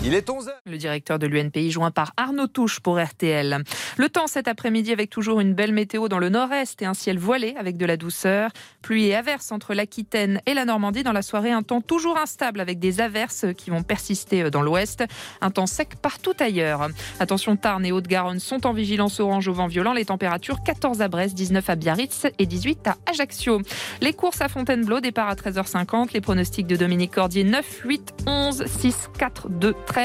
Il 0.08 0.14
est 0.14 0.26
11h. 0.26 0.48
Le 0.64 0.78
directeur 0.78 1.18
de 1.18 1.26
l'UNPI 1.26 1.70
joint 1.70 1.90
par 1.90 2.12
Arnaud 2.16 2.46
Touche 2.46 2.80
pour 2.80 2.98
RTL. 2.98 3.62
Le 3.98 4.08
temps 4.08 4.26
cet 4.26 4.48
après-midi 4.48 4.90
avec 4.90 5.10
toujours 5.10 5.38
une 5.38 5.52
belle 5.52 5.74
météo 5.74 6.08
dans 6.08 6.18
le 6.18 6.30
nord-est 6.30 6.80
et 6.80 6.86
un 6.86 6.94
ciel 6.94 7.18
voilé 7.18 7.54
avec 7.58 7.76
de 7.76 7.84
la 7.84 7.98
douceur. 7.98 8.50
Pluie 8.80 9.08
et 9.08 9.14
averses 9.14 9.52
entre 9.52 9.74
l'Aquitaine 9.74 10.40
et 10.46 10.54
la 10.54 10.64
Normandie. 10.64 11.02
Dans 11.02 11.12
la 11.12 11.20
soirée, 11.20 11.50
un 11.50 11.62
temps 11.62 11.82
toujours 11.82 12.16
instable 12.16 12.60
avec 12.60 12.78
des 12.78 13.02
averses 13.02 13.44
qui 13.58 13.68
vont 13.68 13.82
persister 13.82 14.50
dans 14.50 14.62
l'ouest. 14.62 15.04
Un 15.42 15.50
temps 15.50 15.66
sec 15.66 15.96
partout 16.00 16.32
ailleurs. 16.40 16.88
Attention, 17.20 17.56
Tarn 17.56 17.84
et 17.84 17.92
Haute-Garonne 17.92 18.40
sont 18.40 18.66
en 18.66 18.72
vigilance 18.72 19.20
orange 19.20 19.46
au 19.48 19.52
vent 19.52 19.66
violent. 19.66 19.92
Les 19.92 20.06
températures 20.06 20.62
14 20.62 21.02
à 21.02 21.08
Brest, 21.08 21.34
19 21.34 21.68
à 21.68 21.76
Biarritz 21.76 22.26
et 22.38 22.46
18 22.46 22.88
à 22.88 22.96
Ajaccio. 23.10 23.60
Les 24.00 24.14
courses 24.14 24.40
à 24.40 24.48
Fontainebleau, 24.48 25.00
départ 25.00 25.28
à 25.28 25.34
13h50. 25.34 26.14
Les 26.14 26.22
pronostics 26.22 26.66
de 26.66 26.76
Dominique 26.76 27.12
Cordier 27.12 27.44
9, 27.44 27.82
8, 27.84 28.14
11, 28.26 28.64
6, 28.64 29.10
4, 29.18 29.50
2, 29.50 29.74
13. 29.84 29.97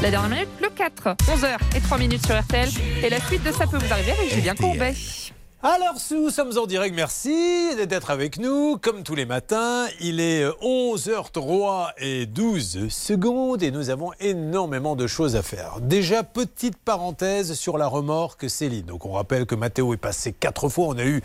La 0.00 0.10
dernière 0.10 0.30
minute, 0.30 0.48
le 0.62 0.70
4. 0.70 1.16
11h 1.26 1.76
et 1.76 1.80
3 1.82 1.98
minutes 1.98 2.24
sur 2.24 2.34
RTL. 2.40 2.66
Et 3.02 3.10
la 3.10 3.20
suite 3.20 3.42
de 3.44 3.52
Ça 3.52 3.66
peut 3.66 3.76
vous 3.76 3.92
arriver 3.92 4.12
avec 4.12 4.32
Julien 4.32 4.54
Courbet. 4.54 4.94
Alors, 5.62 5.96
nous 6.12 6.30
sommes 6.30 6.56
en 6.56 6.64
direct. 6.64 6.94
Merci 6.96 7.76
d'être 7.86 8.10
avec 8.10 8.38
nous. 8.38 8.78
Comme 8.78 9.02
tous 9.02 9.14
les 9.14 9.26
matins, 9.26 9.86
il 10.00 10.20
est 10.20 10.46
11h03 10.62 11.90
et 11.98 12.24
12 12.24 12.88
secondes 12.88 13.62
et 13.62 13.70
nous 13.70 13.90
avons 13.90 14.12
énormément 14.18 14.96
de 14.96 15.06
choses 15.06 15.36
à 15.36 15.42
faire. 15.42 15.78
Déjà, 15.82 16.22
petite 16.22 16.78
parenthèse 16.78 17.52
sur 17.52 17.76
la 17.76 17.86
remorque 17.86 18.48
Céline. 18.48 18.86
Donc, 18.86 19.04
on 19.04 19.12
rappelle 19.12 19.44
que 19.44 19.54
Mathéo 19.54 19.92
est 19.92 19.98
passé 19.98 20.32
quatre 20.32 20.70
fois. 20.70 20.86
On 20.86 20.96
a 20.96 21.04
eu 21.04 21.20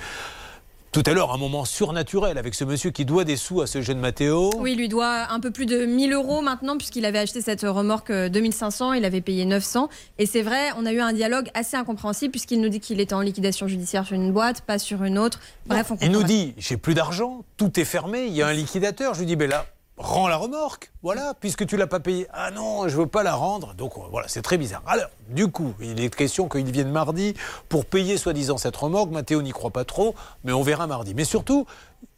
tout 0.91 1.03
à 1.05 1.13
l'heure 1.13 1.31
un 1.31 1.37
moment 1.37 1.65
surnaturel 1.65 2.37
avec 2.37 2.55
ce 2.55 2.63
monsieur 2.63 2.89
qui 2.89 3.05
doit 3.05 3.23
des 3.23 3.35
sous 3.35 3.61
à 3.61 3.67
ce 3.67 3.81
jeune 3.81 3.99
Mathéo. 3.99 4.49
Oui, 4.57 4.71
il 4.71 4.77
lui 4.77 4.89
doit 4.89 5.31
un 5.31 5.39
peu 5.39 5.51
plus 5.51 5.65
de 5.65 5.85
1000 5.85 6.13
euros 6.13 6.41
maintenant, 6.41 6.77
puisqu'il 6.77 7.05
avait 7.05 7.19
acheté 7.19 7.41
cette 7.41 7.61
remorque 7.61 8.09
euh, 8.09 8.29
2500, 8.29 8.93
il 8.93 9.05
avait 9.05 9.21
payé 9.21 9.45
900. 9.45 9.89
Et 10.17 10.25
c'est 10.25 10.41
vrai, 10.41 10.69
on 10.77 10.85
a 10.85 10.91
eu 10.91 10.99
un 10.99 11.13
dialogue 11.13 11.49
assez 11.53 11.77
incompréhensible, 11.77 12.31
puisqu'il 12.31 12.59
nous 12.59 12.69
dit 12.69 12.79
qu'il 12.79 12.99
était 12.99 13.13
en 13.13 13.21
liquidation 13.21 13.67
judiciaire 13.67 14.05
sur 14.05 14.15
une 14.15 14.31
boîte, 14.31 14.61
pas 14.61 14.79
sur 14.79 15.03
une 15.03 15.19
autre. 15.19 15.39
Bref, 15.67 15.91
on 15.91 15.97
Il 16.01 16.11
nous 16.11 16.23
dit 16.23 16.55
j'ai 16.57 16.77
plus 16.77 16.95
d'argent, 16.95 17.43
tout 17.57 17.79
est 17.79 17.85
fermé, 17.85 18.25
il 18.25 18.33
y 18.33 18.41
a 18.41 18.47
un 18.47 18.53
liquidateur. 18.53 19.13
Je 19.13 19.19
lui 19.19 19.27
dis 19.27 19.35
ben 19.35 19.49
là, 19.49 19.67
rends 19.99 20.29
la 20.29 20.37
remorque, 20.37 20.91
voilà, 21.03 21.33
puisque 21.39 21.65
tu 21.65 21.77
l'as 21.77 21.87
pas 21.87 21.99
payée. 21.99 22.27
Ah 22.33 22.51
non, 22.51 22.87
je 22.87 22.97
veux 22.97 23.05
pas 23.05 23.21
la 23.21 23.35
rendre. 23.35 23.73
Donc 23.73 23.97
euh, 23.97 24.01
voilà, 24.09 24.27
c'est 24.27 24.41
très 24.41 24.57
bizarre. 24.57 24.81
Alors, 24.87 25.09
du 25.29 25.47
coup, 25.49 25.73
il 25.81 26.01
est 26.01 26.13
question 26.13 26.47
qu'il 26.47 26.71
vienne 26.71 26.89
mardi 26.89 27.35
pour 27.67 27.85
payer 27.85 28.17
soi-disant 28.17 28.57
cette 28.57 28.75
remorque. 28.75 29.11
Mathéo 29.11 29.41
n'y 29.41 29.51
croit 29.51 29.71
pas 29.71 29.85
trop, 29.85 30.15
mais 30.43 30.53
on 30.53 30.63
verra 30.63 30.87
mardi. 30.87 31.13
Mais 31.13 31.25
surtout, 31.25 31.67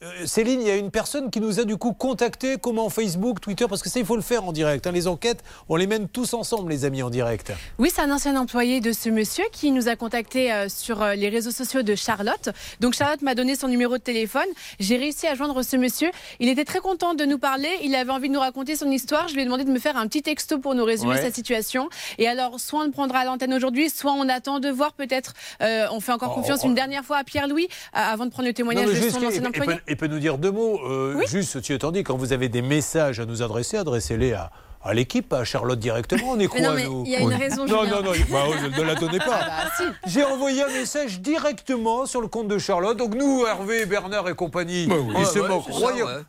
euh, 0.03 0.25
Céline, 0.25 0.61
il 0.61 0.67
y 0.67 0.71
a 0.71 0.75
une 0.77 0.91
personne 0.91 1.29
qui 1.29 1.39
nous 1.39 1.59
a 1.59 1.63
du 1.63 1.77
coup 1.77 1.93
contacté, 1.93 2.57
comment 2.61 2.89
Facebook, 2.89 3.39
Twitter, 3.39 3.65
parce 3.69 3.81
que 3.83 3.89
ça, 3.89 3.99
il 3.99 4.05
faut 4.05 4.15
le 4.15 4.21
faire 4.21 4.43
en 4.45 4.51
direct. 4.51 4.85
hein. 4.87 4.91
Les 4.91 5.07
enquêtes, 5.07 5.43
on 5.69 5.75
les 5.75 5.87
mène 5.87 6.07
tous 6.07 6.33
ensemble, 6.33 6.71
les 6.71 6.85
amis, 6.85 7.03
en 7.03 7.09
direct. 7.09 7.51
Oui, 7.77 7.91
c'est 7.93 8.01
un 8.01 8.11
ancien 8.11 8.35
employé 8.35 8.79
de 8.81 8.91
ce 8.93 9.09
monsieur 9.09 9.43
qui 9.51 9.71
nous 9.71 9.87
a 9.87 9.95
contacté 9.95 10.51
euh, 10.51 10.69
sur 10.69 11.01
euh, 11.01 11.13
les 11.15 11.29
réseaux 11.29 11.51
sociaux 11.51 11.81
de 11.83 11.95
Charlotte. 11.95 12.49
Donc 12.79 12.93
Charlotte 12.95 13.21
m'a 13.21 13.35
donné 13.35 13.55
son 13.55 13.67
numéro 13.67 13.97
de 13.97 14.01
téléphone. 14.03 14.47
J'ai 14.79 14.97
réussi 14.97 15.27
à 15.27 15.35
joindre 15.35 15.61
ce 15.63 15.75
monsieur. 15.77 16.09
Il 16.39 16.49
était 16.49 16.65
très 16.65 16.79
content 16.79 17.13
de 17.13 17.25
nous 17.25 17.37
parler. 17.37 17.69
Il 17.83 17.93
avait 17.95 18.11
envie 18.11 18.27
de 18.29 18.33
nous 18.33 18.39
raconter 18.39 18.75
son 18.75 18.89
histoire. 18.91 19.27
Je 19.27 19.33
lui 19.35 19.41
ai 19.41 19.45
demandé 19.45 19.63
de 19.63 19.71
me 19.71 19.79
faire 19.79 19.97
un 19.97 20.07
petit 20.07 20.21
texto 20.23 20.57
pour 20.59 20.73
nous 20.75 20.83
résumer 20.83 21.11
Ouais. 21.11 21.21
sa 21.21 21.31
situation. 21.31 21.89
Et 22.17 22.27
alors, 22.27 22.59
soit 22.59 22.79
on 22.81 22.83
le 22.85 22.91
prendra 22.91 23.19
à 23.19 23.25
l'antenne 23.25 23.53
aujourd'hui, 23.53 23.89
soit 23.89 24.13
on 24.13 24.27
attend 24.29 24.59
de 24.59 24.69
voir 24.69 24.93
peut-être. 24.93 25.33
euh, 25.61 25.85
on 25.91 25.99
fait 25.99 26.11
encore 26.11 26.31
Oh, 26.31 26.35
confiance 26.39 26.61
oh. 26.63 26.67
une 26.67 26.75
dernière 26.75 27.03
fois 27.03 27.17
à 27.17 27.23
Pierre-Louis 27.23 27.65
euh, 27.65 27.99
avant 27.99 28.25
de 28.25 28.31
prendre 28.31 28.47
le 28.47 28.53
témoignage 28.53 28.85
Non, 28.87 28.93
de 28.93 29.09
son 29.09 29.25
ancien 29.25 29.45
employé. 29.45 29.70
Peut, 29.75 29.81
il 29.87 29.97
peut 29.97 30.07
nous 30.07 30.19
dire 30.19 30.37
deux 30.37 30.51
mots. 30.51 30.79
euh, 30.87 31.21
Juste, 31.27 31.51
ceci 31.51 31.73
étant 31.73 31.91
dit, 31.91 32.03
quand 32.03 32.15
vous 32.17 32.33
avez 32.33 32.49
des 32.49 32.61
messages 32.61 33.19
à 33.19 33.25
nous 33.25 33.41
adresser, 33.41 33.77
adressez-les 33.77 34.33
à, 34.33 34.51
à 34.83 34.93
l'équipe, 34.93 35.31
à 35.33 35.43
Charlotte 35.43 35.79
directement. 35.79 36.31
On 36.31 36.39
est 36.39 36.47
quoi, 36.47 36.59
Mais 36.59 36.67
non, 36.67 36.73
mais 36.75 36.83
nous 36.85 37.03
il 37.05 37.11
y 37.11 37.15
a 37.15 37.19
une 37.19 37.33
raison, 37.33 37.65
Non, 37.65 37.83
non, 37.83 38.01
non, 38.03 38.11
bah, 38.31 38.43
ne 38.77 38.81
la 38.83 38.95
donnez 38.95 39.19
pas. 39.19 39.39
Ah 39.41 39.65
bah, 39.79 39.85
J'ai 40.07 40.23
envoyé 40.23 40.63
un 40.63 40.67
message 40.69 41.19
directement 41.21 42.05
sur 42.05 42.21
le 42.21 42.27
compte 42.27 42.47
de 42.47 42.57
Charlotte. 42.57 42.97
Donc 42.97 43.15
nous, 43.15 43.45
Hervé, 43.45 43.85
Bernard 43.85 44.27
et 44.29 44.33
compagnie, 44.33 44.87
oui. 44.89 45.13
ils 45.19 45.25
se 45.25 45.39
ouais, 45.39 45.47
moquent. 45.47 45.67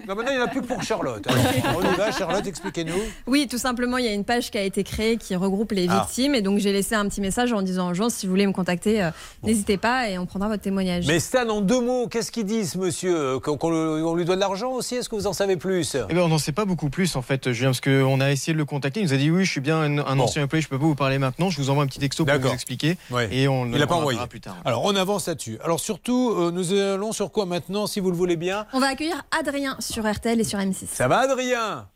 maintenant, 0.06 0.24
il 0.30 0.36
n'y 0.36 0.42
en 0.42 0.44
a 0.44 0.48
plus 0.48 0.60
que 0.62 0.66
pour 0.66 0.82
Charlotte. 0.82 1.24
Alors, 1.64 1.80
on 1.82 1.92
y 1.92 1.96
va, 1.96 2.12
Charlotte, 2.12 2.46
expliquez-nous. 2.46 2.92
Oui, 3.26 3.46
tout 3.50 3.58
simplement, 3.58 3.96
il 3.98 4.04
y 4.04 4.08
a 4.08 4.12
une 4.12 4.24
page 4.24 4.50
qui 4.50 4.58
a 4.58 4.62
été 4.62 4.84
créée 4.84 5.16
qui 5.16 5.34
regroupe 5.36 5.72
les 5.72 5.86
Ah. 5.88 6.00
victimes. 6.06 6.34
Et 6.34 6.42
donc, 6.42 6.58
j'ai 6.58 6.72
laissé 6.72 6.94
un 6.94 7.08
petit 7.08 7.20
message 7.20 7.52
en 7.52 7.62
disant 7.62 7.90
aux 7.90 7.94
gens, 7.94 8.10
si 8.10 8.26
vous 8.26 8.32
voulez 8.32 8.46
me 8.46 8.52
contacter, 8.52 9.02
euh, 9.02 9.10
n'hésitez 9.42 9.76
pas 9.78 10.08
et 10.08 10.18
on 10.18 10.26
prendra 10.26 10.48
votre 10.48 10.62
témoignage. 10.62 11.06
Mais 11.06 11.20
Stan, 11.20 11.48
en 11.48 11.60
deux 11.62 11.80
mots, 11.80 12.06
qu'est-ce 12.08 12.30
qu'il 12.30 12.44
dit, 12.44 12.66
ce 12.66 12.76
monsieur? 12.78 13.16
Euh, 13.16 13.38
Qu'on 13.38 14.14
lui 14.14 14.24
doit 14.24 14.34
de 14.34 14.40
l'argent 14.40 14.72
aussi? 14.72 14.96
Est-ce 14.96 15.08
que 15.08 15.14
vous 15.14 15.26
en 15.26 15.32
savez 15.32 15.56
plus? 15.56 15.96
Eh 16.10 16.14
ben, 16.14 16.20
on 16.22 16.28
n'en 16.28 16.38
sait 16.38 16.52
pas 16.52 16.64
beaucoup 16.64 16.90
plus 16.90 17.16
en 17.16 17.22
fait, 17.22 17.52
Julien, 17.52 17.70
parce 17.70 17.80
qu'on 17.80 18.20
a 18.20 18.30
essayé 18.30 18.41
de 18.50 18.56
le 18.58 18.64
contacter. 18.64 18.98
Il 18.98 19.06
nous 19.06 19.12
a 19.14 19.16
dit 19.16 19.30
oui, 19.30 19.44
je 19.44 19.50
suis 19.52 19.60
bien 19.60 19.78
un, 19.78 19.98
un 19.98 20.16
Bon. 20.16 20.24
ancien 20.24 20.42
employé, 20.42 20.60
je 20.62 20.68
peux 20.68 20.76
pas 20.78 20.84
vous 20.84 20.96
parler 20.96 21.18
maintenant. 21.18 21.50
Je 21.50 21.58
vous 21.58 21.70
envoie 21.70 21.84
un 21.84 21.86
petit 21.86 22.00
texto 22.00 22.24
pour 22.24 22.36
vous 22.36 22.48
expliquer. 22.48 22.96
Ouais. 23.12 23.28
Et 23.30 23.46
on 23.46 23.66
Il 23.66 23.78
n'a 23.78 23.86
pas 23.86 23.94
envoyé. 23.94 24.18
plus 24.28 24.40
tard. 24.40 24.56
Alors, 24.64 24.84
on 24.84 24.96
avance 24.96 25.28
là-dessus. 25.28 25.58
Alors, 25.62 25.78
surtout, 25.78 26.32
euh, 26.36 26.50
nous 26.50 26.72
allons 26.72 27.12
sur 27.12 27.30
quoi 27.30 27.46
maintenant, 27.46 27.86
si 27.86 28.00
vous 28.00 28.10
le 28.10 28.16
voulez 28.16 28.34
bien? 28.36 28.66
On 28.72 28.80
va 28.80 28.88
accueillir 28.88 29.22
Adrien 29.38 29.76
sur 29.78 30.10
RTL 30.10 30.40
et 30.40 30.44
sur 30.44 30.58
M6. 30.58 30.86
Ça 30.86 31.06
va, 31.06 31.18
Adrien? 31.20 31.86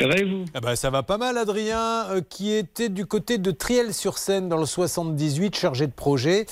Ça 0.00 0.06
va 0.06 0.14
et 0.16 0.24
vous? 0.24 0.44
Ah 0.54 0.60
bah, 0.60 0.76
Ça 0.76 0.88
va 0.88 1.02
pas 1.02 1.18
mal, 1.18 1.36
Adrien, 1.36 2.06
euh, 2.10 2.20
qui 2.26 2.52
était 2.52 2.88
du 2.88 3.06
côté 3.06 3.38
de 3.38 3.50
Triel-sur-Seine 3.50 4.48
dans 4.48 4.56
le 4.58 4.64
78, 4.66 5.56
chargé 5.56 5.86
de 5.88 5.92
projet. 5.92 6.46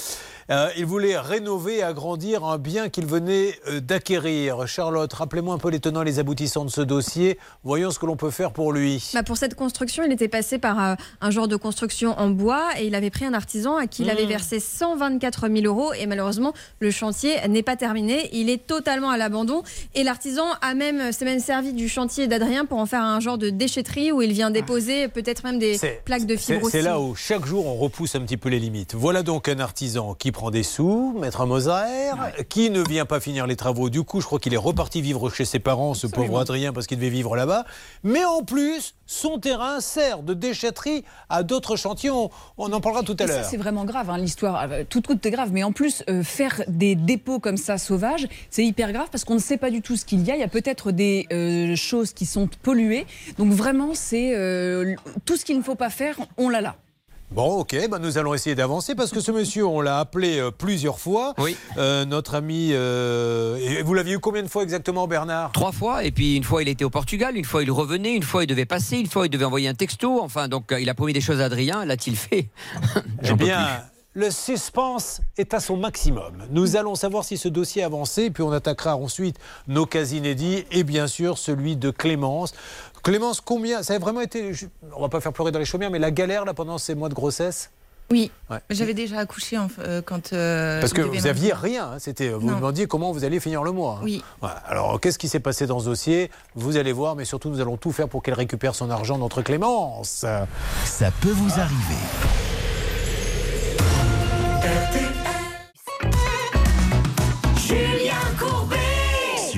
Euh, 0.51 0.71
il 0.77 0.87
voulait 0.87 1.19
rénover 1.19 1.79
et 1.79 1.83
agrandir 1.83 2.45
un 2.45 2.59
bien 2.59 2.89
qu'il 2.89 3.07
venait 3.07 3.59
euh, 3.69 3.81
d'acquérir. 3.81 4.67
Charlotte, 4.67 5.13
rappelez-moi 5.13 5.55
un 5.55 5.59
peu 5.59 5.69
les 5.69 5.81
tenants 5.81 6.03
et 6.03 6.05
les 6.05 6.19
aboutissants 6.19 6.65
de 6.65 6.71
ce 6.71 6.81
dossier. 6.81 7.39
Voyons 7.65 7.91
ce 7.91 7.99
que 7.99 8.07
l'on 8.07 8.17
peut 8.17 8.31
faire 8.31 8.53
pour 8.53 8.73
lui. 8.73 9.11
Bah, 9.15 9.23
pour 9.23 9.37
cette 9.37 9.55
construction, 9.55 10.05
il 10.05 10.13
était 10.13 10.29
passé 10.29 10.59
par 10.59 10.83
euh, 10.83 10.95
un 11.21 11.31
genre 11.31 11.49
de 11.49 11.57
construction 11.57 12.19
en 12.19 12.31
bois 12.31 12.69
et 12.79 12.87
il 12.87 12.95
avait 12.95 13.11
pris 13.11 13.25
un 13.25 13.35
artisan 13.35 13.77
à 13.77 13.87
qui 13.87 14.03
il 14.03 14.11
avait 14.11 14.25
Mmh. 14.25 14.29
versé 14.29 14.61
124 14.61 15.49
000 15.49 15.65
euros 15.65 15.93
et 15.93 16.07
malheureusement 16.07 16.53
le 16.81 16.91
chantier 16.91 17.37
n'est 17.49 17.63
pas 17.63 17.77
terminé. 17.77 18.29
Il 18.33 18.51
est 18.51 18.67
totalement 18.67 19.11
à 19.11 19.17
l'abandon 19.17 19.63
et 19.95 20.03
l'artisan 20.03 20.45
a 20.61 20.75
même 20.75 21.13
s'est 21.13 21.25
même 21.25 21.41
servi 21.41 21.73
du 21.73 21.89
chantier 21.89 22.27
d'Adrien 22.27 22.65
pour 22.67 22.79
en 22.79 22.87
faire 22.87 23.03
un 23.03 23.21
genre 23.21 23.39
de 23.39 23.51
déchetterie 23.51 24.13
où 24.13 24.23
il 24.23 24.33
vient 24.33 24.51
déposer 24.51 25.09
peut-être 25.09 25.45
même 25.45 25.59
des 25.59 25.79
plaques 26.05 26.27
de 26.27 26.37
C'est 26.37 26.55
fibre 26.55 26.69
c'est 26.71 26.83
là 26.83 27.01
où 27.01 27.15
chaque 27.15 27.47
jour 27.47 27.67
on 27.67 27.77
repousse 27.77 28.15
un 28.15 28.21
petit 28.21 28.37
peu 28.37 28.49
les 28.49 28.59
limites. 28.59 28.95
Voilà 28.95 29.23
donc 29.23 29.49
un 29.49 29.61
artisan 29.61 30.15
qui 30.15 30.33
prend 30.39 30.53
des 30.53 30.63
sous, 30.63 31.17
maître 31.19 31.45
Moser, 31.47 32.13
qui 32.49 32.71
ne 32.71 32.81
vient 32.81 33.07
pas 33.07 33.19
finir 33.19 33.49
les 33.49 33.57
travaux. 33.57 33.91
Du 33.91 34.05
coup, 34.05 34.21
je 34.21 34.27
crois 34.27 34.39
qu'il 34.39 34.55
est 34.55 34.57
reparti 34.57 35.03
vivre 35.03 35.31
chez 35.31 35.45
ses 35.45 35.59
parents, 35.59 35.95
ce 35.95 36.07
pauvre 36.07 36.39
Adrien, 36.39 36.73
parce 36.73 36.87
qu'il 36.87 36.97
devait 36.97 37.09
vivre 37.09 37.35
là-bas. 37.35 37.65
Mais 38.05 38.25
en 38.25 38.45
plus, 38.45 38.95
son 39.05 39.41
terrain 39.41 39.81
sert 39.81 40.23
de 40.23 40.35
déchetterie 40.35 41.03
à 41.29 41.43
d'autres 41.43 41.75
chantiers. 41.75 42.11
On, 42.11 42.31
on 42.57 42.73
en 42.73 42.81
parlera 42.81 43.03
tout 43.03 43.17
à 43.19 43.27
ça, 43.27 43.33
l'heure. 43.35 43.45
c'est 43.47 43.57
vraiment 43.57 43.85
grave, 43.85 44.11
hein, 44.11 44.19
l'histoire. 44.19 44.65
Euh, 44.71 44.85
Tout 44.89 45.03
coûte 45.03 45.27
est 45.27 45.31
grave, 45.33 45.51
mais 45.53 45.65
en 45.65 45.73
plus, 45.73 46.05
euh, 46.09 46.23
faire 46.23 46.63
des 46.69 46.95
dépôts 46.95 47.41
comme 47.41 47.57
ça 47.57 47.77
sauvages, 47.77 48.29
c'est 48.49 48.65
hyper 48.65 48.93
grave 48.93 49.09
parce 49.11 49.25
qu'on 49.25 49.35
ne 49.35 49.41
sait 49.41 49.57
pas 49.59 49.71
du 49.73 49.83
tout 49.83 49.97
ce 49.97 50.05
qu'il 50.05 50.23
y 50.25 50.31
a. 50.31 50.37
Il 50.37 50.41
y 50.41 50.45
a 50.45 50.49
peut-être 50.49 50.93
des 50.93 51.27
euh, 51.33 51.75
choses 51.75 52.13
qui 52.13 52.27
sont 52.27 52.49
polluées. 52.63 53.07
Donc 53.39 53.51
vraiment, 53.51 53.91
c'est 53.95 54.37
euh, 54.37 54.95
tout 55.25 55.37
ce 55.37 55.45
qu'il 55.45 55.59
ne 55.59 55.65
faut 55.65 55.75
pas 55.75 55.91
faire, 55.91 56.17
on 56.37 56.49
l'a 56.49 56.61
là. 56.61 56.77
Bon, 57.31 57.59
ok, 57.61 57.77
bah, 57.91 57.99
nous 57.99 58.17
allons 58.17 58.33
essayer 58.33 58.57
d'avancer 58.57 58.95
parce 58.95 59.11
que 59.11 59.21
ce 59.21 59.31
monsieur, 59.31 59.67
on 59.67 59.83
l'a 59.83 59.99
appelé 59.99 60.39
euh, 60.39 60.51
plusieurs 60.51 60.99
fois. 60.99 61.35
Oui. 61.39 61.57
Euh, 61.77 62.07
notre 62.07 62.35
ami. 62.35 62.71
euh, 62.73 63.57
et 63.59 63.83
vous 63.83 63.93
l'aviez 63.93 64.15
eu 64.15 64.19
combien 64.19 64.43
de 64.43 64.49
fois 64.49 64.63
exactement, 64.63 65.07
Bernard? 65.07 65.53
Trois 65.53 65.73
fois, 65.73 66.05
et 66.05 66.11
puis 66.11 66.37
une 66.37 66.45
fois 66.45 66.63
il 66.63 66.69
était 66.69 66.85
au 66.85 66.91
Portugal, 66.91 67.37
une 67.37 67.45
fois 67.45 67.63
il 67.63 67.71
revenait, 67.71 68.15
une 68.15 68.23
fois 68.23 68.45
il 68.45 68.47
devait 68.47 68.65
passer, 68.65 68.97
une 68.97 69.07
fois 69.09 69.27
il 69.27 69.31
devait 69.31 69.45
envoyer 69.45 69.69
un 69.69 69.75
texto. 69.75 70.23
Enfin, 70.23 70.49
donc 70.49 70.73
euh, 70.73 70.81
il 70.81 70.89
a 70.89 70.95
promis 70.95 71.13
des 71.13 71.21
choses 71.21 71.41
à 71.43 71.45
Adrien. 71.45 71.85
L'a-t-il 71.85 72.17
fait? 72.17 72.49
Eh 73.23 73.27
J'en 73.27 73.37
peux 73.37 73.45
bien, 73.45 73.59
plus. 74.15 74.23
le 74.23 74.31
suspense 74.31 75.21
est 75.37 75.53
à 75.55 75.61
son 75.61 75.77
maximum. 75.77 76.45
Nous 76.51 76.77
allons 76.77 76.95
savoir 76.95 77.25
si 77.25 77.37
ce 77.37 77.49
dossier 77.49 77.83
a 77.83 77.87
avancé, 77.87 78.31
puis 78.31 78.43
on 78.43 78.53
attaquera 78.53 78.97
ensuite 78.97 79.37
nos 79.67 79.85
cas 79.87 80.05
inédits 80.07 80.65
et 80.73 80.83
bien 80.83 81.07
sûr 81.07 81.37
celui 81.37 81.77
de 81.77 81.91
Clémence. 81.91 82.55
Clémence, 83.03 83.41
combien 83.41 83.83
Ça 83.83 83.95
a 83.95 83.99
vraiment 83.99 84.21
été, 84.21 84.53
je- 84.55 84.67
on 84.97 85.01
va 85.03 85.09
pas 85.09 85.21
faire 85.21 85.33
pleurer 85.33 85.53
dans 85.53 85.59
les 85.59 85.65
chaumières, 85.65 85.91
mais 85.91 85.99
la 85.99 86.11
galère 86.11 86.45
là 86.45 86.55
pendant 86.55 86.79
ces 86.79 86.95
mois 86.95 87.09
de 87.09 87.15
grossesse 87.15 87.71
Oui, 88.11 88.31
Ouais. 88.49 88.57
j'avais 88.71 88.95
déjà 88.95 89.19
accouché 89.19 89.59
en- 89.59 89.69
euh, 89.81 90.01
quand. 90.01 90.33
euh, 90.33 90.81
Parce 90.81 90.95
que 90.95 91.03
vous 91.03 91.27
aviez 91.27 91.51
m'inviter. 91.51 91.53
rien, 91.77 91.91
hein, 91.93 91.97
c'était 91.99 92.31
vous 92.31 92.47
Non. 92.47 92.57
demandiez 92.57 92.87
comment 92.87 93.13
vous 93.13 93.23
alliez 93.25 93.39
finir 93.39 93.63
le 93.63 93.71
mois. 93.71 93.97
hein. 94.01 94.05
Oui. 94.05 94.25
Alors 94.67 94.99
qu'est-ce 94.99 95.19
qui 95.19 95.29
s'est 95.29 95.41
passé 95.41 95.67
dans 95.67 95.79
ce 95.81 95.85
dossier? 95.85 96.31
Vous 96.55 96.79
allez 96.79 96.93
voir, 96.93 97.17
mais 97.17 97.27
surtout 97.27 97.51
nous 97.51 97.61
allons 97.61 97.77
tout 97.77 97.93
faire 97.93 98.09
pour 98.09 98.23
qu'elle 98.23 98.33
récupère 98.35 98.75
son 98.75 98.89
argent 98.89 99.19
notre 99.19 99.43
Clémence. 99.43 100.25
Ça 100.87 101.11
peut 101.21 101.33
vous 101.33 101.61
arriver. 101.61 102.48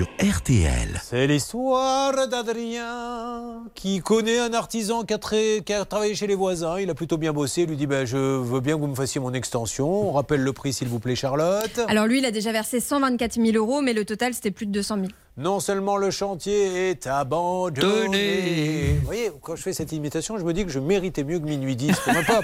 Sur 0.00 0.08
RTL. 0.18 0.98
C'est 1.02 1.26
l'histoire 1.26 2.26
d'Adrien 2.26 3.64
qui 3.74 3.98
connaît 4.00 4.38
un 4.38 4.54
artisan 4.54 5.02
qui 5.02 5.12
a, 5.12 5.18
très- 5.18 5.60
qui 5.62 5.74
a 5.74 5.84
travaillé 5.84 6.14
chez 6.14 6.26
les 6.26 6.34
voisins. 6.34 6.78
Il 6.78 6.88
a 6.88 6.94
plutôt 6.94 7.18
bien 7.18 7.34
bossé. 7.34 7.62
Il 7.64 7.68
lui 7.68 7.76
dit 7.76 7.86
ben, 7.86 8.06
Je 8.06 8.16
veux 8.16 8.60
bien 8.60 8.76
que 8.76 8.80
vous 8.80 8.86
me 8.86 8.94
fassiez 8.94 9.20
mon 9.20 9.34
extension. 9.34 10.08
On 10.08 10.12
rappelle 10.12 10.40
le 10.40 10.54
prix, 10.54 10.72
s'il 10.72 10.88
vous 10.88 11.00
plaît, 11.00 11.16
Charlotte. 11.16 11.78
Alors 11.86 12.06
lui, 12.06 12.20
il 12.20 12.24
a 12.24 12.30
déjà 12.30 12.50
versé 12.50 12.80
124 12.80 13.34
000 13.34 13.48
euros, 13.58 13.82
mais 13.82 13.92
le 13.92 14.06
total, 14.06 14.32
c'était 14.32 14.50
plus 14.50 14.64
de 14.64 14.72
200 14.72 14.94
000. 15.00 15.08
Non 15.40 15.58
seulement 15.58 15.96
le 15.96 16.10
chantier 16.10 16.90
est 16.90 17.06
abandonné. 17.06 18.92
Vous 19.00 19.06
voyez, 19.06 19.30
quand 19.40 19.56
je 19.56 19.62
fais 19.62 19.72
cette 19.72 19.90
imitation, 19.90 20.36
je 20.36 20.44
me 20.44 20.52
dis 20.52 20.66
que 20.66 20.70
je 20.70 20.78
méritais 20.78 21.24
mieux 21.24 21.38
que 21.38 21.46
minuit 21.46 21.76
10 21.76 21.98
pour 21.98 22.12
ma 22.12 22.22
part. 22.22 22.42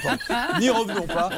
N'y 0.59 0.70
revenons 0.70 1.06
pas. 1.06 1.28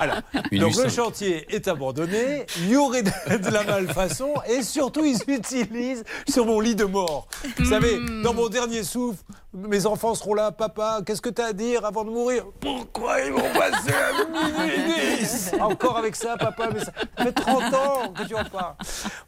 Alors, 0.00 0.16
Minuit 0.50 0.58
donc 0.58 0.76
le 0.82 0.88
chantier 0.88 1.46
est 1.54 1.68
abandonné, 1.68 2.46
il 2.58 2.70
y 2.70 2.76
aurait 2.76 3.04
de, 3.04 3.10
de 3.36 3.48
la 3.48 3.62
malfaçon 3.62 4.34
et 4.48 4.64
surtout 4.64 5.04
ils 5.04 5.16
s'utilisent 5.16 6.02
sur 6.28 6.46
mon 6.46 6.58
lit 6.58 6.74
de 6.74 6.84
mort. 6.84 7.28
Vous 7.58 7.66
savez, 7.66 7.96
dans 8.24 8.34
mon 8.34 8.48
dernier 8.48 8.82
souffle, 8.82 9.22
mes 9.54 9.86
enfants 9.86 10.14
seront 10.14 10.34
là, 10.34 10.50
papa, 10.52 11.00
qu'est-ce 11.06 11.22
que 11.22 11.28
tu 11.30 11.40
as 11.40 11.46
à 11.46 11.52
dire 11.52 11.84
avant 11.84 12.04
de 12.04 12.10
mourir? 12.10 12.44
Pourquoi 12.60 13.20
ils 13.20 13.32
vont 13.32 13.40
passer 13.52 13.92
à 13.94 14.24
minuit 14.58 15.18
10 15.20 15.52
Encore 15.60 15.96
avec 15.98 16.16
ça, 16.16 16.36
papa, 16.36 16.70
mais 16.72 16.80
ça 16.80 16.92
fait 17.18 17.32
30 17.32 17.74
ans 17.74 18.12
que 18.12 18.26
tu 18.26 18.34
en 18.34 18.44
parles. 18.44 18.74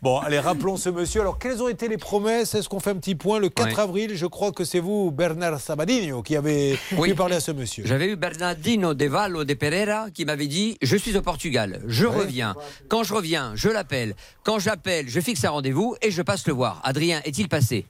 Bon, 0.02 0.18
allez, 0.18 0.38
rappelons 0.40 0.76
ce 0.76 0.88
monsieur. 0.90 1.20
Alors, 1.20 1.38
quelles 1.38 1.62
ont 1.62 1.68
été 1.68 1.88
les 1.88 1.96
promesses? 1.96 2.54
Est-ce 2.54 2.68
qu'on 2.68 2.80
fait 2.80 2.90
un 2.90 2.96
petit 2.96 3.14
point? 3.14 3.38
Le 3.38 3.48
4 3.48 3.66
Ouais. 3.76 3.80
avril, 3.80 4.10
je 4.16 4.26
crois 4.26 4.52
que 4.52 4.64
c'est 4.64 4.80
vous, 4.80 5.10
Bernard 5.10 5.60
Sabadino, 5.60 6.22
qui 6.22 6.36
avez 6.36 6.78
Oui. 6.98 7.10
pu 7.10 7.14
parler 7.14 7.36
à 7.36 7.40
ce 7.40 7.52
monsieur. 7.52 7.84
J'avais 7.86 8.08
eu 8.08 8.16
Bernardino 8.16 8.94
de 8.94 9.06
Vallo 9.06 9.44
de 9.44 9.54
Pereira 9.54 10.10
qui 10.10 10.24
m'avait 10.24 10.46
dit 10.48 10.76
Je 10.82 10.96
suis 10.96 11.16
au 11.16 11.22
Portugal, 11.22 11.80
je 11.86 12.06
reviens. 12.06 12.54
Quand 12.88 13.02
je 13.04 13.14
reviens, 13.14 13.52
je 13.54 13.68
l'appelle. 13.68 14.14
Quand 14.44 14.58
j'appelle, 14.58 15.08
je 15.08 15.20
fixe 15.20 15.44
un 15.44 15.50
rendez-vous 15.50 15.96
et 16.02 16.10
je 16.10 16.22
passe 16.22 16.46
le 16.46 16.52
voir. 16.52 16.80
Adrien, 16.84 17.20
est-il 17.24 17.48
passé? 17.48 17.86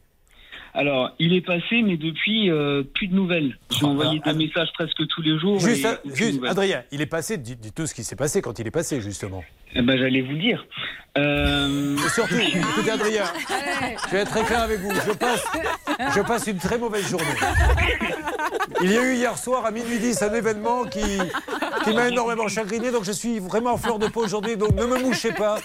Alors, 0.77 1.12
il 1.19 1.32
est 1.32 1.40
passé, 1.40 1.81
mais 1.82 1.97
depuis, 1.97 2.51
euh, 2.51 2.82
plus 2.82 3.09
de 3.09 3.15
nouvelles. 3.15 3.59
J'ai 3.70 3.86
envoyé 3.86 4.20
des 4.20 4.35
messages 4.35 4.69
presque 4.74 5.07
tous 5.09 5.23
les 5.23 5.39
jours. 5.39 5.59
Juste, 5.59 5.86
et. 6.05 6.47
Adrien, 6.47 6.85
il 6.93 7.01
est 7.01 7.07
passé, 7.07 7.43
tout 7.74 7.86
ce 7.86 7.94
qui 7.94 8.05
s'est 8.05 8.15
passé 8.15 8.43
quand 8.43 8.59
il 8.59 8.66
est 8.66 8.70
passé, 8.70 9.01
justement. 9.01 9.43
Eh 9.78 9.82
ben, 9.82 9.98
j'allais 9.98 10.23
vous 10.23 10.32
le 10.32 10.39
dire. 10.39 10.66
Euh... 11.19 11.97
Et 11.97 12.09
surtout, 12.09 12.35
écoutez 12.39 12.90
Adrien, 12.90 13.24
je 14.07 14.12
vais 14.12 14.19
être 14.23 14.31
très 14.31 14.44
clair 14.44 14.62
avec 14.62 14.81
vous, 14.81 14.93
je 14.94 15.12
passe, 15.12 15.44
je 16.15 16.20
passe 16.20 16.47
une 16.47 16.59
très 16.59 16.78
mauvaise 16.78 17.09
journée. 17.09 17.24
Il 18.82 18.93
y 18.93 18.97
a 18.98 19.03
eu 19.03 19.15
hier 19.15 19.36
soir 19.39 19.65
à 19.65 19.70
minuit 19.70 19.98
10 19.98 20.23
un 20.23 20.35
événement 20.35 20.85
qui, 20.85 21.01
qui 21.85 21.94
m'a 21.94 22.09
énormément 22.09 22.48
chagriné, 22.48 22.90
donc 22.90 23.05
je 23.05 23.12
suis 23.12 23.39
vraiment 23.39 23.73
en 23.73 23.77
fleur 23.78 23.98
de 23.98 24.09
peau 24.09 24.24
aujourd'hui, 24.24 24.57
donc 24.57 24.74
ne 24.74 24.85
me 24.85 24.98
mouchez 25.03 25.32
pas 25.32 25.59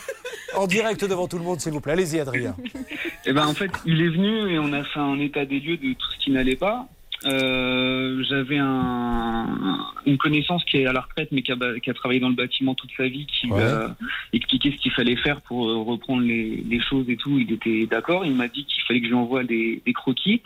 en 0.56 0.68
direct 0.68 1.04
devant 1.04 1.28
tout 1.28 1.38
le 1.38 1.44
monde, 1.44 1.60
s'il 1.60 1.72
vous 1.74 1.82
plaît. 1.82 1.94
Allez-y 1.94 2.20
Adrien. 2.20 2.56
Eh 3.26 3.34
ben, 3.34 3.46
en 3.46 3.54
fait, 3.54 3.72
il 3.86 4.02
est 4.02 4.10
venu 4.10 4.54
et 4.54 4.60
on 4.60 4.74
a 4.74 4.84
fait 4.84 5.00
un 5.00 5.20
état 5.20 5.46
des 5.46 5.60
lieux 5.60 5.78
de 5.78 5.94
tout 5.94 6.12
ce 6.18 6.24
qui 6.24 6.32
n'allait 6.32 6.56
pas. 6.56 6.88
Euh, 7.26 8.24
J'avais 8.28 8.58
un, 8.58 9.48
une 10.06 10.18
connaissance 10.18 10.64
qui 10.66 10.78
est 10.78 10.86
à 10.86 10.94
la 10.94 11.02
retraite, 11.02 11.30
mais 11.32 11.42
qui 11.42 11.52
a, 11.52 11.58
qui 11.82 11.90
a 11.90 11.94
travaillé 11.94 12.20
dans 12.20 12.30
le 12.30 12.36
bâtiment 12.36 12.74
toute 12.76 12.92
sa 12.98 13.08
vie, 13.08 13.26
qui 13.28 13.48
Ouais. 13.52 13.60
m'a 13.64 13.96
expliqué 14.34 14.72
ce 14.72 14.78
qu'il 14.78 14.92
fallait 14.92 15.16
faire 15.16 15.42
pour 15.42 15.68
euh, 15.68 15.78
reprendre 15.84 16.22
les, 16.24 16.64
les 16.68 16.80
choses 16.80 17.10
et 17.10 17.18
tout. 17.18 17.38
Il 17.40 17.52
était 17.52 17.86
d'accord. 17.86 18.26
Il 18.26 18.34
m'a 18.36 18.48
dit 18.48 18.66
qu'il 18.66 18.82
fallait 18.84 19.00
que 19.02 19.06
je 19.08 19.12
lui 19.12 19.18
envoie 19.18 19.44
des, 19.44 19.82
des 19.86 19.94
croquis 19.94 20.42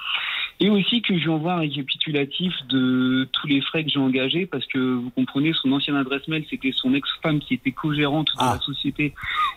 et 0.61 0.69
aussi 0.69 1.01
que 1.01 1.17
je 1.17 1.23
lui 1.23 1.29
envoie 1.29 1.53
un 1.55 1.59
récapitulatif 1.59 2.53
de 2.69 3.27
tous 3.33 3.47
les 3.47 3.59
frais 3.61 3.83
que 3.83 3.89
j'ai 3.89 3.99
engagés, 3.99 4.45
parce 4.45 4.65
que 4.67 4.79
vous 4.79 5.09
comprenez, 5.09 5.51
son 5.53 5.69
ancienne 5.73 5.97
adresse 5.97 6.25
mail, 6.29 6.45
c'était 6.49 6.71
son 6.73 6.93
ex-femme 6.93 7.39
qui 7.39 7.55
était 7.55 7.71
co-gérante 7.73 8.29
de 8.37 8.41
la 8.41 8.59
société 8.61 9.13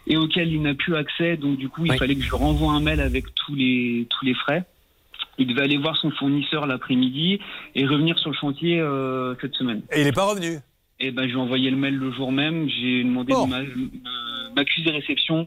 et 0.08 0.16
auquel 0.16 0.52
il 0.52 0.60
n'a 0.62 0.74
plus 0.74 0.96
accès. 0.96 1.36
Donc 1.36 1.56
du 1.56 1.68
coup, 1.68 1.86
il 1.86 1.92
fallait 1.94 2.16
que 2.16 2.22
je 2.22 2.34
renvoie 2.34 2.72
un 2.72 2.80
mail 2.80 3.00
avec 3.00 3.32
tous 3.34 3.54
les 3.54 4.06
tous 4.10 4.24
les 4.24 4.34
frais. 4.34 4.64
Il 5.38 5.46
devait 5.46 5.62
aller 5.62 5.78
voir 5.78 5.96
son 5.96 6.10
fournisseur 6.10 6.66
l'après-midi 6.66 7.38
et 7.74 7.86
revenir 7.86 8.18
sur 8.18 8.30
le 8.30 8.36
chantier 8.36 8.80
euh, 8.80 9.34
cette 9.40 9.54
semaine. 9.54 9.82
Et 9.92 10.00
il 10.00 10.04
n'est 10.04 10.12
pas 10.12 10.24
revenu 10.24 10.58
Et 11.00 11.10
ben, 11.12 11.22
je 11.22 11.28
lui 11.28 11.34
ai 11.38 11.40
envoyé 11.40 11.70
le 11.70 11.76
mail 11.76 11.94
le 11.94 12.12
jour 12.12 12.32
même. 12.32 12.68
J'ai 12.68 13.04
demandé 13.04 13.32
Bon. 13.32 13.46
de 13.46 13.50
m'a- 13.50 13.60
de 13.62 14.54
m'accuser 14.56 14.90
réception. 14.90 15.46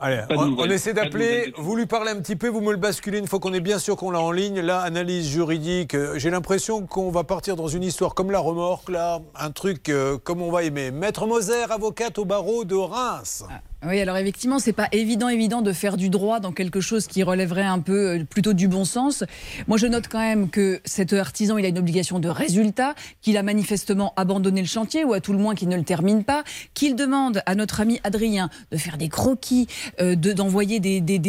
Allez, 0.00 0.22
on, 0.30 0.64
essaie 0.70 0.94
d'appeler, 0.94 1.52
vous 1.56 1.74
lui 1.74 1.86
parlez 1.86 2.12
un 2.12 2.20
petit 2.20 2.36
peu, 2.36 2.46
vous 2.46 2.60
me 2.60 2.70
le 2.70 2.76
basculez 2.76 3.18
une 3.18 3.26
fois 3.26 3.40
qu'on 3.40 3.52
est 3.52 3.60
bien 3.60 3.80
sûr 3.80 3.96
qu'on 3.96 4.12
l'a 4.12 4.20
en 4.20 4.30
ligne. 4.30 4.60
Là, 4.60 4.78
analyse 4.78 5.28
juridique, 5.28 5.94
euh, 5.96 6.16
j'ai 6.20 6.30
l'impression 6.30 6.86
qu'on 6.86 7.10
va 7.10 7.24
partir 7.24 7.56
dans 7.56 7.66
une 7.66 7.82
histoire 7.82 8.14
comme 8.14 8.30
la 8.30 8.38
remorque, 8.38 8.90
là, 8.90 9.18
un 9.34 9.50
truc 9.50 9.88
euh, 9.88 10.16
comme 10.16 10.40
on 10.40 10.52
va 10.52 10.62
aimer. 10.62 10.92
Maître 10.92 11.26
Moser, 11.26 11.64
avocate 11.68 12.16
au 12.18 12.24
barreau 12.24 12.64
de 12.64 12.76
Reims. 12.76 13.44
Oui, 13.86 14.00
alors 14.00 14.16
effectivement, 14.16 14.58
c'est 14.58 14.72
pas 14.72 14.88
évident, 14.90 15.28
évident 15.28 15.62
de 15.62 15.72
faire 15.72 15.96
du 15.96 16.10
droit 16.10 16.40
dans 16.40 16.50
quelque 16.50 16.80
chose 16.80 17.06
qui 17.06 17.22
relèverait 17.22 17.62
un 17.62 17.78
peu 17.78 18.18
euh, 18.18 18.24
plutôt 18.24 18.52
du 18.52 18.66
bon 18.66 18.84
sens. 18.84 19.22
Moi, 19.68 19.78
je 19.78 19.86
note 19.86 20.08
quand 20.08 20.18
même 20.18 20.50
que 20.50 20.80
cet 20.84 21.12
artisan, 21.12 21.58
il 21.58 21.64
a 21.64 21.68
une 21.68 21.78
obligation 21.78 22.18
de 22.18 22.28
résultat, 22.28 22.96
qu'il 23.22 23.36
a 23.36 23.44
manifestement 23.44 24.14
abandonné 24.16 24.62
le 24.62 24.66
chantier, 24.66 25.04
ou 25.04 25.12
à 25.12 25.20
tout 25.20 25.32
le 25.32 25.38
moins 25.38 25.54
qu'il 25.54 25.68
ne 25.68 25.76
le 25.76 25.84
termine 25.84 26.24
pas, 26.24 26.42
qu'il 26.74 26.96
demande 26.96 27.40
à 27.46 27.54
notre 27.54 27.80
ami 27.80 28.00
Adrien 28.02 28.50
de 28.72 28.76
faire 28.78 28.98
des 28.98 29.08
croquis, 29.08 29.68
euh, 30.00 30.16
de- 30.16 30.32
d'envoyer 30.32 30.80
des, 30.80 31.00
des, 31.00 31.20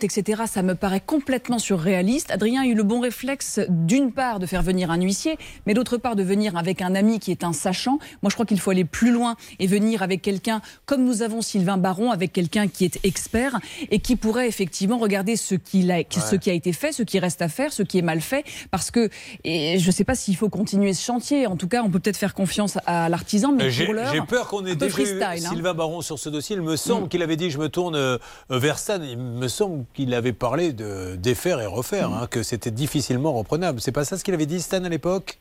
etc. 0.00 0.42
Ça 0.46 0.62
me 0.62 0.76
paraît 0.76 1.02
complètement 1.04 1.58
surréaliste. 1.58 2.30
Adrien 2.30 2.62
a 2.62 2.66
eu 2.66 2.74
le 2.74 2.84
bon 2.84 3.00
réflexe, 3.00 3.58
d'une 3.68 4.12
part, 4.12 4.38
de 4.38 4.46
faire 4.46 4.62
venir 4.62 4.92
un 4.92 5.00
huissier, 5.00 5.38
mais 5.66 5.74
d'autre 5.74 5.96
part, 5.96 6.14
de 6.14 6.22
venir 6.22 6.56
avec 6.56 6.82
un 6.82 6.94
ami 6.94 7.18
qui 7.18 7.32
est 7.32 7.42
un 7.42 7.52
sachant. 7.52 7.98
Moi, 8.22 8.30
je 8.30 8.34
crois 8.34 8.46
qu'il 8.46 8.60
faut 8.60 8.70
aller 8.70 8.84
plus 8.84 9.10
loin 9.10 9.34
et 9.58 9.66
venir 9.66 10.04
avec 10.04 10.22
quelqu'un 10.22 10.60
comme 10.84 11.02
nous 11.02 11.22
avons 11.22 11.42
Sylvain 11.42 11.78
Baron 11.78 11.95
Avec 12.12 12.32
quelqu'un 12.32 12.68
qui 12.68 12.84
est 12.84 12.98
expert 13.04 13.58
et 13.90 13.98
qui 13.98 14.16
pourrait 14.16 14.48
effectivement 14.48 14.98
regarder 14.98 15.36
ce, 15.36 15.54
qu'il 15.54 15.90
a, 15.90 15.98
ce 16.10 16.36
qui 16.36 16.50
a 16.50 16.52
été 16.52 16.72
fait, 16.72 16.92
ce 16.92 17.02
qui 17.02 17.18
reste 17.18 17.40
à 17.42 17.48
faire, 17.48 17.72
ce 17.72 17.82
qui 17.82 17.98
est 17.98 18.02
mal 18.02 18.20
fait. 18.20 18.44
Parce 18.70 18.90
que 18.90 19.08
et 19.44 19.78
je 19.78 19.86
ne 19.86 19.92
sais 19.92 20.04
pas 20.04 20.14
s'il 20.14 20.36
faut 20.36 20.48
continuer 20.48 20.92
ce 20.92 21.02
chantier. 21.04 21.46
En 21.46 21.56
tout 21.56 21.68
cas, 21.68 21.82
on 21.82 21.90
peut 21.90 21.98
peut-être 22.00 22.16
faire 22.16 22.34
confiance 22.34 22.78
à 22.86 23.08
l'artisan, 23.08 23.52
mais 23.52 23.64
Euh, 23.64 23.70
J'ai 23.70 23.84
pour 23.86 23.94
l'heure, 23.94 24.12
j'ai 24.12 24.20
peur 24.20 24.48
qu'on 24.48 24.64
ait 24.66 24.74
déjà 24.76 24.86
eu 24.86 24.90
freestyle, 24.90 25.46
hein. 25.46 25.50
Sylvain 25.50 25.74
Baron 25.74 26.00
sur 26.02 26.18
ce 26.18 26.28
dossier. 26.28 26.56
Il 26.56 26.62
me 26.62 26.76
semble 26.76 27.06
Mm. 27.06 27.08
qu'il 27.08 27.22
avait 27.22 27.36
dit 27.36 27.50
je 27.50 27.58
me 27.58 27.68
tourne 27.68 27.96
euh, 27.96 28.18
vers 28.50 28.78
Stan. 28.78 29.00
Il 29.02 29.18
me 29.18 29.48
semble 29.48 29.84
qu'il 29.94 30.12
avait 30.14 30.32
parlé 30.32 30.72
de 30.72 31.16
défaire 31.16 31.60
et 31.60 31.66
refaire, 31.66 32.10
Mm. 32.10 32.14
hein, 32.22 32.26
que 32.30 32.42
c'était 32.42 32.70
difficilement 32.70 33.32
reprenable. 33.32 33.80
C'est 33.80 33.92
pas 33.92 34.04
ça 34.04 34.16
ce 34.18 34.24
qu'il 34.24 34.34
avait 34.34 34.46
dit 34.46 34.60
Stan 34.60 34.84
à 34.84 34.88
l'époque? 34.88 35.38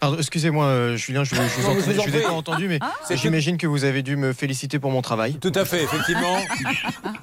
Pardon, 0.00 0.16
excusez-moi, 0.18 0.64
euh, 0.64 0.96
Julien, 0.96 1.24
je, 1.24 1.34
je 1.34 1.40
vous, 1.40 1.62
Non, 1.62 1.68
entendais- 1.72 1.82
je 1.84 1.90
vous 1.92 2.00
en 2.00 2.04
je 2.04 2.10
vous 2.10 2.16
ai 2.16 2.22
pas 2.22 2.30
entendu, 2.32 2.68
mais 2.68 2.78
C'est 3.06 3.16
j'imagine 3.18 3.58
que 3.58 3.66
vous 3.66 3.84
avez 3.84 4.02
dû 4.02 4.16
me 4.16 4.32
féliciter 4.32 4.78
pour 4.78 4.90
mon 4.90 5.02
travail. 5.02 5.34
Tout 5.34 5.52
à 5.54 5.64
fait, 5.66 5.82
effectivement. 5.82 6.38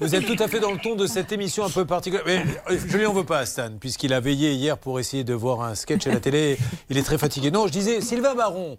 Vous 0.00 0.14
êtes 0.14 0.24
tout 0.26 0.36
à 0.42 0.46
fait 0.46 0.60
dans 0.60 0.70
le 0.70 0.78
ton 0.78 0.94
de 0.94 1.06
cette 1.08 1.32
émission 1.32 1.64
un 1.64 1.70
peu 1.70 1.84
particulière. 1.84 2.24
Mais 2.26 2.44
euh, 2.70 2.78
je 2.88 2.96
lui 2.96 3.04
en 3.06 3.12
veux 3.12 3.24
pas, 3.24 3.44
Stan, 3.46 3.70
puisqu'il 3.80 4.12
a 4.12 4.20
veillé 4.20 4.52
hier 4.52 4.78
pour 4.78 5.00
essayer 5.00 5.24
de 5.24 5.34
voir 5.34 5.62
un 5.62 5.74
sketch 5.74 6.06
à 6.06 6.10
la 6.12 6.20
télé. 6.20 6.56
Il 6.88 6.96
est 6.98 7.02
très 7.02 7.18
fatigué. 7.18 7.50
Non, 7.50 7.66
je 7.66 7.72
disais, 7.72 8.00
Sylvain 8.00 8.36
Baron 8.36 8.78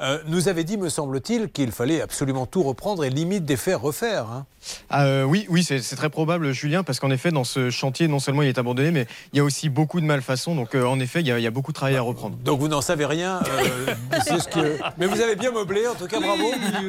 euh, 0.00 0.18
nous 0.26 0.48
avait 0.48 0.64
dit, 0.64 0.76
me 0.76 0.88
semble-t-il, 0.88 1.48
qu'il 1.50 1.70
fallait 1.70 2.00
absolument 2.00 2.46
tout 2.46 2.64
reprendre 2.64 3.04
et 3.04 3.10
limite 3.10 3.44
des 3.44 3.56
faire 3.56 3.80
refaire. 3.80 4.26
hein. 4.28 4.46
Ah, 4.90 5.04
euh, 5.06 5.22
oui, 5.22 5.46
oui, 5.48 5.62
c'est 5.62 5.78
c'est 5.78 5.94
très 5.94 6.10
probable, 6.10 6.50
Julien, 6.52 6.82
parce 6.82 6.98
qu'en 6.98 7.12
effet, 7.12 7.30
dans 7.30 7.44
ce 7.44 7.70
chantier, 7.70 8.08
non 8.08 8.18
seulement 8.18 8.42
il 8.42 8.48
est 8.48 8.58
abandonné, 8.58 8.90
mais 8.90 9.06
il 9.32 9.36
y 9.36 9.40
a 9.40 9.44
aussi 9.44 9.68
beaucoup 9.68 10.00
de 10.00 10.06
malfaçons. 10.06 10.56
Donc, 10.56 10.74
euh, 10.74 10.84
en 10.84 10.98
effet, 10.98 11.20
il 11.20 11.26
y, 11.28 11.30
a, 11.30 11.38
il 11.38 11.42
y 11.42 11.46
a 11.46 11.52
beaucoup 11.52 11.70
de 11.70 11.76
travail 11.76 11.94
à 11.96 12.00
reprendre. 12.02 12.36
Donc 12.38 12.58
vous 12.58 12.66
n'en 12.66 12.80
savez 12.80 13.06
rien. 13.06 13.35
Euh, 13.46 13.94
c'est 14.24 14.38
ce 14.38 14.48
que... 14.48 14.78
Mais 14.98 15.06
vous 15.06 15.20
avez 15.20 15.36
bien 15.36 15.50
meublé, 15.50 15.86
en 15.86 15.94
tout 15.94 16.06
cas, 16.06 16.20
bravo. 16.20 16.44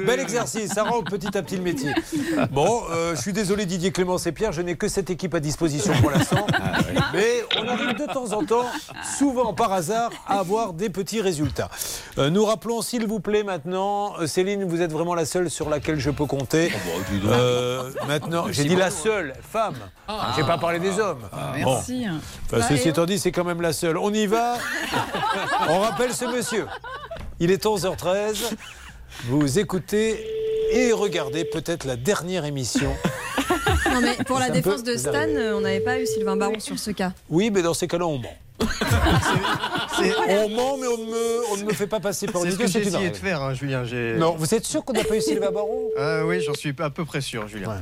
Bel 0.05 0.19
exercice, 0.19 0.71
ça 0.73 0.83
rend 0.83 1.03
petit 1.03 1.37
à 1.37 1.41
petit 1.41 1.57
le 1.57 1.63
métier. 1.63 1.93
Bon, 2.51 2.83
euh, 2.91 3.15
je 3.15 3.21
suis 3.21 3.33
désolé 3.33 3.65
Didier 3.65 3.91
Clémence 3.91 4.27
et 4.27 4.31
Pierre, 4.31 4.51
je 4.51 4.61
n'ai 4.61 4.75
que 4.75 4.87
cette 4.87 5.09
équipe 5.09 5.33
à 5.35 5.39
disposition 5.39 5.93
pour 6.01 6.11
l'instant. 6.11 6.45
Mais 7.13 7.43
on 7.57 7.67
arrive 7.67 7.97
de 7.97 8.05
temps 8.11 8.31
en 8.33 8.43
temps, 8.43 8.65
souvent 9.17 9.53
par 9.53 9.73
hasard, 9.73 10.11
à 10.27 10.39
avoir 10.39 10.73
des 10.73 10.89
petits 10.89 11.21
résultats. 11.21 11.69
Euh, 12.17 12.29
nous 12.29 12.45
rappelons, 12.45 12.81
s'il 12.81 13.05
vous 13.05 13.19
plaît, 13.19 13.43
maintenant, 13.43 14.13
Céline, 14.25 14.63
vous 14.63 14.81
êtes 14.81 14.91
vraiment 14.91 15.15
la 15.15 15.25
seule 15.25 15.49
sur 15.49 15.69
laquelle 15.69 15.99
je 15.99 16.09
peux 16.09 16.25
compter. 16.25 16.71
Euh, 17.25 17.91
maintenant, 18.07 18.45
j'ai 18.49 18.63
dit 18.63 18.75
la 18.75 18.91
seule 18.91 19.33
femme. 19.51 19.75
Ah. 20.07 20.33
J'ai 20.35 20.43
pas 20.43 20.57
parlé 20.57 20.79
des 20.79 20.99
hommes. 20.99 21.21
Bon. 21.63 21.73
Merci. 21.73 22.05
Enfin, 22.45 22.65
ceci 22.67 22.89
étant 22.89 23.05
dit, 23.05 23.19
c'est 23.19 23.31
quand 23.31 23.43
même 23.43 23.61
la 23.61 23.73
seule. 23.73 23.97
On 23.97 24.13
y 24.13 24.25
va. 24.25 24.55
On 25.69 25.79
rappelle 25.79 26.13
ce 26.13 26.25
monsieur. 26.25 26.36
Il 27.39 27.51
est 27.51 27.65
11h13. 27.65 28.53
Vous 29.25 29.59
écoutez 29.59 30.25
et 30.71 30.91
regardez 30.91 31.45
peut-être 31.45 31.85
la 31.85 31.95
dernière 31.95 32.45
émission. 32.45 32.93
Non, 33.91 34.01
mais 34.01 34.15
pour 34.25 34.37
la 34.39 34.47
C'est 34.47 34.51
défense 34.53 34.83
de 34.83 34.95
Stan, 34.97 35.11
euh, 35.13 35.53
on 35.55 35.61
n'avait 35.61 35.79
pas 35.79 35.99
eu 35.99 36.05
Sylvain 36.05 36.35
Baron 36.35 36.59
sur 36.59 36.77
ce 36.77 36.91
cas. 36.91 37.13
Oui, 37.29 37.49
mais 37.51 37.61
dans 37.61 37.73
ces 37.73 37.87
cas-là, 37.87 38.05
on 38.05 38.17
ment. 38.19 38.35
On 40.29 40.49
ment, 40.49 40.77
mais 40.77 40.87
on 40.87 40.97
ne 40.97 41.05
me, 41.11 41.51
on 41.53 41.57
ne 41.57 41.63
me 41.63 41.73
fait 41.73 41.87
pas 41.87 41.99
passer 41.99 42.27
pour 42.27 42.41
C'est 42.41 42.47
une 42.47 42.53
ce 42.53 42.57
que 42.59 42.67
j'ai 42.67 42.81
essayé 42.81 43.09
de 43.09 43.15
faire, 43.15 43.41
hein, 43.41 43.53
Julien. 43.53 43.83
j'ai- 43.85 44.15
Non, 44.17 44.35
vous 44.37 44.53
êtes 44.53 44.65
sûr 44.65 44.83
qu'on 44.83 44.93
n'a 44.93 45.03
pas 45.03 45.15
eu 45.15 45.21
Sylvain 45.21 45.51
Baron? 45.51 45.89
Euh, 45.97 46.23
Oui, 46.23 46.41
j'en 46.41 46.53
suis 46.53 46.75
à 46.79 46.89
peu 46.89 47.05
près 47.05 47.21
sûr, 47.21 47.47
Julien. 47.47 47.81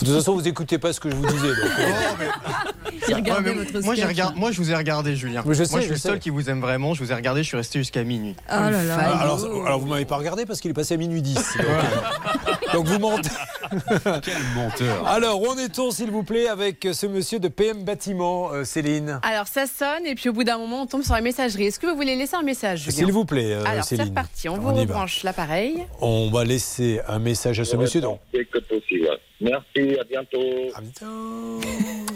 De 0.00 0.04
toute 0.06 0.14
façon, 0.14 0.34
vous 0.34 0.42
n'écoutez 0.42 0.78
pas 0.78 0.92
ce 0.92 1.00
que 1.00 1.10
je 1.10 1.16
vous 1.16 1.26
disais. 1.26 1.48
donc, 1.48 1.58
euh, 1.78 1.92
Ouais, 3.08 3.22
mais 3.40 3.80
moi, 3.82 3.94
j'ai 3.94 4.02
sketch. 4.02 4.08
regard- 4.08 4.34
moi, 4.36 4.50
je 4.50 4.56
vous 4.58 4.70
ai 4.70 4.74
regardé, 4.74 5.14
Julien. 5.16 5.42
Moi, 5.44 5.54
je 5.54 5.62
suis 5.64 5.82
je 5.82 5.88
le 5.90 5.96
seul 5.96 6.14
sais. 6.14 6.18
qui 6.18 6.30
vous 6.30 6.50
aime 6.50 6.60
vraiment. 6.60 6.92
Je 6.92 7.04
vous 7.04 7.12
ai 7.12 7.14
regardé, 7.14 7.42
je 7.42 7.48
suis 7.48 7.56
resté 7.56 7.78
jusqu'à 7.78 8.02
minuit. 8.02 8.34
Oh 8.50 8.54
là 8.54 8.82
là. 8.82 8.96
alors, 9.20 9.44
alors, 9.64 9.78
vous 9.78 9.86
m'avez 9.86 10.04
pas 10.04 10.16
regardé 10.16 10.44
parce 10.44 10.60
qu'il 10.60 10.70
est 10.72 10.74
passé 10.74 10.94
à 10.94 10.96
minuit 10.96 11.22
10. 11.22 11.34
Donc, 11.34 11.66
euh, 11.66 12.72
donc 12.72 12.86
vous 12.86 12.98
mentez. 12.98 13.30
Quel 14.22 14.34
menteur. 14.54 15.06
Alors, 15.06 15.40
où 15.40 15.46
en 15.46 15.58
est-on, 15.58 15.90
s'il 15.90 16.10
vous 16.10 16.22
plaît, 16.24 16.48
avec 16.48 16.86
ce 16.92 17.06
monsieur 17.06 17.38
de 17.38 17.48
PM 17.48 17.84
Bâtiment, 17.84 18.50
euh, 18.52 18.64
Céline? 18.64 19.20
Alors 19.22 19.46
ça 19.46 19.66
sonne 19.66 20.04
et 20.06 20.14
puis 20.14 20.28
au 20.28 20.32
bout 20.32 20.44
d'un 20.44 20.58
moment 20.58 20.82
on 20.82 20.86
tombe 20.86 21.02
sur 21.02 21.14
la 21.14 21.20
messagerie. 21.20 21.66
Est-ce 21.66 21.78
que 21.80 21.86
vous 21.86 21.96
voulez 21.96 22.16
laisser 22.16 22.36
un 22.36 22.42
message 22.42 22.80
Julien? 22.84 22.96
S'il 22.96 23.12
vous 23.12 23.24
plaît, 23.24 23.52
euh, 23.54 23.64
Alors 23.66 23.84
c'est 23.84 24.00
reparti, 24.00 24.48
on 24.48 24.54
On 24.54 24.58
vous 24.58 24.74
rebranche 24.74 25.22
l'appareil. 25.22 25.84
On 26.00 26.30
va 26.30 26.44
laisser 26.44 27.00
un 27.08 27.18
message 27.18 27.60
à 27.60 27.64
ce 27.64 27.76
monsieur. 27.76 28.00
Donc, 28.00 28.20
Dès 28.32 28.44
que 28.44 28.58
possible. 28.58 29.08
Merci, 29.40 29.98
à 29.98 30.04
bientôt. 30.04 30.38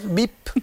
Bip. 0.08 0.30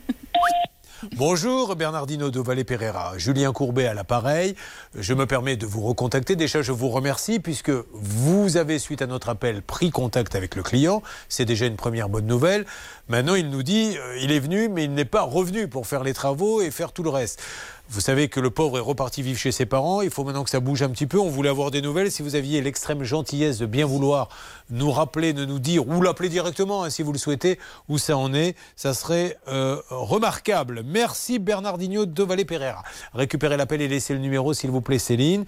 Bonjour 1.15 1.75
Bernardino 1.75 2.31
de 2.31 2.39
Valle 2.39 2.65
Pereira, 2.65 3.13
Julien 3.17 3.53
Courbet 3.53 3.85
à 3.85 3.93
l'appareil. 3.93 4.55
Je 4.95 5.13
me 5.13 5.27
permets 5.27 5.55
de 5.55 5.67
vous 5.67 5.81
recontacter. 5.81 6.35
Déjà, 6.35 6.63
je 6.63 6.71
vous 6.71 6.89
remercie 6.89 7.39
puisque 7.39 7.71
vous 7.93 8.57
avez, 8.57 8.79
suite 8.79 9.03
à 9.03 9.07
notre 9.07 9.29
appel, 9.29 9.61
pris 9.61 9.91
contact 9.91 10.33
avec 10.33 10.55
le 10.55 10.63
client. 10.63 11.03
C'est 11.29 11.45
déjà 11.45 11.67
une 11.67 11.75
première 11.75 12.09
bonne 12.09 12.25
nouvelle. 12.25 12.65
Maintenant, 13.09 13.35
il 13.35 13.51
nous 13.51 13.61
dit, 13.61 13.95
euh, 13.95 14.17
il 14.21 14.31
est 14.31 14.39
venu, 14.39 14.69
mais 14.69 14.85
il 14.85 14.93
n'est 14.93 15.05
pas 15.05 15.21
revenu 15.21 15.67
pour 15.67 15.85
faire 15.85 16.03
les 16.03 16.13
travaux 16.13 16.61
et 16.61 16.71
faire 16.71 16.91
tout 16.91 17.03
le 17.03 17.09
reste. 17.09 17.43
Vous 17.89 18.01
savez 18.01 18.27
que 18.27 18.41
le 18.41 18.49
pauvre 18.49 18.77
est 18.77 18.81
reparti 18.81 19.21
vivre 19.21 19.39
chez 19.39 19.53
ses 19.53 19.65
parents. 19.65 20.01
Il 20.01 20.09
faut 20.09 20.25
maintenant 20.25 20.43
que 20.43 20.49
ça 20.49 20.59
bouge 20.59 20.81
un 20.81 20.89
petit 20.89 21.07
peu. 21.07 21.19
On 21.19 21.29
voulait 21.29 21.49
avoir 21.49 21.71
des 21.71 21.81
nouvelles. 21.81 22.11
Si 22.11 22.21
vous 22.21 22.35
aviez 22.35 22.61
l'extrême 22.61 23.03
gentillesse 23.03 23.59
de 23.59 23.65
bien 23.65 23.85
vouloir 23.85 24.27
nous 24.69 24.91
rappeler, 24.91 25.31
de 25.31 25.45
nous 25.45 25.59
dire, 25.59 25.87
ou 25.87 26.01
l'appeler 26.01 26.27
directement 26.27 26.83
hein, 26.83 26.89
si 26.89 27.01
vous 27.01 27.13
le 27.13 27.17
souhaitez, 27.17 27.57
où 27.87 27.97
ça 27.97 28.17
en 28.17 28.33
est, 28.33 28.57
ça 28.75 28.93
serait 28.93 29.37
euh, 29.47 29.81
remarquable. 29.89 30.83
Merci 30.85 31.39
Bernardino 31.39 32.05
de 32.05 32.23
Valle 32.23 32.45
Pereira. 32.45 32.83
Récupérez 33.13 33.55
l'appel 33.55 33.81
et 33.81 33.87
laissez 33.87 34.13
le 34.13 34.19
numéro, 34.19 34.53
s'il 34.53 34.69
vous 34.69 34.81
plaît, 34.81 34.99
Céline. 34.99 35.45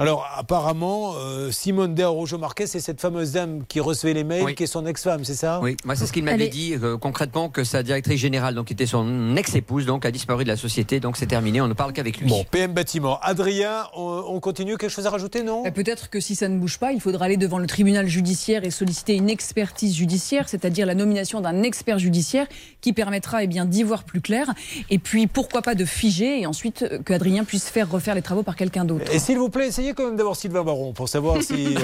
Alors, 0.00 0.26
apparemment, 0.34 1.12
euh, 1.18 1.50
Simone 1.50 1.94
de 1.94 2.02
Arrojo 2.02 2.38
Marquez, 2.38 2.66
c'est 2.66 2.80
cette 2.80 3.02
fameuse 3.02 3.32
dame 3.32 3.64
qui 3.68 3.80
recevait 3.80 4.14
les 4.14 4.24
mails, 4.24 4.42
Oui. 4.44 4.54
qui 4.54 4.62
est 4.62 4.66
son 4.66 4.86
ex-femme, 4.86 5.24
c'est 5.26 5.34
ça? 5.34 5.60
Oui, 5.62 5.76
moi 5.84 5.94
c'est 5.94 6.06
ce 6.06 6.12
qu'il 6.14 6.24
m'avait 6.24 6.46
est- 6.46 6.48
dit 6.48 6.74
euh, 6.82 6.96
concrètement 6.96 7.50
que 7.50 7.64
sa 7.64 7.82
directrice 7.82 8.18
générale, 8.18 8.54
donc 8.54 8.68
qui 8.68 8.72
était 8.72 8.86
son 8.86 9.36
ex-épouse, 9.36 9.84
donc 9.84 10.06
a 10.06 10.10
disparu 10.10 10.44
de 10.44 10.48
la 10.48 10.56
société, 10.56 11.00
donc 11.00 11.18
c'est 11.18 11.26
terminé. 11.26 11.60
On 11.60 11.68
ne 11.68 11.74
parle 11.74 11.92
qu'avec 11.92 12.16
lui. 12.18 12.26
Bon, 12.28 12.44
PM 12.50 12.72
Bâtiment. 12.72 13.18
Adrien, 13.20 13.84
on, 13.94 14.24
on 14.26 14.40
continue 14.40 14.78
Quelque 14.78 14.88
chose 14.90 15.06
à 15.06 15.10
rajouter, 15.10 15.42
non? 15.42 15.64
Bah, 15.64 15.70
Peut-être 15.70 16.08
que 16.08 16.18
si 16.18 16.34
ça 16.34 16.48
ne 16.48 16.58
bouge 16.58 16.78
pas, 16.78 16.92
il 16.92 17.00
faudra 17.02 17.26
aller 17.26 17.36
devant 17.36 17.58
le 17.58 17.66
tribunal 17.66 18.06
judiciaire 18.06 18.64
et 18.64 18.70
solliciter 18.70 19.14
une 19.16 19.28
expertise 19.28 19.94
judiciaire, 19.94 20.48
c'est-à-dire 20.48 20.86
la 20.86 20.94
nomination 20.94 21.42
d'un 21.42 21.62
expert 21.62 21.98
judiciaire 21.98 22.46
qui 22.80 22.94
permettra 22.94 23.44
eh 23.44 23.46
bien, 23.46 23.66
d'y 23.66 23.82
voir 23.82 24.04
plus 24.04 24.22
clair. 24.22 24.54
Et 24.88 24.98
puis 24.98 25.26
pourquoi 25.26 25.60
pas 25.60 25.74
de 25.74 25.84
figer 25.84 26.40
et 26.40 26.46
ensuite 26.46 26.84
euh, 26.90 26.98
que 27.02 27.12
Adrien 27.12 27.44
puisse 27.44 27.68
faire 27.68 27.90
refaire 27.90 28.14
les 28.14 28.22
travaux 28.22 28.42
par 28.42 28.56
quelqu'un 28.56 28.86
d'autre. 28.86 29.04
Et 29.12 29.18
s'il 29.18 29.36
vous 29.38 29.50
plaît, 29.50 29.66
essayez 29.68 29.89
quand 29.94 30.04
même 30.04 30.16
d'avoir 30.16 30.36
Sylvain 30.36 30.62
Baron 30.62 30.92
pour 30.92 31.08
savoir 31.08 31.42
si 31.42 31.76
euh, 31.76 31.80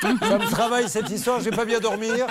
ça 0.20 0.38
me 0.38 0.50
travaille 0.50 0.88
cette 0.88 1.10
histoire. 1.10 1.40
Je 1.40 1.46
vais 1.50 1.56
pas 1.56 1.64
bien 1.64 1.80
dormir. 1.80 2.26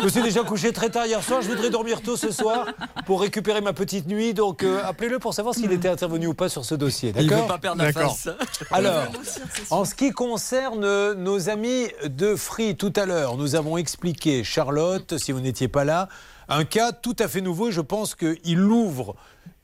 Je 0.00 0.04
me 0.04 0.08
suis 0.08 0.22
déjà 0.22 0.42
couché 0.42 0.72
très 0.72 0.90
tard 0.90 1.06
hier 1.06 1.22
soir. 1.22 1.42
Je 1.42 1.48
voudrais 1.48 1.70
dormir 1.70 2.02
tôt 2.02 2.16
ce 2.16 2.30
soir 2.30 2.66
pour 3.06 3.20
récupérer 3.20 3.60
ma 3.60 3.72
petite 3.72 4.06
nuit. 4.06 4.34
Donc 4.34 4.62
euh, 4.62 4.80
appelez-le 4.84 5.18
pour 5.18 5.34
savoir 5.34 5.54
s'il 5.54 5.72
était 5.72 5.88
intervenu 5.88 6.26
ou 6.28 6.34
pas 6.34 6.48
sur 6.48 6.64
ce 6.64 6.74
dossier. 6.74 7.12
Il 7.18 7.30
veut 7.30 7.46
pas 7.46 7.58
perdre 7.58 7.82
la 7.82 7.92
face. 7.92 8.28
Alors, 8.70 9.04
en 9.70 9.84
ce 9.84 9.94
qui 9.94 10.10
concerne 10.10 11.12
nos 11.14 11.48
amis 11.48 11.88
de 12.04 12.34
Free, 12.36 12.76
tout 12.76 12.92
à 12.96 13.06
l'heure, 13.06 13.36
nous 13.36 13.54
avons 13.54 13.76
expliqué, 13.76 14.44
Charlotte, 14.44 15.18
si 15.18 15.32
vous 15.32 15.40
n'étiez 15.40 15.68
pas 15.68 15.84
là, 15.84 16.08
un 16.48 16.64
cas 16.64 16.92
tout 16.92 17.16
à 17.18 17.28
fait 17.28 17.40
nouveau. 17.40 17.70
Je 17.70 17.80
pense 17.80 18.14
qu'il 18.14 18.60
ouvre 18.60 19.16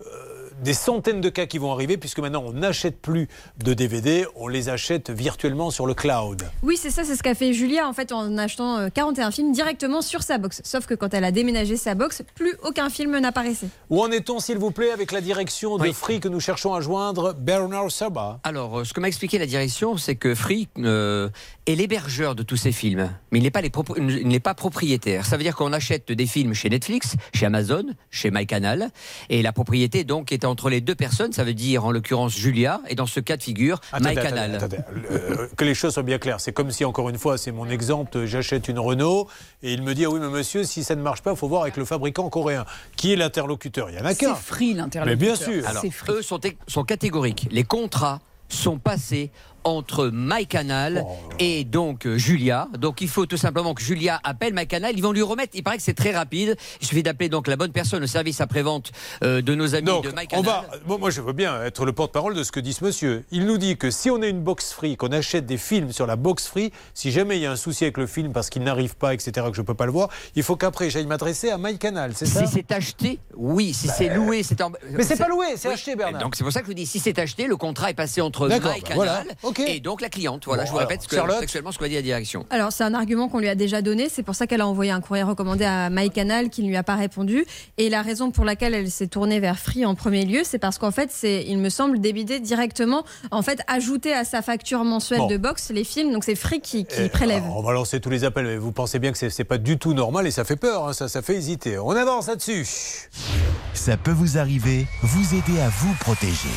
euh, 0.07 0.44
des 0.63 0.75
centaines 0.75 1.21
de 1.21 1.29
cas 1.29 1.47
qui 1.47 1.59
vont 1.59 1.73
arriver, 1.73 1.97
puisque 1.97 2.19
maintenant 2.19 2.45
on 2.47 2.53
n'achète 2.53 3.01
plus 3.01 3.29
de 3.63 3.75
DVD, 3.75 4.27
on 4.37 4.49
les 4.49 4.69
achète 4.69 5.11
virtuellement 5.11 5.71
sur 5.71 5.87
le 5.87 5.95
cloud. 5.95 6.45
Oui, 6.63 6.77
c'est 6.77 6.91
ça, 6.91 7.05
c'est 7.05 7.17
ce 7.17 7.23
qu'a 7.23 7.35
fait 7.35 7.53
Julia 7.53 7.89
en 7.89 7.93
fait 7.93 8.13
en 8.13 8.37
achetant 8.39 8.79
euh, 8.79 8.89
41 8.93 9.31
films 9.31 9.53
directement 9.53 10.03
sur 10.03 10.23
sa 10.23 10.39
box. 10.39 10.61
Sauf 10.65 10.87
que 10.87 10.95
quand 10.95 11.13
elle 11.15 11.25
a 11.25 11.33
déménagé 11.33 11.77
sa 11.77 11.95
box, 11.95 12.23
plus 12.35 12.55
aucun 12.63 12.91
film 12.91 13.19
n'apparaissait. 13.19 13.69
Où 13.91 14.03
en 14.03 14.11
est-on, 14.11 14.39
s'il 14.41 14.59
vous 14.59 14.71
plaît, 14.71 14.91
avec 14.91 15.13
la 15.13 15.21
direction 15.21 15.79
de 15.79 15.91
Free 15.93 16.21
que 16.21 16.29
nous 16.29 16.41
cherchons 16.41 16.75
à 16.75 16.81
joindre, 16.81 17.35
Bernard 17.35 17.91
Saba 17.91 18.41
Alors, 18.45 18.81
euh, 18.81 18.85
ce 18.85 18.93
que 18.93 19.01
m'a 19.01 19.09
expliqué 19.09 19.39
la 19.39 19.47
direction, 19.47 19.97
c'est 19.97 20.17
que 20.17 20.35
Free 20.35 20.69
euh, 20.79 21.29
est 21.67 21.75
l'hébergeur 21.75 22.35
de 22.35 22.43
tous 22.43 22.57
ces 22.57 22.73
films, 22.73 23.11
mais 23.31 23.39
il 23.39 23.43
n'est 23.43 23.51
pas, 23.51 23.61
les 23.61 23.73
il 23.97 24.29
n'est 24.29 24.41
pas 24.41 24.55
propriétaire. 24.55 25.27
Ça 25.27 25.37
veut 25.37 25.43
dire 25.43 25.57
qu'on 25.57 25.73
achète 25.73 26.13
des 26.13 26.27
films 26.27 26.55
chez 26.55 26.71
Netflix, 26.71 27.17
chez 27.35 27.47
Amazon, 27.47 27.87
chez 28.11 28.31
MyCanal, 28.31 28.91
et 29.31 29.43
la 29.43 29.53
propriété 29.53 30.05
donc 30.05 30.33
est 30.33 30.44
entre 30.47 30.69
les 30.71 30.81
deux 30.81 30.95
personnes. 30.95 31.33
Ça 31.33 31.45
veut 31.45 31.55
dire 31.55 31.85
en 31.85 31.91
l'occurrence 31.93 32.35
Julia, 32.37 32.81
et 32.89 32.95
dans 32.95 33.07
ce 33.07 33.21
cas 33.21 33.37
de 33.37 33.43
figure, 33.43 33.81
Attendez, 33.93 34.11
MyCanal. 34.17 34.55
attendez, 34.57 34.77
attendez. 34.79 34.99
Euh, 35.11 35.49
que 35.57 35.65
les 35.65 35.75
choses 35.75 35.95
soient 35.95 36.03
bien 36.03 36.19
claires. 36.19 36.41
C'est 36.41 36.53
comme 36.53 36.71
si, 36.71 36.85
encore 36.85 37.09
une 37.09 37.19
fois, 37.19 37.39
c'est 37.39 37.53
mon 37.53 37.69
exemple, 37.69 38.25
j'achète 38.27 38.69
une 38.69 38.79
Renault 38.79 39.29
et 39.63 39.73
il 39.73 39.83
me 39.83 39.95
dit, 39.95 40.05
ah 40.05 40.11
oui, 40.11 40.21
mais 40.21 40.29
monsieur, 40.29 40.65
si 40.65 40.85
ça 40.85 40.95
ne 40.97 41.03
marche 41.03 41.23
pas, 41.23 41.31
il 41.33 41.37
faut 41.37 41.49
voir 41.49 41.63
avec 41.63 41.77
le 41.77 41.85
fabricant 41.85 42.29
coréen. 42.29 42.65
Qui 42.97 43.13
est 43.13 43.17
l'interlocuteur? 43.17 43.91
Il 43.91 43.97
y 43.97 44.01
en 44.01 44.05
a 44.05 44.11
C'est 44.15 44.27
qu'un. 44.27 44.35
Free 44.35 44.75
Mais 44.75 44.81
l'interlocuteur. 44.83 45.19
bien 45.19 45.37
sûr. 45.37 45.69
Alors, 45.69 45.83
C'est 45.83 45.91
Free. 45.91 46.13
eux 46.13 46.23
sont, 46.23 46.41
sont 46.67 46.85
catégoriques. 46.85 47.49
Les 47.51 47.65
contrats 47.65 48.21
sont 48.49 48.79
passés 48.79 49.31
entre 49.65 50.11
MyCanal 50.13 51.05
Oh. 51.07 51.19
et 51.39 51.65
donc 51.65 52.07
euh, 52.07 52.17
Julia. 52.17 52.69
Donc 52.79 53.01
il 53.01 53.09
faut 53.09 53.27
tout 53.27 53.37
simplement 53.37 53.75
que 53.75 53.83
Julia 53.83 54.21
appelle 54.25 54.55
MyCanal. 54.55 54.93
Ils 54.97 55.03
vont 55.03 55.13
lui 55.13 55.23
remettre. 55.23 55.53
Il 55.55 55.63
paraît 55.63 55.77
que 55.77 55.83
c'est 55.83 55.95
très 55.95 56.13
rapide. 56.13 56.57
Il 56.81 56.87
suffit 56.87 57.03
d'appeler 57.03 57.29
donc 57.29 57.47
la 57.49 57.57
bonne 57.57 57.73
personne 57.73 58.03
au 58.03 58.07
service 58.07 58.41
après-vente 58.41 58.93
euh, 59.23 59.43
de 59.43 59.55
nos 59.55 59.75
amis 59.75 59.87
Donc, 59.87 60.05
de 60.05 60.11
MyCanal. 60.11 60.29
on 60.39 60.43
va, 60.43 60.65
bon, 60.87 60.99
moi 60.99 61.11
je 61.11 61.21
veux 61.21 61.33
bien 61.33 61.63
être 61.63 61.85
le 61.85 61.93
porte-parole 61.93 62.35
de 62.35 62.43
ce 62.43 62.53
que 62.53 62.61
dit 62.61 62.73
ce 62.73 62.85
monsieur. 62.85 63.25
Il 63.31 63.47
nous 63.47 63.59
dit 63.59 63.77
que 63.77 63.91
si 63.91 64.11
on 64.11 64.21
a 64.23 64.27
une 64.27 64.41
box 64.43 64.73
free, 64.73 64.97
qu'on 64.97 65.13
achète 65.13 65.47
des 65.47 65.57
films 65.59 65.93
sur 65.93 66.07
la 66.07 66.17
box 66.17 66.47
free, 66.47 66.71
si 66.95 67.11
jamais 67.11 67.37
il 67.39 67.43
y 67.43 67.47
a 67.47 67.53
un 67.53 67.57
souci 67.57 67.85
avec 67.85 67.99
le 67.99 68.07
film 68.07 68.33
parce 68.33 68.51
qu'il 68.51 68.63
n'arrive 68.63 68.97
pas, 68.97 69.15
etc., 69.15 69.33
que 69.51 69.57
je 69.57 69.61
ne 69.61 69.67
peux 69.67 69.75
pas 69.75 69.87
le 69.87 69.93
voir, 69.93 70.09
il 70.37 70.43
faut 70.43 70.57
qu'après 70.57 70.91
j'aille 70.91 71.07
m'adresser 71.07 71.51
à 71.51 71.59
MyCanal, 71.59 72.13
c'est 72.15 72.27
ça 72.27 72.47
Si 72.47 72.53
c'est 72.53 72.71
acheté, 72.73 73.19
oui. 73.37 73.73
Si 73.75 73.89
c'est 73.89 74.15
loué, 74.15 74.43
c'est 74.43 74.61
en... 74.63 74.73
Mais 74.91 75.03
c'est 75.05 75.17
pas 75.17 75.29
loué, 75.29 75.47
c'est 75.57 75.69
Oui. 75.69 75.75
acheté, 75.75 75.97
Bernard. 75.97 76.21
Donc 76.23 76.37
c'est 76.37 76.45
pour 76.45 76.53
ça 76.53 76.61
que 76.61 76.67
je 76.67 76.71
vous 76.71 76.75
dis, 76.75 76.87
si 76.87 76.99
c'est 77.01 77.19
acheté, 77.19 77.47
le 77.47 77.57
contrat 77.57 77.91
est 77.91 77.95
passé 77.95 78.21
entre 78.21 78.49
MyCanal 78.49 78.81
bah 78.83 78.89
voilà, 78.95 79.25
ok. 79.59 79.69
et 79.69 79.81
donc 79.81 80.01
la 80.01 80.09
cliente. 80.09 80.45
Voilà, 80.47 80.63
Bon, 80.63 80.67
je 80.67 80.73
vous 80.73 80.79
alors, 80.79 80.89
répète 80.89 81.03
ce 81.03 81.09
que, 81.09 81.17
Charlotte 81.17 81.41
textuellement 81.41 81.73
ce 81.73 81.79
qu'a 81.79 81.89
dit 81.89 81.95
la 81.95 82.03
direction. 82.03 82.47
Alors, 82.51 82.73
c'est 82.73 82.85
un 82.85 82.95
argument 82.95 83.29
qu'on 83.29 83.39
lui 83.39 83.49
a 83.49 83.55
déjà 83.55 83.83
donné. 83.83 84.09
C'est 84.09 84.23
pour 84.23 84.35
ça 84.35 84.47
qu'elle 84.47 84.61
a 84.61 84.67
envoyé 84.67 84.91
un 84.91 85.01
courrier 85.01 85.23
recommandé 85.25 85.65
à 85.65 85.91
MyCanal 85.91 86.51
qui 86.51 86.63
ne 86.63 86.69
lui 86.69 86.77
a 86.77 86.83
pas 86.83 86.97
répondu. 86.97 87.45
Et 87.79 87.89
la 87.91 88.03
raison 88.03 88.31
pour 88.31 88.45
laquelle 88.45 88.75
elle 88.75 88.91
s'est 88.91 89.07
tournée 89.09 89.41
vers 89.41 89.59
Free 89.59 89.85
en 89.87 89.95
premier 89.95 90.25
lieu, 90.25 90.41
c'est 90.45 90.59
parce 90.59 90.79
qu'en 90.79 90.91
fait, 90.91 91.11
c'est, 91.13 91.45
il 91.47 91.59
me 91.59 91.69
semble, 91.69 92.01
débiter 92.01 92.41
directement, 92.41 93.05
en 93.31 93.43
fait, 93.43 93.61
ajouter 93.67 94.13
à 94.13 94.25
sa 94.25 94.43
facture 94.43 94.85
mensuelle 94.85 95.19
Bon. 95.21 95.27
de 95.27 95.37
box 95.37 95.71
les 95.71 95.85
films. 95.85 96.13
Donc, 96.13 96.25
c'est 96.25 96.35
Free 96.35 96.61
qui, 96.61 96.85
qui 96.85 96.95
Eh, 97.03 97.09
prélève. 97.09 97.43
alors, 97.45 97.57
on 97.59 97.63
va 97.63 97.73
lancer 97.73 98.01
tous 98.01 98.11
les 98.11 98.25
appels, 98.25 98.47
mais 98.47 98.57
vous 98.57 98.73
pensez 98.73 98.99
bien 98.99 99.13
que 99.13 99.19
c'est 99.19 99.31
c'est 99.31 99.45
pas 99.45 99.59
du 99.59 99.79
tout 99.79 99.95
normal 99.95 100.27
et 100.27 100.31
ça 100.31 100.45
fait 100.45 100.57
peur, 100.57 100.89
hein, 100.89 100.93
ça, 100.93 101.09
ça 101.09 101.23
fait 101.23 101.35
hésiter. 101.35 101.79
On 101.79 101.91
avance 101.91 102.29
là-dessus. 102.29 102.67
Ça 103.75 103.97
peut 103.97 104.11
vous 104.13 104.39
arriver, 104.39 104.87
vous 105.03 105.35
aider 105.35 105.61
à 105.61 105.69
vous 105.69 105.93
protéger. 106.01 106.49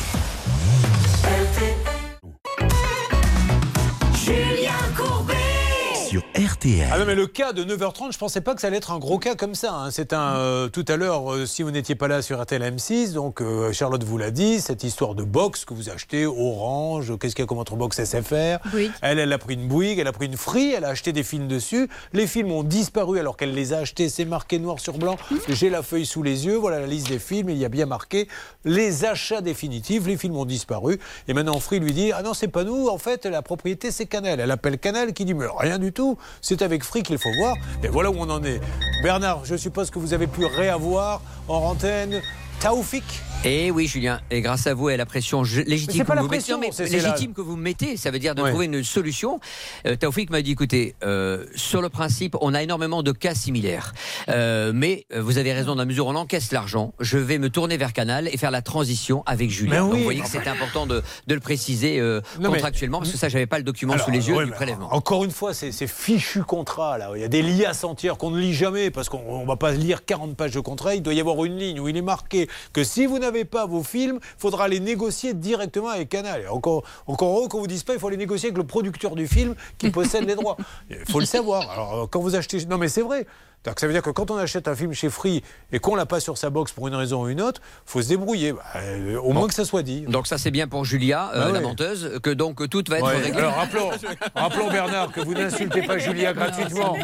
Sur 6.08 6.22
RTL. 6.38 6.86
Ah 6.92 6.98
non, 7.00 7.04
mais 7.04 7.16
le 7.16 7.26
cas 7.26 7.52
de 7.52 7.64
9h30, 7.64 8.12
je 8.12 8.18
pensais 8.18 8.40
pas 8.40 8.54
que 8.54 8.60
ça 8.60 8.68
allait 8.68 8.76
être 8.76 8.92
un 8.92 8.98
gros 9.00 9.18
cas 9.18 9.34
comme 9.34 9.56
ça. 9.56 9.72
hein. 9.74 9.90
C'est 9.90 10.12
un. 10.12 10.36
euh, 10.36 10.68
tout 10.68 10.84
à 10.86 10.96
l'heure, 10.96 11.32
euh, 11.32 11.46
si 11.46 11.64
vous 11.64 11.72
n'étiez 11.72 11.96
pas 11.96 12.06
là 12.06 12.22
sur 12.22 12.40
RTL 12.40 12.62
M6, 12.62 13.12
donc 13.12 13.40
euh, 13.40 13.72
Charlotte 13.72 14.04
vous 14.04 14.18
l'a 14.18 14.30
dit, 14.30 14.60
cette 14.60 14.84
histoire 14.84 15.16
de 15.16 15.24
box 15.24 15.64
que 15.64 15.74
vous 15.74 15.90
achetez, 15.90 16.26
Orange, 16.26 17.18
qu'est-ce 17.18 17.34
qu'il 17.34 17.42
y 17.42 17.44
a 17.44 17.48
comme 17.48 17.58
autre 17.58 17.74
box 17.74 18.04
SFR 18.04 18.58
Bouygues. 18.70 18.92
Elle, 19.02 19.18
elle 19.18 19.32
a 19.32 19.38
pris 19.38 19.54
une 19.54 19.66
Bouygues, 19.66 19.98
elle 19.98 20.06
a 20.06 20.12
pris 20.12 20.26
une 20.26 20.36
Free, 20.36 20.70
elle 20.72 20.84
a 20.84 20.90
acheté 20.90 21.12
des 21.12 21.24
films 21.24 21.48
dessus. 21.48 21.88
Les 22.12 22.28
films 22.28 22.52
ont 22.52 22.62
disparu 22.62 23.18
alors 23.18 23.36
qu'elle 23.36 23.54
les 23.54 23.72
a 23.72 23.78
achetés. 23.78 24.08
C'est 24.08 24.24
marqué 24.24 24.60
noir 24.60 24.78
sur 24.78 24.96
blanc. 24.96 25.16
J'ai 25.48 25.70
la 25.70 25.82
feuille 25.82 26.06
sous 26.06 26.22
les 26.22 26.46
yeux. 26.46 26.54
Voilà 26.56 26.78
la 26.78 26.86
liste 26.86 27.08
des 27.08 27.18
films. 27.18 27.50
Il 27.50 27.56
y 27.58 27.64
a 27.64 27.68
bien 27.68 27.86
marqué 27.86 28.28
les 28.64 29.04
achats 29.04 29.40
définitifs. 29.40 30.06
Les 30.06 30.16
films 30.16 30.36
ont 30.36 30.44
disparu. 30.44 31.00
Et 31.26 31.34
maintenant, 31.34 31.58
Free 31.58 31.80
lui 31.80 31.92
dit 31.92 32.12
Ah 32.12 32.22
non, 32.22 32.32
c'est 32.32 32.46
pas 32.48 32.62
nous. 32.62 32.86
En 32.88 32.98
fait, 32.98 33.26
la 33.26 33.42
propriété, 33.42 33.90
c'est 33.90 34.06
Canal. 34.06 34.38
Elle 34.38 34.50
appelle 34.52 34.78
Canal 34.78 35.12
qui 35.12 35.24
dit 35.24 35.34
Mais 35.34 35.46
rien 35.58 35.78
du 35.78 35.92
tout. 35.92 36.16
C'est 36.40 36.62
avec 36.62 36.84
Free 36.84 37.02
qu'il 37.02 37.18
faut 37.18 37.32
voir. 37.34 37.56
Et 37.82 37.88
voilà 37.88 38.10
où 38.10 38.16
on 38.18 38.30
en 38.30 38.42
est. 38.44 38.60
Bernard, 39.02 39.44
je 39.44 39.56
suppose 39.56 39.90
que 39.90 39.98
vous 39.98 40.14
avez 40.14 40.26
pu 40.26 40.44
réavoir 40.44 41.20
en 41.48 41.58
antenne 41.58 42.20
Taoufik. 42.60 43.04
Et 43.44 43.70
oui, 43.70 43.86
Julien, 43.86 44.20
et 44.32 44.40
grâce 44.40 44.66
à 44.66 44.74
vous 44.74 44.90
et 44.90 44.94
à 44.94 44.96
la 44.96 45.06
pression 45.06 45.42
légitime 45.42 45.94
c'est 45.98 46.04
que 46.04 46.12
la 46.12 46.16
vous 46.22 46.26
mettez, 46.26 46.36
pression, 46.38 46.56
non, 46.56 46.60
mais 46.60 46.72
c'est- 46.72 46.88
c'est 46.88 46.96
la- 46.98 47.10
légitime 47.10 47.32
que 47.32 47.40
vous 47.40 47.54
mettez, 47.54 47.96
ça 47.96 48.10
veut 48.10 48.18
dire 48.18 48.34
de 48.34 48.42
Ouais. 48.42 48.50
trouver 48.50 48.66
une 48.66 48.82
solution. 48.82 49.38
Euh, 49.86 49.94
Taoufik 49.94 50.30
m'a 50.30 50.42
dit, 50.42 50.50
écoutez, 50.50 50.96
euh, 51.04 51.46
sur 51.54 51.80
le 51.80 51.88
principe, 51.88 52.36
on 52.40 52.52
a 52.52 52.62
énormément 52.64 53.04
de 53.04 53.12
cas 53.12 53.34
similaires, 53.36 53.94
Euh, 54.28 54.72
mais 54.74 55.06
euh, 55.14 55.22
vous 55.22 55.38
avez 55.38 55.52
raison, 55.52 55.68
dans 55.76 55.82
la 55.82 55.84
mesure 55.86 56.06
où 56.06 56.10
on 56.10 56.14
encaisse 56.16 56.50
l'argent, 56.52 56.92
je 57.00 57.16
vais 57.16 57.38
me 57.38 57.48
tourner 57.48 57.76
vers 57.76 57.92
Canal 57.92 58.28
et 58.30 58.36
faire 58.36 58.50
la 58.50 58.60
transition 58.60 59.22
avec 59.24 59.50
Julien. 59.50 59.86
Donc, 59.86 59.94
vous 59.94 60.02
voyez 60.02 60.20
que 60.20 60.28
c'était 60.28 60.50
important 60.50 60.86
de, 60.86 61.02
de 61.28 61.34
le 61.34 61.40
préciser 61.40 62.00
mais- 62.40 62.44
contractuellement, 62.48 62.98
parce 62.98 63.12
que 63.12 63.18
ça, 63.18 63.28
j'avais 63.28 63.46
pas 63.46 63.58
le 63.58 63.64
document 63.64 63.94
Alors, 63.94 64.04
sous 64.04 64.10
les 64.10 64.28
yeux 64.28 64.34
ouais, 64.34 64.44
du 64.46 64.50
prélèvement. 64.50 64.92
Encore 64.92 65.24
une 65.24 65.30
fois, 65.30 65.54
c'est 65.54 65.70
ces 65.72 65.86
fichus 65.86 66.42
contrats 66.42 66.98
là. 66.98 67.12
Il 67.14 67.20
y 67.20 67.24
a 67.24 67.28
des 67.28 67.42
liasses 67.42 67.84
entières 67.84 68.18
qu'on 68.18 68.30
ne 68.30 68.40
lit 68.40 68.52
jamais 68.52 68.90
parce 68.90 69.08
qu'on 69.08 69.42
ne 69.42 69.46
va 69.46 69.56
pas 69.56 69.70
lire 69.70 70.04
40 70.04 70.36
pages 70.36 70.52
de 70.52 70.60
contrat. 70.60 70.96
Il 70.96 71.02
doit 71.02 71.14
y 71.14 71.20
avoir 71.20 71.42
une 71.44 71.56
ligne 71.56 71.78
où 71.80 71.88
il 71.88 71.96
est 71.96 72.02
marqué 72.02 72.48
que 72.72 72.82
si 72.84 73.06
vous 73.06 73.18
n'avez 73.18 73.27
pas 73.44 73.66
vos 73.66 73.82
films, 73.82 74.18
il 74.22 74.40
faudra 74.40 74.68
les 74.68 74.80
négocier 74.80 75.34
directement 75.34 75.88
avec 75.88 76.08
Canal. 76.08 76.42
Et 76.42 76.48
encore, 76.48 76.84
encore 77.06 77.38
heureux 77.38 77.48
qu'on 77.48 77.60
vous 77.60 77.66
dise 77.66 77.82
pas, 77.82 77.94
il 77.94 78.00
faut 78.00 78.08
les 78.08 78.16
négocier 78.16 78.48
avec 78.48 78.58
le 78.58 78.66
producteur 78.66 79.14
du 79.14 79.26
film 79.26 79.54
qui 79.78 79.90
possède 79.90 80.26
les 80.26 80.34
droits. 80.34 80.56
Il 80.90 81.10
faut 81.10 81.20
le 81.20 81.26
savoir. 81.26 81.70
Alors 81.70 82.08
quand 82.10 82.20
vous 82.20 82.34
achetez, 82.34 82.64
non 82.66 82.78
mais 82.78 82.88
c'est 82.88 83.02
vrai. 83.02 83.26
Donc, 83.64 83.80
ça 83.80 83.86
veut 83.86 83.92
dire 83.92 84.02
que 84.02 84.10
quand 84.10 84.30
on 84.30 84.36
achète 84.36 84.68
un 84.68 84.74
film 84.76 84.92
chez 84.94 85.10
Free 85.10 85.42
et 85.72 85.78
qu'on 85.78 85.94
l'a 85.94 86.06
pas 86.06 86.20
sur 86.20 86.38
sa 86.38 86.48
box 86.48 86.72
pour 86.72 86.88
une 86.88 86.94
raison 86.94 87.24
ou 87.24 87.28
une 87.28 87.40
autre, 87.42 87.60
faut 87.84 88.00
se 88.00 88.08
débrouiller. 88.08 88.52
Bah, 88.52 88.62
euh, 88.76 89.18
au 89.20 89.32
moins 89.32 89.46
que 89.48 89.52
ça 89.54 89.64
soit 89.64 89.82
dit. 89.82 90.02
Donc 90.02 90.26
ça, 90.26 90.38
c'est 90.38 90.50
bien 90.50 90.68
pour 90.68 90.84
Julia, 90.84 91.30
euh, 91.34 91.46
Bah 91.46 91.52
la 91.52 91.60
menteuse, 91.60 92.18
que 92.22 92.30
donc 92.30 92.66
tout 92.70 92.84
va 92.88 92.98
être 92.98 93.04
Ouais. 93.06 93.18
réglé. 93.18 93.38
Alors 93.38 93.54
rappelons, 93.56 93.90
rappelons 94.34 94.70
Bernard 94.70 95.12
que 95.12 95.20
vous 95.20 95.34
n'insultez 95.34 95.82
pas 95.82 95.98
Julia 95.98 96.32
gratuitement. 96.32 96.96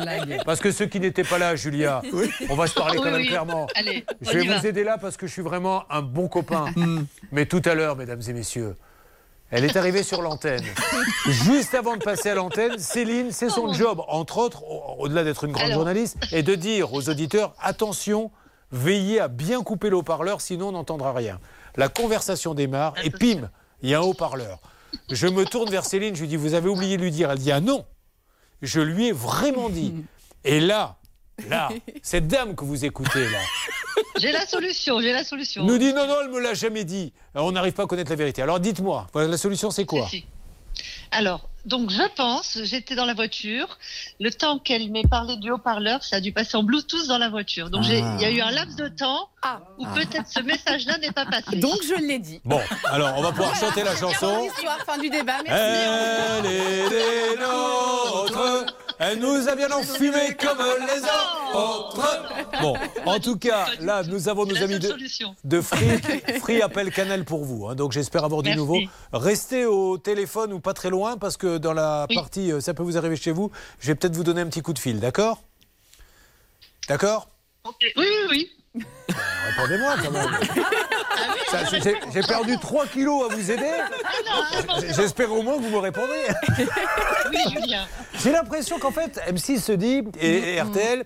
Parce 0.46 0.60
que 0.60 0.70
ceux 0.70 0.86
qui 0.86 1.00
n'étaient 1.00 1.24
pas 1.24 1.38
là, 1.38 1.56
Julia, 1.56 2.00
on 2.48 2.54
va 2.54 2.66
se 2.66 2.74
parler 2.74 2.96
quand 2.98 3.04
Oui, 3.04 3.10
même 3.10 3.20
oui. 3.22 3.26
clairement. 3.28 3.66
Allez, 3.74 4.06
Je 4.22 4.30
vais 4.38 4.46
va. 4.46 4.58
vous 4.58 4.66
aider 4.66 4.84
là 4.84 4.96
parce 4.98 5.16
que 5.16 5.26
je 5.26 5.32
suis 5.32 5.42
vraiment 5.42 5.84
un 5.90 6.02
bon 6.02 6.28
copain. 6.28 6.66
Mais 7.32 7.46
tout 7.46 7.62
à 7.64 7.74
l'heure, 7.74 7.96
mesdames 7.96 8.20
et 8.26 8.32
messieurs, 8.32 8.76
elle 9.50 9.64
est 9.64 9.76
arrivée 9.76 10.02
sur 10.02 10.20
l'antenne. 10.22 10.64
Juste 11.26 11.74
avant 11.74 11.96
de 11.96 12.02
passer 12.02 12.30
à 12.30 12.34
l'antenne, 12.34 12.78
Céline, 12.78 13.30
c'est 13.32 13.50
son 13.50 13.72
job, 13.72 14.02
entre 14.08 14.38
autres, 14.38 14.62
au- 14.64 14.96
au-delà 15.04 15.24
d'être 15.24 15.44
une 15.44 15.52
grande 15.52 15.66
Alors. 15.66 15.76
journaliste, 15.78 16.16
et 16.32 16.42
de 16.42 16.54
dire 16.54 16.92
aux 16.92 17.08
auditeurs 17.08 17.54
attention, 17.60 18.30
veillez 18.72 19.20
à 19.20 19.28
bien 19.28 19.62
couper 19.62 19.90
le 19.90 19.96
haut-parleur, 19.96 20.40
sinon 20.40 20.68
on 20.68 20.72
n'entendra 20.72 21.12
rien. 21.12 21.38
La 21.76 21.88
conversation 21.88 22.54
démarre 22.54 22.94
et 23.04 23.10
pim, 23.10 23.50
il 23.82 23.90
y 23.90 23.94
a 23.94 23.98
un 23.98 24.02
haut-parleur. 24.02 24.60
Je 25.10 25.26
me 25.26 25.44
tourne 25.44 25.70
vers 25.70 25.84
Céline, 25.84 26.14
je 26.14 26.20
lui 26.20 26.28
dis 26.28 26.36
Vous 26.36 26.54
avez 26.54 26.68
oublié 26.68 26.96
de 26.96 27.02
lui 27.02 27.10
dire 27.10 27.30
Elle 27.30 27.38
dit 27.38 27.50
Ah 27.52 27.60
non 27.60 27.84
Je 28.62 28.80
lui 28.80 29.08
ai 29.08 29.12
vraiment 29.12 29.68
dit. 29.68 29.94
Et 30.44 30.60
là, 30.60 30.96
là, 31.48 31.68
cette 32.02 32.28
dame 32.28 32.54
que 32.54 32.64
vous 32.64 32.84
écoutez 32.84 33.28
là, 33.28 33.38
J'ai 34.18 34.32
la 34.32 34.46
solution, 34.46 35.00
j'ai 35.00 35.12
la 35.12 35.24
solution. 35.24 35.64
nous 35.64 35.78
dit 35.78 35.92
Non, 35.92 36.06
non, 36.06 36.16
elle 36.22 36.30
me 36.30 36.40
l'a 36.40 36.54
jamais 36.54 36.84
dit. 36.84 37.12
Alors, 37.34 37.46
on 37.48 37.52
n'arrive 37.52 37.72
pas 37.72 37.84
à 37.84 37.86
connaître 37.86 38.10
la 38.10 38.16
vérité. 38.16 38.42
Alors 38.42 38.60
dites-moi, 38.60 39.06
voilà, 39.12 39.28
la 39.28 39.36
solution 39.36 39.70
c'est 39.70 39.84
quoi 39.84 40.06
Si, 40.08 40.18
si. 40.18 40.26
Alors, 41.10 41.48
donc 41.64 41.90
je 41.90 42.02
pense, 42.16 42.58
j'étais 42.64 42.94
dans 42.94 43.04
la 43.06 43.14
voiture, 43.14 43.78
le 44.20 44.30
temps 44.30 44.58
qu'elle 44.58 44.90
m'ait 44.90 45.04
parlé 45.08 45.36
du 45.36 45.50
haut-parleur, 45.50 46.02
ça 46.02 46.16
a 46.16 46.20
dû 46.20 46.32
passer 46.32 46.56
en 46.56 46.62
Bluetooth 46.62 47.06
dans 47.06 47.18
la 47.18 47.30
voiture. 47.30 47.70
Donc 47.70 47.84
il 47.86 48.20
y 48.20 48.24
a 48.24 48.30
eu 48.30 48.40
un 48.40 48.50
laps 48.50 48.76
de 48.76 48.88
temps 48.88 49.28
où 49.78 49.86
peut-être 49.94 50.28
ce 50.28 50.40
message-là 50.40 50.98
n'est 50.98 51.12
pas 51.12 51.24
passé. 51.24 51.56
Donc 51.56 51.78
je 51.86 51.94
l'ai 51.94 52.18
dit. 52.18 52.40
Bon, 52.44 52.60
alors 52.84 53.14
on 53.16 53.22
va 53.22 53.30
pouvoir 53.30 53.54
chanter 53.56 53.82
la 53.82 53.96
chanson. 53.96 54.44
Histoire, 54.46 54.78
fin 54.84 54.98
du 54.98 55.08
débat. 55.08 55.38
Merci. 55.46 56.40
Elle 56.40 56.46
est 56.46 56.88
des 56.90 57.40
nôtres, 57.40 58.66
elle 58.98 59.18
nous 59.18 59.48
a 59.48 59.54
bien 59.56 59.70
enfumés 59.70 60.36
comme 60.40 60.58
les 60.58 61.02
autres. 61.02 62.60
Bon, 62.60 62.74
en 63.06 63.18
tout 63.20 63.36
cas, 63.38 63.66
là, 63.80 64.02
nous 64.04 64.28
avons 64.28 64.46
nos 64.46 64.56
amis 64.62 64.78
de, 65.44 65.60
Free. 65.60 65.98
Free 66.40 66.62
appelle 66.62 66.90
Canal 66.92 67.24
pour 67.24 67.44
vous. 67.44 67.66
hein, 67.68 67.74
donc 67.74 67.92
j'espère 67.92 68.24
avoir 68.24 68.42
du 68.42 68.54
nouveau. 68.54 68.78
Restez 69.12 69.64
au 69.66 69.98
téléphone 69.98 70.52
ou 70.52 70.60
pas 70.60 70.72
très 70.74 70.90
loin 70.90 71.16
parce 71.16 71.36
que 71.36 71.58
dans 71.58 71.72
la 71.72 72.06
Oui. 72.08 72.14
partie 72.16 72.52
euh, 72.52 72.60
Ça 72.60 72.74
peut 72.74 72.82
vous 72.82 72.96
arriver 72.96 73.16
chez 73.16 73.30
vous, 73.32 73.50
je 73.80 73.88
vais 73.88 73.94
peut-être 73.94 74.14
vous 74.16 74.24
donner 74.24 74.40
un 74.40 74.46
petit 74.46 74.62
coup 74.62 74.72
de 74.72 74.78
fil, 74.78 75.00
d'accord? 75.00 75.42
D'accord? 76.88 77.28
Oui, 77.66 77.72
oui, 77.96 78.06
oui. 78.30 78.50
Répondez-moi 78.74 79.94
quand 80.02 80.10
même. 80.10 80.30
Ça, 81.48 81.58
j'ai- 82.12 82.20
perdu 82.26 82.58
3 82.58 82.86
kilos 82.86 83.30
à 83.30 83.34
vous 83.34 83.50
aider. 83.50 83.70
J'espère 84.96 85.32
au 85.32 85.42
moins 85.42 85.56
que 85.56 85.62
vous 85.62 85.70
me 85.70 85.78
répondez. 85.78 86.24
Oui, 87.30 87.38
Julien. 87.52 87.86
J'ai 88.22 88.32
l'impression 88.32 88.78
qu'en 88.78 88.90
fait, 88.90 89.20
M6 89.28 89.60
se 89.60 89.72
dit, 89.72 90.02
et, 90.20 90.54
et 90.56 90.60
RTL, 90.60 91.04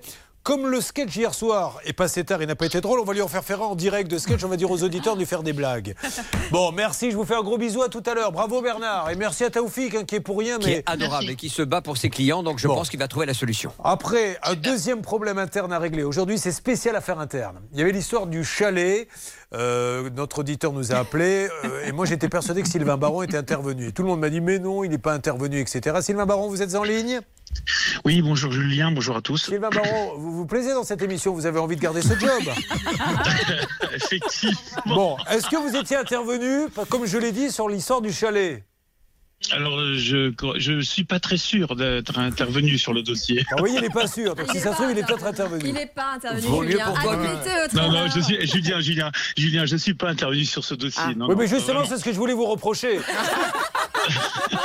comme 0.49 0.67
le 0.67 0.81
sketch 0.81 1.15
hier 1.15 1.35
soir 1.35 1.79
est 1.85 1.93
passé 1.93 2.25
tard 2.25 2.41
et 2.41 2.47
n'a 2.47 2.57
pas 2.57 2.65
été 2.65 2.81
drôle, 2.81 3.01
on 3.01 3.05
va 3.05 3.13
lui 3.13 3.21
en 3.21 3.29
faire 3.29 3.45
faire 3.45 3.61
un 3.61 3.67
en 3.67 3.75
direct 3.75 4.11
de 4.11 4.17
sketch, 4.17 4.43
on 4.45 4.49
va 4.49 4.57
dire 4.57 4.71
aux 4.71 4.83
auditeurs 4.83 5.13
de 5.13 5.19
lui 5.19 5.27
faire 5.27 5.43
des 5.43 5.53
blagues. 5.53 5.95
Bon, 6.51 6.73
merci, 6.73 7.11
je 7.11 7.17
vous 7.19 7.27
fais 7.27 7.35
un 7.35 7.43
gros 7.43 7.59
bisou 7.59 7.83
à 7.83 7.91
tout 7.91 8.03
à 8.07 8.15
l'heure. 8.15 8.33
Bravo 8.33 8.63
Bernard, 8.63 9.11
et 9.11 9.15
merci 9.15 9.45
à 9.45 9.51
Taoufik, 9.51 9.95
hein, 9.95 10.05
qui 10.05 10.15
est 10.15 10.21
pour 10.21 10.39
rien, 10.39 10.59
Qui 10.59 10.69
mais... 10.69 10.73
est 10.77 10.89
adorable 10.89 11.29
et 11.29 11.37
qui 11.37 11.51
se 11.51 11.61
bat 11.61 11.83
pour 11.83 11.99
ses 11.99 12.09
clients, 12.09 12.43
donc 12.43 12.59
je 12.59 12.67
Bon. 12.67 12.77
pense 12.77 12.89
qu'il 12.89 12.99
va 12.99 13.09
trouver 13.09 13.27
la 13.27 13.35
solution. 13.35 13.71
Après, 13.85 14.39
un 14.43 14.55
deuxième 14.55 15.03
problème 15.03 15.37
interne 15.37 15.71
à 15.71 15.79
régler. 15.79 16.03
Aujourd'hui, 16.03 16.39
c'est 16.39 16.53
spécial 16.53 16.97
affaire 16.97 17.19
interne. 17.19 17.61
Il 17.73 17.79
y 17.79 17.83
avait 17.83 17.93
l'histoire 17.93 18.27
du 18.27 18.43
chalet. 18.43 19.07
Euh, 19.55 20.11
notre 20.11 20.41
auditeur 20.41 20.75
nous 20.75 20.93
a 20.93 20.97
appelé 20.97 21.49
euh, 21.65 21.87
et 21.87 21.93
moi 21.93 22.05
j'étais 22.05 22.29
persuadé 22.29 22.61
que 22.61 22.69
Sylvain 22.69 22.99
Baron 22.99 23.23
était 23.23 23.39
intervenu. 23.39 23.89
Et 23.89 23.93
tout 23.93 24.03
le 24.03 24.09
monde 24.09 24.21
m'a 24.21 24.29
dit 24.29 24.43
mais 24.43 24.59
non, 24.59 24.85
il 24.85 24.91
n'est 24.91 24.99
pas 24.99 25.15
intervenu, 25.15 25.59
etc. 25.59 25.97
Sylvain 26.03 26.27
Baron, 26.27 26.49
vous 26.49 26.61
êtes 26.61 26.75
en 26.75 26.85
ligne? 26.85 27.21
Oui, 28.05 28.21
bonjour 28.21 28.53
Julien, 28.53 28.93
bonjour 28.93 29.17
à 29.17 29.23
tous. 29.23 29.39
Sylvain 29.39 29.71
Baron, 29.71 30.19
vous 30.19 30.33
vous 30.33 30.47
plaisez 30.47 30.75
dans 30.75 30.85
cette 30.85 31.01
émission? 31.01 31.33
Vous 31.33 31.47
avez 31.47 31.59
envie 31.59 31.77
de 31.77 31.81
garder 31.81 32.03
ce 32.03 32.19
job? 32.19 32.43
Effectivement. 33.95 34.57
Bon, 34.85 35.17
est-ce 35.31 35.49
que 35.49 35.57
vous 35.57 35.75
étiez 35.77 35.97
intervenu, 35.97 36.69
comme 36.91 37.07
je 37.07 37.17
l'ai 37.17 37.33
dit, 37.33 37.51
sur 37.51 37.71
l'histoire 37.71 38.03
du 38.03 38.13
chalet? 38.13 38.65
Alors, 39.53 39.79
euh, 39.79 39.95
je 39.97 40.33
je 40.59 40.81
suis 40.81 41.05
pas 41.05 41.21
très 41.21 41.37
sûr 41.37 41.77
d'être 41.77 42.19
intervenu 42.19 42.77
sur 42.77 42.93
le 42.93 43.03
dossier. 43.03 43.45
Ah 43.53 43.63
oui, 43.63 43.71
il 43.77 43.81
n'est 43.81 43.89
pas 43.89 44.07
sûr. 44.09 44.35
Donc 44.35 44.51
si 44.51 44.59
ça 44.59 44.73
se 44.73 44.77
trouve, 44.77 44.91
il 44.91 44.99
est 44.99 45.07
peut-être 45.07 45.25
intervenu. 45.27 45.63
Il 45.65 45.73
n'est 45.75 45.87
pas 45.87 46.15
intervenu, 46.17 46.47
Vaut 46.49 46.63
mieux 46.63 46.71
Julien. 46.73 46.85
pour 46.87 46.99
toi 47.01 47.17
Non, 47.75 47.93
non, 47.93 48.07
je 48.15 48.21
suis 48.21 48.47
Julien, 48.47 48.81
Julien, 48.81 49.11
Julien, 49.37 49.65
je 49.65 49.77
suis 49.77 49.95
pas 49.95 50.09
intervenu 50.11 50.45
sur 50.45 50.65
ce 50.65 50.75
dossier. 50.75 51.15
Non, 51.17 51.27
Oui, 51.29 51.35
non, 51.35 51.41
mais 51.41 51.47
justement, 51.47 51.85
c'est 51.85 51.99
ce 51.99 52.05
que 52.05 52.13
je 52.13 52.19
voulais 52.19 52.35
vous 52.35 52.47
reprocher. 52.47 52.99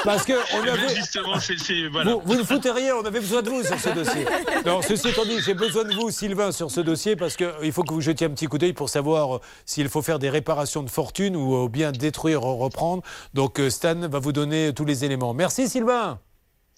Parce 0.03 0.25
que 0.25 0.33
on 0.57 0.61
avait. 0.67 0.95
Justement, 0.95 1.39
c'est- 1.39 1.57
c'est. 1.57 1.87
Voilà. 1.87 2.13
Vous, 2.13 2.21
vous 2.25 2.35
ne 2.35 2.43
foutez 2.43 2.71
rien, 2.71 2.95
on 2.95 3.05
avait 3.05 3.19
besoin 3.19 3.41
de 3.41 3.49
vous 3.49 3.63
sur 3.63 3.79
ce 3.79 3.89
dossier. 3.89 4.25
Non, 4.65 4.81
ceci 4.81 5.09
étant 5.09 5.23
dit, 5.25 5.39
j'ai 5.45 5.53
besoin 5.53 5.83
de 5.83 5.93
vous, 5.93 6.11
Sylvain, 6.11 6.51
sur 6.51 6.71
ce 6.71 6.79
dossier, 6.81 7.15
parce 7.15 7.35
qu'il 7.35 7.71
faut 7.71 7.83
que 7.83 7.93
vous 7.93 8.01
jetiez 8.01 8.27
un 8.27 8.31
petit 8.31 8.47
coup 8.47 8.57
d'œil 8.57 8.73
pour 8.73 8.89
savoir 8.89 9.35
euh, 9.37 9.39
s'il 9.65 9.87
faut 9.89 10.01
faire 10.01 10.19
des 10.19 10.29
réparations 10.29 10.83
de 10.83 10.89
fortune 10.89 11.35
ou 11.35 11.65
euh, 11.65 11.69
bien 11.69 11.91
détruire, 11.91 12.41
reprendre. 12.41 13.03
Donc 13.33 13.59
euh, 13.59 13.69
Stan 13.69 13.95
va 14.07 14.19
vous 14.19 14.31
donner 14.31 14.62
tous 14.71 14.85
les 14.85 15.03
éléments. 15.05 15.33
Merci 15.33 15.67
Sylvain. 15.67 16.19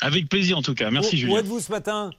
Avec 0.01 0.27
plaisir 0.29 0.57
en 0.57 0.61
tout 0.61 0.75
cas. 0.75 0.91
Merci 0.91 1.17
Julien. 1.17 1.35
Où 1.35 1.37
êtes-vous 1.37 1.59
ce 1.59 1.71
matin? 1.71 2.11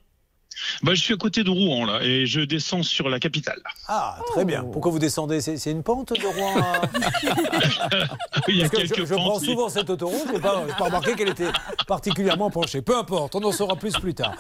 Bah, 0.83 0.95
je 0.95 1.03
suis 1.03 1.13
à 1.13 1.19
côté 1.19 1.45
de 1.45 1.51
Rouen 1.51 1.85
là 1.85 2.01
et 2.03 2.25
je 2.25 2.41
descends 2.41 2.83
sur 2.83 3.11
la 3.11 3.21
capitale. 3.21 3.61
Ah, 3.89 4.19
très 4.33 4.47
bien. 4.47 4.65
Pourquoi 4.65 4.91
vous 4.91 4.99
descendez? 4.99 5.43
C'est 5.43 5.71
une 5.71 5.83
pente 5.83 6.15
de 6.15 6.27
Rouen? 6.27 6.55
Il 8.49 8.57
y 8.57 8.63
a 8.63 8.69
Parce 8.69 8.71
que 8.71 8.77
quelques 8.89 9.01
je, 9.01 9.05
je 9.05 9.15
prends 9.15 9.39
oui. 9.39 9.45
souvent 9.45 9.69
cette 9.69 9.91
autoroute, 9.91 10.23
je 10.29 10.33
n'ai 10.33 10.41
pas, 10.41 10.65
j'ai 10.67 10.75
pas 10.75 10.85
remarqué 10.85 11.15
qu'elle 11.15 11.29
était 11.29 11.51
particulièrement 11.87 12.51
penchée. 12.51 12.81
Peu 12.81 12.97
importe, 12.97 13.35
on 13.35 13.43
en 13.45 13.53
saura 13.53 13.77
plus 13.77 13.93
plus 13.99 14.15
tard. 14.15 14.35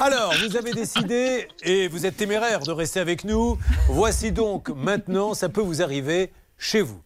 Alors, 0.00 0.34
vous 0.46 0.56
avez 0.56 0.72
décidé, 0.72 1.48
et 1.62 1.88
vous 1.88 2.04
êtes 2.04 2.16
téméraire 2.18 2.60
de 2.60 2.72
rester 2.72 3.00
avec 3.00 3.24
nous. 3.24 3.58
Voici 3.88 4.32
donc 4.32 4.68
maintenant, 4.68 5.32
ça 5.32 5.48
peut 5.48 5.62
vous 5.62 5.80
arriver 5.82 6.30
chez 6.58 6.82
vous. 6.82 7.00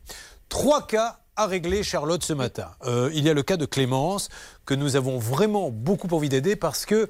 Trois 0.48 0.86
cas 0.86 1.20
à 1.38 1.46
régler, 1.46 1.84
Charlotte, 1.84 2.24
ce 2.24 2.32
matin. 2.32 2.66
Euh, 2.84 3.10
il 3.14 3.24
y 3.24 3.30
a 3.30 3.34
le 3.34 3.44
cas 3.44 3.56
de 3.56 3.64
Clémence, 3.64 4.28
que 4.66 4.74
nous 4.74 4.96
avons 4.96 5.18
vraiment 5.18 5.70
beaucoup 5.70 6.08
envie 6.08 6.28
d'aider 6.28 6.56
parce 6.56 6.84
que 6.84 7.08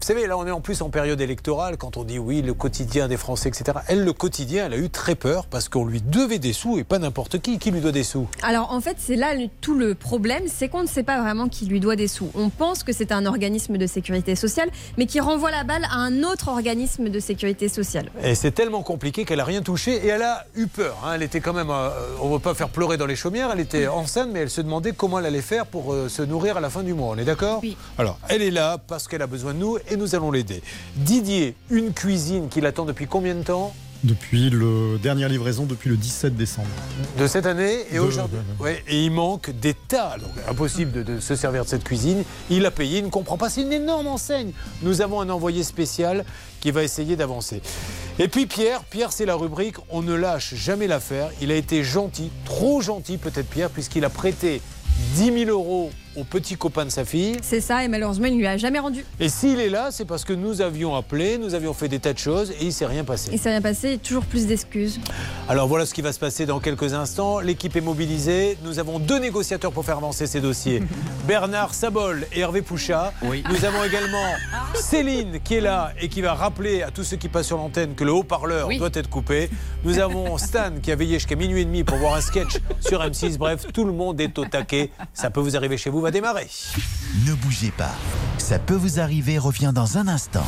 vous 0.00 0.06
savez, 0.06 0.26
là, 0.26 0.36
on 0.38 0.46
est 0.46 0.50
en 0.52 0.60
plus 0.60 0.82
en 0.82 0.90
période 0.90 1.20
électorale, 1.20 1.76
quand 1.78 1.96
on 1.96 2.04
dit 2.04 2.18
oui, 2.18 2.42
le 2.42 2.54
quotidien 2.54 3.08
des 3.08 3.16
Français, 3.16 3.48
etc. 3.48 3.78
Elle, 3.88 4.04
le 4.04 4.12
quotidien, 4.12 4.66
elle 4.66 4.74
a 4.74 4.76
eu 4.76 4.88
très 4.90 5.14
peur 5.16 5.46
parce 5.46 5.68
qu'on 5.68 5.84
lui 5.84 6.00
devait 6.00 6.38
des 6.38 6.52
sous 6.52 6.78
et 6.78 6.84
pas 6.84 6.98
n'importe 6.98 7.40
qui. 7.40 7.58
Qui 7.58 7.70
lui 7.72 7.80
doit 7.80 7.92
des 7.92 8.04
sous? 8.04 8.28
Alors 8.42 8.72
en 8.72 8.80
fait, 8.80 8.96
c'est 8.98 9.16
là 9.16 9.34
le- 9.34 9.48
tout 9.60 9.74
le 9.74 9.94
problème, 9.94 10.44
c'est 10.46 10.68
qu'on 10.68 10.82
ne 10.82 10.86
sait 10.86 11.02
pas 11.02 11.20
vraiment 11.20 11.48
qui 11.48 11.66
lui 11.66 11.80
doit 11.80 11.96
des 11.96 12.06
sous. 12.08 12.30
On 12.34 12.50
pense 12.50 12.84
que 12.84 12.92
c'est 12.92 13.10
un 13.10 13.26
organisme 13.26 13.78
de 13.78 13.86
sécurité 13.86 14.36
sociale, 14.36 14.68
mais 14.98 15.06
qui 15.06 15.18
renvoie 15.18 15.50
la 15.50 15.64
balle 15.64 15.84
à 15.90 15.96
un 15.96 16.22
autre 16.22 16.48
organisme 16.48 17.08
de 17.08 17.18
sécurité 17.18 17.68
sociale. 17.68 18.10
Et 18.22 18.34
c'est 18.34 18.52
tellement 18.52 18.82
compliqué 18.82 19.24
qu'elle 19.24 19.40
a 19.40 19.44
rien 19.44 19.62
touché 19.62 19.92
et 20.04 20.08
elle 20.08 20.22
a 20.22 20.44
eu 20.54 20.66
peur. 20.66 20.96
hein. 21.04 21.12
Elle 21.14 21.22
était 21.22 21.40
quand 21.40 21.54
même, 21.54 21.70
euh, 21.70 21.88
on 22.20 22.28
ne 22.28 22.32
va 22.34 22.38
pas 22.38 22.54
faire 22.54 22.68
pleurer 22.68 22.96
dans 22.96 23.06
les 23.06 23.16
chaumières, 23.16 23.50
elle 23.52 23.60
était 23.60 23.88
enceinte, 23.88 24.28
mais 24.32 24.40
elle 24.40 24.50
se 24.50 24.60
demandait 24.60 24.92
comment 24.92 25.18
elle 25.18 25.26
allait 25.26 25.40
faire 25.40 25.66
pour 25.66 25.92
euh, 25.92 26.08
se 26.08 26.22
nourrir 26.22 26.58
à 26.58 26.60
la 26.60 26.70
fin 26.70 26.82
du 26.82 26.94
mois. 26.94 27.14
On 27.14 27.18
est 27.18 27.24
d'accord? 27.24 27.60
Oui. 27.62 27.76
Alors, 27.98 28.18
elle 28.28 28.42
est 28.42 28.50
là 28.52 28.78
parce 28.86 29.08
qu'elle 29.08 29.22
a 29.22 29.26
besoin 29.26 29.54
de 29.54 29.58
nous 29.58 29.78
et 29.90 29.96
nous 29.96 30.14
allons 30.14 30.30
l'aider. 30.30 30.62
Didier, 30.96 31.54
une 31.70 31.92
cuisine 31.92 32.48
qui 32.48 32.60
l'attend 32.60 32.84
depuis 32.84 33.06
combien 33.06 33.34
de 33.34 33.42
temps 33.42 33.74
Depuis 34.04 34.50
le 34.50 34.98
dernière 35.02 35.28
livraison, 35.28 35.64
depuis 35.64 35.88
le 35.90 35.96
17 35.96 36.36
décembre. 36.36 36.68
de 37.18 37.26
cette 37.26 37.46
année 37.46 37.84
et 37.92 37.98
aujourd'hui. 37.98 38.38
Ouais, 38.60 38.82
et 38.88 39.04
il 39.04 39.10
manque 39.10 39.50
des 39.50 39.74
tas, 39.74 40.16
donc 40.18 40.30
impossible 40.48 40.92
de, 40.92 41.02
de 41.02 41.20
se 41.20 41.34
servir 41.34 41.64
de 41.64 41.68
cette 41.68 41.84
cuisine. 41.84 42.22
Il 42.50 42.66
a 42.66 42.70
payé, 42.70 42.98
il 42.98 43.04
ne 43.04 43.10
comprend 43.10 43.36
pas, 43.38 43.48
c'est 43.48 43.62
une 43.62 43.72
énorme 43.72 44.06
enseigne. 44.06 44.52
Nous 44.82 45.00
avons 45.00 45.20
un 45.20 45.30
envoyé 45.30 45.62
spécial 45.62 46.24
qui 46.60 46.70
va 46.70 46.82
essayer 46.82 47.16
d'avancer. 47.16 47.62
Et 48.18 48.28
puis 48.28 48.46
Pierre, 48.46 48.82
Pierre 48.84 49.12
c'est 49.12 49.26
la 49.26 49.34
rubrique 49.34 49.76
on 49.90 50.02
ne 50.02 50.14
lâche 50.14 50.54
jamais 50.54 50.86
l'affaire. 50.86 51.30
Il 51.40 51.50
a 51.50 51.54
été 51.56 51.84
gentil, 51.84 52.30
trop 52.44 52.80
gentil 52.80 53.18
peut-être 53.18 53.48
Pierre, 53.48 53.70
puisqu'il 53.70 54.04
a 54.04 54.10
prêté 54.10 54.60
10 55.16 55.44
000 55.46 55.50
euros 55.50 55.90
au 56.16 56.24
petit 56.24 56.56
copain 56.56 56.84
de 56.84 56.90
sa 56.90 57.04
fille. 57.04 57.36
C'est 57.42 57.60
ça, 57.60 57.84
et 57.84 57.88
malheureusement, 57.88 58.26
il 58.26 58.34
ne 58.34 58.38
lui 58.38 58.46
a 58.46 58.56
jamais 58.56 58.78
rendu. 58.78 59.04
Et 59.20 59.28
s'il 59.28 59.60
est 59.60 59.68
là, 59.68 59.90
c'est 59.90 60.04
parce 60.04 60.24
que 60.24 60.32
nous 60.32 60.60
avions 60.60 60.94
appelé, 60.94 61.38
nous 61.38 61.54
avions 61.54 61.74
fait 61.74 61.88
des 61.88 61.98
tas 61.98 62.12
de 62.12 62.18
choses 62.18 62.50
et 62.52 62.64
il 62.64 62.72
s'est 62.72 62.86
rien 62.86 63.04
passé. 63.04 63.30
Il 63.32 63.38
s'est 63.38 63.50
rien 63.50 63.60
passé, 63.60 63.98
toujours 63.98 64.24
plus 64.24 64.46
d'excuses. 64.46 65.00
Alors 65.48 65.68
voilà 65.68 65.86
ce 65.86 65.94
qui 65.94 66.02
va 66.02 66.12
se 66.12 66.18
passer 66.18 66.46
dans 66.46 66.60
quelques 66.60 66.94
instants. 66.94 67.40
L'équipe 67.40 67.74
est 67.76 67.80
mobilisée. 67.80 68.58
Nous 68.64 68.78
avons 68.78 68.98
deux 68.98 69.18
négociateurs 69.18 69.72
pour 69.72 69.84
faire 69.84 69.98
avancer 69.98 70.26
ces 70.26 70.40
dossiers. 70.40 70.82
Bernard 71.26 71.74
Sabol 71.74 72.26
et 72.32 72.40
Hervé 72.40 72.62
Pouchat. 72.62 73.12
Nous 73.22 73.64
avons 73.64 73.84
également 73.84 74.32
Céline 74.74 75.40
qui 75.42 75.54
est 75.54 75.60
là 75.60 75.92
et 76.00 76.08
qui 76.08 76.22
va 76.22 76.34
rappeler 76.34 76.82
à 76.82 76.90
tous 76.90 77.04
ceux 77.04 77.16
qui 77.16 77.28
passent 77.28 77.46
sur 77.46 77.56
l'antenne 77.56 77.94
que 77.94 78.04
le 78.04 78.12
haut-parleur 78.12 78.68
doit 78.68 78.90
être 78.94 79.10
coupé. 79.10 79.50
Nous 79.84 79.98
avons 79.98 80.38
Stan 80.46 80.72
qui 80.82 80.92
a 80.92 80.96
veillé 80.96 81.14
jusqu'à 81.14 81.36
minuit 81.36 81.62
et 81.62 81.64
demi 81.64 81.84
pour 81.84 81.98
voir 81.98 82.14
un 82.14 82.20
sketch 82.20 82.58
sur 82.80 83.00
M6. 83.00 83.36
Bref, 83.38 83.66
tout 83.72 83.84
le 83.84 83.92
monde 83.92 84.20
est 84.20 84.38
au 84.38 84.44
taquet. 84.44 84.90
Ça 85.14 85.30
peut 85.30 85.40
vous 85.40 85.56
arriver 85.56 85.76
chez 85.76 85.90
vous, 85.90 86.00
va 86.06 86.12
démarrer. 86.12 86.48
Ne 87.26 87.34
bougez 87.34 87.72
pas. 87.72 87.90
Ça 88.38 88.60
peut 88.60 88.76
vous 88.76 89.00
arriver, 89.00 89.38
revient 89.38 89.72
dans 89.74 89.98
un 89.98 90.06
instant. 90.06 90.46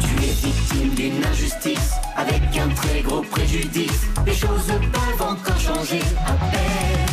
Tu 0.00 0.14
es 0.24 0.32
victime 0.32 0.94
d'une 0.96 1.24
injustice 1.24 1.92
avec 2.16 2.42
un 2.58 2.68
très 2.70 3.02
gros 3.02 3.22
préjudice. 3.22 4.00
Les 4.26 4.34
choses 4.34 4.66
peuvent 4.66 5.28
encore 5.28 5.60
changer. 5.60 6.02
Appelle 6.26 7.06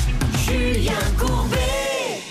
Julien 0.43 0.93
Courbet. 1.19 1.76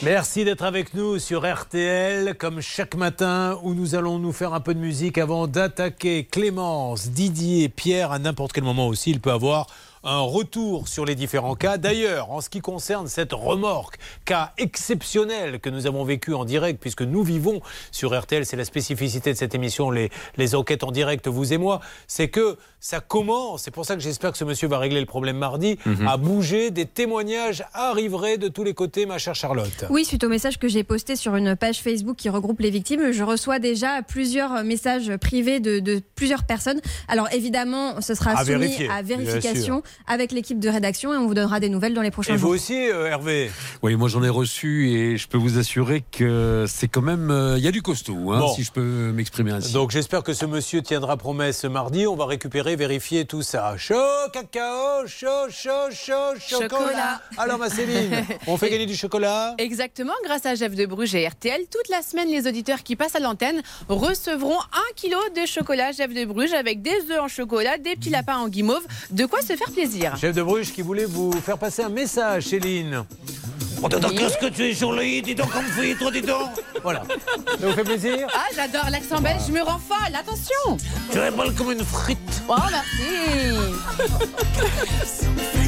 Merci 0.06 0.44
d'être 0.44 0.62
avec 0.62 0.94
nous 0.94 1.18
sur 1.18 1.44
RTL, 1.44 2.36
comme 2.36 2.60
chaque 2.60 2.94
matin, 2.94 3.58
où 3.64 3.74
nous 3.74 3.96
allons 3.96 4.20
nous 4.20 4.30
faire 4.30 4.54
un 4.54 4.60
peu 4.60 4.72
de 4.72 4.78
musique 4.78 5.18
avant 5.18 5.48
d'attaquer 5.48 6.22
Clémence, 6.22 7.10
Didier, 7.10 7.68
Pierre. 7.68 8.12
À 8.12 8.20
n'importe 8.20 8.52
quel 8.52 8.62
moment 8.62 8.86
aussi, 8.86 9.10
il 9.10 9.20
peut 9.20 9.32
avoir 9.32 9.66
un 10.04 10.20
retour 10.20 10.86
sur 10.86 11.04
les 11.04 11.16
différents 11.16 11.56
cas. 11.56 11.76
D'ailleurs, 11.76 12.30
en 12.30 12.40
ce 12.40 12.48
qui 12.48 12.60
concerne 12.60 13.08
cette 13.08 13.32
remorque, 13.32 13.98
cas 14.24 14.52
exceptionnel 14.58 15.58
que 15.58 15.70
nous 15.70 15.88
avons 15.88 16.04
vécu 16.04 16.34
en 16.34 16.44
direct, 16.44 16.80
puisque 16.80 17.02
nous 17.02 17.24
vivons 17.24 17.60
sur 17.90 18.16
RTL, 18.16 18.46
c'est 18.46 18.56
la 18.56 18.64
spécificité 18.64 19.32
de 19.32 19.36
cette 19.36 19.56
émission, 19.56 19.90
les, 19.90 20.10
les 20.36 20.54
enquêtes 20.54 20.84
en 20.84 20.92
direct, 20.92 21.26
vous 21.26 21.52
et 21.52 21.58
moi, 21.58 21.80
c'est 22.06 22.28
que 22.28 22.56
ça 22.86 23.00
commence, 23.00 23.62
c'est 23.64 23.72
pour 23.72 23.84
ça 23.84 23.96
que 23.96 24.00
j'espère 24.00 24.30
que 24.30 24.38
ce 24.38 24.44
monsieur 24.44 24.68
va 24.68 24.78
régler 24.78 25.00
le 25.00 25.06
problème 25.06 25.36
mardi, 25.38 25.76
Mhm. 25.86 26.06
à 26.06 26.16
bouger, 26.16 26.70
des 26.70 26.86
témoignages 26.86 27.64
arriveraient 27.74 28.38
de 28.38 28.46
tous 28.46 28.62
les 28.62 28.74
côtés, 28.74 29.06
ma 29.06 29.18
chère 29.18 29.34
Charlotte. 29.34 29.84
Oui, 29.90 30.04
suite 30.04 30.22
au 30.22 30.28
message 30.28 30.58
que 30.60 30.68
j'ai 30.68 30.84
posté 30.84 31.16
sur 31.16 31.34
une 31.34 31.56
page 31.56 31.80
Facebook 31.82 32.14
qui 32.16 32.28
regroupe 32.28 32.60
les 32.60 32.70
victimes, 32.70 33.10
je 33.10 33.24
reçois 33.24 33.58
déjà 33.58 34.02
plusieurs 34.02 34.62
messages 34.62 35.16
privés 35.16 35.58
de, 35.58 35.80
de 35.80 36.00
plusieurs 36.14 36.44
personnes. 36.44 36.80
Alors 37.08 37.26
évidemment, 37.32 38.00
ce 38.00 38.14
sera 38.14 38.38
À 38.38 38.44
soumis 38.44 38.58
vérifier, 38.58 38.88
à 38.88 39.02
vérification 39.02 39.82
avec 40.06 40.30
l'équipe 40.30 40.60
de 40.60 40.68
rédaction 40.68 41.12
et 41.12 41.16
on 41.16 41.26
vous 41.26 41.34
donnera 41.34 41.58
des 41.58 41.68
nouvelles 41.70 41.94
dans 41.94 42.02
les 42.02 42.12
prochains 42.12 42.34
Et 42.34 42.36
vous 42.36 42.42
jours. 42.42 42.50
aussi, 42.52 42.88
euh, 42.88 43.06
Hervé 43.08 43.50
Oui, 43.82 43.96
moi 43.96 44.08
j'en 44.08 44.22
ai 44.22 44.28
reçu 44.28 44.90
et 44.92 45.16
je 45.16 45.26
peux 45.26 45.38
vous 45.38 45.58
assurer 45.58 46.04
que 46.12 46.66
c'est 46.68 46.86
quand 46.86 47.02
même. 47.02 47.32
euh, 47.32 47.58
Il 47.58 47.64
y 47.64 47.68
a 47.68 47.72
du 47.72 47.82
costaud, 47.82 48.30
hein, 48.30 48.38
Bon. 48.38 48.54
si 48.54 48.62
je 48.62 48.70
peux 48.70 49.10
m'exprimer 49.12 49.50
ainsi. 49.50 49.72
Donc 49.72 49.90
j'espère 49.90 50.22
que 50.22 50.34
ce 50.34 50.46
monsieur 50.46 50.82
tiendra 50.82 51.16
promesse 51.16 51.64
mardi. 51.64 52.06
On 52.06 52.14
va 52.14 52.26
récupérer, 52.26 52.75
vérifier 52.76 53.24
tout 53.24 53.42
ça? 53.42 53.76
Chaud, 53.76 53.94
cacao, 54.32 55.06
chaud, 55.06 55.48
chaud, 55.50 55.90
chaud, 55.90 56.12
chocolat. 56.38 56.68
Chocolat. 56.68 57.22
Alors 57.38 57.58
ma 57.58 57.68
Céline, 57.70 58.24
on 58.46 58.56
fait 58.56 58.70
gagner 58.70 58.86
du 58.86 58.96
chocolat? 58.96 59.54
Exactement, 59.58 60.12
grâce 60.24 60.46
à 60.46 60.54
Jeff 60.54 60.74
de 60.74 60.86
Bruges 60.86 61.14
et 61.14 61.26
RTL, 61.26 61.62
toute 61.70 61.88
la 61.88 62.02
semaine, 62.02 62.28
les 62.28 62.46
auditeurs 62.46 62.82
qui 62.82 62.96
passent 62.96 63.16
à 63.16 63.20
l'antenne 63.20 63.62
recevront 63.88 64.58
un 64.58 64.94
kilo 64.94 65.18
de 65.34 65.46
chocolat 65.46 65.92
Jeff 65.92 66.12
de 66.12 66.24
Bruges 66.24 66.52
avec 66.52 66.82
des 66.82 66.96
œufs 67.10 67.20
en 67.20 67.28
chocolat, 67.28 67.78
des 67.78 67.96
petits 67.96 68.10
lapins 68.10 68.38
en 68.38 68.48
guimauve. 68.48 68.86
De 69.10 69.26
quoi 69.26 69.40
se 69.40 69.56
faire 69.56 69.70
plaisir. 69.72 70.16
Chef 70.16 70.34
de 70.34 70.42
Bruges 70.42 70.72
qui 70.72 70.82
voulait 70.82 71.04
vous 71.04 71.32
faire 71.32 71.58
passer 71.58 71.82
un 71.82 71.88
message, 71.88 72.44
Céline. 72.44 73.04
Oh, 73.82 73.88
dis 73.88 74.00
donc, 74.00 74.14
qu'est-ce 74.14 74.38
que 74.38 74.46
tu 74.46 74.64
es 74.64 74.72
jolie, 74.72 75.22
dis 75.22 75.34
donc, 75.34 75.50
comme 75.50 75.64
toi, 75.98 76.10
dis 76.10 76.22
donc. 76.22 76.50
Voilà. 76.82 77.02
Ça 77.60 77.66
vous 77.66 77.72
fait 77.72 77.84
plaisir? 77.84 78.26
Ah, 78.34 78.44
j'adore 78.54 78.90
l'accent 78.90 79.20
belge, 79.20 79.42
je 79.46 79.52
me 79.52 79.62
rends 79.62 79.78
folle, 79.78 80.14
attention 80.14 80.76
Tu 81.10 81.18
es 81.18 81.30
belle 81.30 81.52
comme 81.54 81.72
une 81.72 81.84
frite. 81.84 82.18
Oh, 82.48 82.54
merci 82.70 82.96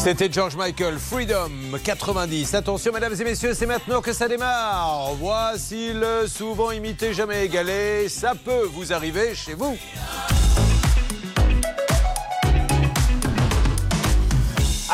C'était 0.04 0.30
George 0.30 0.54
Michael, 0.54 0.98
Freedom 0.98 1.50
90. 1.82 2.54
Attention, 2.54 2.92
mesdames 2.92 3.14
et 3.18 3.24
messieurs, 3.24 3.54
c'est 3.54 3.64
maintenant 3.64 4.02
que 4.02 4.12
ça 4.12 4.28
démarre. 4.28 5.14
Voici 5.18 5.94
le 5.94 6.26
souvent 6.26 6.72
imité, 6.72 7.14
jamais 7.14 7.46
égalé. 7.46 8.10
Ça 8.10 8.34
peut 8.34 8.68
vous 8.70 8.92
arriver 8.92 9.34
chez 9.34 9.54
vous. 9.54 9.78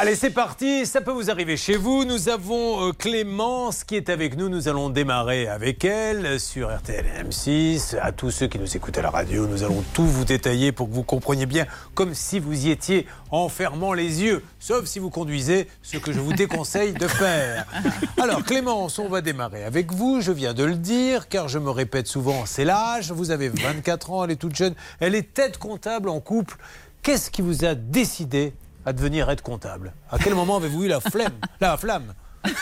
Allez, 0.03 0.17
c'est 0.17 0.31
parti. 0.31 0.87
Ça 0.87 1.03
peut 1.03 1.11
vous 1.11 1.31
arriver 1.31 1.59
chez 1.59 1.77
vous. 1.77 2.07
Nous 2.07 2.31
avons 2.31 2.89
euh, 2.89 2.93
Clémence 2.93 3.85
qui 3.85 3.97
est 3.97 4.09
avec 4.09 4.35
nous. 4.35 4.49
Nous 4.49 4.67
allons 4.67 4.89
démarrer 4.89 5.47
avec 5.47 5.85
elle 5.85 6.41
sur 6.41 6.75
RTL 6.75 7.05
et 7.05 7.23
M6. 7.23 7.99
À 8.01 8.11
tous 8.11 8.31
ceux 8.31 8.47
qui 8.47 8.59
nous 8.59 8.75
écoutent 8.75 8.97
à 8.97 9.03
la 9.03 9.11
radio, 9.11 9.47
nous 9.47 9.63
allons 9.63 9.85
tout 9.93 10.07
vous 10.07 10.25
détailler 10.25 10.73
pour 10.73 10.89
que 10.89 10.95
vous 10.95 11.03
compreniez 11.03 11.45
bien, 11.45 11.67
comme 11.93 12.15
si 12.15 12.39
vous 12.39 12.65
y 12.67 12.71
étiez 12.71 13.07
en 13.31 13.51
fermant 13.51 13.93
les 13.93 14.23
yeux, 14.23 14.43
sauf 14.59 14.87
si 14.87 15.01
vous 15.01 15.11
conduisez, 15.11 15.69
ce 15.83 15.99
que 15.99 16.13
je 16.13 16.21
vous 16.21 16.33
déconseille 16.33 16.95
de 16.95 17.07
faire. 17.07 17.67
Alors, 18.19 18.43
Clémence, 18.43 18.99
on 18.99 19.11
va 19.11 19.21
démarrer 19.21 19.65
avec 19.65 19.93
vous. 19.93 20.23
Je 20.23 20.33
viens 20.33 20.55
de 20.55 20.65
le 20.65 20.77
dire, 20.77 21.29
car 21.29 21.49
je 21.49 21.59
me 21.59 21.69
répète 21.69 22.07
souvent, 22.07 22.47
c'est 22.47 22.65
l'âge. 22.65 23.13
Vous 23.13 23.33
avez 23.33 23.51
24 23.51 24.13
ans, 24.13 24.25
elle 24.25 24.31
est 24.31 24.37
toute 24.37 24.57
jeune. 24.57 24.73
Elle 24.99 25.15
est 25.15 25.35
tête 25.35 25.59
comptable 25.59 26.09
en 26.09 26.21
couple. 26.21 26.57
Qu'est-ce 27.03 27.31
qui 27.31 27.43
vous 27.43 27.67
a 27.67 27.75
décidé 27.75 28.55
à 28.87 28.93
devenir 28.93 29.31
aide 29.31 29.43
comptable. 29.43 29.93
À 30.11 30.19
quel 30.19 30.35
moment 30.35 30.57
avez-vous 30.57 30.85
eu 30.85 30.89
la 30.89 31.01
flemme? 31.01 31.33
La 31.61 31.77
flamme? 31.77 32.15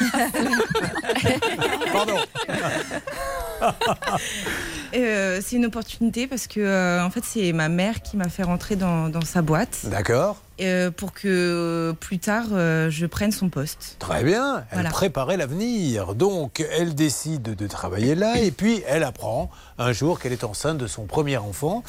Pardon. 1.92 2.16
Euh, 4.94 5.40
c'est 5.44 5.56
une 5.56 5.66
opportunité 5.66 6.26
parce 6.26 6.46
que 6.46 6.60
euh, 6.60 7.04
en 7.04 7.10
fait 7.10 7.22
c'est 7.22 7.52
ma 7.52 7.68
mère 7.68 8.00
qui 8.00 8.16
m'a 8.16 8.30
fait 8.30 8.42
rentrer 8.42 8.74
dans, 8.74 9.10
dans 9.10 9.20
sa 9.20 9.42
boîte 9.42 9.80
D'accord. 9.84 10.38
euh, 10.62 10.90
pour 10.90 11.12
que 11.12 11.94
plus 12.00 12.18
tard 12.18 12.46
je 12.88 13.04
prenne 13.04 13.30
son 13.30 13.50
poste. 13.50 13.96
Très 13.98 14.24
bien, 14.24 14.64
elle 14.70 14.76
Voilà. 14.78 14.88
préparait 14.88 15.36
l'avenir. 15.36 16.14
Donc, 16.14 16.66
elle 16.72 16.94
décide 16.94 17.54
de 17.54 17.66
travailler 17.66 18.14
là 18.14 18.38
et 18.38 18.50
puis 18.50 18.82
elle 18.86 19.04
apprend 19.04 19.50
un 19.76 19.92
jour 19.92 20.18
qu'elle 20.18 20.32
est 20.32 20.42
enceinte 20.44 20.78
de 20.78 20.86
son 20.86 21.04
premier 21.04 21.36
enfant. 21.36 21.82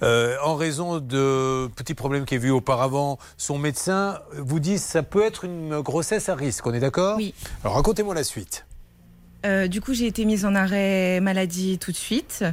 En 0.00 0.54
raison 0.56 1.00
de 1.00 1.68
petits 1.76 1.92
problèmes 1.94 2.24
qu'il 2.24 2.38
y 2.38 2.40
a 2.40 2.44
vu 2.44 2.50
auparavant, 2.50 3.18
son 3.36 3.58
médecin 3.58 4.20
vous 4.38 4.58
dit 4.58 4.78
ça 4.78 5.02
peut 5.02 5.22
être 5.22 5.44
une 5.44 5.80
grossesse 5.82 6.30
à 6.30 6.34
risque, 6.34 6.66
on 6.66 6.72
est 6.72 6.80
d'accord? 6.80 7.18
Oui. 7.18 7.34
Alors, 7.62 7.76
racontez-moi 7.76 8.14
la 8.14 8.24
suite. 8.24 8.64
Euh, 9.46 9.68
du 9.68 9.80
coup 9.80 9.94
j'ai 9.94 10.06
été 10.06 10.24
mise 10.24 10.44
en 10.44 10.54
arrêt 10.54 11.20
maladie 11.20 11.78
tout 11.78 11.92
de 11.92 11.96
suite. 11.96 12.44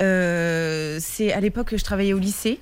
Euh, 0.00 0.98
c'est 1.00 1.32
à 1.32 1.40
l'époque 1.40 1.68
que 1.68 1.76
je 1.76 1.84
travaillais 1.84 2.12
au 2.12 2.18
lycée. 2.18 2.60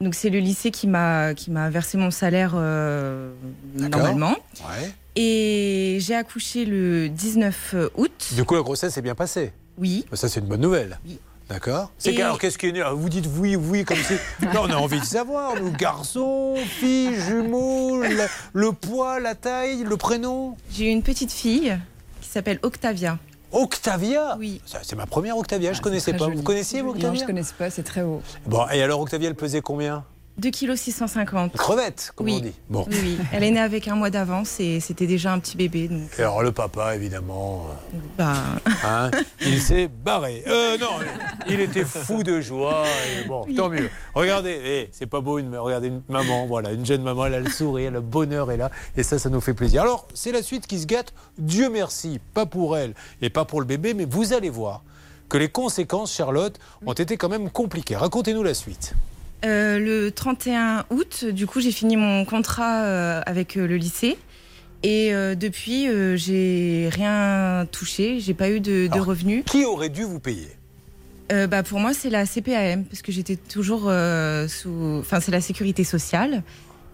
Donc 0.00 0.14
c'est 0.14 0.30
le 0.30 0.38
lycée 0.38 0.70
qui 0.70 0.86
m'a 0.86 1.34
qui 1.34 1.50
m'a 1.50 1.68
versé 1.70 1.98
mon 1.98 2.10
salaire 2.10 2.52
euh, 2.54 3.32
normalement. 3.76 4.36
Ouais. 4.60 4.90
Et 5.16 5.98
j'ai 6.00 6.14
accouché 6.14 6.64
le 6.64 7.08
19 7.08 7.74
août. 7.96 8.28
Du 8.36 8.44
coup, 8.44 8.54
la 8.54 8.62
grossesse 8.62 8.96
est 8.96 9.02
bien 9.02 9.16
passée 9.16 9.52
Oui. 9.76 10.04
Ça, 10.12 10.28
c'est 10.28 10.38
une 10.38 10.46
bonne 10.46 10.60
nouvelle. 10.60 11.00
D'accord. 11.48 11.90
C'est 11.98 12.12
Et- 12.14 12.22
alors 12.22 12.38
qu'est-ce 12.38 12.56
qui 12.58 12.66
est 12.68 12.72
né 12.72 12.84
Vous 12.94 13.08
dites 13.08 13.26
oui, 13.38 13.56
oui, 13.56 13.84
comme 13.84 13.96
si. 13.96 14.14
Non, 14.54 14.62
on 14.64 14.70
a 14.70 14.76
envie 14.76 15.00
de 15.00 15.04
savoir. 15.04 15.60
Nous, 15.60 15.72
garçons, 15.72 16.54
filles, 16.78 17.16
jumeaux, 17.20 18.00
le, 18.02 18.26
le 18.52 18.72
poids, 18.72 19.18
la 19.18 19.34
taille, 19.34 19.82
le 19.82 19.96
prénom? 19.96 20.56
J'ai 20.72 20.84
eu 20.86 20.90
une 20.90 21.02
petite 21.02 21.32
fille 21.32 21.76
s'appelle 22.38 22.58
Octavia. 22.62 23.18
Octavia 23.50 24.36
Oui. 24.38 24.60
C'est 24.82 24.94
ma 24.96 25.06
première 25.06 25.36
Octavia, 25.36 25.72
je 25.72 25.78
Ah, 25.78 25.82
connaissais 25.82 26.12
pas. 26.12 26.28
Vous 26.28 26.42
connaissiez 26.42 26.82
vous, 26.82 26.88
Non, 26.88 26.94
Octavia 26.94 27.14
je 27.18 27.22
ne 27.22 27.26
connais 27.26 27.42
pas, 27.58 27.70
c'est 27.70 27.82
très 27.82 28.02
haut. 28.02 28.22
Bon, 28.46 28.66
et 28.72 28.82
alors 28.82 29.00
Octavia, 29.00 29.28
elle 29.28 29.34
pesait 29.34 29.60
combien? 29.60 30.04
2 30.38 30.50
kg 30.50 30.76
650. 30.76 31.52
Crevette, 31.56 32.12
comme 32.14 32.26
oui. 32.26 32.36
on 32.36 32.40
dit. 32.40 32.52
Bon. 32.70 32.86
Oui, 32.88 32.96
oui. 33.02 33.18
Elle 33.32 33.42
est 33.42 33.50
née 33.50 33.60
avec 33.60 33.88
un 33.88 33.96
mois 33.96 34.10
d'avance 34.10 34.60
et 34.60 34.78
c'était 34.78 35.08
déjà 35.08 35.32
un 35.32 35.40
petit 35.40 35.56
bébé. 35.56 35.88
Donc, 35.88 36.00
Et 36.16 36.22
alors 36.22 36.42
le 36.42 36.52
papa, 36.52 36.94
évidemment, 36.94 37.66
bah, 38.16 38.34
hein, 38.84 39.10
il 39.40 39.60
s'est 39.60 39.88
barré. 39.88 40.44
Euh, 40.46 40.78
non, 40.78 41.00
il 41.48 41.60
était 41.60 41.84
fou 41.84 42.22
de 42.22 42.40
joie. 42.40 42.84
et 43.18 43.26
bon, 43.26 43.46
tant 43.56 43.68
mieux. 43.68 43.90
Regardez, 44.14 44.60
eh, 44.64 44.88
c'est 44.92 45.06
pas 45.06 45.20
beau, 45.20 45.38
une, 45.38 45.56
regardez 45.56 45.88
une 45.88 46.02
maman, 46.08 46.46
voilà, 46.46 46.70
une 46.70 46.86
jeune 46.86 47.02
maman, 47.02 47.26
elle 47.26 47.34
a 47.34 47.40
le 47.40 47.50
sourire, 47.50 47.90
le 47.90 48.00
bonheur 48.00 48.52
est 48.52 48.56
là, 48.56 48.70
et 48.96 49.02
ça, 49.02 49.18
ça 49.18 49.30
nous 49.30 49.40
fait 49.40 49.54
plaisir. 49.54 49.82
Alors, 49.82 50.06
c'est 50.14 50.32
la 50.32 50.42
suite 50.42 50.68
qui 50.68 50.78
se 50.78 50.86
gâte. 50.86 51.12
Dieu 51.36 51.68
merci, 51.68 52.20
pas 52.32 52.46
pour 52.46 52.76
elle 52.76 52.94
et 53.22 53.30
pas 53.30 53.44
pour 53.44 53.60
le 53.60 53.66
bébé, 53.66 53.92
mais 53.92 54.04
vous 54.04 54.32
allez 54.32 54.50
voir 54.50 54.82
que 55.28 55.36
les 55.36 55.48
conséquences, 55.48 56.14
Charlotte, 56.14 56.58
ont 56.86 56.92
été 56.92 57.16
quand 57.16 57.28
même 57.28 57.50
compliquées. 57.50 57.96
Racontez-nous 57.96 58.42
la 58.42 58.54
suite. 58.54 58.94
Euh, 59.44 59.78
le 59.78 60.10
31 60.10 60.84
août, 60.90 61.24
du 61.24 61.46
coup, 61.46 61.60
j'ai 61.60 61.70
fini 61.70 61.96
mon 61.96 62.24
contrat 62.24 62.82
euh, 62.82 63.20
avec 63.24 63.56
euh, 63.56 63.66
le 63.66 63.76
lycée. 63.76 64.18
Et 64.84 65.10
depuis, 65.34 65.88
j'ai 66.16 66.88
rien 66.92 67.66
touché, 67.72 68.20
j'ai 68.20 68.32
pas 68.32 68.48
eu 68.48 68.60
de, 68.60 68.86
de 68.86 69.00
revenus. 69.00 69.42
Qui 69.44 69.64
aurait 69.64 69.88
dû 69.88 70.04
vous 70.04 70.20
payer? 70.20 70.50
Bah, 71.30 71.64
Pour 71.64 71.80
moi, 71.80 71.92
c'est 71.94 72.10
la 72.10 72.26
CPAM, 72.26 72.84
parce 72.84 73.02
que 73.02 73.10
j'étais 73.10 73.34
toujours 73.34 73.90
sous. 74.48 74.98
Enfin, 75.00 75.18
c'est 75.18 75.32
la 75.32 75.40
sécurité 75.40 75.82
sociale. 75.82 76.44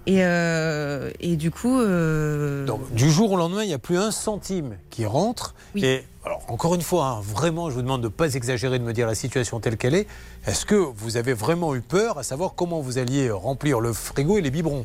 Et, 0.07 0.19
euh, 0.25 1.11
et 1.21 1.37
du 1.37 1.51
coup. 1.51 1.81
euh, 1.81 2.67
Donc, 2.67 2.93
du 2.93 3.11
jour 3.11 3.33
au 3.33 3.37
lendemain, 3.37 3.63
il 3.63 3.69
n'y 3.69 3.75
a 3.75 3.79
plus 3.79 3.97
un 3.97 4.11
centime 4.11 4.77
qui 4.91 5.07
rentre. 5.07 5.55
Et 5.77 6.03
alors, 6.27 6.43
encore 6.49 6.75
une 6.75 6.83
fois, 6.83 7.07
hein, 7.07 7.21
vraiment, 7.23 7.71
je 7.71 7.75
vous 7.77 7.83
demande 7.83 8.03
de 8.03 8.07
ne 8.09 8.13
pas 8.13 8.35
exagérer, 8.35 8.79
de 8.79 8.85
me 8.85 8.93
dire 8.93 9.07
la 9.07 9.15
situation 9.15 9.61
telle 9.61 9.77
qu'elle 9.79 9.95
est. 9.95 10.07
Est-ce 10.47 10.67
que 10.67 10.75
vous 10.75 11.17
avez 11.17 11.33
vraiment 11.33 11.75
eu 11.75 11.81
peur 11.81 12.19
à 12.19 12.23
savoir 12.23 12.55
comment 12.55 12.81
vous 12.81 12.99
alliez 12.99 13.31
remplir 13.31 13.81
le 13.81 13.93
frigo 13.95 14.37
et 14.37 14.43
les 14.43 14.51
biberons? 14.51 14.85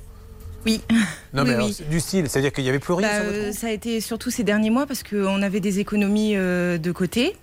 Oui. 0.66 0.82
Non, 1.34 1.44
Oui, 1.44 1.50
mais 1.50 1.54
alors, 1.56 1.68
oui. 1.68 1.78
du 1.90 2.00
style, 2.00 2.28
c'est-à-dire 2.30 2.52
qu'il 2.52 2.64
n'y 2.64 2.70
avait 2.70 2.80
plus 2.80 2.94
rien 2.94 3.08
Bah, 3.08 3.16
sur 3.22 3.26
votre 3.32 3.46
compte 3.46 3.54
ça 3.54 3.68
a 3.68 3.72
été 3.72 4.02
surtout 4.02 4.32
ces 4.32 4.44
derniers 4.44 4.72
mois 4.72 4.88
parce 4.88 5.04
qu'on 5.04 5.42
avait 5.44 5.60
des 5.60 5.80
économies 5.80 6.36
euh, 6.36 6.78
de 6.80 6.92
côté. 6.92 7.36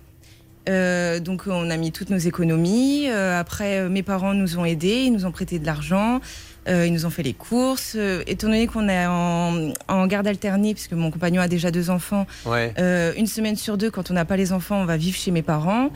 Euh, 0.67 1.21
donc 1.21 1.43
on 1.47 1.69
a 1.69 1.77
mis 1.77 1.93
toutes 1.93 2.09
nos 2.09 2.17
économies. 2.17 3.07
Euh, 3.09 3.39
après, 3.39 3.79
euh, 3.79 3.89
mes 3.89 4.03
parents 4.03 4.33
nous 4.33 4.57
ont 4.59 4.65
aidés, 4.65 5.03
ils 5.05 5.13
nous 5.13 5.25
ont 5.25 5.31
prêté 5.31 5.57
de 5.59 5.65
l'argent, 5.65 6.19
ils 6.67 6.91
nous 6.93 7.05
ont 7.05 7.09
fait 7.09 7.23
les 7.23 7.33
courses. 7.33 7.93
Euh, 7.95 8.23
étant 8.27 8.47
donné 8.47 8.67
qu'on 8.67 8.89
est 8.89 9.05
en, 9.07 9.71
en 9.87 10.07
garde 10.07 10.27
alternée, 10.27 10.73
puisque 10.73 10.93
mon 10.93 11.11
compagnon 11.11 11.41
a 11.41 11.47
déjà 11.47 11.71
deux 11.71 11.89
enfants, 11.89 12.27
Ouais. 12.45 12.73
euh, 12.79 13.13
une 13.17 13.27
semaine 13.27 13.55
sur 13.55 13.77
deux, 13.77 13.89
quand 13.91 14.11
on 14.11 14.13
n'a 14.13 14.25
pas 14.25 14.37
les 14.37 14.51
enfants, 14.53 14.77
on 14.81 14.85
va 14.85 14.97
vivre 14.97 15.17
chez 15.17 15.31
mes 15.31 15.41
parents. 15.43 15.89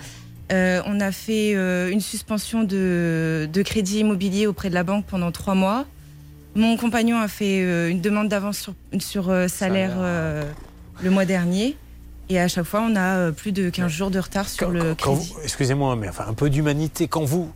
Euh, 0.51 0.81
on 0.85 0.99
a 0.99 1.11
fait 1.11 1.53
euh, 1.55 1.89
une 1.91 2.01
suspension 2.01 2.63
de, 2.63 3.47
de 3.51 3.61
crédit 3.61 3.99
immobilier 3.99 4.47
auprès 4.47 4.69
de 4.69 4.73
la 4.73 4.83
banque 4.83 5.05
pendant 5.05 5.31
trois 5.31 5.55
mois. 5.55 5.85
Mon 6.55 6.75
compagnon 6.75 7.17
a 7.19 7.29
fait 7.29 7.61
euh, 7.63 7.89
une 7.89 8.01
demande 8.01 8.27
d'avance 8.27 8.57
sur, 8.59 8.73
sur, 8.99 9.29
euh, 9.29 9.47
salaire 9.47 9.93
euh, 9.97 10.43
le 11.01 11.09
mois 11.09 11.23
dernier. 11.25 11.77
Et 12.27 12.39
à 12.39 12.47
chaque 12.49 12.65
fois, 12.65 12.81
on 12.89 12.95
a 12.97 13.15
euh, 13.17 13.31
plus 13.31 13.51
de 13.53 13.69
15 13.69 13.89
jours 13.91 14.11
de 14.11 14.19
retard 14.19 14.47
sur 14.49 14.69
le 14.69 14.93
crédit. 14.95 15.33
Excusez-moi, 15.43 15.95
mais 15.95 16.09
enfin, 16.09 16.25
un 16.27 16.33
peu 16.33 16.49
d'humanité. 16.49 17.07
Quand 17.07 17.23
vous 17.23 17.51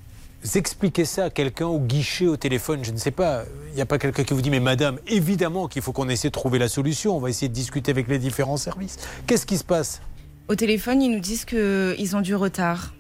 expliquez 0.56 1.06
ça 1.06 1.26
à 1.26 1.30
quelqu'un 1.30 1.68
au 1.68 1.80
guichet, 1.80 2.28
au 2.28 2.38
téléphone, 2.38 2.84
je 2.84 2.92
ne 2.92 2.98
sais 2.98 3.12
pas, 3.12 3.44
il 3.70 3.76
n'y 3.76 3.82
a 3.82 3.86
pas 3.86 3.98
quelqu'un 3.98 4.24
qui 4.24 4.34
vous 4.34 4.42
dit, 4.42 4.50
mais 4.50 4.60
madame, 4.60 5.00
évidemment 5.08 5.68
qu'il 5.68 5.82
faut 5.82 5.92
qu'on 5.92 6.10
essaie 6.10 6.30
de 6.30 6.34
trouver 6.34 6.60
la 6.60 6.70
solution, 6.70 7.16
on 7.16 7.20
va 7.20 7.30
essayer 7.30 7.50
de 7.50 7.54
discuter 7.54 7.92
avec 7.92 8.08
les 8.08 8.20
différents 8.20 8.58
services. 8.58 8.98
Qu'est-ce 9.28 9.46
qui 9.46 9.58
se 9.58 9.64
passe? 9.64 10.02
Au 10.48 10.56
téléphone, 10.56 11.02
ils 11.02 11.12
nous 11.12 11.20
disent 11.20 11.46
qu'ils 11.46 12.16
ont 12.16 12.22
du 12.22 12.36
retard 12.36 12.94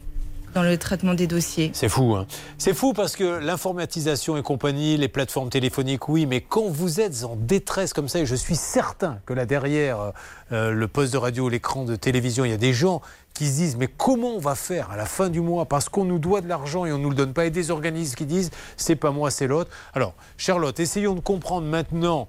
dans 0.55 0.63
le 0.63 0.77
traitement 0.77 1.13
des 1.13 1.27
dossiers. 1.27 1.69
C'est 1.73 1.89
fou, 1.89 2.15
hein 2.15 2.25
C'est 2.57 2.73
fou 2.73 2.93
parce 2.93 3.15
que 3.15 3.39
l'informatisation 3.39 4.37
et 4.37 4.41
compagnie, 4.41 4.95
les 4.97 5.09
plateformes 5.09 5.49
téléphoniques, 5.49 6.07
oui, 6.07 6.25
mais 6.25 6.39
quand 6.41 6.69
vous 6.69 7.01
êtes 7.01 7.25
en 7.25 7.35
détresse 7.35 7.93
comme 7.93 8.07
ça, 8.07 8.19
et 8.19 8.25
je 8.25 8.35
suis 8.35 8.55
certain 8.55 9.19
que 9.25 9.33
là 9.33 9.45
derrière 9.45 10.13
euh, 10.53 10.71
le 10.71 10.87
poste 10.87 11.11
de 11.11 11.17
radio, 11.17 11.49
l'écran 11.49 11.83
de 11.83 11.97
télévision, 11.97 12.45
il 12.45 12.51
y 12.51 12.53
a 12.53 12.57
des 12.57 12.73
gens 12.73 13.01
qui 13.35 13.47
se 13.47 13.57
disent 13.57 13.77
mais 13.77 13.87
comment 13.87 14.35
on 14.35 14.39
va 14.39 14.55
faire 14.55 14.89
à 14.89 14.97
la 14.97 15.05
fin 15.05 15.29
du 15.29 15.41
mois? 15.41 15.65
Parce 15.65 15.89
qu'on 15.89 16.05
nous 16.05 16.17
doit 16.17 16.41
de 16.41 16.47
l'argent 16.47 16.85
et 16.85 16.91
on 16.91 16.97
ne 16.97 17.03
nous 17.03 17.09
le 17.09 17.15
donne 17.15 17.33
pas. 17.33 17.45
Et 17.45 17.51
des 17.51 17.69
organismes 17.69 18.15
qui 18.15 18.25
disent 18.25 18.49
c'est 18.77 18.95
pas 18.95 19.11
moi 19.11 19.29
c'est 19.29 19.45
l'autre. 19.45 19.69
Alors 19.93 20.13
Charlotte, 20.37 20.79
essayons 20.79 21.13
de 21.13 21.19
comprendre 21.19 21.67
maintenant 21.67 22.27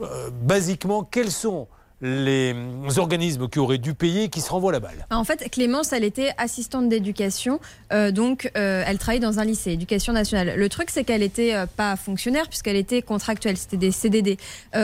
euh, 0.00 0.30
basiquement 0.30 1.04
quels 1.04 1.30
sont 1.30 1.68
les 2.00 2.54
organismes 2.98 3.48
qui 3.48 3.58
auraient 3.58 3.78
dû 3.78 3.94
payer 3.94 4.28
qui 4.28 4.40
se 4.40 4.50
renvoient 4.50 4.72
la 4.72 4.80
balle. 4.80 5.06
En 5.10 5.24
fait, 5.24 5.48
Clémence, 5.50 5.92
elle 5.92 6.04
était 6.04 6.30
assistante 6.38 6.88
d'éducation, 6.88 7.60
euh, 7.92 8.10
donc 8.10 8.50
euh, 8.56 8.82
elle 8.86 8.98
travaillait 8.98 9.24
dans 9.24 9.38
un 9.38 9.44
lycée, 9.44 9.72
éducation 9.72 10.12
nationale. 10.12 10.54
Le 10.56 10.68
truc, 10.68 10.90
c'est 10.90 11.04
qu'elle 11.04 11.22
était 11.22 11.54
euh, 11.54 11.66
pas 11.66 11.96
fonctionnaire 11.96 12.48
puisqu'elle 12.48 12.76
était 12.76 13.00
contractuelle, 13.00 13.56
c'était 13.56 13.76
des 13.76 13.90
CDD. 13.90 14.36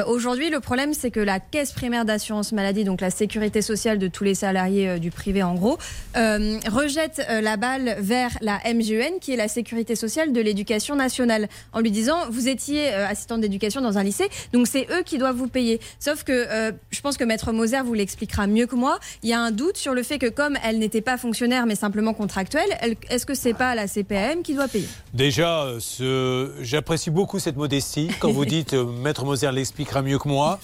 Aujourd'hui, 0.06 0.50
le 0.50 0.60
problème, 0.60 0.94
c'est 0.94 1.10
que 1.10 1.20
la 1.20 1.40
caisse 1.40 1.72
primaire 1.72 2.04
d'assurance 2.04 2.52
maladie, 2.52 2.84
donc 2.84 3.00
la 3.00 3.10
sécurité 3.10 3.60
sociale 3.60 3.98
de 3.98 4.08
tous 4.08 4.24
les 4.24 4.34
salariés 4.34 4.98
du 4.98 5.10
privé, 5.10 5.42
en 5.42 5.54
gros, 5.54 5.78
rejette 6.14 7.22
la 7.28 7.56
balle 7.56 7.96
vers 7.98 8.30
la 8.40 8.58
MGN, 8.64 9.18
qui 9.20 9.32
est 9.32 9.36
la 9.36 9.48
sécurité 9.48 9.96
sociale 9.96 10.32
de 10.32 10.40
l'éducation 10.40 10.96
nationale, 10.96 11.48
en 11.72 11.80
lui 11.80 11.90
disant 11.90 12.16
vous 12.30 12.48
étiez 12.48 12.88
assistante 12.88 13.40
d'éducation 13.40 13.80
dans 13.80 13.98
un 13.98 14.02
lycée, 14.02 14.28
donc 14.52 14.68
c'est 14.68 14.86
eux 14.90 15.02
qui 15.04 15.18
doivent 15.18 15.36
vous 15.36 15.48
payer. 15.48 15.80
Sauf 15.98 16.22
que 16.22 16.46
je 16.90 16.99
je 17.00 17.02
pense 17.02 17.16
que 17.16 17.24
Maître 17.24 17.50
Moser 17.52 17.80
vous 17.82 17.94
l'expliquera 17.94 18.46
mieux 18.46 18.66
que 18.66 18.74
moi. 18.74 18.98
Il 19.22 19.30
y 19.30 19.32
a 19.32 19.40
un 19.40 19.52
doute 19.52 19.78
sur 19.78 19.94
le 19.94 20.02
fait 20.02 20.18
que 20.18 20.26
comme 20.26 20.58
elle 20.62 20.78
n'était 20.78 21.00
pas 21.00 21.16
fonctionnaire 21.16 21.64
mais 21.64 21.74
simplement 21.74 22.12
contractuelle, 22.12 22.68
elle- 22.82 22.96
est-ce 23.08 23.24
que 23.24 23.32
c'est 23.32 23.54
pas 23.54 23.74
la 23.74 23.88
CPAM 23.88 24.42
qui 24.42 24.52
doit 24.52 24.68
payer? 24.68 24.86
Déjà, 25.14 25.66
ce- 25.78 26.52
j'apprécie 26.60 27.08
beaucoup 27.08 27.38
cette 27.38 27.56
modestie. 27.56 28.10
Quand 28.20 28.30
vous 28.30 28.44
dites 28.56 28.74
euh, 28.74 28.84
Maître 28.84 29.24
Moser 29.24 29.50
l'expliquera 29.50 30.02
mieux 30.02 30.18
que 30.18 30.28
moi, 30.28 30.60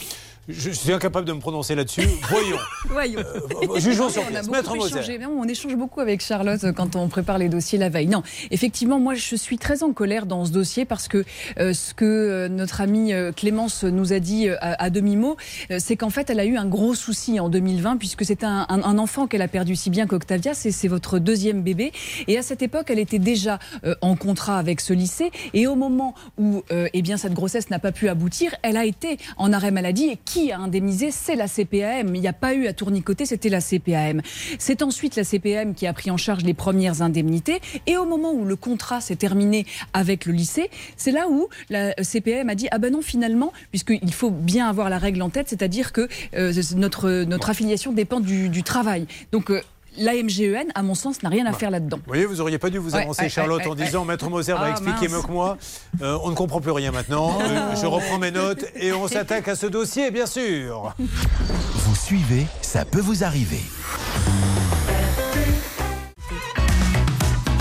je 0.49 0.71
suis 0.71 0.93
incapable 0.93 1.27
de 1.27 1.33
me 1.33 1.41
prononcer 1.41 1.75
là-dessus. 1.75 2.03
Voyons. 2.31 2.57
Voyons. 2.89 3.21
Euh, 3.21 3.79
jugeons 3.81 4.09
sur 4.09 4.23
On 4.23 4.27
a 4.27 4.29
place. 4.31 4.47
beaucoup 4.47 4.75
Maître 4.75 5.29
On 5.31 5.45
échange 5.49 5.75
beaucoup 5.77 6.01
avec 6.01 6.23
Charlotte 6.23 6.63
euh, 6.65 6.73
quand 6.73 6.95
on 6.97 7.09
prépare 7.09 7.39
les 7.39 7.49
dossiers 7.49 7.79
la 7.79 7.89
veille. 7.89 8.07
Non, 8.07 8.23
effectivement, 8.51 8.99
moi, 9.01 9.15
je 9.15 9.35
suis 9.37 9.59
très 9.59 9.83
en 9.83 9.93
colère 9.93 10.27
dans 10.27 10.45
ce 10.45 10.51
dossier 10.53 10.85
parce 10.85 11.09
que 11.09 11.25
euh, 11.59 11.73
ce 11.73 11.95
que 11.95 12.05
euh, 12.05 12.49
notre 12.49 12.81
amie 12.81 13.13
Clémence 13.37 13.85
nous 13.85 14.13
a 14.13 14.19
dit 14.21 14.49
à, 14.49 14.83
à 14.83 14.91
demi-mot, 14.91 15.37
c'est 15.79 15.97
qu'en 15.97 16.11
fait, 16.11 16.31
elle 16.31 16.41
a 16.41 16.45
eu 16.45 16.57
un 16.57 16.67
gros 16.67 16.95
souci 16.95 17.41
en 17.41 17.49
2020 17.49 17.97
puisque 17.97 18.25
c'est 18.25 18.45
un, 18.45 18.67
un- 18.69 18.83
un 18.83 18.99
enfant 18.99 19.27
qu'elle 19.27 19.43
a 19.43 19.49
perdu 19.49 19.75
si 19.77 19.91
bien 19.91 20.07
qu'Octavia, 20.07 20.55
c'est 20.55 20.89
votre 20.89 21.19
deuxième 21.19 21.63
bébé. 21.63 21.93
Et 22.29 22.39
à 22.39 22.43
cette 22.43 22.63
époque, 22.63 22.87
elle 22.91 22.99
était 22.99 23.19
déjà 23.19 23.59
en 24.01 24.15
contrat 24.17 24.59
avec 24.59 24.81
ce 24.81 24.93
lycée. 24.93 25.31
Et 25.55 25.67
au 25.67 25.75
moment 25.75 26.15
où 26.39 26.63
eh 26.71 27.03
bien, 27.03 27.17
cette 27.17 27.35
grossesse 27.35 27.71
n'a 27.71 27.79
pas 27.79 27.93
pu 27.93 28.09
aboutir, 28.09 28.55
elle 28.63 28.77
a 28.77 28.85
été 28.85 29.19
en 29.37 29.53
arrêt 29.53 29.71
maladie. 29.71 30.05
Et 30.11 30.19
qui 30.25 30.36
a 30.53 30.59
indemnisé 30.59 31.11
C'est 31.11 31.35
la 31.35 31.49
CPAM. 31.49 32.15
Il 32.15 32.21
n'y 32.21 32.29
a 32.29 32.33
pas 32.33 32.55
eu 32.55 32.67
à 32.67 32.73
tournicoter, 32.73 33.27
c'était 33.27 33.49
la 33.49 33.61
CPAM. 33.61 34.21
C'est 34.59 34.83
ensuite 34.83 35.17
la 35.17 35.25
CPAM 35.25 35.75
qui 35.75 35.87
a 35.87 35.93
pris 35.93 36.11
en 36.11 36.17
charge 36.17 36.45
les 36.45 36.55
premières 36.55 37.03
indemnités. 37.03 37.61
Et 37.87 37.97
au 37.97 38.05
moment 38.05 38.33
où 38.33 38.45
le 38.45 38.57
contrat 38.57 39.01
s'est 39.01 39.17
terminé 39.17 39.67
avec 39.93 40.27
le 40.27 40.33
lycée, 40.33 40.71
c'est 40.97 41.13
là 41.13 41.27
où 41.29 41.49
la 41.71 41.95
CPAM 41.95 42.49
a 42.49 42.55
dit 42.55 42.69
Ah 42.71 42.79
ben 42.79 42.93
non, 42.93 43.03
finalement, 43.03 43.53
puisqu'il 43.71 44.13
faut 44.13 44.31
bien 44.31 44.69
avoir 44.69 44.91
la 44.91 44.99
règle 44.99 45.23
en 45.23 45.31
tête, 45.31 45.49
c'est-à-dire 45.49 45.93
que 45.93 46.09
euh, 46.35 46.53
notre, 46.77 47.25
notre 47.25 47.51
affiliation 47.51 47.93
dépend 47.93 48.21
du, 48.21 48.49
du 48.49 48.63
travail. 48.63 49.07
Donc. 49.33 49.51
euh, 49.51 49.61
L'AMGEN, 49.99 50.69
à 50.75 50.83
mon 50.83 50.95
sens, 50.95 51.23
n'a 51.23 51.29
rien 51.29 51.47
à 51.47 51.53
faire 51.53 51.71
là-dedans. 51.71 51.97
Vous 51.99 52.03
voyez, 52.07 52.27
vous 52.27 52.41
auriez 52.41 52.59
pas 52.59 52.71
dû 52.71 52.79
vous 52.79 52.95
avancer, 52.95 53.23
ouais, 53.23 53.29
Charlotte, 53.29 53.61
ouais, 53.63 53.67
en 53.69 53.71
ouais, 53.77 53.85
disant 53.85 54.01
ouais. 54.01 54.09
Maître 54.09 54.29
Moser 54.29 54.53
va 54.53 54.63
Ah, 54.65 54.71
expliquer 54.71 55.09
mieux 55.09 55.23
que 55.23 55.31
moi. 55.31 55.57
Euh, 56.03 56.19
on 56.23 56.31
ne 56.31 56.35
comprend 56.35 56.61
plus 56.61 56.71
rien 56.73 56.93
maintenant. 56.93 57.39
Euh, 57.41 57.75
je 57.81 57.87
reprends 57.87 58.19
mes 58.19 58.31
notes 58.31 58.65
et 58.75 58.93
on 58.93 59.09
s'attaque 59.09 59.49
à 59.49 59.57
ce 59.57 59.67
dossier, 59.67 60.11
bien 60.11 60.27
sûr. 60.27 60.95
Vous 60.99 61.95
suivez, 61.97 62.47
ça 62.63 62.85
peut 62.85 63.01
vous 63.01 63.25
arriver. 63.25 63.61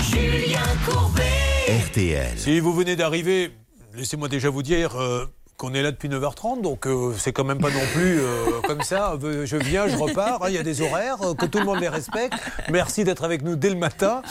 Julien 0.00 0.60
Courbet. 0.86 1.22
RTL. 1.88 2.38
Si 2.38 2.60
vous 2.60 2.72
venez 2.72 2.96
d'arriver, 2.96 3.50
laissez-moi 3.94 4.28
déjà 4.28 4.50
vous 4.50 4.62
dire 4.62 4.96
euh, 5.00 5.26
qu'on 5.56 5.72
est 5.74 5.82
là 5.82 5.90
depuis 5.90 6.08
9h30, 6.08 6.60
donc 6.60 6.86
euh, 6.86 7.14
c'est 7.18 7.32
quand 7.32 7.44
même 7.44 7.58
pas 7.58 7.70
non 7.70 7.80
plus 7.94 8.20
euh, 8.20 8.60
comme 8.66 8.82
ça. 8.82 9.16
euh, 9.24 9.46
Je 9.46 9.56
viens, 9.56 9.88
je 9.88 9.96
repars. 9.96 10.42
hein, 10.42 10.48
Il 10.48 10.54
y 10.54 10.58
a 10.58 10.62
des 10.62 10.82
horaires, 10.82 11.16
euh, 11.22 11.34
que 11.34 11.46
tout 11.46 11.58
le 11.58 11.64
monde 11.64 11.80
les 11.80 11.88
respecte. 11.88 12.34
Merci 12.70 13.04
d'être 13.04 13.24
avec 13.24 13.42
nous 13.42 13.56
dès 13.56 13.70
le 13.70 13.76
matin. 13.76 14.22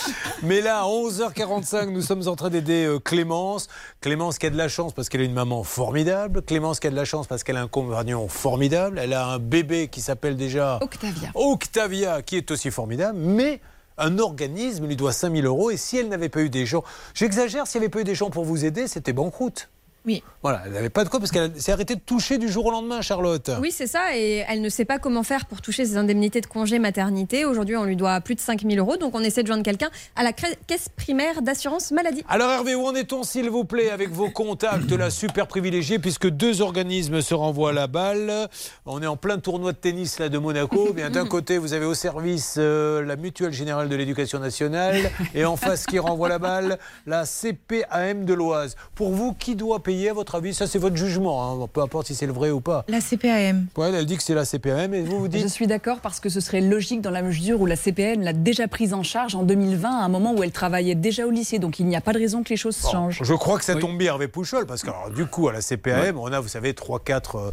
Mais 0.43 0.61
là, 0.61 0.81
à 0.81 0.85
11h45, 0.85 1.89
nous 1.89 2.01
sommes 2.01 2.27
en 2.27 2.35
train 2.35 2.49
d'aider 2.49 2.85
euh, 2.85 2.99
Clémence. 2.99 3.67
Clémence 4.01 4.37
qui 4.37 4.45
a 4.45 4.49
de 4.51 4.57
la 4.57 4.67
chance 4.67 4.93
parce 4.93 5.09
qu'elle 5.09 5.21
est 5.21 5.25
une 5.25 5.33
maman 5.33 5.63
formidable. 5.63 6.41
Clémence 6.43 6.79
qui 6.79 6.87
a 6.87 6.91
de 6.91 6.95
la 6.95 7.05
chance 7.05 7.25
parce 7.27 7.43
qu'elle 7.43 7.57
a 7.57 7.61
un 7.61 7.67
compagnon 7.67 8.27
formidable. 8.27 8.99
Elle 8.99 9.13
a 9.13 9.25
un 9.25 9.39
bébé 9.39 9.87
qui 9.87 10.01
s'appelle 10.01 10.35
déjà 10.37 10.77
Octavia. 10.81 11.29
Octavia, 11.33 12.21
qui 12.21 12.37
est 12.37 12.51
aussi 12.51 12.69
formidable, 12.71 13.17
mais 13.17 13.61
un 13.97 14.19
organisme 14.19 14.85
lui 14.87 14.95
doit 14.95 15.13
5000 15.13 15.45
euros. 15.45 15.71
Et 15.71 15.77
si 15.77 15.97
elle 15.97 16.09
n'avait 16.09 16.29
pas 16.29 16.41
eu 16.41 16.49
des 16.49 16.65
gens, 16.65 16.83
j'exagère, 17.13 17.65
s'il 17.65 17.79
n'y 17.81 17.85
avait 17.85 17.91
pas 17.91 18.01
eu 18.01 18.03
des 18.03 18.15
gens 18.15 18.29
pour 18.29 18.43
vous 18.45 18.65
aider, 18.65 18.87
c'était 18.87 19.13
banqueroute. 19.13 19.69
Oui. 20.05 20.23
Voilà, 20.41 20.61
elle 20.65 20.73
n'avait 20.73 20.89
pas 20.89 21.03
de 21.03 21.09
quoi 21.09 21.19
parce 21.19 21.31
qu'elle 21.31 21.59
s'est 21.59 21.71
arrêtée 21.71 21.95
de 21.95 22.01
toucher 22.01 22.37
du 22.37 22.49
jour 22.49 22.67
au 22.67 22.71
lendemain, 22.71 23.01
Charlotte. 23.01 23.49
Oui, 23.61 23.71
c'est 23.71 23.87
ça, 23.87 24.15
et 24.15 24.43
elle 24.47 24.61
ne 24.61 24.69
sait 24.69 24.85
pas 24.85 24.99
comment 24.99 25.23
faire 25.23 25.45
pour 25.45 25.61
toucher 25.61 25.85
ses 25.85 25.97
indemnités 25.97 26.41
de 26.41 26.45
congé 26.45 26.77
maternité. 26.79 27.45
Aujourd'hui, 27.45 27.75
on 27.75 27.83
lui 27.83 27.95
doit 27.95 28.19
plus 28.21 28.35
de 28.35 28.39
5000 28.39 28.77
euros, 28.77 28.97
donc 28.97 29.15
on 29.15 29.21
essaie 29.21 29.41
de 29.41 29.47
joindre 29.47 29.63
quelqu'un 29.63 29.89
à 30.15 30.23
la 30.23 30.33
caisse 30.33 30.89
primaire 30.95 31.41
d'assurance 31.41 31.91
maladie. 31.91 32.23
Alors 32.29 32.51
Hervé, 32.51 32.75
où 32.75 32.85
en 32.85 32.93
est-on 32.93 33.23
s'il 33.23 33.49
vous 33.49 33.65
plaît 33.65 33.89
avec 33.89 34.11
vos 34.11 34.29
contacts 34.29 34.91
là 34.91 35.09
super 35.09 35.47
privilégiés 35.47 35.99
puisque 35.99 36.29
deux 36.29 36.61
organismes 36.61 37.21
se 37.21 37.33
renvoient 37.33 37.73
la 37.73 37.87
balle? 37.87 38.47
On 38.85 39.01
est 39.01 39.07
en 39.07 39.17
plein 39.17 39.39
tournoi 39.39 39.71
de 39.71 39.77
tennis 39.77 40.19
là 40.19 40.29
de 40.29 40.37
Monaco. 40.37 40.93
Bien 40.95 41.09
d'un 41.09 41.25
côté 41.25 41.57
vous 41.57 41.73
avez 41.73 41.85
au 41.85 41.93
service 41.93 42.55
euh, 42.57 43.03
la 43.03 43.15
Mutuelle 43.15 43.53
Générale 43.53 43.89
de 43.89 43.95
l'Éducation 43.95 44.39
Nationale 44.39 45.09
et 45.33 45.45
en 45.45 45.55
face 45.55 45.85
qui 45.85 45.97
renvoie 45.97 46.29
la 46.29 46.39
balle 46.39 46.77
la 47.05 47.25
CPAM 47.25 48.25
de 48.25 48.33
l'Oise. 48.33 48.75
Pour 48.95 49.11
vous, 49.11 49.33
qui 49.33 49.55
doit 49.55 49.81
payer 49.81 49.94
à 50.09 50.13
votre 50.13 50.35
avis 50.35 50.53
Ça 50.53 50.67
c'est 50.67 50.79
votre 50.79 50.95
jugement, 50.95 51.63
hein, 51.63 51.67
peu 51.71 51.81
importe 51.81 52.07
si 52.07 52.15
c'est 52.15 52.27
le 52.27 52.33
vrai 52.33 52.51
ou 52.51 52.61
pas. 52.61 52.85
La 52.87 52.99
CPAM. 53.01 53.67
Ouais, 53.77 53.91
elle 53.91 54.05
dit 54.05 54.17
que 54.17 54.23
c'est 54.23 54.35
la 54.35 54.45
CPAM 54.45 54.93
et 54.93 55.01
vous 55.01 55.19
vous 55.19 55.27
dites 55.27 55.41
Je 55.41 55.47
suis 55.47 55.67
d'accord 55.67 55.99
parce 56.01 56.19
que 56.19 56.29
ce 56.29 56.39
serait 56.39 56.61
logique 56.61 57.01
dans 57.01 57.11
la 57.11 57.21
mesure 57.21 57.61
où 57.61 57.65
la 57.65 57.75
CPM 57.75 58.21
l'a 58.21 58.33
déjà 58.33 58.67
prise 58.67 58.93
en 58.93 59.03
charge 59.03 59.35
en 59.35 59.43
2020 59.43 59.89
à 59.89 60.03
un 60.03 60.09
moment 60.09 60.33
où 60.33 60.43
elle 60.43 60.51
travaillait 60.51 60.95
déjà 60.95 61.25
au 61.25 61.31
lycée. 61.31 61.59
Donc 61.59 61.79
il 61.79 61.85
n'y 61.85 61.95
a 61.95 62.01
pas 62.01 62.13
de 62.13 62.19
raison 62.19 62.43
que 62.43 62.49
les 62.49 62.57
choses 62.57 62.77
changent. 62.77 63.19
Je 63.21 63.33
crois 63.33 63.57
que 63.57 63.65
ça 63.65 63.75
tombe 63.75 63.97
bien, 63.97 64.11
Hervé 64.13 64.27
Pouchol, 64.27 64.65
parce 64.65 64.83
que 64.83 64.89
alors, 64.89 65.09
du 65.09 65.25
coup, 65.25 65.47
à 65.47 65.53
la 65.53 65.61
CPAM, 65.61 66.17
on 66.17 66.31
a, 66.31 66.39
vous 66.39 66.47
savez, 66.47 66.73
3-4 66.73 67.51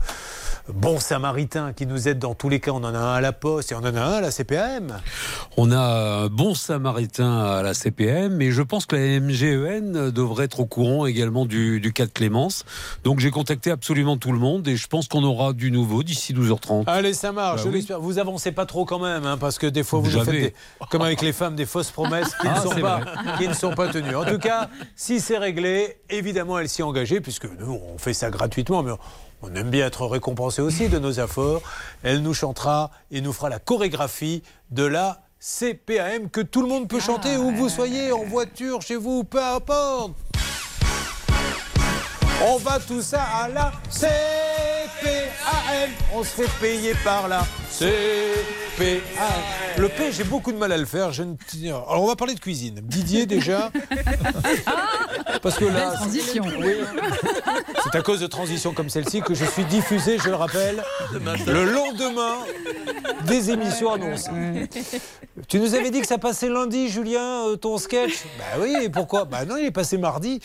bons 0.68 1.00
samaritains 1.00 1.72
qui 1.72 1.86
nous 1.86 2.08
aident 2.08 2.18
dans 2.18 2.34
tous 2.34 2.48
les 2.48 2.60
cas. 2.60 2.72
On 2.72 2.84
en 2.84 2.94
a 2.94 2.98
un 2.98 3.14
à 3.14 3.20
la 3.20 3.32
Poste 3.32 3.72
et 3.72 3.74
on 3.74 3.78
en 3.78 3.94
a 3.94 4.00
un 4.00 4.12
à 4.12 4.20
la 4.20 4.30
CPAM. 4.30 5.00
On 5.56 5.70
a 5.72 5.78
un 5.78 6.26
bon 6.28 6.54
samaritain 6.54 7.40
à 7.40 7.62
la 7.62 7.74
CPM, 7.74 8.36
mais 8.36 8.50
je 8.50 8.62
pense 8.62 8.86
que 8.86 8.96
la 8.96 9.20
MGEN 9.20 10.10
devrait 10.10 10.44
être 10.44 10.60
au 10.60 10.66
courant 10.66 11.06
également 11.06 11.46
du, 11.46 11.80
du 11.80 11.92
cas 11.92 12.06
de 12.06 12.10
Donc 13.04 13.20
j'ai 13.20 13.30
contacté 13.30 13.70
absolument 13.70 14.16
tout 14.16 14.32
le 14.32 14.38
monde 14.38 14.66
et 14.68 14.76
je 14.76 14.86
pense 14.88 15.08
qu'on 15.08 15.22
aura 15.24 15.52
du 15.52 15.70
nouveau 15.70 16.02
d'ici 16.02 16.32
12h30. 16.34 16.84
Allez, 16.86 17.12
ça 17.14 17.32
marche, 17.32 17.56
Bah 17.58 17.62
je 17.64 17.68
oui. 17.68 17.74
l'espère. 17.76 18.00
Vous 18.00 18.18
avancez 18.18 18.52
pas 18.52 18.66
trop 18.66 18.84
quand 18.84 18.98
même, 18.98 19.24
hein, 19.26 19.38
parce 19.38 19.58
que 19.58 19.66
des 19.66 19.82
fois, 19.84 20.00
vous 20.00 20.10
faites, 20.10 20.30
des- 20.30 20.54
comme 20.90 21.02
avec 21.02 21.22
les 21.22 21.32
femmes, 21.32 21.54
des 21.54 21.66
fausses 21.66 21.90
promesses 21.90 22.34
qui, 22.40 22.46
Ah, 22.48 22.56
ne, 22.58 22.60
sont 22.62 22.72
c'est 22.74 22.80
pas, 22.80 23.00
qui 23.38 23.48
ne 23.48 23.54
sont 23.54 23.74
pas 23.74 23.88
tenues. 23.88 24.16
En 24.16 24.24
tout 24.24 24.38
cas, 24.38 24.68
si 24.96 25.20
c'est 25.20 25.38
réglé, 25.38 25.98
évidemment, 26.10 26.58
elle 26.58 26.68
s'y 26.68 26.80
est 26.80 26.84
engagée, 26.84 27.20
puisque 27.20 27.44
nous, 27.58 27.78
on 27.94 27.98
fait 27.98 28.14
ça 28.14 28.30
gratuitement, 28.30 28.82
mais 28.82 28.92
on 29.42 29.54
aime 29.54 29.70
bien 29.70 29.86
être 29.86 30.06
récompensé 30.06 30.62
aussi 30.62 30.88
de 30.88 30.98
nos 30.98 31.12
efforts. 31.12 31.62
Elle 32.02 32.22
nous 32.22 32.34
chantera 32.34 32.90
et 33.10 33.20
nous 33.20 33.32
fera 33.32 33.48
la 33.48 33.58
chorégraphie 33.58 34.42
de 34.70 34.84
la 34.84 35.20
CPAM 35.40 36.30
que 36.30 36.40
tout 36.40 36.62
le 36.62 36.68
monde 36.68 36.86
peut 36.88 37.00
chanter, 37.00 37.36
où 37.36 37.50
que 37.50 37.56
vous 37.56 37.68
soyez, 37.68 38.12
en 38.12 38.22
voiture, 38.24 38.80
chez 38.82 38.94
vous, 38.96 39.24
peu 39.24 39.42
importe. 39.42 40.12
On 42.44 42.56
va 42.56 42.78
tout 42.80 43.02
ça 43.02 43.22
à 43.22 43.48
la 43.48 43.72
On 46.14 46.22
se 46.22 46.28
fait 46.28 46.50
payer 46.60 46.94
par 47.04 47.28
la 47.28 47.46
CPAM. 47.70 49.00
Le 49.78 49.88
P, 49.88 50.12
j'ai 50.12 50.24
beaucoup 50.24 50.52
de 50.52 50.56
mal 50.56 50.72
à 50.72 50.76
le 50.76 50.84
faire. 50.84 51.12
Je 51.12 51.22
ne... 51.22 51.34
Alors, 51.68 52.02
on 52.02 52.06
va 52.06 52.16
parler 52.16 52.34
de 52.34 52.40
cuisine. 52.40 52.80
Didier, 52.82 53.26
déjà. 53.26 53.70
Parce 55.42 55.56
que 55.56 55.64
là. 55.64 55.90
Belle 55.90 55.98
transition. 55.98 56.44
Oui. 56.60 56.74
C'est 57.82 57.98
à 57.98 58.02
cause 58.02 58.20
de 58.20 58.26
transitions 58.26 58.72
comme 58.72 58.88
celle-ci 58.88 59.22
que 59.22 59.34
je 59.34 59.44
suis 59.44 59.64
diffusé, 59.64 60.18
je 60.18 60.28
le 60.28 60.36
rappelle, 60.36 60.82
le 61.46 61.64
lendemain 61.64 62.38
des 63.26 63.50
émissions 63.50 63.92
annoncées. 63.92 64.68
Tu 65.48 65.58
nous 65.58 65.74
avais 65.74 65.90
dit 65.90 66.00
que 66.00 66.06
ça 66.06 66.18
passait 66.18 66.48
lundi, 66.48 66.88
Julien, 66.88 67.48
euh, 67.48 67.56
ton 67.56 67.78
sketch? 67.78 68.24
Bah 68.38 68.60
oui, 68.60 68.76
et 68.82 68.88
pourquoi? 68.88 69.24
Bah 69.24 69.44
non, 69.44 69.56
il 69.56 69.66
est 69.66 69.70
passé 69.70 69.96
mardi. 69.98 70.40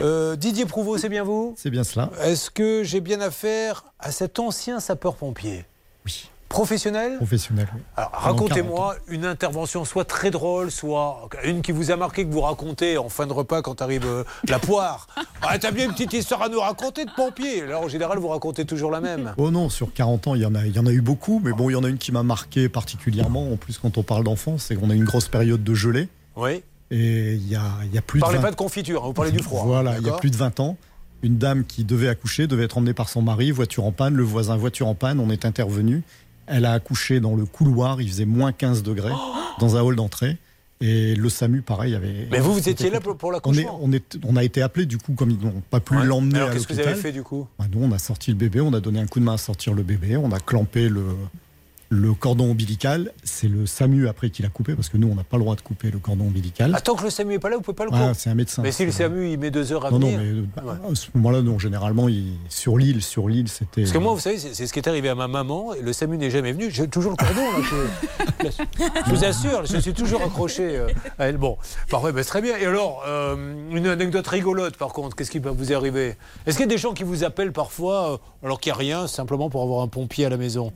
Euh, 0.00 0.36
Didier 0.36 0.66
Prouveau, 0.66 0.98
c'est 0.98 1.08
bien 1.08 1.22
vous? 1.22 1.54
C'est 1.56 1.70
bien 1.70 1.84
cela. 1.84 2.10
Est-ce 2.22 2.50
que 2.50 2.82
j'ai 2.82 3.00
bien 3.00 3.20
affaire 3.20 3.84
à 3.98 4.10
ancien 4.38 4.80
sapeur-pompier 4.80 5.64
Oui. 6.04 6.28
Professionnel 6.48 7.16
Professionnel. 7.18 7.68
oui. 7.74 7.82
Alors, 7.94 8.10
racontez-moi 8.14 8.96
une 9.08 9.26
intervention, 9.26 9.84
soit 9.84 10.06
très 10.06 10.30
drôle, 10.30 10.70
soit 10.70 11.28
une 11.44 11.60
qui 11.60 11.72
vous 11.72 11.90
a 11.90 11.96
marqué, 11.96 12.24
que 12.24 12.32
vous 12.32 12.40
racontez 12.40 12.96
en 12.96 13.10
fin 13.10 13.26
de 13.26 13.34
repas 13.34 13.60
quand 13.60 13.82
arrive 13.82 14.06
euh, 14.06 14.24
la 14.48 14.58
poire. 14.58 15.06
Ah, 15.40 15.56
t'as 15.58 15.70
bien 15.70 15.84
une 15.84 15.92
petite 15.92 16.14
histoire 16.14 16.42
à 16.42 16.48
nous 16.48 16.58
raconter 16.58 17.04
de 17.04 17.10
pompier. 17.14 17.62
Alors, 17.62 17.82
en 17.82 17.88
général, 17.88 18.18
vous 18.18 18.28
racontez 18.28 18.64
toujours 18.64 18.90
la 18.90 19.00
même. 19.00 19.34
Oh 19.36 19.50
non, 19.52 19.68
sur 19.68 19.92
40 19.92 20.26
ans, 20.26 20.34
il 20.34 20.42
y, 20.42 20.46
en 20.46 20.54
a, 20.54 20.66
il 20.66 20.74
y 20.74 20.78
en 20.80 20.86
a 20.86 20.90
eu 20.90 21.00
beaucoup, 21.00 21.40
mais 21.44 21.52
bon, 21.52 21.70
il 21.70 21.74
y 21.74 21.76
en 21.76 21.84
a 21.84 21.88
une 21.88 21.96
qui 21.98 22.10
m'a 22.12 22.22
marqué 22.24 22.68
particulièrement, 22.68 23.52
en 23.52 23.56
plus 23.56 23.78
quand 23.78 23.98
on 23.98 24.02
parle 24.02 24.24
d'enfance, 24.24 24.64
c'est 24.64 24.74
qu'on 24.74 24.90
a 24.90 24.94
une 24.94 25.04
grosse 25.04 25.28
période 25.28 25.62
de 25.62 25.74
gelée. 25.74 26.08
Oui. 26.34 26.62
Et 26.90 27.34
il 27.34 27.48
y 27.48 27.54
a, 27.54 27.62
il 27.84 27.94
y 27.94 27.98
a 27.98 28.02
plus 28.02 28.18
Parlez 28.20 28.38
de 28.38 28.42
20... 28.42 28.48
pas 28.48 28.50
de 28.50 28.56
confiture, 28.56 29.04
hein, 29.04 29.08
vous 29.08 29.12
parlez 29.12 29.30
du 29.30 29.42
froid. 29.42 29.62
Voilà, 29.64 29.96
il 29.98 30.06
y 30.06 30.10
a 30.10 30.14
plus 30.14 30.30
de 30.30 30.36
20 30.36 30.58
ans, 30.60 30.76
une 31.22 31.38
dame 31.38 31.64
qui 31.64 31.84
devait 31.84 32.08
accoucher 32.08 32.46
devait 32.46 32.64
être 32.64 32.78
emmenée 32.78 32.94
par 32.94 33.08
son 33.08 33.22
mari, 33.22 33.50
voiture 33.50 33.84
en 33.84 33.92
panne, 33.92 34.14
le 34.14 34.22
voisin 34.22 34.56
voiture 34.56 34.86
en 34.86 34.94
panne, 34.94 35.18
on 35.20 35.30
est 35.30 35.44
intervenu. 35.44 36.02
Elle 36.46 36.64
a 36.64 36.72
accouché 36.72 37.20
dans 37.20 37.34
le 37.34 37.44
couloir, 37.44 38.00
il 38.00 38.08
faisait 38.08 38.24
moins 38.24 38.52
15 38.52 38.82
degrés, 38.82 39.12
dans 39.58 39.76
un 39.76 39.82
hall 39.82 39.96
d'entrée. 39.96 40.36
Et 40.80 41.16
le 41.16 41.28
SAMU, 41.28 41.60
pareil, 41.60 41.96
avait. 41.96 42.28
Mais 42.30 42.38
vous, 42.38 42.52
vous 42.54 42.68
étiez 42.68 42.88
là 42.88 43.00
pour, 43.00 43.16
pour 43.16 43.30
on, 43.30 43.32
est, 43.32 43.34
l'accouchement 43.34 43.78
on, 43.82 43.92
est, 43.92 44.16
on 44.24 44.36
a 44.36 44.44
été 44.44 44.62
appelé, 44.62 44.86
du 44.86 44.96
coup, 44.96 45.12
comme 45.14 45.30
ils 45.32 45.38
n'ont 45.44 45.60
pas 45.70 45.80
pu 45.80 45.96
Ouais. 45.96 46.04
l'emmener 46.04 46.38
à 46.38 46.50
qu'est-ce 46.50 46.68
que 46.68 46.72
vous 46.72 46.78
l'hôpital. 46.78 46.92
avez 46.92 47.02
fait, 47.02 47.10
du 47.12 47.24
coup 47.24 47.48
Bah, 47.58 47.64
Nous, 47.70 47.82
on 47.82 47.90
a 47.90 47.98
sorti 47.98 48.30
le 48.30 48.36
bébé, 48.36 48.60
on 48.60 48.72
a 48.72 48.78
donné 48.80 49.00
un 49.00 49.06
coup 49.08 49.18
de 49.18 49.24
main 49.24 49.34
à 49.34 49.38
sortir 49.38 49.74
le 49.74 49.82
bébé, 49.82 50.16
on 50.16 50.30
a 50.30 50.38
clampé 50.38 50.88
le, 50.88 51.04
Le 51.90 52.12
cordon 52.12 52.50
ombilical, 52.50 53.12
c'est 53.24 53.48
le 53.48 53.64
SAMU 53.64 54.08
après 54.08 54.28
qui 54.28 54.42
l'a 54.42 54.50
coupé, 54.50 54.74
parce 54.74 54.90
que 54.90 54.98
nous, 54.98 55.08
on 55.10 55.14
n'a 55.14 55.24
pas 55.24 55.38
le 55.38 55.42
droit 55.42 55.56
de 55.56 55.62
couper 55.62 55.90
le 55.90 55.98
cordon 55.98 56.24
ombilical. 56.26 56.74
Attends 56.74 56.94
que 56.94 57.04
le 57.04 57.08
SAMU 57.08 57.32
n'est 57.32 57.38
pas 57.38 57.48
là, 57.48 57.56
vous 57.56 57.62
pouvez 57.62 57.74
pas 57.74 57.84
le 57.86 57.90
Ah, 57.94 58.08
couper. 58.08 58.14
c'est 58.18 58.28
un 58.28 58.34
médecin. 58.34 58.60
Mais 58.60 58.72
si 58.72 58.84
le 58.84 58.92
SAMU 58.92 59.30
il 59.30 59.38
met 59.38 59.50
deux 59.50 59.72
heures 59.72 59.86
à 59.86 59.90
Non, 59.90 59.98
non, 59.98 60.08
venir. 60.08 60.44
mais 60.54 60.62
euh, 60.68 60.90
à 60.92 60.94
ce 60.94 61.06
moment-là, 61.14 61.40
non, 61.40 61.58
généralement, 61.58 62.06
il, 62.08 62.34
sur 62.50 62.76
l'île, 62.76 63.02
sur 63.02 63.26
l'île, 63.26 63.48
c'était. 63.48 63.82
Parce 63.82 63.92
que 63.92 63.98
moi, 63.98 64.12
vous 64.12 64.20
savez, 64.20 64.36
c'est 64.38 64.66
ce 64.66 64.70
qui 64.72 64.78
est 64.80 64.86
arrivé 64.86 65.08
à 65.08 65.14
ma 65.14 65.28
maman. 65.28 65.72
Et 65.72 65.80
le 65.80 65.94
SAMU 65.94 66.18
n'est 66.18 66.30
jamais 66.30 66.52
venu. 66.52 66.70
J'ai 66.70 66.88
toujours 66.88 67.12
le 67.12 67.16
cordon. 67.16 67.40
Là, 68.44 68.50
je, 68.50 68.50
je 69.06 69.10
vous 69.10 69.24
assure, 69.24 69.64
je 69.64 69.78
suis 69.78 69.94
toujours 69.94 70.20
accroché 70.22 70.76
euh, 70.76 70.88
à 71.18 71.28
elle. 71.28 71.38
Bon, 71.38 71.56
parfait, 71.88 72.08
c'est 72.18 72.24
très 72.24 72.42
bien. 72.42 72.54
Et 72.58 72.66
alors, 72.66 73.02
euh, 73.06 73.34
une 73.72 73.86
anecdote 73.86 74.26
rigolote, 74.26 74.76
par 74.76 74.92
contre, 74.92 75.16
qu'est-ce 75.16 75.30
qui 75.30 75.40
peut 75.40 75.48
vous 75.48 75.72
arriver? 75.72 76.16
Est-ce 76.44 76.58
qu'il 76.58 76.66
y 76.66 76.68
a 76.68 76.74
des 76.74 76.76
gens 76.76 76.92
qui 76.92 77.04
vous 77.04 77.24
appellent 77.24 77.52
parfois, 77.52 78.12
euh, 78.12 78.16
alors 78.46 78.60
qu'il 78.60 78.70
n'y 78.72 78.74
a 78.74 78.78
rien, 78.78 79.06
simplement 79.06 79.48
pour 79.48 79.62
avoir 79.62 79.80
un 79.82 79.88
pompier 79.88 80.26
à 80.26 80.28
la 80.28 80.36
maison? 80.36 80.70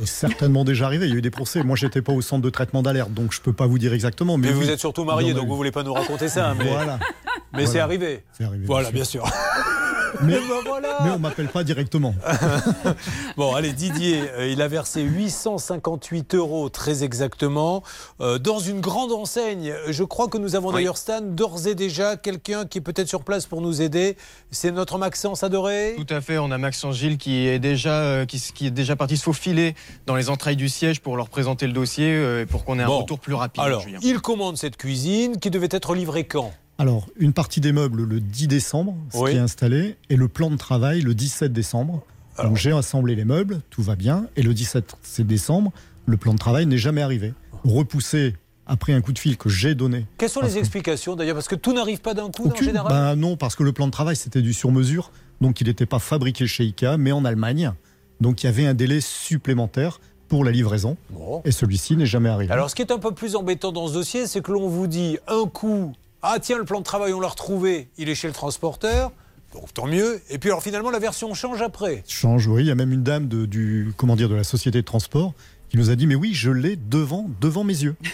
C'est 0.00 0.06
certainement 0.06 0.55
déjà 0.64 0.86
arrivé. 0.86 1.06
Il 1.06 1.10
y 1.12 1.14
a 1.14 1.18
eu 1.18 1.22
des 1.22 1.30
procès. 1.30 1.62
Moi, 1.62 1.76
j'étais 1.76 2.02
pas 2.02 2.12
au 2.12 2.20
centre 2.22 2.42
de 2.42 2.50
traitement 2.50 2.82
d'alerte, 2.82 3.12
donc 3.12 3.32
je 3.32 3.40
peux 3.40 3.52
pas 3.52 3.66
vous 3.66 3.78
dire 3.78 3.92
exactement. 3.92 4.36
Mais, 4.38 4.48
Mais 4.48 4.52
vous 4.54 4.62
oui, 4.62 4.70
êtes 4.70 4.78
surtout 4.80 5.04
marié, 5.04 5.34
donc 5.34 5.44
eu. 5.44 5.48
vous 5.48 5.56
voulez 5.56 5.72
pas 5.72 5.82
nous 5.82 5.92
raconter 5.94 6.28
ça. 6.28 6.54
Mais, 6.58 6.64
Voilà. 6.64 6.98
mais 6.98 7.08
Voilà. 7.52 7.66
c'est 7.68 7.78
arrivé. 7.80 8.24
C'est 8.36 8.44
arrivé. 8.44 8.64
Voilà, 8.66 8.90
bien 8.90 9.04
sûr. 9.04 9.24
Mais, 10.22 10.34
ben 10.34 10.42
voilà. 10.64 10.98
mais 11.04 11.10
on 11.10 11.18
m'appelle 11.18 11.48
pas 11.48 11.64
directement. 11.64 12.14
Bon, 13.36 13.54
allez, 13.54 13.72
Didier, 13.72 14.22
euh, 14.38 14.48
il 14.48 14.62
a 14.62 14.68
versé 14.68 15.02
858 15.02 16.34
euros 16.34 16.68
très 16.68 17.04
exactement 17.04 17.82
euh, 18.20 18.38
dans 18.38 18.58
une 18.58 18.80
grande 18.80 19.12
enseigne. 19.12 19.74
Je 19.88 20.04
crois 20.04 20.28
que 20.28 20.38
nous 20.38 20.56
avons 20.56 20.72
d'ailleurs, 20.72 20.96
Stan, 20.96 21.20
d'ores 21.20 21.66
et 21.66 21.74
déjà 21.74 22.16
quelqu'un 22.16 22.64
qui 22.64 22.78
est 22.78 22.80
peut-être 22.80 23.08
sur 23.08 23.22
place 23.24 23.46
pour 23.46 23.60
nous 23.60 23.82
aider. 23.82 24.16
C'est 24.50 24.70
notre 24.70 24.98
Maxence 24.98 25.42
adoré. 25.42 25.94
Tout 25.96 26.14
à 26.14 26.20
fait, 26.20 26.38
on 26.38 26.50
a 26.50 26.58
Maxence 26.58 26.96
Gilles 26.96 27.18
qui 27.18 27.46
est 27.46 27.58
déjà, 27.58 28.00
euh, 28.00 28.24
qui, 28.26 28.66
est 28.66 28.70
déjà 28.70 28.96
parti 28.96 29.16
se 29.16 29.22
faufiler 29.24 29.74
dans 30.06 30.16
les 30.16 30.30
entrailles 30.30 30.56
du 30.56 30.68
siège 30.68 31.00
pour 31.00 31.16
leur 31.16 31.28
présenter 31.28 31.66
le 31.66 31.72
dossier 31.72 32.12
euh, 32.14 32.42
et 32.42 32.46
pour 32.46 32.64
qu'on 32.64 32.78
ait 32.78 32.82
un 32.82 32.86
Bon. 32.86 33.00
retour 33.00 33.18
plus 33.18 33.34
rapide. 33.34 33.62
Alors, 33.62 33.82
Julien. 33.82 33.98
il 34.02 34.20
commande 34.20 34.56
cette 34.56 34.76
cuisine 34.76 35.38
qui 35.38 35.50
devait 35.50 35.68
être 35.70 35.94
livrée 35.94 36.24
quand? 36.24 36.52
Alors, 36.78 37.06
une 37.18 37.32
partie 37.32 37.60
des 37.60 37.72
meubles 37.72 38.02
le 38.04 38.20
10 38.20 38.48
décembre, 38.48 38.96
ce 39.12 39.18
Oui. 39.18 39.30
qui 39.30 39.36
est 39.36 39.40
installé, 39.40 39.96
et 40.10 40.16
le 40.16 40.28
plan 40.28 40.50
de 40.50 40.56
travail 40.56 41.00
le 41.00 41.14
17 41.14 41.52
décembre. 41.52 42.02
Donc, 42.42 42.56
j'ai 42.56 42.72
assemblé 42.72 43.14
les 43.14 43.24
meubles, 43.24 43.60
tout 43.70 43.82
va 43.82 43.96
bien, 43.96 44.26
et 44.36 44.42
le 44.42 44.52
17 44.52 44.94
décembre, 45.20 45.72
le 46.04 46.18
plan 46.18 46.34
de 46.34 46.38
travail 46.38 46.66
n'est 46.66 46.76
jamais 46.76 47.00
arrivé. 47.00 47.32
Repoussé 47.64 48.34
après 48.66 48.92
un 48.92 49.00
coup 49.00 49.12
de 49.14 49.18
fil 49.18 49.38
que 49.38 49.48
j'ai 49.48 49.74
donné. 49.74 50.04
Quelles 50.18 50.28
sont 50.28 50.42
les 50.42 50.58
explications 50.58 51.16
d'ailleurs 51.16 51.34
Parce 51.36 51.48
que 51.48 51.54
tout 51.54 51.72
n'arrive 51.72 52.00
pas 52.00 52.12
d'un 52.12 52.30
coup 52.30 52.50
en 52.50 52.54
général. 52.54 52.88
Ben 52.92 53.16
non, 53.16 53.36
parce 53.38 53.56
que 53.56 53.62
le 53.62 53.72
plan 53.72 53.86
de 53.86 53.92
travail, 53.92 54.16
c'était 54.16 54.42
du 54.42 54.52
sur-mesure, 54.52 55.12
donc 55.40 55.60
il 55.62 55.68
n'était 55.68 55.86
pas 55.86 55.98
fabriqué 55.98 56.46
chez 56.46 56.64
IKEA, 56.64 56.98
mais 56.98 57.12
en 57.12 57.24
Allemagne. 57.24 57.72
Donc, 58.20 58.42
il 58.42 58.46
y 58.46 58.48
avait 58.50 58.66
un 58.66 58.74
délai 58.74 59.00
supplémentaire 59.00 59.98
pour 60.28 60.44
la 60.44 60.50
livraison, 60.50 60.96
Bon. 61.10 61.40
et 61.44 61.52
celui-ci 61.52 61.96
n'est 61.96 62.06
jamais 62.06 62.28
arrivé. 62.28 62.52
Alors, 62.52 62.68
ce 62.68 62.74
qui 62.74 62.82
est 62.82 62.90
un 62.90 62.98
peu 62.98 63.12
plus 63.12 63.34
embêtant 63.36 63.72
dans 63.72 63.86
ce 63.88 63.94
dossier, 63.94 64.26
c'est 64.26 64.42
que 64.42 64.50
l'on 64.52 64.68
vous 64.68 64.88
dit 64.88 65.18
un 65.28 65.46
coup, 65.46 65.92
ah 66.28 66.38
tiens, 66.40 66.58
le 66.58 66.64
plan 66.64 66.80
de 66.80 66.84
travail, 66.84 67.12
on 67.12 67.20
l'a 67.20 67.28
retrouvé, 67.28 67.88
il 67.98 68.08
est 68.08 68.14
chez 68.14 68.28
le 68.28 68.34
transporteur, 68.34 69.12
donc 69.54 69.72
tant 69.72 69.86
mieux. 69.86 70.20
Et 70.30 70.38
puis 70.38 70.50
alors 70.50 70.62
finalement, 70.62 70.90
la 70.90 70.98
version 70.98 71.32
change 71.34 71.62
après. 71.62 72.02
change, 72.08 72.46
oui. 72.46 72.62
Il 72.62 72.66
y 72.66 72.70
a 72.70 72.74
même 72.74 72.92
une 72.92 73.02
dame 73.02 73.28
de, 73.28 73.46
du, 73.46 73.92
comment 73.96 74.16
dire, 74.16 74.28
de 74.28 74.34
la 74.34 74.44
société 74.44 74.80
de 74.80 74.86
transport 74.86 75.34
qui 75.68 75.76
nous 75.76 75.90
a 75.90 75.96
dit 75.96 76.06
Mais 76.06 76.14
oui, 76.14 76.34
je 76.34 76.50
l'ai 76.50 76.76
devant, 76.76 77.28
devant 77.40 77.64
mes 77.64 77.82
yeux. 77.82 77.96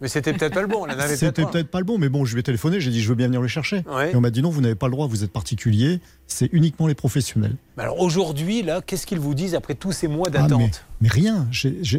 Mais 0.00 0.08
c'était 0.08 0.32
peut-être 0.32 0.54
pas 0.54 0.60
le 0.60 0.66
bon, 0.66 0.78
on 0.80 0.86
en 0.86 0.98
avait 0.98 1.16
C'était 1.16 1.44
peut-être 1.44 1.68
pas 1.68 1.78
le 1.78 1.84
bon, 1.84 1.96
mais 1.96 2.08
bon, 2.08 2.24
je 2.24 2.34
lui 2.34 2.40
ai 2.40 2.42
téléphoné, 2.42 2.80
j'ai 2.80 2.90
dit 2.90 3.00
Je 3.00 3.08
veux 3.08 3.14
bien 3.14 3.28
venir 3.28 3.40
le 3.40 3.48
chercher. 3.48 3.84
Ouais. 3.88 4.10
Et 4.10 4.16
on 4.16 4.20
m'a 4.20 4.30
dit 4.30 4.42
Non, 4.42 4.50
vous 4.50 4.60
n'avez 4.60 4.74
pas 4.74 4.86
le 4.86 4.92
droit, 4.92 5.06
vous 5.06 5.22
êtes 5.22 5.32
particulier, 5.32 6.00
c'est 6.26 6.48
uniquement 6.52 6.88
les 6.88 6.94
professionnels. 6.94 7.56
Mais 7.76 7.84
alors 7.84 8.00
aujourd'hui, 8.00 8.62
là, 8.62 8.80
qu'est-ce 8.84 9.06
qu'ils 9.06 9.20
vous 9.20 9.34
disent 9.34 9.54
après 9.54 9.74
tous 9.74 9.92
ces 9.92 10.08
mois 10.08 10.28
Ah, 10.34 10.42
mais, 10.42 10.48
d'attente 10.48 10.84
mais 11.00 11.08
rien. 11.08 11.48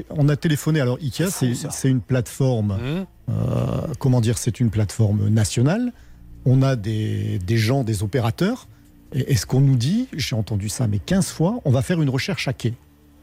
On 0.09 0.27
a 0.29 0.35
téléphoné. 0.35 0.81
Alors, 0.81 0.97
Ikea, 1.01 1.29
c'est 1.29 1.89
une 1.89 2.01
plateforme. 2.01 2.71
Hum. 2.71 3.05
euh, 3.29 3.93
comment 3.97 4.21
dire 4.21 4.37
C'est 4.37 4.59
une 4.59 4.69
plateforme 4.69 5.29
nationale. 5.29 5.93
On 6.45 6.61
a 6.61 6.75
des, 6.75 7.39
des 7.39 7.57
gens, 7.57 7.85
des 7.85 8.03
opérateurs. 8.03 8.67
Et, 9.13 9.31
et 9.31 9.35
ce 9.37 9.45
qu'on 9.45 9.61
nous 9.61 9.77
dit, 9.77 10.07
j'ai 10.13 10.35
entendu 10.35 10.67
ça, 10.67 10.87
mais 10.87 10.99
15 10.99 11.27
fois, 11.27 11.61
on 11.63 11.71
va 11.71 11.81
faire 11.81 12.01
une 12.01 12.09
recherche 12.09 12.49
à 12.49 12.53
quai. 12.53 12.73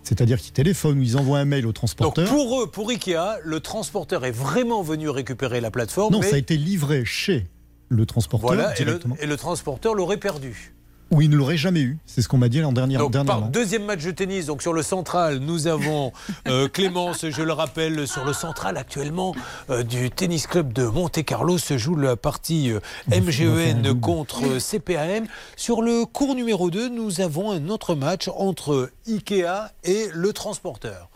C'est-à-dire 0.02 0.38
qu'ils 0.38 0.52
téléphonent 0.52 0.98
ou 0.98 1.02
ils 1.02 1.16
envoient 1.16 1.38
un 1.38 1.44
mail 1.44 1.64
au 1.64 1.68
Donc 1.68 1.74
transporteur. 1.74 2.28
pour 2.28 2.62
eux, 2.62 2.70
pour 2.70 2.90
Ikea, 2.90 3.38
le 3.44 3.60
transporteur 3.60 4.24
est 4.24 4.30
vraiment 4.30 4.82
venu 4.82 5.08
récupérer 5.08 5.60
la 5.60 5.70
plateforme. 5.70 6.12
Non, 6.12 6.20
mais 6.20 6.28
ça 6.28 6.36
a 6.36 6.38
été 6.38 6.56
livré 6.56 7.04
chez 7.04 7.48
le 7.88 8.06
transporteur 8.06 8.54
voilà, 8.54 8.74
et 8.76 8.80
le, 8.80 8.92
directement. 8.92 9.16
et 9.20 9.26
le 9.26 9.36
transporteur 9.36 9.94
l'aurait 9.94 10.16
perdu. 10.16 10.74
Ou 11.10 11.22
il 11.22 11.30
ne 11.30 11.36
l'aurait 11.36 11.56
jamais 11.56 11.80
eu. 11.80 11.98
C'est 12.06 12.22
ce 12.22 12.28
qu'on 12.28 12.38
m'a 12.38 12.48
dit 12.48 12.60
l'an 12.60 12.72
dernier. 12.72 12.96
Donc, 12.96 13.12
par 13.12 13.24
dernièrement. 13.24 13.50
deuxième 13.50 13.84
match 13.84 14.04
de 14.04 14.10
tennis, 14.12 14.46
donc 14.46 14.62
sur 14.62 14.72
le 14.72 14.82
central, 14.82 15.38
nous 15.38 15.66
avons 15.66 16.12
euh, 16.46 16.68
Clémence, 16.72 17.28
je 17.28 17.42
le 17.42 17.52
rappelle, 17.52 18.06
sur 18.06 18.24
le 18.24 18.32
central 18.32 18.76
actuellement 18.76 19.34
euh, 19.70 19.82
du 19.82 20.10
tennis 20.10 20.46
club 20.46 20.72
de 20.72 20.84
Monte-Carlo 20.84 21.58
se 21.58 21.78
joue 21.78 21.96
la 21.96 22.16
partie 22.16 22.70
euh, 22.70 22.80
MGEN 23.08 23.98
contre 23.98 24.58
CPAM. 24.58 25.26
Sur 25.56 25.82
le 25.82 26.04
cours 26.04 26.34
numéro 26.34 26.70
2, 26.70 26.88
nous 26.88 27.20
avons 27.20 27.50
un 27.50 27.68
autre 27.68 27.94
match 27.94 28.28
entre 28.28 28.90
Ikea 29.08 29.72
et 29.84 30.08
le 30.12 30.32
transporteur. 30.32 31.08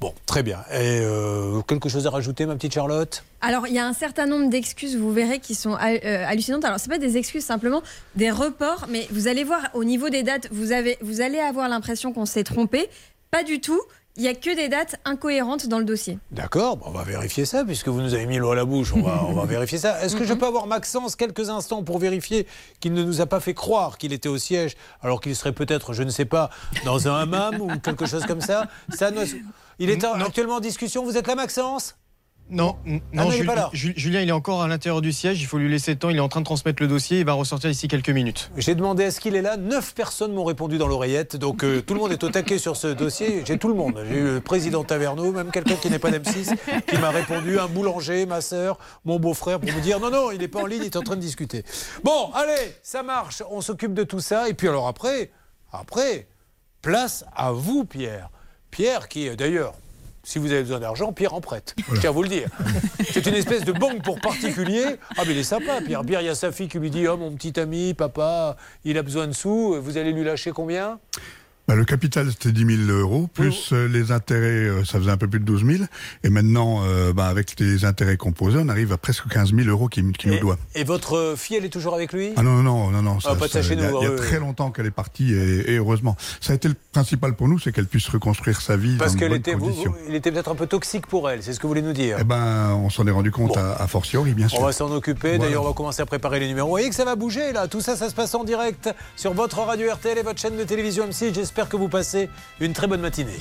Bon, 0.00 0.14
très 0.26 0.44
bien. 0.44 0.58
Et 0.70 1.00
euh, 1.02 1.60
quelque 1.62 1.88
chose 1.88 2.06
à 2.06 2.10
rajouter, 2.10 2.46
ma 2.46 2.54
petite 2.54 2.72
Charlotte? 2.74 3.24
Alors, 3.40 3.66
il 3.66 3.74
y 3.74 3.80
a 3.80 3.86
un 3.86 3.92
certain 3.92 4.26
nombre 4.26 4.48
d'excuses, 4.48 4.96
vous 4.96 5.12
verrez, 5.12 5.40
qui 5.40 5.56
sont 5.56 5.72
euh, 5.74 6.24
hallucinantes. 6.26 6.64
Alors, 6.64 6.78
c'est 6.78 6.88
pas 6.90 6.98
des 6.98 7.16
excuses, 7.16 7.44
simplement 7.44 7.82
des 8.14 8.30
reports, 8.30 8.86
mais 8.88 9.08
vous 9.10 9.26
allez 9.26 9.42
voir, 9.42 9.62
au 9.74 9.82
niveau 9.82 10.08
des 10.08 10.22
dates, 10.22 10.46
vous, 10.52 10.70
avez, 10.70 10.98
vous 11.00 11.20
allez 11.20 11.40
avoir 11.40 11.68
l'impression 11.68 12.12
qu'on 12.12 12.26
s'est 12.26 12.44
trompé. 12.44 12.88
Pas 13.32 13.42
du 13.42 13.60
tout. 13.60 13.80
Il 14.16 14.22
n'y 14.22 14.28
a 14.28 14.34
que 14.34 14.54
des 14.56 14.68
dates 14.68 14.96
incohérentes 15.04 15.68
dans 15.68 15.78
le 15.78 15.84
dossier. 15.84 16.18
D'accord, 16.32 16.78
on 16.84 16.90
va 16.90 17.04
vérifier 17.04 17.44
ça, 17.44 17.64
puisque 17.64 17.86
vous 17.86 18.00
nous 18.00 18.14
avez 18.14 18.26
mis 18.26 18.38
l'eau 18.38 18.50
à 18.50 18.56
la 18.56 18.64
bouche, 18.64 18.92
on 18.92 19.00
va, 19.02 19.24
on 19.28 19.32
va 19.32 19.44
vérifier 19.46 19.78
ça. 19.78 20.02
Est-ce 20.04 20.16
que 20.16 20.24
je 20.24 20.34
peux 20.34 20.46
avoir 20.46 20.66
Maxence 20.66 21.14
quelques 21.14 21.50
instants 21.50 21.84
pour 21.84 22.00
vérifier 22.00 22.44
qu'il 22.80 22.94
ne 22.94 23.04
nous 23.04 23.20
a 23.20 23.26
pas 23.26 23.38
fait 23.38 23.54
croire 23.54 23.96
qu'il 23.96 24.12
était 24.12 24.28
au 24.28 24.36
siège, 24.38 24.76
alors 25.02 25.20
qu'il 25.20 25.36
serait 25.36 25.52
peut-être, 25.52 25.92
je 25.92 26.02
ne 26.02 26.10
sais 26.10 26.24
pas, 26.24 26.50
dans 26.84 27.06
un 27.06 27.14
hammam 27.16 27.60
ou 27.60 27.68
quelque 27.78 28.06
chose 28.06 28.26
comme 28.26 28.40
ça, 28.40 28.66
ça 28.92 29.12
ne- 29.12 29.24
Il 29.78 29.90
est 29.90 30.04
en- 30.04 30.14
actuellement 30.20 30.56
en 30.56 30.60
discussion, 30.60 31.04
vous 31.04 31.16
êtes 31.16 31.26
là 31.26 31.34
Maxence? 31.34 31.96
Non, 32.50 32.76
Ah 32.86 32.88
non, 32.88 33.00
non, 33.12 33.24
il 33.30 33.34
est 33.34 33.36
Jul- 33.38 33.46
pas 33.46 33.54
là. 33.54 33.68
Jul- 33.74 33.92
Julien, 33.94 34.22
il 34.22 34.28
est 34.30 34.32
encore 34.32 34.62
à 34.62 34.68
l'intérieur 34.68 35.02
du 35.02 35.12
siège. 35.12 35.38
Il 35.42 35.44
faut 35.46 35.58
lui 35.58 35.68
laisser 35.68 35.90
le 35.92 35.98
temps. 35.98 36.08
Il 36.08 36.16
est 36.16 36.20
en 36.20 36.30
train 36.30 36.40
de 36.40 36.46
transmettre 36.46 36.82
le 36.82 36.88
dossier. 36.88 37.18
Il 37.20 37.26
va 37.26 37.34
ressortir 37.34 37.68
d'ici 37.68 37.88
quelques 37.88 38.08
minutes. 38.08 38.50
J'ai 38.56 38.74
demandé 38.74 39.02
est-ce 39.04 39.20
qu'il 39.20 39.36
est 39.36 39.42
là? 39.42 39.58
Neuf 39.58 39.94
personnes 39.94 40.32
m'ont 40.32 40.44
répondu 40.44 40.78
dans 40.78 40.86
l'oreillette. 40.88 41.36
Donc 41.36 41.62
euh, 41.62 41.82
tout 41.82 41.92
le 41.92 42.00
monde 42.00 42.10
est 42.10 42.24
au 42.24 42.30
taquet 42.30 42.56
sur 42.56 42.74
ce 42.74 42.86
dossier. 42.86 43.42
J'ai 43.44 43.58
tout 43.58 43.68
le 43.68 43.74
monde. 43.74 44.02
J'ai 44.08 44.16
eu 44.16 44.24
le 44.24 44.40
président 44.40 44.82
Taverneau, 44.82 45.30
même 45.30 45.50
quelqu'un 45.50 45.74
qui 45.76 45.90
n'est 45.90 45.98
pas 45.98 46.10
d'M6, 46.10 46.56
qui 46.86 46.96
m'a 46.96 47.10
répondu. 47.10 47.58
Un 47.58 47.66
boulanger, 47.68 48.24
ma 48.24 48.40
sœur, 48.40 48.78
mon 49.04 49.18
beau-frère, 49.18 49.60
pour 49.60 49.70
me 49.70 49.80
dire 49.82 50.00
non, 50.00 50.10
non, 50.10 50.30
il 50.30 50.38
n'est 50.38 50.48
pas 50.48 50.62
en 50.62 50.66
ligne, 50.66 50.80
il 50.80 50.86
est 50.86 50.96
en 50.96 51.02
train 51.02 51.16
de 51.16 51.20
discuter. 51.20 51.64
Bon, 52.02 52.30
allez, 52.32 52.72
ça 52.82 53.02
marche. 53.02 53.42
On 53.50 53.60
s'occupe 53.60 53.92
de 53.92 54.04
tout 54.04 54.20
ça. 54.20 54.48
Et 54.48 54.54
puis 54.54 54.68
alors 54.68 54.86
après, 54.88 55.30
après, 55.70 56.28
place 56.80 57.26
à 57.36 57.52
vous, 57.52 57.84
Pierre. 57.84 58.30
Pierre 58.70 59.08
qui, 59.08 59.28
d'ailleurs, 59.36 59.74
si 60.22 60.38
vous 60.38 60.52
avez 60.52 60.60
besoin 60.62 60.80
d'argent, 60.80 61.12
Pierre 61.12 61.32
en 61.32 61.40
prête. 61.40 61.74
Je 61.90 62.00
tiens 62.00 62.10
à 62.10 62.12
vous 62.12 62.22
le 62.22 62.28
dire. 62.28 62.48
C'est 63.12 63.24
une 63.26 63.34
espèce 63.34 63.64
de 63.64 63.72
banque 63.72 64.02
pour 64.02 64.20
particuliers. 64.20 64.96
Ah, 65.16 65.22
mais 65.26 65.32
il 65.32 65.38
est 65.38 65.42
sympa, 65.42 65.80
Pierre. 65.80 66.02
Pierre, 66.04 66.20
il 66.20 66.26
y 66.26 66.30
a 66.30 66.34
sa 66.34 66.52
fille 66.52 66.68
qui 66.68 66.78
lui 66.78 66.90
dit 66.90 67.08
Oh, 67.08 67.16
mon 67.16 67.32
petit 67.32 67.58
ami, 67.58 67.94
papa, 67.94 68.56
il 68.84 68.98
a 68.98 69.02
besoin 69.02 69.26
de 69.26 69.32
sous. 69.32 69.80
Vous 69.80 69.96
allez 69.96 70.12
lui 70.12 70.24
lâcher 70.24 70.50
combien? 70.50 70.98
Bah, 71.68 71.74
le 71.74 71.84
capital, 71.84 72.30
c'était 72.30 72.50
10 72.50 72.86
000 72.86 72.98
euros, 72.98 73.28
plus 73.32 73.74
euh, 73.74 73.86
les 73.88 74.10
intérêts, 74.10 74.46
euh, 74.68 74.84
ça 74.86 74.98
faisait 74.98 75.10
un 75.10 75.18
peu 75.18 75.28
plus 75.28 75.38
de 75.38 75.44
12 75.44 75.66
000. 75.66 75.84
Et 76.24 76.30
maintenant, 76.30 76.80
euh, 76.86 77.12
bah, 77.12 77.26
avec 77.26 77.60
les 77.60 77.84
intérêts 77.84 78.16
composés, 78.16 78.58
on 78.58 78.70
arrive 78.70 78.90
à 78.92 78.96
presque 78.96 79.28
15 79.28 79.52
000 79.54 79.68
euros 79.68 79.88
qu'il 79.88 80.10
qu'il 80.12 80.30
nous 80.30 80.38
doit. 80.38 80.56
Et 80.74 80.82
votre 80.84 81.34
fille, 81.36 81.56
elle 81.58 81.66
est 81.66 81.68
toujours 81.68 81.94
avec 81.94 82.14
lui? 82.14 82.30
Ah 82.36 82.42
non, 82.42 82.62
non, 82.62 82.90
non, 82.90 83.02
non. 83.02 83.18
Ah, 83.26 83.34
pas 83.34 83.46
de 83.48 83.50
ça 83.52 83.60
chez 83.62 83.74
il 83.74 83.80
y 83.80 83.84
a, 83.84 83.90
nous, 83.90 83.98
il 84.00 84.04
y 84.04 84.06
a 84.06 84.10
oui, 84.12 84.16
très 84.16 84.40
longtemps 84.40 84.70
qu'elle 84.70 84.86
est 84.86 84.90
partie 84.90 85.34
et, 85.34 85.72
et 85.72 85.76
heureusement. 85.76 86.16
Ça 86.40 86.54
a 86.54 86.56
été 86.56 86.68
le 86.68 86.74
principal 86.92 87.34
pour 87.34 87.48
nous, 87.48 87.58
c'est 87.58 87.70
qu'elle 87.70 87.86
puisse 87.86 88.08
reconstruire 88.08 88.62
sa 88.62 88.78
vie 88.78 88.96
Parce 88.96 89.14
dans 89.14 89.20
de 89.20 89.28
bonnes 89.28 89.36
était, 89.38 89.52
vous- 89.52 89.66
conditions. 89.66 89.90
vous- 89.90 89.98
il 90.08 90.14
était 90.14 90.32
peut-être 90.32 90.50
un 90.50 90.54
peu 90.54 90.66
toxique 90.66 91.06
pour 91.06 91.28
elle, 91.28 91.42
c'est 91.42 91.52
ce 91.52 91.58
que 91.58 91.64
vous 91.64 91.68
voulez 91.68 91.82
nous 91.82 91.92
dire? 91.92 92.16
Eh 92.18 92.24
ben, 92.24 92.70
on 92.82 92.88
s'en 92.88 93.06
est 93.06 93.10
rendu 93.10 93.30
compte 93.30 93.58
à, 93.58 93.74
à 93.74 93.86
fortiori, 93.86 94.32
bien 94.32 94.48
sûr. 94.48 94.58
On 94.60 94.64
va 94.64 94.72
s'en 94.72 94.90
occuper. 94.90 95.32
Voilà. 95.36 95.44
D'ailleurs, 95.44 95.64
on 95.64 95.68
va 95.68 95.74
commencer 95.74 96.00
à 96.00 96.06
préparer 96.06 96.40
les 96.40 96.48
numéros. 96.48 96.68
Vous 96.68 96.72
voyez 96.72 96.88
que 96.88 96.94
ça 96.94 97.04
va 97.04 97.14
bouger 97.14 97.52
là. 97.52 97.68
Tout 97.68 97.82
ça, 97.82 97.94
ça 97.94 98.08
se 98.08 98.14
passe 98.14 98.34
en 98.34 98.44
direct 98.44 98.88
sur 99.16 99.34
votre 99.34 99.58
radio 99.58 99.92
RTL 99.92 100.16
et 100.16 100.22
votre 100.22 100.40
chaîne 100.40 100.56
de 100.56 100.64
télévision 100.64 101.06
M6. 101.06 101.34
J'espère 101.34 101.57
que 101.66 101.76
vous 101.76 101.88
passez 101.88 102.30
une 102.60 102.72
très 102.72 102.86
bonne 102.86 103.00
matinée. 103.00 103.38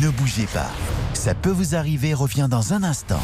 Ne 0.00 0.08
bougez 0.10 0.46
pas. 0.46 0.70
Ça 1.12 1.34
peut 1.34 1.50
vous 1.50 1.74
arriver 1.74 2.14
revient 2.14 2.46
dans 2.48 2.72
un 2.72 2.84
instant. 2.84 3.20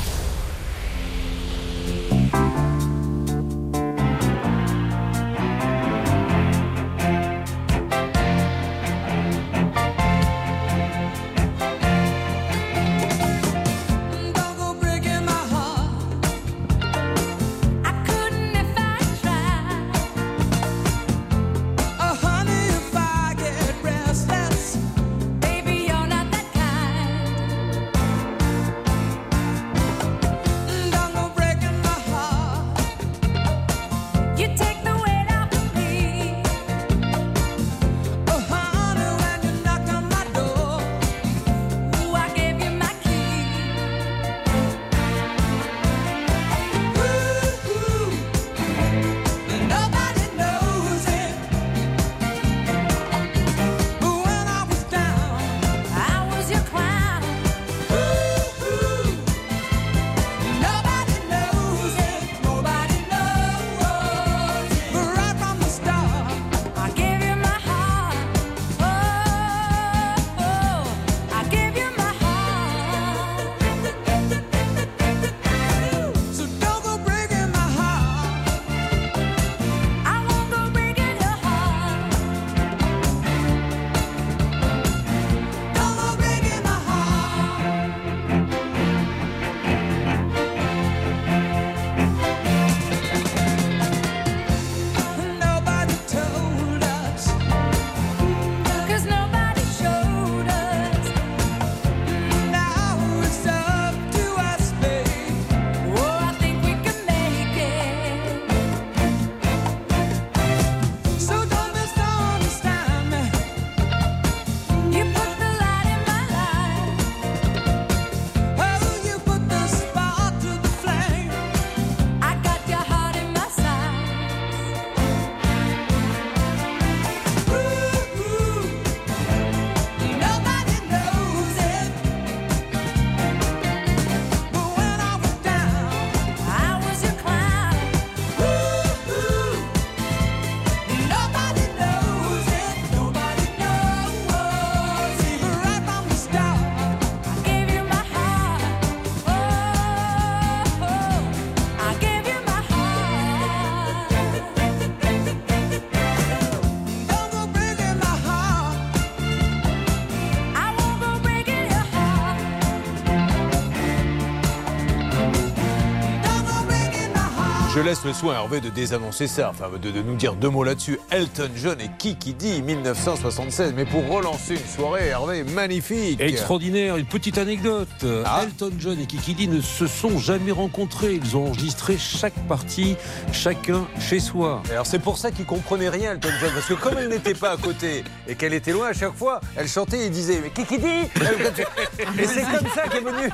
Laisse 167.87 168.05
le 168.05 168.13
soin 168.13 168.35
à 168.35 168.39
Hervé 168.39 168.61
de 168.61 168.69
désannoncer 168.69 169.29
ça, 169.29 169.51
enfin 169.51 169.71
de, 169.81 169.91
de 169.93 170.03
nous 170.03 170.17
dire 170.17 170.35
deux 170.35 170.49
mots 170.49 170.65
là-dessus. 170.65 170.99
Elton 171.13 171.51
John 171.55 171.81
et 171.81 171.89
qui 171.99 172.17
qui 172.17 172.35
dit 172.35 172.61
1976. 172.61 173.75
Mais 173.77 173.85
pour 173.85 174.05
relancer 174.09 174.55
une 174.55 174.67
soirée, 174.67 175.07
Hervé, 175.07 175.45
magnifique. 175.45 176.21
Extraordinaire, 176.21 176.97
une 176.97 177.07
petite 177.07 177.39
anecdote. 177.39 177.89
Ah. 178.25 178.41
Elton 178.43 178.73
John 178.81 178.99
et 178.99 179.07
Kikidi 179.07 179.47
ne 179.47 179.61
se 179.61 179.87
sont 179.87 180.19
jamais 180.19 180.51
rencontrés. 180.51 181.15
Ils 181.15 181.37
ont 181.37 181.47
enregistré 181.47 181.97
chaque 181.97 182.35
partie, 182.49 182.97
chacun 183.33 183.87
chez 184.01 184.19
soi. 184.19 184.65
Alors 184.73 184.87
c'est 184.87 184.99
pour 184.99 185.17
ça 185.17 185.31
qu'il 185.31 185.45
comprenait 185.45 185.89
rien, 185.89 186.15
Elton 186.15 186.31
John, 186.41 186.51
parce 186.55 186.67
que 186.67 186.75
comme 186.75 186.99
elle 186.99 187.09
n'était 187.09 187.35
pas 187.35 187.53
à 187.53 187.57
côté 187.57 188.03
et 188.27 188.35
qu'elle 188.35 188.55
était 188.55 188.73
loin 188.73 188.89
à 188.89 188.95
chaque 188.95 189.15
fois, 189.15 189.41
elle 189.55 189.69
chantait 189.69 190.07
et 190.07 190.11
disait 190.11 190.41
mais 190.43 190.51
qui 190.51 190.77
dit? 190.77 190.87
Et 192.19 192.27
c'est 192.27 192.43
comme 192.43 192.69
ça 192.75 192.89
qu'est 192.89 193.01
venu. 193.01 193.31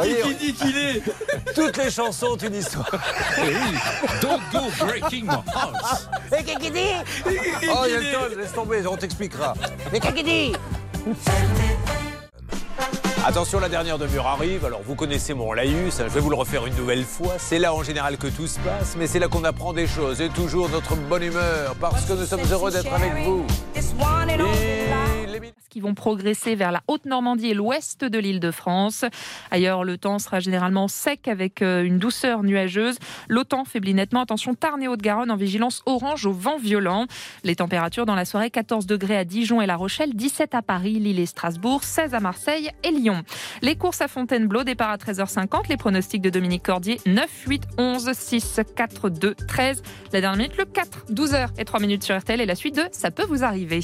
Qui 0.00 0.34
dit 0.34 0.52
qu'il 0.54 0.76
est 0.76 1.02
Toutes 1.54 1.76
les 1.76 1.90
chansons 1.90 2.28
ont 2.28 2.36
une 2.36 2.54
histoire. 2.54 2.90
Oui, 3.38 3.54
Don't 4.20 4.40
go 4.52 4.70
breaking 4.78 5.24
my 5.24 5.42
heart. 5.54 6.08
Et 6.38 6.44
qui 6.44 6.70
dit 6.70 6.80
Oh 7.70 7.84
laisse 8.36 8.52
tomber, 8.52 8.86
on 8.86 8.96
t'expliquera. 8.96 9.54
Mais 9.92 10.00
qui 10.00 10.12
qui 10.12 10.22
dit 10.22 10.52
Attention, 13.24 13.60
la 13.60 13.68
dernière 13.68 13.98
demi-heure 13.98 14.26
arrive. 14.26 14.64
Alors, 14.64 14.80
vous 14.84 14.96
connaissez 14.96 15.32
mon 15.32 15.52
laïus, 15.52 16.00
hein, 16.00 16.06
je 16.08 16.14
vais 16.14 16.18
vous 16.20 16.30
le 16.30 16.34
refaire 16.34 16.66
une 16.66 16.74
nouvelle 16.74 17.04
fois. 17.04 17.34
C'est 17.38 17.60
là 17.60 17.72
en 17.72 17.84
général 17.84 18.16
que 18.16 18.26
tout 18.26 18.48
se 18.48 18.58
passe, 18.58 18.96
mais 18.98 19.06
c'est 19.06 19.20
là 19.20 19.28
qu'on 19.28 19.44
apprend 19.44 19.72
des 19.72 19.86
choses 19.86 20.20
et 20.20 20.28
toujours 20.28 20.68
notre 20.68 20.96
bonne 20.96 21.22
humeur 21.22 21.76
parce 21.80 22.04
que 22.04 22.14
nous 22.14 22.26
sommes 22.26 22.40
heureux 22.50 22.72
d'être 22.72 22.92
avec 22.92 23.24
vous. 23.24 23.46
Qui 25.70 25.80
vont 25.80 25.94
progresser 25.94 26.54
vers 26.54 26.72
la 26.72 26.82
Haute-Normandie 26.88 27.48
et 27.48 27.54
l'ouest 27.54 28.04
de 28.04 28.18
l'île 28.18 28.40
de 28.40 28.50
France. 28.50 29.04
Ailleurs, 29.50 29.84
le 29.84 29.96
temps 29.98 30.18
sera 30.18 30.40
généralement 30.40 30.88
sec 30.88 31.28
avec 31.28 31.62
euh, 31.62 31.82
une 31.82 31.98
douceur 31.98 32.42
nuageuse. 32.42 32.98
L'OTAN 33.28 33.64
faiblit 33.64 33.94
nettement. 33.94 34.22
Attention, 34.22 34.54
Tarn 34.54 34.82
et 34.82 34.88
Haute-Garonne 34.88 35.30
en 35.30 35.36
vigilance 35.36 35.82
orange 35.86 36.26
au 36.26 36.32
vent 36.32 36.58
violent. 36.58 37.06
Les 37.44 37.56
températures 37.56 38.06
dans 38.06 38.14
la 38.14 38.24
soirée 38.24 38.50
14 38.50 38.86
degrés 38.86 39.16
à 39.16 39.24
Dijon 39.24 39.60
et 39.60 39.66
La 39.66 39.76
Rochelle, 39.76 40.14
17 40.14 40.54
à 40.54 40.62
Paris, 40.62 40.94
Lille 40.94 41.18
et 41.18 41.26
Strasbourg, 41.26 41.84
16 41.84 42.14
à 42.14 42.20
Marseille 42.20 42.70
et 42.82 42.90
Lyon. 42.90 43.22
Les 43.62 43.76
courses 43.76 44.00
à 44.00 44.08
Fontainebleau, 44.08 44.64
départ 44.64 44.90
à 44.90 44.96
13h50. 44.96 45.68
Les 45.68 45.76
pronostics 45.76 46.22
de 46.22 46.30
Dominique 46.30 46.62
Cordier 46.62 47.00
9, 47.06 47.44
8, 47.46 47.62
11, 47.78 48.12
6, 48.12 48.60
4, 48.76 49.08
2, 49.08 49.34
13. 49.34 49.82
La 50.12 50.20
dernière 50.20 50.38
minute, 50.38 50.58
le 50.58 50.64
4, 50.64 51.06
12h 51.10 51.48
et 51.58 51.64
3 51.64 51.80
minutes 51.80 52.04
sur 52.04 52.18
RTL 52.18 52.40
et 52.40 52.46
la 52.46 52.54
suite 52.54 52.76
de 52.76 52.82
Ça 52.92 53.10
peut 53.10 53.24
vous 53.24 53.44
arriver. 53.44 53.80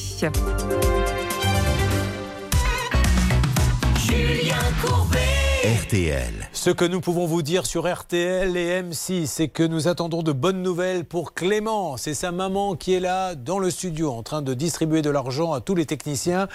Julien 4.88 5.04
Courbet. 5.04 5.27
RTL. 5.68 6.48
Ce 6.54 6.70
que 6.70 6.86
nous 6.86 7.02
pouvons 7.02 7.26
vous 7.26 7.42
dire 7.42 7.66
sur 7.66 7.92
RTL 7.92 8.56
et 8.56 8.80
M6, 8.80 9.26
c'est 9.26 9.48
que 9.48 9.62
nous 9.62 9.86
attendons 9.86 10.22
de 10.22 10.32
bonnes 10.32 10.62
nouvelles 10.62 11.04
pour 11.04 11.34
Clément. 11.34 11.98
C'est 11.98 12.14
sa 12.14 12.32
maman 12.32 12.74
qui 12.74 12.94
est 12.94 13.00
là 13.00 13.34
dans 13.34 13.58
le 13.58 13.70
studio 13.70 14.10
en 14.10 14.22
train 14.22 14.40
de 14.40 14.54
distribuer 14.54 15.02
de 15.02 15.10
l'argent 15.10 15.52
à 15.52 15.60
tous 15.60 15.74
les 15.74 15.84
techniciens. 15.84 16.48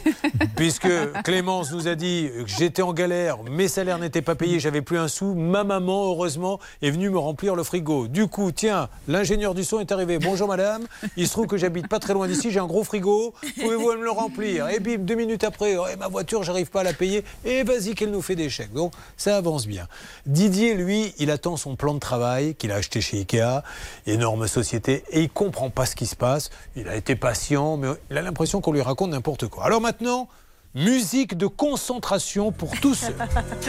Puisque 0.56 0.88
Clémence 1.22 1.70
nous 1.70 1.86
a 1.86 1.94
dit 1.94 2.28
que 2.34 2.48
j'étais 2.48 2.82
en 2.82 2.92
galère, 2.92 3.38
mes 3.44 3.68
salaires 3.68 4.00
n'étaient 4.00 4.20
pas 4.20 4.34
payés, 4.34 4.58
j'avais 4.58 4.82
plus 4.82 4.98
un 4.98 5.06
sou. 5.06 5.34
Ma 5.34 5.62
maman, 5.62 6.10
heureusement, 6.10 6.58
est 6.82 6.90
venue 6.90 7.10
me 7.10 7.18
remplir 7.18 7.54
le 7.54 7.62
frigo. 7.62 8.08
Du 8.08 8.26
coup, 8.26 8.50
tiens, 8.50 8.88
l'ingénieur 9.06 9.54
du 9.54 9.62
son 9.62 9.78
est 9.78 9.92
arrivé. 9.92 10.18
Bonjour 10.18 10.48
madame, 10.48 10.86
il 11.16 11.28
se 11.28 11.32
trouve 11.32 11.46
que 11.46 11.56
j'habite 11.56 11.86
pas 11.86 12.00
très 12.00 12.14
loin 12.14 12.26
d'ici, 12.26 12.50
j'ai 12.50 12.58
un 12.58 12.66
gros 12.66 12.82
frigo, 12.82 13.32
pouvez-vous 13.60 13.92
me 13.92 14.02
le 14.02 14.10
remplir? 14.10 14.68
Et 14.70 14.80
bim, 14.80 15.04
deux 15.04 15.14
minutes 15.14 15.44
après, 15.44 15.76
oh, 15.76 15.86
et 15.86 15.94
ma 15.94 16.08
voiture, 16.08 16.42
j'arrive 16.42 16.70
pas 16.70 16.80
à 16.80 16.84
la 16.84 16.94
payer. 16.94 17.22
Et 17.44 17.62
vas-y 17.62 17.94
qu'elle 17.94 18.10
nous 18.10 18.22
fait 18.22 18.34
des 18.34 18.55
Donc 18.72 18.92
ça 19.16 19.36
avance 19.36 19.66
bien. 19.66 19.88
Didier, 20.26 20.74
lui, 20.74 21.14
il 21.18 21.30
attend 21.30 21.56
son 21.56 21.76
plan 21.76 21.94
de 21.94 21.98
travail 21.98 22.54
qu'il 22.54 22.72
a 22.72 22.76
acheté 22.76 23.00
chez 23.00 23.18
Ikea, 23.18 23.62
énorme 24.06 24.46
société, 24.46 25.04
et 25.10 25.22
il 25.22 25.30
comprend 25.30 25.70
pas 25.70 25.86
ce 25.86 25.96
qui 25.96 26.06
se 26.06 26.16
passe. 26.16 26.50
Il 26.74 26.88
a 26.88 26.96
été 26.96 27.16
patient, 27.16 27.76
mais 27.76 27.88
il 28.10 28.18
a 28.18 28.22
l'impression 28.22 28.60
qu'on 28.60 28.72
lui 28.72 28.82
raconte 28.82 29.10
n'importe 29.10 29.48
quoi. 29.48 29.64
Alors 29.64 29.80
maintenant, 29.80 30.28
musique 30.76 31.38
de 31.38 31.46
concentration 31.46 32.52
pour 32.52 32.78
tous 32.80 32.94
ceux 32.94 33.14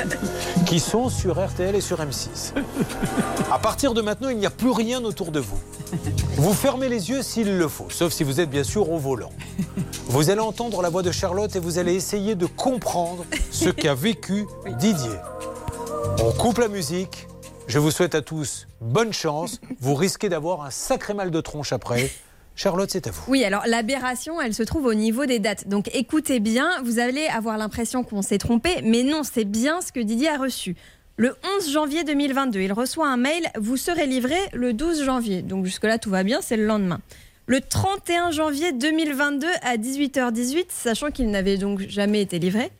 qui 0.65 0.81
sont 0.81 1.07
sur 1.07 1.43
RTL 1.43 1.73
et 1.73 1.81
sur 1.81 1.99
M6. 1.99 2.51
À 3.49 3.59
partir 3.59 3.93
de 3.93 4.01
maintenant, 4.01 4.27
il 4.27 4.37
n'y 4.37 4.45
a 4.45 4.49
plus 4.49 4.71
rien 4.71 5.01
autour 5.05 5.31
de 5.31 5.39
vous. 5.39 5.57
Vous 6.35 6.53
fermez 6.53 6.89
les 6.89 7.09
yeux 7.09 7.23
s'il 7.23 7.57
le 7.57 7.67
faut, 7.69 7.89
sauf 7.89 8.11
si 8.11 8.25
vous 8.25 8.41
êtes 8.41 8.49
bien 8.49 8.65
sûr 8.65 8.91
au 8.91 8.97
volant. 8.97 9.31
Vous 10.07 10.29
allez 10.29 10.41
entendre 10.41 10.81
la 10.81 10.89
voix 10.89 11.01
de 11.01 11.11
Charlotte 11.11 11.55
et 11.55 11.59
vous 11.59 11.79
allez 11.79 11.95
essayer 11.95 12.35
de 12.35 12.45
comprendre 12.45 13.25
ce 13.51 13.69
qu'a 13.69 13.95
vécu 13.95 14.45
Didier. 14.77 15.17
On 16.21 16.33
coupe 16.33 16.57
la 16.57 16.67
musique. 16.67 17.27
Je 17.67 17.79
vous 17.79 17.91
souhaite 17.91 18.15
à 18.15 18.21
tous 18.21 18.67
bonne 18.81 19.13
chance. 19.13 19.61
Vous 19.79 19.95
risquez 19.95 20.27
d'avoir 20.27 20.63
un 20.63 20.71
sacré 20.71 21.13
mal 21.13 21.31
de 21.31 21.41
tronche 21.41 21.71
après. 21.71 22.11
Charlotte, 22.57 22.89
c'est 22.91 23.05
à 23.05 23.11
vous. 23.11 23.21
Oui, 23.27 23.43
alors 23.43 23.61
l'aberration, 23.67 24.41
elle 24.41 24.55
se 24.55 24.63
trouve 24.63 24.85
au 24.85 24.95
niveau 24.95 25.27
des 25.27 25.37
dates. 25.37 25.67
Donc 25.67 25.89
écoutez 25.93 26.39
bien, 26.39 26.67
vous 26.83 26.97
allez 26.97 27.27
avoir 27.27 27.57
l'impression 27.59 28.03
qu'on 28.03 28.23
s'est 28.23 28.39
trompé, 28.39 28.81
mais 28.83 29.03
non, 29.03 29.21
c'est 29.23 29.45
bien 29.45 29.79
ce 29.79 29.91
que 29.91 29.99
Didier 29.99 30.29
a 30.29 30.37
reçu. 30.37 30.75
Le 31.17 31.35
11 31.59 31.71
janvier 31.71 32.03
2022, 32.03 32.59
il 32.59 32.73
reçoit 32.73 33.07
un 33.07 33.17
mail, 33.17 33.43
vous 33.59 33.77
serez 33.77 34.07
livré 34.07 34.37
le 34.53 34.73
12 34.73 35.03
janvier. 35.03 35.43
Donc 35.43 35.65
jusque-là, 35.65 35.99
tout 35.99 36.09
va 36.09 36.23
bien, 36.23 36.41
c'est 36.41 36.57
le 36.57 36.65
lendemain. 36.65 36.99
Le 37.49 37.61
31 37.61 38.31
janvier 38.31 38.73
2022 38.73 39.47
à 39.61 39.77
18h18, 39.77 40.65
sachant 40.67 41.11
qu'il 41.11 41.31
n'avait 41.31 41.55
donc 41.55 41.79
jamais 41.87 42.21
été 42.21 42.39
livré, 42.39 42.71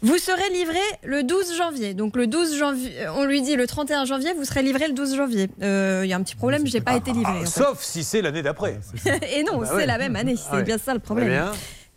vous 0.00 0.16
serez 0.16 0.48
livré 0.52 0.78
le 1.02 1.24
12 1.24 1.56
janvier. 1.56 1.92
Donc 1.92 2.14
le 2.16 2.28
12 2.28 2.56
janvier, 2.56 2.92
on 3.16 3.24
lui 3.24 3.42
dit 3.42 3.56
le 3.56 3.66
31 3.66 4.04
janvier, 4.04 4.32
vous 4.36 4.44
serez 4.44 4.62
livré 4.62 4.86
le 4.86 4.94
12 4.94 5.16
janvier. 5.16 5.48
Euh, 5.62 6.02
Il 6.04 6.08
y 6.08 6.12
a 6.12 6.16
un 6.16 6.22
petit 6.22 6.36
problème, 6.36 6.64
j'ai 6.68 6.80
pas 6.80 6.94
été 6.94 7.12
livré. 7.12 7.32
en 7.32 7.40
fait. 7.40 7.46
Sauf 7.46 7.82
si 7.82 8.04
c'est 8.04 8.22
l'année 8.22 8.42
d'après. 8.42 8.78
Et 9.34 9.42
non, 9.42 9.58
Bah 9.58 9.66
c'est 9.70 9.74
ouais. 9.74 9.86
la 9.86 9.98
même 9.98 10.14
année, 10.14 10.36
c'est 10.36 10.44
Ah 10.52 10.56
ouais. 10.58 10.62
bien 10.62 10.78
ça 10.78 10.94
le 10.94 11.00
Très 11.00 11.06
problème. 11.06 11.28
bien. 11.28 11.52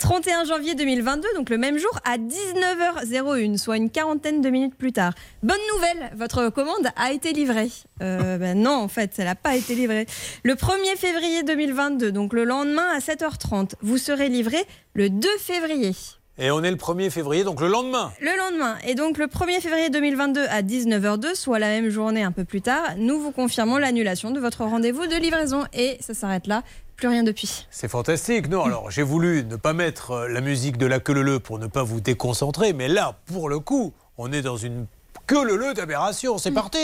31 0.05 0.43
janvier 0.45 0.75
2022, 0.75 1.27
donc 1.33 1.49
le 1.49 1.57
même 1.57 1.79
jour, 1.79 1.99
à 2.05 2.19
19h01, 2.19 3.57
soit 3.57 3.77
une 3.77 3.89
quarantaine 3.89 4.39
de 4.39 4.51
minutes 4.51 4.75
plus 4.75 4.93
tard. 4.93 5.13
Bonne 5.41 5.57
nouvelle, 5.73 6.11
votre 6.15 6.51
commande 6.51 6.91
a 6.95 7.11
été 7.11 7.33
livrée. 7.33 7.71
Euh, 8.03 8.37
ben 8.37 8.55
non, 8.55 8.75
en 8.75 8.87
fait, 8.87 9.15
elle 9.17 9.25
n'a 9.25 9.33
pas 9.33 9.55
été 9.55 9.73
livrée. 9.73 10.05
Le 10.43 10.53
1er 10.53 10.95
février 10.95 11.41
2022, 11.41 12.11
donc 12.11 12.33
le 12.33 12.43
lendemain 12.43 12.85
à 12.95 12.99
7h30, 12.99 13.71
vous 13.81 13.97
serez 13.97 14.29
livré 14.29 14.59
le 14.93 15.09
2 15.09 15.27
février. 15.39 15.93
Et 16.37 16.51
on 16.51 16.61
est 16.63 16.69
le 16.69 16.75
1er 16.75 17.09
février, 17.09 17.45
donc 17.45 17.61
le 17.61 17.67
lendemain. 17.67 18.11
Le 18.19 18.37
lendemain, 18.37 18.75
et 18.85 18.93
donc 18.93 19.17
le 19.17 19.27
1er 19.27 19.61
février 19.61 19.89
2022 19.89 20.45
à 20.49 20.61
19h02, 20.61 21.33
soit 21.33 21.59
la 21.59 21.69
même 21.69 21.89
journée 21.89 22.23
un 22.23 22.33
peu 22.33 22.43
plus 22.43 22.61
tard, 22.61 22.83
nous 22.97 23.21
vous 23.21 23.31
confirmons 23.31 23.77
l'annulation 23.77 24.31
de 24.31 24.41
votre 24.41 24.65
rendez-vous 24.65 25.07
de 25.07 25.15
livraison. 25.15 25.63
Et 25.73 25.97
ça 26.01 26.13
s'arrête 26.13 26.45
là, 26.47 26.61
plus 26.95 27.07
rien 27.07 27.23
depuis. 27.23 27.67
C'est 27.71 27.87
fantastique. 27.87 28.47
Non, 28.49 28.63
alors 28.63 28.91
j'ai 28.91 29.03
voulu 29.03 29.43
ne 29.43 29.55
pas 29.55 29.73
mettre 29.73 30.11
euh, 30.11 30.27
la 30.27 30.41
musique 30.41 30.77
de 30.77 30.85
la 30.85 30.99
queue 30.99 31.13
leu 31.13 31.39
pour 31.39 31.59
ne 31.59 31.67
pas 31.67 31.83
vous 31.83 31.99
déconcentrer, 32.01 32.73
mais 32.73 32.87
là, 32.87 33.17
pour 33.25 33.49
le 33.49 33.59
coup, 33.59 33.93
on 34.17 34.31
est 34.31 34.41
dans 34.41 34.57
une 34.57 34.87
queue 35.27 35.57
leu 35.57 35.73
d'aberration. 35.73 36.37
C'est 36.37 36.51
parti 36.51 36.77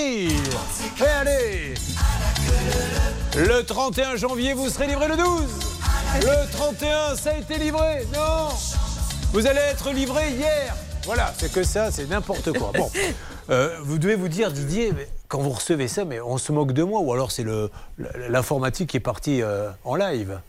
Et 0.99 1.03
allez 1.19 1.73
Le 3.35 3.61
31 3.63 4.15
janvier, 4.15 4.53
vous 4.53 4.69
serez 4.69 4.87
livré 4.87 5.07
le 5.07 5.17
12 5.17 5.43
Le 6.21 6.51
31, 6.51 7.15
ça 7.15 7.31
a 7.31 7.37
été 7.37 7.57
livré 7.57 8.05
Non? 8.13 8.49
Vous 9.31 9.47
allez 9.47 9.59
être 9.59 9.91
livré 9.91 10.31
hier 10.31 10.75
Voilà, 11.05 11.33
c'est 11.37 11.51
que 11.51 11.63
ça, 11.63 11.89
c'est 11.91 12.09
n'importe 12.09 12.51
quoi. 12.57 12.71
Bon, 12.75 12.91
euh, 13.49 13.77
vous 13.83 13.97
devez 13.97 14.15
vous 14.15 14.27
dire, 14.27 14.51
Didier, 14.51 14.91
mais 14.95 15.07
quand 15.31 15.39
vous 15.39 15.49
recevez 15.51 15.87
ça, 15.87 16.03
mais 16.03 16.19
on 16.19 16.37
se 16.37 16.51
moque 16.51 16.73
de 16.73 16.83
moi, 16.83 16.99
ou 16.99 17.13
alors 17.13 17.31
c'est 17.31 17.43
le- 17.43 17.69
l'informatique 18.29 18.89
qui 18.89 18.97
est 18.97 18.99
partie 18.99 19.41
euh, 19.41 19.69
en 19.85 19.95
live 19.95 20.39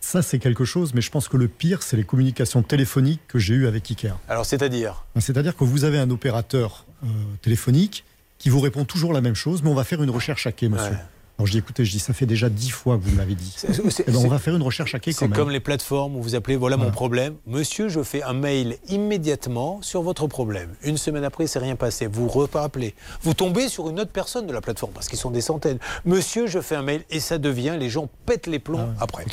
Ça, 0.00 0.22
c'est 0.22 0.40
quelque 0.40 0.64
chose, 0.64 0.92
mais 0.92 1.00
je 1.00 1.10
pense 1.10 1.28
que 1.28 1.36
le 1.36 1.46
pire, 1.48 1.84
c'est 1.84 1.96
les 1.96 2.02
communications 2.04 2.62
téléphoniques 2.62 3.20
que 3.28 3.38
j'ai 3.38 3.54
eues 3.54 3.66
avec 3.68 3.88
Ikea. 3.90 4.08
Alors, 4.28 4.44
c'est-à-dire? 4.44 5.04
C'est-à-dire 5.20 5.56
que 5.56 5.62
vous 5.64 5.84
avez 5.84 5.98
un 5.98 6.10
opérateur 6.10 6.84
euh, 7.04 7.06
téléphonique 7.42 8.04
qui 8.38 8.48
vous 8.50 8.58
répond 8.60 8.84
toujours 8.84 9.12
la 9.12 9.20
même 9.20 9.36
chose, 9.36 9.62
mais 9.62 9.70
on 9.70 9.74
va 9.74 9.84
faire 9.84 10.02
une 10.02 10.10
recherche 10.10 10.46
hackée, 10.48 10.68
monsieur. 10.68 10.90
Ouais. 10.90 10.98
Alors 11.36 11.46
je 11.48 11.52
dis, 11.52 11.58
écoutez, 11.58 11.84
je 11.84 11.90
dis, 11.90 11.98
ça 11.98 12.12
fait 12.12 12.26
déjà 12.26 12.48
dix 12.48 12.70
fois 12.70 12.96
que 12.96 13.02
vous 13.02 13.10
me 13.10 13.18
l'avez 13.18 13.34
dit. 13.34 13.56
Eh 13.68 14.10
ben, 14.12 14.16
on 14.18 14.28
va 14.28 14.38
faire 14.38 14.54
une 14.54 14.62
recherche 14.62 14.94
hackée 14.94 15.12
quand 15.12 15.18
C'est 15.18 15.28
même. 15.28 15.36
comme 15.36 15.50
les 15.50 15.58
plateformes 15.58 16.14
où 16.14 16.22
vous 16.22 16.36
appelez 16.36 16.54
voilà 16.54 16.76
mon 16.76 16.92
problème. 16.92 17.34
Monsieur, 17.48 17.88
je 17.88 18.04
fais 18.04 18.22
un 18.22 18.34
mail 18.34 18.76
immédiatement 18.88 19.82
sur 19.82 20.02
votre 20.02 20.28
problème. 20.28 20.70
Une 20.84 20.96
semaine 20.96 21.24
après, 21.24 21.48
c'est 21.48 21.58
rien 21.58 21.74
passé. 21.74 22.06
Vous 22.06 22.28
rappelez. 22.28 22.94
Vous 23.22 23.34
tombez 23.34 23.66
sur 23.68 23.90
une 23.90 23.98
autre 23.98 24.12
personne 24.12 24.46
de 24.46 24.52
la 24.52 24.60
plateforme 24.60 24.92
parce 24.92 25.08
qu'ils 25.08 25.18
sont 25.18 25.32
des 25.32 25.40
centaines. 25.40 25.78
Monsieur, 26.04 26.46
je 26.46 26.60
fais 26.60 26.76
un 26.76 26.82
mail 26.82 27.02
et 27.10 27.18
ça 27.18 27.38
devient, 27.38 27.76
les 27.80 27.90
gens 27.90 28.08
pètent 28.26 28.46
les 28.46 28.60
plombs 28.60 28.90
Ah 29.00 29.02
après. 29.02 29.24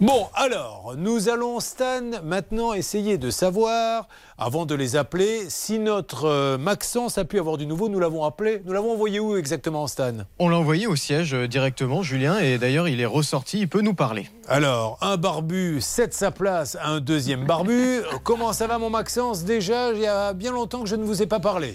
Bon, 0.00 0.26
alors, 0.34 0.94
nous 0.98 1.28
allons, 1.28 1.60
Stan, 1.60 2.02
maintenant 2.24 2.72
essayer 2.72 3.18
de 3.18 3.30
savoir, 3.30 4.08
avant 4.38 4.66
de 4.66 4.74
les 4.74 4.96
appeler, 4.96 5.46
si 5.48 5.78
notre 5.78 6.26
euh, 6.26 6.58
Maxence 6.58 7.18
a 7.18 7.24
pu 7.24 7.38
avoir 7.38 7.56
du 7.56 7.66
nouveau. 7.66 7.88
Nous 7.88 7.98
l'avons 7.98 8.24
appelé. 8.24 8.62
Nous 8.64 8.72
l'avons 8.72 8.92
envoyé 8.92 9.20
où 9.20 9.36
exactement, 9.36 9.86
Stan? 9.86 10.12
On 10.38 10.48
l'a 10.48 10.58
envoyé 10.58 10.86
au 10.86 10.96
siège 10.96 11.34
euh, 11.34 11.48
directement, 11.48 12.02
Julien, 12.02 12.38
et 12.38 12.58
d'ailleurs 12.58 12.88
il 12.88 13.00
est 13.00 13.06
ressorti, 13.06 13.60
il 13.60 13.68
peut 13.68 13.80
nous 13.80 13.94
parler. 13.94 14.28
Alors, 14.48 14.98
un 15.00 15.16
barbu 15.16 15.80
cède 15.80 16.12
sa 16.12 16.30
place 16.30 16.76
à 16.80 16.88
un 16.88 17.00
deuxième 17.00 17.44
barbu. 17.44 18.00
Comment 18.22 18.52
ça 18.52 18.66
va, 18.66 18.78
mon 18.78 18.90
Maxence? 18.90 19.44
Déjà, 19.44 19.92
il 19.92 20.00
y 20.00 20.06
a 20.06 20.32
bien 20.32 20.52
longtemps 20.52 20.82
que 20.82 20.88
je 20.88 20.96
ne 20.96 21.04
vous 21.04 21.22
ai 21.22 21.26
pas 21.26 21.40
parlé. 21.40 21.74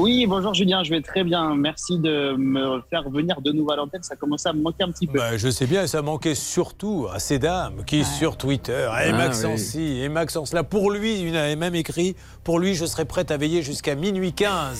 Oui, 0.00 0.24
bonjour 0.26 0.54
Julien, 0.54 0.82
je 0.82 0.88
vais 0.90 1.02
très 1.02 1.24
bien. 1.24 1.54
Merci 1.54 1.98
de 1.98 2.34
me 2.38 2.80
faire 2.88 3.08
venir 3.10 3.40
de 3.42 3.52
nouveau 3.52 3.72
à 3.72 3.76
l'antenne. 3.76 4.02
Ça 4.02 4.16
commençait 4.16 4.48
à 4.48 4.54
me 4.54 4.62
manquer 4.62 4.84
un 4.84 4.90
petit 4.90 5.06
peu. 5.06 5.18
Bah, 5.18 5.36
je 5.36 5.50
sais 5.50 5.66
bien, 5.66 5.82
et 5.82 5.86
ça 5.86 6.00
manquait 6.00 6.34
surtout 6.34 7.06
à 7.12 7.18
ces 7.18 7.38
dames 7.38 7.84
qui, 7.84 8.02
sur 8.04 8.38
Twitter, 8.38 8.88
et 9.04 9.10
Ah, 9.10 9.12
Maxence 9.12 9.72
oui. 9.74 10.00
et 10.00 10.08
Maxence 10.08 10.54
là. 10.54 10.64
Pour 10.64 10.90
lui, 10.90 11.20
une 11.20 11.36
avait 11.36 11.54
même 11.56 11.74
écrit 11.74 12.16
Pour 12.44 12.58
lui, 12.58 12.74
je 12.74 12.86
serais 12.86 13.04
prête 13.04 13.30
à 13.30 13.36
veiller 13.36 13.62
jusqu'à 13.62 13.94
minuit 13.94 14.32
15. 14.32 14.78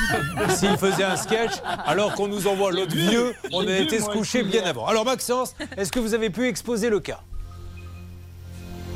S'il 0.50 0.76
faisait 0.76 1.02
un 1.04 1.16
sketch, 1.16 1.52
alors 1.84 2.14
qu'on 2.14 2.28
nous 2.28 2.46
envoie 2.46 2.70
l'autre 2.70 2.94
vieux, 2.94 3.32
on 3.52 3.66
a 3.66 3.76
été 3.76 3.98
se 3.98 4.08
coucher 4.08 4.44
bien 4.44 4.60
hier. 4.60 4.68
avant. 4.68 4.86
Alors, 4.86 5.04
Maxence, 5.04 5.54
est-ce 5.76 5.90
que 5.90 5.98
vous 5.98 6.14
avez 6.14 6.30
pu 6.30 6.46
exposer 6.46 6.90
le 6.90 7.00
cas? 7.00 7.20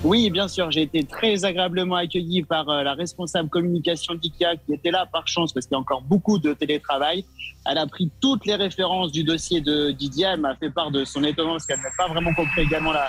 Oui, 0.05 0.29
bien 0.29 0.49
sûr, 0.49 0.71
j'ai 0.71 0.83
été 0.83 1.03
très 1.03 1.47
agréablement 1.47 1.97
accueilli 1.97 2.43
par 2.43 2.69
euh, 2.69 2.83
la 2.83 2.93
responsable 2.93 3.49
communication 3.49 4.15
d'IKEA 4.15 4.57
qui 4.57 4.75
était 4.75 4.91
là 4.91 5.09
par 5.11 5.27
chance 5.27 5.51
parce 5.55 5.65
qu'il 5.65 5.75
y 5.75 5.79
a 5.79 5.81
encore 5.81 6.03
beaucoup 6.03 6.39
de 6.39 6.53
télétravail. 6.53 7.25
Elle 7.65 7.79
a 7.79 7.87
pris 7.87 8.11
toutes 8.21 8.45
les 8.45 8.55
références 8.55 9.13
du 9.13 9.25
dossier 9.25 9.63
de 9.63 9.93
Didier. 9.93 10.27
Elle 10.35 10.41
m'a 10.41 10.57
fait 10.57 10.69
part 10.69 10.91
de 10.91 11.07
son 11.07 11.25
étonnement 11.25 11.53
parce 11.53 11.65
qu'elle 11.65 11.81
n'a 11.81 11.89
pas 11.97 12.09
vraiment 12.09 12.35
compris 12.35 12.61
également 12.61 12.93
la 12.93 13.09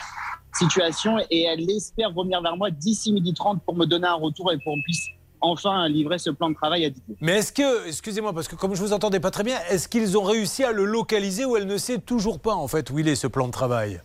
situation 0.54 1.18
et 1.30 1.44
elle 1.44 1.70
espère 1.70 2.14
revenir 2.14 2.42
vers 2.42 2.56
moi 2.56 2.72
d'ici 2.72 3.12
midi 3.12 3.34
30 3.34 3.62
pour 3.66 3.76
me 3.76 3.86
donner 3.86 4.08
un 4.08 4.14
retour 4.14 4.54
et 4.54 4.56
pour 4.56 4.74
qu'on 4.74 4.82
puisse 4.82 5.08
enfin 5.42 5.90
livrer 5.90 6.18
ce 6.18 6.30
plan 6.30 6.50
de 6.50 6.56
travail 6.56 6.86
à 6.86 6.90
Didier. 6.90 7.18
Mais 7.20 7.40
est-ce 7.40 7.52
que, 7.52 7.90
excusez-moi, 7.90 8.32
parce 8.32 8.48
que 8.48 8.56
comme 8.56 8.74
je 8.74 8.82
vous 8.82 8.94
entendais 8.94 9.20
pas 9.20 9.32
très 9.32 9.44
bien, 9.44 9.58
est-ce 9.70 9.90
qu'ils 9.90 10.18
ont 10.18 10.24
réussi 10.24 10.64
à 10.64 10.72
le 10.72 10.86
localiser 10.86 11.44
ou 11.44 11.58
elle 11.58 11.68
ne 11.68 11.78
sait 11.78 11.98
toujours 11.98 12.40
pas 12.40 12.56
en 12.56 12.70
fait 12.70 12.90
où 12.90 13.00
il 13.00 13.10
est 13.10 13.16
ce 13.16 13.28
plan 13.28 13.48
de 13.48 13.52
travail? 13.52 14.00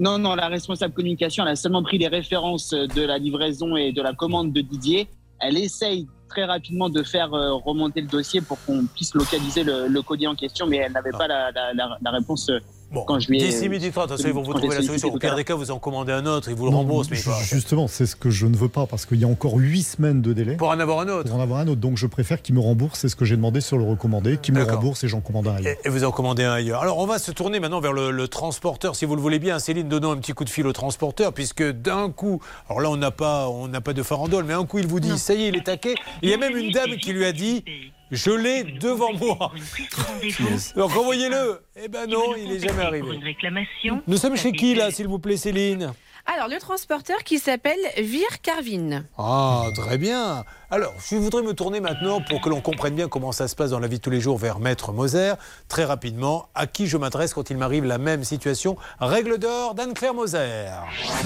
Non, 0.00 0.18
non, 0.18 0.34
la 0.34 0.48
responsable 0.48 0.92
communication, 0.92 1.44
elle 1.44 1.52
a 1.52 1.56
seulement 1.56 1.82
pris 1.82 1.98
les 1.98 2.08
références 2.08 2.70
de 2.70 3.02
la 3.02 3.16
livraison 3.18 3.76
et 3.76 3.92
de 3.92 4.02
la 4.02 4.12
commande 4.12 4.52
de 4.52 4.60
Didier. 4.60 5.08
Elle 5.40 5.56
essaye 5.56 6.08
très 6.28 6.44
rapidement 6.44 6.88
de 6.88 7.02
faire 7.04 7.32
euh, 7.32 7.54
remonter 7.54 8.00
le 8.00 8.08
dossier 8.08 8.40
pour 8.40 8.58
qu'on 8.64 8.86
puisse 8.86 9.14
localiser 9.14 9.62
le, 9.62 9.86
le 9.86 10.26
en 10.26 10.34
question, 10.34 10.66
mais 10.66 10.78
elle 10.78 10.92
n'avait 10.92 11.12
pas 11.12 11.28
la, 11.28 11.52
la- 11.52 11.72
la- 11.74 11.98
la 12.02 12.10
réponse 12.10 12.50
quand 13.02 13.18
je 13.20 13.28
lui 13.28 13.42
ai... 13.42 13.46
D'ici 13.46 13.68
midi 13.68 13.90
30, 13.90 14.04
de 14.04 14.08
toute 14.08 14.16
façon, 14.18 14.28
ils 14.28 14.34
vont 14.34 14.42
vous 14.42 14.54
trouver 14.54 14.76
la 14.76 14.82
solution. 14.82 15.12
Au 15.12 15.18
pire 15.18 15.34
des 15.36 15.44
cas, 15.44 15.54
vous 15.54 15.70
en 15.70 15.78
commandez 15.78 16.12
un 16.12 16.26
autre, 16.26 16.48
ils 16.48 16.54
vous 16.54 16.66
le 16.66 16.70
Non, 16.70 16.78
remboursent. 16.78 17.10
Mais 17.10 17.18
Justement, 17.42 17.88
c'est 17.88 18.06
ce 18.06 18.16
que 18.16 18.30
je 18.30 18.46
ne 18.46 18.56
veux 18.56 18.68
pas 18.68 18.86
parce 18.86 19.06
qu'il 19.06 19.18
y 19.18 19.24
a 19.24 19.28
encore 19.28 19.54
huit 19.56 19.82
semaines 19.82 20.22
de 20.22 20.32
délai. 20.32 20.56
Pour 20.56 20.68
en 20.68 20.78
avoir 20.78 21.00
un 21.00 21.08
autre. 21.08 21.28
Pour 21.28 21.38
en 21.38 21.42
avoir 21.42 21.60
un 21.60 21.68
autre. 21.68 21.80
Donc 21.80 21.96
je 21.96 22.06
préfère 22.06 22.40
qu'il 22.42 22.54
me 22.54 22.60
rembourse, 22.60 23.00
c'est 23.00 23.08
ce 23.08 23.16
que 23.16 23.24
j'ai 23.24 23.36
demandé 23.36 23.60
sur 23.60 23.76
le 23.78 23.84
recommandé, 23.84 24.38
qu'il 24.38 24.54
me 24.54 24.60
D'accord. 24.60 24.76
rembourse 24.76 25.04
et 25.04 25.08
j'en 25.08 25.20
commande 25.20 25.48
un 25.48 25.56
ailleurs. 25.56 25.76
Et 25.84 25.88
vous 25.88 26.04
en 26.04 26.10
commandez 26.12 26.44
un 26.44 26.52
ailleurs. 26.52 26.82
Alors, 26.82 26.98
on 26.98 27.06
va 27.06 27.18
se 27.18 27.32
tourner 27.32 27.60
maintenant 27.60 27.80
vers 27.80 27.92
le, 27.92 28.10
le 28.10 28.28
transporteur, 28.28 28.96
si 28.96 29.04
vous 29.04 29.16
le 29.16 29.22
voulez 29.22 29.38
bien. 29.38 29.58
Céline, 29.58 29.88
donnons 29.88 30.12
un 30.12 30.16
petit 30.16 30.32
coup 30.32 30.44
de 30.44 30.50
fil 30.50 30.66
au 30.66 30.72
transporteur, 30.72 31.32
puisque 31.32 31.62
d'un 31.62 32.10
coup, 32.10 32.40
alors 32.68 32.80
là, 32.80 32.90
on 32.90 32.96
n'a 32.96 33.10
pas, 33.10 33.48
on 33.48 33.68
n'a 33.68 33.80
pas 33.80 33.92
de 33.92 34.02
farandole, 34.02 34.44
mais 34.44 34.54
un 34.54 34.64
coup, 34.66 34.78
il 34.78 34.86
vous 34.86 35.00
dit, 35.00 35.18
ça 35.18 35.34
y 35.34 35.44
est, 35.44 35.48
il 35.48 35.56
est 35.56 35.64
taqué. 35.64 35.94
Il 36.22 36.30
y 36.30 36.34
a 36.34 36.36
même 36.36 36.56
une 36.56 36.70
dame 36.70 36.96
qui 36.96 37.12
lui 37.12 37.24
a 37.24 37.32
dit, 37.32 37.64
je 38.10 38.30
l'ai 38.30 38.64
devant 38.64 39.12
moi. 39.12 39.52
Donc, 40.76 40.96
envoyez-le. 40.96 41.60
Eh 41.76 41.88
ben 41.88 42.06
non, 42.06 42.34
il 42.36 42.48
n'est 42.48 42.60
jamais 42.60 42.82
arrivé. 42.82 43.20
Nous 44.06 44.16
sommes 44.16 44.36
chez 44.36 44.52
qui, 44.52 44.74
là, 44.74 44.90
s'il 44.90 45.08
vous 45.08 45.18
plaît, 45.18 45.36
Céline? 45.36 45.92
Alors, 46.26 46.48
le 46.48 46.58
transporteur 46.58 47.22
qui 47.22 47.38
s'appelle 47.38 47.78
Vir 47.98 48.40
Carvin. 48.42 49.04
Ah, 49.18 49.66
très 49.74 49.98
bien. 49.98 50.44
Alors, 50.70 50.94
je 51.10 51.16
voudrais 51.16 51.42
me 51.42 51.52
tourner 51.52 51.80
maintenant 51.80 52.22
pour 52.22 52.40
que 52.40 52.48
l'on 52.48 52.62
comprenne 52.62 52.94
bien 52.94 53.06
comment 53.06 53.32
ça 53.32 53.48
se 53.48 53.54
passe 53.54 53.70
dans 53.70 53.78
la 53.78 53.86
vie 53.86 53.98
de 53.98 54.02
tous 54.02 54.10
les 54.10 54.20
jours 54.20 54.38
vers 54.38 54.60
Maître 54.60 54.92
Moser. 54.92 55.34
Très 55.68 55.84
rapidement, 55.84 56.46
à 56.54 56.66
qui 56.66 56.86
je 56.86 56.96
m'adresse 56.96 57.34
quand 57.34 57.50
il 57.50 57.58
m'arrive 57.58 57.84
la 57.84 57.98
même 57.98 58.24
situation? 58.24 58.76
Règle 58.98 59.38
d'or 59.38 59.74
d'Anne-Claire 59.74 60.14
Moser. 60.14 60.66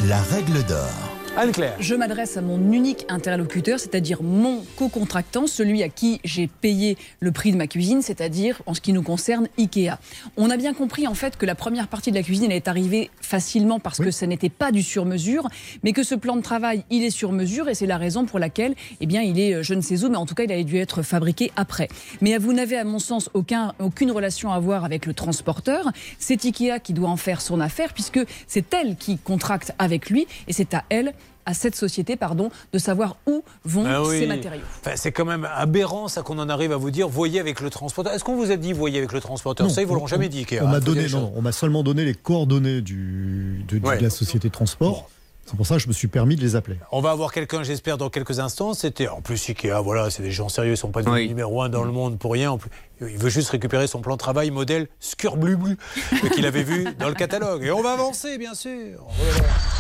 La 0.07 0.21
règle 0.23 0.65
d'or. 0.65 0.91
Anne-Claire. 1.37 1.77
Je 1.79 1.95
m'adresse 1.95 2.37
à 2.37 2.41
mon 2.41 2.73
unique 2.73 3.07
interlocuteur, 3.09 3.79
c'est-à-dire 3.79 4.25
mon 4.25 4.65
co-contractant, 4.77 5.47
celui 5.47 5.85
à 5.85 5.89
qui 5.89 6.21
j'ai 6.25 6.49
payé 6.49 6.99
le 7.21 7.31
prix 7.31 7.53
de 7.53 7.57
ma 7.57 7.69
cuisine, 7.69 8.03
c'est-à-dire 8.03 8.61
en 8.67 8.75
ce 8.75 8.81
qui 8.81 8.93
nous 8.93 9.03
concerne 9.03 9.47
Ikea. 9.57 9.99
On 10.37 10.51
a 10.51 10.57
bien 10.57 10.75
compris 10.75 11.07
en 11.07 11.15
fait 11.15 11.37
que 11.37 11.47
la 11.47 11.55
première 11.55 11.87
partie 11.87 12.11
de 12.11 12.17
la 12.17 12.25
cuisine 12.25 12.51
elle 12.51 12.57
est 12.57 12.67
arrivée 12.67 13.11
facilement 13.21 13.79
parce 13.79 13.99
que 13.99 14.11
ça 14.11 14.27
n'était 14.27 14.49
pas 14.49 14.73
du 14.73 14.83
sur-mesure, 14.83 15.49
mais 15.85 15.93
que 15.93 16.03
ce 16.03 16.17
plan 16.17 16.35
de 16.35 16.43
travail 16.43 16.85
il 16.91 17.05
est 17.05 17.11
sur 17.11 17.31
mesure 17.31 17.69
et 17.69 17.75
c'est 17.75 17.87
la 17.87 17.99
raison 17.99 18.25
pour 18.25 18.41
laquelle 18.41 18.75
eh 19.01 19.07
bien 19.07 19.23
il 19.23 19.38
est 19.41 19.55
euh, 19.55 19.63
je 19.63 19.75
ne 19.75 19.81
sais 19.81 20.03
où, 20.05 20.09
mais 20.11 20.17
en 20.17 20.27
tout 20.27 20.35
cas 20.35 20.45
il 20.45 20.53
a 20.53 20.63
dû 20.63 20.77
être 20.79 21.03
fabriqué 21.03 21.51
après. 21.57 21.89
Mais 22.21 22.37
vous 22.39 22.53
n'avez 22.53 22.77
à 22.77 22.85
mon 22.85 22.99
sens 22.99 23.31
aucun, 23.35 23.75
aucune 23.79 24.11
relation 24.11 24.53
à 24.53 24.57
avoir 24.57 24.85
avec 24.85 25.07
le 25.07 25.15
transporteur. 25.15 25.91
C'est 26.19 26.45
Ikea 26.45 26.81
qui 26.83 26.93
doit 26.93 27.09
en 27.09 27.17
faire 27.17 27.41
son 27.41 27.61
affaire 27.61 27.93
puisque 27.93 28.21
c'est 28.47 28.73
elle 28.75 28.97
qui 28.97 29.19
contracte 29.19 29.73
avec 29.79 30.11
lui 30.11 30.27
et 30.47 30.53
c'est 30.53 30.75
à 30.75 30.85
elle 30.89 31.13
à 31.47 31.55
cette 31.55 31.77
société, 31.77 32.17
pardon, 32.17 32.51
de 32.75 32.79
savoir 32.79 33.17
où 33.27 33.43
vont 33.65 33.85
Ah 33.87 34.03
oui. 34.03 34.19
ces 34.19 34.27
matériaux. 34.27 34.61
Enfin, 34.81 34.97
c'est 34.97 35.13
quand 35.13 35.25
même 35.25 35.49
aberrant 35.51 36.07
ça 36.07 36.21
qu'on 36.21 36.39
en 36.39 36.51
arrive 36.51 36.73
à 36.73 36.77
vous 36.77 36.91
dire 36.91 37.09
voyez 37.09 37.41
avec 37.41 37.61
le 37.63 37.71
transporteur. 37.71 38.13
Est-ce 38.13 38.23
qu'on 38.23 38.37
vous 38.37 38.51
a 38.51 38.57
dit 38.57 38.75
voyez 38.75 38.99
avec 38.99 39.13
le 39.13 39.21
transporteur? 39.23 39.67
Non, 39.67 39.73
Ça, 39.73 39.81
ils 39.81 39.87
vous 39.87 39.95
on- 39.95 40.01
l'ont 40.01 40.07
jamais 40.07 40.29
dit. 40.29 40.41
Ikea. 40.41 40.61
On 40.61 40.67
m'a 40.67 40.81
donné, 40.81 41.09
non, 41.09 41.21
non, 41.21 41.33
on 41.37 41.41
m'a 41.41 41.53
seulement 41.53 41.83
donné 41.83 42.05
les 42.05 42.13
coordonnées 42.15 42.83
du, 42.83 43.65
de, 43.67 43.81
la 43.83 44.11
société 44.11 44.49
de 44.49 44.53
transport. 44.53 45.09
C'est 45.49 45.57
pour 45.57 45.67
ça 45.67 45.77
que 45.77 45.81
je 45.81 45.89
me 45.89 45.95
suis 45.95 46.09
permis 46.09 46.37
de 46.37 46.43
les 46.43 46.57
appeler. 46.57 46.77
On 46.93 47.01
va 47.01 47.11
avoir 47.11 47.33
quelqu'un, 47.33 47.63
j'espère, 47.63 47.97
dans 47.97 48.11
quelques 48.11 48.39
instants. 48.39 48.75
C'était 48.75 49.09
en 49.09 49.23
plus 49.23 49.49
Ikea, 49.49 49.81
voilà, 49.83 50.11
c'est 50.11 50.23
des 50.23 50.31
gens 50.31 50.51
sérieux, 50.51 50.73
ils 50.73 50.77
sont 50.77 50.91
pas 50.91 51.03
devenus 51.03 51.27
numéro 51.27 51.63
un 51.63 51.71
dans 51.71 51.85
le 51.85 51.91
monde 51.91 52.19
pour 52.19 52.33
rien. 52.33 52.51
En 52.51 52.59
plus, 52.59 52.71
il 53.01 53.17
veut 53.17 53.31
juste 53.31 53.49
récupérer 53.49 53.87
son 53.87 54.01
plan 54.01 54.15
de 54.15 54.19
travail 54.19 54.51
modèle 54.51 54.89
Scurblu 55.01 55.57
qu'il 56.35 56.45
avait 56.45 56.65
vu 56.65 56.87
dans 56.99 57.09
le 57.09 57.15
catalogue. 57.15 57.65
Et 57.65 57.71
on 57.71 57.81
va 57.81 57.93
avancer, 57.93 58.37
bien 58.37 58.53
sûr. 58.53 59.07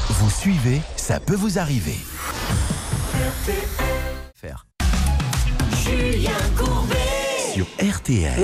Vous 0.08 0.30
suivez, 0.30 0.80
ça 0.96 1.20
peut 1.20 1.36
vous 1.36 1.58
arriver. 1.58 1.98
Faire. 4.34 4.64
Julien 5.84 6.30
Courbet. 6.56 6.97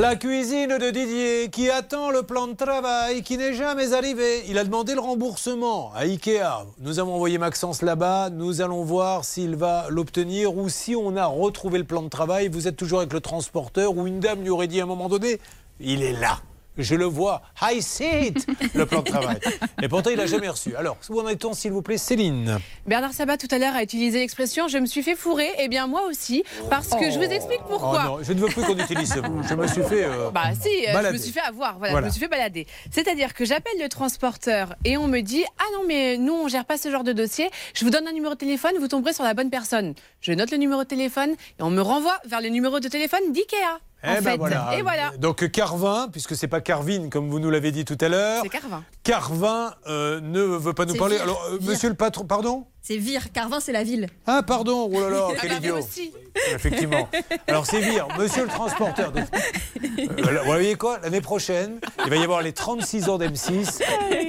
La 0.00 0.16
cuisine 0.16 0.78
de 0.78 0.90
Didier 0.90 1.48
qui 1.50 1.70
attend 1.70 2.10
le 2.10 2.22
plan 2.22 2.46
de 2.46 2.54
travail 2.54 3.22
qui 3.22 3.36
n'est 3.36 3.54
jamais 3.54 3.92
arrivé. 3.92 4.42
Il 4.48 4.58
a 4.58 4.64
demandé 4.64 4.94
le 4.94 5.00
remboursement 5.00 5.92
à 5.94 6.00
Ikea. 6.00 6.66
Nous 6.80 6.98
avons 6.98 7.14
envoyé 7.14 7.38
Maxence 7.38 7.82
là-bas. 7.82 8.30
Nous 8.30 8.60
allons 8.60 8.82
voir 8.82 9.24
s'il 9.24 9.56
va 9.56 9.86
l'obtenir 9.88 10.56
ou 10.56 10.68
si 10.68 10.96
on 10.96 11.16
a 11.16 11.26
retrouvé 11.26 11.78
le 11.78 11.84
plan 11.84 12.02
de 12.02 12.08
travail. 12.08 12.48
Vous 12.48 12.66
êtes 12.68 12.76
toujours 12.76 13.00
avec 13.00 13.12
le 13.12 13.20
transporteur 13.20 13.96
ou 13.96 14.06
une 14.06 14.20
dame 14.20 14.42
lui 14.42 14.50
aurait 14.50 14.68
dit 14.68 14.80
à 14.80 14.84
un 14.84 14.86
moment 14.86 15.08
donné 15.08 15.38
il 15.80 16.02
est 16.02 16.12
là. 16.12 16.38
Je 16.76 16.94
le 16.94 17.04
vois. 17.04 17.42
I 17.62 17.80
see 17.80 18.28
it, 18.28 18.46
le 18.74 18.84
plan 18.86 19.00
de 19.02 19.10
travail. 19.10 19.38
Et 19.82 19.88
pourtant, 19.88 20.10
il 20.10 20.16
n'a 20.16 20.26
jamais 20.26 20.48
reçu. 20.48 20.74
Alors, 20.76 20.96
où 21.08 21.20
en 21.20 21.28
est-on, 21.28 21.52
s'il 21.54 21.70
vous 21.72 21.82
plaît, 21.82 21.98
Céline? 21.98 22.58
Bernard 22.86 23.12
Sabat 23.12 23.36
tout 23.36 23.48
à 23.50 23.58
l'heure 23.58 23.74
a 23.76 23.82
utilisé 23.82 24.18
l'expression 24.18 24.66
je 24.68 24.78
me 24.78 24.86
suis 24.86 25.02
fait 25.02 25.14
fourrer. 25.14 25.48
Eh 25.58 25.68
bien 25.68 25.86
moi 25.86 26.02
aussi, 26.08 26.42
parce 26.70 26.88
que 26.90 27.10
je 27.10 27.16
vous 27.18 27.24
explique 27.24 27.60
pourquoi. 27.68 28.02
Oh 28.04 28.08
non, 28.08 28.18
je 28.22 28.32
ne 28.32 28.40
veux 28.40 28.48
plus 28.48 28.62
qu'on 28.62 28.76
utilise 28.78 29.12
ce 29.12 29.20
mot. 29.20 29.40
Je 29.48 29.54
me 29.54 29.66
suis 29.66 29.82
fait. 29.82 30.04
euh, 30.04 30.30
Bah 30.30 30.50
si, 30.60 30.68
euh, 30.88 31.02
je 31.08 31.12
me 31.12 31.18
suis 31.18 31.32
fait 31.32 31.40
avoir, 31.40 31.78
voilà, 31.78 31.92
Voilà. 31.92 32.06
je 32.06 32.08
me 32.08 32.12
suis 32.12 32.20
fait 32.20 32.28
balader. 32.28 32.66
C'est-à-dire 32.90 33.34
que 33.34 33.44
j'appelle 33.44 33.78
le 33.80 33.88
transporteur 33.88 34.74
et 34.84 34.96
on 34.96 35.06
me 35.06 35.20
dit 35.20 35.44
ah 35.58 35.64
non 35.74 35.84
mais 35.86 36.16
nous 36.16 36.32
on 36.34 36.48
gère 36.48 36.64
pas 36.64 36.76
ce 36.76 36.90
genre 36.90 37.04
de 37.04 37.12
dossier. 37.12 37.50
Je 37.74 37.84
vous 37.84 37.90
donne 37.90 38.06
un 38.08 38.12
numéro 38.12 38.34
de 38.34 38.38
téléphone, 38.38 38.72
vous 38.80 38.88
tomberez 38.88 39.12
sur 39.12 39.24
la 39.24 39.34
bonne 39.34 39.50
personne. 39.50 39.94
Je 40.20 40.32
note 40.32 40.50
le 40.50 40.56
numéro 40.56 40.82
de 40.82 40.88
téléphone 40.88 41.30
et 41.58 41.62
on 41.62 41.70
me 41.70 41.80
renvoie 41.82 42.18
vers 42.26 42.40
le 42.40 42.48
numéro 42.48 42.80
de 42.80 42.88
téléphone 42.88 43.32
d'Ikea. 43.32 43.78
Eh 44.04 44.10
en 44.10 44.14
ben 44.14 44.22
fait. 44.22 44.36
voilà. 44.36 44.70
Et 44.76 44.82
voilà. 44.82 45.12
Donc 45.18 45.48
Carvin, 45.50 46.08
puisque 46.12 46.36
c'est 46.36 46.48
pas 46.48 46.60
Carvin 46.60 47.08
comme 47.08 47.30
vous 47.30 47.38
nous 47.40 47.50
l'avez 47.50 47.72
dit 47.72 47.84
tout 47.84 47.98
à 48.00 48.08
l'heure. 48.08 48.42
C'est 48.42 48.48
Carvin. 48.50 48.82
Carvin 49.02 49.74
euh, 49.86 50.20
ne 50.20 50.40
veut 50.40 50.74
pas 50.74 50.84
nous 50.84 50.94
parler. 50.94 51.16
Vire. 51.16 51.24
Alors, 51.24 51.42
euh, 51.50 51.58
monsieur 51.62 51.88
le 51.88 51.94
patron, 51.94 52.24
pardon? 52.24 52.66
C'est 52.86 52.98
Vire. 52.98 53.32
Carvin, 53.32 53.60
c'est 53.60 53.72
la 53.72 53.82
ville. 53.82 54.08
Ah, 54.26 54.42
pardon, 54.46 54.90
oh 54.92 55.00
là 55.00 55.08
là, 55.08 55.28
Ah 55.30 55.38
quel 55.40 55.50
bah, 55.52 55.56
idiot. 55.56 55.78
aussi. 55.78 56.12
Effectivement. 56.54 57.08
Alors, 57.48 57.64
c'est 57.64 57.80
Vire, 57.80 58.06
monsieur 58.18 58.42
le 58.42 58.48
transporteur. 58.50 59.10
Donc, 59.10 59.24
euh, 59.82 60.38
vous 60.40 60.44
voyez 60.44 60.74
quoi 60.74 60.98
L'année 61.02 61.22
prochaine, 61.22 61.78
il 62.04 62.10
va 62.10 62.16
y 62.16 62.22
avoir 62.22 62.42
les 62.42 62.52
36 62.52 63.08
ans 63.08 63.16
d'M6. 63.16 63.80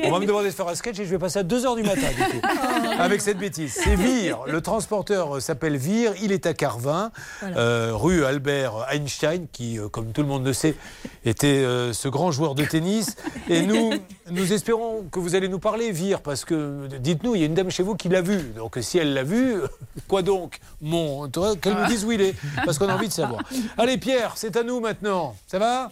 On 0.06 0.12
va 0.12 0.20
me 0.20 0.26
demander 0.26 0.48
de 0.48 0.54
faire 0.54 0.70
un 0.70 0.76
sketch 0.76 0.98
et 1.00 1.04
je 1.04 1.10
vais 1.10 1.18
passer 1.18 1.40
à 1.40 1.44
2h 1.44 1.76
du 1.76 1.84
matin, 1.84 2.08
du 2.16 2.24
coup, 2.40 2.48
avec 2.98 3.20
cette 3.20 3.40
bêtise. 3.40 3.74
C'est 3.74 3.96
Vire, 3.96 4.40
le 4.48 4.62
transporteur 4.62 5.36
euh, 5.36 5.40
s'appelle 5.42 5.76
Vire, 5.76 6.14
il 6.22 6.32
est 6.32 6.46
à 6.46 6.54
Carvin, 6.54 7.12
Voilà. 7.42 7.58
euh, 7.58 7.92
rue 7.94 8.24
Albert 8.24 8.86
Einstein, 8.90 9.48
qui, 9.52 9.80
comme 9.92 10.14
tout 10.14 10.22
le 10.22 10.28
monde 10.30 10.46
le 10.46 10.54
sait, 10.54 10.76
était 11.26 11.48
euh, 11.48 11.92
ce 11.92 12.08
grand 12.08 12.32
joueur 12.32 12.56
de 12.56 12.64
tennis. 12.64 13.18
Et 13.50 13.64
nous, 13.64 13.92
nous 14.32 14.54
espérons 14.54 15.04
que 15.12 15.20
vous 15.20 15.36
allez 15.36 15.50
nous 15.50 15.60
parler, 15.60 15.92
Vire, 15.92 16.22
parce 16.22 16.46
que, 16.46 16.88
dites-nous, 17.00 17.36
il 17.36 17.42
y 17.42 17.44
a 17.44 17.48
une 17.48 17.54
dame 17.54 17.70
chez 17.70 17.84
vous 17.84 17.96
qui 17.96 18.08
l'a 18.08 18.22
vu. 18.22 18.45
Donc, 18.54 18.78
si 18.82 18.98
elle 18.98 19.14
l'a 19.14 19.24
vu, 19.24 19.56
quoi 20.08 20.22
donc 20.22 20.60
Mon, 20.82 21.30
qu'elle 21.30 21.74
nous 21.74 21.88
dise 21.88 22.06
où 22.06 22.12
il 22.12 22.22
est, 22.22 22.36
parce 22.66 22.78
qu'on 22.78 22.90
a 22.90 22.96
envie 22.96 23.08
de 23.08 23.14
savoir. 23.14 23.42
Allez, 23.78 23.98
Pierre, 23.98 24.34
c'est 24.36 24.56
à 24.58 24.64
nous 24.64 24.80
maintenant. 24.80 25.36
Ça 25.48 25.60
va? 25.60 25.90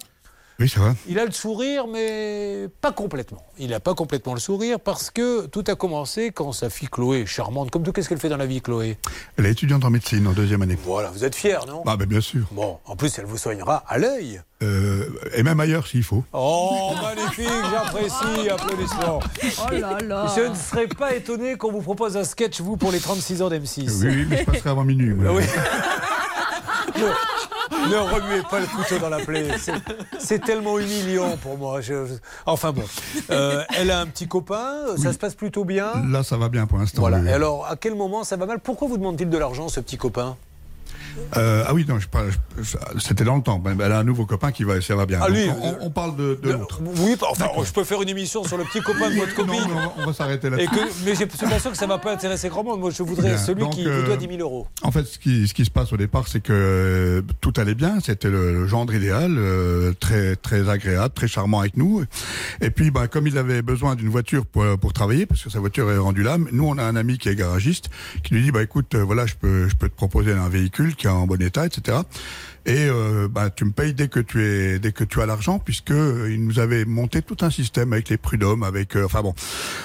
Oui, 0.64 0.70
ça 0.70 0.80
va. 0.80 0.96
il 1.10 1.20
a 1.20 1.26
le 1.26 1.32
sourire, 1.34 1.88
mais 1.88 2.70
pas 2.80 2.94
complètement. 2.94 3.44
Il 3.60 3.72
n'a 3.72 3.82
pas 3.82 3.94
complètement 3.96 4.34
le 4.34 4.40
sourire 4.40 4.80
parce 4.80 5.12
que 5.12 5.46
tout 5.48 5.66
a 5.68 5.76
commencé 5.76 6.32
quand 6.32 6.54
sa 6.54 6.70
fille 6.70 6.88
Chloé, 6.88 7.24
est 7.24 7.26
charmante, 7.26 7.70
comme 7.70 7.84
tout, 7.84 7.92
qu'est-ce 7.92 8.08
qu'elle 8.08 8.18
fait 8.18 8.30
dans 8.30 8.38
la 8.38 8.46
vie, 8.46 8.62
Chloé? 8.62 8.98
Elle 9.36 9.46
est 9.46 9.52
étudiante 9.52 9.84
en 9.84 9.90
médecine 9.90 10.26
en 10.26 10.32
deuxième 10.32 10.62
année. 10.62 10.78
Voilà, 10.82 11.10
vous 11.10 11.26
êtes 11.26 11.36
fiers, 11.36 11.60
non? 11.68 11.84
Ah, 11.86 11.98
ben 11.98 12.08
bien 12.08 12.22
sûr. 12.22 12.46
Bon, 12.52 12.80
en 12.86 12.96
plus, 12.96 13.20
elle 13.20 13.26
vous 13.26 13.38
soignera 13.38 13.84
à 13.90 13.98
l'œil. 13.98 14.42
Euh, 14.62 15.10
et 15.36 15.44
même 15.44 15.60
ailleurs 15.60 15.86
s'il 15.86 16.04
faut. 16.04 16.24
Oh, 16.32 16.94
magnifique, 17.02 17.50
j'apprécie, 17.70 18.50
applaudissements. 18.50 19.20
Oh 19.20 19.74
là 19.74 19.98
là. 20.00 20.34
Je 20.34 20.44
ne 20.44 20.56
serais 20.56 20.88
pas 20.88 21.14
étonné 21.14 21.58
qu'on 21.58 21.74
vous 21.74 21.82
propose 21.82 22.16
un 22.16 22.24
sketch, 22.24 22.62
vous, 22.62 22.78
pour 22.78 22.94
les 22.94 23.02
36 23.02 23.42
ans 23.42 23.50
d'M6. 23.50 24.00
Oui, 24.00 24.08
oui, 24.08 24.26
mais 24.30 24.38
je 24.38 24.46
passerai 24.46 24.70
avant 24.70 24.86
minuit. 24.86 25.14
moi. 25.14 25.26
Ah 25.28 25.34
oui. 25.34 25.44
ne 27.90 27.96
remuez 27.98 28.42
pas 28.50 28.60
le 28.60 28.66
couteau 28.68 29.00
dans 29.00 29.10
la 29.10 29.20
plaie. 29.20 29.48
C'est- 30.20 30.40
tellement 30.40 30.78
humiliant 30.80 31.38
pour 31.38 31.58
moi. 31.58 31.82
Je- 31.82 32.06
je- 32.06 32.14
enfin 32.46 32.72
bon. 32.72 32.84
Euh, 33.30 33.64
elle 33.78 33.92
a 33.92 34.00
un 34.00 34.06
petit 34.08 34.28
copain, 34.28 34.74
ça 34.98 35.14
se 35.14 35.18
passe 35.18 35.36
plutôt 35.36 35.64
bien. 35.66 35.92
Là, 36.10 36.24
ça 36.24 36.38
va 36.38 36.50
bien 36.50 36.66
pour 36.66 36.78
l'instant. 36.80 37.02
Voilà. 37.02 37.18
oui. 37.20 37.28
Et 37.30 37.32
alors, 37.34 37.66
à 37.68 37.76
quel 37.76 37.96
moment 37.96 38.24
ça 38.24 38.36
va 38.36 38.46
mal? 38.46 38.60
Pourquoi 38.60 38.88
vous 38.88 38.98
demande-t-il 38.98 39.30
de 39.30 39.38
l'argent, 39.38 39.68
ce 39.70 39.80
petit 39.80 39.98
copain? 39.98 40.36
Euh, 41.38 41.64
ah 41.68 41.74
oui, 41.74 41.86
non, 41.88 42.00
je 42.00 42.08
parle- 42.08 42.32
je- 42.62 42.78
c'était 43.00 43.24
dans 43.24 43.36
le 43.36 43.42
temps. 43.44 43.60
Ben, 43.60 43.78
Elle 43.80 43.92
a 43.92 44.00
un 44.00 44.04
nouveau 44.04 44.26
copain 44.26 44.52
qui 44.52 44.64
va, 44.64 44.80
ça 44.82 44.96
va 44.96 45.06
bien. 45.06 45.20
Ah, 45.22 45.28
Donc, 45.30 45.38
on, 45.62 45.86
on 45.88 45.90
parle 45.90 46.16
de, 46.16 46.40
de 46.42 46.52
l'autre. 46.52 46.80
Oui, 47.00 47.16
enfin, 47.30 47.48
je 47.66 47.72
peux 47.72 47.84
faire 47.84 48.02
une 48.02 48.10
émission 48.10 48.44
sur 48.44 48.58
le 48.58 48.64
petit 48.66 48.82
copain 48.82 49.10
de 49.10 49.16
votre 49.16 49.34
copine. 49.36 49.54
Non, 49.62 49.76
non, 49.82 49.92
on 49.98 50.06
va 50.06 50.14
s'arrêter 50.14 50.48
Et 50.48 50.50
là-dessus. 50.52 50.70
que, 50.70 50.76
mais 51.06 51.12
je 51.12 51.16
suis 51.16 51.26
pas 51.26 51.60
sûr 51.60 51.72
que 51.72 51.78
ça 51.78 51.88
va 51.88 51.98
pas 51.98 52.14
intéresser 52.14 52.50
grand 52.50 52.64
monde. 52.64 52.80
Moi, 52.80 52.92
je 52.92 53.04
voudrais 53.04 53.30
Bien. 53.30 53.38
celui 53.38 53.62
Donc, 53.62 53.74
qui 53.74 53.84
vous 53.84 53.90
euh, 53.90 54.06
doit 54.06 54.18
10 54.18 54.28
000 54.28 54.40
euros. 54.40 54.68
En 54.84 54.92
fait, 54.92 55.04
ce 55.06 55.18
qui, 55.20 55.48
ce 55.48 55.54
qui 55.54 55.66
se 55.66 55.72
passe 55.72 55.92
au 55.94 55.98
départ, 55.98 56.28
c'est 56.28 56.42
que 56.42 56.54
euh, 56.54 57.22
tout 57.42 57.54
allait 57.58 57.76
bien. 57.76 58.00
C'était 58.04 58.30
le, 58.30 58.54
le 58.54 58.68
gendre 58.68 58.94
idéal, 58.94 59.36
euh, 59.38 59.94
très 60.00 60.36
très 60.36 60.70
agréable, 60.70 61.14
très 61.14 61.28
charmant 61.28 61.60
avec 61.62 61.78
nous. 61.78 62.04
Et 62.62 62.70
puis, 62.70 62.92
bah, 62.92 63.08
comme 63.08 63.28
il 63.28 63.38
avait 63.38 63.62
besoin 63.62 63.96
d'une 63.96 64.10
voiture 64.10 64.46
pour, 64.46 64.66
pour 64.80 64.94
travailler, 64.94 65.26
parce 65.26 65.44
que 65.44 65.50
sa 65.50 65.60
voiture 65.60 65.90
est 65.92 65.98
rendue 65.98 66.24
là, 66.24 66.38
nous, 66.52 66.66
on 66.68 66.78
a 66.78 66.84
un 66.84 66.96
ami 66.96 67.18
qui 67.18 67.30
est 67.30 67.36
garagiste, 67.36 67.90
qui 68.24 68.34
lui 68.36 68.44
dit, 68.44 68.52
bah, 68.52 68.62
écoute, 68.64 68.96
voilà, 68.96 69.26
je 69.26 69.36
peux, 69.36 69.68
je 69.68 69.76
peux 69.76 69.90
te 69.90 69.96
proposer 69.96 70.32
un 70.34 70.50
véhicule 70.50 70.96
en 71.08 71.28
bon 71.28 71.42
état, 71.42 71.66
etc. 71.66 71.98
Et 72.66 72.88
euh, 72.90 73.28
bah, 73.30 73.50
tu 73.50 73.66
me 73.66 73.72
payes 73.72 73.94
dès 73.94 74.08
que 74.08 74.20
tu 74.22 74.42
es, 74.44 74.80
dès 74.80 74.92
que 74.94 75.04
tu 75.04 75.22
as 75.22 75.26
l'argent, 75.26 75.60
puisque 75.60 75.92
euh, 75.92 76.30
il 76.32 76.46
nous 76.46 76.60
avait 76.60 76.86
monté 76.86 77.22
tout 77.22 77.38
un 77.42 77.50
système 77.50 77.92
avec 77.94 78.08
les 78.10 78.18
prud'hommes, 78.18 78.64
avec, 78.64 78.96
euh, 78.96 79.04
enfin 79.06 79.22
bon, 79.22 79.34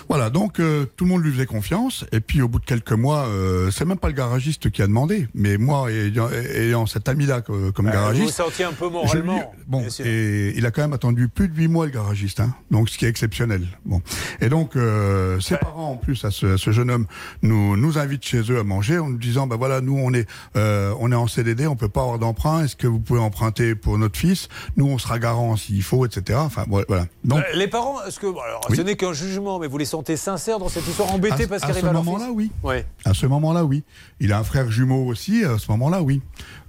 voilà. 0.08 0.30
Donc 0.30 0.60
euh, 0.60 0.86
tout 0.96 1.04
le 1.04 1.10
monde 1.10 1.24
lui 1.24 1.32
faisait 1.32 1.46
confiance. 1.46 2.04
Et 2.12 2.20
puis 2.20 2.40
au 2.40 2.46
bout 2.48 2.60
de 2.60 2.64
quelques 2.64 2.92
mois, 2.92 3.26
euh, 3.26 3.70
c'est 3.72 3.84
même 3.84 3.98
pas 3.98 4.08
le 4.08 4.14
garagiste 4.14 4.70
qui 4.70 4.80
a 4.82 4.86
demandé, 4.86 5.26
mais 5.34 5.56
moi 5.58 5.90
ayant, 5.90 6.28
ayant 6.30 6.86
cet 6.86 7.08
ami-là 7.08 7.42
euh, 7.50 7.72
comme 7.72 7.88
Euh, 7.88 7.90
vous 7.90 7.96
vous 7.96 8.02
garagiste. 8.02 8.36
sentiez 8.36 8.64
un 8.64 8.72
peu 8.72 8.86
lui- 8.86 8.92
moralement. 8.92 9.52
bon, 9.66 9.84
et 10.04 10.52
il 10.56 10.64
a 10.64 10.70
quand 10.70 10.82
même 10.82 10.92
attendu 10.92 11.28
plus 11.28 11.48
de 11.48 11.56
huit 11.56 11.68
mois 11.68 11.86
le 11.86 11.92
garagiste, 11.92 12.38
hein, 12.40 12.54
donc 12.70 12.88
ce 12.90 12.98
qui 12.98 13.06
est 13.06 13.08
exceptionnel. 13.08 13.66
Bon, 13.86 14.00
et 14.40 14.48
donc 14.48 14.76
euh, 14.76 15.40
ses 15.40 15.56
parents 15.56 15.90
en 15.92 15.96
plus 15.96 16.24
à 16.24 16.30
ce, 16.30 16.54
à 16.54 16.58
ce 16.58 16.70
jeune 16.70 16.90
homme 16.90 17.06
nous 17.42 17.76
nous 17.76 17.98
invitent 17.98 18.24
chez 18.24 18.42
eux 18.52 18.58
à 18.60 18.62
manger 18.64 18.98
en 18.98 19.08
nous 19.08 19.18
disant 19.18 19.46
bah 19.48 19.56
voilà 19.56 19.80
nous 19.80 19.96
on 19.98 20.12
est 20.14 20.28
euh, 20.56 20.94
on 21.00 21.10
est 21.10 21.16
en 21.16 21.26
CDD, 21.26 21.66
on 21.66 21.74
peut 21.76 21.88
pas 21.88 22.02
avoir 22.02 22.18
d'emprunt. 22.18 22.67
Est-ce 22.68 22.76
que 22.76 22.86
vous 22.86 23.00
pouvez 23.00 23.18
emprunter 23.20 23.74
pour 23.74 23.96
notre 23.96 24.18
fils 24.18 24.48
Nous 24.76 24.86
on 24.86 24.98
sera 24.98 25.18
garant 25.18 25.56
s'il 25.56 25.82
faut, 25.82 26.04
etc. 26.04 26.38
Enfin 26.42 26.66
voilà. 26.68 27.06
Donc 27.24 27.38
Euh, 27.38 27.56
les 27.56 27.66
parents, 27.66 28.04
est-ce 28.04 28.20
que 28.20 28.26
bon, 28.26 28.40
alors, 28.40 28.60
Oui. 28.68 28.76
ce 28.76 28.82
n'est 28.82 28.94
qu'un 28.94 29.14
jugement, 29.14 29.58
mais 29.58 29.68
vous 29.68 29.78
les 29.78 29.86
sentez 29.86 30.18
sincères 30.18 30.58
dans 30.58 30.68
cette 30.68 30.86
histoire, 30.86 31.10
embêtés 31.10 31.44
À- 31.44 31.48
parce 31.48 31.62
à 31.62 31.66
qu'il 31.68 31.74
ce 31.76 31.78
arrive 31.78 31.88
à 31.88 31.92
leur 31.94 32.04
moment-là, 32.04 32.30
oui. 32.30 32.50
Ouais. 32.62 32.84
À 33.06 33.14
ce 33.14 33.24
moment-là, 33.24 33.64
oui. 33.64 33.84
Il 34.20 34.34
a 34.34 34.38
un 34.38 34.44
frère 34.44 34.70
jumeau 34.70 35.06
aussi, 35.06 35.44
à 35.46 35.56
ce 35.56 35.70
moment-là, 35.70 36.02
oui. 36.02 36.20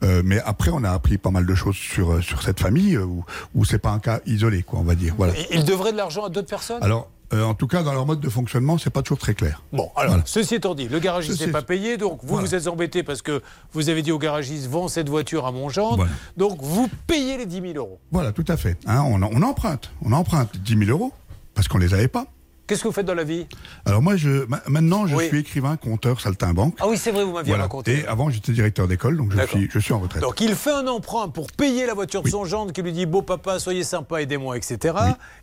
Euh, 0.06 0.22
mais 0.24 0.40
après, 0.46 0.72
on 0.74 0.86
a 0.86 0.92
appris 0.92 1.18
pas 1.18 1.32
mal 1.32 1.46
de 1.46 1.54
choses 1.54 1.76
sur, 1.76 2.14
euh, 2.14 2.22
sur 2.22 2.42
cette 2.44 2.62
famille, 2.62 2.98
où, 2.98 3.26
où 3.56 3.66
c'est 3.66 3.78
pas 3.80 3.92
un 3.92 4.00
cas 4.00 4.22
isolé, 4.26 4.64
quoi, 4.64 4.80
on 4.80 4.84
va 4.84 4.96
dire. 4.96 5.16
Voilà. 5.18 5.34
Ils 5.52 5.66
devraient 5.66 5.92
de 5.92 5.98
l'argent 5.98 6.24
à 6.24 6.30
d'autres 6.30 6.48
personnes? 6.50 6.82
Alors, 6.82 7.10
euh, 7.34 7.44
en 7.44 7.54
tout 7.54 7.68
cas, 7.68 7.84
dans 7.84 7.94
leur 7.94 8.06
mode 8.06 8.20
de 8.20 8.30
fonctionnement, 8.30 8.78
c'est 8.78 8.90
pas 8.90 9.02
toujours 9.02 9.20
très 9.20 9.34
clair. 9.36 9.62
Bon, 9.72 9.90
alors, 9.96 10.10
Voilà. 10.14 10.24
ceci 10.26 10.56
étant 10.56 10.74
dit, 10.76 10.88
le 10.88 11.00
garagiste 11.00 11.40
n'est 11.46 11.52
pas 11.52 11.62
payé, 11.62 11.98
donc 11.98 12.20
vous 12.24 12.30
Voilà. 12.30 12.48
vous 12.48 12.56
êtes 12.56 12.68
embêté 12.68 13.04
parce 13.04 13.22
que 13.22 13.42
vous 13.74 13.90
avez 13.90 14.02
dit 14.02 14.12
au 14.12 14.18
garagiste, 14.20 14.68
vends 14.68 14.88
cette 14.88 15.10
voiture 15.10 15.46
à 15.46 15.52
mon 15.52 15.70
gendre, 15.70 15.98
Voilà. 15.98 16.12
donc 16.38 16.60
vous 16.62 16.90
payez 17.08 17.38
les 17.38 17.46
10 17.46 17.62
000 17.62 17.74
euros. 17.76 18.00
Voilà, 18.12 18.32
tout 18.32 18.46
à 18.48 18.58
fait. 18.58 18.78
Hein, 18.88 19.04
on, 19.06 19.22
on 19.22 19.42
emprunte. 19.44 19.92
On 20.04 20.12
emprunte 20.12 20.58
10 20.58 20.86
000 20.86 20.90
euros, 20.92 21.12
parce 21.54 21.68
qu'on 21.68 21.78
les 21.78 21.94
avait 21.94 22.08
pas. 22.08 22.26
Qu'est-ce 22.70 22.84
que 22.84 22.88
vous 22.88 22.94
faites 22.94 23.08
dans 23.08 23.16
la 23.16 23.24
vie? 23.24 23.48
Alors 23.86 24.04
moi, 24.04 24.16
je, 24.16 24.46
ma- 24.46 24.62
maintenant, 24.68 25.08
je 25.08 25.16
Oui. 25.16 25.26
suis 25.28 25.40
écrivain, 25.40 25.76
conteur, 25.76 26.22
saltimbanque. 26.22 26.76
Ah 26.80 26.88
oui, 26.88 26.98
c'est 27.00 27.10
vrai, 27.10 27.24
vous 27.24 27.32
m'aviez 27.34 27.50
Voilà. 27.50 27.64
raconté. 27.64 28.02
Et 28.02 28.06
avant, 28.06 28.30
j'étais 28.30 28.52
directeur 28.52 28.88
d'école, 28.88 29.18
donc 29.18 29.32
je 29.32 29.38
D'accord. 29.38 29.58
suis, 29.58 29.68
je 29.72 29.80
suis 29.80 29.92
en 29.92 29.98
retraite. 30.00 30.22
Donc 30.22 30.40
il 30.40 30.54
fait 30.54 30.70
un 30.72 30.86
emprunt 30.86 31.30
pour 31.30 31.48
payer 31.52 31.88
la 31.88 31.96
voiture 31.96 32.22
de 32.22 32.30
son 32.30 32.46
gendre 32.46 32.72
qui 32.72 32.84
lui 32.84 32.92
dit 32.92 33.08
beau 33.08 33.24
papa 33.24 33.58
soyez 33.58 33.84
sympa 33.84 34.22
aidez-moi 34.22 34.56
etc. 34.56 34.94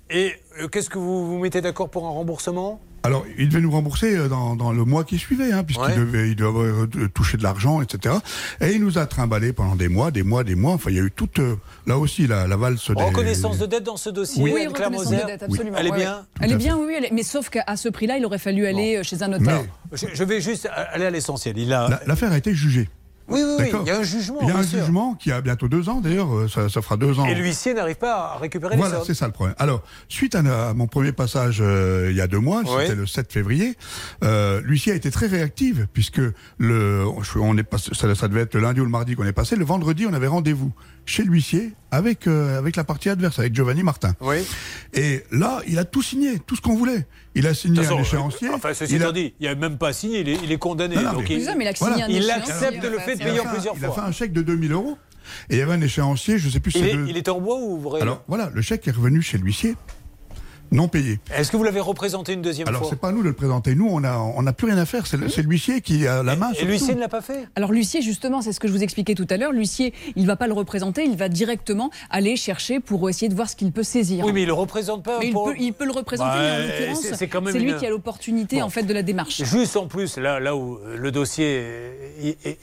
Et 0.08 0.34
euh, 0.60 0.68
qu'est-ce 0.68 0.88
que 0.88 0.98
vous 0.98 1.26
vous 1.26 1.38
mettez 1.40 1.60
d'accord 1.60 1.88
pour 1.88 2.06
un 2.06 2.10
remboursement? 2.10 2.80
Alors, 3.02 3.24
il 3.38 3.48
devait 3.48 3.60
nous 3.60 3.70
rembourser 3.70 4.16
euh, 4.16 4.28
dans, 4.28 4.56
dans 4.56 4.72
le 4.72 4.84
mois 4.84 5.04
qui 5.04 5.16
suivait, 5.18 5.52
hein, 5.52 5.62
puisqu'il 5.62 5.84
Ouais. 5.84 5.96
devait, 5.96 6.28
il 6.30 6.34
devait 6.36 6.48
avoir 6.48 6.64
euh, 6.64 7.08
touché 7.14 7.36
de 7.36 7.42
l'argent, 7.44 7.80
etc. 7.80 8.16
Et 8.60 8.72
il 8.72 8.82
nous 8.82 8.98
a 8.98 9.06
trimballé 9.06 9.52
pendant 9.52 9.76
des 9.76 9.88
mois, 9.88 10.10
des 10.10 10.24
mois, 10.24 10.42
des 10.42 10.56
mois. 10.56 10.72
Enfin, 10.72 10.90
il 10.90 10.96
y 10.96 10.98
a 10.98 11.02
eu 11.02 11.12
toute, 11.12 11.38
euh, 11.38 11.54
là 11.86 11.98
aussi, 11.98 12.26
la, 12.26 12.48
la 12.48 12.56
valse 12.56 12.90
des... 12.90 13.00
Reconnaissance 13.02 13.58
de 13.58 13.66
dette 13.66 13.84
dans 13.84 13.96
ce 13.96 14.10
dossier 14.10 14.42
Oui, 14.42 14.52
Moser 14.90 15.16
de 15.18 15.26
dette, 15.26 15.42
absolument. 15.44 15.76
Elle 15.78 15.86
est 15.86 15.92
bien. 15.92 16.26
Elle 16.40 16.52
est 16.52 16.56
bien, 16.56 16.76
oui, 16.76 16.94
elle 16.96 17.04
est- 17.04 17.12
mais 17.12 17.22
sauf 17.22 17.48
qu'à 17.48 17.76
ce 17.76 17.88
prix-là, 17.88 18.18
il 18.18 18.24
aurait 18.26 18.38
fallu 18.38 18.66
aller 18.66 19.00
chez 19.04 19.22
un 19.22 19.28
notaire. 19.28 19.62
je, 19.92 20.06
je 20.12 20.24
vais 20.24 20.40
juste 20.40 20.68
aller 20.92 21.04
à 21.06 21.10
l'essentiel. 21.10 21.56
Il 21.58 21.72
a... 21.72 21.88
La- 21.88 22.00
L'affaire 22.06 22.32
a 22.32 22.38
été 22.38 22.54
jugée. 22.54 22.88
Oui, 23.28 23.40
oui, 23.42 23.54
oui, 23.58 23.70
il 23.82 23.88
y 23.88 23.90
a 23.90 23.98
un 23.98 24.02
jugement. 24.02 24.38
Il 24.42 24.48
y 24.48 24.50
a 24.52 24.56
un 24.56 24.62
sûr. 24.62 24.80
jugement 24.80 25.14
qui 25.14 25.32
a 25.32 25.40
bientôt 25.40 25.68
deux 25.68 25.88
ans, 25.88 26.00
d'ailleurs, 26.00 26.32
euh, 26.32 26.48
ça, 26.48 26.68
ça 26.68 26.80
fera 26.80 26.96
deux 26.96 27.18
ans. 27.18 27.26
Et 27.26 27.34
l'huissier 27.34 27.74
n'arrive 27.74 27.96
pas 27.96 28.34
à 28.34 28.38
récupérer 28.38 28.76
les 28.76 28.80
Voilà, 28.80 29.02
c'est 29.04 29.14
ça 29.14 29.26
le 29.26 29.32
problème. 29.32 29.56
Alors, 29.58 29.82
suite 30.08 30.34
à, 30.34 30.42
mon 30.74 30.86
premier 30.86 31.12
passage 31.12 31.58
euh, 31.60 32.08
il 32.10 32.16
y 32.16 32.20
a 32.20 32.28
deux 32.28 32.38
mois, 32.38 32.62
c'était 32.64 32.94
le 32.94 33.06
7 33.06 33.32
février, 33.32 33.76
euh, 34.22 34.60
l'huissier 34.62 34.92
a 34.92 34.94
été 34.94 35.10
très 35.10 35.26
réactive 35.26 35.86
puisque 35.92 36.20
le, 36.58 37.04
on 37.36 37.58
est 37.58 37.64
passé, 37.64 37.90
ça, 37.94 38.14
ça 38.14 38.28
devait 38.28 38.42
être 38.42 38.54
le 38.54 38.60
lundi 38.60 38.80
ou 38.80 38.84
le 38.84 38.90
mardi 38.90 39.16
qu'on 39.16 39.26
est 39.26 39.32
passé. 39.32 39.56
Le 39.56 39.64
vendredi, 39.64 40.06
on 40.06 40.14
avait 40.14 40.26
rendez-vous 40.28 40.72
chez 41.06 41.22
l'huissier 41.22 41.72
avec 41.90 42.26
euh, 42.26 42.58
avec 42.58 42.76
la 42.76 42.84
partie 42.84 43.08
adverse, 43.08 43.38
avec 43.38 43.54
Giovanni 43.54 43.82
Martin. 43.82 44.14
Oui. 44.20 44.36
Et 44.92 45.22
là, 45.32 45.62
il 45.66 45.78
a 45.78 45.84
tout 45.84 46.02
signé, 46.02 46.38
tout 46.40 46.56
ce 46.56 46.60
qu'on 46.60 46.74
voulait. 46.76 47.06
Il 47.34 47.46
a 47.46 47.54
signé 47.54 47.86
un 47.86 47.98
échéancier. 48.00 48.48
Enfin, 48.50 48.74
ceci 48.74 48.94
il 48.96 49.02
a- 49.02 49.06
étant 49.06 49.12
dit, 49.14 49.32
il 49.40 49.46
n'a 49.46 49.54
même 49.54 49.78
pas 49.78 49.92
signé, 49.92 50.20
il 50.20 50.28
est, 50.28 50.38
il 50.42 50.52
est 50.52 50.58
condamné. 50.58 50.96
Non, 50.96 51.02
non, 51.02 51.12
donc 51.14 51.28
mais- 51.28 51.36
il, 51.36 51.54
mais 51.56 51.64
il 51.64 51.68
a 51.68 51.72
il 52.08 52.30
accepte 52.30 52.84
le 52.84 52.98
fait. 52.98 53.16
de 53.16 53.20
il 53.20 53.22
a 53.22 53.26
payer 53.26 53.40
en 53.40 53.42
fait 53.44 53.48
un- 53.48 53.52
plusieurs 53.52 53.74
il 53.78 53.84
a 53.84 53.88
fait 53.88 53.94
fois. 53.94 54.04
un 54.04 54.12
chèque 54.12 54.32
de 54.32 54.42
2000 54.42 54.72
euros. 54.72 54.98
Et 55.50 55.54
il 55.54 55.58
y 55.58 55.62
avait 55.62 55.72
un 55.72 55.80
échéancier, 55.80 56.38
je 56.38 56.48
sais 56.48 56.60
plus 56.60 56.70
si 56.70 56.78
Il 56.78 56.84
c'est 56.84 56.90
est, 56.92 56.96
de- 56.96 57.06
il 57.08 57.16
est 57.16 57.28
en 57.28 57.40
bois 57.40 57.56
ou 57.58 57.80
vrai 57.80 58.00
Alors 58.00 58.22
voilà, 58.28 58.50
le 58.54 58.62
chèque 58.62 58.86
est 58.86 58.92
revenu 58.92 59.22
chez 59.22 59.38
l'huissier, 59.38 59.74
non 60.72 60.88
payé. 60.88 61.18
Est-ce 61.34 61.50
que 61.50 61.56
vous 61.56 61.64
l'avez 61.64 61.80
représenté 61.80 62.32
une 62.32 62.42
deuxième 62.42 62.68
Alors 62.68 62.80
fois 62.82 62.90
c'est 62.90 62.98
pas 63.00 63.08
à 63.08 63.12
nous 63.12 63.22
de 63.22 63.28
le 63.28 63.32
présenter. 63.32 63.74
Nous, 63.74 63.88
on 63.90 64.02
a 64.04 64.16
on 64.18 64.42
n'a 64.42 64.52
plus 64.52 64.66
rien 64.66 64.78
à 64.78 64.86
faire. 64.86 65.06
C'est 65.06 65.16
le- 65.16 65.28
c'est 65.28 65.42
l'huissier 65.42 65.80
qui 65.80 66.06
a 66.06 66.22
la 66.22 66.36
main. 66.36 66.52
Et 66.52 66.56
sur 66.56 66.66
l'huissier 66.66 66.94
ne 66.94 67.00
l'a 67.00 67.08
pas 67.08 67.20
fait? 67.20 67.46
Alors 67.56 67.72
l'huissier, 67.72 68.02
justement, 68.02 68.42
c'est 68.42 68.52
ce 68.52 68.60
que 68.60 68.68
je 68.68 68.72
vous 68.72 68.82
expliquais 68.82 69.14
tout 69.14 69.26
à 69.30 69.36
l'heure. 69.36 69.52
L'huissier, 69.52 69.94
il 70.16 70.22
ne 70.22 70.26
va 70.26 70.36
pas 70.36 70.46
le 70.46 70.52
représenter, 70.54 71.04
il 71.04 71.16
va 71.16 71.28
directement 71.28 71.90
aller 72.10 72.36
chercher 72.36 72.80
pour 72.80 73.08
essayer 73.08 73.28
de 73.28 73.34
voir 73.34 73.48
ce 73.48 73.56
qu'il 73.56 73.72
peut 73.72 73.82
saisir. 73.82 74.24
Oui, 74.24 74.32
mais 74.32 74.40
il 74.40 74.44
ne 74.44 74.48
le 74.48 74.54
représente 74.54 75.02
pas. 75.02 75.18
Mais 75.20 75.28
il, 75.28 75.32
peut, 75.34 75.54
il 75.58 75.72
peut 75.72 75.84
le 75.86 75.92
représenter, 75.92 76.30
en 76.30 76.94
c'est- 76.94 77.58
lui 77.58 77.70
une- 77.72 77.78
qui 77.78 77.86
a 77.86 77.90
l'opportunité 77.90 78.56
Bon. 78.56 78.62
en 78.64 78.70
fait 78.70 78.82
de 78.82 78.92
la 78.94 79.02
démarche. 79.02 79.42
Juste 79.44 79.76
en 79.76 79.86
plus, 79.86 80.16
là, 80.18 80.40
là 80.40 80.56
où 80.56 80.78
le 80.96 81.10
dossier, 81.10 81.62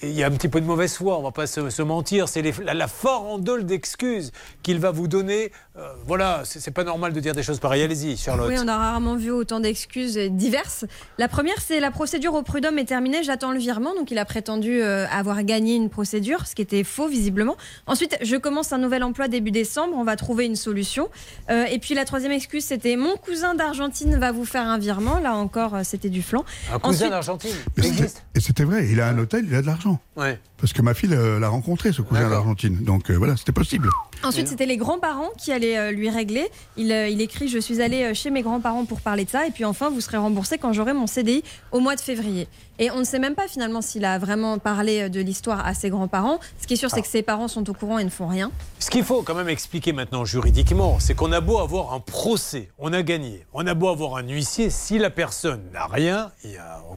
il 0.01 0.11
y 0.11 0.23
a 0.23 0.27
un 0.27 0.31
petit 0.31 0.47
peu 0.47 0.61
de 0.61 0.65
mauvaise 0.65 0.93
foi, 0.95 1.17
on 1.17 1.23
va 1.23 1.31
pas 1.31 1.47
se, 1.47 1.69
se 1.69 1.81
mentir, 1.81 2.27
c'est 2.27 2.41
la, 2.63 2.73
la 2.73 2.87
farandole 2.87 3.65
d'excuses 3.65 4.31
qu'il 4.61 4.79
va 4.79 4.91
vous 4.91 5.07
donner. 5.07 5.51
Euh, 5.75 5.91
voilà, 6.05 6.43
c'est 6.45 6.69
pas 6.69 6.83
normal 6.83 7.13
de 7.13 7.19
dire 7.19 7.33
des 7.33 7.41
choses 7.41 7.59
pareilles. 7.59 7.81
Allez-y, 7.81 8.15
Charlotte. 8.15 8.47
Oui, 8.47 8.55
on 8.63 8.67
a 8.67 8.77
rarement 8.77 9.15
vu 9.15 9.31
autant 9.31 9.59
d'excuses 9.59 10.19
euh, 10.19 10.29
diverses. 10.29 10.85
La 11.17 11.27
première, 11.27 11.59
c'est 11.65 11.79
la 11.79 11.89
procédure 11.89 12.35
au 12.35 12.43
prud'homme 12.43 12.77
est 12.77 12.85
terminée, 12.85 13.23
j'attends 13.23 13.51
le 13.51 13.57
virement. 13.57 13.95
Donc 13.95 14.11
il 14.11 14.19
a 14.19 14.25
prétendu 14.25 14.83
euh, 14.83 15.07
avoir 15.11 15.41
gagné 15.43 15.73
une 15.75 15.89
procédure, 15.89 16.45
ce 16.45 16.53
qui 16.53 16.61
était 16.61 16.83
faux 16.83 17.07
visiblement. 17.07 17.57
Ensuite, 17.87 18.19
je 18.21 18.35
commence 18.35 18.71
un 18.71 18.77
nouvel 18.77 19.01
emploi 19.03 19.27
début 19.27 19.49
décembre, 19.49 19.95
on 19.97 20.03
va 20.03 20.15
trouver 20.15 20.45
une 20.45 20.55
solution. 20.55 21.09
Euh, 21.49 21.65
et 21.65 21.79
puis 21.79 21.95
la 21.95 22.05
troisième 22.05 22.33
excuse, 22.33 22.65
c'était 22.65 22.95
mon 22.95 23.15
cousin 23.17 23.55
d'Argentine 23.55 24.15
va 24.19 24.31
vous 24.31 24.45
faire 24.45 24.67
un 24.67 24.77
virement. 24.77 25.17
Là 25.17 25.33
encore, 25.33 25.77
c'était 25.83 26.09
du 26.09 26.21
flanc. 26.21 26.45
Un 26.71 26.77
cousin 26.77 26.97
Ensuite- 26.97 27.09
d'Argentine 27.09 27.55
Et 27.77 27.81
c'était- 27.81 28.11
Et 28.35 28.39
c'était 28.41 28.63
vrai. 28.63 28.87
Il 28.91 29.01
a 29.01 29.07
un 29.07 29.17
hôtel, 29.17 29.45
il 29.47 29.55
a 29.55 29.61
de 29.63 29.67
l'argent. 29.67 29.99
Ouais. 30.17 30.39
Parce 30.57 30.71
que 30.71 30.81
ma 30.83 30.93
fille 30.93 31.09
l'a 31.09 31.49
rencontré, 31.49 31.91
ce 31.91 32.03
cousin 32.03 32.29
d'Argentine. 32.29 32.77
Donc 32.83 33.09
euh, 33.09 33.15
voilà, 33.15 33.35
c'était 33.37 33.51
possible. 33.51 33.89
Ensuite, 34.23 34.47
c'était 34.47 34.65
les 34.67 34.77
grands-parents 34.77 35.31
qui 35.37 35.51
allaient 35.51 35.62
euh, 35.63 35.91
lui 35.91 36.09
régler. 36.09 36.49
Il, 36.77 36.91
euh, 36.91 37.07
il 37.07 37.21
écrit 37.21 37.47
Je 37.47 37.59
suis 37.59 37.81
allé 37.81 38.03
euh, 38.03 38.13
chez 38.13 38.29
mes 38.29 38.41
grands-parents 38.41 38.85
pour 38.85 39.01
parler 39.01 39.25
de 39.25 39.29
ça. 39.29 39.47
Et 39.47 39.51
puis 39.51 39.65
enfin, 39.65 39.89
vous 39.89 40.01
serez 40.01 40.17
remboursé 40.17 40.57
quand 40.57 40.73
j'aurai 40.73 40.93
mon 40.93 41.07
CDI 41.07 41.43
au 41.71 41.79
mois 41.79 41.95
de 41.95 42.01
février. 42.01 42.47
Et 42.79 42.89
on 42.91 42.99
ne 42.99 43.03
sait 43.03 43.19
même 43.19 43.35
pas 43.35 43.47
finalement 43.47 43.81
s'il 43.81 44.03
a 44.03 44.17
vraiment 44.17 44.57
parlé 44.57 45.09
de 45.09 45.21
l'histoire 45.21 45.65
à 45.65 45.73
ses 45.73 45.89
grands-parents. 45.89 46.39
Ce 46.59 46.67
qui 46.67 46.73
est 46.73 46.77
sûr, 46.77 46.89
c'est 46.89 47.01
que 47.01 47.07
ses 47.07 47.21
parents 47.21 47.47
sont 47.47 47.69
au 47.69 47.73
courant 47.73 47.99
et 47.99 48.03
ne 48.03 48.09
font 48.09 48.27
rien. 48.27 48.51
Ce 48.79 48.89
qu'il 48.89 49.03
faut 49.03 49.21
quand 49.21 49.35
même 49.35 49.49
expliquer 49.49 49.93
maintenant 49.93 50.25
juridiquement, 50.25 50.97
c'est 50.99 51.13
qu'on 51.13 51.31
a 51.31 51.39
beau 51.39 51.59
avoir 51.59 51.93
un 51.93 51.99
procès, 51.99 52.69
on 52.79 52.91
a 52.91 53.03
gagné, 53.03 53.45
on 53.53 53.67
a 53.67 53.75
beau 53.75 53.89
avoir 53.89 54.17
un 54.17 54.27
huissier, 54.27 54.71
si 54.71 54.97
la 54.97 55.11
personne 55.11 55.61
n'a 55.71 55.85
rien, 55.85 56.31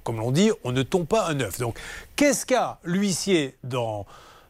comme 0.02 0.16
l'on 0.16 0.30
dit, 0.30 0.50
on 0.64 0.72
ne 0.72 0.82
tombe 0.82 1.06
pas 1.06 1.28
un 1.28 1.40
œuf. 1.40 1.58
Donc, 1.58 1.78
qu'est-ce 2.16 2.46
qu'a 2.46 2.78
l'huissier 2.82 3.54
dans, 3.62 4.06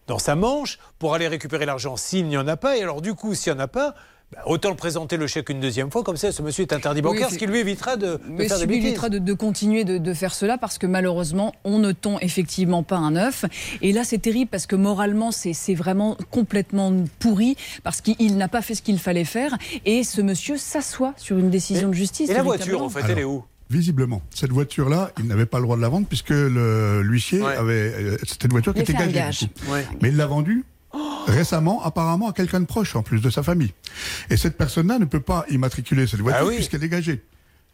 dans 0.07 0.19
sa 0.19 0.35
manche 0.37 0.79
pour 0.99 1.15
aller 1.15 1.29
récupérer 1.29 1.67
l'argent 1.67 1.97
s'il 1.97 2.27
n'y 2.27 2.37
en 2.37 2.47
a 2.49 2.57
pas 2.57 2.77
Et 2.77 2.83
alors, 2.83 3.01
du 3.03 3.15
coup, 3.15 3.35
s'il 3.35 3.53
n'y 3.53 3.59
en 3.59 3.63
a 3.63 3.69
pas, 3.69 3.95
bah, 4.33 4.39
autant 4.47 4.71
le 4.71 4.77
présenter 4.77 5.17
le 5.17 5.27
chèque 5.29 5.51
une 5.51 5.61
deuxième 5.61 5.91
fois, 5.91 6.03
comme 6.03 6.17
ça, 6.17 6.33
ce 6.33 6.43
monsieur 6.43 6.63
est 6.63 6.73
interdit 6.73 7.01
bancaire, 7.03 7.31
ce 7.31 7.39
qui 7.39 7.47
lui 7.47 7.59
évitera 7.61 7.97
de, 7.97 8.07
de 8.07 8.21
Mais 8.29 8.49
faire 8.49 8.57
ce 8.57 8.63
des 8.63 8.67
qui 8.67 8.73
lui 8.73 8.77
bêtises. 8.79 8.89
évitera 8.91 9.09
de, 9.09 9.19
de 9.19 9.33
continuer 9.35 9.85
de, 9.85 9.99
de 9.99 10.15
faire 10.15 10.35
cela 10.35 10.59
parce 10.59 10.79
que 10.79 10.87
malheureusement, 10.87 11.55
on 11.65 11.79
ne 11.79 11.93
tond 11.93 12.19
effectivement 12.21 12.83
pas 12.83 12.97
un 12.97 13.15
œuf. 13.15 13.45
Et 13.83 13.93
là, 13.93 14.03
c'est 14.05 14.19
terrible 14.19 14.51
parce 14.51 14.67
que 14.67 14.75
moralement, 14.77 15.31
c'est 15.31 15.75
vraiment 15.75 16.17
complètement 16.33 16.93
pourri 17.21 17.57
parce 17.85 18.01
qu'il 18.01 18.37
n'a 18.37 18.49
pas 18.49 18.63
fait 18.63 18.75
ce 18.75 18.83
qu'il 18.83 18.99
fallait 18.99 19.25
faire. 19.25 19.57
Et 19.85 20.03
ce 20.03 20.21
monsieur 20.21 20.57
s'assoit 20.57 21.15
sur 21.17 21.39
une 21.39 21.51
décision 21.51 21.89
de 21.89 21.95
justice. 21.95 22.29
et 22.31 22.35
la 22.35 22.43
voiture, 22.43 22.83
en 22.83 22.89
fait, 22.89 23.05
elle 23.09 23.19
est 23.21 23.25
où? 23.25 23.45
Visiblement, 23.69 24.23
cette 24.33 24.53
voiture-là, 24.53 25.11
il 25.19 25.27
n'avait 25.27 25.47
pas 25.47 25.59
le 25.59 25.65
droit 25.65 25.77
de 25.77 25.83
la 25.83 25.89
vendre 25.89 26.07
puisque 26.07 26.31
le- 26.31 27.03
l'huissier 27.03 27.43
avait. 27.45 27.93
euh, 27.97 28.17
C'était 28.25 28.47
une 28.47 28.53
voiture 28.53 28.73
qui 28.75 28.81
était 28.81 28.93
gagée. 28.93 29.49
Ouais. 29.69 29.85
Mais 30.01 30.09
il 30.11 30.17
l'a 30.17 30.27
vendue 30.27 30.65
récemment, 31.27 31.83
apparemment, 31.85 32.29
à 32.31 32.33
quelqu'un 32.33 32.61
de 32.61 32.67
proche, 32.67 32.95
en 32.95 33.03
plus 33.03 33.21
de 33.21 33.29
sa 33.29 33.43
famille. 33.43 33.73
Et 34.31 34.37
cette 34.37 34.57
personne-là 34.57 34.99
ne 35.01 35.05
peut 35.05 35.21
pas 35.21 35.45
immatriculer 35.51 36.07
cette 36.07 36.21
voiture 36.21 36.43
Ah 36.45 36.47
oui. 36.47 36.55
puisqu'elle 36.57 36.85
est 36.85 36.89
gagée. 36.89 37.23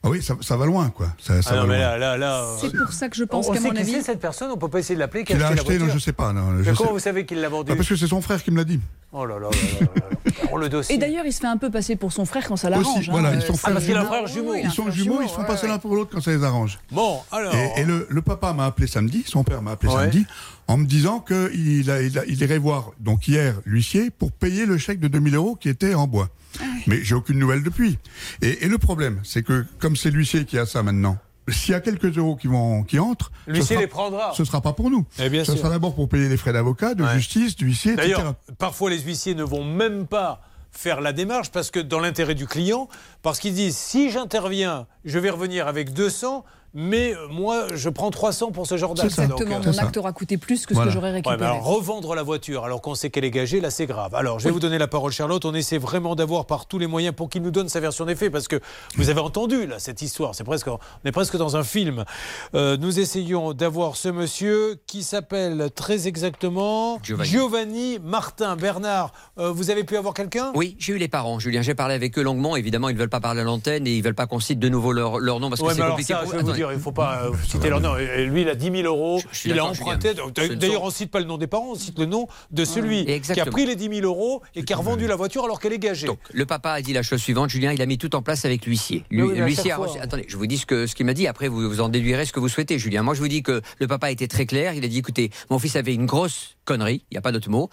Ah 0.04 0.10
oui, 0.10 0.20
ça, 0.20 0.34
ça 0.40 0.56
va 0.56 0.66
loin, 0.66 0.90
quoi. 0.90 1.06
Ça, 1.20 1.40
ça 1.42 1.50
Ah 1.52 1.56
non, 1.58 1.66
mais 1.68 1.78
là, 1.78 1.96
là, 1.96 2.16
là. 2.18 2.44
C'est 2.60 2.76
pour 2.76 2.92
ça 2.92 3.08
que 3.08 3.14
je 3.16 3.22
pense 3.22 3.46
qu'à 3.48 3.60
mon 3.60 3.70
qui 3.70 3.78
avis. 3.78 3.92
c'est 3.92 4.02
cette 4.02 4.18
personne, 4.20 4.50
on 4.50 4.56
peut 4.56 4.66
pas 4.68 4.80
essayer 4.80 4.96
de 4.96 5.00
l'appeler. 5.00 5.22
qui 5.22 5.32
a 5.32 5.46
acheté 5.48 5.78
la 5.78 5.86
non, 5.86 5.92
je 5.94 5.98
sais 6.00 6.12
pas. 6.12 6.32
Non, 6.32 6.42
Mais 6.46 6.64
je 6.64 6.72
comment 6.72 6.88
sais- 6.88 6.92
vous 6.94 6.98
savez 6.98 7.24
qu'il 7.24 7.40
l'a 7.40 7.48
vendu 7.48 7.70
Ah, 7.72 7.76
Parce 7.76 7.88
que 7.88 7.94
c'est 7.94 8.08
son 8.08 8.20
frère 8.20 8.42
qui 8.42 8.50
me 8.50 8.56
l'a 8.56 8.64
dit. 8.64 8.80
Oh 9.12 9.24
là 9.24 9.36
là 9.38 9.42
là 9.42 9.48
là 9.50 9.80
là 9.80 9.86
là. 9.94 10.42
Oh, 10.50 10.58
le 10.58 10.68
dossier. 10.68 10.96
Et 10.96 10.98
d'ailleurs, 10.98 11.24
il 11.24 11.32
se 11.32 11.38
fait 11.38 11.46
un 11.46 11.56
peu 11.56 11.70
passer 11.70 11.94
pour 11.94 12.12
son 12.12 12.24
frère 12.24 12.44
quand 12.48 12.56
ça 12.56 12.68
l'arrange. 12.68 12.86
Aussi, 12.98 13.08
hein. 13.10 13.12
voilà, 13.12 13.28
Euh, 13.30 13.34
ils 13.36 13.42
sont 13.42 13.54
frères 13.56 13.74
parce 13.74 13.84
qu'il 13.86 13.94
a 13.94 14.00
un 14.00 14.02
jumeaux. 14.02 14.12
frère 14.14 14.26
jumeau. 14.26 14.54
Ils 14.54 14.70
sont 14.72 14.90
jumeaux, 14.90 15.22
ils 15.22 15.28
se 15.28 15.34
font 15.34 15.44
passer 15.44 15.68
l'un 15.68 15.78
pour 15.78 15.94
l'autre 15.94 16.10
quand 16.12 16.20
ça 16.20 16.32
les 16.32 16.42
arrange. 16.42 16.80
Bon, 16.90 17.20
alors. 17.30 17.54
Et, 17.54 17.82
et 17.82 17.84
le, 17.84 18.06
le 18.10 18.22
papa 18.22 18.52
m'a 18.54 18.66
appelé 18.66 18.88
samedi, 18.88 19.22
son 19.26 19.44
père 19.44 19.62
m'a 19.62 19.72
appelé 19.72 19.92
Ouais. 19.92 20.00
samedi, 20.00 20.26
en 20.66 20.78
me 20.78 20.84
disant 20.86 21.20
qu'il 21.20 21.50
il, 21.54 22.12
il 22.28 22.42
irait 22.42 22.58
voir, 22.58 22.90
donc 22.98 23.28
hier, 23.28 23.54
l'huissier, 23.64 24.10
pour 24.10 24.32
payer 24.32 24.66
le 24.66 24.78
chèque 24.78 24.98
de 24.98 25.06
2000 25.08 25.36
euros 25.36 25.54
qui 25.54 25.68
était 25.68 25.94
en 25.94 26.08
bois. 26.08 26.28
Mais 26.86 27.02
j'ai 27.02 27.14
aucune 27.14 27.38
nouvelle 27.38 27.62
depuis. 27.62 27.98
Et, 28.40 28.64
et 28.64 28.68
le 28.68 28.78
problème, 28.78 29.20
c'est 29.24 29.42
que 29.42 29.64
comme 29.78 29.96
c'est 29.96 30.10
l'huissier 30.10 30.44
qui 30.44 30.58
a 30.58 30.66
ça 30.66 30.82
maintenant, 30.82 31.18
s'il 31.48 31.72
y 31.72 31.74
a 31.74 31.80
quelques 31.80 32.16
euros 32.18 32.36
qui, 32.36 32.46
vont, 32.46 32.84
qui 32.84 32.98
entrent, 32.98 33.32
ce 33.46 33.50
L'huissier 33.52 33.74
sera- 33.76 33.80
les 33.80 33.86
prendra. 33.88 34.32
Ce 34.36 34.44
sera 34.44 34.60
pas 34.60 34.72
pour 34.72 34.90
nous. 34.90 35.04
Eh 35.18 35.28
bien 35.28 35.44
ce 35.44 35.52
sûr. 35.52 35.60
sera 35.60 35.70
d'abord 35.70 35.94
pour 35.94 36.08
payer 36.08 36.28
les 36.28 36.36
frais 36.36 36.52
d'avocat, 36.52 36.94
de 36.94 37.02
Ouais. 37.04 37.14
justice, 37.14 37.56
d'huissier, 37.56 37.92
etc. 37.94 38.08
D'ailleurs, 38.14 38.34
parfois 38.58 38.90
les 38.90 39.00
huissiers 39.00 39.34
ne 39.34 39.42
vont 39.42 39.64
même 39.64 40.06
pas 40.06 40.40
faire 40.70 41.00
la 41.00 41.12
démarche 41.12 41.50
parce 41.50 41.70
que 41.70 41.80
dans 41.80 41.98
l'intérêt 42.00 42.34
du 42.34 42.46
client, 42.46 42.88
parce 43.22 43.40
qu'ils 43.40 43.54
disent 43.54 43.76
si 43.76 44.10
j'interviens, 44.10 44.86
je 45.04 45.18
vais 45.18 45.30
revenir 45.30 45.66
avec 45.68 45.92
200, 45.92 46.44
mais 46.74 47.14
euh, 47.14 47.28
moi 47.30 47.66
je 47.74 47.88
prends 47.88 48.10
300 48.10 48.50
pour 48.52 48.66
ce 48.66 48.76
genre 48.76 48.94
d'acte. 48.94 49.10
Exactement, 49.10 49.56
Donc, 49.58 49.66
euh, 49.66 49.72
mon 49.72 49.78
acte 49.78 49.96
aura 49.96 50.12
coûté 50.12 50.36
plus 50.38 50.64
que 50.66 50.70
ce 50.70 50.74
Voilà. 50.74 50.90
que 50.90 50.94
j'aurais 50.94 51.10
récupéré. 51.12 51.44
alors, 51.44 51.64
revendre 51.64 52.14
la 52.14 52.22
voiture 52.22 52.64
alors 52.64 52.80
qu'on 52.82 52.94
sait 52.94 53.10
qu'elle 53.10 53.24
est 53.24 53.30
gagée, 53.30 53.60
là 53.60 53.70
c'est 53.70 53.86
grave. 53.86 54.14
Alors 54.14 54.38
je 54.38 54.44
vais 54.44 54.50
vous 54.50 54.60
donner 54.60 54.78
la 54.78 54.88
parole 54.88 55.12
Charlotte, 55.12 55.44
on 55.44 55.54
essaie 55.54 55.78
vraiment 55.78 56.14
d'avoir 56.14 56.46
par 56.46 56.66
tous 56.66 56.78
les 56.78 56.86
moyens 56.86 57.14
pour 57.14 57.28
qu'il 57.28 57.42
nous 57.42 57.50
donne 57.50 57.68
sa 57.68 57.80
version 57.80 58.04
des 58.06 58.14
faits 58.16 58.32
parce 58.32 58.48
que 58.48 58.60
vous 58.96 59.10
avez 59.10 59.20
entendu 59.20 59.66
là 59.66 59.78
cette 59.78 60.02
histoire, 60.02 60.34
c'est 60.34 60.44
presque 60.44 60.68
on 60.68 60.78
est 61.04 61.12
presque 61.12 61.36
dans 61.36 61.56
un 61.56 61.62
film. 61.64 62.04
Euh, 62.54 62.76
nous 62.76 62.98
essayons 63.00 63.52
d'avoir 63.52 63.96
ce 63.96 64.08
monsieur 64.08 64.80
qui 64.86 65.02
s'appelle 65.02 65.68
très 65.74 66.08
exactement 66.08 66.98
Giovanni. 67.02 67.98
Martin 68.02 68.56
Bernard. 68.56 69.12
euh, 69.38 69.50
vous 69.52 69.70
avez 69.70 69.84
pu 69.84 69.96
avoir 69.96 70.14
quelqu'un? 70.14 70.52
Oui, 70.54 70.76
j'ai 70.78 70.92
eu 70.94 70.98
les 70.98 71.08
parents, 71.08 71.38
Julien. 71.38 71.62
J'ai 71.62 71.74
parlé 71.74 71.94
avec 71.94 72.18
eux 72.18 72.22
longuement. 72.22 72.56
Évidemment, 72.56 72.88
ils 72.88 72.94
ne 72.94 72.98
veulent 72.98 73.08
pas 73.08 73.20
parler 73.20 73.40
à 73.40 73.44
l'antenne 73.44 73.86
et 73.86 73.92
ils 73.94 73.98
ne 73.98 74.04
veulent 74.04 74.14
pas 74.14 74.26
qu'on 74.26 74.40
cite 74.40 74.58
de 74.58 74.68
nouveau 74.68 74.92
leur, 74.92 75.18
leur 75.18 75.40
nom 75.40 75.48
parce 75.48 75.60
que 75.60 75.66
Ouais, 75.66 75.74
c'est 75.74 75.82
compliqué 75.82 76.12
ça, 76.12 76.20
pour 76.20 76.32
je 76.32 76.36
dire, 76.62 76.72
il 76.72 76.76
ne 76.76 76.82
faut 76.82 76.92
pas 76.92 77.24
euh, 77.24 77.32
citer 77.46 77.68
leur 77.68 77.80
nom. 77.80 77.96
Et 77.96 78.24
lui, 78.24 78.42
il 78.42 78.48
a 78.48 78.54
10 78.54 78.70
000 78.70 78.82
euros. 78.82 79.20
il 79.44 79.58
a 79.58 79.64
emprunté. 79.64 80.14
D'ailleurs, 80.14 80.82
on 80.82 80.86
ne 80.86 80.92
cite 80.92 81.10
pas 81.10 81.20
le 81.20 81.26
nom 81.26 81.38
des 81.38 81.46
parents, 81.46 81.72
on 81.72 81.74
cite 81.74 81.98
le 81.98 82.06
nom 82.06 82.26
de 82.50 82.64
celui 82.64 83.04
qui 83.20 83.40
a 83.40 83.46
pris 83.46 83.66
les 83.66 83.76
10 83.76 84.00
000 84.00 84.06
euros 84.06 84.42
et 84.54 84.64
qui 84.64 84.72
a 84.72 84.76
revendu 84.76 85.06
la 85.06 85.16
voiture 85.16 85.44
alors 85.44 85.60
qu'elle 85.60 85.72
est 85.72 85.78
gagée. 85.78 86.08
Le 86.32 86.46
papa 86.46 86.72
a 86.72 86.82
dit 86.82 86.92
la 86.92 87.02
chose 87.02 87.20
suivante, 87.20 87.50
Julien, 87.50 87.72
il 87.72 87.82
a 87.82 87.86
mis 87.86 87.98
tout 87.98 88.14
en 88.14 88.22
place 88.22 88.44
avec 88.44 88.66
l'huissier. 88.66 89.04
Oui, 89.10 89.38
à 89.38 89.44
L'huissier. 89.44 89.72
Attendez, 90.00 90.24
je 90.28 90.36
vous 90.36 90.46
dis 90.46 90.58
ce 90.58 90.66
que 90.66 90.86
ce 90.86 90.94
qu'il 90.94 91.06
m'a 91.06 91.14
dit. 91.14 91.26
Après, 91.26 91.48
vous, 91.48 91.68
vous 91.68 91.80
en 91.80 91.88
déduirez 91.88 92.26
ce 92.26 92.32
que 92.32 92.40
vous 92.40 92.48
souhaitez, 92.48 92.78
Julien. 92.78 93.02
Moi, 93.02 93.14
je 93.14 93.20
vous 93.20 93.28
dis 93.28 93.42
que 93.42 93.60
le 93.78 93.86
papa 93.86 94.08
a 94.08 94.10
été 94.10 94.28
très 94.28 94.46
clair. 94.46 94.74
Il 94.74 94.84
a 94.84 94.88
dit, 94.88 94.98
écoutez, 94.98 95.30
mon 95.50 95.58
fils 95.58 95.76
avait 95.76 95.94
une 95.94 96.06
grosse 96.06 96.56
connerie. 96.64 97.04
Il 97.10 97.14
n'y 97.14 97.18
a 97.18 97.22
pas 97.22 97.32
d'autre 97.32 97.50
mot. 97.50 97.68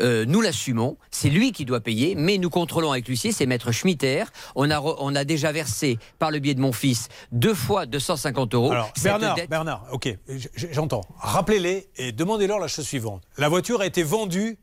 Euh, 0.00 0.24
nous 0.26 0.40
l'assumons. 0.40 0.96
C'est 1.10 1.30
lui 1.30 1.52
qui 1.52 1.64
doit 1.64 1.80
payer, 1.80 2.14
mais 2.14 2.38
nous 2.38 2.50
contrôlons 2.50 2.92
avec 2.92 3.08
l'huissier. 3.08 3.32
C'est 3.32 3.46
maître 3.46 3.72
Schmitter. 3.72 4.24
On 4.54 4.70
a 4.70 4.76
re- 4.78 4.96
on 4.98 5.14
a 5.14 5.24
déjà 5.24 5.50
versé 5.52 5.98
par 6.18 6.30
le 6.30 6.38
biais 6.38 6.54
de 6.54 6.60
mon 6.60 6.72
fils 6.72 7.08
deux 7.32 7.54
fois 7.54 7.86
250 7.86 8.54
euros. 8.54 8.72
Alors, 8.72 8.92
Bernard, 9.02 9.34
dette- 9.36 9.50
Bernard, 9.50 9.86
ok, 9.92 10.16
j'entends. 10.72 11.02
Rappelez-les 11.18 11.88
et 11.96 12.12
demandez-leur 12.12 12.58
la 12.58 12.68
chose 12.68 12.86
suivante. 12.86 13.22
La 13.38 13.48
voiture 13.48 13.80
a 13.80 13.86
été 13.86 14.02
vendue, 14.02 14.58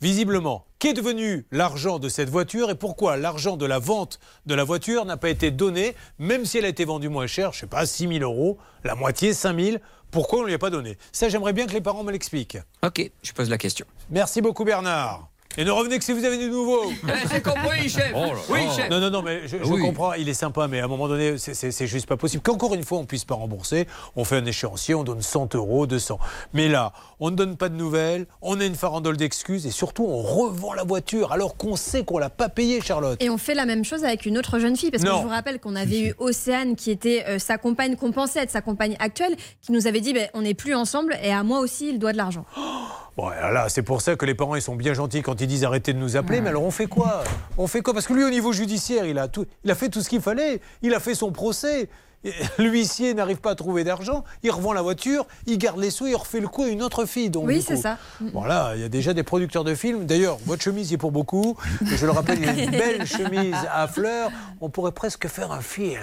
visiblement. 0.00 0.64
Qu'est 0.78 0.92
devenu 0.94 1.44
l'argent 1.50 1.98
de 1.98 2.08
cette 2.08 2.30
voiture 2.30 2.70
et 2.70 2.76
pourquoi 2.76 3.16
l'argent 3.16 3.56
de 3.56 3.66
la 3.66 3.80
vente 3.80 4.20
de 4.46 4.54
la 4.54 4.62
voiture 4.62 5.04
n'a 5.04 5.16
pas 5.16 5.28
été 5.28 5.50
donné, 5.50 5.96
même 6.20 6.44
si 6.44 6.58
elle 6.58 6.64
a 6.64 6.68
été 6.68 6.84
vendue 6.84 7.08
moins 7.08 7.26
cher, 7.26 7.52
je 7.52 7.60
sais 7.60 7.66
pas, 7.66 7.84
6 7.84 8.06
000 8.06 8.20
euros, 8.20 8.58
la 8.84 8.94
moitié, 8.94 9.34
5 9.34 9.58
000, 9.58 9.76
pourquoi 10.10 10.40
on 10.40 10.42
ne 10.42 10.46
lui 10.48 10.54
a 10.54 10.58
pas 10.58 10.70
donné? 10.70 10.96
Ça, 11.12 11.28
j'aimerais 11.28 11.52
bien 11.52 11.66
que 11.66 11.72
les 11.72 11.80
parents 11.80 12.04
me 12.04 12.12
l'expliquent. 12.12 12.58
Ok, 12.82 13.10
je 13.22 13.32
pose 13.32 13.50
la 13.50 13.58
question. 13.58 13.86
Merci 14.10 14.40
beaucoup, 14.40 14.64
Bernard. 14.64 15.28
Et 15.56 15.64
ne 15.64 15.70
revenez 15.72 15.98
que 15.98 16.04
si 16.04 16.12
vous 16.12 16.24
avez 16.24 16.36
du 16.38 16.48
nouveau. 16.50 16.92
J'ai 17.32 17.40
compris, 17.40 17.88
chef. 17.88 18.12
Oh 18.14 18.26
oui, 18.50 18.60
chef. 18.76 18.88
Non, 18.90 19.00
non, 19.00 19.10
non, 19.10 19.22
mais 19.22 19.48
je, 19.48 19.56
je 19.56 19.64
Oui. 19.64 19.80
comprends, 19.80 20.12
il 20.12 20.28
est 20.28 20.34
sympa, 20.34 20.68
mais 20.68 20.78
à 20.80 20.84
un 20.84 20.88
moment 20.88 21.08
donné, 21.08 21.36
c'est- 21.38 21.86
juste 21.86 22.06
pas 22.06 22.16
possible. 22.16 22.42
Qu'encore 22.42 22.74
une 22.74 22.84
fois, 22.84 22.98
on 22.98 23.06
puisse 23.06 23.24
pas 23.24 23.34
rembourser. 23.34 23.88
On 24.14 24.24
fait 24.24 24.36
un 24.36 24.44
échéancier, 24.44 24.94
on 24.94 25.02
donne 25.04 25.22
100 25.22 25.54
euros, 25.56 25.86
200. 25.86 26.18
Mais 26.52 26.68
là, 26.68 26.92
on 27.18 27.30
ne 27.30 27.36
donne 27.36 27.56
pas 27.56 27.68
de 27.70 27.74
nouvelles, 27.74 28.26
on 28.42 28.60
a 28.60 28.64
une 28.64 28.74
farandole 28.76 29.16
d'excuses 29.16 29.66
et 29.66 29.70
surtout, 29.72 30.04
on 30.04 30.22
revend 30.22 30.74
la 30.74 30.84
voiture 30.84 31.32
alors 31.32 31.56
qu'on 31.56 31.74
sait 31.76 32.04
qu'on 32.04 32.18
l'a 32.18 32.30
pas 32.30 32.48
payée, 32.48 32.80
Charlotte. 32.80 33.20
Et 33.20 33.30
on 33.30 33.38
fait 33.38 33.54
la 33.54 33.64
même 33.66 33.84
chose 33.84 34.04
avec 34.04 34.26
une 34.26 34.38
autre 34.38 34.58
jeune 34.60 34.76
fille, 34.76 34.90
parce 34.92 35.02
que 35.02 35.08
je 35.10 35.14
vous 35.22 35.28
rappelle 35.28 35.58
qu'on 35.58 35.74
avait 35.76 36.00
eu 36.00 36.14
Océane, 36.18 36.76
qui 36.76 36.90
était 36.92 37.24
euh, 37.26 37.38
sa 37.40 37.58
compagne, 37.58 37.96
qu'on 37.96 38.12
pensait 38.12 38.40
être 38.40 38.50
sa 38.50 38.60
compagne 38.60 38.96
actuelle, 39.00 39.34
qui 39.62 39.72
nous 39.72 39.86
avait 39.88 40.00
dit 40.02 40.12
ben, 40.12 40.28
on 40.34 40.42
n'est 40.42 40.54
plus 40.54 40.74
ensemble 40.74 41.16
et 41.22 41.32
à 41.32 41.42
moi 41.42 41.58
aussi 41.60 41.88
il 41.88 41.98
doit 41.98 42.12
de 42.12 42.18
l'argent. 42.18 42.44
Bon, 43.18 43.26
alors 43.26 43.50
là, 43.50 43.68
c'est 43.68 43.82
pour 43.82 44.00
ça 44.00 44.14
que 44.14 44.24
les 44.24 44.36
parents, 44.36 44.54
ils 44.54 44.62
sont 44.62 44.76
bien 44.76 44.94
gentils 44.94 45.22
quand 45.22 45.40
ils 45.40 45.48
disent 45.48 45.64
arrêtez 45.64 45.92
de 45.92 45.98
nous 45.98 46.16
appeler. 46.16 46.40
Mais 46.40 46.50
alors, 46.50 46.62
on 46.62 46.70
fait 46.70 46.86
quoi? 46.86 47.24
On 47.56 47.66
fait 47.66 47.80
quoi? 47.80 47.92
Parce 47.92 48.06
que 48.06 48.12
lui, 48.12 48.22
au 48.22 48.30
niveau 48.30 48.52
judiciaire, 48.52 49.06
il 49.06 49.18
a, 49.18 49.26
tout, 49.26 49.44
il 49.64 49.70
a 49.72 49.74
fait 49.74 49.88
tout 49.88 50.02
ce 50.02 50.08
qu'il 50.08 50.20
fallait. 50.20 50.60
Il 50.82 50.94
a 50.94 51.00
fait 51.00 51.16
son 51.16 51.32
procès. 51.32 51.88
L'huissier 52.58 53.14
n'arrive 53.14 53.38
pas 53.38 53.50
à 53.50 53.54
trouver 53.56 53.82
d'argent. 53.82 54.22
Il 54.44 54.52
revend 54.52 54.72
la 54.72 54.82
voiture, 54.82 55.26
il 55.46 55.58
garde 55.58 55.80
les 55.80 55.90
sous, 55.90 56.06
il 56.06 56.14
refait 56.14 56.38
le 56.38 56.46
coup 56.46 56.62
à 56.62 56.68
une 56.68 56.80
autre 56.80 57.06
fille. 57.06 57.28
Donc, 57.28 57.48
Oui, 57.48 57.60
c'est 57.60 57.76
ça. 57.76 57.98
Voilà, 58.32 58.74
il 58.76 58.82
y 58.82 58.84
a 58.84 58.88
déjà 58.88 59.12
des 59.14 59.24
producteurs 59.24 59.64
de 59.64 59.74
films. 59.74 60.06
D'ailleurs, 60.06 60.38
votre 60.46 60.62
chemise 60.62 60.92
y 60.92 60.94
est 60.94 60.98
pour 60.98 61.10
beaucoup. 61.10 61.56
Je 61.84 62.06
le 62.06 62.12
rappelle, 62.12 62.38
il 62.38 62.46
y 62.46 62.48
a 62.48 62.52
une 62.52 62.70
belle 62.70 63.04
chemise 63.16 63.56
à 63.74 63.88
fleurs. 63.88 64.30
On 64.60 64.68
pourrait 64.68 64.92
presque 64.92 65.26
faire 65.26 65.50
un 65.50 65.60
film. 65.60 65.98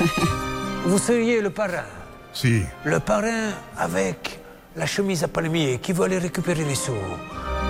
Vous 0.86 0.96
seriez 0.96 1.42
le 1.42 1.50
parrain? 1.50 1.84
Si. 2.32 2.62
Le 2.84 2.98
parrain 2.98 3.50
avec 3.76 4.39
la 4.76 4.86
chemise 4.86 5.24
à 5.24 5.28
palmier 5.28 5.78
qui 5.82 5.92
veut 5.92 6.04
aller 6.04 6.18
récupérer 6.18 6.64
les 6.64 6.74
sous? 6.74 6.92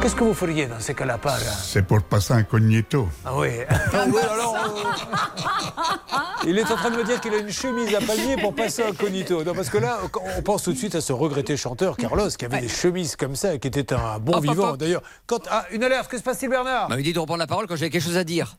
Qu'est-ce 0.01 0.15
que 0.17 0.25
vous 0.25 0.33
feriez 0.33 0.67
dans 0.67 0.81
ces 0.81 0.95
cas-là, 0.95 1.19
C'est 1.63 1.83
pour 1.83 2.01
passer 2.03 2.33
un 2.33 2.43
cognito. 2.43 3.09
Ah 3.25 3.33
oui. 3.37 3.49
Ah 3.93 4.05
oui, 4.09 4.21
alors, 4.23 4.57
euh, 4.57 6.47
Il 6.47 6.59
est 6.59 6.71
en 6.71 6.77
train 6.77 6.91
de 6.91 6.97
me 6.97 7.05
dire 7.05 7.21
qu'il 7.21 7.35
a 7.35 7.39
une 7.39 7.51
chemise 7.51 7.95
à 7.95 8.01
palmier 8.01 8.37
pour 8.39 8.55
passer 8.55 8.83
incognito. 8.83 9.45
Non, 9.45 9.53
parce 9.55 9.69
que 9.69 9.77
là, 9.77 9.99
on 10.39 10.43
pense 10.43 10.63
tout 10.63 10.73
de 10.73 10.79
suite 10.79 10.95
à 10.95 11.03
ce 11.03 11.13
regretté 11.13 11.57
chanteur, 11.59 11.97
Carlos, 11.99 12.29
qui 12.31 12.45
avait 12.47 12.61
des 12.61 12.69
chemises 12.69 13.15
comme 13.17 13.37
ça, 13.37 13.59
qui 13.59 13.69
était 13.69 13.93
un 13.93 14.19
bon 14.19 14.33
Hop, 14.33 14.39
hop, 14.39 14.43
vivant. 14.51 14.69
hop. 14.71 14.79
D'ailleurs, 14.79 15.03
quand. 15.27 15.41
Ah, 15.51 15.67
une 15.71 15.85
alerte, 15.85 16.11
que 16.11 16.17
se 16.17 16.23
passe-t-il, 16.23 16.49
Bernard? 16.49 16.89
M'a 16.89 16.97
dit 16.97 17.13
de 17.13 17.19
reprendre 17.19 17.41
la 17.41 17.47
parole 17.47 17.67
quand 17.67 17.77
j'avais 17.77 17.91
quelque 17.91 18.05
chose 18.05 18.17
à 18.17 18.25
dire. 18.25 18.57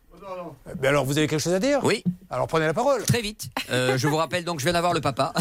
Mais 0.81 0.87
alors, 0.87 1.05
vous 1.05 1.17
avez 1.17 1.27
quelque 1.27 1.41
chose 1.41 1.53
à 1.53 1.59
dire? 1.59 1.79
Oui. 1.83 2.03
Alors, 2.29 2.47
prenez 2.47 2.65
la 2.65 2.73
parole. 2.73 3.03
Très 3.03 3.21
vite. 3.21 3.49
Euh, 3.71 3.97
je 3.97 4.07
vous 4.07 4.15
rappelle 4.15 4.43
donc, 4.43 4.59
je 4.59 4.65
viens 4.65 4.73
d'avoir 4.73 4.93
le 4.93 5.01
papa 5.01 5.33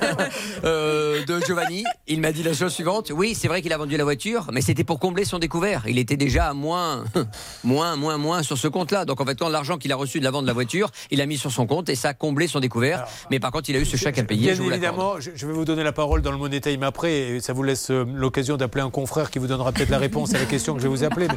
euh, 0.64 1.24
de 1.24 1.40
Giovanni. 1.40 1.84
Il 2.06 2.20
m'a 2.20 2.32
dit 2.32 2.42
la 2.42 2.52
chose 2.52 2.72
suivante. 2.72 3.10
Oui, 3.14 3.34
c'est 3.34 3.48
vrai 3.48 3.62
qu'il 3.62 3.72
a 3.72 3.76
vendu 3.78 3.96
la 3.96 4.04
voiture, 4.04 4.48
mais 4.52 4.60
c'était 4.60 4.84
pour 4.84 4.98
combler 4.98 5.24
son 5.24 5.38
découvert. 5.38 5.84
Il 5.88 5.98
était 5.98 6.16
déjà 6.16 6.48
à 6.48 6.54
moins, 6.54 7.04
moins, 7.64 7.96
moins, 7.96 8.18
moins 8.18 8.42
sur 8.42 8.56
ce 8.56 8.68
compte-là. 8.68 9.04
Donc 9.04 9.20
en 9.20 9.24
fait, 9.24 9.38
quand 9.38 9.48
l'argent 9.48 9.78
qu'il 9.78 9.92
a 9.92 9.96
reçu 9.96 10.18
de 10.18 10.24
la 10.24 10.30
vente 10.30 10.42
de 10.42 10.46
la 10.48 10.52
voiture, 10.52 10.90
il 11.10 11.20
a 11.20 11.26
mis 11.26 11.38
sur 11.38 11.50
son 11.50 11.66
compte 11.66 11.88
et 11.88 11.94
ça 11.94 12.10
a 12.10 12.14
comblé 12.14 12.46
son 12.46 12.60
découvert. 12.60 13.06
mais 13.30 13.40
par 13.40 13.50
contre, 13.50 13.70
il 13.70 13.76
a 13.76 13.80
eu 13.80 13.84
ce 13.84 13.96
chèque 13.96 14.18
à 14.18 14.24
payer. 14.24 14.46
Bien 14.46 14.54
je 14.54 14.62
vous 14.62 14.70
l'accorde. 14.70 15.18
évidemment, 15.18 15.20
je, 15.20 15.46
vais 15.46 15.52
vous 15.52 15.64
donner 15.64 15.82
la 15.82 15.92
parole 15.92 16.22
dans 16.22 16.32
le 16.32 16.38
Money 16.38 16.60
Time 16.60 16.82
après, 16.82 17.12
et 17.12 17.40
ça 17.40 17.52
vous 17.52 17.62
laisse 17.62 17.90
euh, 17.90 18.04
l'occasion 18.14 18.56
d'appeler 18.56 18.82
un 18.82 18.90
confrère 18.90 19.30
qui 19.30 19.38
vous 19.38 19.46
donnera 19.46 19.72
peut-être 19.72 19.90
la 19.90 19.98
réponse 19.98 20.34
à 20.34 20.38
la 20.38 20.46
question 20.46 20.74
que 20.74 20.80
je 20.80 20.84
vais 20.84 20.90
vous 20.90 21.04
appeler. 21.04 21.28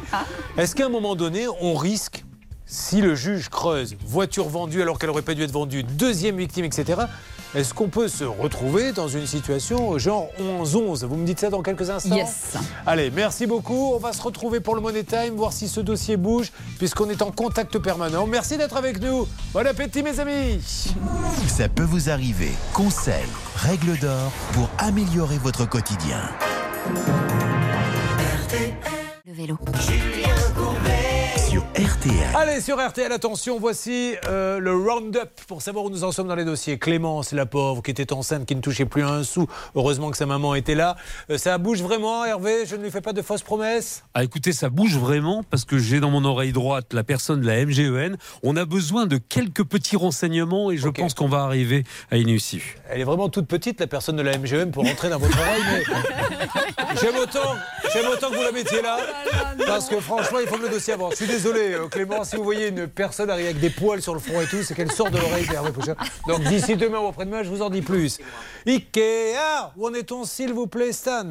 Est-ce 0.56 0.74
qu'à 0.74 0.86
un 0.86 0.90
moment 0.90 1.16
donné, 1.16 1.46
on 1.60 1.74
risque, 1.74 2.24
si 2.72 3.02
le 3.02 3.14
juge 3.14 3.50
creuse, 3.50 3.96
voiture 4.06 4.48
vendue 4.48 4.80
alors 4.80 4.98
qu'elle 4.98 5.10
aurait 5.10 5.20
pas 5.20 5.34
dû 5.34 5.42
être 5.42 5.52
vendue, 5.52 5.82
deuxième 5.82 6.38
victime, 6.38 6.64
etc., 6.64 7.02
est-ce 7.54 7.74
qu'on 7.74 7.88
peut 7.88 8.08
se 8.08 8.24
retrouver 8.24 8.92
dans 8.92 9.08
une 9.08 9.26
situation 9.26 9.98
genre 9.98 10.28
11-11 10.40 11.04
Vous 11.04 11.16
me 11.16 11.26
dites 11.26 11.38
ça 11.38 11.50
dans 11.50 11.60
quelques 11.60 11.90
instants? 11.90 12.16
Yes. 12.16 12.54
Allez, 12.86 13.10
merci 13.10 13.46
beaucoup. 13.46 13.92
On 13.92 13.98
va 13.98 14.14
se 14.14 14.22
retrouver 14.22 14.60
pour 14.60 14.74
le 14.74 14.80
Money 14.80 15.04
Time, 15.04 15.34
voir 15.34 15.52
si 15.52 15.68
ce 15.68 15.80
dossier 15.80 16.16
bouge, 16.16 16.50
puisqu'on 16.78 17.10
est 17.10 17.20
en 17.20 17.30
contact 17.30 17.76
permanent. 17.78 18.26
Merci 18.26 18.56
d'être 18.56 18.78
avec 18.78 19.02
nous. 19.02 19.28
Bon 19.52 19.66
appétit, 19.66 20.02
mes 20.02 20.18
amis. 20.18 20.62
Ça 21.46 21.68
peut 21.68 21.82
vous 21.82 22.08
arriver. 22.08 22.52
Conseils, 22.72 23.28
règles 23.56 23.98
d'or 23.98 24.32
pour 24.54 24.70
améliorer 24.78 25.36
votre 25.36 25.68
quotidien. 25.68 26.22
Le 29.26 29.32
vélo. 29.34 29.58
RTL. 31.82 32.14
Allez, 32.36 32.60
sur 32.60 32.78
RTL, 32.78 33.10
attention, 33.10 33.58
voici 33.58 34.14
euh, 34.28 34.60
le 34.60 34.72
round-up 34.72 35.30
pour 35.48 35.62
savoir 35.62 35.84
où 35.84 35.90
nous 35.90 36.04
en 36.04 36.12
sommes 36.12 36.28
dans 36.28 36.36
les 36.36 36.44
dossiers. 36.44 36.78
Clémence, 36.78 37.32
la 37.32 37.44
pauvre, 37.44 37.82
qui 37.82 37.90
était 37.90 38.12
enceinte, 38.12 38.46
qui 38.46 38.54
ne 38.54 38.60
touchait 38.60 38.84
plus 38.84 39.02
un 39.02 39.24
sou. 39.24 39.48
Heureusement 39.74 40.12
que 40.12 40.16
sa 40.16 40.26
maman 40.26 40.54
était 40.54 40.76
là. 40.76 40.94
Euh, 41.28 41.38
ça 41.38 41.58
bouge 41.58 41.82
vraiment, 41.82 42.24
Hervé? 42.24 42.66
Je 42.66 42.76
ne 42.76 42.84
lui 42.84 42.90
fais 42.92 43.00
pas 43.00 43.12
de 43.12 43.20
fausses 43.20 43.42
promesses? 43.42 44.04
Ah, 44.14 44.22
écoutez, 44.22 44.52
ça 44.52 44.68
bouge 44.68 44.96
vraiment 44.96 45.42
parce 45.50 45.64
que 45.64 45.76
j'ai 45.76 45.98
dans 45.98 46.10
mon 46.10 46.24
oreille 46.24 46.52
droite 46.52 46.92
la 46.92 47.02
personne 47.02 47.40
de 47.40 47.46
la 47.48 47.66
MGEN. 47.66 48.16
On 48.44 48.56
a 48.56 48.64
besoin 48.64 49.06
de 49.06 49.16
quelques 49.16 49.64
petits 49.64 49.96
renseignements 49.96 50.70
et 50.70 50.76
je 50.76 50.88
pense 50.88 51.14
qu'on 51.14 51.28
va 51.28 51.42
arriver 51.42 51.82
à 52.12 52.16
une 52.16 52.28
issue. 52.28 52.76
Elle 52.90 53.00
est 53.00 53.04
vraiment 53.04 53.28
toute 53.28 53.48
petite, 53.48 53.80
la 53.80 53.88
personne 53.88 54.14
de 54.14 54.22
la 54.22 54.38
MGM, 54.38 54.70
pour 54.70 54.84
rentrer 54.84 55.08
dans 55.08 55.18
votre 55.18 55.36
oreille. 55.36 55.62
mais 55.66 56.96
J'aime 57.00 57.16
autant, 57.16 57.56
j'aime 57.92 58.06
autant 58.06 58.30
que 58.30 58.36
vous 58.36 58.42
la 58.42 58.52
mettiez 58.52 58.82
là. 58.82 58.98
Parce 59.66 59.88
que 59.88 59.98
franchement, 59.98 60.38
il 60.40 60.46
faut 60.46 60.58
que 60.58 60.62
le 60.62 60.68
dossier 60.68 60.92
avance. 60.92 61.12
Je 61.12 61.24
suis 61.24 61.26
désolé, 61.26 61.71
euh, 61.72 61.88
Clément, 61.88 62.24
si 62.24 62.36
vous 62.36 62.44
voyez 62.44 62.68
une 62.68 62.86
personne 62.86 63.30
arriver 63.30 63.48
avec 63.48 63.60
des 63.60 63.70
poils 63.70 64.02
sur 64.02 64.14
le 64.14 64.20
front 64.20 64.40
et 64.40 64.46
tout, 64.46 64.62
c'est 64.62 64.74
qu'elle 64.74 64.92
sort 64.92 65.10
de 65.10 65.18
l'oreille. 65.18 65.46
Donc 66.28 66.42
d'ici 66.44 66.76
demain 66.76 66.98
ou 67.00 67.06
après-demain, 67.08 67.42
je 67.42 67.48
vous 67.48 67.62
en 67.62 67.70
dis 67.70 67.82
plus. 67.82 68.18
Ikea, 68.66 69.72
où 69.76 69.86
en 69.86 69.94
est-on, 69.94 70.24
s'il 70.24 70.52
vous 70.52 70.66
plaît, 70.66 70.92
Stan? 70.92 71.26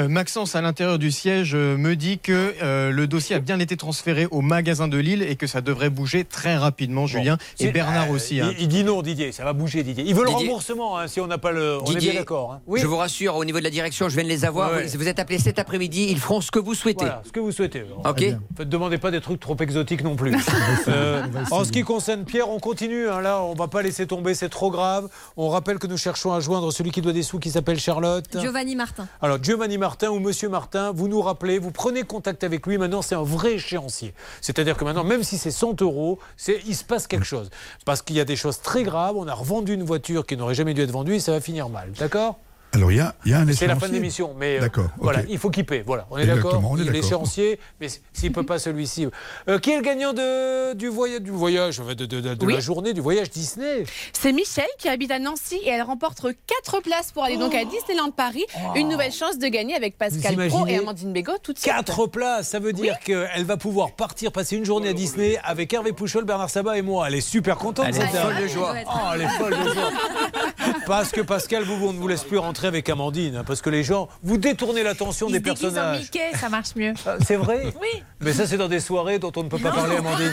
Euh, 0.00 0.08
Maxence, 0.08 0.56
à 0.56 0.62
l'intérieur 0.62 0.98
du 0.98 1.10
siège, 1.10 1.52
euh, 1.54 1.76
me 1.76 1.96
dit 1.96 2.18
que 2.18 2.54
euh, 2.62 2.90
le 2.90 3.06
dossier 3.06 3.36
a 3.36 3.38
bien 3.40 3.58
été 3.58 3.76
transféré 3.76 4.26
au 4.30 4.40
magasin 4.40 4.88
de 4.88 4.96
Lille 4.98 5.22
et 5.22 5.36
que 5.36 5.46
ça 5.46 5.60
devrait 5.60 5.90
bouger 5.90 6.24
très 6.24 6.56
rapidement, 6.56 7.06
Julien. 7.06 7.36
Et 7.60 7.70
Bernard 7.70 8.10
euh, 8.10 8.14
aussi. 8.14 8.36
Il, 8.36 8.40
hein. 8.42 8.54
il 8.58 8.68
dit 8.68 8.84
non, 8.84 9.02
Didier, 9.02 9.32
ça 9.32 9.44
va 9.44 9.52
bouger, 9.52 9.82
Didier. 9.82 10.04
Il 10.06 10.14
veut 10.14 10.24
Didier. 10.24 10.44
le 10.44 10.48
remboursement 10.48 10.98
hein, 10.98 11.08
si 11.08 11.20
on 11.20 11.26
n'a 11.26 11.38
pas 11.38 11.52
le. 11.52 11.78
On 11.78 11.84
est 11.84 11.94
Didier, 11.94 12.10
bien 12.12 12.20
d'accord. 12.20 12.52
hein. 12.52 12.60
Oui. 12.66 12.80
Je 12.80 12.86
vous 12.86 12.96
rassure, 12.96 13.36
au 13.36 13.44
niveau 13.44 13.58
de 13.58 13.64
la 13.64 13.70
direction, 13.70 14.08
je 14.08 14.14
viens 14.14 14.24
de 14.24 14.28
les 14.28 14.44
avoir. 14.44 14.70
Ouais, 14.70 14.76
ouais. 14.78 14.86
Vous, 14.86 14.98
vous 14.98 15.08
êtes 15.08 15.18
appelés 15.18 15.38
cet 15.38 15.58
après-midi, 15.58 16.06
ils 16.10 16.18
feront 16.18 16.40
ce 16.40 16.50
que 16.50 16.58
vous 16.58 16.74
souhaitez. 16.74 17.04
Voilà, 17.04 17.22
ce 17.26 17.32
que 17.32 17.40
vous 17.40 17.52
souhaitez. 17.52 17.84
Ok. 18.04 18.24
Ne 18.58 18.64
demandez 18.64 18.98
pas 18.98 19.10
des 19.10 19.20
trucs 19.20 19.40
trop 19.40 19.54
exotiques 19.62 20.02
non 20.04 20.16
plus. 20.16 20.34
Euh, 20.88 21.22
en 21.50 21.64
ce 21.64 21.70
qui 21.70 21.82
concerne 21.82 22.24
Pierre, 22.24 22.48
on 22.50 22.58
continue. 22.58 23.08
hein, 23.08 23.20
là, 23.20 23.42
on 23.42 23.54
va 23.54 23.68
pas 23.68 23.82
laisser 23.82 24.06
tomber, 24.06 24.34
c'est 24.34 24.48
trop 24.48 24.70
grave. 24.70 25.08
On 25.36 25.48
rappelle 25.48 25.78
que 25.78 25.86
nous 25.86 25.96
cherchons 25.96 26.32
à 26.32 26.40
joindre 26.40 26.72
celui 26.72 26.90
qui 26.90 27.00
doit 27.00 27.12
des 27.12 27.22
sous, 27.22 27.38
qui 27.38 27.50
s'appelle 27.50 27.78
Charlotte. 27.78 28.24
Giovanni 28.38 28.74
Martin. 28.74 29.06
Alors, 29.20 29.38
Giovanni 29.42 29.78
Martin 29.78 30.10
ou 30.10 30.18
Monsieur 30.18 30.48
Martin, 30.48 30.90
vous 30.92 31.08
nous 31.08 31.22
rappelez, 31.22 31.58
vous 31.58 31.70
prenez 31.70 32.02
contact 32.02 32.42
avec 32.44 32.66
lui. 32.66 32.78
Maintenant, 32.78 33.00
c'est 33.02 33.14
un 33.14 33.22
vrai 33.22 33.54
échéancier. 33.54 34.12
C'est-à-dire 34.40 34.76
que 34.76 34.84
maintenant, 34.84 35.04
même 35.04 35.22
si 35.22 35.38
c'est 35.38 35.50
100 35.50 35.80
euros, 35.82 36.18
il 36.66 36.74
se 36.74 36.84
passe 36.84 37.06
quelque 37.06 37.26
chose. 37.26 37.50
Parce 37.84 38.02
qu'il 38.02 38.16
y 38.16 38.20
a 38.20 38.24
des 38.24 38.36
choses 38.36 38.60
très 38.60 38.82
graves. 38.82 39.16
On 39.16 39.28
a 39.28 39.34
revendu 39.34 39.74
une 39.74 39.84
voiture 39.84 40.26
qui 40.26 40.36
n'aurait 40.36 40.54
jamais 40.54 40.74
dû 40.74 40.82
être 40.82 40.90
vendue 40.90 41.14
et 41.14 41.20
ça 41.20 41.32
va 41.32 41.40
finir 41.40 41.68
mal. 41.68 41.92
D'accord? 41.98 42.38
Alors, 42.74 42.90
il 42.90 42.96
y 42.96 43.00
a, 43.00 43.14
il 43.26 43.30
y 43.30 43.34
a 43.34 43.40
un 43.40 43.46
c'est 43.52 43.66
la 43.66 43.74
fin 43.74 43.80
de 43.80 43.92
échéancier. 43.92 43.92
l'émission, 43.92 44.34
mais 44.38 44.58
euh, 44.62 44.68
voilà, 44.98 45.20
il 45.28 45.36
faut 45.38 45.50
qu'il 45.50 45.66
paie. 45.66 45.82
Voilà, 45.86 46.06
on 46.10 46.16
est 46.16 46.24
d'accord. 46.26 46.74
l'échéancier, 46.78 47.58
mais 47.80 47.88
s'il 48.14 48.32
peut 48.32 48.44
pas 48.46 48.58
celui-ci. 48.58 49.06
Euh, 49.48 49.58
qui 49.58 49.72
est 49.72 49.76
le 49.76 49.82
gagnant 49.82 50.14
de, 50.14 50.72
du 50.72 50.88
voyage, 50.88 51.20
du 51.20 51.30
voyage, 51.30 51.78
de, 51.78 51.92
de- 51.92 52.20
de- 52.20 52.34
de 52.34 52.46
Oui. 52.46 52.54
la 52.54 52.60
journée 52.60 52.94
du 52.94 53.02
voyage 53.02 53.28
Disney? 53.30 53.84
C'est 54.14 54.32
Michel 54.32 54.64
qui 54.78 54.88
habite 54.88 55.10
à 55.10 55.18
Nancy 55.18 55.56
et 55.64 55.68
elle 55.68 55.82
remporte 55.82 56.22
4 56.46 56.80
places 56.80 57.12
pour 57.12 57.24
aller 57.24 57.36
donc 57.36 57.54
à 57.54 57.62
Disneyland 57.66 58.10
Paris. 58.10 58.44
Une 58.74 58.88
nouvelle 58.88 59.12
chance 59.12 59.38
de 59.38 59.48
gagner 59.48 59.74
avec 59.74 59.98
Pascal 59.98 60.34
Pro 60.48 60.66
et 60.66 60.78
Amandine 60.78 61.12
Bégaud 61.12 61.32
tout 61.42 61.52
de 61.52 61.58
suite. 61.58 61.70
Quatre 61.70 62.06
places, 62.06 62.48
ça 62.48 62.58
veut 62.58 62.72
dire 62.72 62.98
qu'elle 63.00 63.44
va 63.44 63.58
pouvoir 63.58 63.92
partir 63.92 64.32
passer 64.32 64.56
une 64.56 64.64
journée 64.64 64.88
à 64.88 64.92
Disney 64.94 65.38
avec 65.44 65.72
Hervé 65.74 65.92
Pouchol, 65.92 66.24
Bernard 66.24 66.48
Sabat 66.48 66.78
et 66.78 66.82
moi. 66.82 67.06
Elle 67.08 67.16
est 67.16 67.20
super 67.20 67.56
contente. 67.58 67.84
Elle 67.88 67.96
est 67.96 68.06
folle 68.06 68.42
de 68.42 68.46
joie. 68.48 68.74
Oh, 68.86 68.98
elle 69.14 69.20
est 69.22 69.28
folle 69.28 69.50
de 69.62 69.68
joie. 69.74 69.90
Parce 70.86 71.10
que 71.10 71.20
Pascal, 71.20 71.64
vous, 71.64 71.86
on 71.88 71.92
ne 71.92 71.98
vous 71.98 72.08
laisse 72.08 72.24
plus 72.24 72.38
rentrer 72.38 72.61
avec 72.64 72.88
Amandine, 72.88 73.36
hein, 73.36 73.44
parce 73.46 73.60
que 73.62 73.70
les 73.70 73.82
gens, 73.84 74.08
vous 74.22 74.36
détournez 74.38 74.82
l'attention 74.82 75.26
des 75.28 75.34
se 75.34 75.38
déguise 75.40 75.64
en 75.64 75.70
personnages. 75.70 76.00
Mickey, 76.00 76.30
ça 76.38 76.48
marche 76.48 76.74
mieux. 76.76 76.94
Ah, 77.06 77.16
C'est 77.24 77.36
vrai 77.36 77.72
Oui. 77.80 78.02
Mais 78.20 78.32
ça, 78.32 78.46
c'est 78.46 78.56
dans 78.56 78.68
des 78.68 78.80
soirées 78.80 79.18
dont 79.18 79.32
on 79.36 79.42
ne 79.44 79.48
peut 79.48 79.58
pas 79.58 79.72
parler, 79.72 79.96
Amandine. 79.96 80.32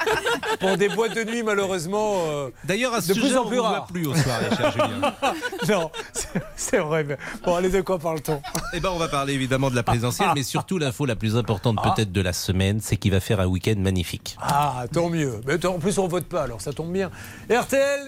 Pour 0.60 0.76
des 0.76 0.88
boîtes 0.88 1.14
de 1.14 1.24
nuit, 1.24 1.42
malheureusement. 1.42 2.24
euh, 2.28 2.50
D'ailleurs, 2.64 2.94
à 2.94 3.00
ce 3.00 3.08
de 3.08 3.12
plus 3.14 3.22
sujet, 3.22 3.36
en 3.36 3.44
on 3.44 3.48
plus 3.48 3.56
voit 3.58 3.68
rare. 3.70 3.86
plus 3.86 4.06
aux 4.06 4.14
soirées, 4.14 4.56
cher 4.56 4.72
Julien. 4.72 5.14
non, 5.68 5.90
c'est- 6.56 6.78
vrai. 6.78 7.04
mais- 7.04 7.16
Bon, 7.44 7.54
allez, 7.56 7.68
de 7.70 7.80
quoi 7.80 7.98
parle-t-on? 7.98 8.40
Eh 8.72 8.80
ben, 8.80 8.90
on 8.92 8.98
va 8.98 9.08
parler 9.08 9.34
évidemment 9.34 9.70
de 9.70 9.76
la 9.76 9.82
présidentielle, 9.82 10.30
mais 10.34 10.42
surtout 10.42 10.78
l'info 10.78 11.06
la 11.06 11.16
plus 11.16 11.36
importante 11.36 11.76
Ah. 11.82 11.92
peut-être 11.94 12.12
de 12.12 12.20
la 12.20 12.32
semaine, 12.32 12.80
c'est 12.82 12.96
qu'il 12.96 13.12
va 13.12 13.20
faire 13.20 13.40
un 13.40 13.46
week-end 13.46 13.76
magnifique. 13.78 14.36
Ah, 14.40 14.84
tant 14.92 15.08
mieux. 15.08 15.40
Mais 15.46 15.64
en 15.66 15.78
plus, 15.78 15.98
on 15.98 16.08
vote 16.08 16.26
pas, 16.26 16.42
alors 16.42 16.60
ça 16.60 16.72
tombe 16.72 16.92
bien. 16.92 17.10
RTL. 17.50 18.00